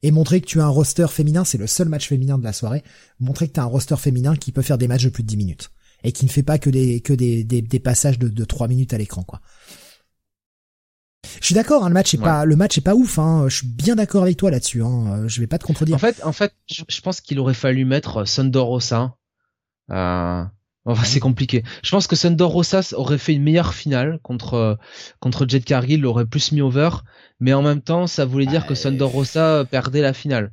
Et 0.04 0.12
montrer 0.12 0.40
que 0.40 0.46
tu 0.46 0.60
as 0.60 0.64
un 0.64 0.68
roster 0.68 1.08
féminin, 1.08 1.44
c'est 1.44 1.58
le 1.58 1.66
seul 1.66 1.88
match 1.88 2.06
féminin 2.08 2.38
de 2.38 2.44
la 2.44 2.52
soirée. 2.52 2.84
Montrer 3.18 3.48
que 3.48 3.54
tu 3.54 3.60
as 3.60 3.64
un 3.64 3.66
roster 3.66 3.96
féminin 3.96 4.36
qui 4.36 4.52
peut 4.52 4.62
faire 4.62 4.78
des 4.78 4.86
matchs 4.86 5.02
de 5.02 5.08
plus 5.08 5.24
de 5.24 5.28
10 5.28 5.36
minutes 5.36 5.70
et 6.04 6.12
qui 6.12 6.24
ne 6.24 6.30
fait 6.30 6.44
pas 6.44 6.58
que 6.58 6.70
des 6.70 7.00
que 7.00 7.12
des, 7.12 7.42
des, 7.42 7.62
des 7.62 7.80
passages 7.80 8.20
de, 8.20 8.28
de 8.28 8.44
3 8.44 8.68
minutes 8.68 8.94
à 8.94 8.98
l'écran 8.98 9.24
quoi. 9.24 9.40
Je 11.40 11.46
suis 11.46 11.54
d'accord, 11.54 11.84
hein, 11.84 11.88
le 11.88 11.94
match 11.94 12.14
est 12.14 12.18
pas 12.18 12.44
le 12.44 12.54
match 12.54 12.78
est 12.78 12.82
pas 12.82 12.94
ouf. 12.94 13.18
Hein, 13.18 13.46
je 13.48 13.56
suis 13.56 13.66
bien 13.66 13.96
d'accord 13.96 14.22
avec 14.22 14.36
toi 14.36 14.52
là-dessus. 14.52 14.84
Hein, 14.84 15.26
je 15.26 15.40
vais 15.40 15.48
pas 15.48 15.58
te 15.58 15.64
contredire. 15.64 15.96
En 15.96 15.98
fait, 15.98 16.22
en 16.24 16.32
fait, 16.32 16.54
je, 16.66 17.00
pense 17.00 17.20
qu'il 17.20 17.40
aurait 17.40 17.54
fallu 17.54 17.84
mettre 17.84 18.24
Sundor 18.24 18.68
Rosa. 18.68 19.16
Euh, 19.90 20.44
enfin, 20.84 21.04
c'est 21.04 21.20
compliqué. 21.20 21.62
Je 21.82 21.90
pense 21.90 22.06
que 22.06 22.16
Sundor 22.16 22.50
Rosa 22.50 22.80
aurait 22.92 23.18
fait 23.18 23.34
une 23.34 23.42
meilleure 23.42 23.74
finale 23.74 24.18
contre 24.22 24.78
contre 25.20 25.46
Jet 25.48 25.64
Cargill, 25.64 26.00
l'aurait 26.00 26.26
plus 26.26 26.52
mis 26.52 26.60
over. 26.60 26.90
Mais 27.40 27.52
en 27.52 27.62
même 27.62 27.80
temps, 27.80 28.06
ça 28.06 28.24
voulait 28.24 28.46
dire 28.46 28.66
que 28.66 28.74
Sundor 28.74 29.10
Rosa 29.10 29.64
perdait 29.70 30.02
la 30.02 30.12
finale. 30.12 30.52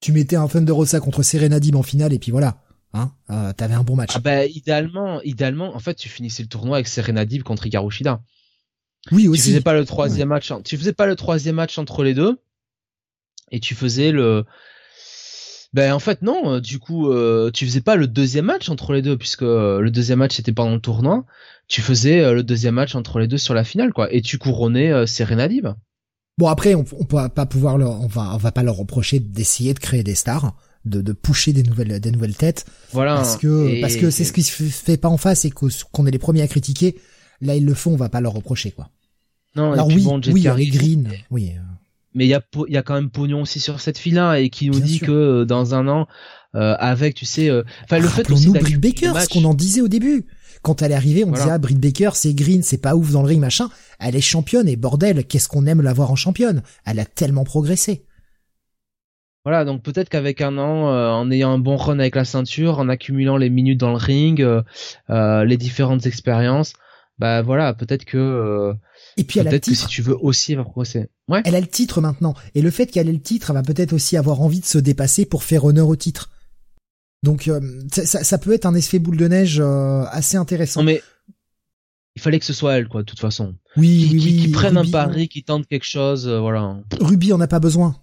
Tu 0.00 0.12
mettais 0.12 0.36
un 0.36 0.48
Thunder 0.48 0.72
Rosa 0.72 1.00
contre 1.00 1.22
Serena 1.22 1.60
Dib 1.60 1.76
en 1.76 1.82
finale 1.82 2.12
et 2.12 2.18
puis 2.18 2.30
voilà. 2.30 2.58
Hein 2.92 3.12
euh, 3.30 3.52
T'avais 3.52 3.74
un 3.74 3.82
bon 3.82 3.96
match. 3.96 4.12
Ah 4.14 4.20
bah, 4.20 4.46
idéalement, 4.46 5.20
idéalement, 5.22 5.74
en 5.74 5.78
fait, 5.78 5.94
tu 5.94 6.08
finissais 6.08 6.42
le 6.42 6.48
tournoi 6.48 6.76
avec 6.76 6.88
Serena 6.88 7.24
Dib 7.24 7.42
contre 7.42 7.66
Ikarushida. 7.66 8.20
Oui 9.12 9.28
aussi. 9.28 9.42
Tu 9.42 9.48
faisais 9.50 9.60
pas 9.60 9.74
le 9.74 9.84
troisième 9.84 10.28
match. 10.28 10.52
Tu 10.64 10.76
faisais 10.76 10.92
pas 10.92 11.06
le 11.06 11.16
troisième 11.16 11.56
match 11.56 11.78
entre 11.78 12.04
les 12.04 12.14
deux, 12.14 12.38
et 13.50 13.60
tu 13.60 13.74
faisais 13.74 14.12
le. 14.12 14.44
Ben 15.74 15.92
en 15.92 15.98
fait 15.98 16.22
non, 16.22 16.52
euh, 16.54 16.60
du 16.60 16.78
coup 16.78 17.10
euh, 17.10 17.50
tu 17.52 17.66
faisais 17.66 17.80
pas 17.80 17.96
le 17.96 18.06
deuxième 18.06 18.44
match 18.44 18.68
entre 18.68 18.92
les 18.92 19.02
deux 19.02 19.18
puisque 19.18 19.42
euh, 19.42 19.80
le 19.80 19.90
deuxième 19.90 20.20
match 20.20 20.38
était 20.38 20.52
pendant 20.52 20.74
le 20.74 20.80
tournoi. 20.80 21.24
Tu 21.66 21.82
faisais 21.82 22.32
le 22.32 22.44
deuxième 22.44 22.76
match 22.76 22.94
entre 22.94 23.18
les 23.18 23.26
deux 23.26 23.38
sur 23.38 23.54
la 23.54 23.64
finale 23.64 23.92
quoi, 23.92 24.12
et 24.12 24.22
tu 24.22 24.38
couronnais 24.38 25.06
Serena 25.06 25.48
Dib. 25.48 25.66
Bon 26.38 26.46
après 26.46 26.76
on, 26.76 26.84
on 26.98 27.04
peut 27.04 27.28
pas 27.28 27.46
pouvoir 27.46 27.76
leur, 27.76 28.00
on 28.00 28.06
va 28.06 28.34
on 28.34 28.36
va 28.36 28.52
pas 28.52 28.62
leur 28.62 28.76
reprocher 28.76 29.18
d'essayer 29.18 29.74
de 29.74 29.80
créer 29.80 30.04
des 30.04 30.14
stars 30.14 30.54
de, 30.84 31.00
de 31.00 31.12
pousser 31.12 31.52
des 31.52 31.62
nouvelles 31.64 31.98
des 31.98 32.10
nouvelles 32.10 32.36
têtes 32.36 32.66
voilà 32.92 33.16
parce 33.16 33.36
que 33.36 33.80
parce 33.80 33.96
que 33.96 34.10
c'est 34.10 34.24
ce 34.24 34.32
qui 34.32 34.42
se 34.42 34.62
fait 34.62 34.98
pas 34.98 35.08
en 35.08 35.16
face 35.16 35.44
et 35.44 35.50
qu'on 35.50 36.06
est 36.06 36.10
les 36.10 36.18
premiers 36.18 36.42
à 36.42 36.48
critiquer 36.48 36.96
là 37.40 37.54
ils 37.56 37.64
le 37.64 37.72
font 37.72 37.92
on 37.92 37.96
va 37.96 38.10
pas 38.10 38.20
leur 38.20 38.34
reprocher 38.34 38.70
quoi 38.70 38.90
non 39.56 39.72
alors 39.72 39.86
oui 39.86 40.04
bon, 40.04 40.20
oui 40.26 40.68
Green 40.68 41.08
oui 41.30 41.52
euh. 41.56 41.73
Mais 42.14 42.24
il 42.26 42.28
y 42.28 42.34
a 42.34 42.42
il 42.68 42.72
y 42.72 42.76
a 42.76 42.82
quand 42.82 42.94
même 42.94 43.10
pognon 43.10 43.42
aussi 43.42 43.60
sur 43.60 43.80
cette 43.80 43.98
file 43.98 44.14
là 44.14 44.38
et 44.38 44.50
qui 44.50 44.70
nous 44.70 44.80
dit 44.80 45.00
que 45.00 45.10
euh, 45.10 45.44
dans 45.44 45.74
un 45.74 45.88
an 45.88 46.06
euh, 46.54 46.76
avec 46.78 47.14
tu 47.14 47.24
sais 47.24 47.50
enfin 47.82 47.98
le 47.98 48.08
fait 48.08 48.30
aussi 48.30 48.46
nous 48.46 48.52
Britt 48.54 48.80
Baker 48.80 49.12
ce 49.20 49.28
qu'on 49.28 49.44
en 49.44 49.54
disait 49.54 49.80
au 49.80 49.88
début. 49.88 50.26
Quand 50.62 50.80
elle 50.80 50.92
est 50.92 50.96
arrivée 50.96 51.24
on 51.24 51.32
disait 51.32 51.50
ah 51.50 51.58
Britt 51.58 51.78
Baker 51.78 52.10
c'est 52.14 52.32
Green 52.34 52.62
c'est 52.62 52.78
pas 52.78 52.94
ouf 52.94 53.10
dans 53.10 53.22
le 53.22 53.28
ring 53.28 53.40
machin. 53.40 53.68
Elle 53.98 54.16
est 54.16 54.20
championne 54.20 54.68
et 54.68 54.76
bordel 54.76 55.24
qu'est-ce 55.26 55.48
qu'on 55.48 55.66
aime 55.66 55.82
la 55.82 55.92
voir 55.92 56.10
en 56.10 56.16
championne? 56.16 56.62
Elle 56.86 57.00
a 57.00 57.04
tellement 57.04 57.44
progressé. 57.44 58.04
Voilà, 59.44 59.66
donc 59.66 59.82
peut-être 59.82 60.08
qu'avec 60.08 60.40
un 60.40 60.56
an, 60.56 60.88
euh, 60.88 61.10
en 61.10 61.30
ayant 61.30 61.52
un 61.52 61.58
bon 61.58 61.76
run 61.76 61.98
avec 61.98 62.14
la 62.14 62.24
ceinture, 62.24 62.78
en 62.78 62.88
accumulant 62.88 63.36
les 63.36 63.50
minutes 63.50 63.78
dans 63.78 63.90
le 63.90 63.98
ring, 63.98 64.40
euh, 64.40 64.62
euh 65.10 65.44
les 65.44 65.58
différentes 65.58 66.06
expériences, 66.06 66.72
bah 67.18 67.42
voilà, 67.42 67.74
peut-être 67.74 68.06
que 68.06 68.74
et 69.16 69.24
puis 69.24 69.40
elle 69.40 69.48
a 69.48 69.50
le 69.50 69.60
titre. 69.60 69.82
que 69.84 69.90
si 69.90 69.94
tu 69.94 70.02
veux 70.02 70.16
aussi 70.20 70.52
elle 70.52 70.58
va 70.58 70.64
progresser. 70.64 71.08
Ouais. 71.28 71.42
Elle 71.44 71.54
a 71.54 71.60
le 71.60 71.66
titre 71.66 72.00
maintenant, 72.00 72.34
et 72.54 72.62
le 72.62 72.70
fait 72.70 72.86
qu'elle 72.86 73.08
ait 73.08 73.12
le 73.12 73.20
titre, 73.20 73.50
elle 73.50 73.56
va 73.56 73.62
peut-être 73.62 73.92
aussi 73.92 74.16
avoir 74.16 74.40
envie 74.40 74.60
de 74.60 74.66
se 74.66 74.78
dépasser 74.78 75.24
pour 75.26 75.42
faire 75.42 75.64
honneur 75.64 75.88
au 75.88 75.96
titre. 75.96 76.30
Donc 77.22 77.50
ça, 77.90 78.22
ça, 78.22 78.38
peut 78.38 78.52
être 78.52 78.66
un 78.66 78.74
effet 78.74 78.98
boule 78.98 79.16
de 79.16 79.28
neige 79.28 79.58
assez 80.10 80.36
intéressant. 80.36 80.80
Non 80.80 80.86
mais 80.86 81.02
il 82.16 82.22
fallait 82.22 82.38
que 82.38 82.44
ce 82.44 82.52
soit 82.52 82.74
elle, 82.74 82.86
quoi, 82.86 83.00
de 83.00 83.06
toute 83.06 83.18
façon. 83.18 83.56
Oui, 83.76 84.06
qui, 84.08 84.14
oui, 84.14 84.20
qui, 84.20 84.36
qui 84.42 84.48
prenne 84.48 84.76
un 84.76 84.88
pari, 84.88 85.28
qui 85.28 85.42
tente 85.42 85.66
quelque 85.66 85.86
chose, 85.86 86.28
voilà. 86.28 86.76
Ruby, 87.00 87.32
on 87.32 87.38
n'a 87.38 87.48
pas 87.48 87.60
besoin. 87.60 87.96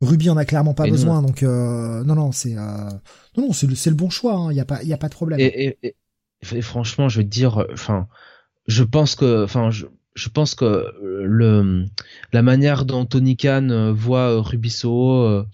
Ruby 0.00 0.28
en 0.28 0.36
a 0.36 0.44
clairement 0.44 0.74
pas 0.74 0.88
besoin, 0.88 1.22
donc 1.22 1.42
euh, 1.42 2.04
non 2.04 2.14
non 2.14 2.30
c'est 2.30 2.56
euh, 2.56 2.90
non 3.36 3.46
non 3.46 3.52
c'est 3.52 3.66
le 3.66 3.96
bon 3.96 4.10
choix, 4.10 4.34
il 4.34 4.36
hein, 4.36 4.52
y 4.52 4.60
a 4.60 4.64
pas 4.66 4.82
il 4.82 4.88
y 4.88 4.92
a 4.92 4.98
pas 4.98 5.08
de 5.08 5.14
problème. 5.14 5.40
Et, 5.40 5.78
et, 5.82 5.96
et, 6.42 6.60
franchement, 6.60 7.08
je 7.08 7.18
veux 7.18 7.24
dire, 7.24 7.64
enfin, 7.72 8.06
je 8.66 8.84
pense 8.84 9.14
que, 9.14 9.44
enfin, 9.44 9.70
je, 9.70 9.86
je 10.16 10.28
pense 10.28 10.56
que 10.56 10.92
le 11.00 11.84
la 12.32 12.42
manière 12.42 12.84
dont 12.84 13.04
Tony 13.04 13.36
Khan 13.36 13.92
voit 13.94 14.40
Rubiso, 14.42 15.22
euh, 15.22 15.44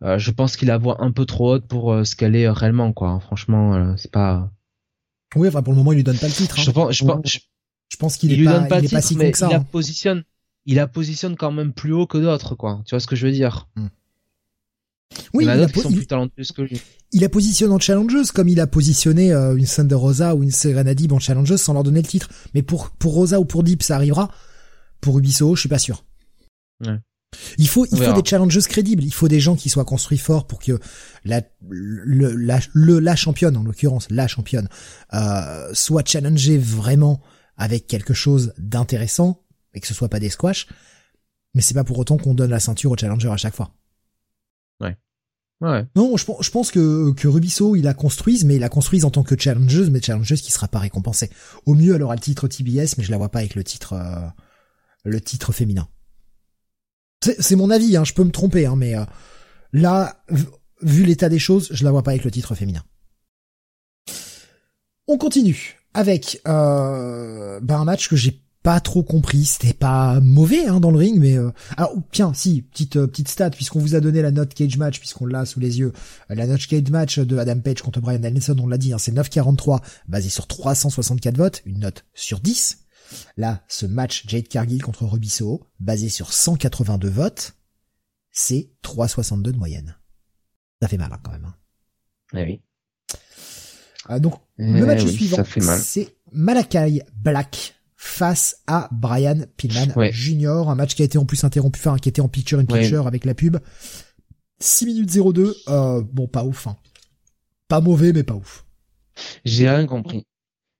je 0.00 0.30
pense 0.30 0.56
qu'il 0.56 0.68
la 0.68 0.78
voit 0.78 1.02
un 1.04 1.12
peu 1.12 1.26
trop 1.26 1.54
haute 1.54 1.66
pour 1.66 1.94
ce 2.06 2.16
qu'elle 2.16 2.34
est 2.34 2.48
réellement, 2.48 2.92
quoi. 2.92 3.20
Franchement, 3.20 3.96
c'est 3.98 4.10
pas. 4.10 4.50
Oui, 5.36 5.48
enfin 5.48 5.62
pour 5.62 5.74
le 5.74 5.78
moment 5.78 5.92
il 5.92 5.96
lui 5.96 6.04
donne 6.04 6.18
pas 6.18 6.28
le 6.28 6.32
titre. 6.32 6.58
Hein. 6.58 6.62
Je 6.62 6.70
pense, 6.70 6.96
je 6.96 7.04
pense, 7.04 7.38
je, 7.88 7.96
pense 7.98 8.16
qu'il 8.16 8.32
est, 8.32 8.44
pas, 8.44 8.78
il 8.78 8.86
est 8.86 8.92
pas 8.92 9.02
si 9.02 9.16
con 9.16 9.30
que 9.30 9.36
ça. 9.36 9.48
Il 9.48 9.50
la 9.50 9.56
hein. 9.58 9.66
positionne 9.70 10.24
il 10.66 10.76
la 10.76 10.86
positionne 10.86 11.36
quand 11.36 11.52
même 11.52 11.72
plus 11.72 11.92
haut 11.92 12.06
que 12.06 12.18
d'autres, 12.18 12.54
quoi. 12.54 12.82
Tu 12.86 12.90
vois 12.90 13.00
ce 13.00 13.06
que 13.06 13.16
je 13.16 13.26
veux 13.26 13.32
dire? 13.32 13.68
Hmm. 13.76 13.88
Oui, 15.34 15.44
il 15.44 15.50
a 15.50 15.66
qui 15.66 15.80
sont 15.80 15.92
plus 15.92 16.06
talentueuses 16.06 16.52
que 16.52 16.62
lui. 16.62 16.80
Il 17.12 17.20
la 17.20 17.28
positionne 17.28 17.72
en 17.72 17.78
challengeuse 17.78 18.32
comme 18.32 18.48
il 18.48 18.60
a 18.60 18.66
positionné 18.66 19.32
euh, 19.32 19.56
une 19.56 19.66
Thunder 19.66 19.94
Rosa 19.94 20.34
ou 20.34 20.42
une 20.42 20.50
Serena 20.50 20.92
en 21.10 21.18
challengeuse 21.18 21.60
sans 21.60 21.74
leur 21.74 21.82
donner 21.82 22.02
le 22.02 22.08
titre. 22.08 22.28
Mais 22.54 22.62
pour 22.62 22.90
pour 22.90 23.14
Rosa 23.14 23.38
ou 23.38 23.44
pour 23.44 23.62
Dib, 23.62 23.82
ça 23.82 23.96
arrivera. 23.96 24.30
Pour 25.00 25.18
Ubisoft, 25.18 25.56
je 25.56 25.60
suis 25.60 25.68
pas 25.68 25.78
sûr. 25.78 26.04
Ouais. 26.84 26.98
Il 27.58 27.68
faut 27.68 27.86
il 27.90 27.98
faut 27.98 28.12
des 28.12 28.28
challengeuses 28.28 28.66
crédibles. 28.66 29.04
Il 29.04 29.12
faut 29.12 29.28
des 29.28 29.40
gens 29.40 29.56
qui 29.56 29.68
soient 29.68 29.84
construits 29.84 30.18
forts 30.18 30.46
pour 30.46 30.58
que 30.58 30.78
la 31.24 31.42
le 31.68 32.34
la, 32.34 32.60
le, 32.72 32.98
la 32.98 33.16
championne 33.16 33.56
en 33.56 33.62
l'occurrence 33.62 34.06
la 34.10 34.28
championne 34.28 34.68
euh, 35.14 35.70
soit 35.72 36.06
challengée 36.06 36.58
vraiment 36.58 37.20
avec 37.56 37.86
quelque 37.86 38.14
chose 38.14 38.52
d'intéressant 38.58 39.44
et 39.74 39.80
que 39.80 39.86
ce 39.86 39.94
soit 39.94 40.08
pas 40.08 40.20
des 40.20 40.30
squash. 40.30 40.66
Mais 41.54 41.62
c'est 41.62 41.74
pas 41.74 41.84
pour 41.84 41.98
autant 41.98 42.16
qu'on 42.16 42.34
donne 42.34 42.50
la 42.50 42.60
ceinture 42.60 42.90
au 42.90 42.96
challenger 42.96 43.28
à 43.28 43.36
chaque 43.36 43.54
fois. 43.54 43.72
Non, 45.94 46.16
je, 46.16 46.26
je 46.40 46.50
pense 46.50 46.70
que, 46.70 47.12
que 47.12 47.28
Rubisso, 47.28 47.76
il 47.76 47.82
la 47.82 47.94
construise, 47.94 48.44
mais 48.44 48.56
il 48.56 48.60
la 48.60 48.68
construise 48.68 49.04
en 49.04 49.10
tant 49.10 49.22
que 49.22 49.38
challengeuse, 49.38 49.90
mais 49.90 50.02
challengeuse 50.02 50.42
qui 50.42 50.50
sera 50.50 50.66
pas 50.66 50.80
récompensée. 50.80 51.30
Au 51.66 51.74
mieux, 51.74 51.94
elle 51.94 52.02
aura 52.02 52.14
le 52.14 52.20
titre 52.20 52.48
TBS, 52.48 52.96
mais 52.98 53.04
je 53.04 53.10
la 53.10 53.16
vois 53.16 53.28
pas 53.28 53.38
avec 53.38 53.54
le 53.54 53.62
titre, 53.62 53.92
euh, 53.92 54.26
le 55.04 55.20
titre 55.20 55.52
féminin. 55.52 55.88
C'est 57.38 57.54
mon 57.54 57.70
avis, 57.70 57.96
hein, 57.96 58.04
je 58.04 58.12
peux 58.12 58.24
me 58.24 58.32
tromper, 58.32 58.66
hein, 58.66 58.74
mais 58.76 58.96
euh, 58.96 59.04
là, 59.72 60.24
vu 60.80 61.04
l'état 61.04 61.28
des 61.28 61.38
choses, 61.38 61.68
je 61.70 61.84
la 61.84 61.92
vois 61.92 62.02
pas 62.02 62.10
avec 62.10 62.24
le 62.24 62.32
titre 62.32 62.56
féminin. 62.56 62.82
On 65.06 65.18
continue 65.18 65.78
avec 65.94 66.40
euh, 66.48 67.60
bah, 67.60 67.78
un 67.78 67.84
match 67.84 68.08
que 68.08 68.16
j'ai 68.16 68.42
pas 68.62 68.80
trop 68.80 69.02
compris. 69.02 69.44
C'était 69.44 69.72
pas 69.72 70.20
mauvais 70.20 70.66
hein, 70.66 70.80
dans 70.80 70.90
le 70.90 70.98
ring, 70.98 71.18
mais 71.18 71.36
euh... 71.36 71.50
alors 71.76 71.94
tiens, 72.12 72.32
si 72.34 72.62
petite 72.62 72.96
euh, 72.96 73.06
petite 73.06 73.28
stat 73.28 73.50
puisqu'on 73.50 73.80
vous 73.80 73.94
a 73.94 74.00
donné 74.00 74.22
la 74.22 74.30
note 74.30 74.54
cage 74.54 74.76
match 74.76 74.98
puisqu'on 74.98 75.26
l'a 75.26 75.44
sous 75.44 75.60
les 75.60 75.78
yeux. 75.78 75.92
Euh, 76.30 76.34
la 76.34 76.46
note 76.46 76.66
cage 76.66 76.90
match 76.90 77.18
de 77.18 77.38
Adam 77.38 77.60
Page 77.60 77.82
contre 77.82 78.00
Brian 78.00 78.18
Danielson, 78.18 78.56
on 78.60 78.68
l'a 78.68 78.78
dit, 78.78 78.92
hein, 78.92 78.98
c'est 78.98 79.12
9,43 79.12 79.80
basé 80.08 80.28
sur 80.28 80.46
364 80.46 81.36
votes, 81.36 81.62
une 81.66 81.80
note 81.80 82.04
sur 82.14 82.40
10. 82.40 82.78
Là, 83.36 83.62
ce 83.68 83.84
match 83.86 84.24
Jade 84.26 84.48
Cargill 84.48 84.82
contre 84.82 85.04
Rubiso, 85.04 85.66
basé 85.80 86.08
sur 86.08 86.32
182 86.32 87.08
votes, 87.08 87.54
c'est 88.30 88.70
3,62 88.82 89.42
de 89.42 89.58
moyenne. 89.58 89.96
Ça 90.80 90.88
fait 90.88 90.96
mal 90.96 91.12
hein, 91.12 91.20
quand 91.22 91.32
même. 91.32 91.44
Hein. 91.44 91.54
Eh 92.34 92.44
oui. 92.44 92.62
Euh, 94.10 94.18
donc 94.18 94.34
le 94.56 94.78
Eh 94.78 94.86
match 94.86 95.04
oui, 95.04 95.12
suivant, 95.12 95.44
c'est 95.44 96.16
Malakai 96.32 97.02
Black 97.14 97.74
face 98.04 98.56
à 98.66 98.88
Brian 98.90 99.44
Pillman 99.56 99.92
Ouais. 99.94 100.10
Jr. 100.12 100.68
Un 100.68 100.74
match 100.74 100.96
qui 100.96 101.02
a 101.02 101.04
été 101.04 101.18
en 101.18 101.24
plus 101.24 101.44
interrompu, 101.44 101.78
enfin 101.78 101.96
qui 101.98 102.08
était 102.08 102.20
en 102.20 102.26
picture 102.28 102.58
in 102.58 102.64
picture 102.64 103.06
avec 103.06 103.24
la 103.24 103.32
pub. 103.32 103.58
6 104.58 104.86
minutes 104.86 105.16
02, 105.32 105.54
euh, 105.68 106.02
bon 106.12 106.26
pas 106.26 106.42
ouf. 106.42 106.66
Hein. 106.66 106.76
Pas 107.68 107.80
mauvais 107.80 108.12
mais 108.12 108.24
pas 108.24 108.34
ouf. 108.34 108.66
J'ai 109.44 109.70
rien 109.70 109.86
compris. 109.86 110.26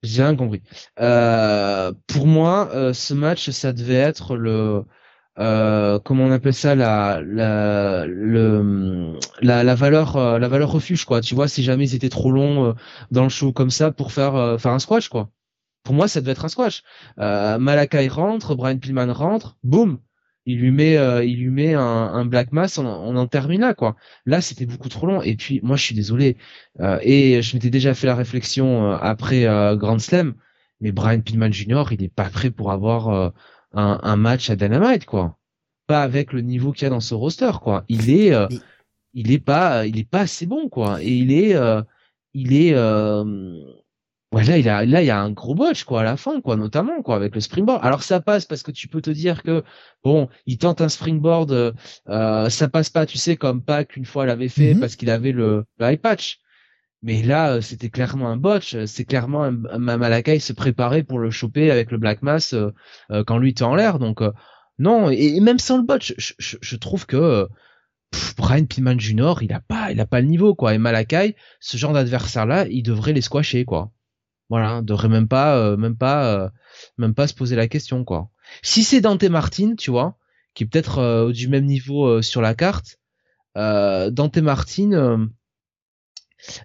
J'ai 0.02 0.24
rien 0.24 0.34
compris. 0.34 0.62
Euh, 0.98 1.92
pour 2.08 2.26
moi, 2.26 2.70
euh, 2.74 2.92
ce 2.92 3.14
match, 3.14 3.50
ça 3.50 3.72
devait 3.72 3.94
être 3.94 4.34
le, 4.34 4.82
euh, 5.38 6.00
comment 6.00 6.24
on 6.24 6.32
appelle 6.32 6.54
ça, 6.54 6.74
la, 6.74 7.22
la, 7.24 8.04
le, 8.04 9.16
la, 9.42 9.62
la 9.62 9.74
valeur, 9.76 10.16
euh, 10.16 10.40
la 10.40 10.48
valeur 10.48 10.72
refuge, 10.72 11.04
quoi. 11.04 11.20
Tu 11.20 11.36
vois, 11.36 11.46
si 11.46 11.62
jamais 11.62 11.84
ils 11.88 11.94
étaient 11.94 12.08
trop 12.08 12.32
longs 12.32 12.74
dans 13.12 13.22
le 13.22 13.28
show 13.28 13.52
comme 13.52 13.70
ça 13.70 13.92
pour 13.92 14.10
faire, 14.10 14.60
faire 14.60 14.72
un 14.72 14.80
squash, 14.80 15.08
quoi. 15.08 15.30
Pour 15.84 15.94
moi, 15.94 16.08
ça 16.08 16.20
devait 16.20 16.32
être 16.32 16.44
un 16.44 16.48
squash. 16.48 16.82
Euh, 17.18 17.58
Malakai 17.58 18.08
rentre, 18.08 18.54
Brian 18.54 18.78
Pillman 18.78 19.12
rentre, 19.12 19.56
boum, 19.64 19.98
il 20.46 20.58
lui 20.58 20.70
met, 20.72 20.96
euh, 20.96 21.24
il 21.24 21.38
lui 21.40 21.50
met 21.50 21.74
un, 21.74 21.80
un 21.80 22.24
black 22.24 22.52
mass, 22.52 22.78
on, 22.78 22.86
on 22.86 23.16
en 23.16 23.26
termine 23.26 23.60
là, 23.60 23.74
quoi. 23.74 23.96
Là, 24.26 24.40
c'était 24.40 24.66
beaucoup 24.66 24.88
trop 24.88 25.06
long. 25.06 25.22
Et 25.22 25.36
puis, 25.36 25.60
moi, 25.62 25.76
je 25.76 25.82
suis 25.84 25.94
désolé. 25.94 26.36
Euh, 26.80 26.98
et 27.02 27.42
je 27.42 27.54
m'étais 27.56 27.70
déjà 27.70 27.94
fait 27.94 28.06
la 28.06 28.14
réflexion 28.16 28.92
euh, 28.92 28.96
après 29.00 29.44
euh, 29.46 29.76
Grand 29.76 29.98
Slam, 30.00 30.34
mais 30.80 30.92
Brian 30.92 31.20
Pillman 31.20 31.52
Jr. 31.52 31.84
il 31.92 32.02
est 32.02 32.08
pas 32.14 32.28
prêt 32.30 32.50
pour 32.50 32.72
avoir 32.72 33.08
euh, 33.08 33.30
un, 33.72 34.00
un 34.02 34.16
match 34.16 34.50
à 34.50 34.56
Dynamite 34.56 35.04
quoi. 35.06 35.38
Pas 35.86 36.02
avec 36.02 36.32
le 36.32 36.40
niveau 36.42 36.72
qu'il 36.72 36.84
y 36.84 36.86
a 36.86 36.90
dans 36.90 37.00
ce 37.00 37.14
roster 37.14 37.52
quoi. 37.62 37.84
Il 37.88 38.10
est, 38.10 38.32
euh, 38.34 38.48
il 39.14 39.30
est 39.32 39.38
pas, 39.38 39.86
il 39.86 39.98
est 39.98 40.08
pas 40.08 40.20
assez 40.20 40.46
bon 40.46 40.68
quoi. 40.68 41.02
Et 41.02 41.10
il 41.10 41.32
est, 41.32 41.54
euh, 41.54 41.82
il 42.34 42.52
est, 42.54 42.74
euh, 42.74 43.24
ouais 44.32 44.44
là 44.44 44.58
il 44.58 44.68
a, 44.68 44.84
là 44.84 45.02
il 45.02 45.06
y 45.06 45.10
a 45.10 45.20
un 45.20 45.30
gros 45.30 45.54
botch 45.54 45.84
quoi 45.84 46.00
à 46.00 46.04
la 46.04 46.16
fin 46.16 46.40
quoi, 46.40 46.56
notamment 46.56 47.02
quoi 47.02 47.16
avec 47.16 47.34
le 47.34 47.40
springboard. 47.40 47.80
Alors 47.84 48.02
ça 48.02 48.20
passe 48.20 48.44
parce 48.46 48.62
que 48.62 48.70
tu 48.70 48.88
peux 48.88 49.00
te 49.02 49.10
dire 49.10 49.42
que 49.42 49.62
bon, 50.04 50.28
il 50.46 50.58
tente 50.58 50.80
un 50.80 50.88
springboard, 50.88 51.52
euh, 51.52 51.72
euh, 52.08 52.48
ça 52.48 52.68
passe 52.68 52.90
pas, 52.90 53.06
tu 53.06 53.18
sais 53.18 53.36
comme 53.36 53.62
Pac 53.62 53.96
une 53.96 54.04
fois 54.06 54.26
l'avait 54.26 54.48
fait 54.48 54.74
Mhm. 54.74 54.80
parce 54.80 54.96
qu'il 54.96 55.10
avait 55.10 55.32
le, 55.32 55.64
le 55.78 55.86
eye 55.86 55.96
patch. 55.98 56.38
Mais 57.04 57.22
là, 57.22 57.54
euh, 57.54 57.60
c'était 57.60 57.90
clairement 57.90 58.28
un 58.30 58.36
botch. 58.36 58.76
C'est 58.86 59.04
clairement 59.04 59.42
un, 59.44 59.64
un 59.66 59.78
Malakai 59.98 60.38
se 60.38 60.52
préparer 60.52 61.02
pour 61.02 61.18
le 61.18 61.30
choper 61.30 61.70
avec 61.72 61.90
le 61.90 61.98
Black 61.98 62.22
Mass 62.22 62.52
euh, 62.54 62.70
euh, 63.10 63.24
quand 63.24 63.38
lui 63.38 63.50
était 63.50 63.64
en 63.64 63.74
l'air. 63.74 63.98
Donc 63.98 64.22
euh, 64.22 64.30
non, 64.78 65.10
et, 65.10 65.36
et 65.36 65.40
même 65.40 65.58
sans 65.58 65.78
le 65.78 65.82
botch, 65.84 66.14
je, 66.16 66.32
je, 66.38 66.56
je 66.60 66.76
trouve 66.76 67.06
que 67.06 67.48
pff, 68.12 68.36
Brian 68.36 68.64
Pillman 68.66 68.98
Jr. 68.98 69.34
il 69.42 69.52
a 69.52 69.60
pas, 69.60 69.90
il 69.92 70.00
a 70.00 70.06
pas 70.06 70.20
le 70.20 70.28
niveau 70.28 70.54
quoi. 70.54 70.74
Et 70.74 70.78
Malakai, 70.78 71.36
ce 71.60 71.76
genre 71.76 71.92
d'adversaire 71.92 72.46
là, 72.46 72.66
il 72.68 72.82
devrait 72.84 73.12
les 73.12 73.20
squasher 73.22 73.64
quoi. 73.64 73.90
Voilà, 74.52 74.82
devrait 74.82 75.08
même 75.08 75.28
pas, 75.28 75.56
euh, 75.56 75.78
même 75.78 75.96
pas, 75.96 76.34
euh, 76.34 76.50
même 76.98 77.14
pas 77.14 77.26
se 77.26 77.32
poser 77.32 77.56
la 77.56 77.68
question 77.68 78.04
quoi. 78.04 78.28
Si 78.60 78.84
c'est 78.84 79.00
Dante 79.00 79.24
Martin, 79.24 79.76
tu 79.76 79.90
vois, 79.90 80.18
qui 80.52 80.64
est 80.64 80.66
peut-être 80.66 80.98
euh, 80.98 81.32
du 81.32 81.48
même 81.48 81.64
niveau 81.64 82.20
sur 82.20 82.42
la 82.42 82.54
carte, 82.54 82.98
Dante 83.56 84.36
Martin. 84.36 85.30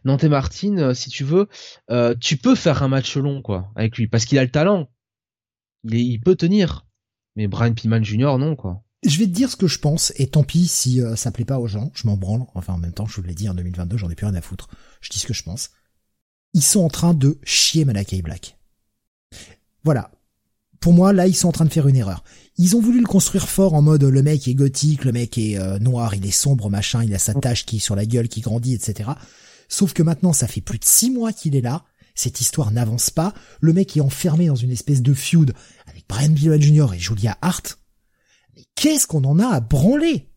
Dante 0.03 0.23
Martin, 0.25 0.93
si 0.93 1.09
tu 1.09 1.23
veux, 1.23 1.47
tu 2.19 2.35
peux 2.35 2.55
faire 2.55 2.83
un 2.83 2.89
match 2.89 3.15
long, 3.15 3.41
quoi, 3.41 3.71
avec 3.77 3.95
lui, 3.97 4.07
parce 4.07 4.25
qu'il 4.25 4.37
a 4.37 4.43
le 4.43 4.51
talent. 4.51 4.89
Il, 5.85 6.19
peut 6.19 6.35
tenir. 6.35 6.85
Mais 7.37 7.47
Brian 7.47 7.73
Pillman 7.73 8.03
Jr., 8.03 8.37
non, 8.37 8.57
quoi. 8.57 8.83
Je 9.05 9.17
vais 9.17 9.27
te 9.27 9.31
dire 9.31 9.49
ce 9.49 9.55
que 9.55 9.67
je 9.67 9.79
pense 9.79 10.11
et 10.17 10.27
tant 10.27 10.43
pis 10.43 10.67
si 10.67 10.99
ça 11.15 11.31
plaît 11.31 11.45
pas 11.45 11.59
aux 11.59 11.67
gens, 11.67 11.89
je 11.93 12.05
m'en 12.05 12.17
branle. 12.17 12.41
Enfin 12.53 12.73
en 12.73 12.79
même 12.79 12.91
temps, 12.91 13.05
je 13.05 13.15
vous 13.15 13.23
l'ai 13.25 13.33
dit 13.33 13.47
en 13.47 13.53
2022, 13.53 13.95
j'en 13.95 14.09
ai 14.09 14.15
plus 14.15 14.25
rien 14.25 14.35
à 14.35 14.41
foutre. 14.41 14.67
Je 14.99 15.09
dis 15.09 15.19
ce 15.19 15.27
que 15.27 15.33
je 15.33 15.43
pense. 15.43 15.69
Ils 16.53 16.63
sont 16.63 16.81
en 16.81 16.89
train 16.89 17.13
de 17.13 17.37
chier 17.43 17.85
Malakai 17.85 18.21
Black. 18.21 18.57
Voilà. 19.83 20.11
Pour 20.79 20.93
moi, 20.93 21.13
là, 21.13 21.27
ils 21.27 21.35
sont 21.35 21.47
en 21.47 21.51
train 21.51 21.65
de 21.65 21.71
faire 21.71 21.87
une 21.87 21.95
erreur. 21.95 22.23
Ils 22.57 22.75
ont 22.75 22.81
voulu 22.81 22.99
le 22.99 23.07
construire 23.07 23.47
fort 23.49 23.73
en 23.73 23.81
mode 23.81 24.03
le 24.03 24.23
mec 24.23 24.47
est 24.47 24.53
gothique, 24.53 25.05
le 25.05 25.11
mec 25.11 25.37
est 25.37 25.57
euh, 25.57 25.79
noir, 25.79 26.15
il 26.15 26.25
est 26.25 26.31
sombre, 26.31 26.69
machin, 26.69 27.03
il 27.03 27.13
a 27.13 27.19
sa 27.19 27.33
tache 27.33 27.65
qui 27.65 27.77
est 27.77 27.79
sur 27.79 27.95
la 27.95 28.05
gueule, 28.05 28.27
qui 28.27 28.41
grandit, 28.41 28.73
etc. 28.73 29.11
Sauf 29.69 29.93
que 29.93 30.03
maintenant, 30.03 30.33
ça 30.33 30.47
fait 30.47 30.61
plus 30.61 30.79
de 30.79 30.85
six 30.85 31.11
mois 31.11 31.33
qu'il 31.33 31.55
est 31.55 31.61
là. 31.61 31.83
Cette 32.15 32.41
histoire 32.41 32.71
n'avance 32.71 33.09
pas. 33.11 33.33
Le 33.59 33.73
mec 33.73 33.95
est 33.95 34.01
enfermé 34.01 34.47
dans 34.47 34.55
une 34.55 34.71
espèce 34.71 35.01
de 35.01 35.13
feud 35.13 35.53
avec 35.85 36.05
Brian 36.07 36.33
Pillman 36.33 36.59
Jr. 36.59 36.93
et 36.95 36.99
Julia 36.99 37.37
Hart. 37.41 37.79
Mais 38.55 38.63
qu'est-ce 38.75 39.05
qu'on 39.05 39.23
en 39.23 39.39
a 39.39 39.47
à 39.47 39.59
branler? 39.59 40.27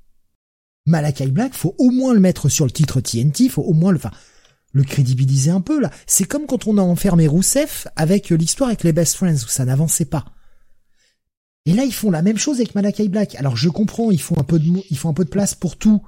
Malakai 0.86 1.28
Black, 1.28 1.54
faut 1.54 1.74
au 1.78 1.90
moins 1.90 2.12
le 2.12 2.20
mettre 2.20 2.48
sur 2.48 2.64
le 2.64 2.70
titre 2.70 3.00
TNT, 3.00 3.48
faut 3.48 3.62
au 3.62 3.72
moins 3.72 3.92
le, 3.92 4.00
le 4.72 4.84
crédibiliser 4.84 5.50
un 5.50 5.60
peu 5.60 5.80
là. 5.80 5.90
C'est 6.06 6.24
comme 6.24 6.46
quand 6.46 6.66
on 6.66 6.78
a 6.78 6.82
enfermé 6.82 7.26
Rousseff 7.26 7.88
avec 7.96 8.30
l'histoire 8.30 8.68
avec 8.68 8.84
les 8.84 8.92
Best 8.92 9.16
Friends 9.16 9.44
où 9.44 9.48
ça 9.48 9.64
n'avançait 9.64 10.04
pas. 10.04 10.24
Et 11.66 11.72
là, 11.72 11.84
ils 11.84 11.92
font 11.92 12.10
la 12.10 12.22
même 12.22 12.38
chose 12.38 12.56
avec 12.56 12.74
Malakai 12.74 13.08
Black. 13.08 13.34
Alors 13.34 13.56
je 13.56 13.68
comprends, 13.68 14.10
ils 14.10 14.20
font 14.20 14.38
un 14.38 14.44
peu 14.44 14.58
de, 14.58 14.66
ils 14.90 14.96
font 14.96 15.10
un 15.10 15.14
peu 15.14 15.24
de 15.24 15.30
place 15.30 15.54
pour 15.54 15.76
tout 15.76 16.02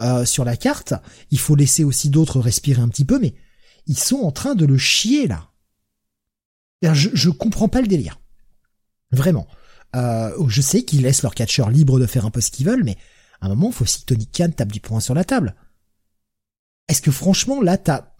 euh, 0.00 0.24
sur 0.24 0.44
la 0.44 0.56
carte. 0.56 0.94
Il 1.30 1.38
faut 1.38 1.56
laisser 1.56 1.84
aussi 1.84 2.10
d'autres 2.10 2.40
respirer 2.40 2.82
un 2.82 2.88
petit 2.88 3.04
peu, 3.04 3.18
mais 3.18 3.34
ils 3.86 3.98
sont 3.98 4.20
en 4.20 4.32
train 4.32 4.54
de 4.54 4.66
le 4.66 4.78
chier 4.78 5.26
là. 5.26 5.48
Je, 6.82 7.10
je 7.12 7.30
comprends 7.30 7.68
pas 7.68 7.80
le 7.80 7.86
délire. 7.86 8.20
Vraiment. 9.12 9.46
Euh, 9.94 10.32
je 10.48 10.60
sais 10.62 10.82
qu'ils 10.82 11.02
laissent 11.02 11.22
leurs 11.22 11.34
catcheurs 11.34 11.70
libres 11.70 12.00
de 12.00 12.06
faire 12.06 12.26
un 12.26 12.30
peu 12.30 12.40
ce 12.40 12.50
qu'ils 12.50 12.66
veulent, 12.66 12.84
mais 12.84 12.96
à 13.40 13.46
un 13.46 13.48
moment, 13.50 13.70
faut 13.72 13.84
aussi 13.84 14.00
que 14.00 14.06
Tony 14.06 14.26
Khan 14.26 14.50
tape 14.50 14.72
du 14.72 14.80
poing 14.80 15.00
sur 15.00 15.14
la 15.14 15.24
table. 15.24 15.54
Est-ce 16.92 17.00
que 17.00 17.10
franchement, 17.10 17.62
là, 17.62 17.78
t'as... 17.78 18.12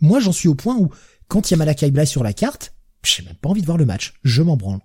Moi, 0.00 0.18
j'en 0.18 0.32
suis 0.32 0.48
au 0.48 0.54
point 0.54 0.78
où, 0.78 0.88
quand 1.28 1.50
il 1.50 1.50
y 1.50 1.54
a 1.54 1.56
Malakai 1.58 1.90
Black 1.90 2.08
sur 2.08 2.24
la 2.24 2.32
carte, 2.32 2.74
j'ai 3.02 3.22
même 3.22 3.34
pas 3.34 3.50
envie 3.50 3.60
de 3.60 3.66
voir 3.66 3.76
le 3.76 3.84
match. 3.84 4.14
Je 4.24 4.40
m'en 4.40 4.56
branle. 4.56 4.80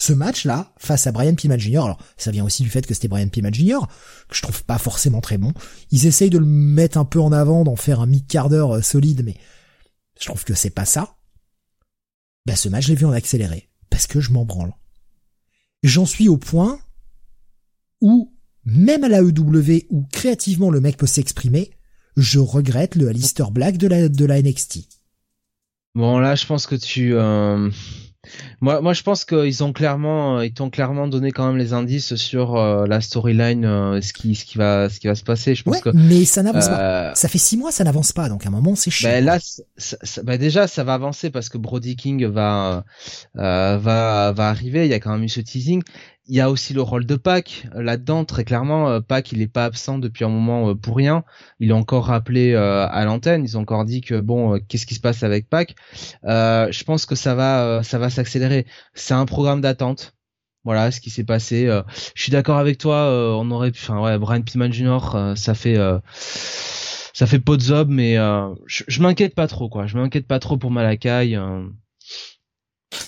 Ce 0.00 0.14
match-là, 0.14 0.72
face 0.78 1.06
à 1.06 1.12
Brian 1.12 1.34
Pillman 1.34 1.58
Jr., 1.58 1.84
alors 1.84 2.02
ça 2.16 2.30
vient 2.30 2.42
aussi 2.42 2.62
du 2.62 2.70
fait 2.70 2.86
que 2.86 2.94
c'était 2.94 3.08
Brian 3.08 3.28
Pillman 3.28 3.52
Jr., 3.52 3.80
que 4.26 4.34
je 4.34 4.40
trouve 4.40 4.64
pas 4.64 4.78
forcément 4.78 5.20
très 5.20 5.36
bon. 5.36 5.52
Ils 5.90 6.06
essayent 6.06 6.30
de 6.30 6.38
le 6.38 6.46
mettre 6.46 6.96
un 6.96 7.04
peu 7.04 7.20
en 7.20 7.30
avant, 7.30 7.62
d'en 7.62 7.76
faire 7.76 8.00
un 8.00 8.06
mi-quart 8.06 8.48
d'heure 8.48 8.76
euh, 8.76 8.80
solide, 8.80 9.22
mais 9.22 9.36
je 10.18 10.24
trouve 10.24 10.44
que 10.44 10.54
c'est 10.54 10.70
pas 10.70 10.86
ça. 10.86 11.16
Bah, 12.46 12.56
ce 12.56 12.70
match, 12.70 12.84
je 12.84 12.88
l'ai 12.88 12.94
vu 12.94 13.04
en 13.04 13.12
accéléré, 13.12 13.68
parce 13.90 14.06
que 14.06 14.18
je 14.18 14.32
m'en 14.32 14.46
branle. 14.46 14.72
J'en 15.82 16.06
suis 16.06 16.30
au 16.30 16.38
point 16.38 16.80
où, 18.00 18.32
même 18.64 19.04
à 19.04 19.10
la 19.10 19.20
EW, 19.20 19.84
où 19.90 20.06
créativement 20.10 20.70
le 20.70 20.80
mec 20.80 20.96
peut 20.96 21.06
s'exprimer, 21.06 21.70
je 22.16 22.38
regrette 22.38 22.94
le 22.96 23.08
Alistair 23.08 23.50
Black 23.50 23.76
de 23.76 23.86
la, 23.88 24.08
de 24.08 24.24
la 24.24 24.40
NXT. 24.42 24.80
Bon, 25.94 26.18
là, 26.18 26.34
je 26.36 26.46
pense 26.46 26.66
que 26.66 26.76
tu... 26.76 27.14
euh, 27.14 27.68
Moi, 28.60 28.80
moi, 28.80 28.92
je 28.92 29.02
pense 29.02 29.24
qu'ils 29.24 29.64
ont 29.64 29.72
clairement, 29.72 30.38
euh, 30.38 30.46
ils 30.46 30.52
t'ont 30.52 30.70
clairement 30.70 31.08
donné 31.08 31.32
quand 31.32 31.46
même 31.48 31.56
les 31.56 31.72
indices 31.72 32.14
sur 32.14 32.54
euh, 32.56 32.86
la 32.86 33.00
storyline, 33.00 33.64
euh, 33.64 34.00
ce 34.00 34.12
qui, 34.12 34.36
ce 34.36 34.44
qui 34.44 34.56
va, 34.56 34.88
ce 34.88 35.00
qui 35.00 35.08
va 35.08 35.16
se 35.16 35.24
passer. 35.24 35.54
Je 35.56 35.64
pense 35.64 35.74
Ouais, 35.76 35.80
que. 35.80 35.90
mais 35.90 36.24
ça 36.24 36.42
n'avance 36.44 36.68
pas. 36.68 37.12
Ça 37.16 37.28
fait 37.28 37.38
six 37.38 37.56
mois, 37.56 37.72
ça 37.72 37.82
n'avance 37.82 38.12
pas, 38.12 38.28
donc 38.28 38.44
à 38.44 38.48
un 38.48 38.52
moment, 38.52 38.76
c'est 38.76 38.90
chiant. 38.90 39.08
Ben 39.10 39.24
là, 39.24 39.40
c- 39.40 39.62
ça- 39.76 39.96
ça- 40.02 40.22
ben 40.22 40.38
déjà, 40.38 40.68
ça 40.68 40.84
va 40.84 40.94
avancer 40.94 41.30
parce 41.30 41.48
que 41.48 41.58
Brody 41.58 41.96
King 41.96 42.24
va 42.26 42.84
va 43.34 44.32
va 44.32 44.48
arriver. 44.48 44.84
Il 44.84 44.90
y 44.90 44.94
a 44.94 45.00
quand 45.00 45.12
même 45.12 45.24
eu 45.24 45.28
ce 45.28 45.40
teasing. 45.40 45.82
Il 46.30 46.36
y 46.36 46.40
a 46.40 46.48
aussi 46.48 46.74
le 46.74 46.80
rôle 46.80 47.06
de 47.06 47.16
Pac 47.16 47.66
euh, 47.74 47.82
là-dedans. 47.82 48.24
Très 48.24 48.44
clairement, 48.44 48.88
euh, 48.88 49.00
Pac, 49.00 49.32
il 49.32 49.42
est 49.42 49.48
pas 49.48 49.64
absent 49.64 49.98
depuis 49.98 50.24
un 50.24 50.28
moment 50.28 50.70
euh, 50.70 50.74
pour 50.76 50.96
rien. 50.96 51.24
Il 51.58 51.70
est 51.70 51.74
encore 51.74 52.06
rappelé 52.06 52.54
à 52.54 53.04
l'antenne. 53.04 53.42
Ils 53.42 53.58
ont 53.58 53.62
encore 53.62 53.84
dit 53.84 54.00
que 54.00 54.20
bon, 54.20 54.60
qu'est-ce 54.68 54.86
qui 54.86 54.94
se 54.94 55.00
passe 55.00 55.24
avec 55.24 55.48
Pac 55.48 55.74
Je 56.22 56.84
pense 56.84 57.04
que 57.04 57.16
ça 57.16 57.34
va 57.34 57.82
ça 57.82 57.98
va 57.98 58.10
s'accélérer. 58.10 58.64
C'est 58.94 59.14
un 59.14 59.26
programme 59.26 59.60
d'attente. 59.60 60.14
Voilà 60.64 60.92
ce 60.92 61.00
qui 61.00 61.10
s'est 61.10 61.24
passé. 61.24 61.66
Je 62.14 62.22
suis 62.22 62.30
d'accord 62.30 62.58
avec 62.58 62.78
toi. 62.78 63.08
on 63.36 63.50
aurait, 63.50 63.70
enfin 63.70 64.00
ouais, 64.00 64.16
Brian 64.18 64.42
Pillman 64.42 64.70
Jr. 64.70 65.34
ça 65.34 65.54
fait. 65.54 65.76
ça 66.14 67.26
fait 67.26 67.40
pot 67.40 67.56
de 67.56 67.62
zob, 67.62 67.88
mais 67.90 68.14
je, 68.66 68.84
je 68.86 69.02
m'inquiète 69.02 69.34
pas 69.34 69.48
trop, 69.48 69.68
quoi. 69.68 69.86
Je 69.86 69.98
m'inquiète 69.98 70.28
pas 70.28 70.38
trop 70.38 70.56
pour 70.56 70.70
Malakai. 70.70 71.36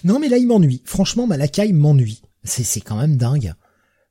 Non, 0.03 0.19
mais 0.19 0.29
là, 0.29 0.39
il 0.39 0.49
m'ennuie. 0.49 0.83
Franchement, 0.85 1.29
Malakai 1.29 1.73
m'ennuie. 1.73 2.23
C'est, 2.45 2.81
quand 2.81 2.97
même 2.97 3.17
dingue. 3.17 3.55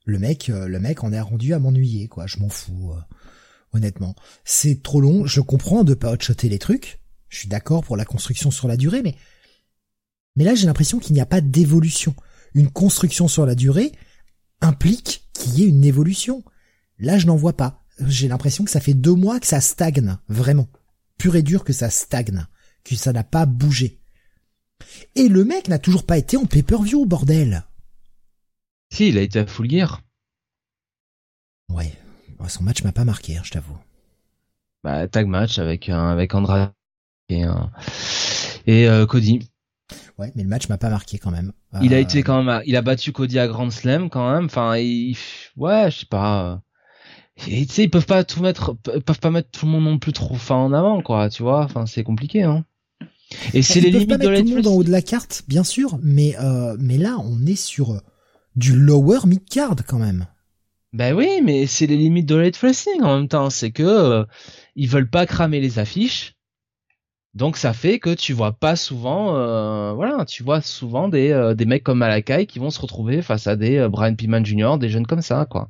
Le 0.05 0.19
mec, 0.19 0.49
euh, 0.49 0.67
le 0.67 0.79
mec 0.79 1.03
en 1.03 1.11
est 1.11 1.21
rendu 1.21 1.53
à 1.53 1.59
m'ennuyer, 1.59 2.07
quoi. 2.07 2.27
Je 2.27 2.37
m'en 2.39 2.49
fous, 2.49 2.93
euh, 2.93 3.01
honnêtement. 3.73 4.15
C'est 4.45 4.81
trop 4.81 5.01
long. 5.01 5.25
Je 5.25 5.41
comprends 5.41 5.83
de 5.83 5.93
pas 5.93 6.11
hotshotter 6.11 6.49
les 6.49 6.59
trucs. 6.59 6.99
Je 7.29 7.39
suis 7.39 7.47
d'accord 7.47 7.83
pour 7.83 7.97
la 7.97 8.05
construction 8.05 8.51
sur 8.51 8.67
la 8.67 8.77
durée, 8.77 9.01
mais, 9.01 9.15
mais 10.35 10.43
là, 10.43 10.55
j'ai 10.55 10.65
l'impression 10.65 10.99
qu'il 10.99 11.13
n'y 11.13 11.21
a 11.21 11.25
pas 11.25 11.41
d'évolution. 11.41 12.15
une 12.53 12.69
construction 12.69 13.27
sur 13.27 13.45
la 13.45 13.55
durée 13.55 13.93
implique 14.59 15.29
qu'il 15.33 15.57
y 15.57 15.63
ait 15.63 15.67
une 15.67 15.85
évolution. 15.85 16.43
Là, 16.99 17.17
je 17.17 17.27
n'en 17.27 17.35
vois 17.35 17.55
pas. 17.57 17.83
J'ai 18.07 18.27
l'impression 18.27 18.63
que 18.63 18.71
ça 18.71 18.79
fait 18.79 18.93
deux 18.93 19.13
mois 19.13 19.39
que 19.39 19.47
ça 19.47 19.61
stagne, 19.61 20.17
vraiment. 20.27 20.67
Pur 21.17 21.35
et 21.35 21.43
dur 21.43 21.63
que 21.63 21.73
ça 21.73 21.89
stagne, 21.89 22.45
que 22.83 22.95
ça 22.95 23.13
n'a 23.13 23.23
pas 23.23 23.45
bougé. 23.45 23.99
Et 25.15 25.27
le 25.27 25.43
mec 25.43 25.67
n'a 25.67 25.79
toujours 25.79 26.05
pas 26.05 26.17
été 26.17 26.37
en 26.37 26.45
pay-per-view, 26.45 27.05
bordel. 27.05 27.63
Si, 28.91 29.07
il 29.07 29.17
a 29.17 29.21
été 29.21 29.39
à 29.39 29.47
Full 29.47 29.69
Gear. 29.69 30.01
Ouais. 31.69 31.91
Son 32.47 32.63
match 32.63 32.83
m'a 32.83 32.91
pas 32.91 33.05
marqué, 33.05 33.37
hein, 33.37 33.41
je 33.43 33.51
t'avoue. 33.51 33.77
Bah, 34.83 35.07
tag 35.07 35.27
match 35.27 35.59
avec 35.59 35.89
avec 35.89 36.33
Andrade 36.33 36.71
et, 37.29 37.43
et 38.65 38.87
euh, 38.89 39.05
Cody. 39.05 39.47
Ouais, 40.17 40.31
mais 40.35 40.43
le 40.43 40.49
match 40.49 40.67
m'a 40.67 40.77
pas 40.77 40.89
marqué 40.89 41.17
quand 41.19 41.31
même. 41.31 41.53
Il 41.81 41.93
a 41.93 41.97
euh, 41.97 42.01
été 42.01 42.23
quand 42.23 42.43
même, 42.43 42.61
il 42.65 42.75
a 42.75 42.81
battu 42.81 43.11
Cody 43.11 43.39
à 43.39 43.47
Grand 43.47 43.69
Slam 43.69 44.09
quand 44.09 44.33
même. 44.33 44.45
Enfin, 44.45 44.71
ouais, 44.71 45.91
je 45.91 45.97
sais 45.99 46.05
pas. 46.07 46.61
Tu 47.37 47.65
sais, 47.65 47.83
ils 47.83 47.89
peuvent 47.89 48.05
pas 48.05 48.23
tout 48.23 48.41
mettre, 48.41 48.73
peuvent 48.73 49.19
pas 49.19 49.31
mettre 49.31 49.49
tout 49.51 49.65
le 49.65 49.71
monde 49.71 49.85
non 49.85 49.99
plus 49.99 50.13
trop 50.13 50.35
fin 50.35 50.55
en 50.55 50.73
avant, 50.73 51.01
quoi. 51.01 51.29
Tu 51.29 51.43
vois, 51.43 51.63
enfin, 51.63 51.85
c'est 51.85 52.03
compliqué, 52.03 52.43
hein. 52.43 52.65
Et 53.53 53.61
c'est 53.61 53.79
les 53.79 53.91
limites 53.91 54.09
pas 54.09 54.17
mettre 54.17 54.41
tout 54.41 54.49
le 54.49 54.55
monde 54.55 54.67
en 54.67 54.73
haut 54.73 54.83
de 54.83 54.91
la 54.91 55.01
carte, 55.01 55.43
bien 55.47 55.63
sûr, 55.63 55.97
mais 56.03 56.35
euh, 56.39 56.75
mais 56.79 56.97
là, 56.97 57.17
on 57.19 57.45
est 57.45 57.55
sur 57.55 58.01
du 58.55 58.75
lower 58.75 59.19
mid 59.25 59.47
card 59.49 59.75
quand 59.87 59.99
même. 59.99 60.27
Ben 60.93 61.15
oui, 61.15 61.41
mais 61.41 61.67
c'est 61.67 61.87
les 61.87 61.95
limites 61.95 62.27
de 62.27 62.35
Late 62.35 62.57
Wrestling 62.57 63.01
en 63.01 63.17
même 63.17 63.27
temps. 63.27 63.49
C'est 63.49 63.71
que 63.71 63.83
euh, 63.83 64.25
ils 64.75 64.89
veulent 64.89 65.09
pas 65.09 65.25
cramer 65.25 65.61
les 65.61 65.79
affiches. 65.79 66.35
Donc 67.33 67.55
ça 67.55 67.71
fait 67.71 67.99
que 67.99 68.13
tu 68.13 68.33
vois 68.33 68.51
pas 68.51 68.75
souvent, 68.75 69.37
euh, 69.37 69.93
voilà, 69.93 70.25
tu 70.25 70.43
vois 70.43 70.59
souvent 70.59 71.07
des, 71.07 71.31
euh, 71.31 71.53
des 71.53 71.65
mecs 71.65 71.83
comme 71.83 71.99
Malakai 71.99 72.45
qui 72.45 72.59
vont 72.59 72.71
se 72.71 72.81
retrouver 72.81 73.21
face 73.21 73.47
à 73.47 73.55
des 73.55 73.87
Brian 73.89 74.15
Pillman 74.15 74.43
Jr., 74.43 74.77
des 74.77 74.89
jeunes 74.89 75.07
comme 75.07 75.21
ça, 75.21 75.45
quoi. 75.49 75.69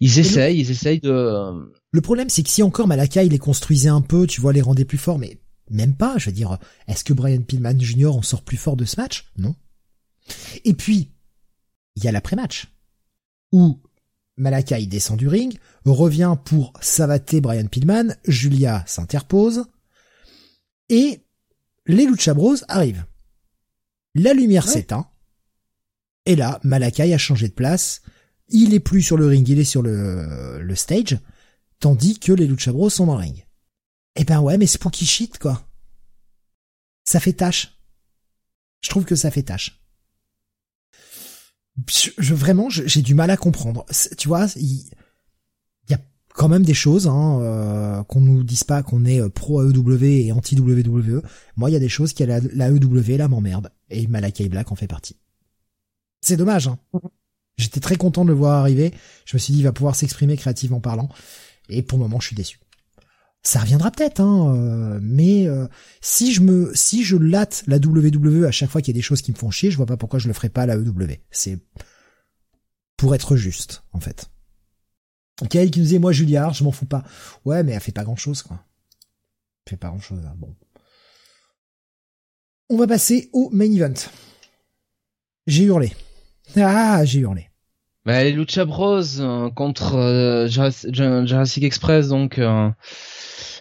Ils 0.00 0.18
essayent, 0.18 0.58
ils 0.58 0.70
essayent 0.72 0.98
de. 0.98 1.70
Le 1.92 2.00
problème, 2.00 2.30
c'est 2.30 2.42
que 2.42 2.48
si 2.48 2.64
encore 2.64 2.88
Malakai 2.88 3.28
les 3.28 3.38
construisait 3.38 3.90
un 3.90 4.00
peu, 4.00 4.26
tu 4.26 4.40
vois, 4.40 4.52
les 4.52 4.62
rendait 4.62 4.84
plus 4.84 4.98
forts, 4.98 5.18
mais 5.18 5.38
même 5.70 5.94
pas. 5.94 6.14
Je 6.16 6.26
veux 6.26 6.34
dire, 6.34 6.58
est-ce 6.88 7.04
que 7.04 7.12
Brian 7.12 7.42
Pillman 7.42 7.78
Jr. 7.78 8.16
en 8.16 8.22
sort 8.22 8.42
plus 8.42 8.56
fort 8.56 8.76
de 8.76 8.84
ce 8.84 9.00
match? 9.00 9.30
Non. 9.36 9.54
Et 10.64 10.74
puis, 10.74 11.10
il 11.96 12.04
y 12.04 12.08
a 12.08 12.12
l'après-match 12.12 12.68
où 13.52 13.80
Malakai 14.36 14.86
descend 14.86 15.18
du 15.18 15.28
ring, 15.28 15.58
revient 15.84 16.36
pour 16.44 16.72
savater 16.80 17.40
Brian 17.40 17.66
Pillman, 17.66 18.14
Julia 18.24 18.84
s'interpose, 18.86 19.64
et 20.88 21.20
les 21.86 22.06
Lucha 22.06 22.32
Bros 22.32 22.56
arrivent. 22.68 23.04
La 24.14 24.32
lumière 24.32 24.66
s'éteint, 24.66 25.08
et 26.26 26.36
là, 26.36 26.58
Malakai 26.64 27.12
a 27.12 27.18
changé 27.18 27.48
de 27.48 27.54
place, 27.54 28.02
il 28.48 28.74
est 28.74 28.80
plus 28.80 29.02
sur 29.02 29.16
le 29.16 29.26
ring, 29.26 29.46
il 29.48 29.58
est 29.58 29.64
sur 29.64 29.82
le, 29.82 30.60
le 30.60 30.74
stage, 30.74 31.18
tandis 31.78 32.18
que 32.18 32.32
les 32.32 32.46
Lucha 32.46 32.72
Bros 32.72 32.90
sont 32.90 33.06
dans 33.06 33.14
le 33.14 33.20
ring. 33.20 33.46
Eh 34.16 34.24
ben 34.24 34.40
ouais, 34.40 34.58
mais 34.58 34.66
spooky 34.66 35.06
shit, 35.06 35.38
quoi. 35.38 35.68
Ça 37.04 37.20
fait 37.20 37.32
tâche. 37.32 37.78
Je 38.80 38.88
trouve 38.88 39.04
que 39.04 39.16
ça 39.16 39.30
fait 39.30 39.42
tâche 39.42 39.79
je, 41.88 42.34
vraiment, 42.34 42.68
j'ai 42.70 43.02
du 43.02 43.14
mal 43.14 43.30
à 43.30 43.36
comprendre. 43.36 43.84
Tu 44.18 44.28
vois, 44.28 44.46
il, 44.56 44.90
y 45.88 45.94
a 45.94 45.98
quand 46.34 46.48
même 46.48 46.64
des 46.64 46.74
choses 46.74 47.06
hein, 47.06 47.40
euh, 47.40 48.02
qu'on 48.04 48.20
nous 48.20 48.42
dise 48.42 48.64
pas 48.64 48.82
qu'on 48.82 49.04
est 49.04 49.20
euh, 49.20 49.28
pro 49.28 49.62
AEW 49.62 50.04
et 50.04 50.32
anti 50.32 50.58
WWE. 50.58 51.22
Moi, 51.56 51.70
il 51.70 51.72
y 51.72 51.76
a 51.76 51.80
des 51.80 51.88
choses 51.88 52.12
qui 52.12 52.24
la, 52.26 52.40
la 52.52 52.68
AEW 52.68 53.16
là 53.16 53.28
m'emmerde 53.28 53.70
et 53.88 54.06
Malakai 54.06 54.48
Black 54.48 54.72
en 54.72 54.74
fait 54.76 54.86
partie. 54.86 55.16
C'est 56.20 56.36
dommage. 56.36 56.68
Hein. 56.68 56.78
J'étais 57.56 57.80
très 57.80 57.96
content 57.96 58.24
de 58.24 58.30
le 58.30 58.36
voir 58.36 58.60
arriver. 58.60 58.92
Je 59.24 59.36
me 59.36 59.38
suis 59.38 59.52
dit, 59.52 59.60
il 59.60 59.64
va 59.64 59.72
pouvoir 59.72 59.94
s'exprimer 59.94 60.36
créativement 60.36 60.80
parlant. 60.80 61.08
Et 61.68 61.82
pour 61.82 61.98
le 61.98 62.04
moment, 62.04 62.20
je 62.20 62.28
suis 62.28 62.36
déçu 62.36 62.58
ça 63.42 63.60
reviendra 63.60 63.90
peut-être, 63.90 64.20
hein, 64.20 64.54
euh, 64.54 64.98
mais 65.02 65.46
euh, 65.48 65.66
si 66.00 66.32
je 66.32 66.42
me, 66.42 66.72
si 66.74 67.04
je 67.04 67.16
latte 67.16 67.64
la 67.66 67.76
WWE 67.78 68.44
à 68.44 68.50
chaque 68.50 68.68
fois 68.68 68.82
qu'il 68.82 68.94
y 68.94 68.96
a 68.96 68.98
des 68.98 69.02
choses 69.02 69.22
qui 69.22 69.32
me 69.32 69.36
font 69.36 69.50
chier, 69.50 69.70
je 69.70 69.76
vois 69.76 69.86
pas 69.86 69.96
pourquoi 69.96 70.18
je 70.18 70.28
le 70.28 70.34
ferais 70.34 70.50
pas 70.50 70.62
à 70.62 70.66
la 70.66 70.74
EW. 70.74 71.16
C'est 71.30 71.58
pour 72.96 73.14
être 73.14 73.36
juste, 73.36 73.82
en 73.92 74.00
fait. 74.00 74.30
Kael 75.48 75.70
qui 75.70 75.78
nous 75.78 75.86
disait, 75.86 75.98
moi 75.98 76.12
Julia 76.12 76.50
je 76.52 76.64
m'en 76.64 76.70
fous 76.70 76.84
pas. 76.84 77.02
Ouais, 77.46 77.62
mais 77.62 77.72
elle 77.72 77.80
fait 77.80 77.92
pas 77.92 78.04
grand 78.04 78.16
chose, 78.16 78.42
quoi. 78.42 78.62
Elle 79.64 79.70
fait 79.70 79.76
pas 79.78 79.88
grand 79.88 80.00
chose, 80.00 80.20
hein. 80.26 80.34
bon. 80.36 80.54
On 82.68 82.76
va 82.76 82.86
passer 82.86 83.30
au 83.32 83.48
main 83.50 83.72
event. 83.72 83.94
J'ai 85.46 85.64
hurlé. 85.64 85.92
Ah, 86.56 87.04
j'ai 87.04 87.20
hurlé. 87.20 87.48
Bah, 88.04 88.22
les 88.22 88.32
Lucha 88.32 88.64
Bros 88.64 89.18
euh, 89.18 89.50
contre 89.50 90.46
Jurassic 90.48 91.64
Express, 91.64 92.08
donc 92.08 92.38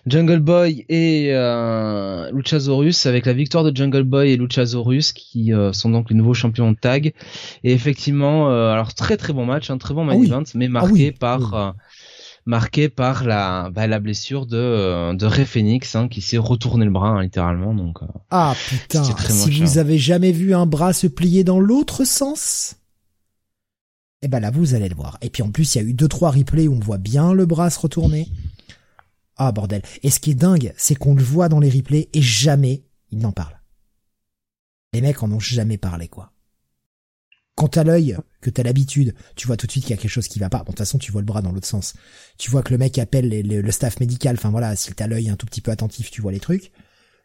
Jungle 0.05 0.39
Boy 0.39 0.85
et 0.89 1.29
euh, 1.31 2.31
Luchasaurus 2.31 3.05
avec 3.05 3.25
la 3.25 3.33
victoire 3.33 3.63
de 3.63 3.75
Jungle 3.75 4.03
Boy 4.03 4.31
et 4.31 4.37
Luchasaurus 4.37 5.13
qui 5.13 5.53
euh, 5.53 5.73
sont 5.73 5.89
donc 5.89 6.09
les 6.09 6.15
nouveaux 6.15 6.33
champions 6.33 6.71
de 6.71 6.77
tag. 6.77 7.13
Et 7.63 7.71
effectivement 7.71 8.49
euh, 8.49 8.71
alors 8.71 8.93
très 8.93 9.17
très 9.17 9.33
bon 9.33 9.45
match 9.45 9.69
un 9.69 9.77
très 9.77 9.93
bon 9.93 10.03
main 10.03 10.17
ah 10.19 10.25
event 10.25 10.43
mais 10.55 10.65
ah 10.65 10.69
marqué 10.69 11.11
par 11.11 11.53
euh, 11.53 11.71
marqué 12.45 12.89
par 12.89 13.23
la 13.23 13.69
bah, 13.71 13.87
la 13.87 13.99
blessure 13.99 14.45
de 14.45 15.13
de 15.13 15.25
Ray 15.25 15.45
Phoenix 15.45 15.95
hein, 15.95 16.07
qui 16.07 16.21
s'est 16.21 16.37
retourné 16.37 16.85
le 16.85 16.91
bras 16.91 17.09
hein, 17.09 17.23
littéralement 17.23 17.73
donc 17.73 17.99
ah 18.31 18.53
putain 18.67 19.03
si 19.03 19.51
vous 19.61 19.77
avez 19.77 19.97
jamais 19.97 20.31
vu 20.31 20.53
un 20.53 20.65
bras 20.65 20.93
se 20.93 21.07
plier 21.07 21.43
dans 21.43 21.59
l'autre 21.59 22.05
sens 22.05 22.75
eh 24.21 24.27
ben 24.27 24.39
là 24.39 24.51
vous 24.51 24.73
allez 24.73 24.89
le 24.89 24.95
voir. 24.95 25.17
Et 25.21 25.29
puis 25.29 25.43
en 25.43 25.51
plus 25.51 25.75
il 25.75 25.77
y 25.77 25.81
a 25.81 25.87
eu 25.87 25.93
deux 25.93 26.07
trois 26.07 26.31
replays 26.31 26.67
où 26.67 26.75
on 26.75 26.79
voit 26.79 26.97
bien 26.97 27.33
le 27.33 27.45
bras 27.45 27.69
se 27.69 27.79
retourner 27.79 28.27
ah 29.39 29.51
bordel. 29.51 29.81
Et 30.03 30.11
ce 30.11 30.19
qui 30.19 30.31
est 30.31 30.35
dingue, 30.35 30.73
c'est 30.77 30.95
qu'on 30.95 31.15
le 31.15 31.23
voit 31.23 31.49
dans 31.49 31.59
les 31.59 31.69
replays 31.69 32.09
et 32.13 32.21
jamais 32.21 32.83
il 33.11 33.19
n'en 33.19 33.31
parle. 33.31 33.59
Les 34.93 35.01
mecs 35.01 35.23
en 35.23 35.31
ont 35.31 35.39
jamais 35.39 35.77
parlé, 35.77 36.07
quoi. 36.07 36.33
Quand 37.55 37.69
t'as 37.69 37.83
l'œil, 37.83 38.17
que 38.41 38.49
t'as 38.49 38.63
l'habitude, 38.63 39.15
tu 39.35 39.47
vois 39.47 39.57
tout 39.57 39.65
de 39.67 39.71
suite 39.71 39.83
qu'il 39.83 39.95
y 39.95 39.99
a 39.99 40.01
quelque 40.01 40.11
chose 40.11 40.27
qui 40.27 40.39
va 40.39 40.49
pas. 40.49 40.59
Bon, 40.59 40.65
de 40.65 40.67
toute 40.69 40.77
façon, 40.77 40.97
tu 40.97 41.11
vois 41.11 41.21
le 41.21 41.25
bras 41.25 41.41
dans 41.41 41.51
l'autre 41.51 41.67
sens. 41.67 41.93
Tu 42.37 42.49
vois 42.49 42.63
que 42.63 42.71
le 42.71 42.77
mec 42.77 42.97
appelle 42.97 43.29
le 43.29 43.71
staff 43.71 43.99
médical. 43.99 44.35
Enfin 44.37 44.49
voilà, 44.49 44.75
si 44.75 44.93
t'as 44.93 45.07
l'œil 45.07 45.29
un 45.29 45.35
tout 45.35 45.45
petit 45.45 45.61
peu 45.61 45.71
attentif, 45.71 46.09
tu 46.11 46.21
vois 46.21 46.31
les 46.31 46.39
trucs. 46.39 46.71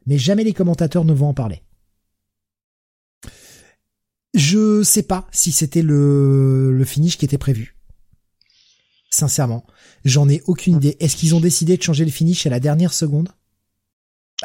Mais 0.07 0.19
jamais 0.19 0.45
les 0.45 0.53
commentateurs 0.53 1.05
ne 1.05 1.13
vont 1.13 1.29
en 1.29 1.35
parler. 1.35 1.63
Je 4.35 4.83
sais 4.83 5.05
pas 5.05 5.29
si 5.31 5.53
c'était 5.53 5.83
le, 5.83 6.77
le 6.77 6.85
finish 6.85 7.17
qui 7.17 7.25
était 7.25 7.39
prévu. 7.39 7.77
Sincèrement. 9.15 9.65
J'en 10.05 10.29
ai 10.29 10.43
aucune 10.47 10.79
idée. 10.79 10.97
Est-ce 10.99 11.15
qu'ils 11.15 11.37
ont 11.37 11.41
décidé 11.41 11.77
de 11.77 11.83
changer 11.83 12.05
le 12.05 12.11
finish 12.11 12.47
à 12.47 12.51
la 12.51 12.59
dernière 12.59 12.93
seconde? 12.93 13.29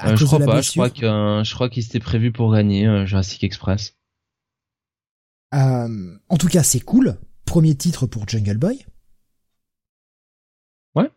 Euh, 0.04 0.16
Je 0.16 0.26
crois 0.26 0.38
pas. 0.38 0.62
Je 0.62 0.70
crois 0.70 0.92
que 0.92 1.06
euh, 1.08 1.44
je 1.44 1.56
crois 1.56 1.70
qu'il 1.72 1.82
s'était 1.82 2.00
prévu 2.00 2.32
pour 2.32 2.54
gagner 2.54 2.86
euh, 2.86 3.04
Jurassic 3.08 3.44
Express. 3.44 3.96
en 5.52 6.38
tout 6.38 6.50
cas, 6.50 6.62
c'est 6.62 6.82
cool. 6.82 7.18
Premier 7.46 7.74
titre 7.74 8.06
pour 8.06 8.30
Jungle 8.30 8.58
Boy. 8.58 8.86
Ouais. 10.94 11.10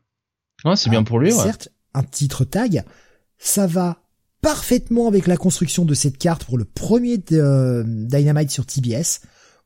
Ouais, 0.65 0.77
c'est 0.77 0.89
bien 0.89 1.05
pour 1.05 1.19
lui. 1.19 1.31
Ouais. 1.35 1.43
Certes, 1.43 1.69
un 1.93 2.05
titre 2.05 2.47
tag, 2.47 2.87
ça 3.37 3.67
va 3.67 3.99
parfaitement 4.41 5.09
avec 5.09 5.27
la 5.27 5.37
construction 5.37 5.85
de 5.85 5.93
cette 5.93 6.17
carte 6.17 6.47
pour 6.47 6.57
le 6.57 6.65
premier 6.65 7.19
Dynamite 7.19 8.51
sur 8.51 8.65
TBS 8.65 9.21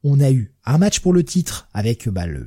on 0.04 0.20
a 0.20 0.30
eu 0.30 0.52
un 0.64 0.78
match 0.78 1.00
pour 1.00 1.12
le 1.12 1.24
titre 1.24 1.68
avec 1.72 2.08
bah, 2.08 2.26
le, 2.26 2.46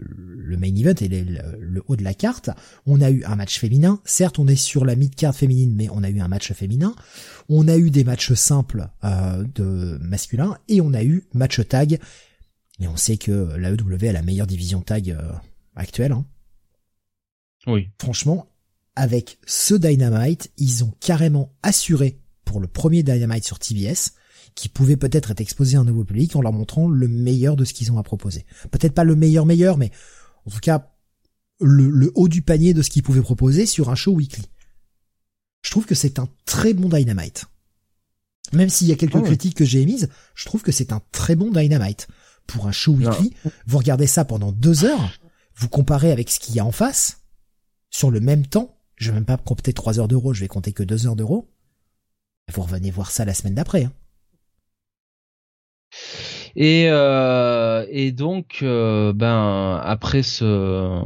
main 0.58 0.74
event 0.76 0.94
et 1.02 1.08
le, 1.08 1.84
haut 1.88 1.95
de 1.95 2.03
la 2.03 2.14
carte. 2.14 2.50
On 2.86 3.02
a 3.02 3.10
eu 3.10 3.24
un 3.26 3.36
match 3.36 3.60
féminin. 3.60 4.02
Certes, 4.06 4.40
on 4.40 4.48
est 4.48 4.56
sur 4.56 4.86
la 4.86 4.95
mid-card 4.95 5.36
féminine, 5.36 5.74
mais 5.76 5.90
on 5.92 6.03
a 6.03 6.10
eu 6.10 6.19
un 6.19 6.28
match 6.28 6.53
féminin. 6.53 6.95
On 7.50 7.68
a 7.68 7.78
eu 7.78 7.92
des 7.92 8.03
matchs 8.03 8.34
simples 8.34 8.90
euh, 9.03 9.44
de 9.56 9.98
masculin 10.02 10.58
et 10.68 10.82
on 10.82 10.94
a 10.94 11.03
eu 11.03 11.28
match 11.34 11.66
tag. 11.68 12.00
Et 12.80 12.88
on 12.88 12.95
sait 12.95 13.18
que 13.18 13.56
la 13.58 13.72
EW 13.72 14.08
a 14.08 14.14
la 14.14 14.22
meilleure 14.22 14.48
division 14.48 14.82
tag 14.82 15.11
euh, 15.11 15.32
actuelle. 15.76 16.14
Hein. 16.14 16.26
Oui. 17.68 17.90
Franchement, 18.00 18.48
avec 18.95 19.38
ce 19.45 19.76
Dynamite, 19.76 20.52
ils 20.58 20.84
ont 20.84 20.94
carrément 21.00 21.53
assuré 21.61 22.19
pour 22.45 22.60
le 22.60 22.68
premier 22.68 23.03
Dynamite 23.03 23.45
sur 23.45 23.60
TBS 23.60 24.14
qui 24.60 24.68
pouvaient 24.68 24.98
peut-être 24.98 25.32
être 25.32 25.40
exposés 25.40 25.78
à 25.78 25.80
un 25.80 25.86
nouveau 25.86 26.04
public 26.04 26.36
en 26.36 26.42
leur 26.42 26.52
montrant 26.52 26.90
le 26.90 27.08
meilleur 27.08 27.56
de 27.56 27.64
ce 27.64 27.74
qu'ils 27.74 27.94
ont 27.94 27.98
à 27.98 28.04
proposer. 28.04 28.46
Peut-être 28.72 28.94
pas 28.94 29.06
le 29.06 29.16
meilleur 29.16 29.46
meilleur, 29.46 29.78
mais 29.78 29.90
en 30.46 30.52
tout 30.52 30.60
cas 30.60 30.92
le, 31.62 32.12
haut 32.16 32.28
du 32.28 32.42
panier 32.42 32.74
de 32.74 32.82
ce 32.82 32.90
qu'ils 32.90 33.02
pouvaient 33.02 33.22
proposer 33.22 33.66
sur 33.66 33.90
un 33.90 33.96
show 33.96 34.12
weekly. 34.12 34.44
Je 35.62 35.72
trouve 35.72 35.86
que 35.86 35.96
c'est 35.96 36.20
un 36.20 36.28
très 36.44 36.74
bon 36.74 36.90
Dynamite. 36.90 37.46
Même 38.52 38.68
s'il 38.68 38.88
y 38.88 38.92
a 38.92 38.98
quelques 38.98 39.16
ah 39.16 39.22
critiques 39.22 39.56
que 39.56 39.64
j'ai 39.64 39.80
émises, 39.80 40.10
je 40.36 40.44
trouve 40.44 40.62
que 40.62 40.74
c'est 40.74 40.92
un 40.92 41.02
très 41.14 41.38
bon 41.38 41.52
Dynamite. 41.52 42.10
Pour 42.46 42.68
un 42.68 42.74
show 42.74 42.92
weekly, 42.92 43.34
vous 43.66 43.78
regardez 43.78 44.08
ça 44.08 44.26
pendant 44.26 44.52
deux 44.52 44.84
heures, 44.84 45.10
vous 45.56 45.70
comparez 45.70 46.12
avec 46.12 46.30
ce 46.30 46.42
qu'il 46.42 46.56
y 46.56 46.60
a 46.60 46.66
en 46.66 46.74
face, 46.74 47.22
sur 47.92 48.12
le 48.12 48.20
même 48.20 48.46
temps, 48.46 48.78
je 48.98 49.10
vais 49.10 49.16
même 49.16 49.26
pas 49.26 49.38
compter 49.38 49.72
trois 49.72 50.00
heures 50.00 50.10
d'euros, 50.10 50.34
je 50.34 50.42
vais 50.42 50.50
compter 50.50 50.74
que 50.74 50.84
deux 50.84 51.08
heures 51.08 51.16
d'euros, 51.16 51.50
vous 52.54 52.62
revenez 52.62 52.92
voir 52.92 53.10
ça 53.10 53.24
la 53.24 53.34
semaine 53.34 53.56
d'après. 53.56 53.86
Hein. 53.86 53.94
Et 56.56 56.88
euh, 56.90 57.85
et 57.90 58.11
donc 58.11 58.59
euh, 58.61 59.14
ben 59.14 59.82
après 59.84 60.24
ce, 60.24 61.01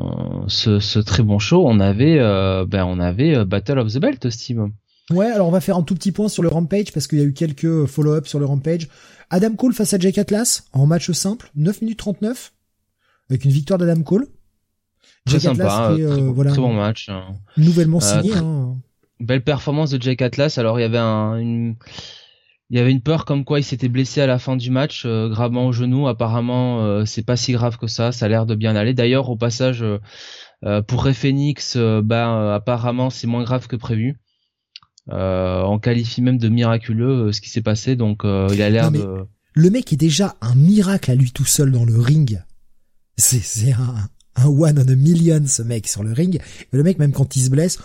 ce, 0.48 0.80
ce 0.80 1.00
très 1.00 1.24
bon 1.24 1.40
show, 1.40 1.64
on 1.68 1.80
avait 1.80 2.18
euh, 2.20 2.66
ben 2.66 2.86
on 2.86 3.00
avait 3.00 3.46
Battle 3.46 3.80
of 3.80 3.94
the 3.94 4.00
Belt, 4.00 4.30
Steve. 4.30 4.70
Ouais, 5.10 5.28
alors 5.28 5.48
on 5.48 5.52
va 5.52 5.62
faire 5.62 5.78
un 5.78 5.84
tout 5.84 5.96
petit 5.96 6.12
point 6.12 6.30
sur 6.30 6.44
le 6.44 6.50
Rampage 6.50 6.92
parce 6.94 7.08
qu'il 7.08 7.20
y 7.20 7.22
a 7.22 7.26
eu 7.26 7.34
quelques 7.34 7.86
follow-up 7.86 8.28
sur 8.28 8.40
le 8.40 8.46
Rampage. 8.46 8.88
Adam 9.30 9.54
Cole 9.56 9.74
face 9.74 9.94
à 9.94 10.00
Jake 10.00 10.18
Atlas 10.18 10.66
en 10.74 10.86
match 10.86 11.12
simple, 11.12 11.50
9 11.56 11.82
minutes 11.82 12.00
39 12.00 12.54
avec 13.30 13.46
une 13.46 13.52
victoire 13.52 13.80
d'Adam 13.80 14.02
Cole. 14.02 14.28
Très 15.26 15.40
sympa, 15.40 15.94
très, 15.94 16.04
voilà, 16.04 16.52
très, 16.52 16.62
bon 16.62 16.74
match. 16.74 17.10
Hein. 17.10 17.36
Nouvellement 17.58 18.00
signé. 18.00 18.34
Hein. 18.34 18.78
Belle 19.20 19.44
performance 19.44 19.92
de 19.92 20.02
Jake 20.02 20.22
Atlas. 20.22 20.58
Alors 20.58 20.80
il 20.80 20.84
y 20.84 20.86
avait 20.86 20.98
un, 20.98 21.38
une 21.38 21.76
il 22.74 22.78
y 22.78 22.80
avait 22.80 22.92
une 22.92 23.02
peur 23.02 23.26
comme 23.26 23.46
quoi 23.46 23.60
il 23.60 23.64
s'était 23.64 23.88
blessé 23.88 24.20
à 24.20 24.26
la 24.26 24.40
fin 24.40 24.56
du 24.56 24.72
match, 24.72 25.04
euh, 25.06 25.30
gravement 25.30 25.68
au 25.68 25.72
genou. 25.72 26.08
Apparemment, 26.08 26.84
euh, 26.84 27.06
c'est 27.06 27.22
pas 27.22 27.38
si 27.38 27.52
grave 27.52 27.78
que 27.78 27.86
ça. 27.86 28.12
Ça 28.12 28.26
a 28.26 28.30
l'air 28.30 28.48
de 28.48 28.56
bien 28.56 28.76
aller. 28.76 28.96
D'ailleurs, 28.96 29.30
au 29.30 29.36
passage, 29.36 29.84
euh, 30.64 30.82
pour 30.82 31.04
Ray 31.04 31.14
Phoenix, 31.14 31.78
bah, 31.78 32.56
apparemment, 32.56 33.12
c'est 33.12 33.28
moins 33.28 33.44
grave 33.44 33.68
que 33.68 33.76
prévu. 33.76 34.20
on 35.08 35.80
qualifie 35.80 36.24
même 36.24 36.40
de 36.40 36.50
miraculeux 36.50 37.32
ce 37.32 37.42
qui 37.42 37.52
s'est 37.52 37.62
passé. 37.62 37.96
Donc, 37.96 38.24
il 38.24 38.60
a 38.60 38.72
l'air 38.72 38.90
de. 38.90 39.28
Le 39.54 39.70
mec 39.70 39.94
est 39.94 39.98
déjà 39.98 40.36
un 40.42 40.56
miracle 40.56 41.12
à 41.12 41.16
lui 41.16 41.32
tout 41.32 41.46
seul 41.46 41.72
dans 41.72 41.86
le 41.86 42.00
ring. 42.00 42.42
C'est 43.18 43.72
un, 43.72 44.10
un 44.36 44.48
one 44.48 44.84
on 44.84 44.92
a 44.92 44.96
million 44.96 45.44
ce 45.46 45.62
mec 45.62 45.88
sur 45.88 46.02
le 46.02 46.12
ring. 46.12 46.38
Et 46.38 46.76
le 46.76 46.82
mec 46.82 46.98
même 46.98 47.12
quand 47.12 47.36
il 47.36 47.44
se 47.44 47.52
blesse, 47.52 47.78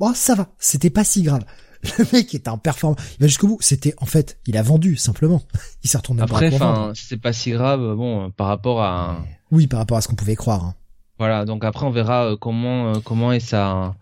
oh 0.00 0.10
ça 0.12 0.34
va, 0.34 0.52
c'était 0.58 0.90
pas 0.90 1.04
si 1.04 1.22
grave. 1.22 1.44
le 1.98 2.06
mec 2.12 2.34
est 2.34 2.48
un 2.48 2.58
performant. 2.58 2.96
Il 3.18 3.20
va 3.20 3.26
jusqu'au 3.26 3.46
bout. 3.46 3.58
C'était, 3.60 3.94
en 3.98 4.06
fait, 4.06 4.38
il 4.46 4.56
a 4.56 4.62
vendu, 4.62 4.96
simplement. 4.96 5.42
Il 5.82 5.90
s'est 5.90 5.98
retourné 5.98 6.22
Après, 6.22 6.52
enfin, 6.54 6.92
c'est 6.94 7.20
pas 7.20 7.32
si 7.32 7.50
grave, 7.50 7.94
bon, 7.94 8.30
par 8.30 8.46
rapport 8.46 8.82
à... 8.82 9.24
Oui, 9.50 9.66
par 9.66 9.78
rapport 9.78 9.96
à 9.96 10.00
ce 10.00 10.08
qu'on 10.08 10.14
pouvait 10.16 10.36
croire. 10.36 10.64
Hein. 10.64 10.74
Voilà, 11.18 11.44
donc 11.44 11.64
après, 11.64 11.86
on 11.86 11.90
verra 11.90 12.26
euh, 12.32 12.36
comment, 12.36 12.94
euh, 12.94 13.00
comment 13.04 13.32
est 13.32 13.40
sa, 13.40 13.94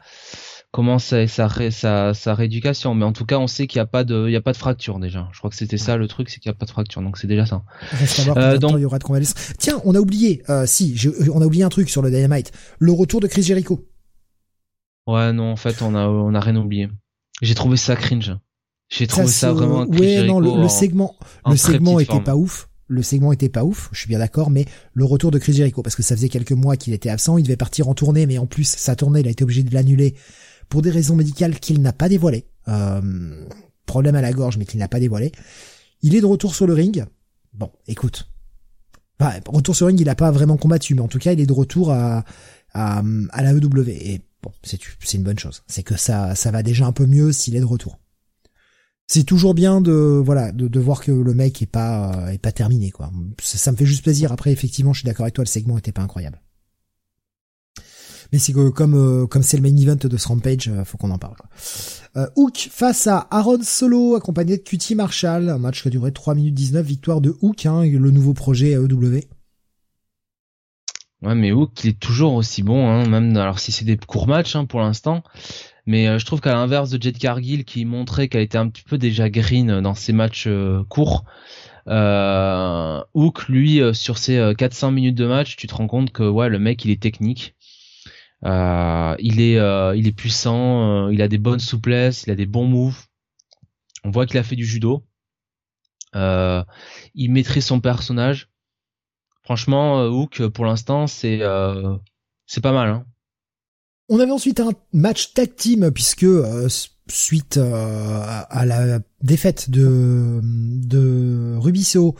comment 0.70 0.98
sa, 0.98 1.26
sa, 1.28 2.14
sa 2.14 2.34
rééducation. 2.34 2.94
Mais 2.94 3.04
en 3.04 3.12
tout 3.12 3.26
cas, 3.26 3.38
on 3.38 3.46
sait 3.46 3.66
qu'il 3.66 3.78
n'y 3.78 3.82
a 3.82 3.86
pas 3.86 4.04
de, 4.04 4.26
il 4.28 4.32
y 4.32 4.36
a 4.36 4.40
pas 4.40 4.52
de 4.52 4.56
fracture, 4.56 4.98
déjà. 4.98 5.28
Je 5.32 5.38
crois 5.38 5.50
que 5.50 5.56
c'était 5.56 5.76
ça, 5.76 5.96
le 5.96 6.08
truc, 6.08 6.30
c'est 6.30 6.40
qu'il 6.40 6.50
n'y 6.50 6.54
a 6.54 6.58
pas 6.58 6.66
de 6.66 6.70
fracture. 6.70 7.02
Donc 7.02 7.18
c'est 7.18 7.26
déjà 7.26 7.46
ça. 7.46 7.62
euh, 8.36 8.58
donc... 8.58 8.72
il 8.76 8.80
y 8.80 8.84
aura 8.84 8.98
de 8.98 9.04
convalescence. 9.04 9.52
Tiens, 9.58 9.80
on 9.84 9.94
a 9.94 9.98
oublié, 9.98 10.42
euh, 10.48 10.64
si, 10.66 10.98
on 11.32 11.42
a 11.42 11.44
oublié 11.44 11.64
un 11.64 11.68
truc 11.68 11.90
sur 11.90 12.02
le 12.02 12.10
Dynamite. 12.10 12.52
Le 12.78 12.92
retour 12.92 13.20
de 13.20 13.26
Chris 13.26 13.42
Jericho. 13.42 13.86
Ouais, 15.06 15.32
non, 15.32 15.52
en 15.52 15.56
fait, 15.56 15.82
on 15.82 15.94
a, 15.94 16.06
on 16.06 16.34
a 16.34 16.40
rien 16.40 16.56
oublié. 16.56 16.88
J'ai 17.42 17.54
trouvé 17.54 17.76
ça 17.76 17.96
cringe. 17.96 18.34
J'ai 18.88 19.06
trouvé 19.06 19.26
ça, 19.26 19.52
vraiment 19.52 19.84
Ouais, 19.86 20.22
non, 20.22 20.38
le, 20.38 20.68
segment, 20.68 21.16
le 21.46 21.56
segment 21.56 21.98
était 21.98 22.20
pas 22.20 22.36
ouf. 22.36 22.68
Le 22.88 23.02
segment 23.02 23.32
était 23.32 23.48
pas 23.48 23.64
ouf, 23.64 23.88
je 23.92 24.00
suis 24.00 24.08
bien 24.08 24.18
d'accord, 24.18 24.50
mais 24.50 24.66
le 24.92 25.06
retour 25.06 25.30
de 25.30 25.38
Chris 25.38 25.54
Jericho, 25.54 25.82
parce 25.82 25.96
que 25.96 26.02
ça 26.02 26.14
faisait 26.14 26.28
quelques 26.28 26.52
mois 26.52 26.76
qu'il 26.76 26.92
était 26.92 27.08
absent, 27.08 27.38
il 27.38 27.42
devait 27.42 27.56
partir 27.56 27.88
en 27.88 27.94
tournée, 27.94 28.26
mais 28.26 28.36
en 28.36 28.46
plus, 28.46 28.64
sa 28.64 28.96
tournée, 28.96 29.20
il 29.20 29.28
a 29.28 29.30
été 29.30 29.44
obligé 29.44 29.62
de 29.62 29.72
l'annuler 29.72 30.14
pour 30.68 30.82
des 30.82 30.90
raisons 30.90 31.16
médicales 31.16 31.58
qu'il 31.58 31.80
n'a 31.80 31.94
pas 31.94 32.10
dévoilées. 32.10 32.44
Euh, 32.68 33.46
problème 33.86 34.14
à 34.14 34.20
la 34.20 34.32
gorge, 34.32 34.58
mais 34.58 34.66
qu'il 34.66 34.78
n'a 34.78 34.88
pas 34.88 35.00
dévoilé. 35.00 35.32
Il 36.02 36.14
est 36.14 36.20
de 36.20 36.26
retour 36.26 36.54
sur 36.54 36.66
le 36.66 36.74
ring. 36.74 37.06
Bon, 37.54 37.70
écoute. 37.88 38.28
Enfin, 39.18 39.40
retour 39.46 39.74
sur 39.74 39.86
le 39.86 39.92
ring, 39.92 40.00
il 40.00 40.08
a 40.10 40.14
pas 40.14 40.30
vraiment 40.30 40.58
combattu, 40.58 40.94
mais 40.94 41.00
en 41.00 41.08
tout 41.08 41.18
cas, 41.18 41.32
il 41.32 41.40
est 41.40 41.46
de 41.46 41.52
retour 41.52 41.92
à, 41.92 42.24
à, 42.74 43.02
à 43.30 43.42
la 43.42 43.52
EW. 43.52 43.88
Et 43.88 44.20
Bon, 44.42 44.52
c'est 44.64 45.14
une 45.14 45.22
bonne 45.22 45.38
chose. 45.38 45.62
C'est 45.68 45.82
que 45.82 45.96
ça, 45.96 46.34
ça 46.34 46.50
va 46.50 46.62
déjà 46.62 46.86
un 46.86 46.92
peu 46.92 47.06
mieux 47.06 47.32
s'il 47.32 47.54
est 47.54 47.60
de 47.60 47.64
retour. 47.64 47.98
C'est 49.06 49.24
toujours 49.24 49.54
bien 49.54 49.80
de 49.80 49.92
voilà 49.92 50.52
de, 50.52 50.80
voir 50.80 51.02
que 51.02 51.12
le 51.12 51.34
mec 51.34 51.60
est 51.60 51.66
pas 51.66 52.32
est 52.32 52.38
pas 52.38 52.52
terminé 52.52 52.90
quoi. 52.90 53.10
Ça, 53.40 53.70
me 53.70 53.76
fait 53.76 53.86
juste 53.86 54.02
plaisir. 54.02 54.32
Après 54.32 54.50
effectivement, 54.52 54.92
je 54.92 55.00
suis 55.00 55.06
d'accord 55.06 55.24
avec 55.24 55.34
toi, 55.34 55.44
le 55.44 55.48
segment 55.48 55.76
était 55.76 55.92
pas 55.92 56.02
incroyable. 56.02 56.40
Mais 58.32 58.38
c'est 58.38 58.54
que 58.54 58.70
comme 58.70 58.94
euh, 58.94 59.26
comme 59.26 59.42
c'est 59.42 59.58
le 59.58 59.62
main 59.62 59.76
event 59.76 59.96
de 59.96 60.16
ce 60.16 60.28
Rampage, 60.28 60.68
euh, 60.68 60.84
faut 60.84 60.96
qu'on 60.96 61.10
en 61.10 61.18
parle. 61.18 61.36
Euh, 62.16 62.26
Hook 62.36 62.68
face 62.72 63.06
à 63.06 63.28
Aaron 63.30 63.62
Solo 63.62 64.14
accompagné 64.14 64.56
de 64.56 64.62
QT 64.62 64.94
Marshall, 64.94 65.50
un 65.50 65.58
match 65.58 65.82
qui 65.82 65.88
a 65.88 65.90
duré 65.90 66.10
3 66.10 66.34
minutes 66.34 66.54
19, 66.54 66.86
victoire 66.86 67.20
de 67.20 67.36
Hook, 67.42 67.66
hein, 67.66 67.84
le 67.84 68.10
nouveau 68.10 68.32
projet 68.32 68.72
EW. 68.72 69.20
Ouais, 71.22 71.36
mais 71.36 71.52
Hook, 71.52 71.84
il 71.84 71.90
est 71.90 72.00
toujours 72.00 72.34
aussi 72.34 72.62
bon, 72.64 72.88
hein, 72.88 73.06
même 73.06 73.36
alors 73.36 73.60
si 73.60 73.70
c'est 73.70 73.84
des 73.84 73.96
courts 73.96 74.26
matchs 74.26 74.56
hein, 74.56 74.64
pour 74.64 74.80
l'instant. 74.80 75.22
Mais 75.86 76.08
euh, 76.08 76.18
je 76.18 76.26
trouve 76.26 76.40
qu'à 76.40 76.52
l'inverse 76.52 76.90
de 76.90 77.00
Jet 77.02 77.16
Cargill, 77.18 77.64
qui 77.64 77.84
montrait 77.84 78.28
qu'elle 78.28 78.42
était 78.42 78.58
un 78.58 78.68
petit 78.68 78.82
peu 78.82 78.98
déjà 78.98 79.30
green 79.30 79.80
dans 79.80 79.94
ses 79.94 80.12
matchs 80.12 80.46
euh, 80.48 80.84
courts, 80.88 81.24
euh, 81.88 83.02
Hook, 83.14 83.48
lui, 83.48 83.80
euh, 83.80 83.92
sur 83.92 84.18
ses 84.18 84.52
400 84.56 84.92
minutes 84.92 85.16
de 85.16 85.26
match, 85.26 85.56
tu 85.56 85.66
te 85.66 85.74
rends 85.74 85.88
compte 85.88 86.12
que 86.12 86.22
ouais, 86.28 86.48
le 86.48 86.58
mec, 86.58 86.84
il 86.84 86.90
est 86.90 87.02
technique. 87.02 87.54
il 88.44 89.40
est, 89.40 89.56
il 89.96 90.06
est 90.06 90.16
puissant, 90.16 91.08
il 91.08 91.22
a 91.22 91.28
des 91.28 91.38
bonnes 91.38 91.60
souplesses, 91.60 92.24
il 92.26 92.32
a 92.32 92.36
des 92.36 92.46
bons 92.46 92.66
moves. 92.66 93.06
On 94.04 94.10
voit 94.10 94.26
qu'il 94.26 94.38
a 94.38 94.42
fait 94.42 94.56
du 94.56 94.66
judo. 94.66 95.04
il 96.14 97.30
maîtrise 97.32 97.66
son 97.66 97.80
personnage. 97.80 98.51
Franchement, 99.52 100.00
euh, 100.00 100.08
Hook, 100.08 100.48
pour 100.48 100.64
l'instant, 100.64 101.06
c'est 101.06 101.42
euh, 101.42 101.94
c'est 102.46 102.62
pas 102.62 102.72
mal. 102.72 102.88
Hein. 102.88 103.04
On 104.08 104.18
avait 104.18 104.30
ensuite 104.30 104.60
un 104.60 104.70
match 104.94 105.34
tag 105.34 105.54
team 105.54 105.90
puisque 105.90 106.22
euh, 106.22 106.70
suite 107.06 107.58
à 107.58 108.64
la 108.64 109.00
défaite 109.20 109.68
de 109.68 110.40
de 110.42 111.54
Rubisso, 111.58 112.16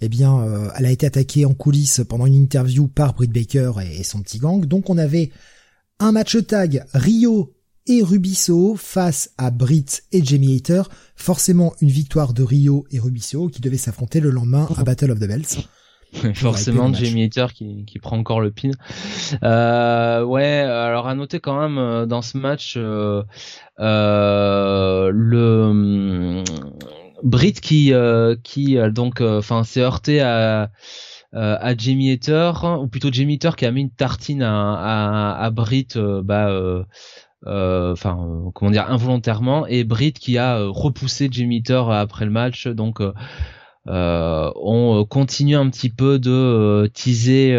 eh 0.00 0.08
bien, 0.08 0.44
elle 0.74 0.86
a 0.86 0.90
été 0.90 1.06
attaquée 1.06 1.44
en 1.44 1.54
coulisses 1.54 2.00
pendant 2.08 2.26
une 2.26 2.34
interview 2.34 2.88
par 2.88 3.14
Britt 3.14 3.30
Baker 3.30 3.74
et, 3.88 4.02
son 4.02 4.20
petit 4.20 4.40
gang. 4.40 4.66
Donc, 4.66 4.90
on 4.90 4.98
avait 4.98 5.30
un 6.00 6.10
match 6.10 6.36
tag 6.48 6.84
Rio 6.94 7.54
et 7.86 8.02
Rubisso 8.02 8.74
face 8.76 9.30
à 9.38 9.52
Britt 9.52 10.02
et 10.10 10.24
Jamie 10.24 10.56
Hater. 10.56 10.82
Forcément, 11.14 11.74
une 11.80 11.90
victoire 11.90 12.32
de 12.32 12.42
Rio 12.42 12.86
et 12.90 12.98
Rubisso 12.98 13.48
qui 13.50 13.60
devaient 13.60 13.78
s'affronter 13.78 14.18
le 14.18 14.30
lendemain 14.30 14.68
à 14.76 14.82
Battle 14.82 15.12
of 15.12 15.20
the 15.20 15.28
Bells. 15.28 15.68
Forcément, 16.34 16.92
Jamie 16.92 17.24
Hater 17.24 17.46
qui, 17.54 17.84
qui 17.86 17.98
prend 17.98 18.18
encore 18.18 18.40
le 18.40 18.50
pin. 18.50 18.70
Euh, 19.42 20.22
ouais, 20.22 20.60
alors 20.60 21.08
à 21.08 21.14
noter 21.14 21.40
quand 21.40 21.58
même 21.58 21.78
euh, 21.78 22.06
dans 22.06 22.22
ce 22.22 22.36
match 22.36 22.74
euh, 22.76 23.22
euh 23.80 25.10
le 25.12 25.62
hum, 25.62 26.44
Brit 27.22 27.54
qui 27.54 27.92
qui 28.42 28.76
donc 28.90 29.20
enfin 29.20 29.64
s'est 29.64 29.80
heurté 29.80 30.20
à 30.20 30.70
à 31.32 31.76
Jamie 31.76 32.10
Hater 32.10 32.52
ou 32.80 32.88
plutôt 32.88 33.10
Jamie 33.10 33.34
Hater 33.34 33.56
qui 33.56 33.64
a 33.64 33.70
mis 33.70 33.82
une 33.82 33.90
tartine 33.90 34.42
à 34.42 34.74
à, 34.74 35.44
à 35.44 35.50
Brit 35.50 35.88
bah 35.96 36.50
enfin 37.46 38.50
comment 38.54 38.70
dire 38.70 38.90
involontairement 38.90 39.66
et 39.66 39.84
Brit 39.84 40.12
qui 40.12 40.36
a 40.36 40.62
repoussé 40.66 41.28
Jamie 41.30 41.62
Hater 41.64 41.84
après 41.90 42.24
le 42.24 42.32
match 42.32 42.66
donc 42.66 43.00
euh, 43.00 43.12
on 43.86 45.00
euh, 45.00 45.04
continue 45.04 45.56
un 45.56 45.68
petit 45.70 45.90
peu 45.90 46.18
de 46.18 46.30
euh, 46.30 46.88
teaser 46.88 47.56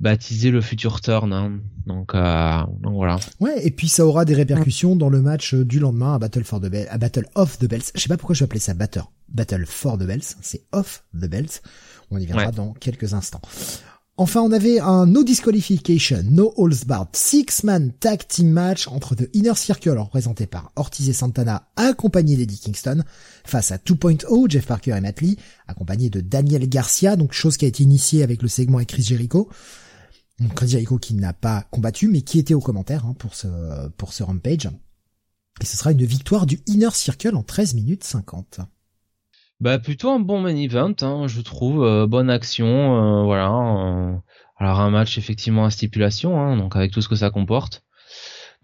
bah, 0.00 0.16
teaser 0.16 0.50
le 0.50 0.60
futur 0.60 1.00
turn. 1.00 1.32
Hein. 1.32 1.60
Donc, 1.86 2.14
donc, 2.14 2.94
voilà. 2.94 3.18
Ouais, 3.38 3.64
et 3.64 3.70
puis 3.70 3.88
ça 3.88 4.04
aura 4.04 4.24
des 4.24 4.34
répercussions 4.34 4.96
dans 4.96 5.08
le 5.08 5.22
match 5.22 5.54
du 5.54 5.78
lendemain 5.78 6.14
à 6.14 6.18
Battle 6.18 6.42
for 6.42 6.60
the 6.60 6.66
Bell, 6.66 6.88
à 6.90 6.98
Battle 6.98 7.26
of 7.36 7.58
the 7.58 7.66
Bells. 7.66 7.84
Je 7.94 8.00
sais 8.00 8.08
pas 8.08 8.16
pourquoi 8.16 8.34
je 8.34 8.40
vais 8.40 8.44
appeler 8.44 8.60
ça 8.60 8.74
Battle, 8.74 9.04
Battle 9.28 9.64
for 9.64 9.96
the 9.96 10.02
Bells. 10.02 10.34
C'est 10.40 10.64
of 10.72 11.04
the 11.14 11.28
Bells. 11.28 11.60
On 12.10 12.18
y 12.18 12.26
viendra 12.26 12.50
dans 12.50 12.72
quelques 12.72 13.14
instants. 13.14 13.40
Enfin, 14.22 14.40
on 14.40 14.52
avait 14.52 14.78
un 14.78 15.06
no 15.06 15.24
disqualification, 15.24 16.22
no 16.30 16.54
holds 16.56 16.84
barred 16.86 17.08
six-man 17.12 17.90
tag 17.98 18.24
team 18.28 18.50
match 18.50 18.86
entre 18.86 19.16
The 19.16 19.28
Inner 19.32 19.56
Circle, 19.56 19.98
représenté 19.98 20.46
par 20.46 20.70
Ortiz 20.76 21.08
et 21.08 21.12
Santana, 21.12 21.66
accompagné 21.74 22.36
d'Eddie 22.36 22.60
Kingston, 22.60 23.02
face 23.44 23.72
à 23.72 23.78
2.0, 23.78 24.48
Jeff 24.48 24.64
Parker 24.64 24.94
et 24.96 25.00
Matt 25.00 25.22
Lee, 25.22 25.38
accompagné 25.66 26.08
de 26.08 26.20
Daniel 26.20 26.68
Garcia, 26.68 27.16
donc 27.16 27.32
chose 27.32 27.56
qui 27.56 27.64
a 27.64 27.68
été 27.68 27.82
initiée 27.82 28.22
avec 28.22 28.42
le 28.42 28.48
segment 28.48 28.76
avec 28.76 28.90
Chris 28.90 29.02
Jericho. 29.02 29.48
Donc 30.38 30.54
Chris 30.54 30.68
Jericho 30.68 30.98
qui 30.98 31.14
n'a 31.14 31.32
pas 31.32 31.66
combattu, 31.72 32.06
mais 32.06 32.22
qui 32.22 32.38
était 32.38 32.54
au 32.54 32.60
commentaire 32.60 33.04
hein, 33.06 33.16
pour 33.18 33.34
ce 33.34 33.48
pour 33.96 34.12
ce 34.12 34.22
rampage. 34.22 34.70
Et 35.60 35.64
ce 35.64 35.76
sera 35.76 35.90
une 35.90 36.04
victoire 36.04 36.46
du 36.46 36.60
Inner 36.68 36.92
Circle 36.92 37.34
en 37.34 37.42
13 37.42 37.74
minutes 37.74 38.04
50. 38.04 38.60
Bah 39.62 39.78
plutôt 39.78 40.10
un 40.10 40.18
bon 40.18 40.40
main 40.40 40.56
event, 40.56 40.92
hein, 41.02 41.28
je 41.28 41.40
trouve, 41.40 41.84
euh, 41.84 42.08
bonne 42.08 42.30
action, 42.30 42.66
euh, 42.66 43.22
voilà. 43.22 43.52
Euh, 43.52 44.12
alors 44.56 44.80
un 44.80 44.90
match 44.90 45.18
effectivement 45.18 45.64
à 45.64 45.70
stipulation, 45.70 46.40
hein, 46.40 46.56
donc 46.56 46.74
avec 46.74 46.90
tout 46.90 47.00
ce 47.00 47.08
que 47.08 47.14
ça 47.14 47.30
comporte. 47.30 47.84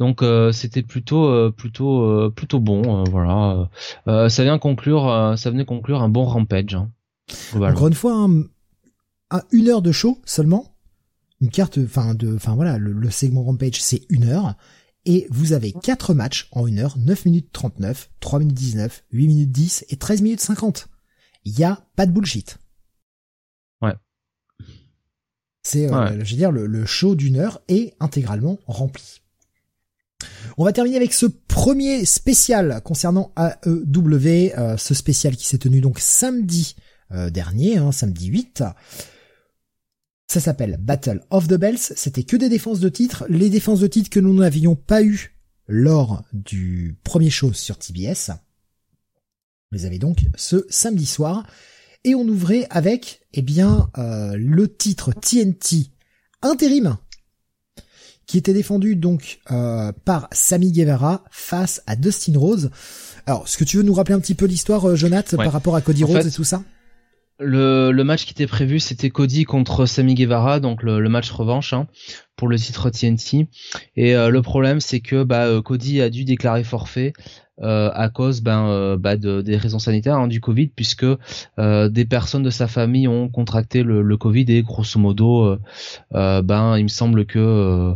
Donc 0.00 0.24
c'était 0.52 0.82
plutôt 0.82 1.50
plutôt 1.52 2.30
plutôt 2.30 2.60
bon, 2.60 3.02
voilà. 3.10 3.68
ça 4.06 4.44
vient 4.44 4.58
conclure, 4.58 5.34
ça 5.36 5.50
venait 5.50 5.64
conclure 5.64 6.02
un 6.02 6.08
bon 6.08 6.24
rampage. 6.24 6.74
Hein, 6.74 6.90
Encore 7.56 7.88
une 7.88 7.94
fois, 7.94 8.28
à 9.30 9.42
une 9.50 9.68
heure 9.68 9.82
de 9.82 9.90
show 9.90 10.20
seulement, 10.24 10.76
une 11.40 11.50
carte, 11.50 11.78
enfin 11.84 12.14
de, 12.14 12.32
enfin 12.36 12.54
voilà, 12.54 12.78
le 12.78 13.10
segment 13.10 13.42
rampage 13.42 13.82
c'est 13.82 14.02
une 14.08 14.28
heure 14.28 14.54
et 15.08 15.26
vous 15.30 15.54
avez 15.54 15.72
4 15.72 16.12
matchs 16.12 16.48
en 16.52 16.66
1 16.66 16.76
heure, 16.76 16.98
9 16.98 17.24
minutes 17.24 17.48
39, 17.50 18.10
3 18.20 18.38
minutes 18.40 18.54
19, 18.54 19.04
8 19.10 19.26
minutes 19.26 19.50
10 19.50 19.86
et 19.88 19.96
13 19.96 20.20
minutes 20.20 20.40
50. 20.40 20.88
il 21.46 21.58
y 21.58 21.64
a 21.64 21.82
pas 21.96 22.04
de 22.04 22.12
bullshit. 22.12 22.58
Ouais. 23.80 23.94
C'est, 25.62 25.90
euh, 25.90 26.22
je 26.22 26.30
veux 26.30 26.36
dire, 26.36 26.52
le, 26.52 26.84
show 26.84 27.14
d'une 27.14 27.36
heure 27.36 27.62
est 27.68 27.94
intégralement 28.00 28.58
rempli. 28.66 29.22
On 30.58 30.64
va 30.64 30.74
terminer 30.74 30.96
avec 30.96 31.14
ce 31.14 31.24
premier 31.24 32.04
spécial 32.04 32.82
concernant 32.84 33.32
AEW, 33.38 34.52
euh, 34.58 34.76
ce 34.76 34.92
spécial 34.92 35.36
qui 35.36 35.46
s'est 35.46 35.58
tenu 35.58 35.80
donc 35.80 36.00
samedi 36.00 36.76
euh, 37.12 37.30
dernier, 37.30 37.78
hein, 37.78 37.92
samedi 37.92 38.26
8. 38.26 38.62
Ça 40.30 40.40
s'appelle 40.40 40.76
Battle 40.78 41.22
of 41.30 41.48
the 41.48 41.54
Bells. 41.54 41.78
C'était 41.78 42.22
que 42.22 42.36
des 42.36 42.50
défenses 42.50 42.80
de 42.80 42.90
titres. 42.90 43.24
Les 43.30 43.48
défenses 43.48 43.80
de 43.80 43.86
titres 43.86 44.10
que 44.10 44.20
nous 44.20 44.34
n'avions 44.34 44.76
pas 44.76 45.02
eues 45.02 45.34
lors 45.66 46.22
du 46.34 46.98
premier 47.02 47.30
show 47.30 47.54
sur 47.54 47.78
TBS. 47.78 48.32
Vous 49.70 49.78
les 49.78 49.86
avez 49.86 49.98
donc 49.98 50.18
ce 50.36 50.66
samedi 50.68 51.06
soir. 51.06 51.46
Et 52.04 52.14
on 52.14 52.28
ouvrait 52.28 52.66
avec, 52.68 53.22
eh 53.32 53.42
bien, 53.42 53.90
euh, 53.96 54.36
le 54.38 54.68
titre 54.68 55.12
TNT 55.12 55.90
intérim 56.42 56.98
qui 58.26 58.36
était 58.36 58.52
défendu 58.52 58.94
donc 58.94 59.40
euh, 59.50 59.90
par 60.04 60.28
Sammy 60.32 60.70
Guevara 60.70 61.24
face 61.30 61.82
à 61.86 61.96
Dustin 61.96 62.38
Rose. 62.38 62.70
Alors, 63.24 63.44
est-ce 63.46 63.56
que 63.56 63.64
tu 63.64 63.78
veux 63.78 63.82
nous 63.82 63.94
rappeler 63.94 64.14
un 64.14 64.20
petit 64.20 64.34
peu 64.34 64.44
l'histoire, 64.44 64.86
euh, 64.86 64.96
Jonathan, 64.96 65.38
par 65.38 65.52
rapport 65.52 65.74
à 65.74 65.80
Cody 65.80 66.04
Rhodes 66.04 66.26
et 66.26 66.30
tout 66.30 66.44
ça? 66.44 66.62
Le, 67.38 68.02
match 68.02 68.24
qui 68.24 68.32
était 68.32 68.46
prévu, 68.46 68.80
c'était 68.80 69.10
Cody 69.10 69.44
contre 69.44 69.86
Sami 69.86 70.14
Guevara, 70.14 70.60
donc 70.60 70.82
le, 70.82 71.08
match 71.08 71.30
revanche 71.30 71.72
hein, 71.72 71.86
pour 72.36 72.48
le 72.48 72.58
titre 72.58 72.90
TNT. 72.90 73.48
Et 73.96 74.16
euh, 74.16 74.28
le 74.28 74.42
problème, 74.42 74.80
c'est 74.80 75.00
que 75.00 75.22
bah, 75.22 75.46
euh, 75.46 75.62
Cody 75.62 76.00
a 76.00 76.10
dû 76.10 76.24
déclarer 76.24 76.64
forfait 76.64 77.12
euh, 77.60 77.90
à 77.92 78.08
cause 78.08 78.40
ben, 78.40 78.96
bah, 78.96 79.16
de, 79.16 79.40
des 79.40 79.56
raisons 79.56 79.78
sanitaires 79.78 80.16
hein, 80.16 80.28
du 80.28 80.40
Covid, 80.40 80.68
puisque 80.68 81.06
des 81.58 82.04
personnes 82.04 82.42
de 82.42 82.50
sa 82.50 82.66
famille 82.66 83.08
ont 83.08 83.28
contracté 83.28 83.82
le, 83.82 84.16
Covid 84.16 84.46
et 84.48 84.62
grosso 84.62 84.98
modo, 84.98 85.56
ben 86.12 86.76
il 86.76 86.84
me 86.84 86.88
semble 86.88 87.24
que 87.24 87.94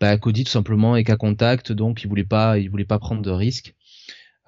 bah, 0.00 0.16
Cody 0.18 0.44
tout 0.44 0.52
simplement 0.52 0.96
est 0.96 1.04
qu'à 1.04 1.16
contact, 1.16 1.72
donc 1.72 2.02
il 2.02 2.08
voulait 2.08 2.24
pas, 2.24 2.58
il 2.58 2.70
voulait 2.70 2.84
pas 2.84 2.98
prendre 2.98 3.22
de 3.22 3.30
risques. 3.30 3.74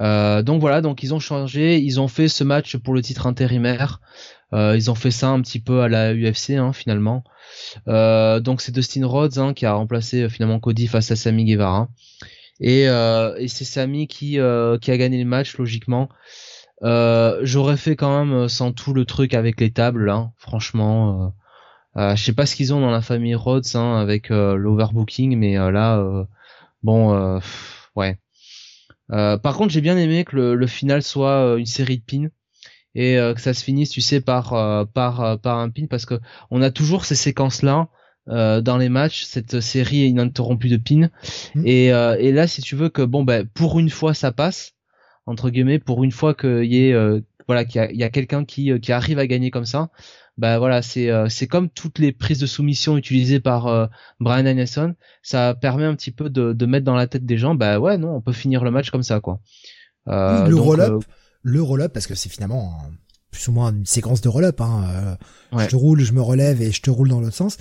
donc 0.00 0.60
voilà, 0.60 0.80
donc 0.80 1.02
ils 1.02 1.14
ont 1.14 1.20
changé, 1.20 1.78
ils 1.78 2.00
ont 2.00 2.08
fait 2.08 2.28
ce 2.28 2.42
match 2.42 2.76
pour 2.76 2.94
le 2.94 3.02
titre 3.02 3.26
intérimaire 3.26 4.00
ils 4.52 4.90
ont 4.90 4.94
fait 4.94 5.10
ça 5.10 5.28
un 5.28 5.40
petit 5.42 5.60
peu 5.60 5.82
à 5.82 5.88
la 5.88 6.14
UFC 6.14 6.50
hein, 6.50 6.72
finalement. 6.72 7.24
Euh, 7.88 8.40
donc 8.40 8.60
c'est 8.60 8.72
Dustin 8.72 9.06
Rhodes 9.06 9.38
hein, 9.38 9.54
qui 9.54 9.66
a 9.66 9.72
remplacé 9.74 10.22
euh, 10.22 10.28
finalement 10.28 10.60
Cody 10.60 10.86
face 10.86 11.10
à 11.10 11.16
Sami 11.16 11.44
Guevara. 11.44 11.88
Et, 12.60 12.86
c'est 13.48 13.64
Sami 13.64 14.08
qui, 14.08 14.40
a 14.40 14.78
gagné 14.78 15.18
le 15.18 15.28
match 15.28 15.58
logiquement. 15.58 16.08
J'aurais 16.82 17.76
fait 17.76 17.96
quand 17.96 18.24
même 18.24 18.48
sans 18.48 18.72
tout 18.72 18.94
le 18.94 19.04
truc 19.04 19.34
avec 19.34 19.60
les 19.60 19.70
tables 19.70 20.06
là, 20.06 20.30
franchement. 20.38 21.34
je 21.96 22.16
sais 22.16 22.32
pas 22.32 22.46
ce 22.46 22.56
qu'ils 22.56 22.72
ont 22.72 22.80
dans 22.80 22.90
la 22.90 23.02
famille 23.02 23.34
Rhodes 23.34 23.66
hein, 23.74 23.98
avec 23.98 24.30
l'overbooking, 24.30 25.36
mais 25.36 25.56
là, 25.70 26.26
bon, 26.82 27.40
ouais. 27.94 28.18
par 29.10 29.54
contre, 29.54 29.70
j'ai 29.70 29.82
bien 29.82 29.98
aimé 29.98 30.24
que 30.24 30.36
le 30.36 30.66
final 30.66 31.02
soit 31.02 31.56
une 31.58 31.66
série 31.66 31.98
de 31.98 32.04
pins 32.04 32.30
et 32.96 33.18
euh, 33.18 33.34
que 33.34 33.42
ça 33.42 33.52
se 33.52 33.62
finisse, 33.62 33.90
tu 33.90 34.00
sais, 34.00 34.22
par 34.22 34.54
euh, 34.54 34.84
par 34.86 35.20
euh, 35.20 35.36
par 35.36 35.58
un 35.58 35.68
pin 35.68 35.84
parce 35.88 36.06
que 36.06 36.18
on 36.50 36.62
a 36.62 36.70
toujours 36.70 37.04
ces 37.04 37.14
séquences 37.14 37.62
là. 37.62 37.88
dans 38.26 38.78
les 38.78 38.88
matchs, 38.88 39.22
cette 39.24 39.60
série 39.60 40.08
ininterrompue 40.08 40.70
de 40.70 40.78
pins. 40.78 41.10
Mmh. 41.54 41.62
Et, 41.64 41.86
et 41.86 42.32
là, 42.32 42.48
si 42.48 42.60
tu 42.60 42.74
veux 42.74 42.88
que 42.88 43.02
bon 43.02 43.22
ben 43.22 43.46
pour 43.46 43.78
une 43.78 43.90
fois 43.90 44.14
ça 44.14 44.32
passe 44.32 44.72
entre 45.26 45.50
guillemets, 45.50 45.78
pour 45.78 46.02
une 46.02 46.10
fois 46.10 46.34
qu'il 46.34 46.64
y 46.64 46.88
ait 46.88 46.96
voilà 47.46 47.64
qu'il 47.64 47.96
y 47.96 48.02
a, 48.02 48.06
a 48.06 48.10
quelqu'un 48.10 48.44
qui 48.44 48.80
qui 48.80 48.92
arrive 48.92 49.18
à 49.20 49.26
gagner 49.26 49.50
comme 49.52 49.66
ça, 49.66 49.90
bah 50.38 50.58
voilà 50.58 50.82
c'est 50.82 51.08
c'est 51.28 51.46
comme 51.46 51.68
toutes 51.68 51.98
les 52.00 52.12
prises 52.12 52.40
de 52.40 52.46
soumission 52.46 52.96
utilisées 52.96 53.40
par 53.40 53.90
Brian 54.18 54.42
Danielson, 54.42 54.94
ça 55.22 55.54
permet 55.54 55.84
un 55.84 55.94
petit 55.94 56.12
peu 56.12 56.30
de, 56.30 56.52
de 56.52 56.66
mettre 56.66 56.86
dans 56.86 56.96
la 56.96 57.06
tête 57.06 57.26
des 57.26 57.38
gens, 57.38 57.54
bah 57.54 57.78
ouais 57.78 57.98
non, 57.98 58.16
on 58.16 58.20
peut 58.22 58.32
finir 58.32 58.64
le 58.64 58.70
match 58.72 58.90
comme 58.90 59.04
ça 59.04 59.20
quoi. 59.20 59.38
le 60.06 60.54
roll-up, 60.54 61.04
le 61.46 61.62
roll-up 61.62 61.92
parce 61.92 62.08
que 62.08 62.16
c'est 62.16 62.28
finalement 62.28 62.82
plus 63.30 63.46
ou 63.46 63.52
moins 63.52 63.70
une 63.70 63.86
séquence 63.86 64.20
de 64.20 64.28
roll-up. 64.28 64.60
Hein. 64.60 65.16
Euh, 65.52 65.58
je 65.60 65.66
te 65.66 65.76
roule, 65.76 66.00
je 66.00 66.12
me 66.12 66.20
relève 66.20 66.60
et 66.60 66.72
je 66.72 66.82
te 66.82 66.90
roule 66.90 67.08
dans 67.08 67.20
l'autre 67.20 67.36
sens. 67.36 67.56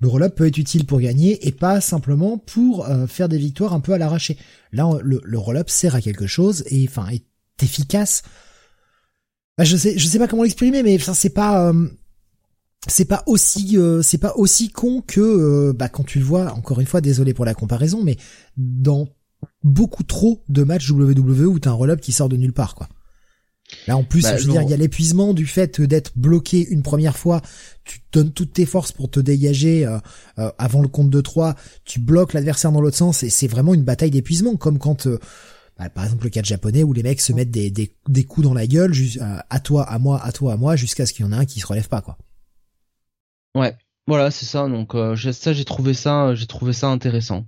Le 0.00 0.06
roll-up 0.06 0.36
peut 0.36 0.46
être 0.46 0.58
utile 0.58 0.86
pour 0.86 1.00
gagner 1.00 1.46
et 1.46 1.50
pas 1.50 1.80
simplement 1.80 2.38
pour 2.38 2.88
euh, 2.88 3.08
faire 3.08 3.28
des 3.28 3.36
victoires 3.36 3.74
un 3.74 3.80
peu 3.80 3.92
à 3.92 3.98
l'arraché. 3.98 4.38
Là, 4.72 4.88
le, 5.02 5.20
le 5.24 5.38
roll-up 5.38 5.68
sert 5.68 5.96
à 5.96 6.00
quelque 6.00 6.28
chose 6.28 6.62
et 6.70 6.86
enfin 6.88 7.08
est 7.08 7.24
efficace. 7.60 8.22
Bah, 9.58 9.64
je 9.64 9.76
sais, 9.76 9.98
je 9.98 10.06
sais 10.06 10.20
pas 10.20 10.28
comment 10.28 10.44
l'exprimer, 10.44 10.84
mais 10.84 10.96
ça 11.00 11.12
c'est 11.12 11.30
pas 11.30 11.68
euh, 11.68 11.88
c'est 12.86 13.06
pas 13.06 13.24
aussi 13.26 13.76
c'est 14.02 14.18
pas 14.18 14.34
aussi 14.36 14.70
con 14.70 15.02
que 15.04 15.72
bah 15.72 15.88
quand 15.88 16.04
tu 16.04 16.20
le 16.20 16.24
vois 16.24 16.52
encore 16.52 16.80
une 16.80 16.86
fois 16.86 17.02
désolé 17.02 17.34
pour 17.34 17.44
la 17.44 17.52
comparaison 17.52 18.02
mais 18.02 18.16
dans 18.56 19.06
beaucoup 19.62 20.02
trop 20.02 20.42
de 20.48 20.62
matchs 20.62 20.90
WWE 20.90 21.46
où 21.46 21.58
t'as 21.58 21.70
un 21.70 21.74
roll-up 21.74 22.00
qui 22.00 22.12
sort 22.12 22.30
de 22.30 22.36
nulle 22.36 22.54
part 22.54 22.74
quoi. 22.74 22.88
Là, 23.86 23.96
en 23.96 24.04
plus, 24.04 24.22
bah, 24.22 24.36
je 24.36 24.46
veux 24.46 24.52
dire, 24.52 24.62
il 24.62 24.70
y 24.70 24.74
a 24.74 24.76
l'épuisement 24.76 25.34
du 25.34 25.46
fait 25.46 25.80
d'être 25.80 26.12
bloqué 26.16 26.66
une 26.68 26.82
première 26.82 27.16
fois. 27.16 27.40
Tu 27.84 28.00
donnes 28.12 28.32
toutes 28.32 28.52
tes 28.52 28.66
forces 28.66 28.92
pour 28.92 29.10
te 29.10 29.20
dégager 29.20 29.86
euh, 29.86 29.98
euh, 30.38 30.50
avant 30.58 30.82
le 30.82 30.88
compte 30.88 31.10
de 31.10 31.20
3. 31.20 31.54
Tu 31.84 32.00
bloques 32.00 32.32
l'adversaire 32.32 32.72
dans 32.72 32.80
l'autre 32.80 32.96
sens 32.96 33.22
et 33.22 33.30
c'est 33.30 33.48
vraiment 33.48 33.74
une 33.74 33.82
bataille 33.82 34.10
d'épuisement, 34.10 34.56
comme 34.56 34.78
quand, 34.78 35.06
euh, 35.06 35.18
bah, 35.78 35.88
par 35.88 36.04
exemple, 36.04 36.24
le 36.24 36.30
cas 36.30 36.42
japonais 36.42 36.82
où 36.82 36.92
les 36.92 37.02
mecs 37.02 37.20
se 37.20 37.32
mettent 37.32 37.50
des, 37.50 37.70
des, 37.70 37.94
des 38.08 38.24
coups 38.24 38.46
dans 38.46 38.54
la 38.54 38.66
gueule, 38.66 38.92
à 39.48 39.60
toi, 39.60 39.84
à 39.84 39.98
moi, 39.98 40.20
à 40.22 40.32
toi, 40.32 40.54
à 40.54 40.56
moi, 40.56 40.76
jusqu'à 40.76 41.06
ce 41.06 41.12
qu'il 41.12 41.24
y 41.24 41.28
en 41.28 41.32
ait 41.32 41.36
un 41.36 41.46
qui 41.46 41.60
se 41.60 41.66
relève 41.66 41.88
pas, 41.88 42.00
quoi. 42.00 42.18
Ouais, 43.56 43.76
voilà, 44.06 44.30
c'est 44.30 44.46
ça. 44.46 44.68
Donc 44.68 44.92
ça, 45.32 45.52
j'ai 45.52 45.64
trouvé 45.64 45.94
ça, 45.94 46.34
j'ai 46.34 46.46
trouvé 46.46 46.72
ça 46.72 46.88
intéressant. 46.88 47.46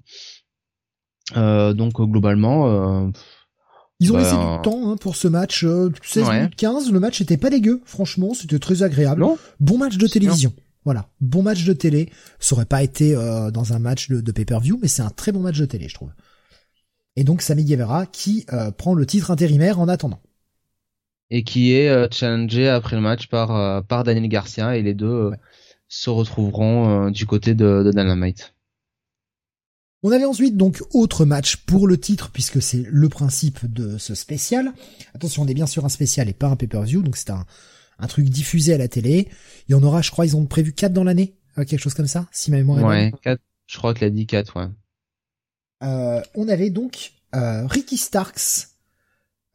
donc 1.36 2.00
globalement 2.00 3.12
ils 4.02 4.12
ont 4.12 4.16
laissé 4.16 4.32
du 4.32 4.62
temps 4.62 4.90
hein, 4.90 4.96
pour 4.96 5.14
ce 5.14 5.28
match. 5.28 5.64
16 6.02 6.28
euh, 6.28 6.48
15, 6.56 6.90
le 6.90 6.98
match 6.98 7.20
était 7.20 7.36
pas 7.36 7.50
dégueu. 7.50 7.80
Franchement, 7.84 8.34
c'était 8.34 8.58
très 8.58 8.82
agréable. 8.82 9.24
bon 9.60 9.78
match 9.78 9.96
de 9.96 10.06
télévision. 10.08 10.52
Voilà, 10.84 11.08
bon 11.20 11.42
match 11.42 11.64
de 11.64 11.72
télé. 11.72 12.10
Ça 12.40 12.56
aurait 12.56 12.64
pas 12.64 12.82
été 12.82 13.14
euh, 13.14 13.52
dans 13.52 13.72
un 13.72 13.78
match 13.78 14.10
de, 14.10 14.32
pay-per-view, 14.32 14.80
mais 14.82 14.88
c'est 14.88 15.02
un 15.02 15.10
très 15.10 15.30
bon 15.30 15.38
match 15.38 15.56
de 15.58 15.66
télé, 15.66 15.88
je 15.88 15.94
trouve. 15.94 16.10
Et 17.14 17.22
donc 17.22 17.42
Sami 17.42 17.64
Guevara 17.64 18.06
qui 18.06 18.44
euh, 18.52 18.72
prend 18.72 18.94
le 18.94 19.06
titre 19.06 19.30
intérimaire 19.30 19.78
en 19.78 19.86
attendant. 19.86 20.20
Et 21.30 21.44
qui 21.44 21.72
est 21.72 22.12
challengé 22.12 22.68
après 22.68 22.96
le 22.96 23.02
match 23.02 23.28
par 23.28 23.84
par 23.86 24.04
Daniel 24.04 24.28
Garcia 24.28 24.76
et 24.76 24.82
les 24.82 24.92
deux 24.92 25.30
se 25.88 26.10
retrouveront 26.10 27.10
du 27.10 27.24
côté 27.24 27.54
de, 27.54 27.82
de 27.84 27.90
Dynamite. 27.90 28.52
On 30.04 30.10
avait 30.10 30.24
ensuite 30.24 30.56
donc 30.56 30.82
autre 30.92 31.24
match 31.24 31.56
pour 31.58 31.86
le 31.86 31.98
titre 31.98 32.30
puisque 32.32 32.60
c'est 32.60 32.84
le 32.88 33.08
principe 33.08 33.72
de 33.72 33.98
ce 33.98 34.14
spécial. 34.14 34.72
Attention, 35.14 35.42
on 35.42 35.46
est 35.46 35.54
bien 35.54 35.66
sûr 35.66 35.84
un 35.84 35.88
spécial 35.88 36.28
et 36.28 36.32
pas 36.32 36.48
un 36.48 36.56
pay-per-view, 36.56 37.02
donc 37.02 37.16
c'est 37.16 37.30
un, 37.30 37.46
un 38.00 38.06
truc 38.08 38.28
diffusé 38.28 38.74
à 38.74 38.78
la 38.78 38.88
télé. 38.88 39.28
Il 39.68 39.72
y 39.72 39.74
en 39.76 39.82
aura, 39.84 40.02
je 40.02 40.10
crois, 40.10 40.26
ils 40.26 40.36
ont 40.36 40.44
prévu 40.44 40.72
4 40.72 40.92
dans 40.92 41.04
l'année, 41.04 41.34
euh, 41.56 41.64
quelque 41.64 41.80
chose 41.80 41.94
comme 41.94 42.08
ça, 42.08 42.26
si 42.32 42.50
ma 42.50 42.56
mémoire 42.56 42.82
Ouais, 42.82 43.12
4, 43.22 43.40
je 43.68 43.78
crois 43.78 43.94
qu'il 43.94 44.04
a 44.04 44.10
dit 44.10 44.26
4, 44.26 44.56
ouais. 44.56 44.68
Euh, 45.84 46.20
on 46.34 46.48
avait 46.48 46.70
donc 46.70 47.12
euh, 47.36 47.66
Ricky 47.66 47.96
Starks, 47.96 48.68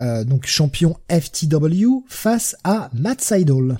euh, 0.01 0.23
donc 0.23 0.45
champion 0.45 0.97
FTW, 1.09 2.05
face 2.07 2.55
à 2.63 2.89
Matt 2.93 3.19
Seidel. 3.19 3.77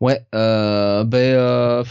Ouais, 0.00 0.24
euh, 0.34 1.04
ben... 1.04 1.34
Euh 1.34 1.84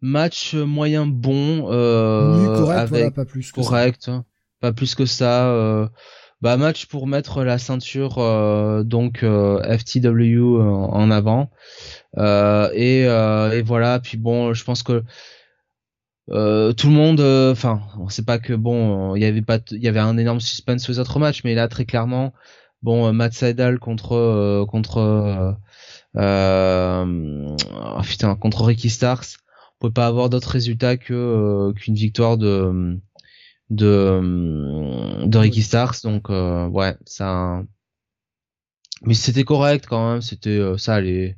match 0.00 0.54
moyen 0.54 1.06
bon 1.06 1.68
euh, 1.70 2.58
correct, 2.58 3.14
pas 3.14 3.24
plus 3.24 3.50
que 3.50 3.60
correct 3.60 4.02
ça. 4.04 4.24
pas 4.60 4.72
plus 4.72 4.94
que 4.94 5.06
ça 5.06 5.48
euh, 5.48 5.88
bah 6.42 6.56
match 6.58 6.86
pour 6.86 7.06
mettre 7.06 7.44
la 7.44 7.58
ceinture 7.58 8.18
euh, 8.18 8.82
donc 8.82 9.22
euh, 9.22 9.62
FTW 9.78 10.60
en 10.60 11.10
avant. 11.10 11.50
Et, 12.16 13.02
et 13.02 13.62
voilà 13.62 14.00
puis 14.00 14.18
bon 14.18 14.52
je 14.52 14.64
pense 14.64 14.82
que 14.82 15.02
tout 16.28 16.88
le 16.88 16.92
monde 16.92 17.20
enfin 17.20 17.80
on 17.98 18.08
sait 18.08 18.24
pas 18.24 18.38
que 18.38 18.52
bon 18.52 19.14
il 19.16 19.22
y 19.22 19.24
avait 19.24 19.42
pas 19.42 19.58
il 19.70 19.82
y 19.82 19.88
avait 19.88 20.00
un 20.00 20.18
énorme 20.18 20.40
suspense 20.40 20.88
aux 20.90 20.98
autres 20.98 21.18
matchs 21.18 21.42
mais 21.44 21.54
là 21.54 21.68
très 21.68 21.86
clairement 21.86 22.34
bon 22.82 23.12
Matt 23.14 23.32
Seidel 23.32 23.78
contre 23.78 24.66
contre 24.68 25.56
oh, 26.14 28.02
putain 28.02 28.34
contre 28.36 28.64
Ricky 28.64 28.90
Starks 28.90 29.38
on 29.80 29.88
peut 29.88 29.92
pas 29.92 30.06
avoir 30.06 30.30
d'autres 30.30 30.50
résultats 30.50 30.96
que 30.96 31.12
euh, 31.12 31.72
qu'une 31.72 31.94
victoire 31.94 32.38
de 32.38 32.98
de 33.70 35.26
de 35.26 35.38
Ricky 35.38 35.62
Starks. 35.62 36.02
Donc 36.02 36.30
euh, 36.30 36.66
ouais 36.68 36.96
ça 37.04 37.62
mais 39.02 39.14
c'était 39.14 39.44
correct 39.44 39.86
quand 39.88 40.12
même. 40.12 40.22
C'était 40.22 40.50
euh, 40.50 40.78
ça 40.78 40.94
allait 40.94 41.36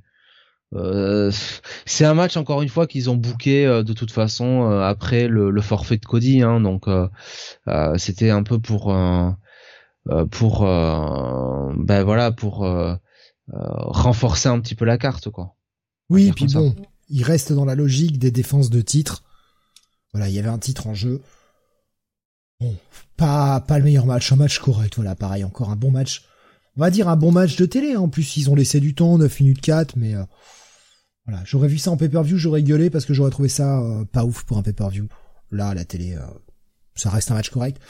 c'est 1.87 2.05
un 2.05 2.13
match 2.13 2.37
encore 2.37 2.61
une 2.61 2.69
fois 2.69 2.87
qu'ils 2.87 3.09
ont 3.09 3.17
booké 3.17 3.65
de 3.65 3.93
toute 3.95 4.11
façon 4.11 4.69
après 4.83 5.27
le, 5.27 5.63
forfait 5.63 5.97
de 5.97 6.05
Cody 6.05 6.43
hein, 6.43 6.61
donc 6.61 6.85
c'était 7.97 8.29
un 8.29 8.43
peu 8.43 8.59
pour 8.59 8.95
pour 10.31 10.61
ben 10.65 12.03
voilà 12.05 12.33
pour 12.33 12.67
renforcer 13.51 14.51
un 14.51 14.61
petit 14.61 14.75
peu 14.75 14.85
la 14.85 14.99
carte, 14.99 15.31
quoi. 15.31 15.55
Oui, 16.11 16.33
puis 16.33 16.47
bon, 16.47 16.75
il 17.09 17.23
reste 17.23 17.53
dans 17.53 17.65
la 17.65 17.75
logique 17.75 18.19
des 18.19 18.31
défenses 18.31 18.71
de 18.71 18.81
titre. 18.81 19.25
Voilà, 20.13 20.29
il 20.29 20.35
y 20.35 20.39
avait 20.39 20.49
un 20.49 20.59
titre 20.59 20.87
en 20.87 20.95
jeu. 20.95 21.21
Bon, 22.61 22.77
pas 23.17 23.61
pas 23.61 23.79
le 23.79 23.85
meilleur 23.85 24.07
match, 24.07 24.33
un 24.33 24.37
match 24.37 24.59
correct. 24.59 24.95
Voilà, 24.97 25.15
pareil, 25.15 25.45
encore 25.45 25.71
un 25.71 25.77
bon 25.77 25.91
match. 25.91 26.25
On 26.79 26.81
va 26.81 26.91
dire 26.91 27.09
un 27.09 27.17
bon 27.17 27.33
match 27.33 27.57
de 27.57 27.67
télé. 27.67 27.95
Hein. 27.95 28.01
En 28.01 28.09
plus, 28.09 28.37
ils 28.37 28.51
ont 28.51 28.55
laissé 28.55 28.79
du 28.79 28.95
temps, 28.95 29.19
9 29.19 29.41
minutes 29.41 29.61
4, 29.61 29.97
mais 29.97 30.15
euh, 30.15 30.23
voilà, 31.27 31.43
j'aurais 31.45 31.67
vu 31.67 31.77
ça 31.77 31.91
en 31.91 31.97
pay-per-view, 31.97 32.39
j'aurais 32.39 32.63
gueulé 32.63 32.89
parce 32.89 33.05
que 33.05 33.15
j'aurais 33.15 33.33
trouvé 33.33 33.49
ça 33.49 33.81
euh, 33.81 34.05
pas 34.05 34.25
ouf 34.25 34.45
pour 34.45 34.59
un 34.59 34.63
pay-per-view. 34.63 35.09
Là, 35.51 35.75
la 35.75 35.85
télé, 35.85 36.15
euh, 36.15 36.21
ça 36.95 37.11
reste 37.11 37.33
un 37.33 37.35
match 37.35 37.51
correct. 37.51 37.81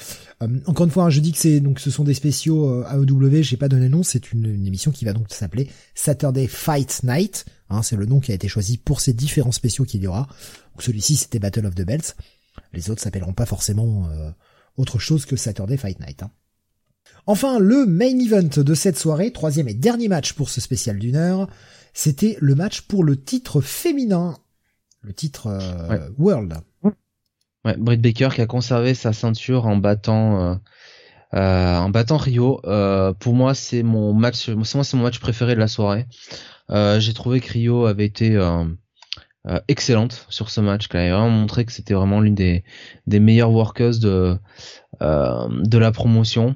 encore 0.67 0.87
une 0.87 0.93
fois, 0.93 1.05
hein, 1.05 1.11
je 1.11 1.21
dis 1.21 1.33
que 1.33 1.39
c'est 1.39 1.61
donc 1.61 1.81
ce 1.81 1.91
sont 1.91 2.05
des 2.05 2.15
spéciaux 2.15 2.83
AEW. 2.85 3.43
J'ai 3.43 3.59
pas 3.59 3.69
donné 3.69 3.85
le 3.85 3.89
nom. 3.91 4.03
C'est 4.03 4.33
une, 4.33 4.67
émission 4.67 4.91
qui 4.91 5.05
va 5.05 5.13
donc 5.13 5.27
s'appeler 5.29 5.69
Saturday 5.95 6.47
Fight 6.47 7.03
Night. 7.03 7.45
Hein, 7.71 7.83
c'est 7.83 7.97
le 7.97 8.07
nom 8.07 8.21
qui 8.21 8.33
a 8.33 8.35
été 8.35 8.49
choisi 8.49 8.79
pour 8.79 9.01
ces 9.01 9.13
différents 9.13 9.53
spéciaux 9.53 9.85
qu'il 9.85 10.03
y 10.03 10.07
aura. 10.07 10.29
celui-ci, 10.79 11.17
c'était 11.17 11.39
Battle 11.39 11.67
of 11.67 11.75
the 11.75 11.83
Belts. 11.83 12.17
Les 12.73 12.91
autres 12.91 13.03
s'appelleront 13.03 13.35
pas 13.35 13.47
forcément 13.47 14.09
autre 14.77 14.99
chose 14.99 15.27
que 15.27 15.37
Saturday 15.37 15.77
Fight 15.77 16.01
Night. 16.01 16.23
Hein. 16.23 16.31
Enfin, 17.27 17.59
le 17.59 17.85
main 17.85 18.19
event 18.19 18.63
de 18.63 18.75
cette 18.75 18.99
soirée, 18.99 19.33
troisième 19.33 19.69
et 19.69 19.75
dernier 19.75 20.09
match 20.09 20.33
pour 20.33 20.49
ce 20.49 20.61
spécial 20.61 20.99
d'une 20.99 21.17
heure, 21.17 21.49
c'était 21.93 22.39
le 22.41 22.55
match 22.55 22.83
pour 22.83 23.05
le 23.05 23.23
titre 23.23 23.61
féminin, 23.61 24.37
le 25.03 25.13
titre 25.13 25.49
euh, 25.49 26.09
World. 26.19 26.55
Ouais, 27.65 27.77
Britt 27.77 28.01
Baker 28.01 28.29
qui 28.35 28.41
a 28.41 28.47
conservé 28.47 28.95
sa 28.95 29.13
ceinture 29.13 29.67
en 29.67 29.77
battant 29.77 30.41
euh, 30.41 30.55
euh, 31.35 31.77
en 31.77 31.91
battant 31.91 32.17
Rio. 32.17 32.63
pour 33.19 33.35
moi, 33.35 33.55
c'est 33.55 33.83
mon 33.83 34.15
match, 34.15 34.49
moi 34.49 34.85
c'est 34.85 34.97
mon 34.97 35.03
match 35.03 35.19
préféré 35.19 35.55
de 35.55 35.61
la 35.61 35.69
soirée. 35.69 36.07
J'ai 36.71 37.15
trouvé 37.15 37.41
que 37.41 37.53
Rio 37.53 37.87
avait 37.87 38.07
été 38.07 38.39
excellente 39.69 40.27
sur 40.29 40.51
ce 40.51 40.61
match, 40.61 40.89
qu'elle 40.89 41.01
avait 41.01 41.11
vraiment 41.11 41.31
montré 41.31 41.65
que 41.65 41.73
c'était 41.73 41.95
vraiment 41.95 42.21
l'une 42.21 42.35
des, 42.35 42.65
des 43.07 43.21
meilleures 43.21 43.53
workers 43.53 43.99
de, 43.99 44.39
de 45.01 45.79
la 45.79 45.93
promotion. 45.93 46.55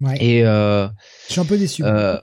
Ouais. 0.00 0.16
Et 0.22 0.44
euh, 0.44 0.88
je 1.28 1.32
suis 1.32 1.40
un 1.40 1.44
peu 1.44 1.58
déçu. 1.58 1.84
Euh, 1.84 2.18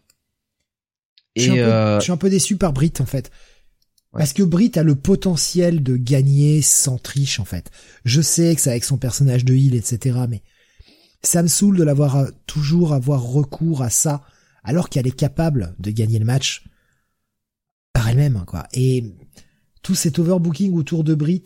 je, 1.36 1.42
suis 1.42 1.52
je, 1.52 2.00
suis 2.02 2.12
un 2.12 2.18
peu 2.18 2.30
déçu 2.30 2.58
par 2.58 2.74
Brit 2.74 2.94
en 3.00 3.06
fait. 3.06 3.32
Parce 4.14 4.34
que 4.34 4.42
Brit 4.42 4.72
a 4.76 4.84
le 4.84 4.96
potentiel 4.96 5.84
de 5.84 5.96
gagner 5.96 6.64
sans 6.64 6.98
triche 6.98 7.40
en 7.40 7.46
fait. 7.46 7.70
Je 8.04 8.22
sais 8.22 8.56
que 8.56 8.62
c'est 8.62 8.72
avec 8.72 8.84
son 8.84 8.98
personnage 8.98 9.46
de 9.46 9.54
heal, 9.54 9.76
etc. 9.76 10.18
Mais 10.28 10.42
ça 11.22 11.44
me 11.44 11.48
saoule 11.48 11.78
de 11.78 11.84
l'avoir 11.84 12.26
toujours 12.48 12.94
avoir 12.94 13.22
recours 13.22 13.84
à 13.84 13.92
ça 13.92 14.24
alors 14.68 14.90
qu'elle 14.90 15.08
est 15.08 15.16
capable 15.16 15.76
de 15.80 15.90
gagner 15.90 16.20
le 16.20 16.26
match 16.26 16.66
par 17.94 18.08
elle-même 18.08 18.44
quoi. 18.46 18.68
Et 18.74 19.16
tout 19.82 19.96
cet 19.96 20.20
overbooking 20.20 20.74
autour 20.74 21.04
de 21.04 21.16
Brit, 21.16 21.44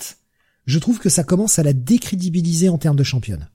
je 0.65 0.79
trouve 0.79 0.99
que 0.99 1.09
ça 1.09 1.23
commence 1.23 1.59
à 1.59 1.63
la 1.63 1.73
décrédibiliser 1.73 2.67
en 2.67 2.77
termes 2.77 2.97
de 2.97 3.03
championne. 3.03 3.47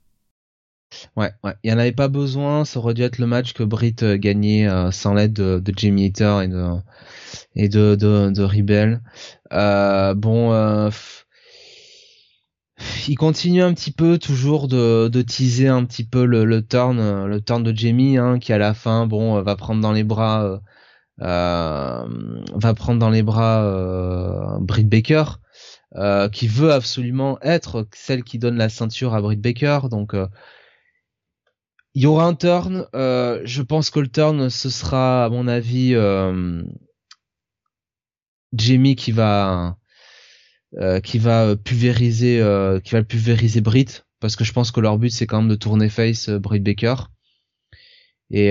Ouais, 1.16 1.32
ouais. 1.42 1.54
Il 1.62 1.68
n'y 1.68 1.74
en 1.74 1.78
avait 1.78 1.92
pas 1.92 2.08
besoin. 2.08 2.64
Ça 2.64 2.78
aurait 2.78 2.94
dû 2.94 3.02
être 3.02 3.18
le 3.18 3.26
match 3.26 3.52
que 3.52 3.62
Britt 3.64 4.02
euh, 4.02 4.16
gagnait 4.16 4.68
euh, 4.68 4.90
sans 4.92 5.14
l'aide 5.14 5.32
de, 5.32 5.62
Jamie 5.76 6.06
Hater 6.06 6.44
et 7.54 7.68
de 7.68 8.42
et. 8.42 9.00
Euh, 9.52 10.14
bon, 10.14 10.90
il 13.08 13.16
continue 13.16 13.62
un 13.62 13.72
petit 13.74 13.92
peu 13.92 14.18
toujours 14.18 14.68
de, 14.68 15.08
de 15.08 15.22
teaser 15.22 15.68
un 15.68 15.84
petit 15.84 16.04
peu 16.04 16.24
le, 16.24 16.66
turn, 16.66 17.26
le 17.26 17.40
turn 17.40 17.62
de 17.62 17.74
Jamie, 17.74 18.18
hein, 18.18 18.38
qui 18.38 18.52
à 18.52 18.58
la 18.58 18.74
fin, 18.74 19.06
bon, 19.06 19.40
va 19.42 19.56
prendre 19.56 19.80
dans 19.80 19.92
les 19.92 20.04
bras, 20.04 20.60
va 21.18 22.74
prendre 22.76 22.98
dans 22.98 23.10
les 23.10 23.22
bras 23.22 24.58
Britt 24.60 24.88
Baker. 24.88 25.24
qui 26.32 26.48
veut 26.48 26.72
absolument 26.72 27.38
être 27.42 27.86
celle 27.94 28.24
qui 28.24 28.38
donne 28.38 28.56
la 28.56 28.68
ceinture 28.68 29.14
à 29.14 29.20
Britt 29.20 29.40
Baker, 29.40 29.88
donc 29.90 30.14
il 31.96 32.02
y 32.02 32.06
aura 32.06 32.26
un 32.26 32.34
turn. 32.34 32.86
Euh, 32.94 33.40
je 33.44 33.62
pense 33.62 33.88
que 33.88 34.00
le 34.00 34.08
turn, 34.08 34.50
ce 34.50 34.68
sera, 34.68 35.24
à 35.24 35.28
mon 35.30 35.48
avis, 35.48 35.94
euh, 35.94 36.62
Jamie 38.52 38.96
qui 38.96 39.12
va 39.12 39.78
euh, 40.78 41.00
qui 41.00 41.18
va 41.18 41.56
pulvériser 41.56 42.40
euh, 42.40 42.80
qui 42.80 42.92
va 42.92 43.02
pulvériser 43.02 43.60
Brit 43.60 44.04
parce 44.20 44.36
que 44.36 44.44
je 44.44 44.52
pense 44.52 44.70
que 44.70 44.80
leur 44.80 44.98
but 44.98 45.10
c'est 45.10 45.26
quand 45.26 45.40
même 45.40 45.50
de 45.50 45.54
tourner 45.54 45.88
face 45.88 46.28
euh, 46.28 46.38
Brit 46.38 46.60
Baker 46.60 46.96
et 48.30 48.48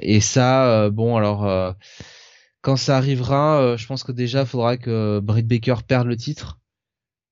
et 0.00 0.20
ça 0.20 0.90
bon 0.90 1.16
alors 1.16 1.74
quand 2.60 2.76
ça 2.76 2.98
arrivera 2.98 3.74
je 3.78 3.86
pense 3.86 4.04
que 4.04 4.12
déjà 4.12 4.44
faudra 4.44 4.76
que 4.76 5.18
Brit 5.20 5.44
Baker 5.44 5.76
perde 5.88 6.06
le 6.06 6.16
titre 6.16 6.60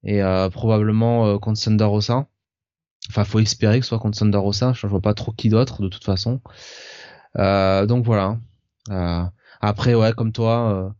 et 0.04 0.22
probablement 0.50 1.38
contre 1.38 1.60
Thunder 1.60 1.84
Rosa 1.84 2.30
Enfin, 3.08 3.24
faut 3.24 3.40
espérer 3.40 3.80
que 3.80 3.84
ce 3.84 3.90
soit 3.90 3.98
contre 3.98 4.18
Thunder. 4.18 4.40
Je 4.74 4.86
vois 4.86 5.00
pas 5.00 5.14
trop 5.14 5.32
qui 5.32 5.48
d'autre 5.48 5.82
de 5.82 5.88
toute 5.88 6.04
façon. 6.04 6.40
Euh, 7.36 7.86
donc 7.86 8.04
voilà. 8.04 8.38
Euh, 8.90 9.24
après, 9.60 9.94
ouais, 9.94 10.12
comme 10.12 10.32
toi, 10.32 10.72
euh, 10.72 10.90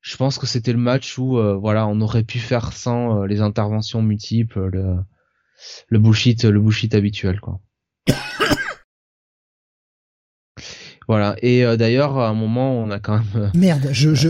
je 0.00 0.16
pense 0.16 0.38
que 0.38 0.46
c'était 0.46 0.72
le 0.72 0.78
match 0.78 1.18
où, 1.18 1.40
voilà, 1.60 1.86
on 1.86 2.00
aurait 2.00 2.24
pu 2.24 2.38
faire 2.38 2.72
sans 2.72 3.24
les 3.24 3.40
interventions 3.40 4.02
multiples, 4.02 4.66
le, 4.66 4.96
le 5.88 5.98
bullshit, 5.98 6.44
le 6.44 6.60
bullshit 6.60 6.94
habituel, 6.94 7.40
quoi. 7.40 7.60
Voilà. 11.08 11.36
Et 11.40 11.62
d'ailleurs, 11.78 12.18
à 12.18 12.28
un 12.28 12.34
moment, 12.34 12.78
on 12.78 12.90
a 12.90 13.00
quand 13.00 13.18
même. 13.18 13.50
Merde, 13.54 13.88
je, 13.92 14.14
je, 14.14 14.28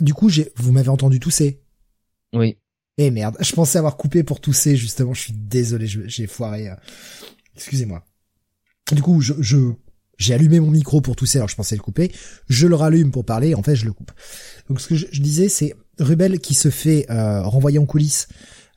du 0.00 0.14
coup, 0.14 0.30
j'ai, 0.30 0.50
vous 0.56 0.72
m'avez 0.72 0.88
entendu 0.88 1.20
tousser. 1.20 1.60
Oui. 2.32 2.56
Eh 2.96 3.10
merde, 3.10 3.36
je 3.40 3.52
pensais 3.52 3.78
avoir 3.78 3.96
coupé 3.96 4.22
pour 4.22 4.40
tousser 4.40 4.76
justement, 4.76 5.14
je 5.14 5.22
suis 5.22 5.32
désolé, 5.32 5.86
j'ai 5.86 6.26
foiré. 6.26 6.68
Euh. 6.68 6.76
Excusez-moi. 7.56 8.04
Du 8.92 9.02
coup, 9.02 9.20
je, 9.20 9.72
j'ai 10.18 10.34
allumé 10.34 10.60
mon 10.60 10.70
micro 10.70 11.00
pour 11.00 11.16
tousser 11.16 11.38
alors 11.38 11.48
je 11.48 11.56
pensais 11.56 11.76
le 11.76 11.82
couper, 11.82 12.12
je 12.48 12.66
le 12.66 12.74
rallume 12.74 13.10
pour 13.10 13.24
parler, 13.24 13.54
en 13.54 13.62
fait 13.62 13.76
je 13.76 13.84
le 13.84 13.92
coupe. 13.92 14.12
Donc 14.68 14.80
ce 14.80 14.88
que 14.88 14.94
je, 14.94 15.20
disais 15.20 15.48
c'est 15.48 15.74
Rubel 15.98 16.38
qui 16.38 16.54
se 16.54 16.70
fait 16.70 17.06
euh, 17.10 17.42
renvoyer 17.42 17.78
en 17.78 17.86
coulisses 17.86 18.28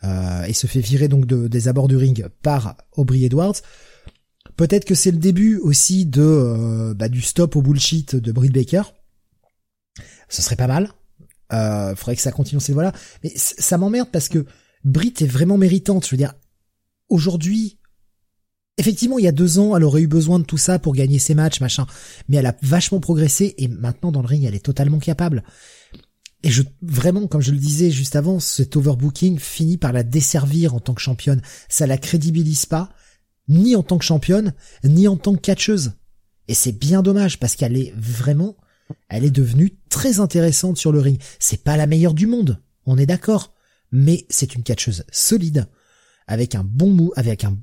euh, 0.03 0.43
et 0.43 0.53
se 0.53 0.67
fait 0.67 0.80
virer 0.80 1.07
donc 1.07 1.25
de, 1.25 1.48
des 1.48 1.67
abords 1.67 1.88
du 1.88 1.98
ring 1.98 2.27
par 2.41 2.75
Aubrey 2.95 3.22
Edwards. 3.22 3.56
Peut-être 4.56 4.85
que 4.85 4.95
c'est 4.95 5.11
le 5.11 5.17
début 5.17 5.57
aussi 5.57 6.06
de 6.06 6.22
euh, 6.22 6.93
bah, 6.93 7.09
du 7.09 7.22
stop 7.22 7.56
au 7.56 7.61
bullshit 7.61 8.16
de 8.16 8.32
Britt 8.32 8.53
Baker. 8.53 8.83
Ce 10.30 10.41
serait 10.41 10.56
pas 10.56 10.67
mal. 10.67 10.91
Euh, 11.53 11.95
faudrait 11.95 12.16
que 12.16 12.22
ça 12.22 12.32
continue 12.32 12.59
ces 12.59 12.74
voilà. 12.74 12.91
Mais 13.24 13.32
ça 13.35 13.77
m'emmerde 13.77 14.09
parce 14.11 14.30
que 14.30 14.45
Brit 14.83 15.14
est 15.22 15.27
vraiment 15.27 15.57
méritante. 15.57 16.06
Je 16.06 16.11
veux 16.11 16.17
dire, 16.17 16.33
aujourd'hui, 17.09 17.76
effectivement, 18.77 19.19
il 19.19 19.25
y 19.25 19.27
a 19.27 19.33
deux 19.33 19.59
ans, 19.59 19.75
elle 19.75 19.83
aurait 19.83 20.01
eu 20.01 20.07
besoin 20.07 20.39
de 20.39 20.45
tout 20.45 20.57
ça 20.57 20.80
pour 20.80 20.93
gagner 20.93 21.19
ses 21.19 21.35
matchs, 21.35 21.61
machin. 21.61 21.85
Mais 22.27 22.38
elle 22.38 22.45
a 22.45 22.56
vachement 22.61 22.99
progressé 22.99 23.56
et 23.57 23.67
maintenant 23.67 24.11
dans 24.11 24.22
le 24.22 24.27
ring, 24.27 24.43
elle 24.43 24.56
est 24.56 24.65
totalement 24.65 24.99
capable. 24.99 25.43
Et 26.43 26.49
je, 26.49 26.64
vraiment, 26.81 27.27
comme 27.27 27.41
je 27.41 27.51
le 27.51 27.57
disais 27.57 27.89
juste 27.89 28.15
avant, 28.15 28.39
cet 28.39 28.75
overbooking 28.75 29.39
finit 29.39 29.77
par 29.77 29.91
la 29.91 30.03
desservir 30.03 30.75
en 30.75 30.80
tant 30.80 30.93
que 30.93 31.01
championne. 31.01 31.41
Ça 31.67 31.88
la 31.88 31.97
crédibilise 31.97 32.65
pas, 32.65 32.91
ni 33.47 33.75
en 33.75 33.83
tant 33.83 33.97
que 33.97 34.06
championne, 34.06 34.53
ni 34.83 35.07
en 35.07 35.17
tant 35.17 35.35
que 35.35 35.41
catcheuse. 35.41 35.93
Et 36.47 36.53
c'est 36.53 36.72
bien 36.72 37.01
dommage 37.01 37.39
parce 37.39 37.56
qu'elle 37.56 37.75
est 37.75 37.93
vraiment 37.97 38.56
elle 39.09 39.25
est 39.25 39.31
devenue 39.31 39.77
très 39.89 40.19
intéressante 40.19 40.77
sur 40.77 40.91
le 40.91 40.99
ring. 40.99 41.22
C'est 41.39 41.64
pas 41.64 41.77
la 41.77 41.88
meilleure 41.88 42.14
du 42.14 42.27
monde, 42.27 42.61
on 42.85 42.97
est 42.97 43.06
d'accord, 43.06 43.53
mais 43.91 44.25
c'est 44.30 44.56
une 44.56 44.64
catcheuse 44.64 45.03
solide, 45.11 45.67
avec 46.27 46.56
un 46.56 46.64
bon 46.64 46.91
move, 46.91 47.11
avec 47.15 47.43
un 47.43 47.57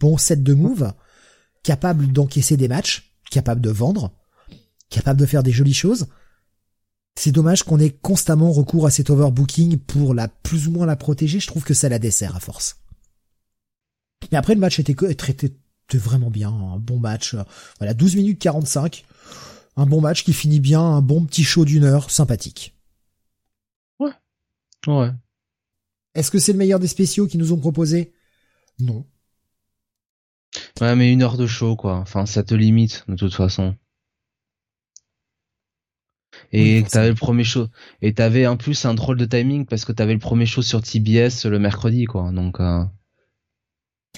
bon 0.00 0.16
set 0.16 0.42
de 0.42 0.54
moves, 0.54 0.92
capable 1.62 2.12
d'encaisser 2.12 2.56
des 2.56 2.68
matchs, 2.68 3.14
capable 3.30 3.60
de 3.60 3.70
vendre, 3.70 4.12
capable 4.90 5.20
de 5.20 5.26
faire 5.26 5.42
des 5.42 5.52
jolies 5.52 5.74
choses. 5.74 6.06
C'est 7.16 7.32
dommage 7.32 7.64
qu'on 7.64 7.80
ait 7.80 7.90
constamment 7.90 8.52
recours 8.52 8.86
à 8.86 8.90
cet 8.90 9.10
overbooking 9.10 9.78
pour 9.78 10.14
la 10.14 10.28
plus 10.28 10.68
ou 10.68 10.70
moins 10.70 10.86
la 10.86 10.96
protéger. 10.96 11.40
Je 11.40 11.48
trouve 11.48 11.64
que 11.64 11.74
ça 11.74 11.88
la 11.88 11.98
dessert 11.98 12.36
à 12.36 12.40
force. 12.40 12.76
Mais 14.30 14.38
après 14.38 14.54
le 14.54 14.60
match 14.60 14.78
était, 14.78 14.94
traité 15.14 15.52
vraiment 15.94 16.30
bien, 16.30 16.50
un 16.50 16.78
bon 16.78 16.98
match. 16.98 17.34
Voilà, 17.78 17.94
12 17.94 18.16
minutes 18.16 18.38
45 18.38 19.04
un 19.78 19.86
bon 19.86 20.00
match 20.00 20.24
qui 20.24 20.32
finit 20.32 20.58
bien, 20.58 20.80
un 20.80 21.00
bon 21.00 21.24
petit 21.24 21.44
show 21.44 21.64
d'une 21.64 21.84
heure, 21.84 22.10
sympathique. 22.10 22.76
Ouais. 24.00 24.10
Ouais. 24.88 25.10
Est-ce 26.14 26.32
que 26.32 26.40
c'est 26.40 26.52
le 26.52 26.58
meilleur 26.58 26.80
des 26.80 26.88
spéciaux 26.88 27.28
qu'ils 27.28 27.38
nous 27.38 27.52
ont 27.52 27.58
proposé 27.58 28.12
Non. 28.80 29.06
Ouais, 30.80 30.94
mais 30.96 31.12
une 31.12 31.22
heure 31.22 31.36
de 31.36 31.46
show, 31.46 31.76
quoi. 31.76 31.96
Enfin, 31.96 32.26
ça 32.26 32.42
te 32.42 32.54
limite, 32.54 33.04
de 33.08 33.16
toute 33.16 33.34
façon. 33.34 33.74
Et 36.52 36.84
t'avais 36.88 37.08
le 37.08 37.14
premier 37.14 37.44
show. 37.44 37.66
Et 38.00 38.14
t'avais 38.14 38.46
en 38.46 38.56
plus 38.56 38.84
un 38.84 38.94
drôle 38.94 39.16
de 39.16 39.24
timing 39.24 39.66
parce 39.66 39.84
que 39.84 39.92
t'avais 39.92 40.14
le 40.14 40.18
premier 40.18 40.46
show 40.46 40.62
sur 40.62 40.82
TBS 40.82 41.44
le 41.44 41.58
mercredi, 41.58 42.04
quoi. 42.04 42.30
Donc, 42.32 42.60
euh... 42.60 42.84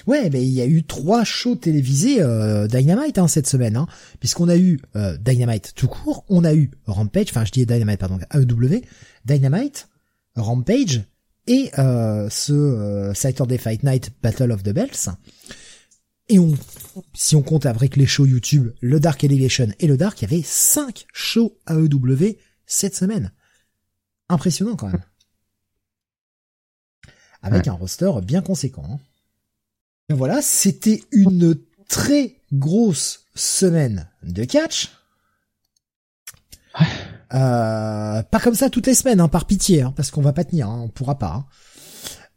Ouais, 0.07 0.29
mais 0.29 0.43
il 0.43 0.51
y 0.51 0.61
a 0.61 0.65
eu 0.65 0.83
trois 0.83 1.23
shows 1.23 1.55
télévisés 1.55 2.21
euh, 2.21 2.67
Dynamite 2.67 3.17
hein, 3.17 3.27
cette 3.27 3.47
semaine, 3.47 3.75
hein, 3.75 3.87
puisqu'on 4.19 4.49
a 4.49 4.55
eu 4.55 4.79
euh, 4.95 5.17
Dynamite 5.17 5.73
tout 5.75 5.87
court, 5.87 6.25
on 6.27 6.43
a 6.43 6.55
eu 6.55 6.71
Rampage, 6.85 7.27
enfin 7.29 7.45
je 7.45 7.51
dis 7.51 7.65
Dynamite 7.67 7.99
pardon, 7.99 8.17
AEW, 8.33 8.81
Dynamite, 9.25 9.89
Rampage 10.35 11.03
et 11.45 11.69
ce 11.75 13.11
Saturday 13.13 13.59
Fight 13.59 13.83
Night 13.83 14.11
Battle 14.23 14.51
of 14.51 14.63
the 14.63 14.69
Bells. 14.69 15.09
Et 16.31 16.39
on, 16.39 16.53
si 17.13 17.35
on 17.35 17.41
compte 17.41 17.65
avec 17.65 17.97
les 17.97 18.05
shows 18.05 18.25
YouTube, 18.25 18.71
le 18.79 19.01
Dark 19.01 19.21
Elevation 19.21 19.67
et 19.79 19.87
le 19.87 19.97
Dark, 19.97 20.21
il 20.21 20.31
y 20.31 20.33
avait 20.33 20.43
cinq 20.43 21.05
shows 21.11 21.57
AEW 21.69 22.37
cette 22.65 22.95
semaine. 22.95 23.33
Impressionnant 24.29 24.77
quand 24.77 24.87
même. 24.87 25.03
Avec 27.41 27.67
un 27.67 27.73
roster 27.73 28.09
bien 28.23 28.41
conséquent. 28.41 28.85
Hein. 28.89 28.99
Voilà, 30.09 30.41
c'était 30.41 31.03
une 31.11 31.59
très 31.89 32.37
grosse 32.53 33.25
semaine 33.35 34.09
de 34.23 34.45
catch. 34.45 34.89
Euh, 37.33 38.23
pas 38.23 38.39
comme 38.41 38.55
ça 38.55 38.69
toutes 38.69 38.87
les 38.87 38.95
semaines, 38.95 39.19
hein, 39.19 39.27
par 39.27 39.47
pitié, 39.47 39.81
hein, 39.81 39.93
parce 39.97 40.11
qu'on 40.11 40.21
va 40.21 40.31
pas 40.31 40.45
tenir, 40.45 40.69
hein, 40.69 40.79
on 40.81 40.87
pourra 40.87 41.19
pas. 41.19 41.33
Hein. 41.33 41.45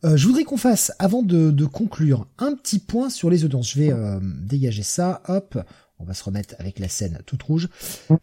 Euh, 0.04 0.16
je 0.16 0.26
voudrais 0.26 0.44
qu'on 0.44 0.56
fasse, 0.56 0.92
avant 0.98 1.22
de, 1.22 1.64
conclure, 1.66 2.26
un 2.38 2.54
petit 2.54 2.78
point 2.78 3.10
sur 3.10 3.30
les 3.30 3.44
audiences. 3.44 3.72
Je 3.72 3.78
vais 3.78 3.92
euh, 3.92 4.20
dégager 4.22 4.82
ça, 4.82 5.22
hop, 5.28 5.58
on 5.98 6.04
va 6.04 6.14
se 6.14 6.24
remettre 6.24 6.54
avec 6.58 6.78
la 6.78 6.88
scène 6.88 7.18
toute 7.26 7.42
rouge. 7.42 7.68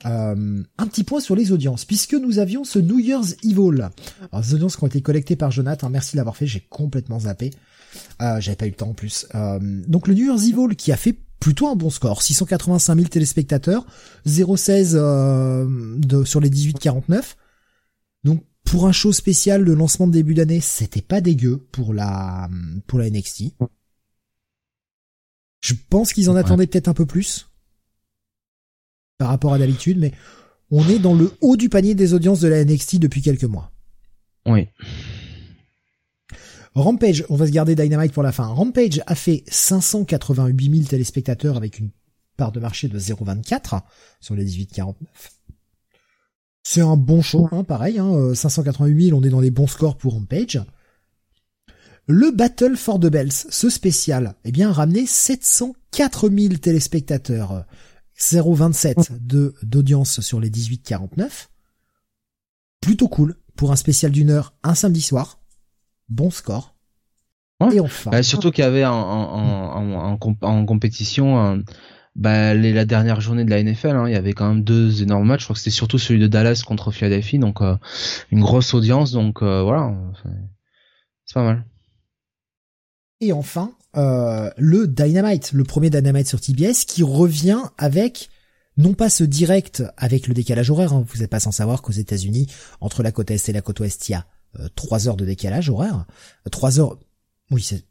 un 0.05 0.35
petit 0.77 1.03
point 1.03 1.19
sur 1.19 1.35
les 1.35 1.51
audiences, 1.51 1.85
puisque 1.85 2.13
nous 2.13 2.39
avions 2.39 2.63
ce 2.63 2.79
New 2.79 2.99
Year's 2.99 3.35
Evil. 3.43 3.89
Alors, 4.31 4.43
les 4.43 4.53
audiences 4.53 4.75
qui 4.75 4.83
ont 4.83 4.87
été 4.87 5.01
collectées 5.01 5.35
par 5.35 5.51
Jonathan, 5.51 5.89
merci 5.89 6.13
de 6.13 6.17
l'avoir 6.17 6.35
fait, 6.35 6.47
j'ai 6.47 6.61
complètement 6.61 7.21
zappé. 7.21 7.51
Euh, 8.21 8.39
J'avais 8.39 8.55
pas 8.55 8.65
eu 8.67 8.69
le 8.69 8.75
temps 8.75 8.89
en 8.89 8.93
plus. 8.93 9.27
Euh, 9.35 9.59
donc 9.61 10.07
le 10.07 10.13
New 10.13 10.25
Year's 10.25 10.43
Evil 10.47 10.75
qui 10.75 10.91
a 10.91 10.97
fait 10.97 11.17
plutôt 11.39 11.67
un 11.67 11.75
bon 11.75 11.89
score, 11.89 12.21
685 12.21 12.95
000 12.95 13.07
téléspectateurs, 13.07 13.85
0,16 14.27 14.91
euh, 14.95 16.25
sur 16.25 16.39
les 16.39 16.49
18-49. 16.49 17.35
Donc 18.23 18.43
pour 18.71 18.87
un 18.87 18.93
show 18.93 19.11
spécial, 19.11 19.63
le 19.63 19.73
lancement 19.73 20.07
de 20.07 20.13
début 20.13 20.33
d'année, 20.33 20.61
c'était 20.61 21.01
pas 21.01 21.19
dégueu 21.19 21.57
pour 21.73 21.93
la 21.93 22.49
pour 22.87 22.99
la 22.99 23.09
NXT. 23.09 23.53
Je 25.59 25.73
pense 25.89 26.13
qu'ils 26.13 26.29
en 26.29 26.37
attendaient 26.37 26.67
peut-être 26.67 26.87
un 26.87 26.93
peu 26.93 27.05
plus 27.05 27.49
par 29.17 29.27
rapport 29.27 29.53
à 29.53 29.59
d'habitude, 29.59 29.99
mais 29.99 30.13
on 30.71 30.87
est 30.87 30.99
dans 30.99 31.13
le 31.13 31.33
haut 31.41 31.57
du 31.57 31.67
panier 31.67 31.95
des 31.95 32.13
audiences 32.13 32.39
de 32.39 32.47
la 32.47 32.63
NXT 32.63 32.95
depuis 32.95 33.21
quelques 33.21 33.43
mois. 33.43 33.73
Oui. 34.45 34.69
Rampage, 36.73 37.25
on 37.27 37.35
va 37.35 37.47
se 37.47 37.51
garder 37.51 37.75
Dynamite 37.75 38.13
pour 38.13 38.23
la 38.23 38.31
fin. 38.31 38.45
Rampage 38.45 39.03
a 39.05 39.15
fait 39.15 39.43
588 39.47 40.73
000 40.73 40.87
téléspectateurs 40.87 41.57
avec 41.57 41.77
une 41.77 41.89
part 42.37 42.53
de 42.53 42.61
marché 42.61 42.87
de 42.87 42.97
0,24 42.97 43.81
sur 44.21 44.33
les 44.33 44.45
18-49. 44.45 44.95
C'est 46.63 46.81
un 46.81 46.95
bon 46.95 47.21
show, 47.21 47.49
hein, 47.51 47.63
pareil, 47.63 47.99
hein, 47.99 48.33
588 48.33 49.09
000, 49.09 49.19
on 49.19 49.23
est 49.23 49.29
dans 49.29 49.39
les 49.39 49.51
bons 49.51 49.67
scores 49.67 49.97
pour 49.97 50.13
Rampage. 50.13 50.61
Le 52.07 52.31
Battle 52.31 52.75
for 52.75 52.99
the 52.99 53.07
Bells, 53.07 53.31
ce 53.31 53.69
spécial, 53.69 54.35
eh 54.43 54.51
bien, 54.51 54.71
ramené 54.71 55.05
704 55.05 56.29
000 56.29 56.55
téléspectateurs, 56.55 57.65
0,27 58.19 59.25
de 59.25 59.55
d'audience 59.63 60.21
sur 60.21 60.39
les 60.39 60.49
18-49. 60.49 61.47
Plutôt 62.79 63.07
cool 63.07 63.37
pour 63.55 63.71
un 63.71 63.75
spécial 63.75 64.11
d'une 64.11 64.29
heure, 64.29 64.53
un 64.63 64.75
samedi 64.75 65.01
soir 65.01 65.41
bon 66.11 66.29
score. 66.29 66.75
Et 67.71 67.79
enfin. 67.79 68.11
Bah, 68.11 68.23
surtout 68.23 68.51
qu'il 68.51 68.63
y 68.63 68.67
avait 68.67 68.85
en, 68.85 68.93
en, 68.93 70.17
en, 70.41 70.65
compétition 70.65 71.61
bah, 72.15 72.53
la 72.53 72.85
dernière 72.85 73.21
journée 73.21 73.45
de 73.45 73.49
la 73.49 73.63
NFL, 73.63 73.95
hein, 73.95 74.07
il 74.07 74.13
y 74.13 74.17
avait 74.17 74.33
quand 74.33 74.49
même 74.49 74.63
deux 74.63 75.01
énormes 75.01 75.27
matchs. 75.27 75.41
Je 75.41 75.45
crois 75.45 75.53
que 75.53 75.59
c'était 75.59 75.71
surtout 75.71 75.97
celui 75.97 76.19
de 76.19 76.27
Dallas 76.27 76.63
contre 76.65 76.91
Philadelphie, 76.91 77.39
donc 77.39 77.61
euh, 77.61 77.75
une 78.31 78.41
grosse 78.41 78.73
audience. 78.73 79.11
Donc 79.11 79.41
euh, 79.41 79.63
voilà, 79.63 79.93
c'est 81.25 81.33
pas 81.33 81.43
mal. 81.43 81.65
Et 83.21 83.33
enfin, 83.33 83.71
euh, 83.97 84.49
le 84.57 84.87
Dynamite, 84.87 85.53
le 85.53 85.63
premier 85.63 85.89
Dynamite 85.89 86.27
sur 86.27 86.41
TBS, 86.41 86.85
qui 86.85 87.03
revient 87.03 87.61
avec 87.77 88.29
non 88.77 88.93
pas 88.93 89.09
ce 89.09 89.23
direct 89.23 89.83
avec 89.97 90.27
le 90.27 90.33
décalage 90.33 90.69
horaire. 90.69 90.93
Hein. 90.93 91.05
vous 91.07 91.19
n'êtes 91.19 91.29
pas 91.29 91.39
sans 91.39 91.51
savoir 91.51 91.81
qu'aux 91.81 91.91
États-Unis, 91.91 92.47
entre 92.79 93.03
la 93.03 93.11
côte 93.11 93.31
est 93.31 93.49
et 93.49 93.53
la 93.53 93.61
côte 93.61 93.79
ouest, 93.79 94.09
il 94.09 94.13
y 94.13 94.15
a 94.15 94.25
euh, 94.59 94.67
trois 94.75 95.07
heures 95.07 95.17
de 95.17 95.25
décalage 95.25 95.69
horaire. 95.69 96.05
Trois 96.51 96.79
heures, 96.79 96.97
oui, 97.51 97.61
c'est, 97.61 97.85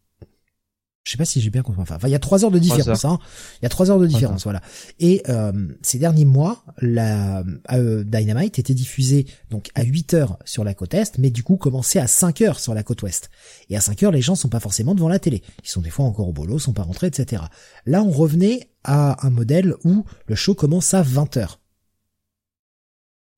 je 1.05 1.12
sais 1.12 1.19
pas 1.19 1.25
si 1.25 1.41
j'ai 1.41 1.51
bien 1.51 1.62
compris. 1.62 1.81
Enfin, 1.81 1.97
il 2.05 2.11
y 2.11 2.15
a 2.15 2.19
trois 2.19 2.45
heures 2.45 2.51
de 2.51 2.59
différence. 2.59 3.05
Hein. 3.05 3.19
Il 3.61 3.65
y 3.65 3.67
a 3.67 3.69
trois 3.70 3.91
heures 3.91 3.99
de 3.99 4.07
différence, 4.07 4.45
voilà. 4.45 4.61
Et 4.99 5.23
euh, 5.29 5.69
ces 5.83 5.99
derniers 5.99 6.27
mois, 6.27 6.62
la 6.83 7.43
Dynamite 7.70 8.59
était 8.59 8.75
diffusée 8.75 9.27
donc 9.51 9.70
à 9.75 9.83
8 9.83 10.15
heures 10.15 10.39
sur 10.45 10.62
la 10.62 10.75
côte 10.75 10.95
est, 10.95 11.19
mais 11.19 11.31
du 11.31 11.43
coup 11.43 11.57
commençait 11.57 11.99
à 11.99 12.07
5 12.07 12.43
heures 12.43 12.61
sur 12.61 12.75
la 12.75 12.83
côte 12.83 13.03
ouest. 13.03 13.31
Et 13.70 13.77
à 13.77 13.81
5 13.81 14.03
heures, 14.03 14.12
les 14.12 14.20
gens 14.20 14.35
sont 14.35 14.51
pas 14.51 14.61
forcément 14.61 14.95
devant 14.95 15.09
la 15.09 15.19
télé. 15.19 15.43
Ils 15.65 15.70
sont 15.70 15.81
des 15.81 15.91
fois 15.91 16.05
encore 16.05 16.29
au 16.29 16.33
boulot, 16.33 16.59
sont 16.59 16.75
pas 16.75 16.83
rentrés, 16.83 17.07
etc. 17.07 17.45
Là, 17.87 18.03
on 18.03 18.11
revenait 18.11 18.70
à 18.85 19.27
un 19.27 19.31
modèle 19.31 19.75
où 19.85 20.05
le 20.27 20.35
show 20.35 20.55
commence 20.55 20.93
à 20.93 21.03
20 21.03 21.39
heures. 21.39 21.61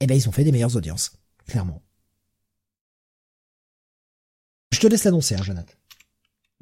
Eh 0.01 0.07
ben, 0.07 0.17
ils 0.17 0.29
ont 0.29 0.33
fait 0.33 0.45
des 0.45 0.51
meilleures 0.51 0.77
audiences, 0.77 1.13
clairement. 1.47 1.81
Je 4.73 4.81
te 4.81 4.87
laisse 4.89 5.05
l'annoncer, 5.05 5.37
hein, 5.37 5.43
Jonathan. 5.45 5.73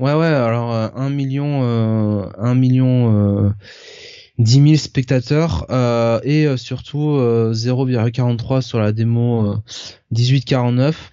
Ouais, 0.01 0.15
ouais, 0.15 0.29
alors 0.29 0.73
euh, 0.73 0.89
1 0.97 1.11
million, 1.11 1.61
euh, 1.63 2.27
1 2.39 2.55
million 2.55 3.45
euh, 3.45 3.51
10 4.39 4.53
000 4.63 4.77
spectateurs 4.77 5.67
euh, 5.69 6.21
et 6.25 6.47
euh, 6.47 6.57
surtout 6.57 7.19
0,43 7.53 8.63
sur 8.63 8.81
la 8.81 8.93
démo 8.93 9.57
1849. 10.11 11.13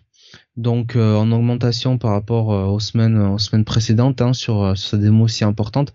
Donc 0.55 0.95
en 0.95 1.31
augmentation 1.33 1.97
par 1.97 2.11
rapport 2.11 2.47
aux 2.47 2.79
semaines 2.79 3.19
aux 3.19 3.37
semaines 3.37 3.65
précédentes 3.65 4.21
hein, 4.21 4.33
sur, 4.33 4.75
sur 4.75 4.89
cette 4.91 5.01
démo 5.01 5.27
si 5.27 5.43
importante. 5.43 5.91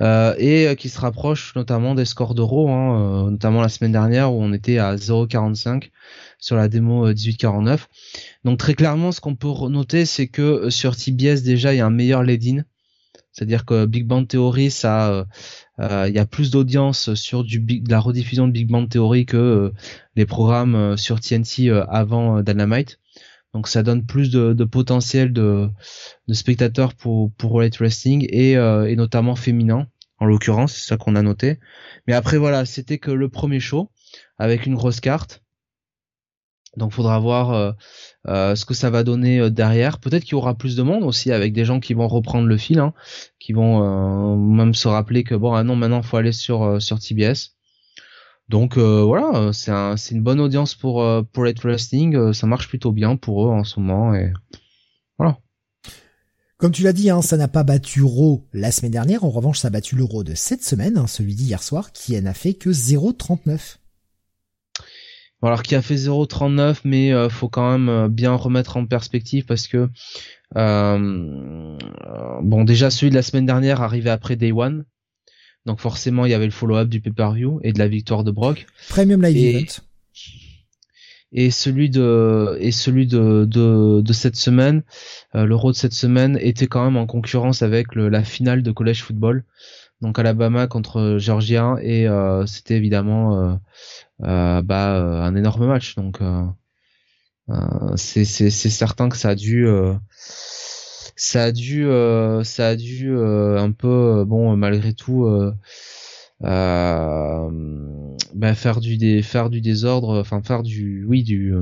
et 0.00 0.74
qui 0.78 0.88
se 0.88 0.98
rapproche 0.98 1.54
notamment 1.54 1.94
des 1.94 2.06
scores 2.06 2.34
d'euros, 2.34 2.70
hein, 2.70 3.30
notamment 3.30 3.60
la 3.60 3.68
semaine 3.68 3.92
dernière 3.92 4.32
où 4.32 4.42
on 4.42 4.54
était 4.54 4.78
à 4.78 4.96
0,45 4.96 5.90
sur 6.38 6.56
la 6.56 6.68
démo 6.68 7.06
1849. 7.06 7.88
Donc 8.46 8.60
très 8.60 8.74
clairement, 8.74 9.10
ce 9.10 9.20
qu'on 9.20 9.34
peut 9.34 9.48
noter, 9.68 10.06
c'est 10.06 10.28
que 10.28 10.40
euh, 10.42 10.70
sur 10.70 10.96
TBS 10.96 11.42
déjà, 11.42 11.74
il 11.74 11.78
y 11.78 11.80
a 11.80 11.86
un 11.86 11.90
meilleur 11.90 12.22
lead-in. 12.22 12.62
C'est-à-dire 13.32 13.64
que 13.64 13.86
Big 13.86 14.06
Bang 14.06 14.28
Theory, 14.28 14.70
ça, 14.70 15.10
euh, 15.10 15.24
euh, 15.80 16.04
il 16.08 16.14
y 16.14 16.20
a 16.20 16.26
plus 16.26 16.52
d'audience 16.52 17.14
sur 17.14 17.42
du 17.42 17.58
de 17.58 17.90
la 17.90 17.98
rediffusion 17.98 18.46
de 18.46 18.52
Big 18.52 18.70
Bang 18.70 18.88
Theory 18.88 19.26
que 19.26 19.72
les 20.14 20.26
programmes 20.26 20.96
sur 20.96 21.18
TNT 21.18 21.70
avant 21.88 22.40
Dynamite. 22.40 23.00
Donc 23.52 23.66
ça 23.66 23.82
donne 23.82 24.06
plus 24.06 24.30
de, 24.30 24.64
potentiel 24.64 25.32
de, 25.32 25.68
spectateurs 26.30 26.94
pour 26.94 27.32
pour 27.32 27.60
Wrestling 27.60 28.26
et, 28.30 28.52
et 28.52 28.96
notamment 28.96 29.34
féminin 29.34 29.88
en 30.18 30.26
l'occurrence, 30.26 30.72
c'est 30.72 30.86
ça 30.86 30.96
qu'on 30.96 31.16
a 31.16 31.22
noté. 31.22 31.58
Mais 32.06 32.14
après 32.14 32.38
voilà, 32.38 32.64
c'était 32.64 32.98
que 32.98 33.10
le 33.10 33.28
premier 33.28 33.60
show 33.60 33.90
avec 34.38 34.66
une 34.66 34.76
grosse 34.76 35.00
carte. 35.00 35.42
Donc 36.76 36.92
faudra 36.92 37.18
voir 37.18 37.52
euh, 37.52 37.72
euh, 38.28 38.54
ce 38.54 38.64
que 38.64 38.74
ça 38.74 38.90
va 38.90 39.02
donner 39.02 39.40
euh, 39.40 39.50
derrière. 39.50 39.98
Peut-être 39.98 40.24
qu'il 40.24 40.32
y 40.32 40.36
aura 40.36 40.54
plus 40.54 40.76
de 40.76 40.82
monde 40.82 41.04
aussi 41.04 41.32
avec 41.32 41.52
des 41.52 41.64
gens 41.64 41.80
qui 41.80 41.94
vont 41.94 42.08
reprendre 42.08 42.46
le 42.46 42.56
fil, 42.56 42.78
hein, 42.78 42.92
qui 43.38 43.52
vont 43.52 44.36
même 44.36 44.74
se 44.74 44.88
rappeler 44.88 45.24
que 45.24 45.34
bon 45.34 45.54
ah 45.54 45.64
non 45.64 45.76
maintenant 45.76 46.02
faut 46.02 46.16
aller 46.16 46.32
sur 46.32 46.80
sur 46.80 46.98
TBS. 46.98 47.56
Donc 48.48 48.78
voilà, 48.78 49.52
c'est 49.52 49.72
un, 49.72 49.96
c'est 49.96 50.14
une 50.14 50.22
bonne 50.22 50.40
audience 50.40 50.74
pour 50.74 51.04
pour 51.32 51.44
Red 51.44 51.58
Wrestling, 51.60 52.32
ça 52.32 52.46
marche 52.46 52.68
plutôt 52.68 52.92
bien 52.92 53.16
pour 53.16 53.46
eux 53.46 53.50
en 53.50 53.64
ce 53.64 53.80
moment 53.80 54.14
et 54.14 54.32
voilà. 55.18 55.38
Comme 56.58 56.72
tu 56.72 56.82
l'as 56.82 56.94
dit, 56.94 57.10
hein, 57.10 57.20
ça 57.20 57.36
n'a 57.36 57.48
pas 57.48 57.64
battu 57.64 58.02
Raw 58.02 58.46
la 58.54 58.70
semaine 58.70 58.92
dernière. 58.92 59.24
En 59.24 59.30
revanche, 59.30 59.58
ça 59.58 59.68
a 59.68 59.70
battu 59.70 59.94
l'Euro 59.94 60.24
de 60.24 60.34
cette 60.34 60.62
semaine, 60.62 60.96
hein, 60.96 61.06
celui 61.06 61.34
d'hier 61.34 61.62
soir, 61.62 61.92
qui 61.92 62.18
n'a 62.20 62.32
fait 62.32 62.54
que 62.54 62.70
0,39 62.70 63.76
alors 65.42 65.62
qui 65.62 65.74
a 65.74 65.82
fait 65.82 65.94
0,39 65.94 66.78
mais 66.84 67.12
euh, 67.12 67.28
faut 67.28 67.48
quand 67.48 67.70
même 67.70 67.88
euh, 67.88 68.08
bien 68.08 68.34
remettre 68.34 68.76
en 68.76 68.86
perspective 68.86 69.44
parce 69.44 69.68
que 69.68 69.88
euh, 70.56 71.78
bon 72.42 72.64
déjà 72.64 72.90
celui 72.90 73.10
de 73.10 73.14
la 73.14 73.22
semaine 73.22 73.46
dernière 73.46 73.82
arrivait 73.82 74.10
après 74.10 74.36
Day 74.36 74.52
One. 74.52 74.84
Donc 75.66 75.80
forcément 75.80 76.24
il 76.26 76.30
y 76.30 76.34
avait 76.34 76.46
le 76.46 76.52
follow-up 76.52 76.88
du 76.88 77.00
pay-per-view 77.00 77.60
et 77.62 77.72
de 77.72 77.78
la 77.78 77.88
victoire 77.88 78.24
de 78.24 78.30
Brock. 78.30 78.66
Premium 78.88 79.22
Live 79.22 79.36
et, 79.36 79.56
Event. 79.56 79.82
et 81.32 81.50
celui 81.50 81.90
de 81.90 82.56
et 82.60 82.70
celui 82.70 83.06
de 83.06 83.44
de, 83.44 84.00
de 84.00 84.12
cette 84.12 84.36
semaine 84.36 84.84
l'euro 85.34 85.72
de 85.72 85.76
cette 85.76 85.92
semaine 85.92 86.38
était 86.40 86.68
quand 86.68 86.84
même 86.84 86.96
en 86.96 87.06
concurrence 87.06 87.62
avec 87.62 87.94
le, 87.94 88.08
la 88.08 88.22
finale 88.22 88.62
de 88.62 88.70
college 88.70 89.02
football 89.02 89.44
donc 90.00 90.18
Alabama 90.18 90.66
contre 90.66 91.16
Georgia 91.18 91.76
et 91.80 92.06
c'était 92.46 92.76
évidemment 92.76 93.58
euh, 94.22 94.62
bah, 94.62 94.96
euh, 94.96 95.20
un 95.22 95.34
énorme 95.36 95.66
match. 95.66 95.94
Donc 95.96 96.20
euh, 96.20 96.46
c'est 97.96 98.24
certain 98.24 99.08
que 99.08 99.16
ça 99.16 99.30
a 99.30 99.34
dû 99.34 99.66
ça 101.16 101.44
a 101.44 101.52
dû, 101.52 101.86
ça 102.44 102.68
a 102.68 102.76
dû 102.76 103.16
un 103.16 103.72
peu, 103.72 104.24
bon, 104.26 104.56
malgré 104.56 104.94
tout, 104.94 105.26
bah, 106.40 107.50
faire 108.54 108.80
du 108.80 109.22
faire 109.22 109.50
du 109.50 109.60
désordre, 109.60 110.20
enfin 110.20 110.42
faire 110.42 110.62
du, 110.62 111.04
oui, 111.06 111.22
du 111.22 111.54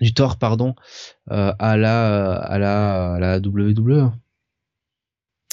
du 0.00 0.12
tort 0.12 0.38
pardon 0.38 0.74
à 1.28 1.76
la 1.76 2.34
à 2.34 2.58
la 2.58 3.14
à 3.14 3.18
la 3.18 3.38
WWE. 3.38 4.12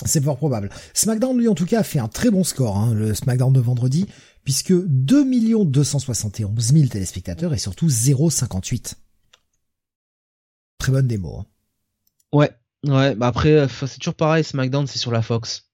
C'est 0.06 0.24
fort 0.24 0.38
probable. 0.38 0.70
SmackDown, 0.94 1.38
lui, 1.38 1.48
en 1.48 1.56
tout 1.56 1.66
cas, 1.66 1.80
a 1.80 1.84
fait 1.84 2.00
un 2.00 2.08
très 2.08 2.32
bon 2.32 2.44
score, 2.44 2.78
hein, 2.78 2.94
le 2.94 3.14
SmackDown 3.14 3.54
de 3.54 3.60
vendredi, 3.60 4.08
puisque 4.44 4.74
2 4.74 5.66
271 5.66 6.74
000 6.74 6.88
téléspectateurs 6.88 7.54
et 7.54 7.58
surtout 7.58 7.88
0,58. 7.88 8.96
Très 10.78 10.92
bonne 10.92 11.08
démo. 11.08 11.40
Hein. 11.40 11.46
Ouais, 12.34 12.52
ouais. 12.88 13.16
Bah 13.16 13.28
après, 13.28 13.68
c'est 13.70 14.00
toujours 14.00 14.16
pareil. 14.16 14.44
SmackDown, 14.44 14.88
c'est 14.88 14.98
sur 15.00 15.12
la 15.12 15.22
Fox. 15.22 15.72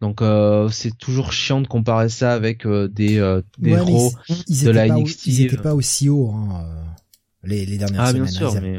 Donc 0.00 0.22
euh, 0.22 0.68
c'est 0.70 0.96
toujours 0.96 1.32
chiant 1.32 1.60
de 1.60 1.66
comparer 1.66 2.08
ça 2.08 2.32
avec 2.32 2.64
euh, 2.64 2.88
des 2.88 3.18
euh, 3.18 3.42
des 3.58 3.72
héros 3.72 4.12
de 4.28 4.70
la 4.70 4.88
NXT. 4.88 5.26
ils 5.26 5.42
étaient 5.42 5.58
pas 5.58 5.74
aussi 5.74 6.08
hauts 6.08 6.30
hein, 6.30 6.66
les, 7.42 7.66
les 7.66 7.76
dernières 7.76 8.08
semaines. 8.08 8.22
Ah 8.22 8.30
bien 8.30 8.50
sûr, 8.50 8.62
mais 8.62 8.78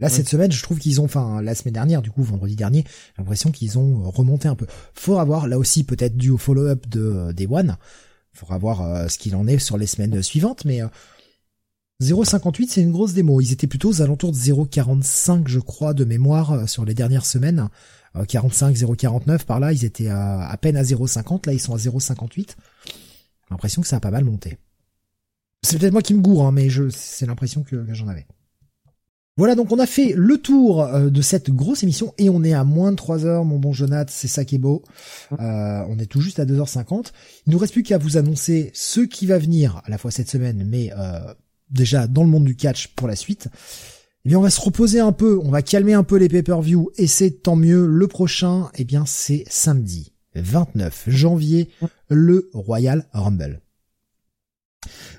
Là, 0.00 0.08
cette 0.08 0.28
semaine, 0.28 0.50
je 0.50 0.62
trouve 0.62 0.80
qu'ils 0.80 1.00
ont, 1.00 1.04
enfin, 1.04 1.40
la 1.40 1.54
semaine 1.54 1.74
dernière, 1.74 2.02
du 2.02 2.10
coup, 2.10 2.24
vendredi 2.24 2.56
dernier, 2.56 2.84
j'ai 2.84 3.22
l'impression 3.22 3.52
qu'ils 3.52 3.78
ont 3.78 4.10
remonté 4.10 4.48
un 4.48 4.56
peu. 4.56 4.66
Faudra 4.92 5.24
voir, 5.24 5.46
là 5.46 5.56
aussi, 5.56 5.84
peut-être 5.84 6.16
dû 6.16 6.30
au 6.30 6.36
follow-up 6.36 6.88
de 6.88 7.00
euh, 7.00 7.32
Day 7.32 7.46
One. 7.48 7.76
Faudra 8.32 8.58
voir 8.58 8.82
euh, 8.82 9.06
ce 9.06 9.18
qu'il 9.18 9.36
en 9.36 9.46
est 9.46 9.58
sur 9.60 9.78
les 9.78 9.86
semaines 9.86 10.20
suivantes, 10.20 10.64
mais 10.64 10.80
0,58, 12.02 12.62
euh, 12.62 12.66
c'est 12.68 12.80
une 12.80 12.90
grosse 12.90 13.14
démo. 13.14 13.40
Ils 13.40 13.52
étaient 13.52 13.68
plutôt 13.68 13.90
aux 13.90 14.02
alentours 14.02 14.32
de 14.32 14.36
0,45, 14.36 15.46
je 15.46 15.60
crois, 15.60 15.94
de 15.94 16.04
mémoire 16.04 16.68
sur 16.68 16.84
les 16.84 16.94
dernières 16.94 17.26
semaines. 17.26 17.68
45, 18.28 18.76
0,49 18.76 19.44
par 19.44 19.58
là, 19.58 19.72
ils 19.72 19.84
étaient 19.84 20.08
à, 20.08 20.48
à 20.48 20.56
peine 20.56 20.76
à 20.76 20.84
0,50, 20.84 21.46
là 21.46 21.52
ils 21.52 21.58
sont 21.58 21.74
à 21.74 21.78
0,58. 21.78 22.36
J'ai 22.36 22.94
l'impression 23.50 23.82
que 23.82 23.88
ça 23.88 23.96
a 23.96 24.00
pas 24.00 24.12
mal 24.12 24.24
monté. 24.24 24.56
C'est 25.62 25.78
peut-être 25.78 25.92
moi 25.92 26.02
qui 26.02 26.14
me 26.14 26.20
gourre, 26.20 26.46
hein, 26.46 26.52
mais 26.52 26.70
je, 26.70 26.90
c'est 26.90 27.26
l'impression 27.26 27.64
que 27.64 27.92
j'en 27.92 28.06
avais. 28.06 28.26
Voilà, 29.36 29.56
donc 29.56 29.72
on 29.72 29.80
a 29.80 29.86
fait 29.86 30.12
le 30.16 30.38
tour 30.38 30.82
euh, 30.82 31.10
de 31.10 31.20
cette 31.20 31.50
grosse 31.50 31.82
émission 31.82 32.14
et 32.18 32.30
on 32.30 32.44
est 32.44 32.52
à 32.52 32.62
moins 32.62 32.92
de 32.92 32.96
3 32.96 33.26
heures, 33.26 33.44
mon 33.44 33.58
bon 33.58 33.72
Jonathan, 33.72 34.12
c'est 34.14 34.28
ça 34.28 34.44
qui 34.44 34.54
est 34.54 34.58
beau. 34.58 34.84
Euh, 35.32 35.82
on 35.88 35.98
est 35.98 36.06
tout 36.06 36.20
juste 36.20 36.38
à 36.38 36.44
2h50. 36.44 37.06
Il 37.46 37.52
nous 37.52 37.58
reste 37.58 37.72
plus 37.72 37.82
qu'à 37.82 37.98
vous 37.98 38.16
annoncer 38.16 38.70
ce 38.74 39.00
qui 39.00 39.26
va 39.26 39.38
venir 39.38 39.82
à 39.84 39.90
la 39.90 39.98
fois 39.98 40.12
cette 40.12 40.30
semaine, 40.30 40.64
mais 40.64 40.92
euh, 40.96 41.34
déjà 41.68 42.06
dans 42.06 42.22
le 42.22 42.28
monde 42.28 42.44
du 42.44 42.54
catch 42.54 42.88
pour 42.94 43.08
la 43.08 43.16
suite. 43.16 43.48
Eh 44.24 44.28
bien, 44.28 44.38
on 44.38 44.42
va 44.42 44.50
se 44.50 44.60
reposer 44.60 45.00
un 45.00 45.12
peu, 45.12 45.40
on 45.42 45.50
va 45.50 45.62
calmer 45.62 45.94
un 45.94 46.04
peu 46.04 46.16
les 46.16 46.28
pay-per-view 46.28 46.92
et 46.96 47.08
c'est 47.08 47.42
tant 47.42 47.56
mieux. 47.56 47.86
Le 47.86 48.06
prochain, 48.06 48.70
eh 48.76 48.84
bien, 48.84 49.04
c'est 49.04 49.44
samedi 49.48 50.12
29 50.36 51.04
janvier, 51.08 51.70
le 52.08 52.50
Royal 52.54 53.06
Rumble. 53.12 53.60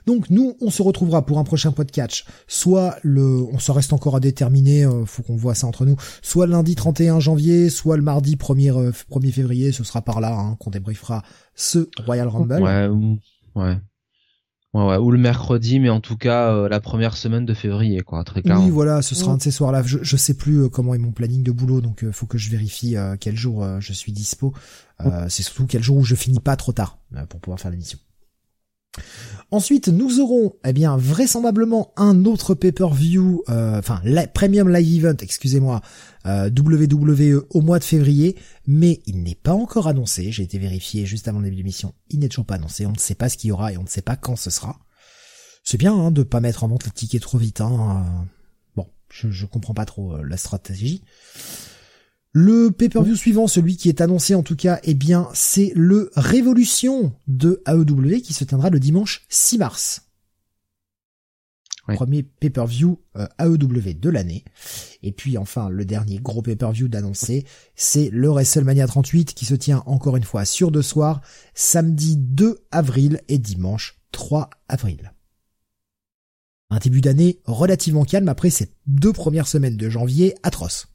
Donc 0.06 0.30
nous, 0.30 0.56
on 0.62 0.70
se 0.70 0.82
retrouvera 0.82 1.26
pour 1.26 1.40
un 1.40 1.44
prochain 1.44 1.72
podcast, 1.72 2.26
soit 2.48 2.96
le, 3.04 3.44
on 3.52 3.60
se 3.60 3.72
reste 3.72 3.94
encore 3.94 4.16
à 4.16 4.20
déterminer, 4.20 4.86
euh, 4.86 5.06
faut 5.06 5.24
qu'on 5.24 5.36
voit 5.36 5.56
ça 5.56 5.68
entre 5.68 5.86
nous, 5.86 5.96
soit 6.22 6.46
le 6.46 6.54
lundi 6.54 6.76
31 6.76 7.20
janvier, 7.20 7.70
soit 7.70 7.98
le 7.98 8.04
mardi 8.04 8.36
1er, 8.36 8.92
1er 8.92 9.28
euh, 9.28 9.32
février, 9.32 9.72
ce 9.72 9.84
sera 9.84 10.02
par 10.02 10.22
là 10.22 10.38
hein, 10.38 10.58
qu'on 10.60 10.70
débriefera 10.70 11.24
ce 11.56 11.90
Royal 12.06 12.28
Rumble. 12.28 12.62
Ouais, 12.62 12.88
ou, 12.88 13.20
ouais. 13.56 13.78
Ouais, 14.74 14.98
ou 14.98 15.10
le 15.10 15.18
mercredi, 15.18 15.80
mais 15.80 15.90
en 15.90 16.02
tout 16.02 16.18
cas 16.18 16.52
euh, 16.52 16.68
la 16.68 16.82
première 16.82 17.16
semaine 17.16 17.46
de 17.46 17.54
février, 17.54 18.02
quoi, 18.02 18.26
très 18.26 18.42
clairement. 18.42 18.66
Oui, 18.66 18.70
voilà, 18.70 19.02
ce 19.02 19.16
sera 19.16 19.32
un 19.32 19.38
de 19.38 19.42
ces 19.42 19.52
soirs-là. 19.52 19.84
Je, 19.84 20.00
je 20.02 20.18
sais 20.18 20.34
plus 20.34 20.70
comment 20.70 20.94
est 20.94 20.98
mon 20.98 21.14
planning 21.14 21.44
de 21.44 21.52
boulot, 21.52 21.80
donc 21.80 22.04
faut 22.12 22.26
que 22.26 22.38
je 22.38 22.50
vérifie 22.52 22.96
quel 23.22 23.38
jour 23.38 23.66
je 23.80 23.94
suis 23.94 24.12
dispo. 24.12 24.54
C'est 25.30 25.44
surtout 25.44 25.66
quel 25.66 25.82
jour 25.82 25.96
où 25.96 26.04
je 26.04 26.16
finis 26.16 26.42
pas 26.42 26.58
trop 26.58 26.74
tard 26.74 27.00
pour 27.30 27.40
pouvoir 27.40 27.58
faire 27.62 27.72
l'émission. 27.72 27.98
Ensuite, 29.56 29.88
nous 29.88 30.20
aurons, 30.20 30.54
eh 30.66 30.74
bien, 30.74 30.98
vraisemblablement 30.98 31.94
un 31.96 32.26
autre 32.26 32.56
pay-per-view, 32.56 33.44
euh, 33.48 33.80
enfin, 33.80 34.02
Premium 34.34 34.68
Live 34.68 35.06
Event, 35.06 35.16
excusez-moi, 35.22 35.80
euh, 36.26 36.50
WWE 36.50 37.48
au 37.52 37.62
mois 37.62 37.80
de 37.80 37.86
février, 37.86 38.36
mais 38.68 39.02
il 39.06 39.24
n'est 39.24 39.34
pas 39.34 39.54
encore 39.54 39.88
annoncé. 39.88 40.30
J'ai 40.34 40.44
été 40.44 40.60
vérifié 40.60 41.06
juste 41.06 41.30
avant 41.30 41.40
le 41.40 41.46
début 41.46 41.56
de 41.56 41.62
l'émission. 41.62 41.94
Il 42.10 42.20
n'est 42.20 42.28
toujours 42.28 42.46
pas 42.46 42.56
annoncé. 42.56 42.86
On 42.86 42.92
ne 42.92 42.98
sait 42.98 43.16
pas 43.16 43.30
ce 43.30 43.38
qu'il 43.38 43.48
y 43.48 43.52
aura 43.54 43.72
et 43.72 43.78
on 43.78 43.84
ne 43.84 43.88
sait 43.88 44.02
pas 44.02 44.18
quand 44.18 44.36
ce 44.36 44.50
sera. 44.50 44.78
C'est 45.64 45.78
bien 45.78 45.94
hein, 45.94 46.12
de 46.12 46.24
pas 46.24 46.42
mettre 46.42 46.66
en 46.66 46.68
vente 46.68 46.84
les 46.84 46.92
tickets 46.92 47.22
trop 47.22 47.38
vite. 47.38 47.62
Hein. 47.62 48.26
Bon, 48.76 48.88
je, 49.10 49.32
je 49.32 49.46
comprends 49.46 49.74
pas 49.74 49.86
trop 49.86 50.16
euh, 50.16 50.24
la 50.28 50.36
stratégie. 50.36 51.02
Le 52.38 52.70
pay-per-view 52.70 53.16
suivant, 53.16 53.48
celui 53.48 53.78
qui 53.78 53.88
est 53.88 54.02
annoncé 54.02 54.36
en 54.36 54.44
tout 54.44 54.58
cas, 54.58 54.82
eh 54.84 54.94
bien, 54.94 55.30
c'est 55.34 55.72
le 55.74 56.12
Révolution 56.18 57.14
de 57.28 57.64
AEW 57.66 58.20
qui 58.20 58.34
se 58.34 58.44
tiendra 58.44 58.70
le 58.70 58.78
dimanche 58.78 59.24
6 59.30 59.58
mars. 59.58 60.10
Premier 61.88 62.24
pay-per-view 62.24 63.00
euh, 63.16 63.26
AEW 63.40 63.94
de 63.94 64.10
l'année. 64.10 64.44
Et 65.02 65.14
puis 65.14 65.38
enfin, 65.38 65.70
le 65.70 65.86
dernier 65.86 66.20
gros 66.20 66.42
pay-per-view 66.42 66.90
d'annoncer, 66.90 67.46
c'est 67.74 68.10
le 68.12 68.28
WrestleMania 68.28 68.86
38 68.86 69.34
qui 69.34 69.46
se 69.46 69.56
tient 69.56 69.82
encore 69.86 70.18
une 70.18 70.26
fois 70.26 70.44
sur 70.44 70.72
deux 70.72 70.82
soirs, 70.82 71.22
samedi 71.54 72.18
2 72.18 72.66
avril 72.70 73.22
et 73.30 73.38
dimanche 73.38 74.02
3 74.12 74.50
avril. 74.68 75.14
Un 76.70 76.80
début 76.80 77.00
d'année 77.00 77.40
relativement 77.46 78.04
calme 78.04 78.28
après 78.28 78.50
ces 78.50 78.74
deux 78.88 79.14
premières 79.14 79.48
semaines 79.48 79.78
de 79.78 79.90
janvier 79.90 80.36
atroces 80.44 80.90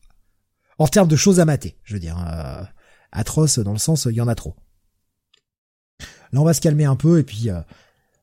en 0.81 0.89
termes 0.89 1.09
de 1.09 1.17
choses 1.17 1.41
à 1.41 1.45
mater. 1.45 1.77
Je 1.85 1.95
veux 1.95 2.01
dire, 2.01 2.19
euh, 2.27 2.65
atroce 3.13 3.59
dans 3.59 3.73
le 3.73 3.79
sens, 3.79 4.09
il 4.11 4.17
y 4.17 4.21
en 4.21 4.29
a 4.29 4.35
trop. 4.35 4.57
Là, 6.33 6.41
on 6.41 6.45
va 6.45 6.55
se 6.55 6.61
calmer 6.61 6.87
un 6.87 6.97
peu 6.97 7.19
et 7.19 7.23
puis 7.23 7.51
euh, 7.51 7.61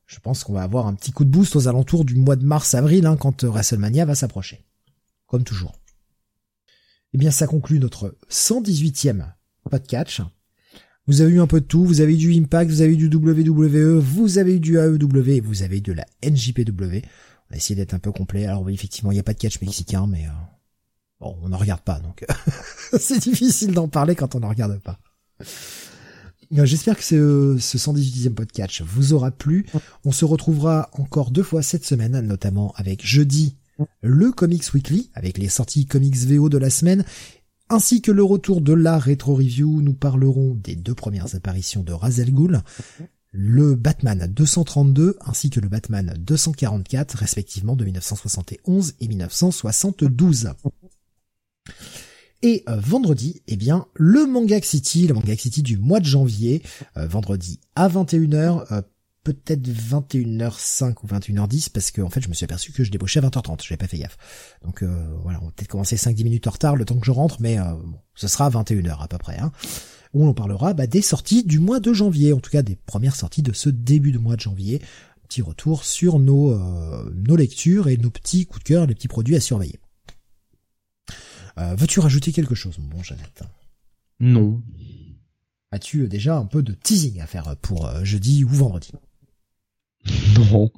je 0.07 0.19
pense 0.19 0.43
qu'on 0.43 0.53
va 0.53 0.63
avoir 0.63 0.87
un 0.87 0.95
petit 0.95 1.11
coup 1.11 1.23
de 1.23 1.29
boost 1.29 1.55
aux 1.55 1.67
alentours 1.67 2.03
du 2.03 2.15
mois 2.15 2.35
de 2.35 2.43
mars-avril 2.43 3.05
hein, 3.05 3.15
quand 3.15 3.43
WrestleMania 3.43 4.05
va 4.05 4.15
s'approcher. 4.15 4.65
Comme 5.27 5.43
toujours. 5.43 5.75
Eh 7.13 7.17
bien, 7.19 7.29
ça 7.29 7.45
conclut 7.45 7.79
notre 7.79 8.17
118e 8.31 9.33
podcast. 9.69 10.21
Vous 11.05 11.21
avez 11.21 11.33
eu 11.33 11.39
un 11.39 11.47
peu 11.47 11.61
de 11.61 11.65
tout, 11.65 11.85
vous 11.85 12.01
avez 12.01 12.15
eu 12.15 12.17
du 12.17 12.33
Impact, 12.33 12.71
vous 12.71 12.81
avez 12.81 12.93
eu 12.93 12.97
du 12.97 13.15
WWE, 13.15 13.99
vous 13.99 14.39
avez 14.39 14.55
eu 14.55 14.59
du 14.59 14.77
AEW, 14.77 15.41
vous 15.43 15.61
avez 15.61 15.77
eu 15.77 15.81
de 15.81 15.93
la 15.93 16.05
NJPW. 16.23 17.05
On 17.49 17.53
a 17.53 17.57
essayé 17.57 17.75
d'être 17.75 17.93
un 17.93 17.99
peu 17.99 18.11
complet. 18.11 18.47
Alors 18.47 18.67
effectivement, 18.69 19.11
il 19.11 19.15
n'y 19.15 19.19
a 19.19 19.23
pas 19.23 19.33
de 19.33 19.39
catch 19.39 19.61
mexicain, 19.61 20.07
mais 20.07 20.25
euh, 20.25 20.56
Bon, 21.19 21.37
on 21.41 21.49
n'en 21.49 21.57
regarde 21.57 21.81
pas, 21.81 21.99
donc 21.99 22.25
c'est 22.99 23.19
difficile 23.19 23.73
d'en 23.73 23.87
parler 23.87 24.15
quand 24.15 24.35
on 24.35 24.41
n'en 24.41 24.49
regarde 24.49 24.79
pas. 24.79 24.99
Euh, 26.53 26.65
j'espère 26.65 26.95
que 26.95 27.03
ce, 27.03 27.57
ce 27.59 27.77
118e 27.77 28.33
podcast 28.33 28.81
vous 28.81 29.13
aura 29.13 29.31
plu. 29.31 29.65
On 30.05 30.11
se 30.11 30.25
retrouvera 30.25 30.89
encore 30.93 31.31
deux 31.31 31.43
fois 31.43 31.61
cette 31.61 31.85
semaine, 31.85 32.19
notamment 32.21 32.73
avec 32.77 33.05
jeudi 33.05 33.57
le 34.01 34.31
Comics 34.31 34.73
Weekly, 34.73 35.09
avec 35.13 35.37
les 35.37 35.49
sorties 35.49 35.85
Comics 35.85 36.17
VO 36.17 36.49
de 36.49 36.57
la 36.57 36.69
semaine, 36.69 37.03
ainsi 37.69 38.01
que 38.01 38.11
le 38.11 38.23
retour 38.23 38.61
de 38.61 38.73
la 38.73 38.97
rétro 38.97 39.35
review. 39.35 39.81
Nous 39.81 39.93
parlerons 39.93 40.55
des 40.55 40.75
deux 40.75 40.95
premières 40.95 41.35
apparitions 41.35 41.83
de 41.83 41.93
Razel 41.93 42.31
Ghoul, 42.31 42.61
le 43.31 43.75
Batman 43.75 44.25
232 44.33 45.17
ainsi 45.21 45.49
que 45.49 45.59
le 45.59 45.67
Batman 45.67 46.15
244, 46.17 47.17
respectivement 47.17 47.75
de 47.75 47.85
1971 47.85 48.95
et 48.99 49.07
1972. 49.07 50.53
Et 52.43 52.63
euh, 52.69 52.77
vendredi, 52.77 53.41
eh 53.47 53.55
bien, 53.55 53.87
le 53.95 54.25
Manga 54.25 54.61
City, 54.61 55.07
le 55.07 55.15
Manga 55.15 55.35
City 55.35 55.63
du 55.63 55.77
mois 55.77 55.99
de 55.99 56.05
janvier, 56.05 56.61
euh, 56.95 57.07
vendredi 57.07 57.59
à 57.75 57.89
21h, 57.89 58.71
euh, 58.71 58.81
peut-être 59.23 59.67
21h05 59.67 60.95
ou 61.03 61.07
21h10, 61.07 61.71
parce 61.71 61.89
que 61.91 62.01
en 62.01 62.09
fait, 62.09 62.21
je 62.21 62.29
me 62.29 62.33
suis 62.33 62.43
aperçu 62.43 62.71
que 62.71 62.83
je 62.83 62.91
débauchais 62.91 63.19
à 63.19 63.27
20h30, 63.27 63.63
j'avais 63.63 63.77
pas 63.77 63.87
fait 63.87 63.97
gaffe. 63.97 64.17
Donc 64.63 64.83
voilà, 65.23 65.39
on 65.41 65.45
va 65.47 65.51
peut-être 65.51 65.67
commencer 65.67 65.97
5-10 65.97 66.23
minutes 66.23 66.47
en 66.47 66.51
retard 66.51 66.77
le 66.77 66.85
temps 66.85 66.97
que 66.97 67.05
je 67.05 67.11
rentre, 67.11 67.41
mais 67.41 67.57
ce 68.15 68.29
sera 68.29 68.45
à 68.45 68.49
21h 68.49 69.03
à 69.03 69.07
peu 69.09 69.17
près. 69.17 69.37
Hein, 69.37 69.51
où 70.13 70.25
on 70.25 70.33
parlera 70.33 70.73
bah, 70.73 70.87
des 70.87 71.01
sorties 71.01 71.43
du 71.43 71.59
mois 71.59 71.81
de 71.81 71.91
janvier, 71.91 72.31
en 72.31 72.39
tout 72.39 72.51
cas 72.51 72.61
des 72.61 72.77
premières 72.77 73.17
sorties 73.17 73.41
de 73.41 73.51
ce 73.51 73.69
début 73.69 74.13
de 74.13 74.17
mois 74.17 74.37
de 74.37 74.41
janvier. 74.41 74.81
Petit 75.27 75.41
retour 75.41 75.83
sur 75.83 76.19
nos, 76.19 76.57
nos 77.13 77.35
lectures 77.35 77.89
et 77.89 77.97
nos 77.97 78.09
petits 78.09 78.45
coups 78.45 78.63
de 78.63 78.67
cœur, 78.69 78.85
les 78.85 78.95
petits 78.95 79.09
produits 79.09 79.35
à 79.35 79.41
surveiller. 79.41 79.77
Euh, 81.57 81.75
veux-tu 81.75 81.99
rajouter 81.99 82.31
quelque 82.31 82.55
chose, 82.55 82.77
mon 82.77 82.87
bon 82.87 83.03
Jeannette? 83.03 83.43
Non. 84.19 84.61
As-tu 85.71 86.01
euh, 86.01 86.07
déjà 86.07 86.37
un 86.37 86.45
peu 86.45 86.61
de 86.61 86.73
teasing 86.73 87.19
à 87.19 87.27
faire 87.27 87.47
euh, 87.47 87.55
pour 87.55 87.89
jeudi 88.05 88.43
ou 88.43 88.49
vendredi? 88.49 88.91
Non. 90.35 90.71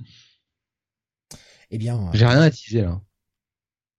Eh 1.69 1.77
bien. 1.77 2.09
J'ai 2.14 2.25
rien 2.25 2.41
à 2.41 2.49
teaser 2.49 2.82
là. 2.82 3.01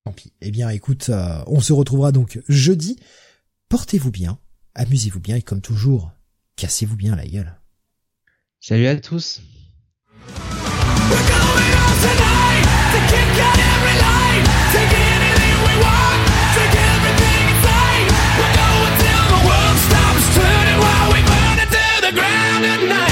Tant 0.05 0.13
pis. 0.13 0.33
Eh 0.41 0.51
bien, 0.51 0.71
écoute, 0.71 1.11
on 1.47 1.61
se 1.61 1.75
retrouvera 1.75 2.13
donc 2.13 2.41
jeudi. 2.49 2.99
Portez-vous 3.69 4.11
bien, 4.11 4.39
amusez-vous 4.75 5.21
bien 5.21 5.37
et 5.37 5.43
comme 5.43 5.61
toujours, 5.61 6.11
cassez-vous 6.57 6.97
bien 6.97 7.15
la 7.15 7.27
gueule. 7.27 7.55
Salut 8.61 8.87
à 8.87 8.97
tous. 8.97 9.43
at 22.65 22.89
night. 22.89 23.10